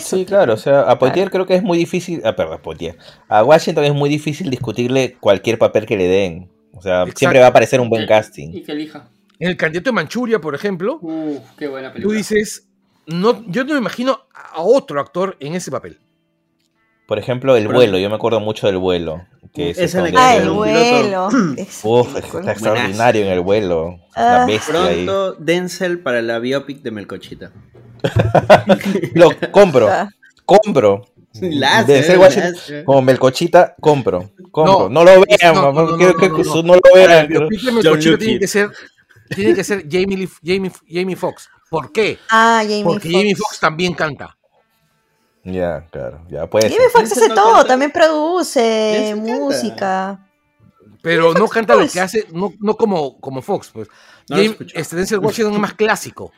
Sí, 0.00 0.24
claro, 0.24 0.54
o 0.54 0.56
sea, 0.56 0.80
a 0.90 0.98
Poitier 0.98 1.30
creo 1.30 1.46
que 1.46 1.54
es 1.54 1.62
muy 1.62 1.78
difícil, 1.78 2.20
ah, 2.24 2.34
perdón, 2.34 2.58
Poitier. 2.62 2.98
A 3.28 3.44
Washington 3.44 3.84
es 3.84 3.94
muy 3.94 4.08
difícil 4.10 4.50
discutirle 4.50 5.16
cualquier 5.20 5.56
papel 5.58 5.86
que 5.86 5.96
le 5.96 6.08
den. 6.08 6.50
O 6.72 6.82
sea, 6.82 7.02
Exacto. 7.02 7.18
siempre 7.20 7.38
va 7.38 7.46
a 7.46 7.48
aparecer 7.50 7.80
un 7.80 7.88
buen 7.88 8.02
Y 8.02 8.06
casting. 8.06 8.64
que 8.64 8.72
elija. 8.72 9.08
En 9.38 9.50
el 9.50 9.56
candidato 9.56 9.90
de 9.90 9.94
Manchuria, 9.94 10.40
por 10.40 10.54
ejemplo, 10.54 10.98
Uf, 11.00 11.38
qué 11.56 11.68
buena 11.68 11.92
tú 11.92 12.10
dices, 12.10 12.66
no, 13.06 13.44
yo 13.46 13.62
no 13.64 13.74
me 13.74 13.78
imagino 13.78 14.18
a 14.34 14.62
otro 14.62 14.98
actor 15.00 15.36
en 15.38 15.54
ese 15.54 15.70
papel. 15.70 16.00
Por 17.06 17.18
ejemplo, 17.18 17.56
El 17.56 17.68
vuelo, 17.68 17.98
yo 17.98 18.08
me 18.08 18.14
acuerdo 18.16 18.40
mucho 18.40 18.66
del 18.66 18.78
vuelo. 18.78 19.26
Que 19.52 19.70
es 19.70 19.78
Esa 19.78 19.84
es 19.84 19.94
la 19.94 20.00
con 20.04 20.10
que 20.12 20.18
Ah, 20.18 20.36
el 20.36 20.50
vuelo. 20.50 21.28
Uf, 21.84 22.12
película. 22.14 22.40
está 22.40 22.52
extraordinario 22.52 23.24
en 23.26 23.32
el 23.32 23.40
vuelo. 23.40 23.98
Ah. 24.16 24.38
La 24.40 24.46
bestia 24.46 24.84
ahí. 24.84 25.04
Pronto 25.04 25.34
Denzel 25.34 26.00
para 26.00 26.22
la 26.22 26.38
biopic 26.38 26.82
de 26.82 26.90
Melcochita. 26.90 27.52
Lo 29.14 29.30
compro, 29.52 29.88
Ah. 29.88 30.08
compro. 30.44 31.06
La 31.40 31.82
Denzel 31.84 32.18
la 32.18 32.24
Washington 32.24 32.84
como 32.84 33.02
Melcochita, 33.02 33.74
compro. 33.80 34.30
compro. 34.50 34.88
No, 34.88 35.04
No, 35.04 35.04
lo 35.04 35.20
vean, 35.26 35.54
no, 35.54 35.62
mamá, 35.62 35.82
no, 35.82 35.90
no, 35.90 35.96
quiero 35.96 36.12
no, 36.12 36.18
que 36.18 36.28
no, 36.28 36.36
no. 36.38 36.62
no, 36.62 36.74
lo 36.74 36.80
vean. 36.94 37.10
el 37.10 37.26
biopic 37.28 37.60
de 37.62 37.72
Melcochita 37.72 38.18
tiene 38.18 38.38
que 38.38 38.46
ser 38.48 38.70
tiene 39.34 39.54
que 39.54 39.64
ser 39.64 39.84
Jamie, 39.90 40.16
Lee- 40.16 40.28
Jamie, 40.44 40.70
Jamie 40.88 41.16
Foxx. 41.16 41.48
¿Por 41.70 41.90
qué? 41.92 42.18
Ah, 42.30 42.60
Jamie 42.62 42.84
Porque. 42.84 43.10
Jamie 43.10 43.34
Foxx 43.34 43.58
también 43.58 43.94
canta. 43.94 44.36
Ya, 45.44 45.86
claro, 45.90 46.20
ya 46.28 46.48
puede. 46.48 46.70
Foxx 46.90 47.12
hace 47.12 47.28
no 47.28 47.34
todo, 47.34 47.52
canta. 47.52 47.68
también 47.68 47.90
produce 47.92 49.14
música. 49.16 50.26
Pero 51.02 51.34
no 51.34 51.46
canta 51.48 51.74
lo 51.74 51.86
que 51.86 52.00
hace, 52.00 52.26
no, 52.32 52.52
no 52.60 52.76
como, 52.76 53.20
como 53.20 53.42
Fox, 53.42 53.70
pues. 53.72 53.88
No 54.30 54.36
James- 54.36 54.56
este 54.72 54.96
Denzel 54.96 55.18
Washington 55.18 55.52
es 55.54 55.60
más 55.60 55.74
clásico. 55.74 56.32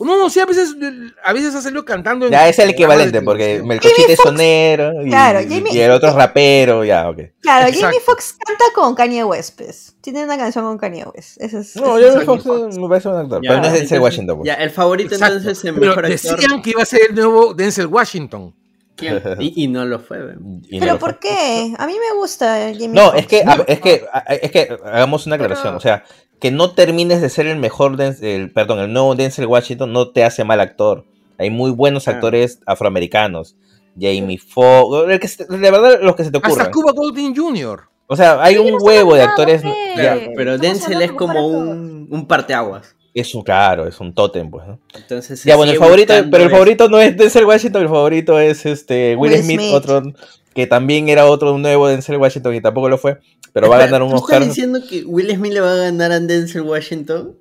No, 0.00 0.16
no, 0.18 0.30
sí, 0.30 0.38
a 0.40 0.46
veces, 0.46 0.76
a 1.24 1.32
veces 1.32 1.54
ha 1.54 1.60
salido 1.60 1.84
cantando 1.84 2.26
en. 2.26 2.32
Ya 2.32 2.48
es 2.48 2.58
el 2.58 2.70
equivalente, 2.70 3.20
porque. 3.22 3.62
Melcochita 3.64 4.12
es 4.12 4.18
sonero 4.20 5.02
y, 5.04 5.08
Claro, 5.08 5.40
Jamie- 5.40 5.72
y 5.72 5.80
el 5.80 5.90
otro 5.90 6.08
es 6.10 6.14
rapero, 6.14 6.84
ya, 6.84 7.08
ok. 7.10 7.18
Claro, 7.40 7.66
Exacto. 7.66 7.86
Jamie 7.86 8.00
Foxx 8.00 8.34
canta 8.44 8.64
con 8.74 8.94
Kanye 8.94 9.24
West, 9.24 9.56
pues. 9.56 9.96
Tiene 10.00 10.24
una 10.24 10.38
canción 10.38 10.64
con 10.64 10.78
Kanye 10.78 11.04
West. 11.14 11.40
Ese 11.40 11.58
es, 11.58 11.76
No, 11.76 11.98
es 11.98 12.12
Jamie 12.12 12.24
Foxx 12.26 12.78
me 12.78 12.88
parece 12.88 13.08
un 13.08 13.16
actor, 13.16 13.42
Ya, 13.42 13.50
pero 13.50 13.60
no 13.60 13.66
es 13.66 13.72
Denzel 13.72 14.00
Washington. 14.00 14.36
pues. 14.38 14.46
Ya, 14.46 14.54
el 14.54 14.70
favorito 14.70 15.14
Exacto. 15.14 15.36
entonces 15.38 15.64
el 15.64 15.74
Pero 15.74 15.86
mejor 15.86 16.04
actor. 16.06 16.36
decían 16.38 16.62
que 16.62 16.70
iba 16.70 16.82
a 16.82 16.86
ser 16.86 17.00
el 17.08 17.14
nuevo 17.14 17.54
Denzel 17.54 17.86
Washington. 17.86 18.54
¿Quién? 18.96 19.22
Y, 19.40 19.64
y 19.64 19.68
no 19.68 19.84
lo 19.84 20.00
fue. 20.00 20.18
no 20.18 20.60
Pero 20.70 20.86
lo 20.94 20.98
¿por 20.98 21.10
fue. 21.10 21.18
qué? 21.20 21.74
A 21.78 21.86
mí 21.86 21.92
me 21.94 22.16
gusta 22.18 22.70
Jamie 22.72 22.88
No, 22.88 23.06
Foxx. 23.12 23.18
es 23.20 23.26
que, 23.26 23.42
a- 23.44 23.64
es 23.66 23.80
que, 23.80 24.04
a- 24.12 24.34
es 24.34 24.50
que 24.50 24.78
hagamos 24.84 25.26
una 25.26 25.36
aclaración. 25.36 25.74
O 25.76 25.80
sea, 25.80 26.04
que 26.40 26.50
no 26.50 26.70
termines 26.72 27.20
de 27.20 27.28
ser 27.28 27.46
el 27.46 27.58
mejor, 27.58 27.96
Denzel- 27.96 28.22
el, 28.24 28.50
perdón, 28.52 28.78
el 28.80 28.92
nuevo 28.92 29.14
Denzel 29.14 29.46
Washington 29.46 29.92
no 29.92 30.10
te 30.10 30.24
hace 30.24 30.44
mal 30.44 30.60
actor. 30.60 31.04
Hay 31.38 31.50
muy 31.50 31.70
buenos 31.70 32.08
actores 32.08 32.60
afroamericanos. 32.66 33.56
Jamie 34.00 34.38
Foxx, 34.38 35.38
de 35.48 35.70
verdad 35.70 35.98
los 36.02 36.14
que 36.16 36.24
se 36.24 36.30
te 36.30 36.38
Hasta 36.38 36.48
ocurran. 36.48 36.70
Cuba 36.70 36.92
Golding 36.92 37.34
Jr. 37.36 37.80
O 38.06 38.16
sea, 38.16 38.42
hay 38.42 38.56
un 38.56 38.76
huevo 38.80 39.14
de 39.14 39.22
actores. 39.22 39.62
Claro, 39.94 40.20
pero 40.36 40.56
Denzel 40.58 41.02
es 41.02 41.12
como 41.12 41.46
un, 41.48 42.06
un 42.10 42.26
parteaguas. 42.26 42.94
es 43.12 43.34
un 43.34 43.42
claro, 43.42 43.86
es 43.86 43.98
un 44.00 44.14
tótem, 44.14 44.48
pues, 44.50 44.66
¿no? 44.66 44.78
Entonces, 44.94 45.40
se 45.40 45.48
Ya, 45.48 45.56
bueno, 45.56 45.72
el 45.72 45.78
favorito, 45.78 46.14
pero 46.30 46.44
el 46.44 46.50
favorito 46.50 46.88
no 46.88 46.98
es 47.00 47.16
Denzel 47.16 47.44
Washington, 47.44 47.82
el 47.82 47.88
favorito 47.88 48.38
es 48.38 48.64
este 48.64 49.16
Will, 49.16 49.32
Will 49.32 49.42
Smith, 49.42 49.60
Smith. 49.60 49.74
otro 49.74 50.02
que 50.58 50.66
también 50.66 51.08
era 51.08 51.26
otro 51.26 51.56
nuevo 51.56 51.86
Denzel 51.86 52.16
Washington 52.16 52.52
y 52.52 52.60
tampoco 52.60 52.88
lo 52.88 52.98
fue, 52.98 53.20
pero 53.52 53.68
va 53.68 53.76
a 53.76 53.78
ganar 53.78 54.02
un 54.02 54.10
¿tú 54.10 54.16
Oscar. 54.16 54.42
estás 54.42 54.56
diciendo 54.56 54.80
que 54.90 55.04
Will 55.04 55.30
Smith 55.32 55.52
le 55.52 55.60
va 55.60 55.70
a 55.72 55.76
ganar 55.76 56.10
a 56.10 56.18
Denzel 56.18 56.62
Washington? 56.62 57.36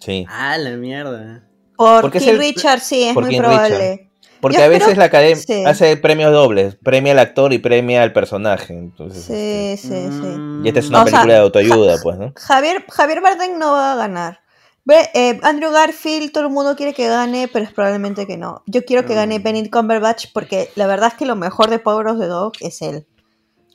Sí. 0.00 0.24
Ah, 0.28 0.56
la 0.56 0.70
mierda. 0.76 1.42
Por 1.76 2.02
Porque 2.02 2.18
es 2.18 2.24
King 2.24 2.30
el- 2.34 2.38
Richard, 2.38 2.78
sí, 2.80 3.02
es 3.02 3.14
muy 3.16 3.30
King 3.30 3.38
probable. 3.40 4.10
Porque 4.40 4.58
Yo 4.58 4.64
a 4.64 4.68
veces 4.68 4.96
la 4.96 5.06
academia 5.06 5.34
sí. 5.44 5.64
hace 5.66 5.96
premios 5.96 6.30
dobles, 6.30 6.76
premia 6.84 7.10
al 7.14 7.18
actor 7.18 7.52
y 7.52 7.58
premia 7.58 8.04
al 8.04 8.12
personaje. 8.12 8.74
Entonces, 8.74 9.24
Sí, 9.24 9.76
sí, 9.76 9.88
sí. 9.88 10.38
Mm. 10.38 10.64
y 10.64 10.68
esta 10.68 10.78
es 10.78 10.88
una 10.88 11.02
O 11.02 11.06
sea, 11.06 11.10
película 11.12 11.34
de 11.34 11.40
autoayuda, 11.40 11.96
pues, 12.00 12.16
¿no? 12.16 12.32
Javier, 12.36 12.84
Javier 12.88 13.20
Bardem 13.22 13.58
no 13.58 13.72
va 13.72 13.94
a 13.94 13.96
ganar. 13.96 14.38
Eh, 14.88 15.40
Andrew 15.42 15.72
Garfield, 15.72 16.30
todo 16.32 16.44
el 16.46 16.50
mundo 16.52 16.76
quiere 16.76 16.94
que 16.94 17.08
gane, 17.08 17.48
pero 17.52 17.64
es 17.64 17.72
probablemente 17.72 18.26
que 18.26 18.36
no. 18.36 18.62
Yo 18.66 18.84
quiero 18.84 19.04
que 19.04 19.14
gane 19.14 19.38
Mm. 19.38 19.42
Benedict 19.42 19.72
Cumberbatch 19.74 20.26
porque 20.32 20.70
la 20.76 20.86
verdad 20.86 21.08
es 21.08 21.14
que 21.14 21.26
lo 21.26 21.34
mejor 21.36 21.70
de 21.70 21.78
Power 21.80 22.06
of 22.08 22.20
the 22.20 22.26
Dog 22.26 22.52
es 22.60 22.80
él. 22.82 23.06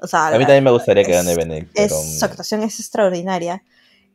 O 0.01 0.07
sea, 0.07 0.27
A 0.27 0.31
mí 0.37 0.45
también 0.45 0.63
me 0.63 0.71
gustaría 0.71 1.03
que 1.03 1.11
gane 1.11 1.35
Benedict, 1.35 1.71
pero 1.75 1.95
es- 1.95 2.19
su 2.19 2.25
actuación 2.25 2.63
es 2.63 2.79
extraordinaria. 2.79 3.63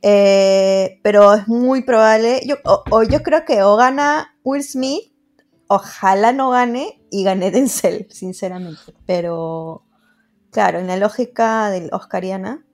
Eh, 0.02 0.98
pero 1.02 1.34
es 1.34 1.48
muy 1.48 1.82
probable. 1.82 2.40
Yo, 2.46 2.56
o, 2.64 2.82
o 2.90 3.02
yo 3.02 3.22
creo 3.22 3.44
que 3.44 3.62
o 3.62 3.76
gana 3.76 4.34
Will 4.44 4.62
Smith, 4.62 5.12
ojalá 5.68 6.32
no 6.32 6.50
gane 6.50 7.00
y 7.10 7.24
gane 7.24 7.50
Denzel, 7.52 8.06
sinceramente. 8.10 8.94
Pero, 9.06 9.84
claro, 10.50 10.78
en 10.78 10.86
la 10.86 10.96
lógica 10.96 11.70
del 11.70 11.88
Oscariana. 11.92 12.64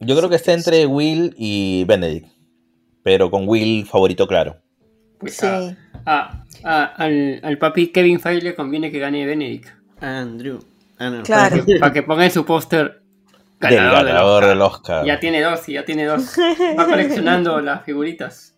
yo 0.00 0.16
creo 0.16 0.28
que 0.28 0.36
está 0.36 0.52
entre 0.52 0.86
Will 0.86 1.34
y 1.38 1.84
Benedict, 1.84 2.28
pero 3.06 3.30
con 3.30 3.46
Will 3.48 3.86
favorito 3.86 4.26
claro. 4.26 4.56
Pues 5.20 5.36
Sí. 5.36 5.46
a- 5.46 5.76
a- 6.04 6.42
a- 6.64 6.84
al, 6.96 7.38
al 7.40 7.56
papi 7.56 7.92
Kevin 7.92 8.18
Feige 8.18 8.42
le 8.42 8.54
conviene 8.56 8.90
que 8.90 8.98
gane 8.98 9.24
Benedict. 9.24 9.68
Andrew. 10.00 10.58
Ah, 10.98 11.10
no. 11.10 11.22
Claro. 11.22 11.64
Para 11.78 11.92
que 11.92 12.02
ponga 12.02 12.24
en 12.24 12.32
su 12.32 12.44
póster 12.44 13.00
Del 13.60 13.70
ganador 13.76 13.98
del 13.98 14.06
ganador 14.08 14.42
Oscar. 14.42 14.48
del 14.48 14.62
Oscar. 14.62 15.06
Ya 15.06 15.20
tiene 15.20 15.40
dos, 15.40 15.66
ya 15.68 15.84
tiene 15.84 16.04
dos. 16.06 16.36
Va 16.76 16.84
coleccionando 16.84 17.60
las 17.68 17.84
figuritas. 17.84 18.56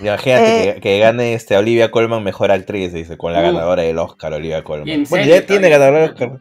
Imagínate 0.00 0.68
Eh, 0.70 0.74
que, 0.76 0.80
que 0.80 0.98
gane 1.00 1.34
este 1.34 1.56
Olivia 1.56 1.90
Colman 1.90 2.22
mejor 2.22 2.52
actriz, 2.52 2.92
dice, 2.92 3.18
con 3.18 3.32
la 3.32 3.40
Uh. 3.40 3.52
ganadora 3.52 3.82
del 3.82 3.98
Oscar, 3.98 4.32
Olivia 4.32 4.62
Colman. 4.62 4.86
Bueno, 4.86 5.06
serio, 5.06 5.34
ya 5.40 5.44
tiene 5.44 5.68
ganadora 5.68 6.02
del 6.02 6.10
Oscar. 6.10 6.40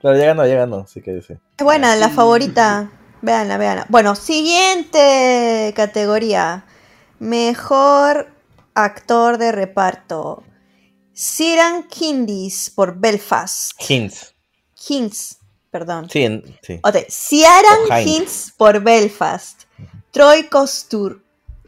Claro, 0.00 0.18
ya 0.18 0.24
ganó, 0.24 0.46
ya 0.46 0.54
ganó, 0.56 0.78
así 0.78 1.02
que 1.02 1.20
sí. 1.20 1.34
Es 1.58 1.64
buena, 1.64 1.94
la 1.96 2.08
favorita. 2.08 2.90
Véanla, 3.22 3.56
véanla. 3.58 3.86
Bueno, 3.88 4.14
siguiente 4.14 5.72
categoría. 5.74 6.64
Mejor 7.18 8.30
actor 8.74 9.38
de 9.38 9.52
reparto. 9.52 10.42
Ciaran 11.14 11.84
Kindis 11.88 12.70
por 12.70 12.98
Belfast. 12.98 13.72
Hints. 13.88 14.34
Hinds, 14.88 15.38
perdón. 15.70 16.08
Sí, 16.10 16.24
en- 16.24 16.58
sí. 16.62 16.78
Ok, 16.82 16.96
Ciaran. 17.08 17.78
Hinds 18.06 18.52
por 18.56 18.80
Belfast. 18.80 19.62
Troy 20.10 20.44
Costur, 20.48 21.22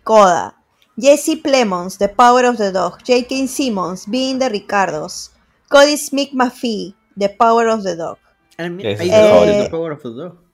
Coda. 0.04 0.54
Jesse 1.00 1.36
Plemons, 1.42 1.96
The 1.98 2.08
Power 2.08 2.44
of 2.44 2.56
the 2.58 2.72
Dog. 2.72 2.98
J.K. 3.06 3.46
Simmons, 3.48 4.06
Being 4.08 4.38
the 4.38 4.48
Ricardos. 4.48 5.30
Cody 5.68 5.96
Smith 5.96 6.30
McPhee, 6.32 6.94
The 7.16 7.28
Power 7.30 7.68
of 7.68 7.84
the 7.84 7.94
Dog. 7.96 8.18
De 8.58 9.68
Power 9.70 9.92
of 9.92 10.02
the 10.02 10.08
Dog. 10.10 10.47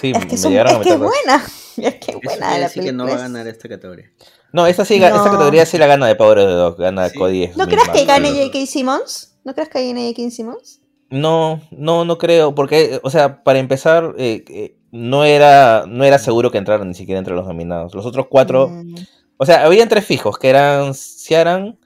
Sí, 0.00 0.10
Es 0.10 0.18
que, 0.18 0.48
me 0.48 0.60
es, 0.72 0.78
que 0.78 0.90
es 0.90 0.98
buena. 0.98 1.44
Es 1.76 1.94
que 1.96 2.10
es 2.12 2.16
buena 2.22 2.50
la 2.50 2.58
decir 2.58 2.82
que 2.82 2.92
no 2.92 3.04
va 3.04 3.10
película. 3.10 3.24
a 3.24 3.28
ganar 3.28 3.46
esta 3.48 3.68
categoría. 3.68 4.10
No, 4.52 4.66
esta, 4.66 4.84
sí, 4.84 4.94
esta 4.96 5.24
categoría 5.24 5.64
sí 5.64 5.78
la 5.78 5.86
gana 5.86 6.06
de 6.06 6.14
Power 6.16 6.38
of 6.38 6.46
the 6.46 6.52
Dog, 6.52 6.76
gana 6.78 7.08
Sí. 7.08 7.18
Cody 7.18 7.50
¿No 7.56 7.66
crees 7.66 7.88
que 7.88 8.04
gane 8.04 8.30
J.K. 8.30 8.66
Simmons? 8.66 9.34
¿No 9.44 9.54
crees 9.54 9.68
que 9.70 9.86
gane 9.86 10.08
J.K. 10.12 10.30
Simmons? 10.30 10.80
No, 11.10 11.60
no, 11.70 12.04
no 12.04 12.18
creo, 12.18 12.54
porque, 12.54 13.00
o 13.02 13.10
sea, 13.10 13.42
para 13.44 13.58
empezar, 13.58 14.14
eh, 14.18 14.44
eh, 14.48 14.76
no 14.90 15.24
era, 15.24 15.84
no 15.86 16.04
era 16.04 16.18
seguro 16.18 16.50
que 16.50 16.58
entraran 16.58 16.88
ni 16.88 16.94
siquiera 16.94 17.18
entre 17.18 17.34
los 17.34 17.46
nominados. 17.46 17.94
Los 17.94 18.04
otros 18.06 18.26
cuatro, 18.30 18.68
Mm. 18.68 18.94
o 19.38 19.46
sea, 19.46 19.64
habían 19.64 19.88
tres 19.88 20.04
fijos, 20.06 20.38
que 20.38 20.48
eran 20.50 20.94
Ciaran, 20.94 21.78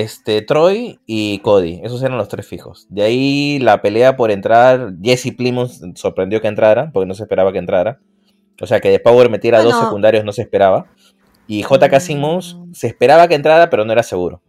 este, 0.00 0.42
Troy 0.42 1.00
y 1.06 1.38
Cody. 1.40 1.80
Esos 1.84 2.02
eran 2.02 2.16
los 2.18 2.28
tres 2.28 2.46
fijos. 2.46 2.86
De 2.88 3.02
ahí 3.02 3.58
la 3.58 3.82
pelea 3.82 4.16
por 4.16 4.30
entrar, 4.30 4.92
Jesse 5.02 5.34
Plimons 5.36 5.80
sorprendió 5.94 6.40
que 6.40 6.48
entrara, 6.48 6.90
porque 6.92 7.06
no 7.06 7.14
se 7.14 7.22
esperaba 7.24 7.52
que 7.52 7.58
entrara. 7.58 7.98
O 8.60 8.66
sea, 8.66 8.80
que 8.80 8.90
de 8.90 9.00
Power 9.00 9.28
metiera 9.30 9.62
dos 9.62 9.78
secundarios 9.78 10.24
no 10.24 10.32
se 10.32 10.42
esperaba. 10.42 10.86
Y 11.48 11.62
J.K. 11.62 12.00
Simmons 12.00 12.56
se 12.72 12.86
esperaba 12.86 13.26
que 13.28 13.34
entrara, 13.34 13.68
pero 13.68 13.84
no 13.84 13.92
era 13.92 14.02
seguro. 14.02 14.40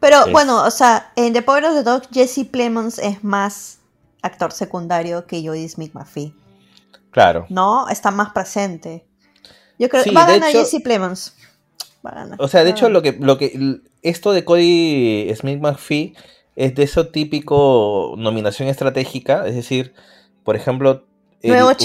Pero 0.00 0.26
Es- 0.26 0.32
bueno, 0.32 0.64
o 0.64 0.70
sea, 0.70 1.12
en 1.16 1.32
The 1.32 1.42
Power 1.42 1.64
of 1.64 1.74
the 1.74 1.82
Dog, 1.82 2.02
Jesse 2.12 2.46
Plemons 2.50 2.98
es 2.98 3.24
más 3.24 3.80
actor 4.22 4.52
secundario 4.52 5.26
que 5.26 5.44
Jodie 5.46 5.68
Smith 5.68 5.92
McPhee. 5.94 6.32
Claro. 7.10 7.46
¿No? 7.48 7.88
Está 7.88 8.10
más 8.12 8.30
presente. 8.32 9.04
Yo 9.78 9.88
creo 9.88 10.02
Sí, 10.04 10.10
que 10.10 10.16
va 10.16 10.24
a 10.24 10.28
ganar 10.30 10.50
hecho- 10.50 10.60
Jesse 10.60 10.80
Plemons. 10.82 11.34
Va 12.06 12.10
a 12.10 12.14
ganar. 12.14 12.40
O 12.40 12.46
sea, 12.46 12.62
de 12.62 12.70
hecho, 12.70 12.88
lo 12.88 13.02
que, 13.02 13.12
lo 13.18 13.36
que, 13.38 13.80
esto 14.02 14.32
de 14.32 14.44
Cody 14.44 15.30
Smith 15.34 15.60
McPhee 15.60 16.14
es 16.56 16.74
de 16.74 16.82
eso 16.82 17.08
típico 17.08 18.14
nominación 18.18 18.68
estratégica, 18.68 19.46
es 19.46 19.54
decir, 19.54 19.94
por 20.44 20.56
ejemplo, 20.56 21.04
el- 21.42 21.50
Nuevo 21.50 21.68
New 21.68 21.76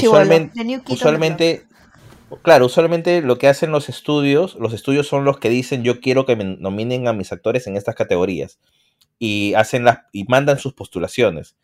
usualmente, 0.94 1.66
claro, 2.42 2.66
usualmente 2.66 3.22
lo 3.22 3.38
que 3.38 3.48
hacen 3.48 3.72
los 3.72 3.90
estudios, 3.90 4.56
los 4.56 4.74
estudios 4.74 5.08
son 5.08 5.26
los 5.26 5.38
que 5.40 5.50
dicen 5.50 5.84
yo 5.84 6.00
quiero 6.02 6.26
que 6.26 6.36
me 6.36 6.44
nominen 6.44 7.08
a 7.08 7.14
mis 7.14 7.32
actores 7.32 7.68
en 7.68 7.78
estas 7.78 7.96
categorías 7.96 8.58
y 9.20 9.54
hacen 9.54 9.84
las 9.86 10.00
y 10.12 10.24
mandan 10.26 10.58
sus 10.58 10.74
postulaciones. 10.74 11.56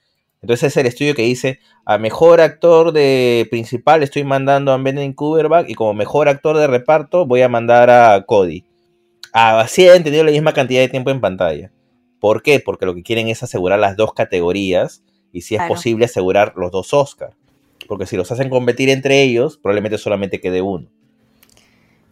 Entonces 0.41 0.71
es 0.71 0.77
el 0.77 0.85
estudio 0.85 1.15
que 1.15 1.23
dice 1.23 1.59
a 1.85 1.97
mejor 1.97 2.39
actor 2.39 2.93
de 2.93 3.47
principal 3.49 4.03
estoy 4.03 4.23
mandando 4.23 4.71
a 4.71 4.77
Benedict 4.77 5.15
Cumberbatch 5.15 5.69
y 5.69 5.73
como 5.73 5.93
mejor 5.93 6.29
actor 6.29 6.57
de 6.57 6.67
reparto 6.67 7.25
voy 7.25 7.41
a 7.41 7.49
mandar 7.49 7.89
a 7.89 8.23
Cody. 8.25 8.68
Ah, 9.33 9.59
Así 9.59 9.87
han 9.87 10.03
tenido 10.03 10.23
la 10.23 10.31
misma 10.31 10.53
cantidad 10.53 10.81
de 10.81 10.89
tiempo 10.89 11.09
en 11.11 11.21
pantalla. 11.21 11.71
¿Por 12.19 12.41
qué? 12.43 12.59
Porque 12.59 12.85
lo 12.85 12.95
que 12.95 13.03
quieren 13.03 13.27
es 13.27 13.43
asegurar 13.43 13.79
las 13.79 13.95
dos 13.95 14.13
categorías 14.13 15.03
y 15.31 15.41
si 15.41 15.55
es 15.55 15.59
Claro. 15.59 15.73
posible 15.75 16.05
asegurar 16.05 16.53
los 16.55 16.71
dos 16.71 16.93
Oscars. 16.93 17.35
Porque 17.87 18.05
si 18.05 18.17
los 18.17 18.31
hacen 18.31 18.49
competir 18.49 18.89
entre 18.89 19.21
ellos, 19.23 19.57
probablemente 19.57 19.97
solamente 19.97 20.39
quede 20.41 20.61
uno. 20.61 20.87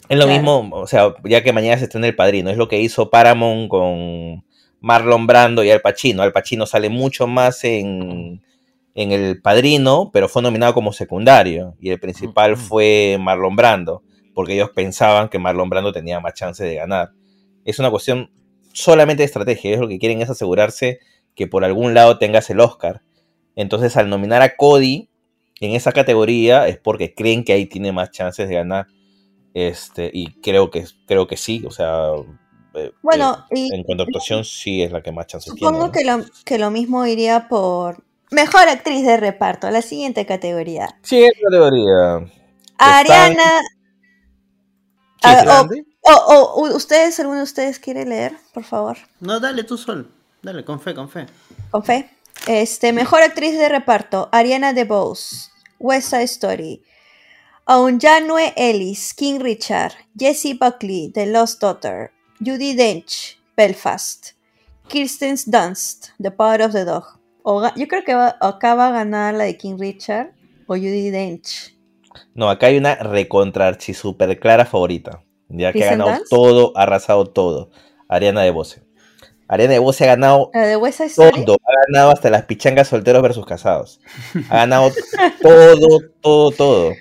Es 0.10 0.18
lo 0.18 0.24
Claro. 0.26 0.40
mismo, 0.42 0.70
o 0.72 0.88
sea, 0.88 1.14
ya 1.26 1.44
que 1.44 1.52
mañana 1.52 1.78
se 1.78 1.84
estrena 1.86 2.08
El 2.08 2.16
Padrino, 2.16 2.50
es 2.50 2.58
lo 2.58 2.68
que 2.70 2.80
hizo 2.80 3.10
Paramount 3.10 3.68
con 3.70 4.44
Marlon 4.80 5.28
Brando 5.28 5.64
y 5.64 5.70
Al 5.72 5.82
Pacino. 5.82 6.22
Al 6.24 6.32
Pacino 6.32 6.66
sale 6.66 6.88
mucho 6.90 7.28
más 7.28 7.64
en, 7.66 8.42
en 8.96 9.12
El 9.12 9.42
Padrino, 9.42 10.10
pero 10.14 10.30
fue 10.30 10.42
nominado 10.42 10.74
como 10.74 10.94
secundario. 10.94 11.76
Y 11.82 11.90
el 11.90 12.00
principal 12.00 12.54
Ujú. 12.54 12.62
fue 12.62 13.18
Marlon 13.20 13.56
Brando, 13.58 14.02
porque 14.38 14.54
ellos 14.54 14.70
pensaban 14.70 15.30
que 15.30 15.40
Marlon 15.40 15.68
Brando 15.68 15.92
tenía 15.92 16.20
más 16.20 16.36
chance 16.36 16.64
de 16.64 16.76
ganar. 16.76 17.10
Es 17.66 17.80
una 17.80 17.90
cuestión 17.90 18.30
solamente 18.72 19.22
de 19.22 19.26
estrategia. 19.26 19.72
Ellos 19.72 19.82
lo 19.82 19.88
que 19.88 19.98
quieren 19.98 20.22
es 20.22 20.30
asegurarse 20.30 21.00
que 21.34 21.48
por 21.48 21.66
algún 21.66 21.96
lado 21.96 22.20
tengas 22.20 22.48
el 22.52 22.60
Oscar. 22.60 23.02
Entonces, 23.56 23.98
al 23.98 24.12
nominar 24.12 24.44
a 24.44 24.56
Cody, 24.56 25.10
en 25.60 25.72
esa 25.72 25.92
categoría 25.92 26.68
es 26.68 26.78
porque 26.78 27.16
creen 27.16 27.44
que 27.44 27.54
ahí 27.54 27.66
tiene 27.66 27.92
más 27.92 28.12
chances 28.12 28.48
de 28.48 28.54
ganar. 28.54 28.86
Este, 29.56 30.12
y 30.14 30.40
creo 30.40 30.70
que, 30.70 30.86
creo 31.08 31.26
que 31.26 31.36
sí, 31.36 31.64
o 31.66 31.72
sea, 31.72 32.12
eh, 32.76 32.92
Bueno, 33.02 33.44
eh, 33.50 33.70
y 33.72 33.74
en 33.74 33.82
cuanto 33.82 34.04
a 34.04 34.06
actuación 34.06 34.44
sí 34.44 34.84
es 34.84 34.92
la 34.92 35.02
que 35.02 35.12
más 35.12 35.26
chances 35.26 35.52
supongo 35.52 35.72
tiene. 35.72 35.86
¿no? 35.88 35.92
que 35.92 36.30
lo, 36.30 36.44
que 36.46 36.60
lo 36.60 36.70
mismo 36.70 37.08
iría 37.08 37.48
por 37.50 38.04
mejor 38.30 38.70
actriz 38.70 39.04
de 39.04 39.18
reparto, 39.18 39.72
la 39.72 39.82
siguiente 39.82 40.28
categoría. 40.28 40.90
Siguiente 41.02 41.40
categoría. 41.42 42.32
Ariana. 42.78 43.64
Ah, 45.24 45.68
sí. 45.72 45.84
o, 46.02 46.12
o- 46.12 46.54
o- 46.54 46.62
u- 46.68 46.76
ustedes, 46.76 47.20
alguno 47.20 47.38
de 47.40 47.44
ustedes 47.44 47.80
quiere 47.80 48.06
leer, 48.06 48.38
por 48.54 48.64
favor, 48.64 48.98
No, 49.20 49.40
dale 49.40 49.64
tú 49.64 49.78
sol. 49.78 50.12
Dale, 50.42 50.64
con 50.64 50.80
fe, 50.80 50.94
con 50.94 51.10
fe. 51.10 51.26
con 51.72 51.84
fe. 51.84 52.10
Este, 52.48 52.94
mejor 52.94 53.24
actriz 53.24 53.58
de 53.58 53.68
reparto, 53.68 54.30
Ariana 54.32 54.72
DeBose, 54.74 55.50
West 55.80 56.10
Side 56.12 56.24
Story, 56.24 56.84
Aunjanue 57.66 58.54
Ellis, 58.56 59.14
King 59.14 59.40
Richard, 59.42 59.94
Jessie 60.18 60.54
Buckley, 60.54 61.12
The 61.14 61.26
Lost 61.26 61.62
Daughter, 61.62 62.12
Judy 62.40 62.76
Dench, 62.76 63.38
Belfast, 63.58 64.34
Kirsten 64.88 65.36
Dunst, 65.48 66.12
The 66.22 66.32
Power 66.32 66.62
of 66.62 66.72
the 66.74 66.86
Dog. 66.86 67.04
O 67.44 67.62
yo 67.76 67.88
creo 67.88 68.04
que 68.06 68.14
va- 68.16 68.38
acá 68.40 68.76
va 68.76 68.88
a 68.88 68.92
ganar 68.92 69.34
la 69.34 69.46
de 69.46 69.58
King 69.58 69.78
Richard 69.80 70.32
o 70.68 70.76
Judy 70.76 71.10
Dench. 71.10 71.76
No, 72.38 72.50
acá 72.50 72.68
hay 72.68 72.78
una 72.78 72.96
recontrarchi 72.96 73.94
super 73.94 74.40
clara 74.40 74.66
favorita. 74.66 75.24
Ya 75.50 75.72
que 75.74 75.80
ha 75.80 75.90
¿Kristen 75.90 76.00
ganado 76.00 76.24
todo, 76.30 76.72
ha 76.76 76.84
arrasado 76.84 77.26
todo. 77.26 77.70
Ariana 78.08 78.44
de 78.44 78.52
Bose. 78.52 78.84
Ariana 79.48 79.74
de 79.74 79.80
Bose 79.80 80.04
ha 80.04 80.08
ganado 80.08 80.50
de 81.38 81.44
todo. 81.46 81.58
Ha 81.66 81.92
ganado 81.92 82.12
hasta 82.12 82.30
las 82.30 82.44
pichangas 82.44 82.88
solteros 82.90 83.22
versus 83.22 83.46
casados. 83.46 84.00
Ha 84.50 84.58
ganado 84.58 84.92
todo, 85.42 86.00
todo, 86.22 86.52
todo. 86.52 86.92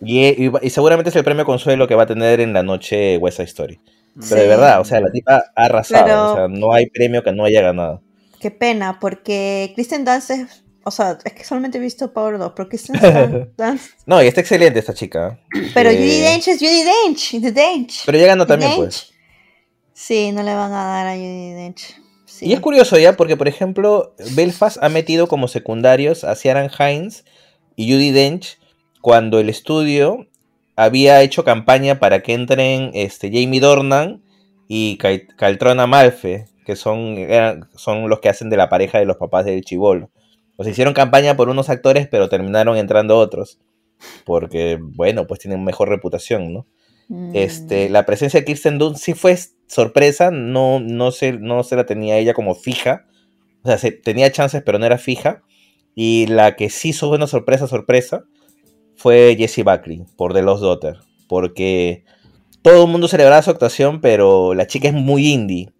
Y, 0.00 0.46
y- 0.46 0.50
y 0.62 0.70
seguramente 0.70 1.10
es 1.10 1.16
el 1.16 1.22
premio 1.24 1.44
consuelo 1.44 1.86
que 1.86 1.94
va 1.94 2.02
a 2.02 2.06
tener 2.06 2.40
en 2.40 2.52
la 2.52 2.62
noche 2.64 3.18
West 3.18 3.36
Side 3.36 3.48
Story. 3.48 3.80
Pero 4.28 4.40
de 4.42 4.48
verdad, 4.48 4.80
o 4.80 4.84
sea, 4.84 5.00
la 5.00 5.10
tipa 5.12 5.44
ha 5.54 5.64
arrasado. 5.64 6.04
Pero- 6.04 6.32
O 6.32 6.34
sea, 6.36 6.48
no 6.48 6.72
hay 6.74 6.86
premio 6.90 7.22
que 7.22 7.32
no 7.32 7.44
haya 7.44 7.62
ganado. 7.62 8.02
Qué 8.40 8.50
pena, 8.50 8.98
porque 9.00 9.70
Kristen 9.76 10.04
Dunst 10.04 10.30
es. 10.32 10.64
O 10.84 10.90
sea, 10.90 11.18
es 11.24 11.32
que 11.32 11.44
solamente 11.44 11.78
he 11.78 11.80
visto 11.80 12.12
Power 12.12 12.38
2, 12.38 12.52
pero 12.56 12.68
Kristen 12.68 12.96
Dun- 13.00 13.50
Dunst. 13.56 13.90
No, 14.06 14.22
y 14.22 14.26
está 14.26 14.40
excelente 14.40 14.78
esta 14.78 14.94
chica. 14.94 15.38
Pero 15.74 15.90
Eh, 15.90 15.96
Judy 15.96 16.20
Dench 16.20 16.48
es 16.48 16.58
Judy 16.58 16.82
Dench. 16.82 17.30
The 17.40 17.52
Dench. 17.52 18.02
Pero 18.06 18.18
ya 18.18 18.26
ganó 18.26 18.44
The 18.46 18.48
también, 18.48 18.70
Dench. 18.72 18.80
pues. 18.82 19.12
Sí, 19.94 20.32
no 20.32 20.42
le 20.42 20.54
van 20.54 20.72
a 20.72 20.84
dar 20.84 21.06
a 21.06 21.14
Judy 21.14 21.52
Dench. 21.52 21.94
Sí. 22.26 22.46
Y 22.46 22.52
es 22.54 22.60
curioso 22.60 22.98
ya, 22.98 23.16
porque 23.16 23.36
por 23.36 23.46
ejemplo, 23.46 24.14
Belfast 24.34 24.78
ha 24.82 24.88
metido 24.88 25.28
como 25.28 25.48
secundarios 25.48 26.24
a 26.24 26.34
Ciaran 26.34 26.70
Hines 26.76 27.24
y 27.76 27.92
Judy 27.92 28.10
Dench 28.10 28.58
cuando 29.00 29.38
el 29.38 29.48
estudio 29.48 30.26
había 30.74 31.20
hecho 31.22 31.44
campaña 31.44 32.00
para 32.00 32.22
que 32.22 32.32
entren 32.32 32.90
este, 32.94 33.28
Jamie 33.28 33.60
Dornan 33.60 34.22
y 34.66 34.96
Cal- 34.96 35.28
Caltrona 35.36 35.86
Malfe, 35.86 36.46
que 36.64 36.74
son, 36.76 37.18
eran- 37.18 37.68
son 37.76 38.08
los 38.08 38.20
que 38.20 38.30
hacen 38.30 38.48
de 38.50 38.56
la 38.56 38.68
pareja 38.68 38.98
de 38.98 39.04
los 39.04 39.16
papás 39.18 39.44
del 39.44 39.62
chivolo. 39.62 40.10
O 40.56 40.64
sea, 40.64 40.72
hicieron 40.72 40.94
campaña 40.94 41.36
por 41.36 41.48
unos 41.48 41.68
actores, 41.68 42.08
pero 42.08 42.28
terminaron 42.28 42.76
entrando 42.76 43.18
otros. 43.18 43.58
Porque, 44.24 44.78
bueno, 44.80 45.26
pues 45.26 45.40
tienen 45.40 45.64
mejor 45.64 45.88
reputación, 45.88 46.52
¿no? 46.52 46.66
Mm. 47.08 47.30
Este, 47.34 47.88
la 47.88 48.06
presencia 48.06 48.40
de 48.40 48.46
Kirsten 48.46 48.78
Dunst 48.78 49.02
sí 49.02 49.14
fue 49.14 49.38
sorpresa, 49.66 50.30
no, 50.30 50.80
no, 50.80 51.10
se, 51.10 51.32
no 51.32 51.62
se 51.62 51.76
la 51.76 51.86
tenía 51.86 52.18
ella 52.18 52.34
como 52.34 52.54
fija. 52.54 53.06
O 53.62 53.68
sea, 53.68 53.78
se, 53.78 53.92
tenía 53.92 54.32
chances, 54.32 54.62
pero 54.64 54.78
no 54.78 54.86
era 54.86 54.98
fija. 54.98 55.42
Y 55.94 56.26
la 56.26 56.56
que 56.56 56.70
sí 56.70 56.90
hizo 56.90 57.10
una 57.10 57.26
sorpresa, 57.26 57.66
sorpresa, 57.66 58.24
fue 58.94 59.34
Jessie 59.38 59.64
Buckley, 59.64 60.04
por 60.16 60.32
The 60.32 60.42
Lost 60.42 60.62
Daughter. 60.62 60.98
Porque 61.28 62.04
todo 62.62 62.84
el 62.84 62.90
mundo 62.90 63.08
celebraba 63.08 63.42
su 63.42 63.50
actuación, 63.50 64.00
pero 64.00 64.54
la 64.54 64.66
chica 64.66 64.88
es 64.88 64.94
muy 64.94 65.32
indie. 65.32 65.72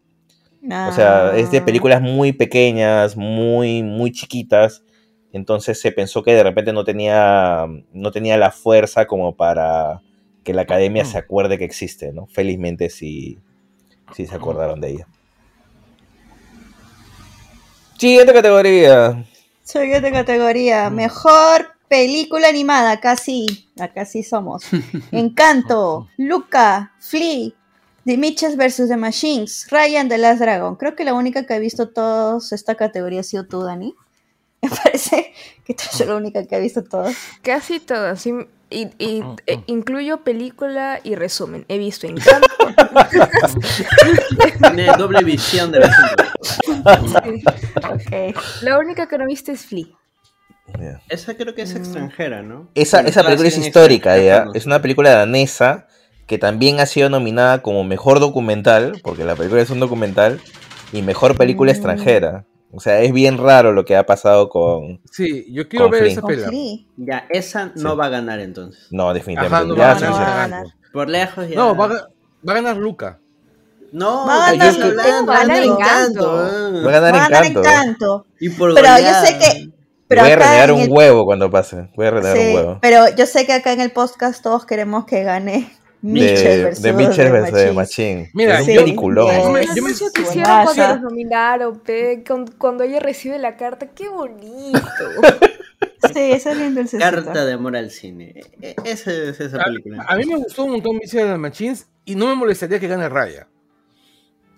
O 0.64 0.92
sea, 0.92 1.36
es 1.36 1.50
de 1.50 1.58
Ah. 1.58 1.64
películas 1.64 2.00
muy 2.00 2.32
pequeñas, 2.32 3.16
muy, 3.16 3.82
muy 3.82 4.12
chiquitas. 4.12 4.82
Entonces 5.32 5.80
se 5.80 5.92
pensó 5.92 6.22
que 6.22 6.34
de 6.34 6.42
repente 6.42 6.72
no 6.72 6.84
tenía, 6.84 7.66
no 7.92 8.10
tenía 8.12 8.36
la 8.36 8.50
fuerza 8.50 9.06
como 9.06 9.34
para 9.34 10.02
que 10.44 10.52
la 10.52 10.62
academia 10.62 11.04
se 11.04 11.18
acuerde 11.18 11.58
que 11.58 11.64
existe, 11.64 12.12
¿no? 12.12 12.26
Felizmente 12.26 12.90
sí, 12.90 13.38
sí 14.14 14.26
se 14.26 14.34
acordaron 14.34 14.80
de 14.80 14.90
ella. 14.90 15.06
Siguiente 17.98 18.32
categoría. 18.32 19.24
Siguiente 19.62 20.10
categoría. 20.10 20.90
Mejor 20.90 21.68
película 21.88 22.48
animada. 22.48 22.92
Acá 22.92 23.16
sí. 23.16 23.68
Acá 23.78 24.04
sí 24.04 24.22
somos. 24.22 24.64
Encanto. 25.12 26.08
Luca. 26.16 26.92
Flea. 26.98 27.50
The 28.04 28.16
Mitchells 28.16 28.56
vs. 28.56 28.88
The 28.88 28.96
Machines. 28.96 29.66
Ryan 29.70 30.08
The 30.08 30.18
Last 30.18 30.40
Dragon. 30.40 30.76
Creo 30.76 30.96
que 30.96 31.04
la 31.04 31.14
única 31.14 31.46
que 31.46 31.54
ha 31.54 31.58
visto 31.58 31.88
todos 31.88 32.52
esta 32.52 32.74
categoría 32.74 33.20
ha 33.20 33.24
sido 33.24 33.46
tú, 33.46 33.62
Dani. 33.62 33.94
Me 34.62 34.68
parece 34.68 35.32
que 35.64 35.74
tú 35.74 35.84
eres 35.94 36.08
la 36.08 36.16
única 36.16 36.44
que 36.46 36.56
ha 36.56 36.58
visto 36.58 36.82
todas. 36.84 37.14
Casi 37.42 37.80
todas. 37.80 38.20
sí, 38.20 38.32
Y, 38.70 38.88
y, 38.98 39.22
eh, 39.46 39.62
incluyo 39.66 40.22
película 40.24 41.00
y 41.02 41.14
resumen. 41.14 41.64
He 41.68 41.78
visto 41.78 42.06
Encanto. 42.06 42.48
Tiene 44.60 44.86
doble 44.96 45.22
visión 45.24 45.72
de 45.72 45.80
la. 45.80 45.90
La 48.62 48.78
única 48.78 49.06
que 49.08 49.18
no 49.18 49.26
viste 49.26 49.52
es 49.52 49.66
Flea. 49.66 49.86
Esa 51.08 51.34
creo 51.34 51.54
que 51.54 51.62
es 51.62 51.74
extranjera, 51.74 52.42
¿no? 52.42 52.68
Esa, 52.74 53.00
esa 53.00 53.22
película 53.22 53.48
es 53.48 53.58
histórica, 53.58 54.16
ya. 54.18 54.46
Es 54.54 54.66
una 54.66 54.80
película 54.80 55.10
danesa 55.10 55.86
que 56.26 56.38
también 56.38 56.80
ha 56.80 56.86
sido 56.86 57.10
nominada 57.10 57.62
como 57.62 57.84
mejor 57.84 58.20
documental, 58.20 59.00
porque 59.02 59.24
la 59.24 59.34
película 59.36 59.60
es 59.62 59.70
un 59.70 59.80
documental, 59.80 60.40
y 60.92 61.02
mejor 61.02 61.36
película 61.36 61.72
Mm. 61.72 61.74
extranjera. 61.74 62.44
O 62.74 62.80
sea, 62.80 63.00
es 63.00 63.12
bien 63.12 63.36
raro 63.36 63.72
lo 63.72 63.84
que 63.84 63.96
ha 63.96 64.06
pasado 64.06 64.48
con. 64.48 65.00
Sí, 65.10 65.46
yo 65.52 65.68
quiero 65.68 65.90
ver 65.90 66.04
esa. 66.06 66.22
Flea. 66.22 66.48
Ya, 66.96 67.26
esa 67.28 67.66
no 67.76 67.90
Sí. 67.92 67.96
va 67.98 68.06
a 68.06 68.08
ganar 68.08 68.40
entonces. 68.40 68.86
No, 68.90 69.12
definitivamente. 69.12 69.54
Ajá, 69.56 69.64
no 69.66 69.76
ya 69.76 69.86
va 69.86 69.92
a 69.92 69.98
se 69.98 70.04
no 70.06 70.12
ganar. 70.12 70.26
va 70.28 70.32
a 70.34 70.36
ganar. 70.48 70.66
Por 70.92 71.08
lejos 71.10 71.48
ya. 71.48 71.56
No, 71.56 71.76
va 71.76 71.84
a, 71.84 71.88
ga- 71.88 72.08
va 72.48 72.52
a 72.52 72.54
ganar 72.54 72.76
Luca. 72.78 73.18
No, 73.92 74.26
Va 74.26 74.46
a 74.48 74.52
yo 74.52 74.58
ganar 74.58 74.68
estoy 74.74 74.90
Luca, 74.90 75.02
hablando, 75.02 75.32
va 75.32 75.36
a 75.38 75.40
ganar 75.46 75.62
Encanto. 75.62 76.32
Va 76.32 76.48
a 76.48 76.50
ganar 76.50 76.86
Va 76.86 76.88
a 76.88 77.00
ganar 77.00 77.14
Encanto. 77.44 77.60
Encanto. 77.60 78.26
Y 78.40 78.48
por 78.48 78.74
Pero 78.74 78.86
yo 78.86 78.92
goleada. 78.94 79.26
sé 79.26 79.38
que. 79.38 79.68
Pero 80.08 80.22
Voy 80.22 80.30
a 80.32 80.36
renegar 80.36 80.68
en 80.70 80.74
un 80.76 80.80
el- 80.82 80.90
huevo 80.90 81.24
cuando 81.26 81.50
pase. 81.50 81.90
Voy 81.94 82.06
a 82.06 82.10
renegar 82.10 82.36
Sí, 82.38 82.46
un 82.48 82.54
huevo. 82.54 82.78
pero 82.80 83.04
yo 83.16 83.26
sé 83.26 83.44
que 83.46 83.52
acá 83.52 83.72
en 83.74 83.80
el 83.82 83.90
podcast 83.92 84.42
todos 84.42 84.64
queremos 84.64 85.04
que 85.04 85.22
gane 85.24 85.70
De, 86.02 86.74
de 86.80 86.92
Mitchell 86.92 87.30
versus 87.30 87.52
Machines. 87.52 87.74
Machine. 87.74 88.30
Mira, 88.34 88.54
es 88.54 88.60
un 88.66 88.66
sí, 88.66 88.78
peliculón. 88.78 89.34
Yo 89.36 89.82
me- 89.82 89.94
Yo 89.94 90.12
quisiera 90.12 90.64
cuando 90.64 90.88
los 90.88 91.00
nominaron, 91.02 91.78
pe, 91.78 92.24
con- 92.26 92.46
cuando 92.58 92.82
ella 92.82 92.98
recibe 92.98 93.38
la 93.38 93.56
carta, 93.56 93.86
qué 93.88 94.08
bonito. 94.08 94.80
Sí, 96.12 96.32
esa 96.32 96.50
es 96.50 96.58
bien 96.58 96.74
dulcecita. 96.74 97.10
Carta 97.12 97.44
de 97.44 97.52
amor 97.52 97.76
al 97.76 97.90
cine. 97.92 98.34
E- 98.60 98.74
Esa 98.84 99.12
es 99.12 99.38
esa 99.40 99.58
película. 99.62 100.04
A 100.08 100.16
mí 100.16 100.24
me 100.26 100.34
gustó 100.36 100.64
un 100.64 100.72
montón 100.72 100.96
Mitchell 100.96 101.20
and 101.22 101.32
the 101.34 101.38
Machines 101.38 101.86
y 102.04 102.16
no 102.16 102.26
me 102.26 102.34
molestaría 102.34 102.80
que 102.80 102.88
gane 102.88 103.08
Raya. 103.08 103.46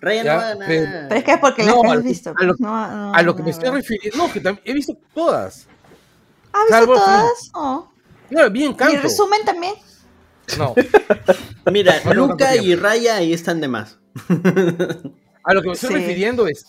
Ryan 0.01 0.25
Ya, 0.25 0.33
no 0.33 0.37
va 0.39 0.45
a 0.45 0.49
ganar. 0.49 0.67
pero- 0.67 0.91
Pero 1.07 1.15
es 1.19 1.23
que 1.23 1.31
es 1.31 1.37
porque 1.39 1.63
No, 1.63 1.83
las 1.83 1.97
has 1.97 2.03
visto. 2.03 2.33
a 2.35 2.43
lo- 2.43 2.55
No, 2.57 2.87
no, 2.91 3.13
A 3.13 3.21
lo 3.21 3.35
que 3.35 3.39
no, 3.41 3.45
me 3.45 3.51
estoy 3.51 3.69
no. 3.69 3.75
refiriendo, 3.75 4.17
no, 4.17 4.33
que 4.33 4.41
tam- 4.41 4.59
he 4.65 4.73
visto 4.73 4.97
todas. 5.13 5.67
¿Has 6.51 6.61
visto 6.63 6.69
Salvo 6.69 6.93
todas? 6.95 7.51
No. 7.53 7.91
No, 8.31 8.49
bien 8.49 8.71
¿Y 8.71 8.75
canto. 8.75 9.01
resumen 9.03 9.41
también? 9.45 9.75
No. 10.57 10.73
Mira, 11.71 11.95
Luca 12.13 12.55
y 12.55 12.75
Raya 12.75 13.17
ahí 13.17 13.33
están 13.33 13.61
de 13.61 13.67
más. 13.67 13.97
A 15.43 15.53
lo 15.53 15.61
que 15.61 15.67
me 15.67 15.73
estoy 15.73 15.89
Sí. 15.89 15.95
refiriendo 15.95 16.47
es. 16.47 16.65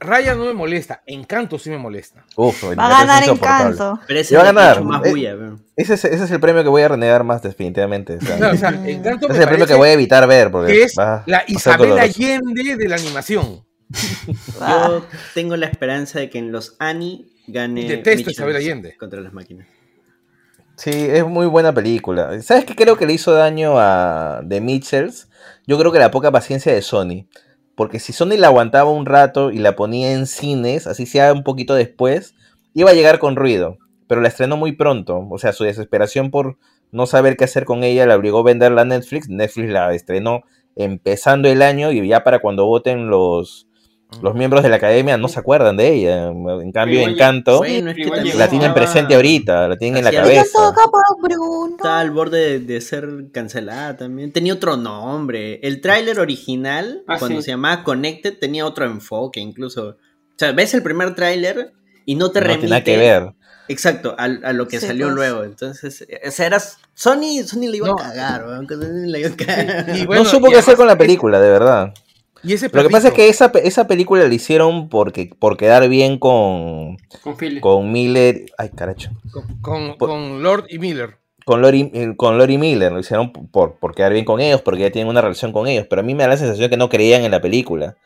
Raya 0.00 0.34
no 0.34 0.44
me 0.46 0.52
molesta, 0.54 1.02
Encanto 1.06 1.56
sí 1.56 1.70
me 1.70 1.78
molesta. 1.78 2.24
Uf, 2.34 2.64
Va 2.64 2.74
me 2.74 2.82
a 2.82 2.88
ganar. 2.88 3.28
Encanto. 3.28 4.00
Pero 4.08 4.18
ese 4.20 4.34
va 4.34 4.42
a 4.42 4.46
ganar. 4.46 4.82
más 4.82 5.04
Eh, 5.06 5.10
bulla, 5.10 5.34
pero- 5.38 5.58
Ese 5.76 5.94
es, 5.94 6.04
ese 6.04 6.24
es 6.24 6.30
el 6.32 6.40
premio 6.40 6.64
que 6.64 6.68
voy 6.68 6.82
a 6.82 6.88
renegar 6.88 7.22
más 7.22 7.42
definitivamente. 7.42 8.16
o 8.16 8.20
sea, 8.20 8.34
O 8.34 8.38
sea, 8.38 8.50
o 8.50 8.56
sea. 8.56 8.68
Encanto 8.70 9.26
ese 9.26 9.32
me 9.32 9.34
es 9.34 9.40
el 9.42 9.48
premio 9.48 9.66
que 9.68 9.74
voy 9.74 9.88
a 9.90 9.92
evitar 9.92 10.26
ver 10.26 10.50
porque 10.50 10.72
que 10.72 10.82
es 10.82 10.94
va 10.98 11.22
la 11.26 11.44
Isabel. 11.46 11.96
Allende 11.98 12.76
de 12.76 12.88
la 12.88 12.96
animación. 12.96 13.64
Yo 14.60 15.06
tengo 15.34 15.56
la 15.56 15.66
esperanza 15.66 16.18
de 16.18 16.30
que 16.30 16.38
en 16.38 16.50
los 16.50 16.74
Annie 16.80 17.26
gane 17.46 17.86
Detesto 17.88 18.30
Isabel 18.30 18.56
Allende. 18.56 18.96
contra 18.96 19.20
las 19.20 19.32
máquinas. 19.32 19.68
Sí, 20.76 20.90
es 20.90 21.26
muy 21.26 21.46
buena 21.46 21.72
película. 21.72 22.40
¿Sabes 22.42 22.64
qué 22.64 22.74
creo 22.74 22.96
que 22.96 23.06
le 23.06 23.12
hizo 23.12 23.32
daño 23.32 23.74
a 23.78 24.42
The 24.48 24.60
Mitchells? 24.60 25.28
Yo 25.66 25.78
creo 25.78 25.92
que 25.92 25.98
la 25.98 26.10
poca 26.10 26.30
paciencia 26.30 26.72
de 26.72 26.82
Sony. 26.82 27.26
Porque 27.74 27.98
si 27.98 28.12
Sony 28.12 28.36
la 28.36 28.48
aguantaba 28.48 28.90
un 28.90 29.06
rato 29.06 29.50
y 29.50 29.58
la 29.58 29.76
ponía 29.76 30.12
en 30.12 30.26
cines, 30.26 30.86
así 30.86 31.06
sea 31.06 31.32
un 31.32 31.44
poquito 31.44 31.74
después, 31.74 32.34
iba 32.74 32.90
a 32.90 32.94
llegar 32.94 33.18
con 33.18 33.36
ruido. 33.36 33.78
Pero 34.08 34.20
la 34.20 34.28
estrenó 34.28 34.56
muy 34.56 34.72
pronto. 34.72 35.26
O 35.30 35.38
sea, 35.38 35.52
su 35.52 35.64
desesperación 35.64 36.30
por 36.30 36.58
no 36.90 37.06
saber 37.06 37.36
qué 37.36 37.44
hacer 37.44 37.64
con 37.64 37.84
ella 37.84 38.06
la 38.06 38.16
obligó 38.16 38.40
a 38.40 38.44
venderla 38.44 38.82
a 38.82 38.86
Netflix. 38.86 39.28
Netflix 39.28 39.70
la 39.70 39.94
estrenó 39.94 40.42
empezando 40.74 41.48
el 41.48 41.62
año 41.62 41.92
y 41.92 42.06
ya 42.08 42.24
para 42.24 42.40
cuando 42.40 42.66
voten 42.66 43.08
los, 43.08 43.68
Los 44.20 44.34
miembros 44.34 44.62
de 44.62 44.68
la 44.68 44.76
academia 44.76 45.16
no 45.16 45.28
se 45.28 45.38
acuerdan 45.40 45.76
de 45.76 45.92
ella. 45.94 46.26
En 46.28 46.70
cambio, 46.72 46.98
igual- 47.00 47.12
Encanto 47.14 47.58
Bueno, 47.58 47.90
es 47.90 47.96
que 47.96 48.04
también 48.10 48.38
la 48.38 48.48
tienen 48.48 48.68
estaba- 48.70 48.74
presente 48.86 49.14
ahorita, 49.14 49.68
la 49.68 49.76
tienen 49.76 49.98
en 49.98 50.04
la 50.04 50.10
cabeza. 50.12 50.42
Estaba 50.42 52.00
al 52.00 52.10
borde 52.10 52.38
de, 52.38 52.60
de 52.60 52.80
ser 52.80 53.08
cancelada 53.32 53.96
también. 53.96 54.32
Tenía 54.32 54.54
otro 54.54 54.76
nombre. 54.76 55.58
El 55.62 55.80
tráiler 55.80 56.20
original, 56.20 57.02
Ah, 57.06 57.16
cuando 57.18 57.38
sí. 57.38 57.44
se 57.46 57.50
llamaba 57.52 57.82
Connected, 57.84 58.38
tenía 58.38 58.66
otro 58.66 58.84
enfoque 58.84 59.40
incluso. 59.40 59.88
O 59.88 60.34
sea, 60.36 60.52
ves 60.52 60.74
el 60.74 60.82
primer 60.82 61.14
tráiler 61.14 61.72
y 62.04 62.14
no 62.16 62.30
te 62.30 62.40
No 62.40 62.46
remite... 62.48 62.60
tiene 62.60 62.70
nada 62.70 62.84
que 62.84 62.96
ver. 62.96 63.32
Exacto, 63.68 64.14
a, 64.18 64.24
a 64.24 64.52
lo 64.52 64.66
que 64.68 64.80
Sí, 64.80 64.86
salió 64.86 65.06
pues. 65.06 65.14
luego. 65.16 65.44
Entonces, 65.44 66.06
o 66.26 66.30
sea, 66.30 66.46
era 66.46 66.60
Sony, 66.94 67.42
Sony 67.44 67.68
le 67.70 67.76
iba 67.78 67.88
No. 67.88 67.94
a 67.94 67.96
cagar, 68.02 68.44
Sony 68.68 69.06
le 69.06 69.20
iba 69.20 69.28
a 69.30 69.36
cagar. 69.36 69.96
Y 69.96 70.04
bueno, 70.04 70.24
no 70.24 70.28
supo 70.28 70.50
qué 70.50 70.58
hacer 70.58 70.76
con 70.76 70.86
la 70.86 70.98
película, 70.98 71.40
de 71.40 71.48
verdad. 71.50 71.94
Y 72.44 72.54
ese 72.54 72.68
Lo 72.72 72.82
que 72.82 72.90
pasa 72.90 73.08
es 73.08 73.14
que 73.14 73.28
esa, 73.28 73.52
esa 73.62 73.86
película 73.86 74.26
la 74.26 74.34
hicieron 74.34 74.88
porque, 74.88 75.30
por 75.38 75.56
quedar 75.56 75.88
bien 75.88 76.18
con, 76.18 76.96
Con 77.22 77.36
Phil. 77.36 77.60
con 77.60 77.92
Miller. 77.92 78.46
Ay, 78.58 78.70
caracho. 78.70 79.10
con, 79.32 79.44
con- 79.60 79.98
por- 79.98 80.08
con 80.08 80.42
Lord 80.42 80.66
y 80.68 80.78
Miller. 80.78 81.18
Con 81.44 81.60
Lori, 81.60 81.90
eh, 81.92 82.14
con 82.16 82.38
Lori 82.38 82.56
Miller. 82.58 82.92
Lo 82.92 83.00
hicieron 83.00 83.32
por, 83.32 83.74
por 83.74 83.94
quedar 83.94 84.12
bien 84.12 84.24
con 84.24 84.40
ellos, 84.40 84.62
porque 84.62 84.82
ya 84.82 84.90
tienen 84.90 85.08
una 85.10 85.20
relación 85.20 85.52
con 85.52 85.66
ellos. 85.66 85.86
Pero 85.90 86.00
a 86.00 86.04
mí 86.04 86.14
me 86.14 86.22
da 86.22 86.28
la 86.30 86.36
sensación 86.36 86.70
que 86.70 86.76
no 86.76 86.88
creían 86.88 87.22
en 87.22 87.30
la 87.32 87.40
película. 87.40 87.96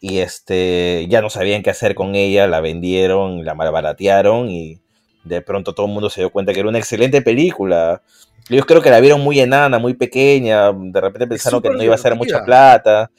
Y 0.00 0.18
este 0.18 1.06
ya 1.08 1.20
no 1.22 1.30
sabían 1.30 1.62
qué 1.62 1.70
hacer 1.70 1.94
con 1.94 2.16
ella, 2.16 2.48
la 2.48 2.60
vendieron, 2.60 3.44
la 3.44 3.54
malbaratearon 3.54 4.50
y 4.50 4.80
de 5.22 5.40
pronto 5.42 5.74
todo 5.74 5.86
el 5.86 5.92
mundo 5.92 6.10
se 6.10 6.22
dio 6.22 6.30
cuenta 6.30 6.52
que 6.52 6.58
era 6.58 6.68
una 6.68 6.78
excelente 6.78 7.22
película. 7.22 8.02
Ellos 8.50 8.66
creo 8.66 8.82
que 8.82 8.90
la 8.90 8.98
vieron 8.98 9.20
muy 9.20 9.38
enana, 9.38 9.78
muy 9.78 9.94
pequeña, 9.94 10.72
de 10.72 11.00
repente 11.00 11.28
pensaron 11.28 11.62
que 11.62 11.70
no 11.70 11.80
iba 11.84 11.94
a 11.94 11.98
ser 11.98 12.16
mucha 12.16 12.44
plata. 12.44 13.12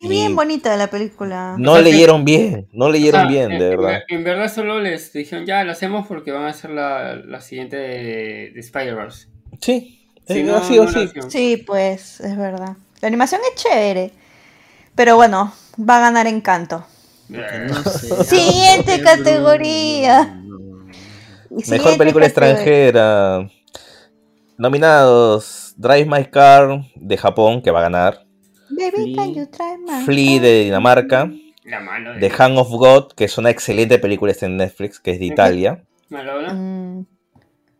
Es 0.00 0.08
bien 0.08 0.34
bonita 0.34 0.74
la 0.76 0.88
película. 0.88 1.56
no 1.58 1.72
O 1.72 1.74
sea, 1.74 1.84
que- 1.84 1.90
leyeron 1.92 2.24
bien, 2.24 2.68
no 2.72 2.88
leyeron 2.90 3.20
O 3.20 3.24
sea, 3.24 3.30
bien, 3.30 3.52
en- 3.52 3.58
de 3.58 3.70
en, 3.72 3.76
verdad. 3.80 4.00
en 4.08 4.24
verdad 4.24 4.52
solo 4.52 4.80
les 4.80 5.12
dijeron, 5.12 5.44
ya, 5.46 5.62
lo 5.64 5.72
hacemos 5.72 6.06
porque 6.06 6.32
van 6.32 6.44
a 6.44 6.48
hacer 6.48 6.70
la, 6.70 7.16
la 7.16 7.40
siguiente 7.40 7.76
de, 7.76 8.50
de 8.54 8.60
Spider-Verse. 8.60 9.28
Sí, 9.60 10.06
Si 10.26 10.38
eh, 10.38 10.42
no, 10.44 10.56
así. 10.56 10.78
Sí, 11.28 11.62
pues, 11.66 12.20
es 12.20 12.36
verdad. 12.36 12.76
La 13.02 13.08
animación 13.08 13.40
es 13.54 13.62
chévere. 13.62 14.10
Pero 14.94 15.16
bueno, 15.16 15.52
va 15.78 15.98
a 15.98 16.00
ganar 16.00 16.26
Encanto. 16.26 16.84
No 17.28 17.82
sé. 17.84 18.24
Siguiente 18.24 19.02
categoría. 19.02 20.42
Mejor 21.68 21.98
película 21.98 22.26
categoría. 22.26 22.50
extranjera. 22.52 23.50
Nominados 24.56 25.74
Drive 25.76 26.04
My 26.06 26.24
Car 26.26 26.84
de 26.94 27.16
Japón, 27.16 27.60
que 27.62 27.70
va 27.70 27.80
a 27.80 27.82
ganar. 27.82 28.24
Baby, 28.70 29.14
can 29.14 29.34
you 29.34 29.46
try 29.46 29.76
my 29.78 30.04
Flea 30.04 30.40
de 30.40 30.64
Dinamarca. 30.64 31.30
La 31.64 31.80
mano 31.80 32.14
de... 32.14 32.20
The 32.20 32.42
Hand 32.42 32.58
of 32.58 32.70
God, 32.70 33.12
que 33.12 33.24
es 33.24 33.38
una 33.38 33.50
excelente 33.50 33.98
película 33.98 34.32
está 34.32 34.46
en 34.46 34.56
Netflix, 34.56 35.00
que 35.00 35.12
es 35.12 35.18
de 35.18 35.26
Italia. 35.26 35.84
Maradona. 36.08 36.54
Mm, 36.54 37.06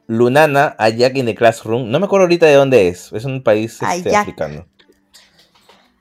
Lunana, 0.07 0.75
A 0.77 0.89
Jack 0.89 1.17
in 1.17 1.27
the 1.27 1.35
Classroom. 1.35 1.91
No 1.91 2.01
me 2.01 2.07
acuerdo 2.07 2.25
ahorita 2.25 2.47
de 2.47 2.55
dónde 2.55 2.89
es. 2.89 3.13
Es 3.13 3.25
un 3.25 3.43
país 3.43 3.81
este, 3.81 4.15
africano. 4.15 4.67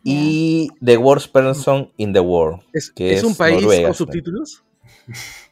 Y 0.03 0.69
The 0.83 0.97
Worst 0.97 1.31
Person 1.31 1.91
in 1.97 2.13
the 2.13 2.19
World. 2.19 2.61
¿Es, 2.73 2.89
que 2.89 3.13
es 3.13 3.23
un 3.23 3.35
país 3.35 3.61
Noruega, 3.61 3.89
con 3.89 3.95
subtítulos? 3.95 4.63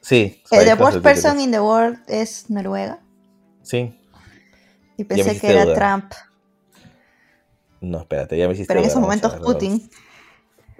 Sí. 0.01 0.41
eh, 0.51 0.65
The 0.65 0.73
Worst. 0.73 0.99
Person 1.01 1.39
in 1.39 1.51
the 1.51 1.59
World 1.59 1.99
es 2.07 2.49
Noruega. 2.49 2.99
Sí. 3.61 3.93
Y 4.97 5.03
pensé 5.03 5.39
que 5.39 5.49
era. 5.49 5.73
Trump. 5.73 6.13
No, 7.81 7.99
espérate, 7.99 8.37
ya 8.37 8.47
me 8.47 8.53
hiciste 8.53 8.67
Pero 8.67 8.81
en 8.81 8.87
esos 8.87 9.01
momentos. 9.01 9.33
Putin. 9.35 9.89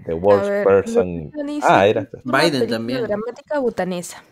The 0.06 0.14
Worst 0.14 0.50
ver, 0.50 0.66
Person. 0.66 1.32
Ah, 1.64 1.88
era. 1.88 2.08
Una 2.24 2.42
Biden 2.42 2.68
también. 2.68 3.04
dramática 3.04 3.60
butanesa. 3.60 4.24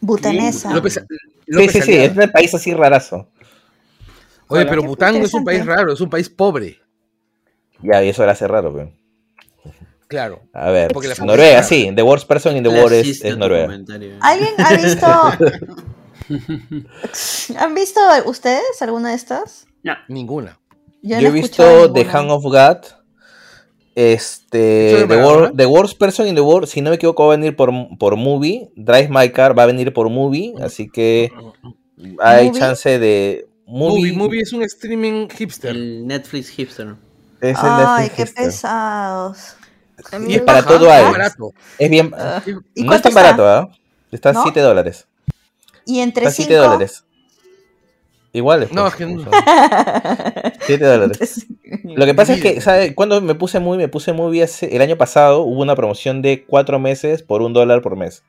Butanesa. 0.00 0.72
López, 0.72 0.94
Sí, 0.94 1.00
López 1.46 1.72
sí, 1.72 1.82
sí, 1.82 1.94
es 1.94 2.16
un 2.16 2.30
país 2.30 2.54
así 2.54 2.72
rarazo. 2.72 3.28
Oye, 4.48 4.66
pero 4.66 4.82
Bután 4.82 5.18
no 5.18 5.24
es 5.24 5.34
un 5.34 5.44
país 5.44 5.64
raro, 5.64 5.92
es 5.92 6.00
un 6.00 6.10
país 6.10 6.28
pobre. 6.30 6.78
Ya, 7.82 8.02
y 8.02 8.08
eso 8.08 8.24
lo 8.24 8.30
hace 8.30 8.46
raro, 8.46 8.72
pero. 8.72 8.92
Claro. 10.06 10.42
A 10.52 10.70
ver, 10.70 10.92
Porque 10.92 11.08
la 11.08 11.14
Noruega, 11.24 11.62
sí. 11.62 11.90
The 11.94 12.02
Worst 12.02 12.28
Person 12.28 12.56
in 12.56 12.62
the 12.62 12.68
World 12.68 12.92
es, 12.92 13.24
es 13.24 13.36
Noruega. 13.36 13.74
¿Alguien 14.20 14.54
ha 14.58 14.74
visto? 14.74 15.06
¿Han 17.58 17.74
visto 17.74 18.00
ustedes 18.26 18.80
alguna 18.80 19.10
de 19.10 19.16
estas? 19.16 19.66
Ninguna. 20.08 20.58
Yo, 21.06 21.16
he 21.18 21.30
visto 21.30 21.92
The. 21.92 22.04
Hand 22.06 22.30
of 22.30 22.42
God. 22.44 22.78
Este. 23.94 24.96
¿Eso 24.98 25.06
de 25.06 25.52
The, 25.56 25.66
Worst 25.66 25.98
Person 25.98 26.26
in 26.26 26.34
the 26.34 26.40
World, 26.40 26.66
si 26.68 26.80
no 26.80 26.90
me 26.90 26.96
equivoco, 26.96 27.26
va 27.26 27.34
a 27.34 27.36
venir 27.36 27.54
por, 27.54 27.70
por 27.98 28.16
movie. 28.16 28.70
Drive 28.74 29.08
My 29.10 29.30
Car 29.30 29.56
va 29.56 29.64
a 29.64 29.66
venir 29.66 29.92
por 29.92 30.08
movie. 30.10 30.54
Así 30.60 30.88
que 30.88 31.30
hay 32.20 32.48
¿Movie? 32.48 32.58
chance 32.60 32.98
de. 32.98 33.46
Movie, 33.66 34.12
Movie. 34.12 34.12
movie 34.12 34.40
es 34.42 34.52
un 34.52 34.62
streaming 34.62 35.28
hipster. 35.28 35.70
El 35.70 36.06
Netflix 36.06 36.48
hipster. 36.50 36.94
Es 37.40 37.58
el 37.58 37.64
Ay, 37.64 38.02
Netflix 38.04 38.16
qué 38.16 38.22
hipster. 38.24 38.44
pesados. 38.46 39.56
Y 40.26 40.34
es 40.34 40.42
para 40.42 40.62
todo 40.64 40.86
es 40.86 40.92
hay. 40.92 41.04
barato. 41.12 41.52
Es 41.78 41.88
bien. 41.90 42.12
¿Y 42.74 42.82
no 42.82 42.94
es 42.94 43.00
tan 43.02 43.10
está? 43.10 43.22
barato, 43.22 43.46
¿ah? 43.48 43.68
Está 44.10 44.30
a 44.30 44.32
¿No? 44.32 44.42
7 44.42 44.60
dólares. 44.60 45.06
Y 45.86 46.00
entre 46.00 46.26
Está 46.26 46.30
a 46.30 46.32
7 46.34 46.52
cinco. 46.52 46.64
dólares. 46.64 47.04
Igual. 48.34 48.68
No, 48.72 48.88
es 48.88 48.96
que 48.96 49.06
no. 49.06 49.24
7 50.66 50.84
dólares. 50.84 51.46
Lo 51.84 52.04
que 52.04 52.14
pasa 52.14 52.34
es 52.34 52.42
que, 52.42 52.60
¿sabe? 52.60 52.92
Cuando 52.94 53.20
me 53.20 53.36
puse 53.36 53.60
muy, 53.60 53.78
me 53.78 53.86
puse 53.86 54.12
muy 54.12 54.42
hace, 54.42 54.74
el 54.74 54.82
año 54.82 54.96
pasado 54.96 55.42
hubo 55.42 55.62
una 55.62 55.76
promoción 55.76 56.20
de 56.20 56.44
4 56.44 56.80
meses 56.80 57.22
por 57.22 57.42
un 57.42 57.52
dólar 57.52 57.80
por 57.80 57.96
mes. 57.96 58.24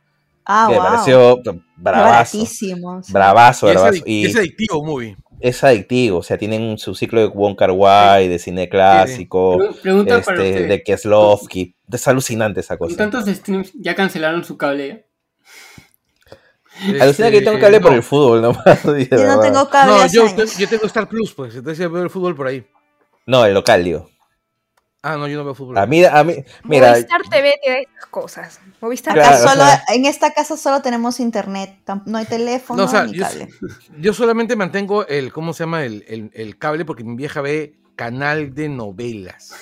Ah, 0.45 0.67
que 0.69 0.75
me 0.75 0.79
pareció 0.79 1.37
bravazo. 1.75 2.37
Baratísimo. 2.37 3.01
sí. 3.01 3.11
Bravazo, 3.11 3.65
Y 3.65 3.69
es, 3.71 3.75
bravazo. 3.75 4.03
Y 4.05 4.25
es 4.27 4.35
adictivo, 4.35 4.85
movie. 4.85 5.17
es 5.39 5.63
adictivo, 5.63 6.19
o 6.19 6.23
sea, 6.23 6.37
tienen 6.37 6.77
su 6.77 6.93
ciclo 6.93 7.21
de 7.21 7.27
Wong 7.27 7.55
Kar 7.55 7.71
Wai, 7.71 8.27
de 8.27 8.37
cine 8.37 8.69
clásico, 8.69 9.57
para 9.83 10.19
este, 10.19 10.67
de 10.67 10.83
Kieslowski. 10.83 11.75
Es 11.91 12.07
alucinante 12.07 12.59
esa 12.59 12.77
cosa. 12.77 12.95
tantos 12.95 13.25
streams 13.25 13.73
ya 13.73 13.95
cancelaron 13.95 14.43
su 14.43 14.55
cable. 14.55 15.07
Alucina 17.01 17.29
que 17.31 17.37
Este, 17.37 17.49
tengo 17.49 17.59
cable 17.59 17.79
por 17.79 17.91
no. 17.91 17.97
el 17.97 18.03
fútbol 18.03 18.41
nomás. 18.41 18.83
Yo 19.11 19.27
no 19.27 19.39
tengo 19.39 19.69
cable 19.69 19.93
No, 19.93 20.07
yo, 20.07 20.27
yo 20.57 20.67
tengo 20.69 20.85
Star 20.87 21.07
Plus, 21.07 21.33
pues. 21.33 21.55
Entonces 21.55 21.77
yo 21.79 21.89
veo 21.89 22.03
el 22.03 22.09
fútbol 22.09 22.35
por 22.35 22.47
ahí. 22.47 22.65
No, 23.25 23.45
el 23.45 23.53
local, 23.53 23.83
digo. 23.83 24.09
Ah, 25.01 25.17
no, 25.17 25.27
yo 25.27 25.37
no 25.37 25.45
veo 25.45 25.53
fútbol. 25.53 25.77
A 25.77 25.85
mí, 25.85 26.03
a 26.03 26.23
mí, 26.23 26.33
mira, 26.63 26.89
Movistar 26.91 27.21
TV 27.29 27.53
te 27.63 27.69
da 27.69 27.77
esas 27.77 28.05
cosas. 28.09 28.59
Movistar 28.81 29.17
Acá 29.17 29.29
Claro, 29.29 29.45
o 29.45 29.47
solo, 29.49 29.63
sea- 29.63 29.83
en 29.93 30.05
esta 30.05 30.33
casa 30.33 30.57
solo 30.57 30.81
tenemos 30.81 31.19
internet, 31.19 31.75
no 32.05 32.17
hay 32.17 32.25
teléfono 32.25 32.81
No, 32.81 32.87
o 32.87 32.91
sea, 32.91 33.03
ni 33.05 33.13
yo, 33.13 33.23
cable. 33.23 33.49
yo 33.99 34.13
solamente 34.13 34.55
mantengo 34.55 35.05
el, 35.07 35.31
¿cómo 35.31 35.53
se 35.53 35.63
llama? 35.63 35.83
El, 35.85 36.03
el- 36.07 36.31
el 36.33 36.57
cable 36.57 36.85
porque 36.85 37.03
mi 37.03 37.15
vieja 37.15 37.41
ve 37.41 37.75
canal 37.95 38.53
de 38.53 38.69
novelas. 38.69 39.53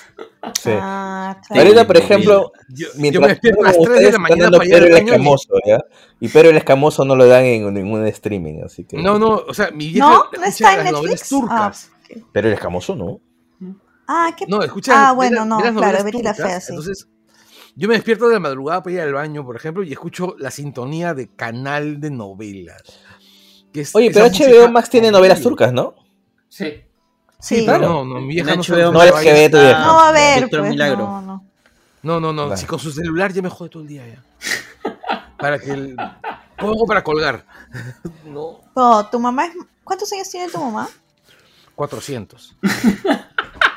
sí. 0.60 0.72
Ah. 0.74 1.40
Ahorita, 1.50 1.86
por 1.88 1.98
ejemplo, 1.98 2.52
Yo, 2.70 2.88
yo 2.88 2.94
mientras 2.98 3.22
me 3.22 3.28
despierto 3.30 3.62
a 3.62 3.68
las 3.68 3.78
ustedes 3.78 4.00
3 4.00 4.00
de 4.00 4.03
la 4.03 4.10
están 4.10 4.22
mañana 4.22 4.44
dando 4.44 4.58
para 4.58 4.70
Pedro 4.70 4.86
el 4.86 5.08
escamoso, 5.08 5.53
¿ya? 5.66 5.80
Y 6.20 6.28
Pedro 6.30 6.50
el 6.50 6.58
escamoso 6.58 7.06
no 7.06 7.16
lo 7.16 7.28
dan 7.28 7.45
en 7.45 7.74
ningún 7.74 8.06
streaming, 8.08 8.62
así 8.66 8.84
que. 8.84 8.98
No, 8.98 9.18
no, 9.20 9.44
o 9.48 9.53
sea, 9.53 9.72
mi 9.72 9.90
vieja 9.90 10.08
¿No? 10.08 10.18
¿No 10.18 10.24
escucha 10.24 10.48
está 10.48 10.74
en 10.74 10.84
las 10.84 10.92
novelas 10.92 11.22
Netflix? 11.22 11.30
turcas. 11.30 11.92
Ah, 11.92 11.98
ok. 12.03 12.24
Pero 12.32 12.48
el 12.48 12.53
escamoso 12.53 12.95
no. 12.95 13.22
Ah, 14.08 14.36
qué... 14.38 14.45
No, 14.48 14.62
escucha. 14.62 15.10
Ah, 15.10 15.14
bueno, 15.14 15.45
no, 15.45 15.60
claro, 15.60 16.03
Betty 16.03 16.22
la 16.22 16.34
turcas, 16.34 16.50
Fea, 16.50 16.60
sí. 16.60 16.74
Entonces, 16.74 17.08
yo 17.76 17.88
me 17.88 17.95
despierto 17.95 18.28
de 18.28 18.34
la 18.34 18.40
madrugada 18.40 18.84
para 18.84 18.94
ir 18.95 19.02
al 19.02 19.14
baño, 19.14 19.45
por 19.45 19.56
ejemplo, 19.56 19.84
y 19.84 19.92
escucho 19.92 20.36
la 20.38 20.52
sintonía 20.52 21.14
de 21.14 21.30
canal 21.30 22.00
de 22.00 22.12
novelas. 22.12 22.84
que 23.72 23.82
es 23.82 23.95
Oye, 23.95 24.12
pero 24.12 24.26
HBO 24.28 24.70
Max 24.72 24.90
tiene 24.90 25.10
novelas 25.10 25.42
turcas, 25.42 25.72
¿no? 25.74 25.95
Sí. 26.50 26.84
Sí, 27.43 27.65
Claro. 27.65 27.89
no, 27.89 28.05
no, 28.05 28.22
mi 28.22 28.35
vieja 28.35 28.55
no 28.55 28.63
sabe- 28.63 28.83
No 28.89 29.03
eres 29.03 29.15
que 29.15 29.33
ve 29.33 29.49
tu 29.49 29.57
vieja. 29.59 29.85
No 29.85 29.99
a 29.99 30.11
ver, 30.13 30.49
pues, 30.49 30.61
Milagro. 30.69 30.97
no, 31.05 31.22
no. 31.22 31.45
No, 32.01 32.19
no, 32.22 32.31
no, 32.31 32.55
si 32.55 32.65
con 32.65 32.80
su 32.80 32.89
celular 32.91 33.33
ya 33.33 33.41
me 33.41 33.49
jode 33.49 33.69
todo 33.69 33.83
el 33.83 33.89
día 33.89 34.03
ya. 34.07 34.23
Para 35.38 35.59
que 35.59 35.72
el... 35.72 35.95
Pongo 36.57 36.85
para 36.85 37.03
colgar. 37.03 37.45
No, 38.25 38.61
No, 38.75 39.05
tu 39.09 39.19
mamá 39.19 39.45
es... 39.47 39.53
¿Cuántos 39.83 40.11
años 40.13 40.30
tiene 40.30 40.49
tu 40.49 40.57
mamá? 40.59 40.88
400. 41.75 42.55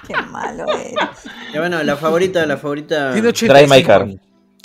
Qué 0.06 0.14
malo 0.30 0.64
eres. 0.72 0.94
Ya 1.52 1.58
bueno, 1.60 1.82
la 1.82 1.96
favorita, 1.96 2.46
la 2.46 2.56
favorita. 2.58 3.12
Tiene 3.14 3.32
Drive 3.32 3.66
My 3.66 3.82
85 3.82 3.86
Car. 3.86 4.06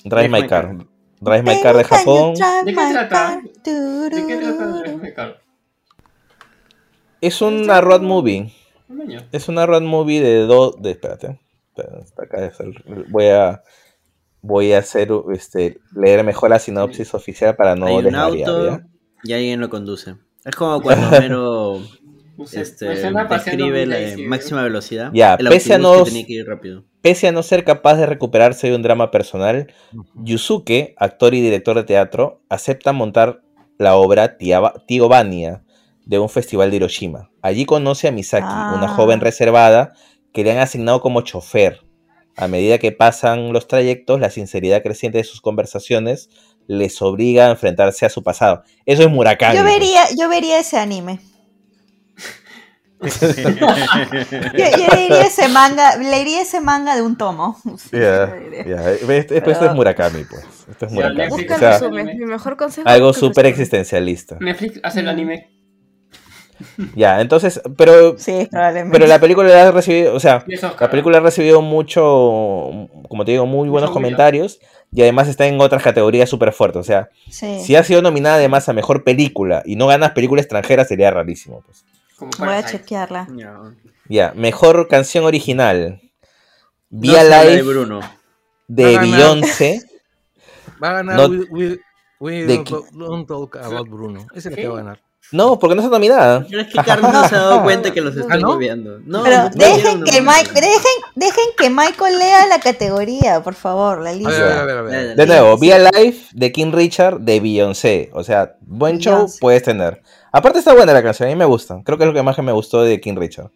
Drive 0.03 0.30
My 0.30 0.47
Car. 0.47 0.75
Drive 1.19 1.43
My 1.43 1.61
Car 1.63 1.77
de 1.77 1.83
Japón. 1.85 2.33
¿De 2.65 2.73
qué 2.75 2.88
trata? 2.91 3.41
¿De 3.41 4.25
qué 4.27 4.38
trata. 4.38 4.65
Drive 4.81 4.97
My 4.97 5.13
Car? 5.13 5.41
Es 7.19 7.41
una 7.41 7.81
road 7.81 8.01
movie. 8.01 8.53
Un 8.92 9.02
año. 9.02 9.20
Es 9.32 9.48
una 9.48 9.66
road 9.66 9.82
movie 9.84 10.22
de 10.22 10.40
dos. 10.45 10.82
De, 10.82 10.92
espérate. 10.92 11.40
hasta 12.02 12.24
acá 12.24 12.45
es 12.45 12.60
el- 12.60 13.06
voy 13.10 13.28
a. 13.28 13.64
Voy 14.44 14.74
a 14.74 14.80
hacer 14.80 15.10
este 15.34 15.80
leer 15.95 16.24
mejor 16.24 16.50
la 16.50 16.58
sinopsis 16.58 17.14
oficial 17.14 17.56
para 17.56 17.76
no 17.76 17.86
Hay 17.86 17.98
un 17.98 18.16
auto 18.16 18.66
¿ya? 18.70 18.88
y 19.24 19.34
alguien 19.34 19.60
lo 19.60 19.70
conduce. 19.70 20.16
Es 20.44 20.56
como 20.56 20.82
cuando 20.82 21.08
Homero 21.16 21.80
este, 22.52 22.88
describe 22.88 23.86
la 23.86 23.98
máxima 24.28 24.64
velocidad. 24.64 25.11
Ya, 25.14 25.36
el 25.36 25.48
pese 25.48 25.76
a 25.76 25.78
no- 25.78 26.03
que 26.03 26.10
tenía 26.10 26.26
que 26.26 26.34
ir 26.34 26.48
rápido. 26.48 26.84
Pese 27.02 27.28
a 27.28 27.32
no 27.32 27.44
ser 27.44 27.64
capaz 27.64 27.98
de 27.98 28.08
recuperarse 28.08 28.68
de 28.68 28.76
un 28.76 28.82
drama 28.82 29.11
personal, 29.11 29.72
Yusuke, 30.16 30.95
actor 30.98 31.36
y 31.36 31.42
director 31.42 31.76
de 31.76 31.84
teatro, 31.84 32.42
acepta 32.50 32.94
montar 32.94 33.42
la 33.78 33.95
obra 33.95 34.38
Tío 34.38 35.08
Vania 35.08 35.64
de 36.05 36.19
un 36.19 36.30
festival 36.30 36.69
de 36.71 36.77
Hiroshima. 36.77 37.30
Allí 37.41 37.65
conoce 37.65 38.07
a 38.07 38.11
Misaki, 38.11 38.45
una 38.45 38.85
Ah. 38.88 38.93
joven 38.95 39.19
reservada 39.21 39.93
que 40.33 40.43
le 40.43 40.51
han 40.51 40.59
asignado 40.59 41.01
como 41.01 41.21
chofer. 41.21 41.81
A 42.38 42.47
medida 42.47 42.77
que 42.77 42.91
pasan 42.91 43.51
los 43.53 43.67
trayectos, 43.67 44.19
la 44.19 44.30
sinceridad 44.30 44.81
creciente 44.81 45.17
de 45.17 45.23
sus 45.25 45.41
conversaciones 45.41 46.30
les 46.67 47.01
obliga 47.01 47.47
a 47.47 47.51
enfrentarse 47.51 48.05
a 48.05 48.09
su 48.09 48.23
pasado. 48.23 48.63
Eso 48.85 49.01
es 49.03 49.09
Murakami. 49.09 49.57
Yo 49.57 49.63
pues. 49.63 49.73
vería, 49.73 50.01
yo 50.17 50.30
vería 50.30 50.59
ese 50.59 50.77
anime. 50.77 51.19
Yo, 53.01 53.07
yo 54.77 54.88
leería 54.95 55.21
ese 55.23 55.47
manga, 55.49 55.97
leería 55.97 56.41
ese 56.43 56.61
manga 56.61 56.95
de 56.95 57.01
un 57.01 57.17
tomo. 57.17 57.57
Sí, 57.77 57.89
diría. 57.97 58.63
ya. 58.67 58.91
Esto, 58.91 59.33
esto 59.35 59.65
es 59.65 59.73
Murakami, 59.73 60.23
pues. 60.25 60.43
Esto 60.69 60.85
es 60.85 60.91
Murakami. 60.91 61.45
O 61.45 61.57
sea. 61.57 61.80
Mi 61.89 62.25
mejor 62.25 62.57
consejo. 62.57 62.88
algo 62.88 63.11
súper 63.13 63.47
existencialista. 63.47 64.38
Netflix 64.39 64.80
hace 64.83 64.99
el 64.99 65.09
anime. 65.09 65.49
Ya, 66.95 67.22
entonces, 67.22 67.61
pero, 67.77 68.17
Sí, 68.17 68.48
probablemente. 68.51 68.98
pero 68.98 69.07
la 69.07 69.19
película 69.19 69.67
ha 69.67 69.72
recibido, 69.72 70.14
o 70.15 70.19
sea, 70.19 70.45
la 70.80 70.90
película 70.90 71.17
ha 71.17 71.22
recibido 71.22 71.61
mucho, 71.61 72.01
como 73.09 73.25
te 73.25 73.31
digo, 73.31 73.45
muy 73.45 73.69
buenos 73.69 73.90
Mucho 73.90 73.93
comentarios 73.95 74.59
y 74.93 75.01
además 75.01 75.27
está 75.27 75.45
en 75.48 75.59
otras 75.61 75.83
categorías 75.83 76.30
súper 76.30 76.51
fuertes. 76.53 76.80
O 76.80 76.83
sea, 76.83 77.09
Sí. 77.30 77.61
si 77.64 77.75
ha 77.75 77.83
sido 77.83 78.01
nominada 78.01 78.35
además 78.35 78.67
a 78.69 78.73
mejor 78.73 79.03
película 79.03 79.61
y 79.65 79.75
no 79.75 79.88
ganas 79.88 80.11
película 80.11 80.41
extranjera 80.41 80.85
sería 80.85 81.11
rarísimo. 81.11 81.61
Pues. 81.65 81.85
Voy 82.38 82.49
a 82.49 82.64
chequearla. 82.65 83.27
Ya, 84.07 84.33
mejor 84.35 84.88
canción 84.88 85.25
original. 85.25 86.01
No 86.90 86.99
Via 87.01 87.22
habla 87.22 87.43
de 87.45 87.61
Bruno. 87.61 87.99
de 88.67 88.83
Va 88.83 88.90
a 88.90 88.93
ganar. 89.06 89.09
Beyoncé. 89.19 89.81
Va 90.83 90.90
a 90.90 90.93
ganar 90.93 91.15
No- 91.15 91.27
We, 91.30 91.45
We- 91.49 91.80
We 92.19 92.31
de 92.45 92.56
don't, 92.57 92.67
qui- 92.69 92.91
don't 92.91 93.27
Talk 93.27 93.56
About 93.56 93.88
Bruno. 93.90 94.27
Es 94.35 94.45
el 94.45 94.53
que 94.56 94.67
va 94.67 94.75
a 94.75 94.83
ganar. 94.83 94.99
No, 95.32 95.58
porque 95.58 95.76
no 95.76 95.82
está 95.82 95.92
nominada. 95.93 96.45
Pero 96.50 96.61
es 96.61 96.68
que 96.68 96.80
Carlos 96.84 97.11
no 97.14 97.27
se 97.27 97.35
ha 97.35 97.40
dado 97.40 97.64
cuenta 97.64 97.92
que 97.92 98.01
los 98.01 98.16
estoy 98.18 98.32
¿Ah, 98.35 98.38
no? 98.38 98.48
moviendo. 98.53 99.00
No, 99.06 99.24
Pero 99.24 99.43
no 99.43 99.50
dejen 99.50 100.03
que, 100.03 100.19
nomás. 100.19 100.40
Mike, 100.43 100.53
dejen, 100.60 100.92
dejen 101.16 101.45
que 101.58 101.69
Michael 101.69 102.19
lea 102.19 102.48
la 102.48 102.60
categoría, 102.60 103.42
por 103.42 103.53
favor, 103.53 104.01
la 104.01 104.10
A 104.10 104.14
lista. 104.14 104.30
ver, 104.32 104.42
a 104.51 104.66
ver, 104.66 104.77
a 104.77 104.82
ver, 104.82 104.95
a 104.95 105.01
ver. 105.03 105.16
De 105.16 105.26
nuevo, 105.26 105.58
Via 105.58 105.80
Life 105.80 106.27
de 106.34 106.51
King 106.51 106.72
Richard 106.74 107.19
de 107.22 107.40
Beyoncé. 107.40 108.10
O 108.14 108.24
sea, 108.24 108.56
buen 108.61 109.00
show 109.00 109.14
Beyoncé. 109.16 109.38
puedes 109.40 109.64
tener. 109.64 110.01
Aparte 110.34 110.60
está 110.60 110.74
buena 110.74 110.93
la 110.93 111.01
canción, 111.03 111.30
a 111.30 111.32
mí 111.32 111.38
me 111.38 111.45
gusta. 111.45 111.80
Creo 111.85 111.98
que 111.98 112.03
es 112.03 112.08
lo 112.10 112.14
que 112.14 112.24
más 112.24 112.35
que 112.35 112.42
me 112.42 112.51
gustó 112.51 112.84
de 112.84 113.00
King 113.00 113.16
Richard. 113.18 113.51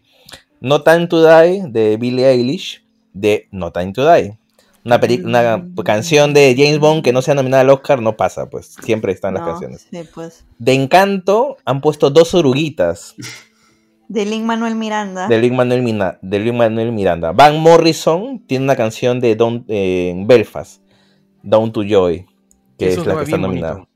No 0.61 0.81
Time 0.83 1.07
to 1.07 1.21
Die 1.27 1.63
de 1.67 1.97
Billie 1.97 2.25
Eilish 2.29 2.83
de 3.13 3.47
No 3.51 3.71
Time 3.71 3.91
to 3.91 4.09
Die. 4.09 4.37
Una, 4.85 4.99
una 5.25 5.83
canción 5.83 6.33
de 6.35 6.53
James 6.55 6.77
Bond 6.79 7.03
que 7.03 7.11
no 7.11 7.23
sea 7.23 7.33
nominada 7.33 7.61
al 7.61 7.69
Oscar 7.71 8.01
no 8.01 8.15
pasa, 8.15 8.49
pues 8.51 8.75
siempre 8.83 9.11
están 9.11 9.33
las 9.33 9.41
No, 9.43 9.49
canciones. 9.49 9.87
sí, 9.89 10.01
pues. 10.13 10.45
De 10.59 10.73
Encanto 10.73 11.57
han 11.65 11.81
puesto 11.81 12.11
dos 12.11 12.35
oruguitas 12.35 13.15
De 14.07 14.25
Lin 14.25 14.45
Manuel 14.45 14.75
Miranda. 14.75 15.27
de 15.27 15.39
Lin 15.39 15.55
Manuel, 15.55 15.81
Mina- 15.81 16.19
de 16.21 16.39
Lin-Manuel 16.39 16.91
Miranda. 16.91 17.31
Van 17.31 17.59
Morrison 17.59 18.43
tiene 18.45 18.65
una 18.65 18.75
canción 18.75 19.19
de 19.19 19.35
Don, 19.35 19.65
eh, 19.67 20.09
en 20.11 20.27
Belfast, 20.27 20.83
Down 21.41 21.71
to 21.73 21.81
Joy, 21.83 22.27
que 22.77 22.89
Es 22.89 23.03
la 23.05 23.15
que 23.17 23.23
está 23.23 23.37
nominada. 23.37 23.73
bonito. 23.73 23.89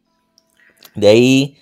De 0.95 1.07
ahí, 1.07 1.57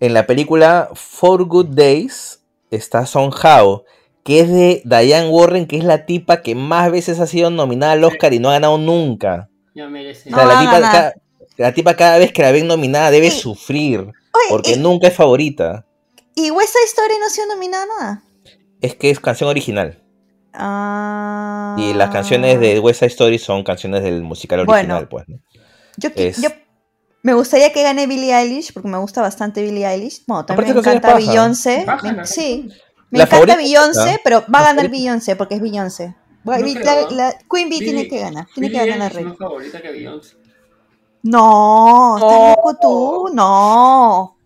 en 0.00 0.12
la 0.12 0.26
película 0.26 0.90
Four 0.94 1.44
Good 1.44 1.68
Days 1.68 2.42
está 2.72 3.06
Somehow, 3.06 3.84
que 4.26 4.40
es 4.40 4.48
de 4.50 4.82
Diane 4.84 5.28
Warren, 5.30 5.66
que 5.66 5.78
es 5.78 5.84
la 5.84 6.04
tipa 6.04 6.42
que 6.42 6.54
más 6.54 6.90
veces 6.90 7.20
ha 7.20 7.26
sido 7.26 7.48
nominada 7.48 7.92
al 7.92 8.02
Oscar 8.04 8.34
y 8.34 8.38
no 8.40 8.50
ha 8.50 8.54
ganado 8.54 8.76
nunca. 8.76 9.48
Ya 9.74 9.88
merece. 9.88 10.28
O 10.30 10.34
sea, 10.34 10.44
No 10.44 10.48
la, 10.48 10.54
va 10.54 10.58
a 10.60 10.62
tipa, 10.64 10.80
ganar. 10.80 10.92
ca- 11.14 11.20
la 11.56 11.72
tipa 11.72 11.94
cada 11.94 12.18
vez 12.18 12.32
que 12.32 12.42
la 12.42 12.50
ven 12.52 12.66
nominada 12.66 13.10
debe 13.10 13.30
Sí. 13.30 13.38
sufrir, 13.40 14.00
Oye, 14.00 14.12
porque 14.50 14.72
y, 14.72 14.78
nunca 14.78 15.06
es 15.06 15.14
favorita. 15.14 15.86
y 16.34 16.50
West 16.50 16.72
Side 16.74 16.84
Story 16.86 17.14
no 17.20 17.26
ha 17.26 17.30
sido 17.30 17.46
nominada 17.46 17.84
a 17.84 17.86
nada. 18.02 18.22
Es 18.80 18.94
que 18.96 19.10
es 19.10 19.20
canción 19.20 19.48
original. 19.48 20.02
Ah. 20.52 21.76
Y 21.78 21.94
las 21.94 22.10
canciones 22.10 22.58
de 22.60 22.78
West 22.80 23.00
Side 23.00 23.10
Story 23.10 23.38
son 23.38 23.62
canciones 23.62 24.02
del 24.02 24.22
musical 24.22 24.60
original, 24.60 25.06
Bueno. 25.06 25.08
pues. 25.08 25.28
¿no? 25.28 25.38
Yo, 25.98 26.10
qui- 26.10 26.26
es- 26.28 26.42
yo 26.42 26.48
me 27.22 27.34
gustaría 27.34 27.72
que 27.72 27.82
gane 27.82 28.06
Billie 28.06 28.34
Eilish, 28.34 28.72
porque 28.72 28.88
me 28.88 28.98
gusta 28.98 29.20
bastante 29.22 29.62
Billie 29.62 29.86
Eilish. 29.86 30.24
Bueno, 30.26 30.44
también 30.46 30.74
me 30.74 30.80
Aparte 30.80 30.98
encanta. 30.98 31.16
Beyoncé. 31.16 31.86
Sí, 32.24 32.68
me 33.10 33.18
La 33.18 33.24
encanta 33.24 33.36
favorita 33.36 33.56
Beyoncé, 33.56 34.10
está. 34.10 34.20
pero 34.24 34.44
va 34.52 34.60
a 34.60 34.64
ganar 34.64 34.88
Beyoncé, 34.90 35.36
porque 35.36 35.54
es 35.54 35.60
Beyoncé. 35.60 36.14
No 36.44 36.52
la, 36.52 37.10
la- 37.10 37.34
Queen 37.50 37.68
Bee 37.68 37.78
tiene 37.80 38.06
que 38.08 38.20
ganar, 38.20 38.46
tiene 38.54 38.70
que 38.70 38.78
ganar 38.78 38.98
la 38.98 39.06
es 39.06 39.12
reina. 39.14 39.30
más 39.30 39.38
favorita 39.38 39.82
que 39.82 39.90
Beyoncé. 39.90 40.36
No, 41.22 42.16
¿estás 42.18 42.56
loco 42.56 42.76
tú? 42.80 43.28
No. 43.34 44.36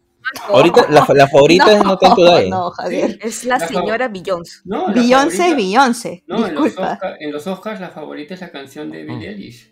Ahorita 0.48 0.86
la, 0.90 1.06
la 1.14 1.26
favorita 1.28 1.72
es 1.72 1.82
No 1.82 1.98
Time 1.98 2.14
to 2.14 2.36
Die. 2.38 2.48
No, 2.50 2.70
Javier. 2.70 3.18
Es 3.20 3.44
la 3.44 3.58
La 3.58 3.66
señora 3.68 4.08
Beyoncé. 4.08 4.60
No, 4.64 4.86
Beyoncé 4.94 5.48
es 5.50 5.56
Beyoncé. 5.56 6.24
No, 6.26 6.46
en 6.46 6.54
los. 6.54 6.66
Oscar- 6.78 7.16
en 7.18 7.32
los 7.32 7.46
Oscars 7.46 7.80
la 7.80 7.90
favorita 7.90 8.34
es 8.34 8.40
la 8.40 8.50
canción 8.50 8.90
de 8.90 9.04
Mm. 9.04 9.06
Billie 9.06 9.28
Eilish. 9.30 9.70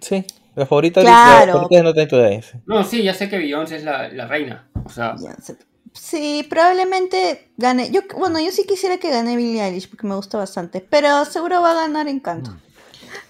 Sí, 0.00 0.24
la 0.56 0.66
favorita, 0.66 1.00
Claro. 1.00 1.46
la 1.46 1.52
favorita 1.52 1.78
es 1.78 1.84
No 1.84 1.92
Time 1.94 2.06
to 2.08 2.22
Die. 2.22 2.42
sí. 2.42 2.58
No, 2.66 2.84
sí, 2.84 3.02
ya 3.02 3.14
sé 3.14 3.28
que 3.30 3.38
Beyoncé 3.38 3.76
es 3.76 3.84
la, 3.84 4.08
la 4.08 4.26
reina. 4.26 4.68
O 4.84 4.88
sea, 4.90 5.12
Beyoncé. 5.12 5.56
Sí, 5.92 6.46
probablemente 6.48 7.48
gane. 7.56 7.90
Yo, 7.90 8.00
bueno, 8.16 8.40
yo 8.40 8.50
sí 8.52 8.64
quisiera 8.66 8.98
que 8.98 9.10
gane 9.10 9.36
Billie 9.36 9.62
Eilish 9.62 9.88
porque 9.88 10.06
me 10.06 10.14
gusta 10.14 10.38
bastante, 10.38 10.80
pero 10.88 11.24
seguro 11.24 11.60
va 11.60 11.72
a 11.72 11.74
ganar 11.74 12.08
Encanto. 12.08 12.56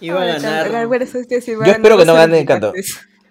Iba 0.00 0.22
a 0.22 0.24
ganar. 0.26 0.70
Yo 0.70 1.72
espero 1.72 1.96
que 1.98 2.04
no 2.04 2.14
gane 2.14 2.38
Encanto. 2.38 2.72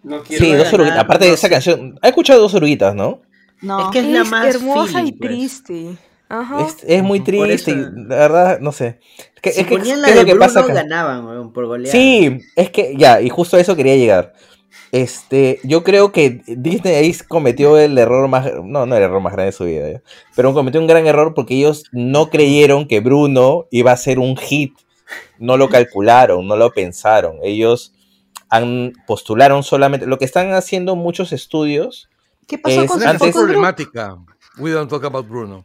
no 0.03 0.23
quiero 0.23 0.45
Sí, 0.45 0.53
dos 0.53 0.73
oruguitas. 0.73 0.99
Aparte 0.99 1.25
de 1.25 1.33
esa 1.33 1.49
canción, 1.49 1.97
¿has 2.01 2.09
escuchado 2.09 2.41
dos 2.41 2.53
oruguitas, 2.55 2.95
no? 2.95 3.21
No. 3.61 3.85
Es 3.85 3.91
que 3.91 3.99
es 3.99 4.05
la 4.07 4.23
más 4.23 4.55
hermosa 4.55 4.93
feeling, 4.99 5.07
y 5.07 5.11
pues. 5.13 5.29
triste. 5.31 5.97
Ajá. 6.29 6.65
Es, 6.67 6.77
es 6.85 7.03
muy 7.03 7.21
triste, 7.21 7.75
la 7.75 8.15
verdad, 8.15 8.59
no 8.59 8.71
sé. 8.71 8.99
Es 9.35 9.41
que, 9.41 9.51
Si 9.51 9.61
es 9.61 9.67
que- 9.67 9.77
ponían 9.77 9.95
¿qué 9.97 10.01
la 10.01 10.07
es 10.09 10.13
de 10.15 10.19
lo 10.21 10.25
que 10.25 10.33
Bruno, 10.33 10.45
pasa 10.45 10.59
acá? 10.61 10.73
ganaban, 10.73 11.25
weón, 11.25 11.51
por 11.53 11.65
goleada. 11.65 11.91
Sí, 11.91 12.39
es 12.55 12.69
que 12.69 12.93
ya, 12.97 13.19
y 13.19 13.29
justo 13.29 13.57
a 13.57 13.59
eso 13.59 13.75
quería 13.75 13.95
llegar. 13.95 14.33
Este, 14.91 15.59
yo 15.63 15.83
creo 15.83 16.11
que 16.11 16.41
Disney 16.47 16.95
ahí 16.95 17.13
cometió 17.27 17.77
el 17.77 17.97
error 17.97 18.27
más, 18.27 18.51
no, 18.63 18.85
no 18.87 18.95
el 18.95 19.03
error 19.03 19.21
más 19.21 19.33
grande 19.33 19.51
de 19.51 19.57
su 19.57 19.65
vida, 19.65 20.01
pero 20.35 20.53
cometió 20.53 20.81
un 20.81 20.87
gran 20.87 21.05
error 21.05 21.33
porque 21.35 21.55
ellos 21.55 21.83
no 21.91 22.29
creyeron 22.29 22.87
que 22.87 22.99
Bruno 22.99 23.67
iba 23.69 23.91
a 23.91 23.97
ser 23.97 24.17
un 24.17 24.35
hit, 24.35 24.73
no 25.37 25.57
lo 25.57 25.69
calcularon, 25.69 26.47
no 26.47 26.55
lo 26.57 26.71
pensaron, 26.71 27.37
ellos 27.43 27.93
han 28.49 28.93
postularon 29.05 29.61
solamente, 29.61 30.07
lo 30.07 30.17
que 30.17 30.25
están 30.25 30.53
haciendo 30.53 30.95
muchos 30.95 31.33
estudios, 31.33 32.09
¿Qué 32.47 32.57
pasó 32.57 32.81
Es 32.81 32.89
con 32.89 33.03
antes- 33.07 33.31
problemática. 33.35 34.17
We 34.57 34.71
don't 34.71 34.89
talk 34.89 35.05
about 35.05 35.27
Bruno. 35.29 35.63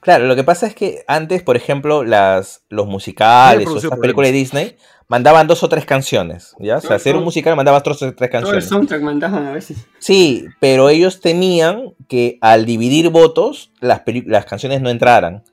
claro, 0.00 0.26
lo 0.26 0.36
que 0.36 0.44
pasa 0.44 0.68
es 0.68 0.74
que 0.76 1.02
antes, 1.08 1.42
por 1.42 1.56
ejemplo, 1.56 2.04
las, 2.04 2.62
los 2.68 2.86
musicales 2.86 3.66
o 3.66 3.76
estas 3.76 3.98
películas 3.98 4.30
de 4.30 4.36
Disney 4.38 4.76
mandaban 5.08 5.46
dos 5.46 5.62
o 5.62 5.68
tres 5.68 5.84
canciones, 5.84 6.54
¿ya? 6.58 6.76
O 6.78 6.80
sea, 6.80 6.96
hacer 6.96 7.16
un 7.16 7.24
musical 7.24 7.56
mandaba 7.56 7.80
dos 7.80 8.02
o 8.02 8.12
tres 8.12 8.16
Todo 8.16 8.24
el 8.24 8.30
canciones. 8.30 8.68
soundtrack 8.68 9.02
mandaban 9.02 9.46
a 9.46 9.52
veces. 9.52 9.86
Sí, 9.98 10.46
pero 10.60 10.88
ellos 10.88 11.20
temían 11.20 11.94
que 12.08 12.38
al 12.40 12.64
dividir 12.66 13.10
votos 13.10 13.72
las, 13.80 14.02
las 14.26 14.44
canciones 14.46 14.80
no 14.80 14.90
entraran. 14.90 15.44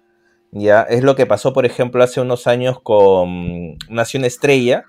Ya, 0.51 0.81
es 0.81 1.03
lo 1.03 1.15
que 1.15 1.25
pasó, 1.25 1.53
por 1.53 1.65
ejemplo, 1.65 2.03
hace 2.03 2.21
unos 2.21 2.47
años 2.47 2.79
con 2.81 3.77
Nación 3.87 4.25
Estrella. 4.25 4.85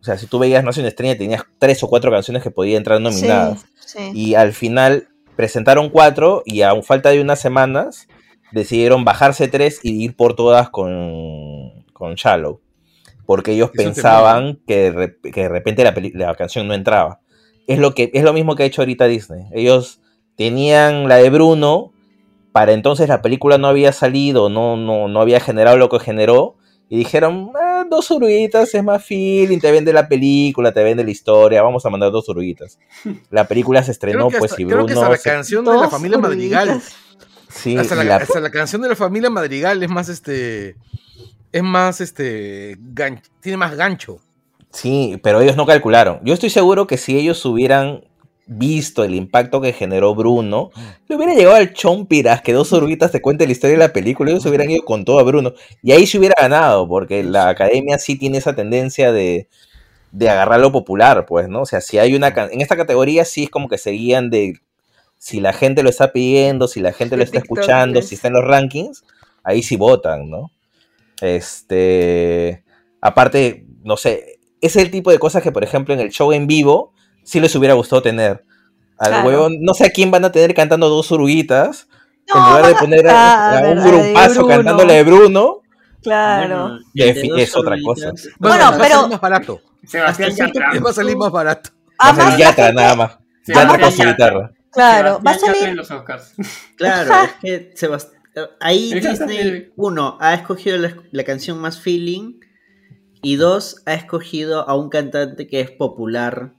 O 0.00 0.04
sea, 0.04 0.18
si 0.18 0.26
tú 0.26 0.38
veías 0.38 0.64
Nación 0.64 0.86
Estrella, 0.86 1.16
tenías 1.16 1.44
tres 1.58 1.82
o 1.82 1.88
cuatro 1.88 2.10
canciones 2.10 2.42
que 2.42 2.50
podían 2.50 2.78
entrar 2.78 3.00
nominadas. 3.00 3.66
Sí, 3.84 3.98
sí. 3.98 4.10
Y 4.14 4.34
al 4.34 4.52
final 4.52 5.08
presentaron 5.36 5.90
cuatro 5.90 6.42
y 6.44 6.62
a 6.62 6.74
falta 6.82 7.10
de 7.10 7.20
unas 7.20 7.40
semanas 7.40 8.08
decidieron 8.52 9.04
bajarse 9.04 9.48
tres 9.48 9.80
y 9.82 10.02
ir 10.02 10.16
por 10.16 10.34
todas 10.34 10.70
con, 10.70 11.84
con 11.92 12.14
Shallow. 12.14 12.60
Porque 13.26 13.52
ellos 13.52 13.70
Eso 13.74 13.82
pensaban 13.82 14.60
que 14.66 14.90
de, 14.90 14.94
rep- 14.94 15.32
que 15.32 15.42
de 15.42 15.48
repente 15.48 15.82
la, 15.84 15.92
peli- 15.94 16.12
la 16.14 16.34
canción 16.36 16.66
no 16.68 16.74
entraba. 16.74 17.20
Es 17.66 17.78
lo, 17.78 17.94
que, 17.94 18.10
es 18.14 18.22
lo 18.22 18.32
mismo 18.32 18.54
que 18.54 18.62
ha 18.62 18.66
hecho 18.66 18.82
ahorita 18.82 19.06
Disney. 19.06 19.46
Ellos 19.52 20.00
tenían 20.36 21.08
la 21.08 21.16
de 21.16 21.30
Bruno, 21.30 21.92
para 22.52 22.72
entonces 22.72 23.08
la 23.08 23.22
película 23.22 23.58
no 23.58 23.66
había 23.66 23.92
salido, 23.92 24.48
no, 24.48 24.76
no, 24.76 25.08
no 25.08 25.20
había 25.20 25.40
generado 25.40 25.76
lo 25.76 25.88
que 25.88 25.98
generó. 25.98 26.56
Y 26.88 26.98
dijeron, 26.98 27.50
"Ah, 27.60 27.84
dos 27.90 28.08
oruguitas 28.12 28.72
es 28.72 28.84
más 28.84 29.04
feeling, 29.04 29.58
te 29.58 29.72
vende 29.72 29.92
la 29.92 30.06
película, 30.06 30.72
te 30.72 30.84
vende 30.84 31.02
la 31.02 31.10
historia, 31.10 31.60
vamos 31.62 31.84
a 31.84 31.90
mandar 31.90 32.12
dos 32.12 32.28
oruguitas. 32.28 32.78
La 33.30 33.48
película 33.48 33.82
se 33.82 33.90
estrenó, 33.90 34.28
pues, 34.30 34.52
hasta, 34.52 34.62
y 34.62 34.66
creo 34.66 34.86
que 34.86 34.92
Bruno... 34.92 35.00
hasta 35.00 35.10
la 35.10 35.16
se- 35.18 35.30
canción 35.30 35.64
de 35.64 35.72
la 35.76 35.88
familia 35.90 36.18
Madrigal. 36.18 36.80
sí, 37.48 37.76
Hasta 37.76 37.94
y 37.94 37.98
la, 37.98 38.04
la- 38.04 38.16
hasta 38.16 38.38
la 38.40 38.50
canción 38.52 38.82
de 38.82 38.88
la 38.90 38.94
familia 38.94 39.30
Madrigal 39.30 39.82
es 39.82 39.90
más 39.90 40.08
este. 40.08 40.76
Es 41.56 41.62
más 41.62 42.00
este. 42.00 42.76
gan- 42.94 43.22
tiene 43.40 43.56
más 43.56 43.74
gancho. 43.76 44.18
sí, 44.70 45.18
pero 45.22 45.40
ellos 45.40 45.56
no 45.56 45.64
calcularon. 45.66 46.20
Yo 46.22 46.34
estoy 46.34 46.50
seguro 46.50 46.86
que 46.86 46.98
si 46.98 47.16
ellos 47.16 47.44
hubieran 47.46 48.04
visto 48.48 49.02
el 49.02 49.14
impacto 49.14 49.60
que 49.60 49.72
generó 49.72 50.14
Bruno, 50.14 50.70
le 51.08 51.16
hubiera 51.16 51.34
llegado 51.34 51.56
al 51.56 51.72
Chompiras 51.72 52.42
que 52.42 52.52
dos 52.52 52.72
oruguitas 52.72 53.10
te 53.10 53.20
cuenten 53.20 53.48
la 53.48 53.52
historia 53.52 53.76
de 53.76 53.84
la 53.84 53.92
película, 53.92 54.30
ellos 54.30 54.42
se 54.42 54.48
hubieran 54.50 54.70
ido 54.70 54.84
con 54.84 55.04
todo 55.04 55.18
a 55.18 55.22
Bruno. 55.24 55.54
Y 55.82 55.92
ahí 55.92 56.06
se 56.06 56.18
hubiera 56.18 56.34
ganado, 56.40 56.86
porque 56.86 57.24
la 57.24 57.48
academia 57.48 57.98
sí 57.98 58.16
tiene 58.18 58.38
esa 58.38 58.54
tendencia 58.54 59.10
de, 59.12 59.48
de 60.12 60.28
agarrar 60.28 60.60
lo 60.60 60.70
popular, 60.72 61.26
pues, 61.26 61.48
¿no? 61.48 61.62
O 61.62 61.66
sea, 61.66 61.80
si 61.80 61.98
hay 61.98 62.14
una... 62.14 62.28
En 62.28 62.60
esta 62.60 62.76
categoría 62.76 63.24
sí 63.24 63.44
es 63.44 63.50
como 63.50 63.68
que 63.68 63.78
seguían 63.78 64.30
de... 64.30 64.60
Si 65.18 65.40
la 65.40 65.52
gente 65.54 65.82
lo 65.82 65.88
está 65.88 66.12
pidiendo, 66.12 66.68
si 66.68 66.80
la 66.80 66.92
gente 66.92 67.16
lo 67.16 67.22
está 67.24 67.38
escuchando, 67.38 68.02
si 68.02 68.14
está 68.16 68.28
en 68.28 68.34
los 68.34 68.44
rankings, 68.44 69.04
ahí 69.42 69.62
sí 69.62 69.76
votan, 69.76 70.28
¿no? 70.30 70.50
Este... 71.20 72.64
Aparte, 73.00 73.66
no 73.84 73.96
sé, 73.96 74.40
es 74.60 74.76
el 74.76 74.90
tipo 74.90 75.10
de 75.10 75.18
cosas 75.18 75.42
que, 75.42 75.52
por 75.52 75.62
ejemplo, 75.64 75.94
en 75.94 76.00
el 76.00 76.10
show 76.10 76.32
en 76.32 76.46
vivo 76.46 76.92
sí 77.24 77.40
les 77.40 77.54
hubiera 77.54 77.74
gustado 77.74 78.02
tener. 78.02 78.44
Al 78.98 79.10
Claro. 79.10 79.28
huevón, 79.28 79.56
no 79.60 79.74
sé 79.74 79.86
a 79.86 79.90
quién 79.90 80.10
van 80.10 80.24
a 80.24 80.32
tener 80.32 80.54
cantando 80.54 80.88
dos 80.88 81.12
oruguitas, 81.12 81.88
No, 82.34 82.40
en 82.40 82.46
lugar 82.56 82.66
de 82.66 82.74
poner 82.80 83.08
a, 83.08 83.58
a 83.58 83.62
un 83.70 83.84
grupazo 83.84 84.46
cantándole 84.46 84.94
de 84.94 85.02
Bruno, 85.04 85.60
Claro. 86.02 86.78
Bueno, 86.94 87.14
dos 87.26 87.38
es 87.40 87.56
otra 87.56 87.76
cosa. 87.84 88.12
Bueno, 88.38 88.56
va 88.64 88.68
a 88.68 88.78
pero- 88.78 88.94
salir 88.94 89.10
más 89.10 89.20
barato. 89.20 89.60
Sebastián 89.86 90.30
Yatra. 90.36 90.70
va 90.84 90.90
a 90.90 90.92
salir 90.92 91.16
más 91.16 91.32
barato. 91.32 91.70
Va 92.00 92.08
a 92.10 92.14
salir 92.14 92.38
Yatra 92.38 92.66
gente- 92.66 92.80
nada 92.82 92.94
más. 92.96 93.18
Sebastián 93.42 93.68
Yatra 93.72 93.80
con 93.82 93.92
su 93.92 94.02
guitarra. 94.04 94.52
Claro, 94.72 95.20
va 95.26 95.30
a 95.30 95.34
Sebastián 95.34 95.54
salir. 95.54 95.68
en 95.70 95.76
los 95.76 95.90
Oscars. 95.90 96.34
Claro, 96.76 97.14
es 97.24 97.30
que 97.40 97.74
Sebast- 97.74 98.10
ahí 98.60 98.92
Disney, 98.94 99.72
uno, 99.76 100.16
ha 100.20 100.34
escogido 100.34 100.76
la, 100.78 100.94
la 101.10 101.24
canción 101.24 101.58
más 101.58 101.80
feeling 101.80 102.40
y 103.22 103.36
dos, 103.36 103.82
ha 103.86 103.94
escogido 103.94 104.68
a 104.68 104.76
un 104.76 104.88
cantante 104.88 105.46
que 105.46 105.60
es 105.60 105.70
popular. 105.70 106.52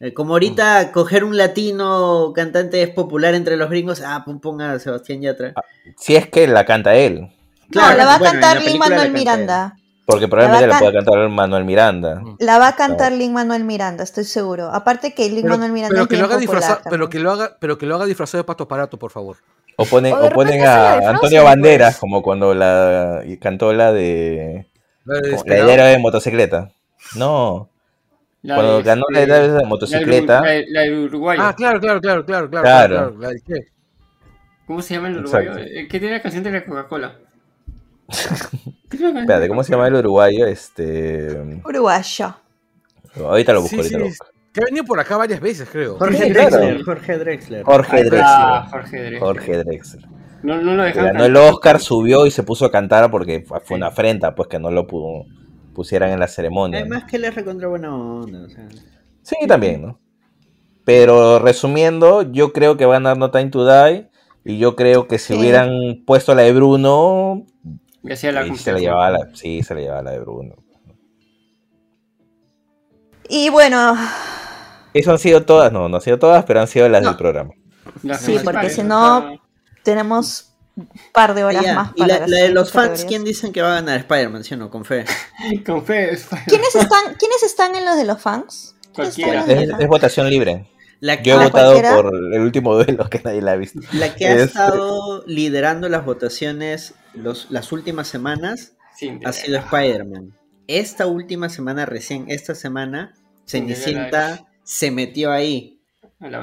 Eh, 0.00 0.14
como 0.14 0.34
ahorita 0.34 0.92
coger 0.92 1.24
un 1.24 1.36
latino 1.36 2.32
cantante 2.34 2.82
es 2.82 2.90
popular 2.90 3.34
entre 3.34 3.56
los 3.56 3.68
gringos, 3.68 4.00
ah, 4.04 4.22
pum, 4.24 4.38
ponga 4.38 4.72
a 4.72 4.78
Sebastián 4.78 5.22
Yatra. 5.22 5.54
Si 5.96 6.14
es 6.14 6.28
que 6.28 6.46
la 6.46 6.64
canta 6.64 6.94
él, 6.94 7.28
No, 7.74 7.94
la 7.94 8.04
va 8.04 8.14
a 8.14 8.18
bueno, 8.18 8.32
cantar 8.32 8.62
Lin 8.62 8.78
Manuel 8.78 9.06
él. 9.06 9.12
Miranda. 9.12 9.76
porque 10.06 10.28
probablemente 10.28 10.68
La 10.68 10.78
pueda 10.78 10.92
cantar 10.92 11.28
Manuel 11.28 11.64
Miranda. 11.64 12.22
La 12.38 12.58
va 12.58 12.68
a 12.68 12.76
cantar 12.76 13.10
Lin 13.10 13.32
Manuel 13.32 13.64
Miranda, 13.64 14.04
estoy 14.04 14.24
seguro. 14.24 14.70
Aparte 14.72 15.14
que 15.14 15.28
Lin 15.28 15.48
Manuel 15.48 15.72
Miranda 15.72 15.94
pero 15.94 16.02
es 16.04 16.08
que 16.08 16.16
lo 16.16 16.24
haga 16.26 16.36
disfrazado, 16.36 16.80
pero 16.88 17.10
que 17.10 17.18
lo 17.18 17.32
haga, 17.32 17.56
pero 17.58 17.76
que 17.76 17.86
lo 17.86 17.96
haga 17.96 18.06
disfrazado 18.06 18.42
de 18.42 18.46
pato 18.46 18.68
parato, 18.68 18.98
por 18.98 19.10
favor. 19.10 19.38
O 19.80 19.84
ponen, 19.84 20.12
O 20.12 20.20
de 20.20 20.26
o 20.26 20.30
ponen 20.30 20.58
de 20.58 20.66
a 20.66 20.94
Frozen, 20.94 21.08
Antonio 21.08 21.42
pues. 21.42 21.44
Banderas, 21.44 21.98
como 21.98 22.20
cuando 22.20 22.52
la 22.52 23.22
cantó 23.40 23.72
la 23.72 23.92
de 23.92 24.66
La 25.04 25.20
de 25.20 25.76
la 25.76 25.86
de 25.86 25.98
motocicleta. 25.98 26.72
No, 27.14 27.70
La 28.42 28.56
cuando 28.56 28.78
de, 28.78 28.82
ganó 28.82 29.04
la 29.08 29.20
este, 29.20 29.32
de 29.32 29.48
la 29.48 29.64
motocicleta. 29.68 30.40
La, 30.40 30.62
la 30.66 30.80
del 30.80 31.04
uruguayo. 31.04 31.40
Ah, 31.40 31.54
claro, 31.54 31.78
claro, 31.78 32.00
claro, 32.00 32.26
claro, 32.26 32.50
claro. 32.50 32.64
Claro. 32.64 32.88
claro, 32.88 33.18
la 33.20 33.28
de 33.28 33.40
qué? 33.40 33.54
¿Cómo 34.66 34.82
se 34.82 34.94
llama 34.94 35.08
el 35.08 35.18
uruguayo? 35.18 35.50
Exacto. 35.52 35.70
Eh, 35.72 35.88
¿Qué 35.88 36.00
tiene 36.00 36.14
la 36.16 36.22
canción 36.22 36.42
de 36.42 36.50
la 36.50 36.64
Coca-Cola? 36.64 37.16
¿Qué 38.08 38.16
tiene 38.18 38.34
la 38.34 38.90
canción 38.90 39.14
de 39.14 39.20
Espérate, 39.20 39.48
¿cómo 39.48 39.62
se 39.62 39.70
llama 39.70 39.86
el 39.86 39.94
uruguayo? 39.94 40.44
Este. 40.48 41.40
Uruguayo. 41.64 42.34
Ahorita 43.14 43.52
lo 43.52 43.62
busco, 43.62 43.76
Sí, 43.76 43.76
ahorita 43.76 43.96
sí, 43.96 44.00
lo 44.00 44.08
busco. 44.08 44.26
Que 44.58 44.64
ha 44.64 44.66
venido 44.66 44.84
por 44.84 44.98
acá 45.00 45.16
varias 45.16 45.40
veces, 45.40 45.68
creo. 45.70 45.96
Jorge 45.98 46.16
Sí, 46.24 46.30
Drexler, 46.30 46.60
claro. 46.60 46.84
Jorge 46.84 47.18
Drexler. 47.18 47.62
Jorge 47.64 47.96
Ah, 47.96 48.00
Drexler. 48.02 48.70
Jorge 48.70 48.98
Drexler. 48.98 49.20
Jorge 49.20 49.56
Drexler. 49.64 50.08
No, 50.42 50.62
no 50.62 50.74
lo 50.76 50.84
Que 50.84 50.92
ganó 50.92 51.24
el. 51.24 51.36
Oscar, 51.36 51.80
subió 51.80 52.26
y 52.26 52.30
se 52.30 52.42
puso 52.42 52.64
a 52.66 52.70
cantar 52.70 53.10
porque 53.10 53.44
fue 53.64 53.76
una 53.76 53.88
afrenta, 53.88 54.34
pues 54.34 54.48
que 54.48 54.58
no 54.58 54.70
lo 54.70 54.86
pudo, 54.86 55.24
pusieran 55.74 56.10
en 56.10 56.20
la 56.20 56.28
ceremonia. 56.28 56.80
¿no? 56.80 56.86
Además 56.86 57.10
que 57.10 57.16
él 57.16 57.24
es 57.24 57.34
recontra 57.34 57.68
buena 57.68 57.94
onda, 57.94 58.44
o 58.44 58.48
sea. 58.48 58.68
Sí, 59.22 59.36
también, 59.46 59.82
¿no? 59.82 60.00
Pero 60.84 61.38
resumiendo, 61.38 62.22
yo 62.22 62.52
creo 62.52 62.76
que 62.76 62.86
van 62.86 63.04
a 63.06 63.10
dar 63.10 63.18
No 63.18 63.30
Time 63.30 63.50
to 63.50 63.66
Die. 63.66 64.08
Y 64.44 64.58
yo 64.58 64.76
creo 64.76 65.08
que 65.08 65.18
si 65.18 65.34
Sí. 65.34 65.38
hubieran 65.38 65.70
puesto 66.06 66.34
la 66.34 66.42
de 66.42 66.52
Bruno, 66.52 67.44
Y 68.02 68.08
la 68.08 68.16
se 68.16 68.32
la 68.32 68.78
llevaba 68.78 69.10
la, 69.10 69.28
sí, 69.34 69.62
se 69.62 69.74
la 69.74 69.80
llevaba 69.80 70.02
la 70.02 70.12
de 70.12 70.20
Bruno. 70.20 70.54
Y 73.28 73.50
bueno, 73.50 73.94
Eso 74.98 75.12
han 75.12 75.18
sido 75.18 75.42
todas, 75.44 75.72
no, 75.72 75.88
no 75.88 75.96
han 75.96 76.02
sido 76.02 76.18
todas, 76.18 76.44
pero 76.44 76.60
han 76.60 76.66
sido 76.68 76.88
las 76.88 77.02
No. 77.02 77.08
del 77.10 77.16
programa. 77.18 77.50
Las 78.02 78.20
Sí, 78.20 78.36
porque 78.42 78.70
si 78.70 78.82
no- 78.82 79.40
tenemos 79.82 80.52
un 80.76 80.88
par 81.12 81.34
de 81.34 81.44
horas 81.44 81.64
más 81.74 81.90
y 81.96 82.00
para 82.00 82.14
la, 82.14 82.20
las 82.20 82.30
la 82.30 82.36
de 82.38 82.48
los 82.50 82.70
fans, 82.72 82.88
categorías. 82.90 83.08
¿quién 83.08 83.24
dicen 83.24 83.52
que 83.52 83.62
va 83.62 83.72
a 83.72 83.74
ganar 83.80 83.98
Spider-Man? 83.98 84.44
¿Sí 84.44 84.54
o 84.54 84.56
no? 84.56 84.70
Con 84.70 84.84
fe. 84.84 85.04
Con 85.66 85.84
fe. 85.84 86.12
es- 86.14 86.26
¿Quiénes 86.46 86.74
están, 86.74 87.14
¿Quiénes 87.18 87.42
están 87.42 87.74
en 87.74 87.84
los 87.84 87.96
de 87.96 88.04
los 88.04 88.20
fans? 88.20 88.76
¿Quiénes 88.94 89.18
están 89.18 89.30
en 89.34 89.44
Cualquiera. 89.44 89.72
los 89.72 89.80
Es, 89.80 89.88
votación 89.88 90.30
libre. 90.30 90.66
La 91.00 91.22
que, 91.22 91.30
Yo 91.30 91.40
he 91.40 91.44
votado 91.44 91.72
¿cualquiera? 91.72 91.94
por 91.96 92.14
el 92.14 92.40
último 92.40 92.74
duelo 92.74 93.08
que 93.08 93.20
nadie 93.24 93.40
la 93.40 93.52
ha 93.52 93.56
visto. 93.56 93.80
la 93.92 94.14
que 94.14 94.26
ha 94.26 94.34
Es- 94.34 94.42
estado 94.46 95.22
liderando 95.26 95.88
las 95.88 96.04
votaciones 96.04 96.94
los, 97.14 97.50
las 97.50 97.70
últimas 97.72 98.08
semanas 98.08 98.72
ha 99.24 99.32
sido 99.32 99.58
Spider-Man. 99.58 100.34
Esta 100.66 101.06
última 101.06 101.48
semana, 101.48 101.86
recién 101.86 102.26
esta 102.28 102.54
semana, 102.54 103.14
Cenicienta 103.46 104.44
se 104.68 104.90
metió 104.90 105.32
ahí. 105.32 105.80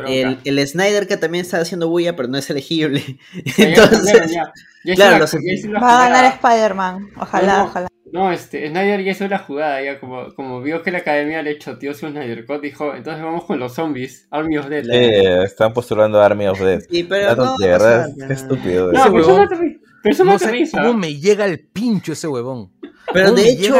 El, 0.07 0.39
el 0.45 0.67
Snyder 0.67 1.05
que 1.07 1.17
también 1.17 1.43
está 1.45 1.59
haciendo 1.59 1.89
bulla, 1.89 2.15
pero 2.15 2.27
no 2.27 2.37
es 2.37 2.49
elegible. 2.49 3.03
Ya, 3.57 3.65
Entonces, 3.65 4.31
ya. 4.31 4.51
Claro, 4.95 5.11
la- 5.13 5.19
los- 5.19 5.33
Va 5.35 6.05
a 6.05 6.09
ganar. 6.09 6.33
Spider-Man. 6.33 7.09
Ojalá, 7.19 7.47
No, 7.53 7.57
no. 7.57 7.63
ojalá. 7.65 7.87
No, 8.11 8.31
este, 8.31 8.67
Snyder 8.69 9.03
ya 9.03 9.11
hizo 9.11 9.27
la 9.27 9.39
jugada, 9.39 9.83
ya 9.83 9.99
como, 9.99 10.33
como 10.35 10.61
vio 10.61 10.81
que 10.81 10.91
la 10.91 10.99
academia 10.99 11.41
le 11.43 11.57
choteó 11.59 11.93
su 11.93 12.07
Snyder 12.07 12.45
Cut, 12.45 12.61
dijo, 12.61 12.95
entonces 12.95 13.21
vamos 13.23 13.43
con 13.45 13.59
los 13.59 13.73
zombies, 13.75 14.27
Army 14.31 14.57
of 14.57 14.69
Dead. 14.69 14.85
Eh, 14.89 15.43
están 15.43 15.73
postulando 15.73 16.21
Army 16.21 16.47
of 16.47 16.59
Dead. 16.61 16.81
sí, 16.89 17.03
pero 17.03 17.35
no, 17.35 17.57
de 17.57 17.65
no 17.67 17.73
verdad, 17.73 18.07
qué 18.15 18.21
nada. 18.21 18.33
estúpido. 18.33 18.91
No, 18.93 18.99
Ese 19.01 19.09
pero 19.11 19.21
eso 19.21 19.37
no 19.37 19.47
te- 19.49 19.79
pero 20.03 20.13
eso 20.15 20.23
no 20.23 20.31
No 20.33 20.39
te 20.39 20.65
sé 20.65 20.71
cómo 20.71 20.93
me 20.93 21.15
llega 21.19 21.45
el 21.45 21.59
pincho 21.67 22.13
ese 22.13 22.27
huevón. 22.27 22.71
Pero 23.11 23.25
¿Cómo 23.31 23.37
de 23.41 23.49
hecho? 23.49 23.75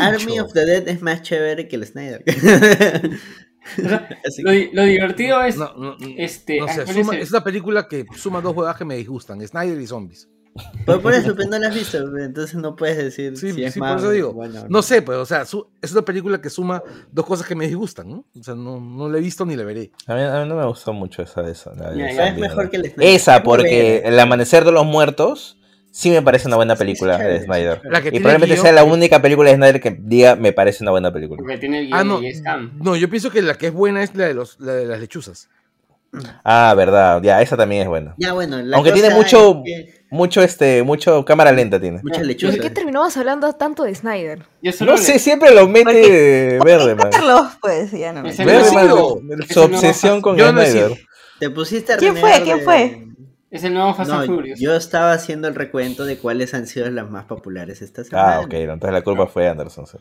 Army 0.00 0.38
of 0.40 0.52
the 0.54 0.64
Dead 0.64 0.86
es 0.88 1.02
más 1.02 1.22
chévere 1.22 1.66
que 1.66 1.76
el 1.76 1.84
Snyder. 1.86 2.22
O 3.84 3.88
sea, 3.88 4.08
Así 4.26 4.42
lo, 4.42 4.50
di- 4.50 4.70
lo 4.72 4.82
divertido 4.82 5.42
es, 5.42 5.56
No, 5.56 5.72
no, 5.76 5.96
no, 5.98 6.06
este, 6.18 6.58
no 6.60 6.68
sé, 6.68 6.84
¿cuál 6.84 6.88
es 6.98 7.06
suma- 7.06 7.14
el- 7.16 7.22
es 7.22 7.30
una 7.30 7.44
película 7.44 7.88
que 7.88 8.04
suma 8.16 8.40
dos 8.40 8.54
juegos 8.54 8.76
que 8.76 8.84
me 8.84 8.96
disgustan, 8.96 9.46
Snyder 9.46 9.80
y 9.80 9.86
Zombies. 9.86 10.28
Pues 10.86 10.98
por 10.98 11.12
eso, 11.12 11.34
pero 11.34 11.50
no 11.50 11.58
la 11.58 11.66
has 11.66 11.74
visto, 11.74 11.98
entonces 12.16 12.54
no 12.54 12.76
puedes 12.76 12.96
decir 12.96 13.36
Sí, 13.36 13.50
si 13.52 13.64
es 13.64 13.74
sí, 13.74 13.80
por 13.80 13.96
eso 13.98 14.10
digo. 14.10 14.32
bueno 14.32 14.66
No 14.68 14.82
sé, 14.82 15.02
pues, 15.02 15.18
o 15.18 15.26
sea, 15.26 15.44
su- 15.46 15.66
es 15.82 15.90
una 15.90 16.02
película 16.02 16.40
que 16.40 16.48
suma 16.48 16.80
dos 17.10 17.26
cosas 17.26 17.44
que 17.48 17.56
me 17.56 17.66
disgustan, 17.66 18.08
¿no? 18.08 18.24
O 18.38 18.42
sea, 18.44 18.54
no, 18.54 18.78
no 18.78 19.08
la 19.08 19.18
he 19.18 19.20
visto 19.20 19.44
ni 19.44 19.56
la 19.56 19.64
veré. 19.64 19.90
A 20.06 20.14
mí, 20.14 20.22
a 20.22 20.42
mí 20.44 20.48
no 20.48 20.54
me 20.54 20.64
gustó 20.64 20.92
mucho 20.92 21.22
esa 21.22 21.42
de 21.42 21.50
esa. 21.50 21.74
la 21.74 21.90
de 21.90 21.98
Ya, 21.98 22.06
ya, 22.06 22.12
Pero 22.12 22.22
es 22.22 22.28
zombie, 22.28 22.40
mejor 22.42 22.64
¿no? 22.66 22.70
que 22.70 22.76
el 22.76 22.82
Snyder. 22.92 23.14
Esa, 23.16 23.42
porque. 23.42 24.02
El 24.04 24.20
Amanecer 24.20 24.64
de 24.64 24.70
los 24.70 24.86
Muertos 24.86 25.58
sí 25.96 26.10
me 26.10 26.20
parece 26.22 26.48
una 26.48 26.56
buena 26.56 26.74
película 26.76 27.16
de 27.18 27.40
Snyder. 27.40 27.76
chévere. 27.76 27.90
La 27.90 28.02
que 28.02 28.08
Y 28.08 28.18
probablemente 28.20 28.56
sea 28.56 28.72
la 28.72 28.82
única 28.84 29.22
película 29.22 29.50
de 29.50 29.56
Snyder 29.56 29.80
que 29.80 29.96
diga 29.98 30.34
me 30.34 30.52
parece 30.52 30.82
una 30.82 30.90
buena 30.90 31.12
película. 31.12 31.38
porque 31.38 31.58
tiene 31.58 31.80
el 31.80 31.90
Ah, 31.94 32.02
no. 32.02 32.20
y. 32.20 32.32
No, 32.82 32.96
yo 32.96 33.08
pienso 33.08 33.30
que 33.30 33.40
la 33.42 33.54
que 33.54 33.68
es 33.68 33.72
buena 33.72 34.02
es 34.02 34.14
la 34.14 34.26
de, 34.26 34.34
los, 34.34 34.58
la 34.58 34.72
de 34.74 34.86
las 34.86 34.98
lechuzas. 35.00 35.48
Ah, 36.44 36.74
verdad, 36.76 37.20
ya, 37.22 37.40
esa 37.42 37.56
también 37.56 37.82
es 37.82 37.88
buena. 37.88 38.14
Ya, 38.18 38.32
bueno, 38.32 38.60
la 38.62 38.76
Aunque 38.76 38.92
tiene 38.92 39.10
mucho, 39.10 39.62
es 39.64 39.84
que 39.86 40.04
mucho, 40.10 40.42
este, 40.42 40.82
mucho 40.84 41.24
cámara 41.24 41.50
lenta 41.50 41.80
tiene. 41.80 42.00
mucha 42.02 42.20
No, 42.20 42.26
lechuza. 42.26 42.52
¿Por 42.52 42.62
qué 42.62 42.70
terminamos 42.70 43.16
hablando 43.16 43.52
tanto 43.54 43.82
de 43.82 43.94
Snyder? 43.94 44.38
No 44.80 44.92
le- 44.92 44.98
sé, 44.98 45.18
siempre 45.18 45.52
lo 45.52 45.66
mete 45.68 46.58
verde, 46.64 46.94
man. 46.96 47.10
Carlos, 47.10 47.46
pues 47.60 47.90
ya 47.92 48.12
no 48.12 48.22
me. 48.22 48.30
Ese 48.30 48.44
Verde, 48.44 48.70
man. 48.72 48.88
Su 49.48 49.68
no 49.68 49.76
obsesión 49.76 50.20
con 50.20 50.36
yo 50.36 50.52
no 50.52 50.60
he 50.60 50.66
Snyder. 50.70 50.98
Te 51.40 51.50
pusiste 51.50 51.94
a 51.94 51.96
¿Quién 51.96 52.16
fue? 52.16 52.30
¿Quién 52.44 52.58
de- 52.58 52.64
fue? 52.64 53.06
Es 53.54 53.64
el 53.64 53.72
nuevo 53.74 53.94
Fast 53.94 54.10
and 54.10 54.26
Furious. 54.26 54.58
yo 54.58 54.74
estaba 54.74 55.12
haciendo 55.12 55.46
el 55.48 55.54
recuento 55.54 56.04
de 56.04 56.18
cuáles 56.18 56.54
han 56.54 56.66
sido 56.66 56.90
las 56.90 57.08
más 57.10 57.24
populares 57.26 57.82
esta 57.82 58.02
semana. 58.04 58.36
Ah, 58.36 58.40
ok, 58.40 58.52
entonces 58.54 58.92
la 58.92 59.02
culpa 59.02 59.26
fue 59.26 59.48
Anderson. 59.48 59.86
sí. 59.86 59.98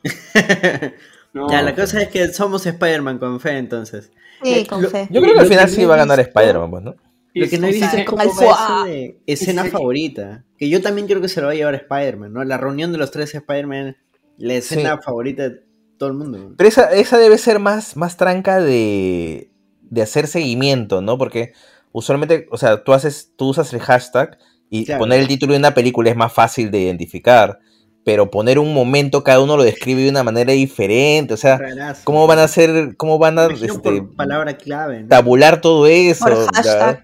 No, 1.34 1.50
Ya, 1.52 1.62
la 1.62 1.76
cosa 1.76 2.02
es 2.02 2.10
que 2.10 2.28
somos 2.34 2.66
Spider-Man 2.66 3.20
con 3.20 3.40
fe, 3.40 3.58
entonces. 3.58 4.12
Sí, 4.42 4.54
Eh, 4.56 4.68
con 4.68 4.82
lo- 4.82 4.90
fe. 4.90 5.08
Yo 5.12 5.22
creo 5.22 5.34
que 5.36 5.40
al 5.42 5.48
final 5.48 5.70
sí 5.70 5.86
va 5.86 5.96
a 5.96 5.98
ganar 5.98 6.20
Spider-Man, 6.20 6.72
pues, 6.72 6.84
¿no? 6.84 6.96
Lo 7.36 7.48
que 7.50 7.58
no 7.58 7.68
he 7.68 7.72
visto 7.72 7.96
es 7.98 8.06
eso 8.42 8.84
de 8.86 9.20
escena 9.26 9.66
favorita. 9.66 10.44
Que 10.58 10.70
yo 10.70 10.82
también 10.82 11.08
creo 11.08 11.22
que 11.22 11.28
se 11.30 11.40
lo 11.42 11.48
va 11.48 11.54
a 11.54 11.56
llevar 11.56 11.74
Spider-Man, 11.76 12.32
¿no? 12.34 12.44
La 12.44 12.58
reunión 12.58 12.92
de 12.92 12.98
los 13.00 13.10
tres 13.12 13.34
Spider-Man, 13.34 13.98
la 14.38 14.54
escena 14.54 15.00
favorita 15.00 15.50
de 15.50 15.64
todo 15.98 16.10
el 16.10 16.16
mundo. 16.16 16.54
Pero 16.58 16.68
esa, 16.68 16.92
esa 16.92 17.18
debe 17.18 17.38
ser 17.38 17.60
más, 17.60 17.98
más 17.98 18.18
tranca 18.18 18.60
de, 18.60 19.50
de 19.82 20.02
hacer 20.02 20.28
seguimiento, 20.28 21.02
¿no? 21.02 21.18
Porque 21.18 21.54
usualmente, 21.94 22.48
o 22.52 22.58
sea, 22.58 22.84
tú 22.84 22.92
haces, 22.92 23.32
tú 23.38 23.48
usas 23.50 23.72
el 23.74 23.80
hashtag 23.80 24.38
y 24.70 24.84
Claro. 24.86 25.00
poner 25.00 25.22
el 25.22 25.28
título 25.30 25.54
de 25.54 25.60
una 25.60 25.74
película 25.74 26.10
es 26.10 26.16
más 26.18 26.34
fácil 26.34 26.70
de 26.72 26.80
identificar. 26.80 27.60
Pero 28.06 28.30
poner 28.30 28.60
un 28.60 28.74
momento, 28.74 29.24
cada 29.24 29.40
uno 29.40 29.56
lo 29.56 29.64
describe 29.64 30.02
de 30.02 30.10
una 30.10 30.24
manera 30.24 30.52
diferente. 30.52 31.34
O 31.34 31.38
sea, 31.38 31.58
Rarazo. 31.58 32.02
¿cómo 32.04 32.28
van 32.28 32.40
a 32.40 32.44
hacer, 32.44 32.98
cómo 32.98 33.18
van 33.18 33.40
a 33.40 33.46
este, 33.46 34.02
palabra 34.18 34.58
clave, 34.58 35.04
¿no? 35.04 35.08
tabular 35.08 35.62
todo 35.62 35.88
eso? 35.88 36.26
Por 36.26 36.34
Ya. 36.34 36.48
hashtag. 36.54 37.04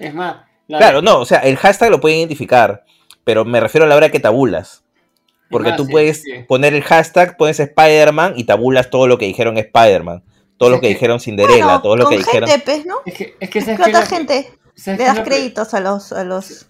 Es 0.00 0.12
más, 0.12 0.38
la- 0.66 0.78
Claro, 0.78 1.00
no, 1.00 1.20
o 1.20 1.24
sea, 1.24 1.38
el 1.40 1.56
hashtag 1.56 1.90
lo 1.90 2.00
pueden 2.00 2.18
identificar, 2.18 2.82
pero 3.22 3.44
me 3.44 3.60
refiero 3.60 3.84
a 3.84 3.88
la 3.88 3.94
hora 3.94 4.10
que 4.10 4.18
tabulas. 4.18 4.82
Porque 5.48 5.68
más, 5.68 5.76
tú 5.76 5.84
sí, 5.84 5.92
puedes 5.92 6.22
sí. 6.22 6.30
poner 6.48 6.74
el 6.74 6.82
hashtag, 6.82 7.36
pones 7.36 7.60
Spider-Man 7.60 8.32
y 8.36 8.44
tabulas 8.44 8.90
todo 8.90 9.06
lo 9.06 9.18
que 9.18 9.26
dijeron 9.26 9.58
Spider-Man. 9.58 10.24
Todo 10.62 10.70
lo 10.70 10.80
que 10.80 10.88
dijeron 10.88 11.20
Cinderella, 11.20 11.64
Bueno, 11.64 11.82
todo 11.82 11.96
lo 11.96 12.08
que 12.08 12.16
dijeron. 12.18 12.48
gente, 12.48 12.84
¿no? 12.86 12.96
Es 13.06 13.14
que, 13.14 13.36
es 13.40 13.50
que 13.50 13.60
¿sabes 13.60 13.78
Explota 13.80 14.06
gente. 14.06 14.50
¿sabes 14.76 14.98
Le 15.00 15.04
das 15.06 15.20
créditos 15.20 15.74
a 15.74 15.80
los, 15.80 16.12
a 16.12 16.24
los. 16.24 16.66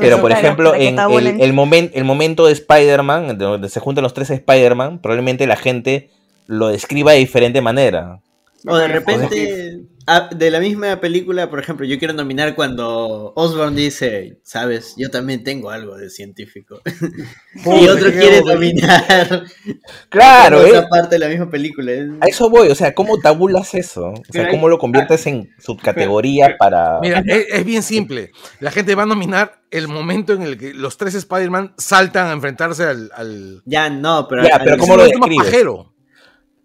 Pero 0.00 0.20
por 0.20 0.32
ejemplo, 0.32 0.74
en 0.74 0.98
el, 0.98 1.40
el, 1.40 1.54
momen- 1.54 1.90
el 1.94 2.04
momento 2.04 2.46
de 2.46 2.52
Spider-Man, 2.52 3.38
de 3.38 3.44
donde 3.44 3.68
se 3.68 3.78
juntan 3.80 4.02
los 4.02 4.14
tres 4.14 4.30
Spider-Man, 4.30 4.98
probablemente 4.98 5.46
la 5.46 5.56
gente 5.56 6.10
lo 6.46 6.68
describa 6.68 7.12
de 7.12 7.18
diferente 7.18 7.60
manera. 7.60 8.20
O 8.66 8.76
de 8.76 8.88
repente, 8.88 9.80
ah, 10.06 10.28
de 10.34 10.50
la 10.50 10.58
misma 10.58 11.00
película, 11.00 11.48
por 11.48 11.60
ejemplo, 11.60 11.86
yo 11.86 11.96
quiero 11.98 12.12
nominar 12.12 12.56
cuando 12.56 13.32
Osborn 13.36 13.76
dice, 13.76 14.40
sabes, 14.42 14.94
yo 14.96 15.10
también 15.10 15.44
tengo 15.44 15.70
algo 15.70 15.96
de 15.96 16.10
científico. 16.10 16.80
y 17.54 17.86
otro 17.86 18.10
quiere 18.10 18.40
nominar 18.42 19.44
Claro, 20.08 20.60
otra 20.60 20.80
¿eh? 20.80 20.86
parte 20.90 21.14
de 21.14 21.18
la 21.20 21.28
misma 21.28 21.48
película. 21.50 21.92
A 22.20 22.26
eso 22.26 22.50
voy, 22.50 22.68
o 22.68 22.74
sea, 22.74 22.94
¿cómo 22.94 23.18
tabulas 23.20 23.74
eso? 23.74 24.06
O 24.06 24.32
sea, 24.32 24.48
¿cómo 24.48 24.68
lo 24.68 24.78
conviertes 24.78 25.24
en 25.28 25.50
subcategoría 25.60 26.56
para... 26.58 26.98
Mira, 27.00 27.22
es, 27.26 27.46
es 27.50 27.64
bien 27.64 27.84
simple. 27.84 28.32
La 28.58 28.72
gente 28.72 28.96
va 28.96 29.04
a 29.04 29.06
nominar 29.06 29.62
el 29.70 29.86
momento 29.86 30.32
en 30.32 30.42
el 30.42 30.58
que 30.58 30.74
los 30.74 30.96
tres 30.96 31.14
Spider-Man 31.14 31.74
saltan 31.76 32.26
a 32.26 32.32
enfrentarse 32.32 32.84
al. 32.84 33.10
al... 33.14 33.62
Ya, 33.66 33.88
no, 33.88 34.26
pero, 34.28 34.42
Ya, 34.42 34.58
pero 34.58 34.74
Es 34.74 34.80
¿cómo 34.80 34.96
lo 34.96 35.04
describes? 35.04 35.46
pajero. 35.46 35.92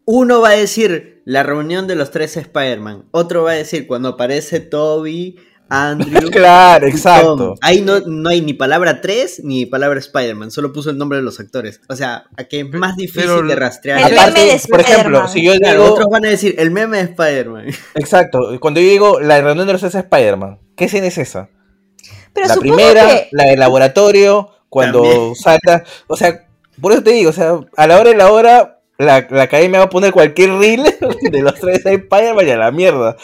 uno 0.06 0.42
va 0.42 0.50
a 0.50 0.56
decir 0.56 1.12
la 1.26 1.43
reunión 1.43 1.88
de 1.88 1.95
los 1.95 2.11
tres 2.11 2.35
Spider-Man, 2.38 3.06
otro 3.11 3.43
va 3.43 3.52
a 3.52 3.56
decir 3.56 3.88
cuando 3.88 4.10
aparece 4.10 4.60
Toby, 4.60 5.38
Andrew. 5.69 6.30
Claro, 6.32 6.85
exacto. 6.88 7.35
Tom. 7.38 7.56
Ahí 7.61 7.82
no, 7.82 8.00
no 8.02 8.30
hay 8.30 8.42
ni 8.42 8.53
palabra 8.53 9.00
3 9.02 9.42
ni 9.43 9.66
palabra 9.66 10.00
Spider-Man, 10.00 10.52
solo 10.52 10.74
puso 10.74 10.90
el 10.90 10.98
nombre 10.98 11.18
de 11.18 11.24
los 11.24 11.40
actores. 11.40 11.80
O 11.90 11.95
sea, 11.95 12.26
a 12.38 12.43
que 12.43 12.60
es 12.61 12.69
más 12.74 12.95
difícil 12.98 13.24
Pero- 13.30 13.42
de 13.48 13.56
rastrear. 13.56 14.00
El 14.11 14.18
Aparte, 14.18 14.40
meme 14.42 14.52
de 14.53 14.68
por 14.68 14.82
ejemplo, 14.82 15.26
Spider-Man. 15.26 15.30
si 15.30 15.43
yo 15.45 15.53
Claro, 15.56 15.82
digo... 15.84 15.93
otros 15.93 16.08
van 16.11 16.26
a 16.26 16.30
decir 16.30 16.56
el 16.58 16.72
meme 16.72 16.98
de 16.98 17.03
Spider-Man. 17.03 17.66
Exacto, 17.95 18.40
cuando 18.60 18.80
yo 18.82 18.88
digo 18.90 19.19
la 19.19 19.42
reunión 19.42 19.66
de 19.66 19.74
los 19.74 19.82
tres 19.82 19.95
Spider-Man, 19.95 20.60
¿qué 20.76 20.85
escena 20.85 21.08
es 21.08 21.18
esa? 21.18 21.50
Pero 22.34 22.48
la 22.48 22.56
primera, 22.58 23.08
que 23.08 23.27
la 23.32 23.45
del 23.45 23.60
laboratorio, 23.60 24.50
cuando 24.69 25.02
También. 25.03 25.35
salta. 25.35 25.84
O 26.08 26.18
sea, 26.18 26.48
por 26.82 26.92
eso 26.92 27.03
te 27.03 27.11
digo, 27.11 27.30
o 27.30 27.34
sea, 27.34 27.60
a 27.77 27.88
la 27.88 28.00
hora 28.00 28.10
de 28.10 28.16
la 28.18 28.32
hora, 28.32 28.73
la, 28.98 29.26
la 29.30 29.44
academia 29.44 29.80
va 29.80 29.86
a 29.86 29.90
poner 29.90 30.12
cualquier 30.12 30.52
reel 30.58 30.84
de 31.32 31.42
los 31.42 31.56
tres 31.56 31.86
Spider-Man 31.86 32.48
y 32.48 32.52
a 32.52 32.58
la 32.58 32.72
mierda. 32.72 33.18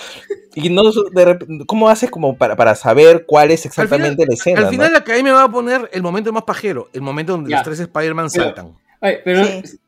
Y 0.56 0.70
no, 0.70 0.82
de 1.12 1.64
¿cómo 1.68 1.88
haces 1.90 2.10
como 2.10 2.36
para, 2.36 2.56
para 2.56 2.76
saber 2.76 3.26
cuál 3.26 3.52
es 3.52 3.66
exactamente 3.66 4.26
la 4.26 4.34
escena? 4.34 4.60
Al 4.60 4.66
no? 4.66 4.72
final, 4.72 4.92
la 4.92 4.98
academia 5.00 5.34
va 5.34 5.44
a 5.44 5.52
poner 5.52 5.90
el 5.94 6.02
momento 6.02 6.34
más 6.34 6.44
pajero, 6.44 6.90
el 6.94 7.02
momento 7.02 7.34
donde 7.34 7.52
Ya. 7.52 7.58
los 7.58 7.66
tres 7.66 7.80
Spider-Man 7.80 8.28
Pero- 8.34 8.44
saltan. 8.46 8.78
Ay, 9.02 9.18
pero 9.24 9.46
Sí. 9.46 9.80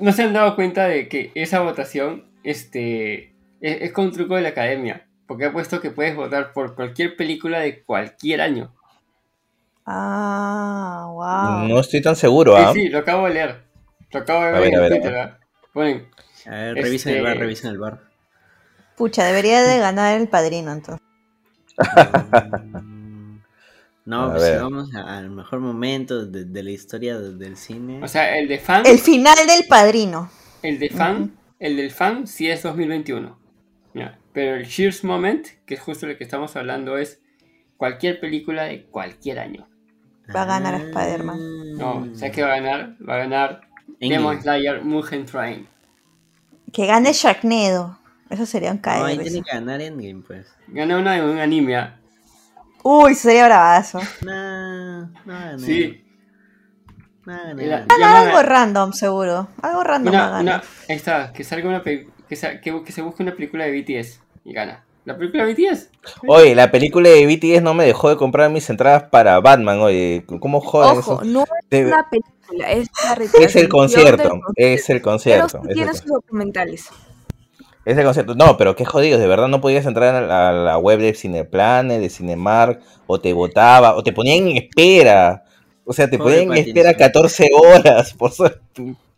no 0.00 0.12
se 0.12 0.22
han 0.22 0.32
dado 0.32 0.54
cuenta 0.54 0.86
de 0.86 1.08
que 1.08 1.32
esa 1.34 1.60
votación 1.60 2.24
este, 2.44 3.32
es, 3.60 3.82
es 3.82 3.92
con 3.92 4.04
un 4.06 4.12
truco 4.12 4.36
de 4.36 4.42
la 4.42 4.50
academia. 4.50 5.06
Porque 5.26 5.44
ha 5.46 5.52
puesto 5.52 5.80
que 5.80 5.90
puedes 5.90 6.14
votar 6.16 6.52
por 6.52 6.74
cualquier 6.74 7.16
película 7.16 7.60
de 7.60 7.82
cualquier 7.82 8.40
año. 8.40 8.72
Ah, 9.86 11.06
wow. 11.58 11.68
No 11.68 11.80
estoy 11.80 12.02
tan 12.02 12.14
seguro, 12.16 12.56
¿ah? 12.56 12.72
Sí, 12.72 12.82
sí, 12.82 12.88
lo 12.88 12.98
acabo 12.98 13.26
de 13.26 13.34
leer. 13.34 13.69
Lo 14.12 14.20
acabo 14.20 14.42
de 14.44 14.48
A 14.48 14.60
ver, 14.60 14.74
a 14.76 14.80
ver, 14.80 14.92
a 14.92 14.96
Twitter. 15.00 15.30
Ponen, 15.72 16.08
A 16.46 16.50
ver, 16.50 16.74
revisen 16.74 17.12
el 17.12 17.18
Este- 17.18 17.28
bar, 17.28 17.38
revisen 17.38 17.70
el 17.70 17.78
bar. 17.78 18.00
Pucha, 18.96 19.24
debería 19.24 19.62
de 19.62 19.78
ganar 19.78 20.20
el 20.20 20.28
padrino 20.28 20.72
entonces. 20.72 21.00
No, 24.04 24.24
A 24.24 24.34
pues 24.34 24.60
vamos 24.60 24.92
al 24.94 25.30
mejor 25.30 25.60
momento 25.60 26.26
de, 26.26 26.44
de 26.44 26.62
la 26.62 26.70
historia 26.70 27.18
de- 27.18 27.36
del 27.36 27.56
cine. 27.56 28.02
o 28.02 28.08
sea, 28.08 28.36
el 28.38 28.48
de 28.48 28.58
fan, 28.58 28.82
El 28.86 28.98
final 28.98 29.36
del 29.46 29.66
padrino. 29.68 30.30
el 30.62 30.78
de 30.78 30.88
fan, 30.90 31.36
el 31.58 31.76
del 31.76 31.90
fan 31.90 32.26
sí 32.26 32.50
es 32.50 32.62
2021. 32.62 33.38
Ya, 33.94 34.18
Pero 34.32 34.56
el 34.56 34.66
Cheers 34.66 35.04
Moment, 35.04 35.46
que 35.66 35.74
es 35.74 35.80
justo 35.80 36.06
lo 36.06 36.16
que 36.16 36.24
estamos 36.24 36.56
hablando, 36.56 36.96
es 36.98 37.20
cualquier 37.76 38.20
película 38.20 38.64
de 38.64 38.86
cualquier 38.86 39.38
año. 39.38 39.68
Va 40.34 40.42
a 40.42 40.46
ganar 40.46 40.74
Ah. 40.74 40.78
Spider-Man. 40.78 41.74
No, 41.76 42.06
¿sabes 42.14 42.34
qué 42.34 42.42
va 42.42 42.52
a 42.54 42.60
ganar? 42.60 42.96
Va 43.06 43.14
a 43.14 43.18
ganar. 43.18 43.60
Demon 44.08 44.40
Slayer 44.40 44.82
Mugen 44.82 45.26
Train. 45.26 45.68
Que 46.72 46.86
gane 46.86 47.12
Sharknado. 47.12 47.98
Eso 48.30 48.46
sería 48.46 48.70
un 48.70 48.76
No, 48.76 48.82
caer. 48.82 49.04
ahí 49.04 49.18
tiene 49.18 49.42
que 49.42 49.50
ganar 49.52 49.80
Endgame, 49.80 50.22
pues. 50.26 50.46
Gana 50.68 50.98
una 50.98 51.14
de 51.14 51.22
un 51.24 51.38
anime. 51.38 51.90
Uy, 52.82 53.14
sería 53.14 53.46
bravazo. 53.46 54.00
No, 54.24 55.00
no 55.00 55.10
ganar. 55.26 55.60
Sí. 55.60 56.04
No 57.26 57.32
Ganar 57.36 57.86
llama- 57.98 58.20
algo 58.20 58.42
random, 58.42 58.92
seguro. 58.92 59.48
Algo 59.62 59.82
random 59.84 60.14
una, 60.14 60.62
ahí 60.88 60.96
está, 60.96 61.32
que 61.32 61.44
salga 61.44 61.68
una 61.68 61.82
que, 61.82 62.08
sa- 62.36 62.60
que, 62.60 62.82
que 62.82 62.92
se 62.92 63.02
busque 63.02 63.22
una 63.22 63.32
película 63.34 63.64
de 63.64 63.72
BTS 63.72 64.20
y 64.44 64.52
gana. 64.52 64.84
¿La 65.04 65.16
película 65.16 65.44
de 65.44 65.52
BTS? 65.54 65.90
Oye, 66.28 66.54
la 66.54 66.70
película 66.70 67.08
de 67.08 67.26
BTS 67.26 67.62
no 67.62 67.74
me 67.74 67.84
dejó 67.84 68.08
de 68.10 68.16
comprar 68.16 68.50
mis 68.50 68.68
entradas 68.70 69.04
para 69.04 69.38
Batman, 69.40 69.80
oye. 69.80 70.24
¿Cómo 70.40 70.60
joden 70.60 70.98
Ojo, 70.98 71.20
eso? 71.22 71.24
no 71.24 71.44
es 71.70 71.86
una 71.86 72.08
película, 72.08 72.34
es 72.52 72.88
la 73.04 73.12
Es 73.12 73.18
representación 73.18 73.62
el 73.64 73.68
concierto, 73.68 74.40
es 74.56 74.90
el 74.90 74.96
Pero 75.00 75.10
concierto. 75.10 75.48
sí 75.48 75.56
es 75.58 75.68
el 75.68 75.74
tiene 75.74 75.90
con- 75.90 75.96
sus 76.00 76.06
documentales. 76.06 76.88
Es 77.84 77.96
el 77.96 78.04
concepto. 78.04 78.34
No, 78.34 78.56
pero 78.56 78.76
qué 78.76 78.84
jodidos, 78.84 79.20
de 79.20 79.26
verdad 79.26 79.48
no 79.48 79.60
podías 79.60 79.86
entrar 79.86 80.14
a 80.14 80.20
la, 80.20 80.48
a 80.50 80.52
la 80.52 80.78
web 80.78 80.98
de 81.00 81.14
Cineplanet, 81.14 82.00
de 82.00 82.10
Cinemark, 82.10 82.80
o 83.06 83.20
te 83.20 83.32
votaba, 83.32 83.96
o 83.96 84.02
te 84.02 84.12
ponían 84.12 84.48
en 84.48 84.56
espera. 84.58 85.44
O 85.84 85.92
sea, 85.92 86.08
te 86.08 86.18
Pobre 86.18 86.44
ponían 86.44 86.58
en 86.58 86.68
espera 86.68 86.94
14 86.94 87.48
horas. 87.54 88.12
Por 88.18 88.30
so- 88.32 88.50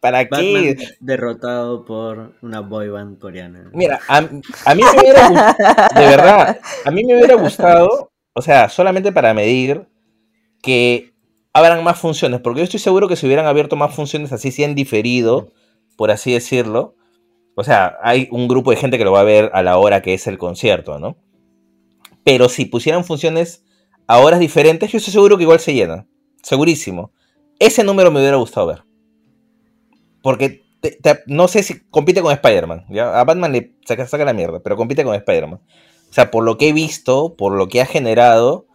¿Para 0.00 0.18
Batman 0.24 0.40
qué? 0.42 0.76
derrotado 0.98 1.84
por 1.84 2.32
una 2.42 2.58
boy 2.60 2.88
band 2.88 3.18
coreana. 3.20 3.70
Mira, 3.72 4.00
a, 4.08 4.16
a 4.18 4.74
mí 4.74 4.82
me 4.82 5.00
hubiera 5.00 5.28
gustado, 5.28 6.00
de 6.00 6.06
verdad, 6.08 6.60
a 6.84 6.90
mí 6.90 7.04
me 7.04 7.14
hubiera 7.16 7.34
gustado, 7.36 8.10
o 8.32 8.42
sea, 8.42 8.68
solamente 8.68 9.12
para 9.12 9.32
medir 9.32 9.86
que 10.60 11.11
abran 11.52 11.84
más 11.84 11.98
funciones, 11.98 12.40
porque 12.40 12.60
yo 12.60 12.64
estoy 12.64 12.81
seguro 12.81 13.08
que 13.08 13.16
si 13.16 13.26
hubieran 13.26 13.47
abierto 13.47 13.76
más 13.76 13.94
funciones 13.94 14.32
así, 14.32 14.50
si 14.50 14.64
han 14.64 14.74
diferido, 14.74 15.52
por 15.97 16.10
así 16.10 16.32
decirlo, 16.32 16.94
o 17.55 17.64
sea, 17.64 17.98
hay 18.02 18.28
un 18.31 18.48
grupo 18.48 18.70
de 18.70 18.76
gente 18.78 18.97
que 18.98 19.05
lo 19.05 19.12
va 19.12 19.20
a 19.20 19.24
ver 19.24 19.50
a 19.52 19.62
la 19.62 19.76
hora 19.76 20.00
que 20.00 20.14
es 20.14 20.26
el 20.26 20.39
concierto, 20.39 20.98
¿no? 20.98 21.16
Pero 22.24 22.48
si 22.48 22.64
pusieran 22.64 23.05
funciones 23.05 23.64
a 24.06 24.18
horas 24.18 24.40
diferentes, 24.40 24.90
yo 24.90 24.98
estoy 24.98 25.12
seguro 25.12 25.36
que 25.36 25.42
igual 25.42 25.60
se 25.60 25.74
llena, 25.74 26.06
segurísimo. 26.42 27.12
Ese 27.58 27.84
número 27.84 28.10
me 28.10 28.20
hubiera 28.20 28.36
gustado 28.36 28.68
ver. 28.68 28.84
Porque 30.22 30.62
te- 30.81 30.92
te- 30.92 31.20
no 31.26 31.48
sé 31.48 31.62
si 31.62 31.81
compite 31.90 32.22
con 32.22 32.32
Spider-Man. 32.32 32.86
¿ya? 32.90 33.20
A 33.20 33.24
Batman 33.24 33.52
le 33.52 33.74
saca, 33.86 34.06
saca 34.06 34.24
la 34.24 34.32
mierda, 34.32 34.60
pero 34.60 34.76
compite 34.76 35.05
con 35.05 35.14
Spider-Man. 35.14 35.60
O 36.10 36.12
sea, 36.12 36.31
por 36.31 36.44
lo 36.44 36.58
que 36.58 36.68
he 36.68 36.72
visto, 36.72 37.34
por 37.36 37.55
lo 37.55 37.68
que 37.68 37.81
ha 37.81 37.86
generado, 37.86 38.66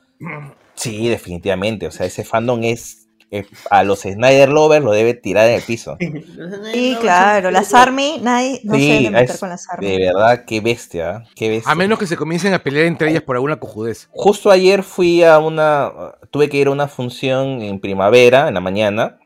sí, 0.78 1.10
definitivamente. 1.10 1.86
O 1.88 1.92
sea, 1.92 2.06
ese 2.06 2.24
fandom 2.24 2.64
es. 2.64 3.04
es- 3.30 3.46
a 3.70 3.84
los 3.84 4.00
Snyder 4.04 4.48
Lovers 4.48 4.86
lo 4.86 4.92
debe 4.94 5.14
tirar 5.14 5.50
en 5.50 5.56
el 5.56 5.62
piso. 5.62 5.98
Sí, 6.74 6.96
claro. 7.02 7.52
Las 7.52 7.74
Army, 7.74 8.20
nadie 8.22 8.62
no 8.64 8.74
se 8.76 8.80
Sí, 8.80 8.88
debe 8.90 9.10
meter 9.10 9.32
es- 9.32 9.40
con 9.40 9.50
las 9.50 9.64
de 9.66 9.70
Army. 9.74 9.98
verdad, 9.98 10.46
qué 10.46 10.62
bestia. 10.62 11.24
Qué 11.36 11.50
bestia. 11.50 11.70
A 11.72 11.76
menos 11.76 12.00
que 12.00 12.08
se 12.08 12.16
comiencen 12.16 12.54
a 12.54 12.60
pelear 12.64 12.86
entre 12.86 13.10
ellas 13.10 13.24
por 13.24 13.36
alguna 13.36 13.58
cojudez. 13.60 14.08
Justo 14.12 14.50
ayer 14.50 14.82
fui 14.84 15.24
a 15.24 15.40
una. 15.40 15.92
Tuve 16.32 16.48
que 16.48 16.56
ir 16.58 16.68
a 16.68 16.72
una 16.72 16.88
función 16.88 17.62
en 17.62 17.82
primavera, 17.82 18.48
en 18.48 18.54
la 18.54 18.62
mañana, 18.62 19.18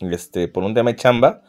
este, 0.00 0.48
por 0.48 0.64
un 0.64 0.72
tema 0.74 0.90
de 0.90 0.96
chamba, 0.96 1.42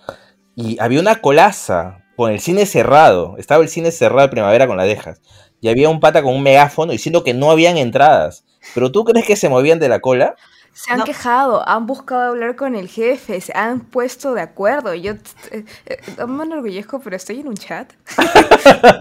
y 0.56 0.78
había 0.82 1.00
una 1.00 1.22
colaza 1.22 2.04
con 2.18 2.32
el 2.32 2.40
cine 2.42 2.66
cerrado. 2.66 3.36
Estaba 3.38 3.64
el 3.64 3.70
cine 3.70 3.92
cerrado 3.92 4.22
de 4.24 4.30
primavera 4.32 4.68
con 4.68 4.76
las 4.78 4.88
dejas. 4.88 5.22
Y 5.62 5.70
había 5.70 5.90
un 5.90 6.00
pata 6.02 6.22
con 6.22 6.34
un 6.36 6.44
megáfono 6.44 6.92
diciendo 6.92 7.24
que 7.24 7.34
no 7.34 7.52
habían 7.52 7.78
entradas. 7.78 8.44
¿Pero 8.74 8.92
tú 8.92 9.04
crees 9.06 9.26
que 9.26 9.36
se 9.36 9.50
movían 9.50 9.80
de 9.80 9.90
la 9.90 10.00
cola? 10.00 10.36
Se 10.74 10.92
han 10.92 11.04
quejado, 11.04 11.68
han 11.68 11.88
buscado 11.88 12.24
hablar 12.24 12.58
con 12.58 12.76
el 12.76 12.90
jefe, 12.90 13.40
se 13.40 13.54
han 13.56 13.80
puesto 13.80 14.34
de 14.34 14.42
acuerdo. 14.42 14.94
Yo 14.94 15.14
eh, 15.52 15.64
eh, 15.86 15.98
no 16.18 16.28
me 16.28 16.44
enorgullezco, 16.44 17.00
pero 17.00 17.16
estoy 17.16 17.40
en 17.40 17.48
un 17.48 17.56
chat 17.56 17.94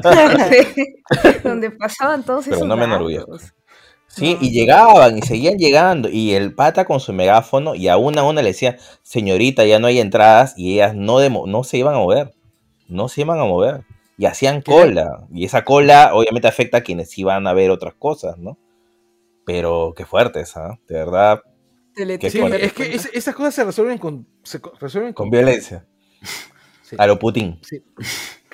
donde, 0.03 0.75
donde 1.43 1.71
pasaban 1.73 2.23
todos 2.23 2.45
Pero 2.45 2.57
esos 2.57 2.69
no 2.69 2.77
me 2.77 2.85
enorgullezco. 2.85 3.39
Sí, 4.07 4.39
y 4.41 4.53
llegaban 4.53 5.19
y 5.19 5.23
seguían 5.23 5.57
llegando. 5.59 6.09
Y 6.09 6.35
el 6.35 6.55
pata 6.55 6.85
con 6.85 7.01
su 7.01 7.13
megáfono, 7.13 7.75
y 7.75 7.89
a 7.89 7.97
una 7.97 8.21
a 8.21 8.25
una 8.25 8.43
le 8.43 8.51
decía, 8.51 8.77
señorita, 9.03 9.65
ya 9.65 9.81
no 9.81 9.89
hay 9.89 9.99
entradas, 9.99 10.55
y 10.57 10.75
ellas 10.75 10.95
no, 10.95 11.19
demo- 11.19 11.47
no 11.49 11.65
se 11.65 11.79
iban 11.79 11.95
a 11.97 11.99
mover. 11.99 12.33
No 12.87 13.09
se 13.09 13.23
iban 13.23 13.41
a 13.41 13.45
mover. 13.45 13.83
Y 14.17 14.27
hacían 14.27 14.63
cola. 14.63 15.27
Y 15.33 15.45
esa 15.45 15.65
cola 15.65 16.11
obviamente 16.15 16.47
afecta 16.47 16.79
a 16.79 16.81
quienes 16.83 17.19
iban 17.19 17.49
a 17.49 17.53
ver 17.55 17.71
otras 17.73 17.95
cosas, 17.95 18.39
¿no? 18.39 18.57
Pero 19.47 19.93
qué 19.97 20.05
fuertes, 20.07 20.57
¿ah? 20.57 20.79
De 20.89 20.95
verdad, 20.95 21.41
Qué 21.97 22.29
Sí, 22.29 22.41
es 22.41 22.73
que 22.73 22.93
es- 22.95 23.09
esas 23.13 23.35
cosas 23.37 23.55
se 23.55 23.63
resuelven 23.65 23.99
con, 23.99 24.27
se 24.43 24.61
co- 24.61 24.73
resuelven 24.81 25.13
con 25.13 25.31
violencia. 25.31 25.87
Sí. 26.83 26.97
A 26.99 27.07
lo 27.07 27.19
Putin. 27.19 27.59
Sí, 27.63 27.83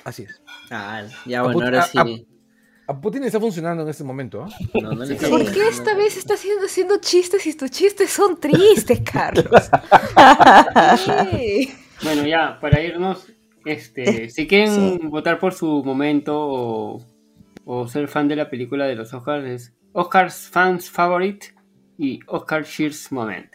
así 0.05 0.23
es. 0.23 0.41
Ah, 0.69 1.03
ya 1.25 1.39
A 1.41 1.43
bueno, 1.43 1.57
Put- 1.59 1.63
ahora 1.65 1.79
a- 1.81 1.87
sí. 1.87 1.97
a- 1.97 2.91
A 2.93 2.99
Putin 3.01 3.23
está 3.25 3.39
funcionando 3.41 3.83
en 3.83 3.89
este 3.89 4.03
momento. 4.05 4.43
¿ah? 4.43 4.49
No, 4.81 4.91
no 4.93 5.03
le 5.05 5.15
¿Por 5.15 5.51
qué 5.51 5.67
esta 5.67 5.93
vez 5.95 6.15
estás 6.17 6.39
haciendo, 6.39 6.65
haciendo 6.65 6.97
chistes 6.99 7.45
y 7.45 7.53
tus 7.55 7.71
chistes 7.71 8.09
son 8.09 8.39
tristes, 8.39 9.01
Carlos? 9.11 9.69
Sí. 11.05 11.73
Bueno, 12.03 12.25
ya, 12.25 12.57
para 12.59 12.81
irnos, 12.81 13.25
Este, 13.65 14.29
si 14.29 14.47
quieren 14.47 15.09
votar 15.09 15.37
por 15.39 15.53
su 15.53 15.83
momento 15.83 16.33
o, 16.39 17.05
o 17.65 17.87
ser 17.87 18.07
fan 18.07 18.27
de 18.27 18.35
la 18.35 18.49
película 18.49 18.85
de 18.85 18.95
los 18.95 19.13
Oscars, 19.13 19.45
es 19.45 19.73
Oscars 19.93 20.47
Fans 20.49 20.89
Favorite 20.89 21.53
y 21.97 22.19
Oscar 22.27 22.63
Cheers 22.65 23.11
Moment. 23.11 23.51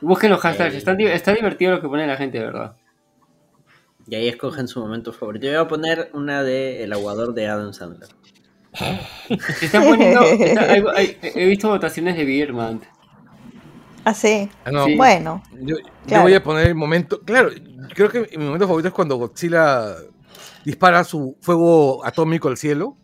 Busquen 0.00 0.30
los 0.30 0.40
hashtags, 0.40 0.74
está, 0.74 0.94
di- 0.94 1.06
está 1.06 1.32
divertido 1.32 1.72
lo 1.72 1.80
que 1.80 1.88
pone 1.88 2.06
la 2.06 2.16
gente, 2.16 2.38
de 2.38 2.44
verdad. 2.44 2.76
Y 4.08 4.16
ahí 4.16 4.28
escogen 4.28 4.66
su 4.66 4.80
momento 4.80 5.12
favorito. 5.12 5.46
Yo 5.46 5.52
voy 5.52 5.64
a 5.64 5.68
poner 5.68 6.10
una 6.12 6.42
de 6.42 6.82
El 6.82 6.92
aguador 6.92 7.34
de 7.34 7.46
Adam 7.48 7.72
Sandler. 7.72 8.08
Se 9.58 9.66
están 9.66 9.84
poniendo, 9.84 10.22
está- 10.24 10.72
hay- 10.72 10.84
hay- 10.96 11.18
he 11.22 11.46
visto 11.46 11.68
votaciones 11.68 12.16
de 12.16 12.24
Beerman. 12.24 12.80
Ah, 14.04 14.14
sí. 14.14 14.48
Ah, 14.64 14.72
no. 14.72 14.86
Sí. 14.86 14.96
Bueno. 14.96 15.42
Yo, 15.60 15.76
yo 15.78 15.84
Claro. 16.08 16.22
voy 16.24 16.34
a 16.34 16.42
poner 16.42 16.66
el 16.66 16.74
momento. 16.74 17.20
Claro, 17.20 17.50
creo 17.94 18.08
que 18.10 18.28
mi 18.36 18.44
momento 18.44 18.66
favorito 18.66 18.88
es 18.88 18.94
cuando 18.94 19.14
Godzilla 19.16 19.94
dispara 20.64 21.04
su 21.04 21.36
fuego 21.40 22.04
atómico 22.04 22.48
al 22.48 22.56
cielo. 22.56 22.96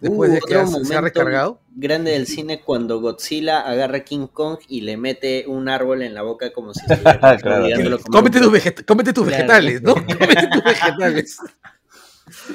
Después 0.00 0.30
Uh, 0.30 0.34
de 0.34 0.40
que 0.40 0.56
otro 0.56 0.66
se- 0.66 0.76
ha 0.76 0.78
momento 0.80 1.00
recargado. 1.02 1.60
Grande 1.74 2.12
del 2.12 2.26
cine 2.26 2.60
cuando 2.60 3.00
Godzilla 3.00 3.60
agarra 3.60 3.98
a 3.98 4.04
King 4.04 4.26
Kong 4.32 4.58
y 4.68 4.82
le 4.82 4.96
mete 4.96 5.44
un 5.48 5.68
árbol 5.68 6.02
en 6.02 6.14
la 6.14 6.22
boca 6.22 6.52
como 6.52 6.72
si 6.74 6.80
estuviera 6.88 7.36
Claro. 7.38 7.62
obligándolo 7.64 7.96
a 7.96 7.98
comer 7.98 8.12
Cómete 8.12 8.40
tus, 8.40 8.84
cómete 8.84 9.12
tus 9.12 9.26
Claro. 9.26 9.36
vegetales, 9.42 9.82
¿no? 9.82 9.94
Cómete 10.18 10.46
tus 10.52 10.64
vegetales. 10.64 11.38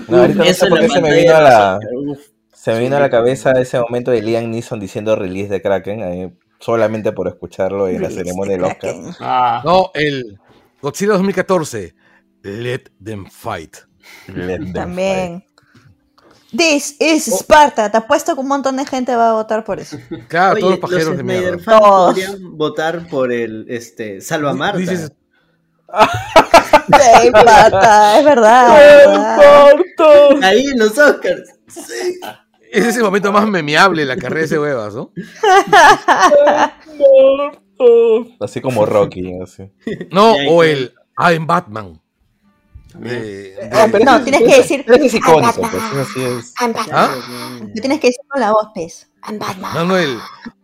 No, 0.07 0.17
ahorita 0.19 0.37
no 0.37 0.43
Eso 0.43 0.65
sé 0.65 0.69
por 0.69 0.79
qué 0.81 0.89
se 0.89 1.01
me 1.01 1.15
vino 1.15 1.35
a 1.35 1.41
la, 1.41 1.79
uf. 2.07 2.19
se 2.53 2.73
me 2.73 2.79
vino 2.79 2.95
a 2.95 2.99
la 2.99 3.09
cabeza 3.09 3.51
ese 3.53 3.79
momento 3.79 4.11
de 4.11 4.21
Liam 4.21 4.51
Neeson 4.51 4.79
diciendo 4.79 5.15
release 5.15 5.49
de 5.49 5.63
Kraken, 5.63 5.99
eh, 6.01 6.33
solamente 6.59 7.11
por 7.11 7.27
escucharlo 7.27 7.87
en 7.87 8.01
la 8.03 8.11
ceremonia 8.11 8.55
de 8.55 8.61
del 8.61 8.71
Oscar. 8.71 8.95
Ah, 9.19 9.61
No, 9.65 9.89
el 9.95 10.39
Godzilla 10.79 11.13
2014. 11.13 11.95
Let 12.43 12.83
them 13.03 13.25
fight. 13.25 13.77
Let 14.27 14.57
them 14.59 14.73
También. 14.73 15.43
This 16.55 16.95
is 16.99 17.27
Sparta. 17.27 17.89
Te 17.91 17.97
apuesto 17.97 18.35
que 18.35 18.41
un 18.41 18.47
montón 18.47 18.77
de 18.77 18.85
gente 18.85 19.15
va 19.15 19.31
a 19.31 19.33
votar 19.33 19.63
por 19.63 19.79
eso. 19.79 19.97
Claro, 20.27 20.53
Oye, 20.53 20.61
todos 20.61 20.71
los 20.73 20.79
pajeros 20.79 21.07
los 21.07 21.17
de 21.17 21.23
mierda. 21.23 21.57
Todos. 21.63 22.13
podrían 22.13 22.57
votar 22.57 23.07
por 23.07 23.31
el 23.31 23.65
este 23.67 24.21
Salva 24.21 24.51
a 24.51 24.53
Marta. 24.53 24.79
Sí, 24.79 24.87
es 24.93 25.11
verdad. 28.23 29.71
es. 29.71 30.43
Ahí 30.43 30.65
en 30.67 30.79
los 30.79 30.97
Oscars. 30.97 31.53
ese 32.71 32.89
es 32.89 32.97
el 32.97 33.03
momento 33.03 33.31
más 33.31 33.47
memeable 33.47 34.05
la 34.05 34.17
carrera 34.17 34.41
de 34.41 34.45
ese 34.45 34.59
huevas, 34.59 34.95
¿no? 34.95 35.11
Así 38.39 38.61
como 38.61 38.85
Rocky. 38.85 39.39
Así. 39.41 39.71
No, 40.11 40.33
o 40.49 40.63
el 40.63 40.93
I'm 41.17 41.47
Batman. 41.47 42.02
De- 42.95 43.19
de- 43.55 43.69
Ah, 43.71 43.87
pero 43.91 44.05
No, 44.05 44.15
ese- 44.15 44.23
tienes 44.23 44.41
que 44.41 44.47
ese- 44.59 44.77
decir, 44.77 44.85
ese 44.87 45.05
es 45.05 45.13
"I'm 45.13 45.21
icónico, 45.21 45.41
Batman". 45.61 45.71
pues, 45.71 45.83
eso 45.83 46.13
sí 46.13 46.21
es. 46.23 46.53
¿Ah? 46.91 47.15
Lo 47.61 47.81
tienes 47.81 47.99
que 47.99 48.07
decir 48.07 48.21
con 48.27 48.41
la 48.41 48.51
voz, 48.51 48.67
pez. 48.73 49.09
I'm 49.27 49.39
Batman. 49.39 49.73
No, 49.73 49.85
no, 49.85 49.97
el 49.97 50.17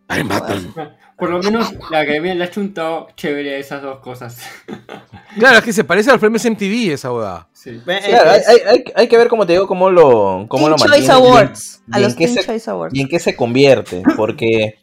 I'm 0.10 0.28
Batman. 0.28 0.74
por 1.18 1.30
lo 1.30 1.40
menos 1.40 1.74
la 1.92 2.00
academia 2.02 2.34
le 2.36 2.44
ha 2.46 2.50
chuntado 2.52 3.08
chévere 3.16 3.56
a 3.56 3.58
esas 3.60 3.82
dos 3.82 4.00
cosas. 4.00 4.38
Claro, 5.38 5.60
es 5.60 5.64
que 5.64 5.74
se 5.74 5.84
parece 5.84 6.10
al 6.10 6.20
premio 6.20 6.40
MTV 6.44 6.92
esa 6.94 7.14
huevada. 7.14 7.48
Sí. 7.54 7.80
Ve, 7.86 8.00
Claro, 8.04 8.32
hay, 8.32 8.40
es- 8.40 8.48
hay- 8.48 8.84
hay- 8.96 9.08
que 9.08 9.16
ver, 9.18 9.28
como 9.28 9.46
te 9.46 9.54
digo, 9.54 9.68
cómo 9.68 9.92
lo, 9.92 10.48
cómo 10.50 10.68
lo 10.70 10.76
mantiene 10.76 11.04
y 11.04 11.06
en- 11.06 11.12
Awards. 11.12 11.84
y 11.88 11.94
A 11.94 11.98
en 11.98 12.04
los 12.04 12.14
se- 12.14 12.44
Choice 12.44 12.70
Awards. 12.72 12.96
y 12.96 13.02
en 13.02 13.08
qué 13.08 13.20
se 13.20 13.36
convierte, 13.36 14.02
porque, 14.18 14.80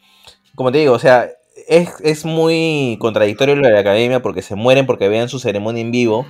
como 0.54 0.70
te 0.70 0.78
digo, 0.78 0.92
o 0.92 0.98
sea, 1.00 1.28
es, 1.66 1.90
es 2.00 2.24
muy 2.24 2.96
contradictorio 3.00 3.56
lo 3.56 3.66
de 3.66 3.72
la 3.74 3.80
academia 3.80 4.22
porque 4.22 4.40
se 4.40 4.54
mueren 4.54 4.86
porque 4.86 5.08
vean 5.08 5.28
su 5.28 5.40
ceremonia 5.40 5.82
en 5.82 5.90
vivo, 5.90 6.26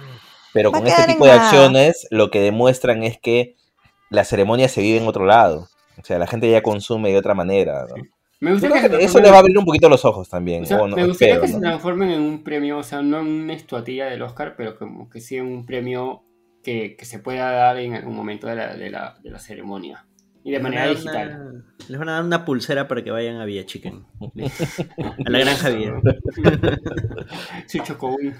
pero 0.57 0.71
Va 0.73 0.79
con 0.79 0.87
este 0.89 1.07
tipo 1.13 1.25
de 1.27 1.33
nada. 1.33 1.45
acciones 1.45 2.07
lo 2.11 2.31
que 2.31 2.41
demuestran 2.41 3.03
es 3.05 3.19
que 3.19 3.55
la 4.11 4.25
ceremonia 4.25 4.69
se 4.69 4.81
vive 4.81 4.99
en 4.99 5.07
otro 5.07 5.25
lado. 5.27 5.69
O 6.01 6.05
sea, 6.05 6.19
la 6.19 6.27
gente 6.27 6.51
ya 6.51 6.63
consume 6.63 7.11
de 7.11 7.19
otra 7.19 7.35
manera. 7.35 7.87
¿no? 7.89 7.95
Me 8.41 8.51
Yo 8.51 8.55
gustaría 8.55 8.77
creo 8.79 8.91
que 8.91 8.97
que 8.97 9.03
se 9.03 9.05
eso 9.09 9.21
le 9.21 9.31
va 9.31 9.37
a 9.37 9.39
abrir 9.41 9.57
un 9.59 9.65
poquito 9.65 9.89
los 9.89 10.05
ojos 10.05 10.29
también. 10.29 10.63
O 10.65 10.67
sea, 10.67 10.79
o 10.83 10.89
no, 10.89 10.97
me 10.97 11.07
gustaría 11.07 11.35
espero, 11.35 11.47
que 11.47 11.53
se 11.53 11.61
transformen 11.61 12.11
en 12.11 12.21
un 12.21 12.43
premio, 12.45 12.79
o 12.79 12.83
sea, 12.83 13.01
no 13.03 13.21
en 13.21 13.27
una 13.27 13.53
estatuilla 13.55 14.07
del 14.07 14.23
Oscar, 14.23 14.55
pero 14.57 14.77
como 14.79 15.09
que 15.09 15.21
sí 15.21 15.37
en 15.37 15.47
un 15.47 15.65
premio 15.65 16.23
que, 16.63 16.97
que 16.97 17.05
se 17.07 17.19
pueda 17.19 17.51
dar 17.51 17.79
en 17.79 17.95
algún 17.95 18.15
momento 18.15 18.47
de 18.47 18.57
la, 18.57 18.75
de 18.77 18.91
la, 18.91 19.17
de 19.23 19.31
la 19.31 19.39
ceremonia. 19.39 20.05
Y 20.45 20.51
de 20.51 20.59
les 20.59 20.63
manera 20.63 20.87
digital. 20.87 21.29
una- 21.41 21.65
les 21.89 21.99
van 21.99 22.09
a 22.09 22.13
dar 22.13 22.25
una 22.25 22.45
pulsera 22.45 22.87
para 22.87 23.03
que 23.03 23.11
vayan 23.11 23.37
a 23.41 23.45
Villa 23.47 23.65
Chicken. 23.67 24.05
A 25.27 25.31
la 25.31 25.39
granja 25.41 25.71
Villa. 25.71 25.95
Su 27.67 27.79
chocobún. 27.79 28.35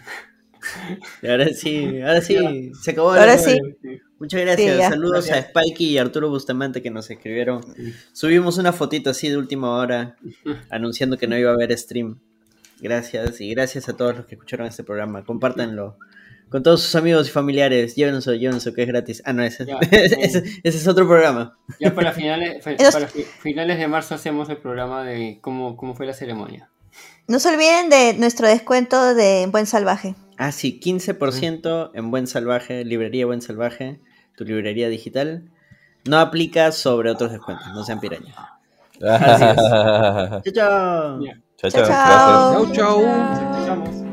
Y 1.23 1.29
ahora 1.29 1.49
sí, 1.49 2.01
ahora 2.01 2.21
sí, 2.21 2.73
se 2.83 2.91
acabó. 2.93 3.15
la 3.15 3.21
Ahora 3.21 3.33
hora. 3.35 3.43
sí. 3.43 3.59
Muchas 4.19 4.41
gracias. 4.41 4.77
Sí. 4.77 4.83
Saludos 4.83 5.27
Gracias. 5.27 5.47
a 5.55 5.61
Spikey 5.61 5.87
y 5.89 5.99
Arturo 5.99 6.31
Bustamante 6.31 6.81
que 6.83 6.91
nos 6.91 7.11
escribieron. 7.11 7.61
Subimos 8.13 8.57
una 8.59 8.73
fotito 8.73 9.11
así 9.11 9.29
de 9.29 9.37
última 9.37 9.71
hora 9.77 10.17
anunciando 10.71 11.19
que 11.19 11.27
no 11.27 11.37
iba 11.37 11.51
a 11.51 11.55
haber 11.55 11.77
stream. 11.77 12.19
Gracias 12.81 13.41
y 13.41 13.51
gracias 13.55 13.89
a 13.89 13.97
todos 13.97 14.17
los 14.17 14.27
que 14.27 14.35
escucharon 14.37 14.67
este 14.67 14.85
programa. 14.85 15.25
Compártanlo 15.25 15.99
con 16.49 16.63
todos 16.63 16.81
sus 16.83 16.95
amigos 16.95 17.29
y 17.29 17.31
familiares. 17.31 17.95
Llévenlo, 17.95 18.21
llévenlo, 18.35 18.73
que 18.73 18.83
es 18.83 18.89
gratis. 18.89 19.23
Ah, 19.27 19.33
no, 19.35 19.43
ese, 19.43 19.67
Ya, 19.67 19.79
ese, 19.91 20.39
ese 20.63 20.79
es 20.79 20.89
otro 20.89 21.07
programa. 21.07 21.59
Ya 21.81 21.95
para 21.95 22.13
finales, 22.13 22.65
para 22.65 23.09
finales 23.09 23.79
de 23.79 23.89
marzo 23.89 24.15
hacemos 24.15 24.49
el 24.49 24.57
programa 24.59 25.05
de 25.05 25.39
cómo, 25.43 25.77
cómo 25.77 25.95
fue 25.95 26.07
la 26.07 26.15
ceremonia. 26.15 26.71
No 27.29 27.39
se 27.41 27.49
olviden 27.51 27.91
de 27.91 28.15
nuestro 28.15 28.47
descuento 28.49 29.15
de 29.15 29.47
Buen 29.51 29.67
Salvaje. 29.67 30.15
Ah, 30.39 30.53
sí, 30.53 30.79
15% 30.81 31.91
en 31.95 32.11
Buen 32.11 32.27
Salvaje, 32.27 32.85
librería 32.85 33.27
Buen 33.27 33.41
Salvaje, 33.41 34.01
tu 34.37 34.45
librería 34.45 34.89
digital. 34.89 35.51
No 36.05 36.19
aplica 36.19 36.73
sobre 36.73 37.11
otros 37.11 37.33
descuentos, 37.33 37.67
no 37.75 37.83
sean 37.85 38.01
pirañas. 38.01 38.37
Chao, 39.01 40.53
chao. 40.55 41.21
Ya. 41.21 41.35
Chao, 41.59 41.71
Chao, 41.71 42.67
chao. 42.71 42.75
chao. 42.75 44.06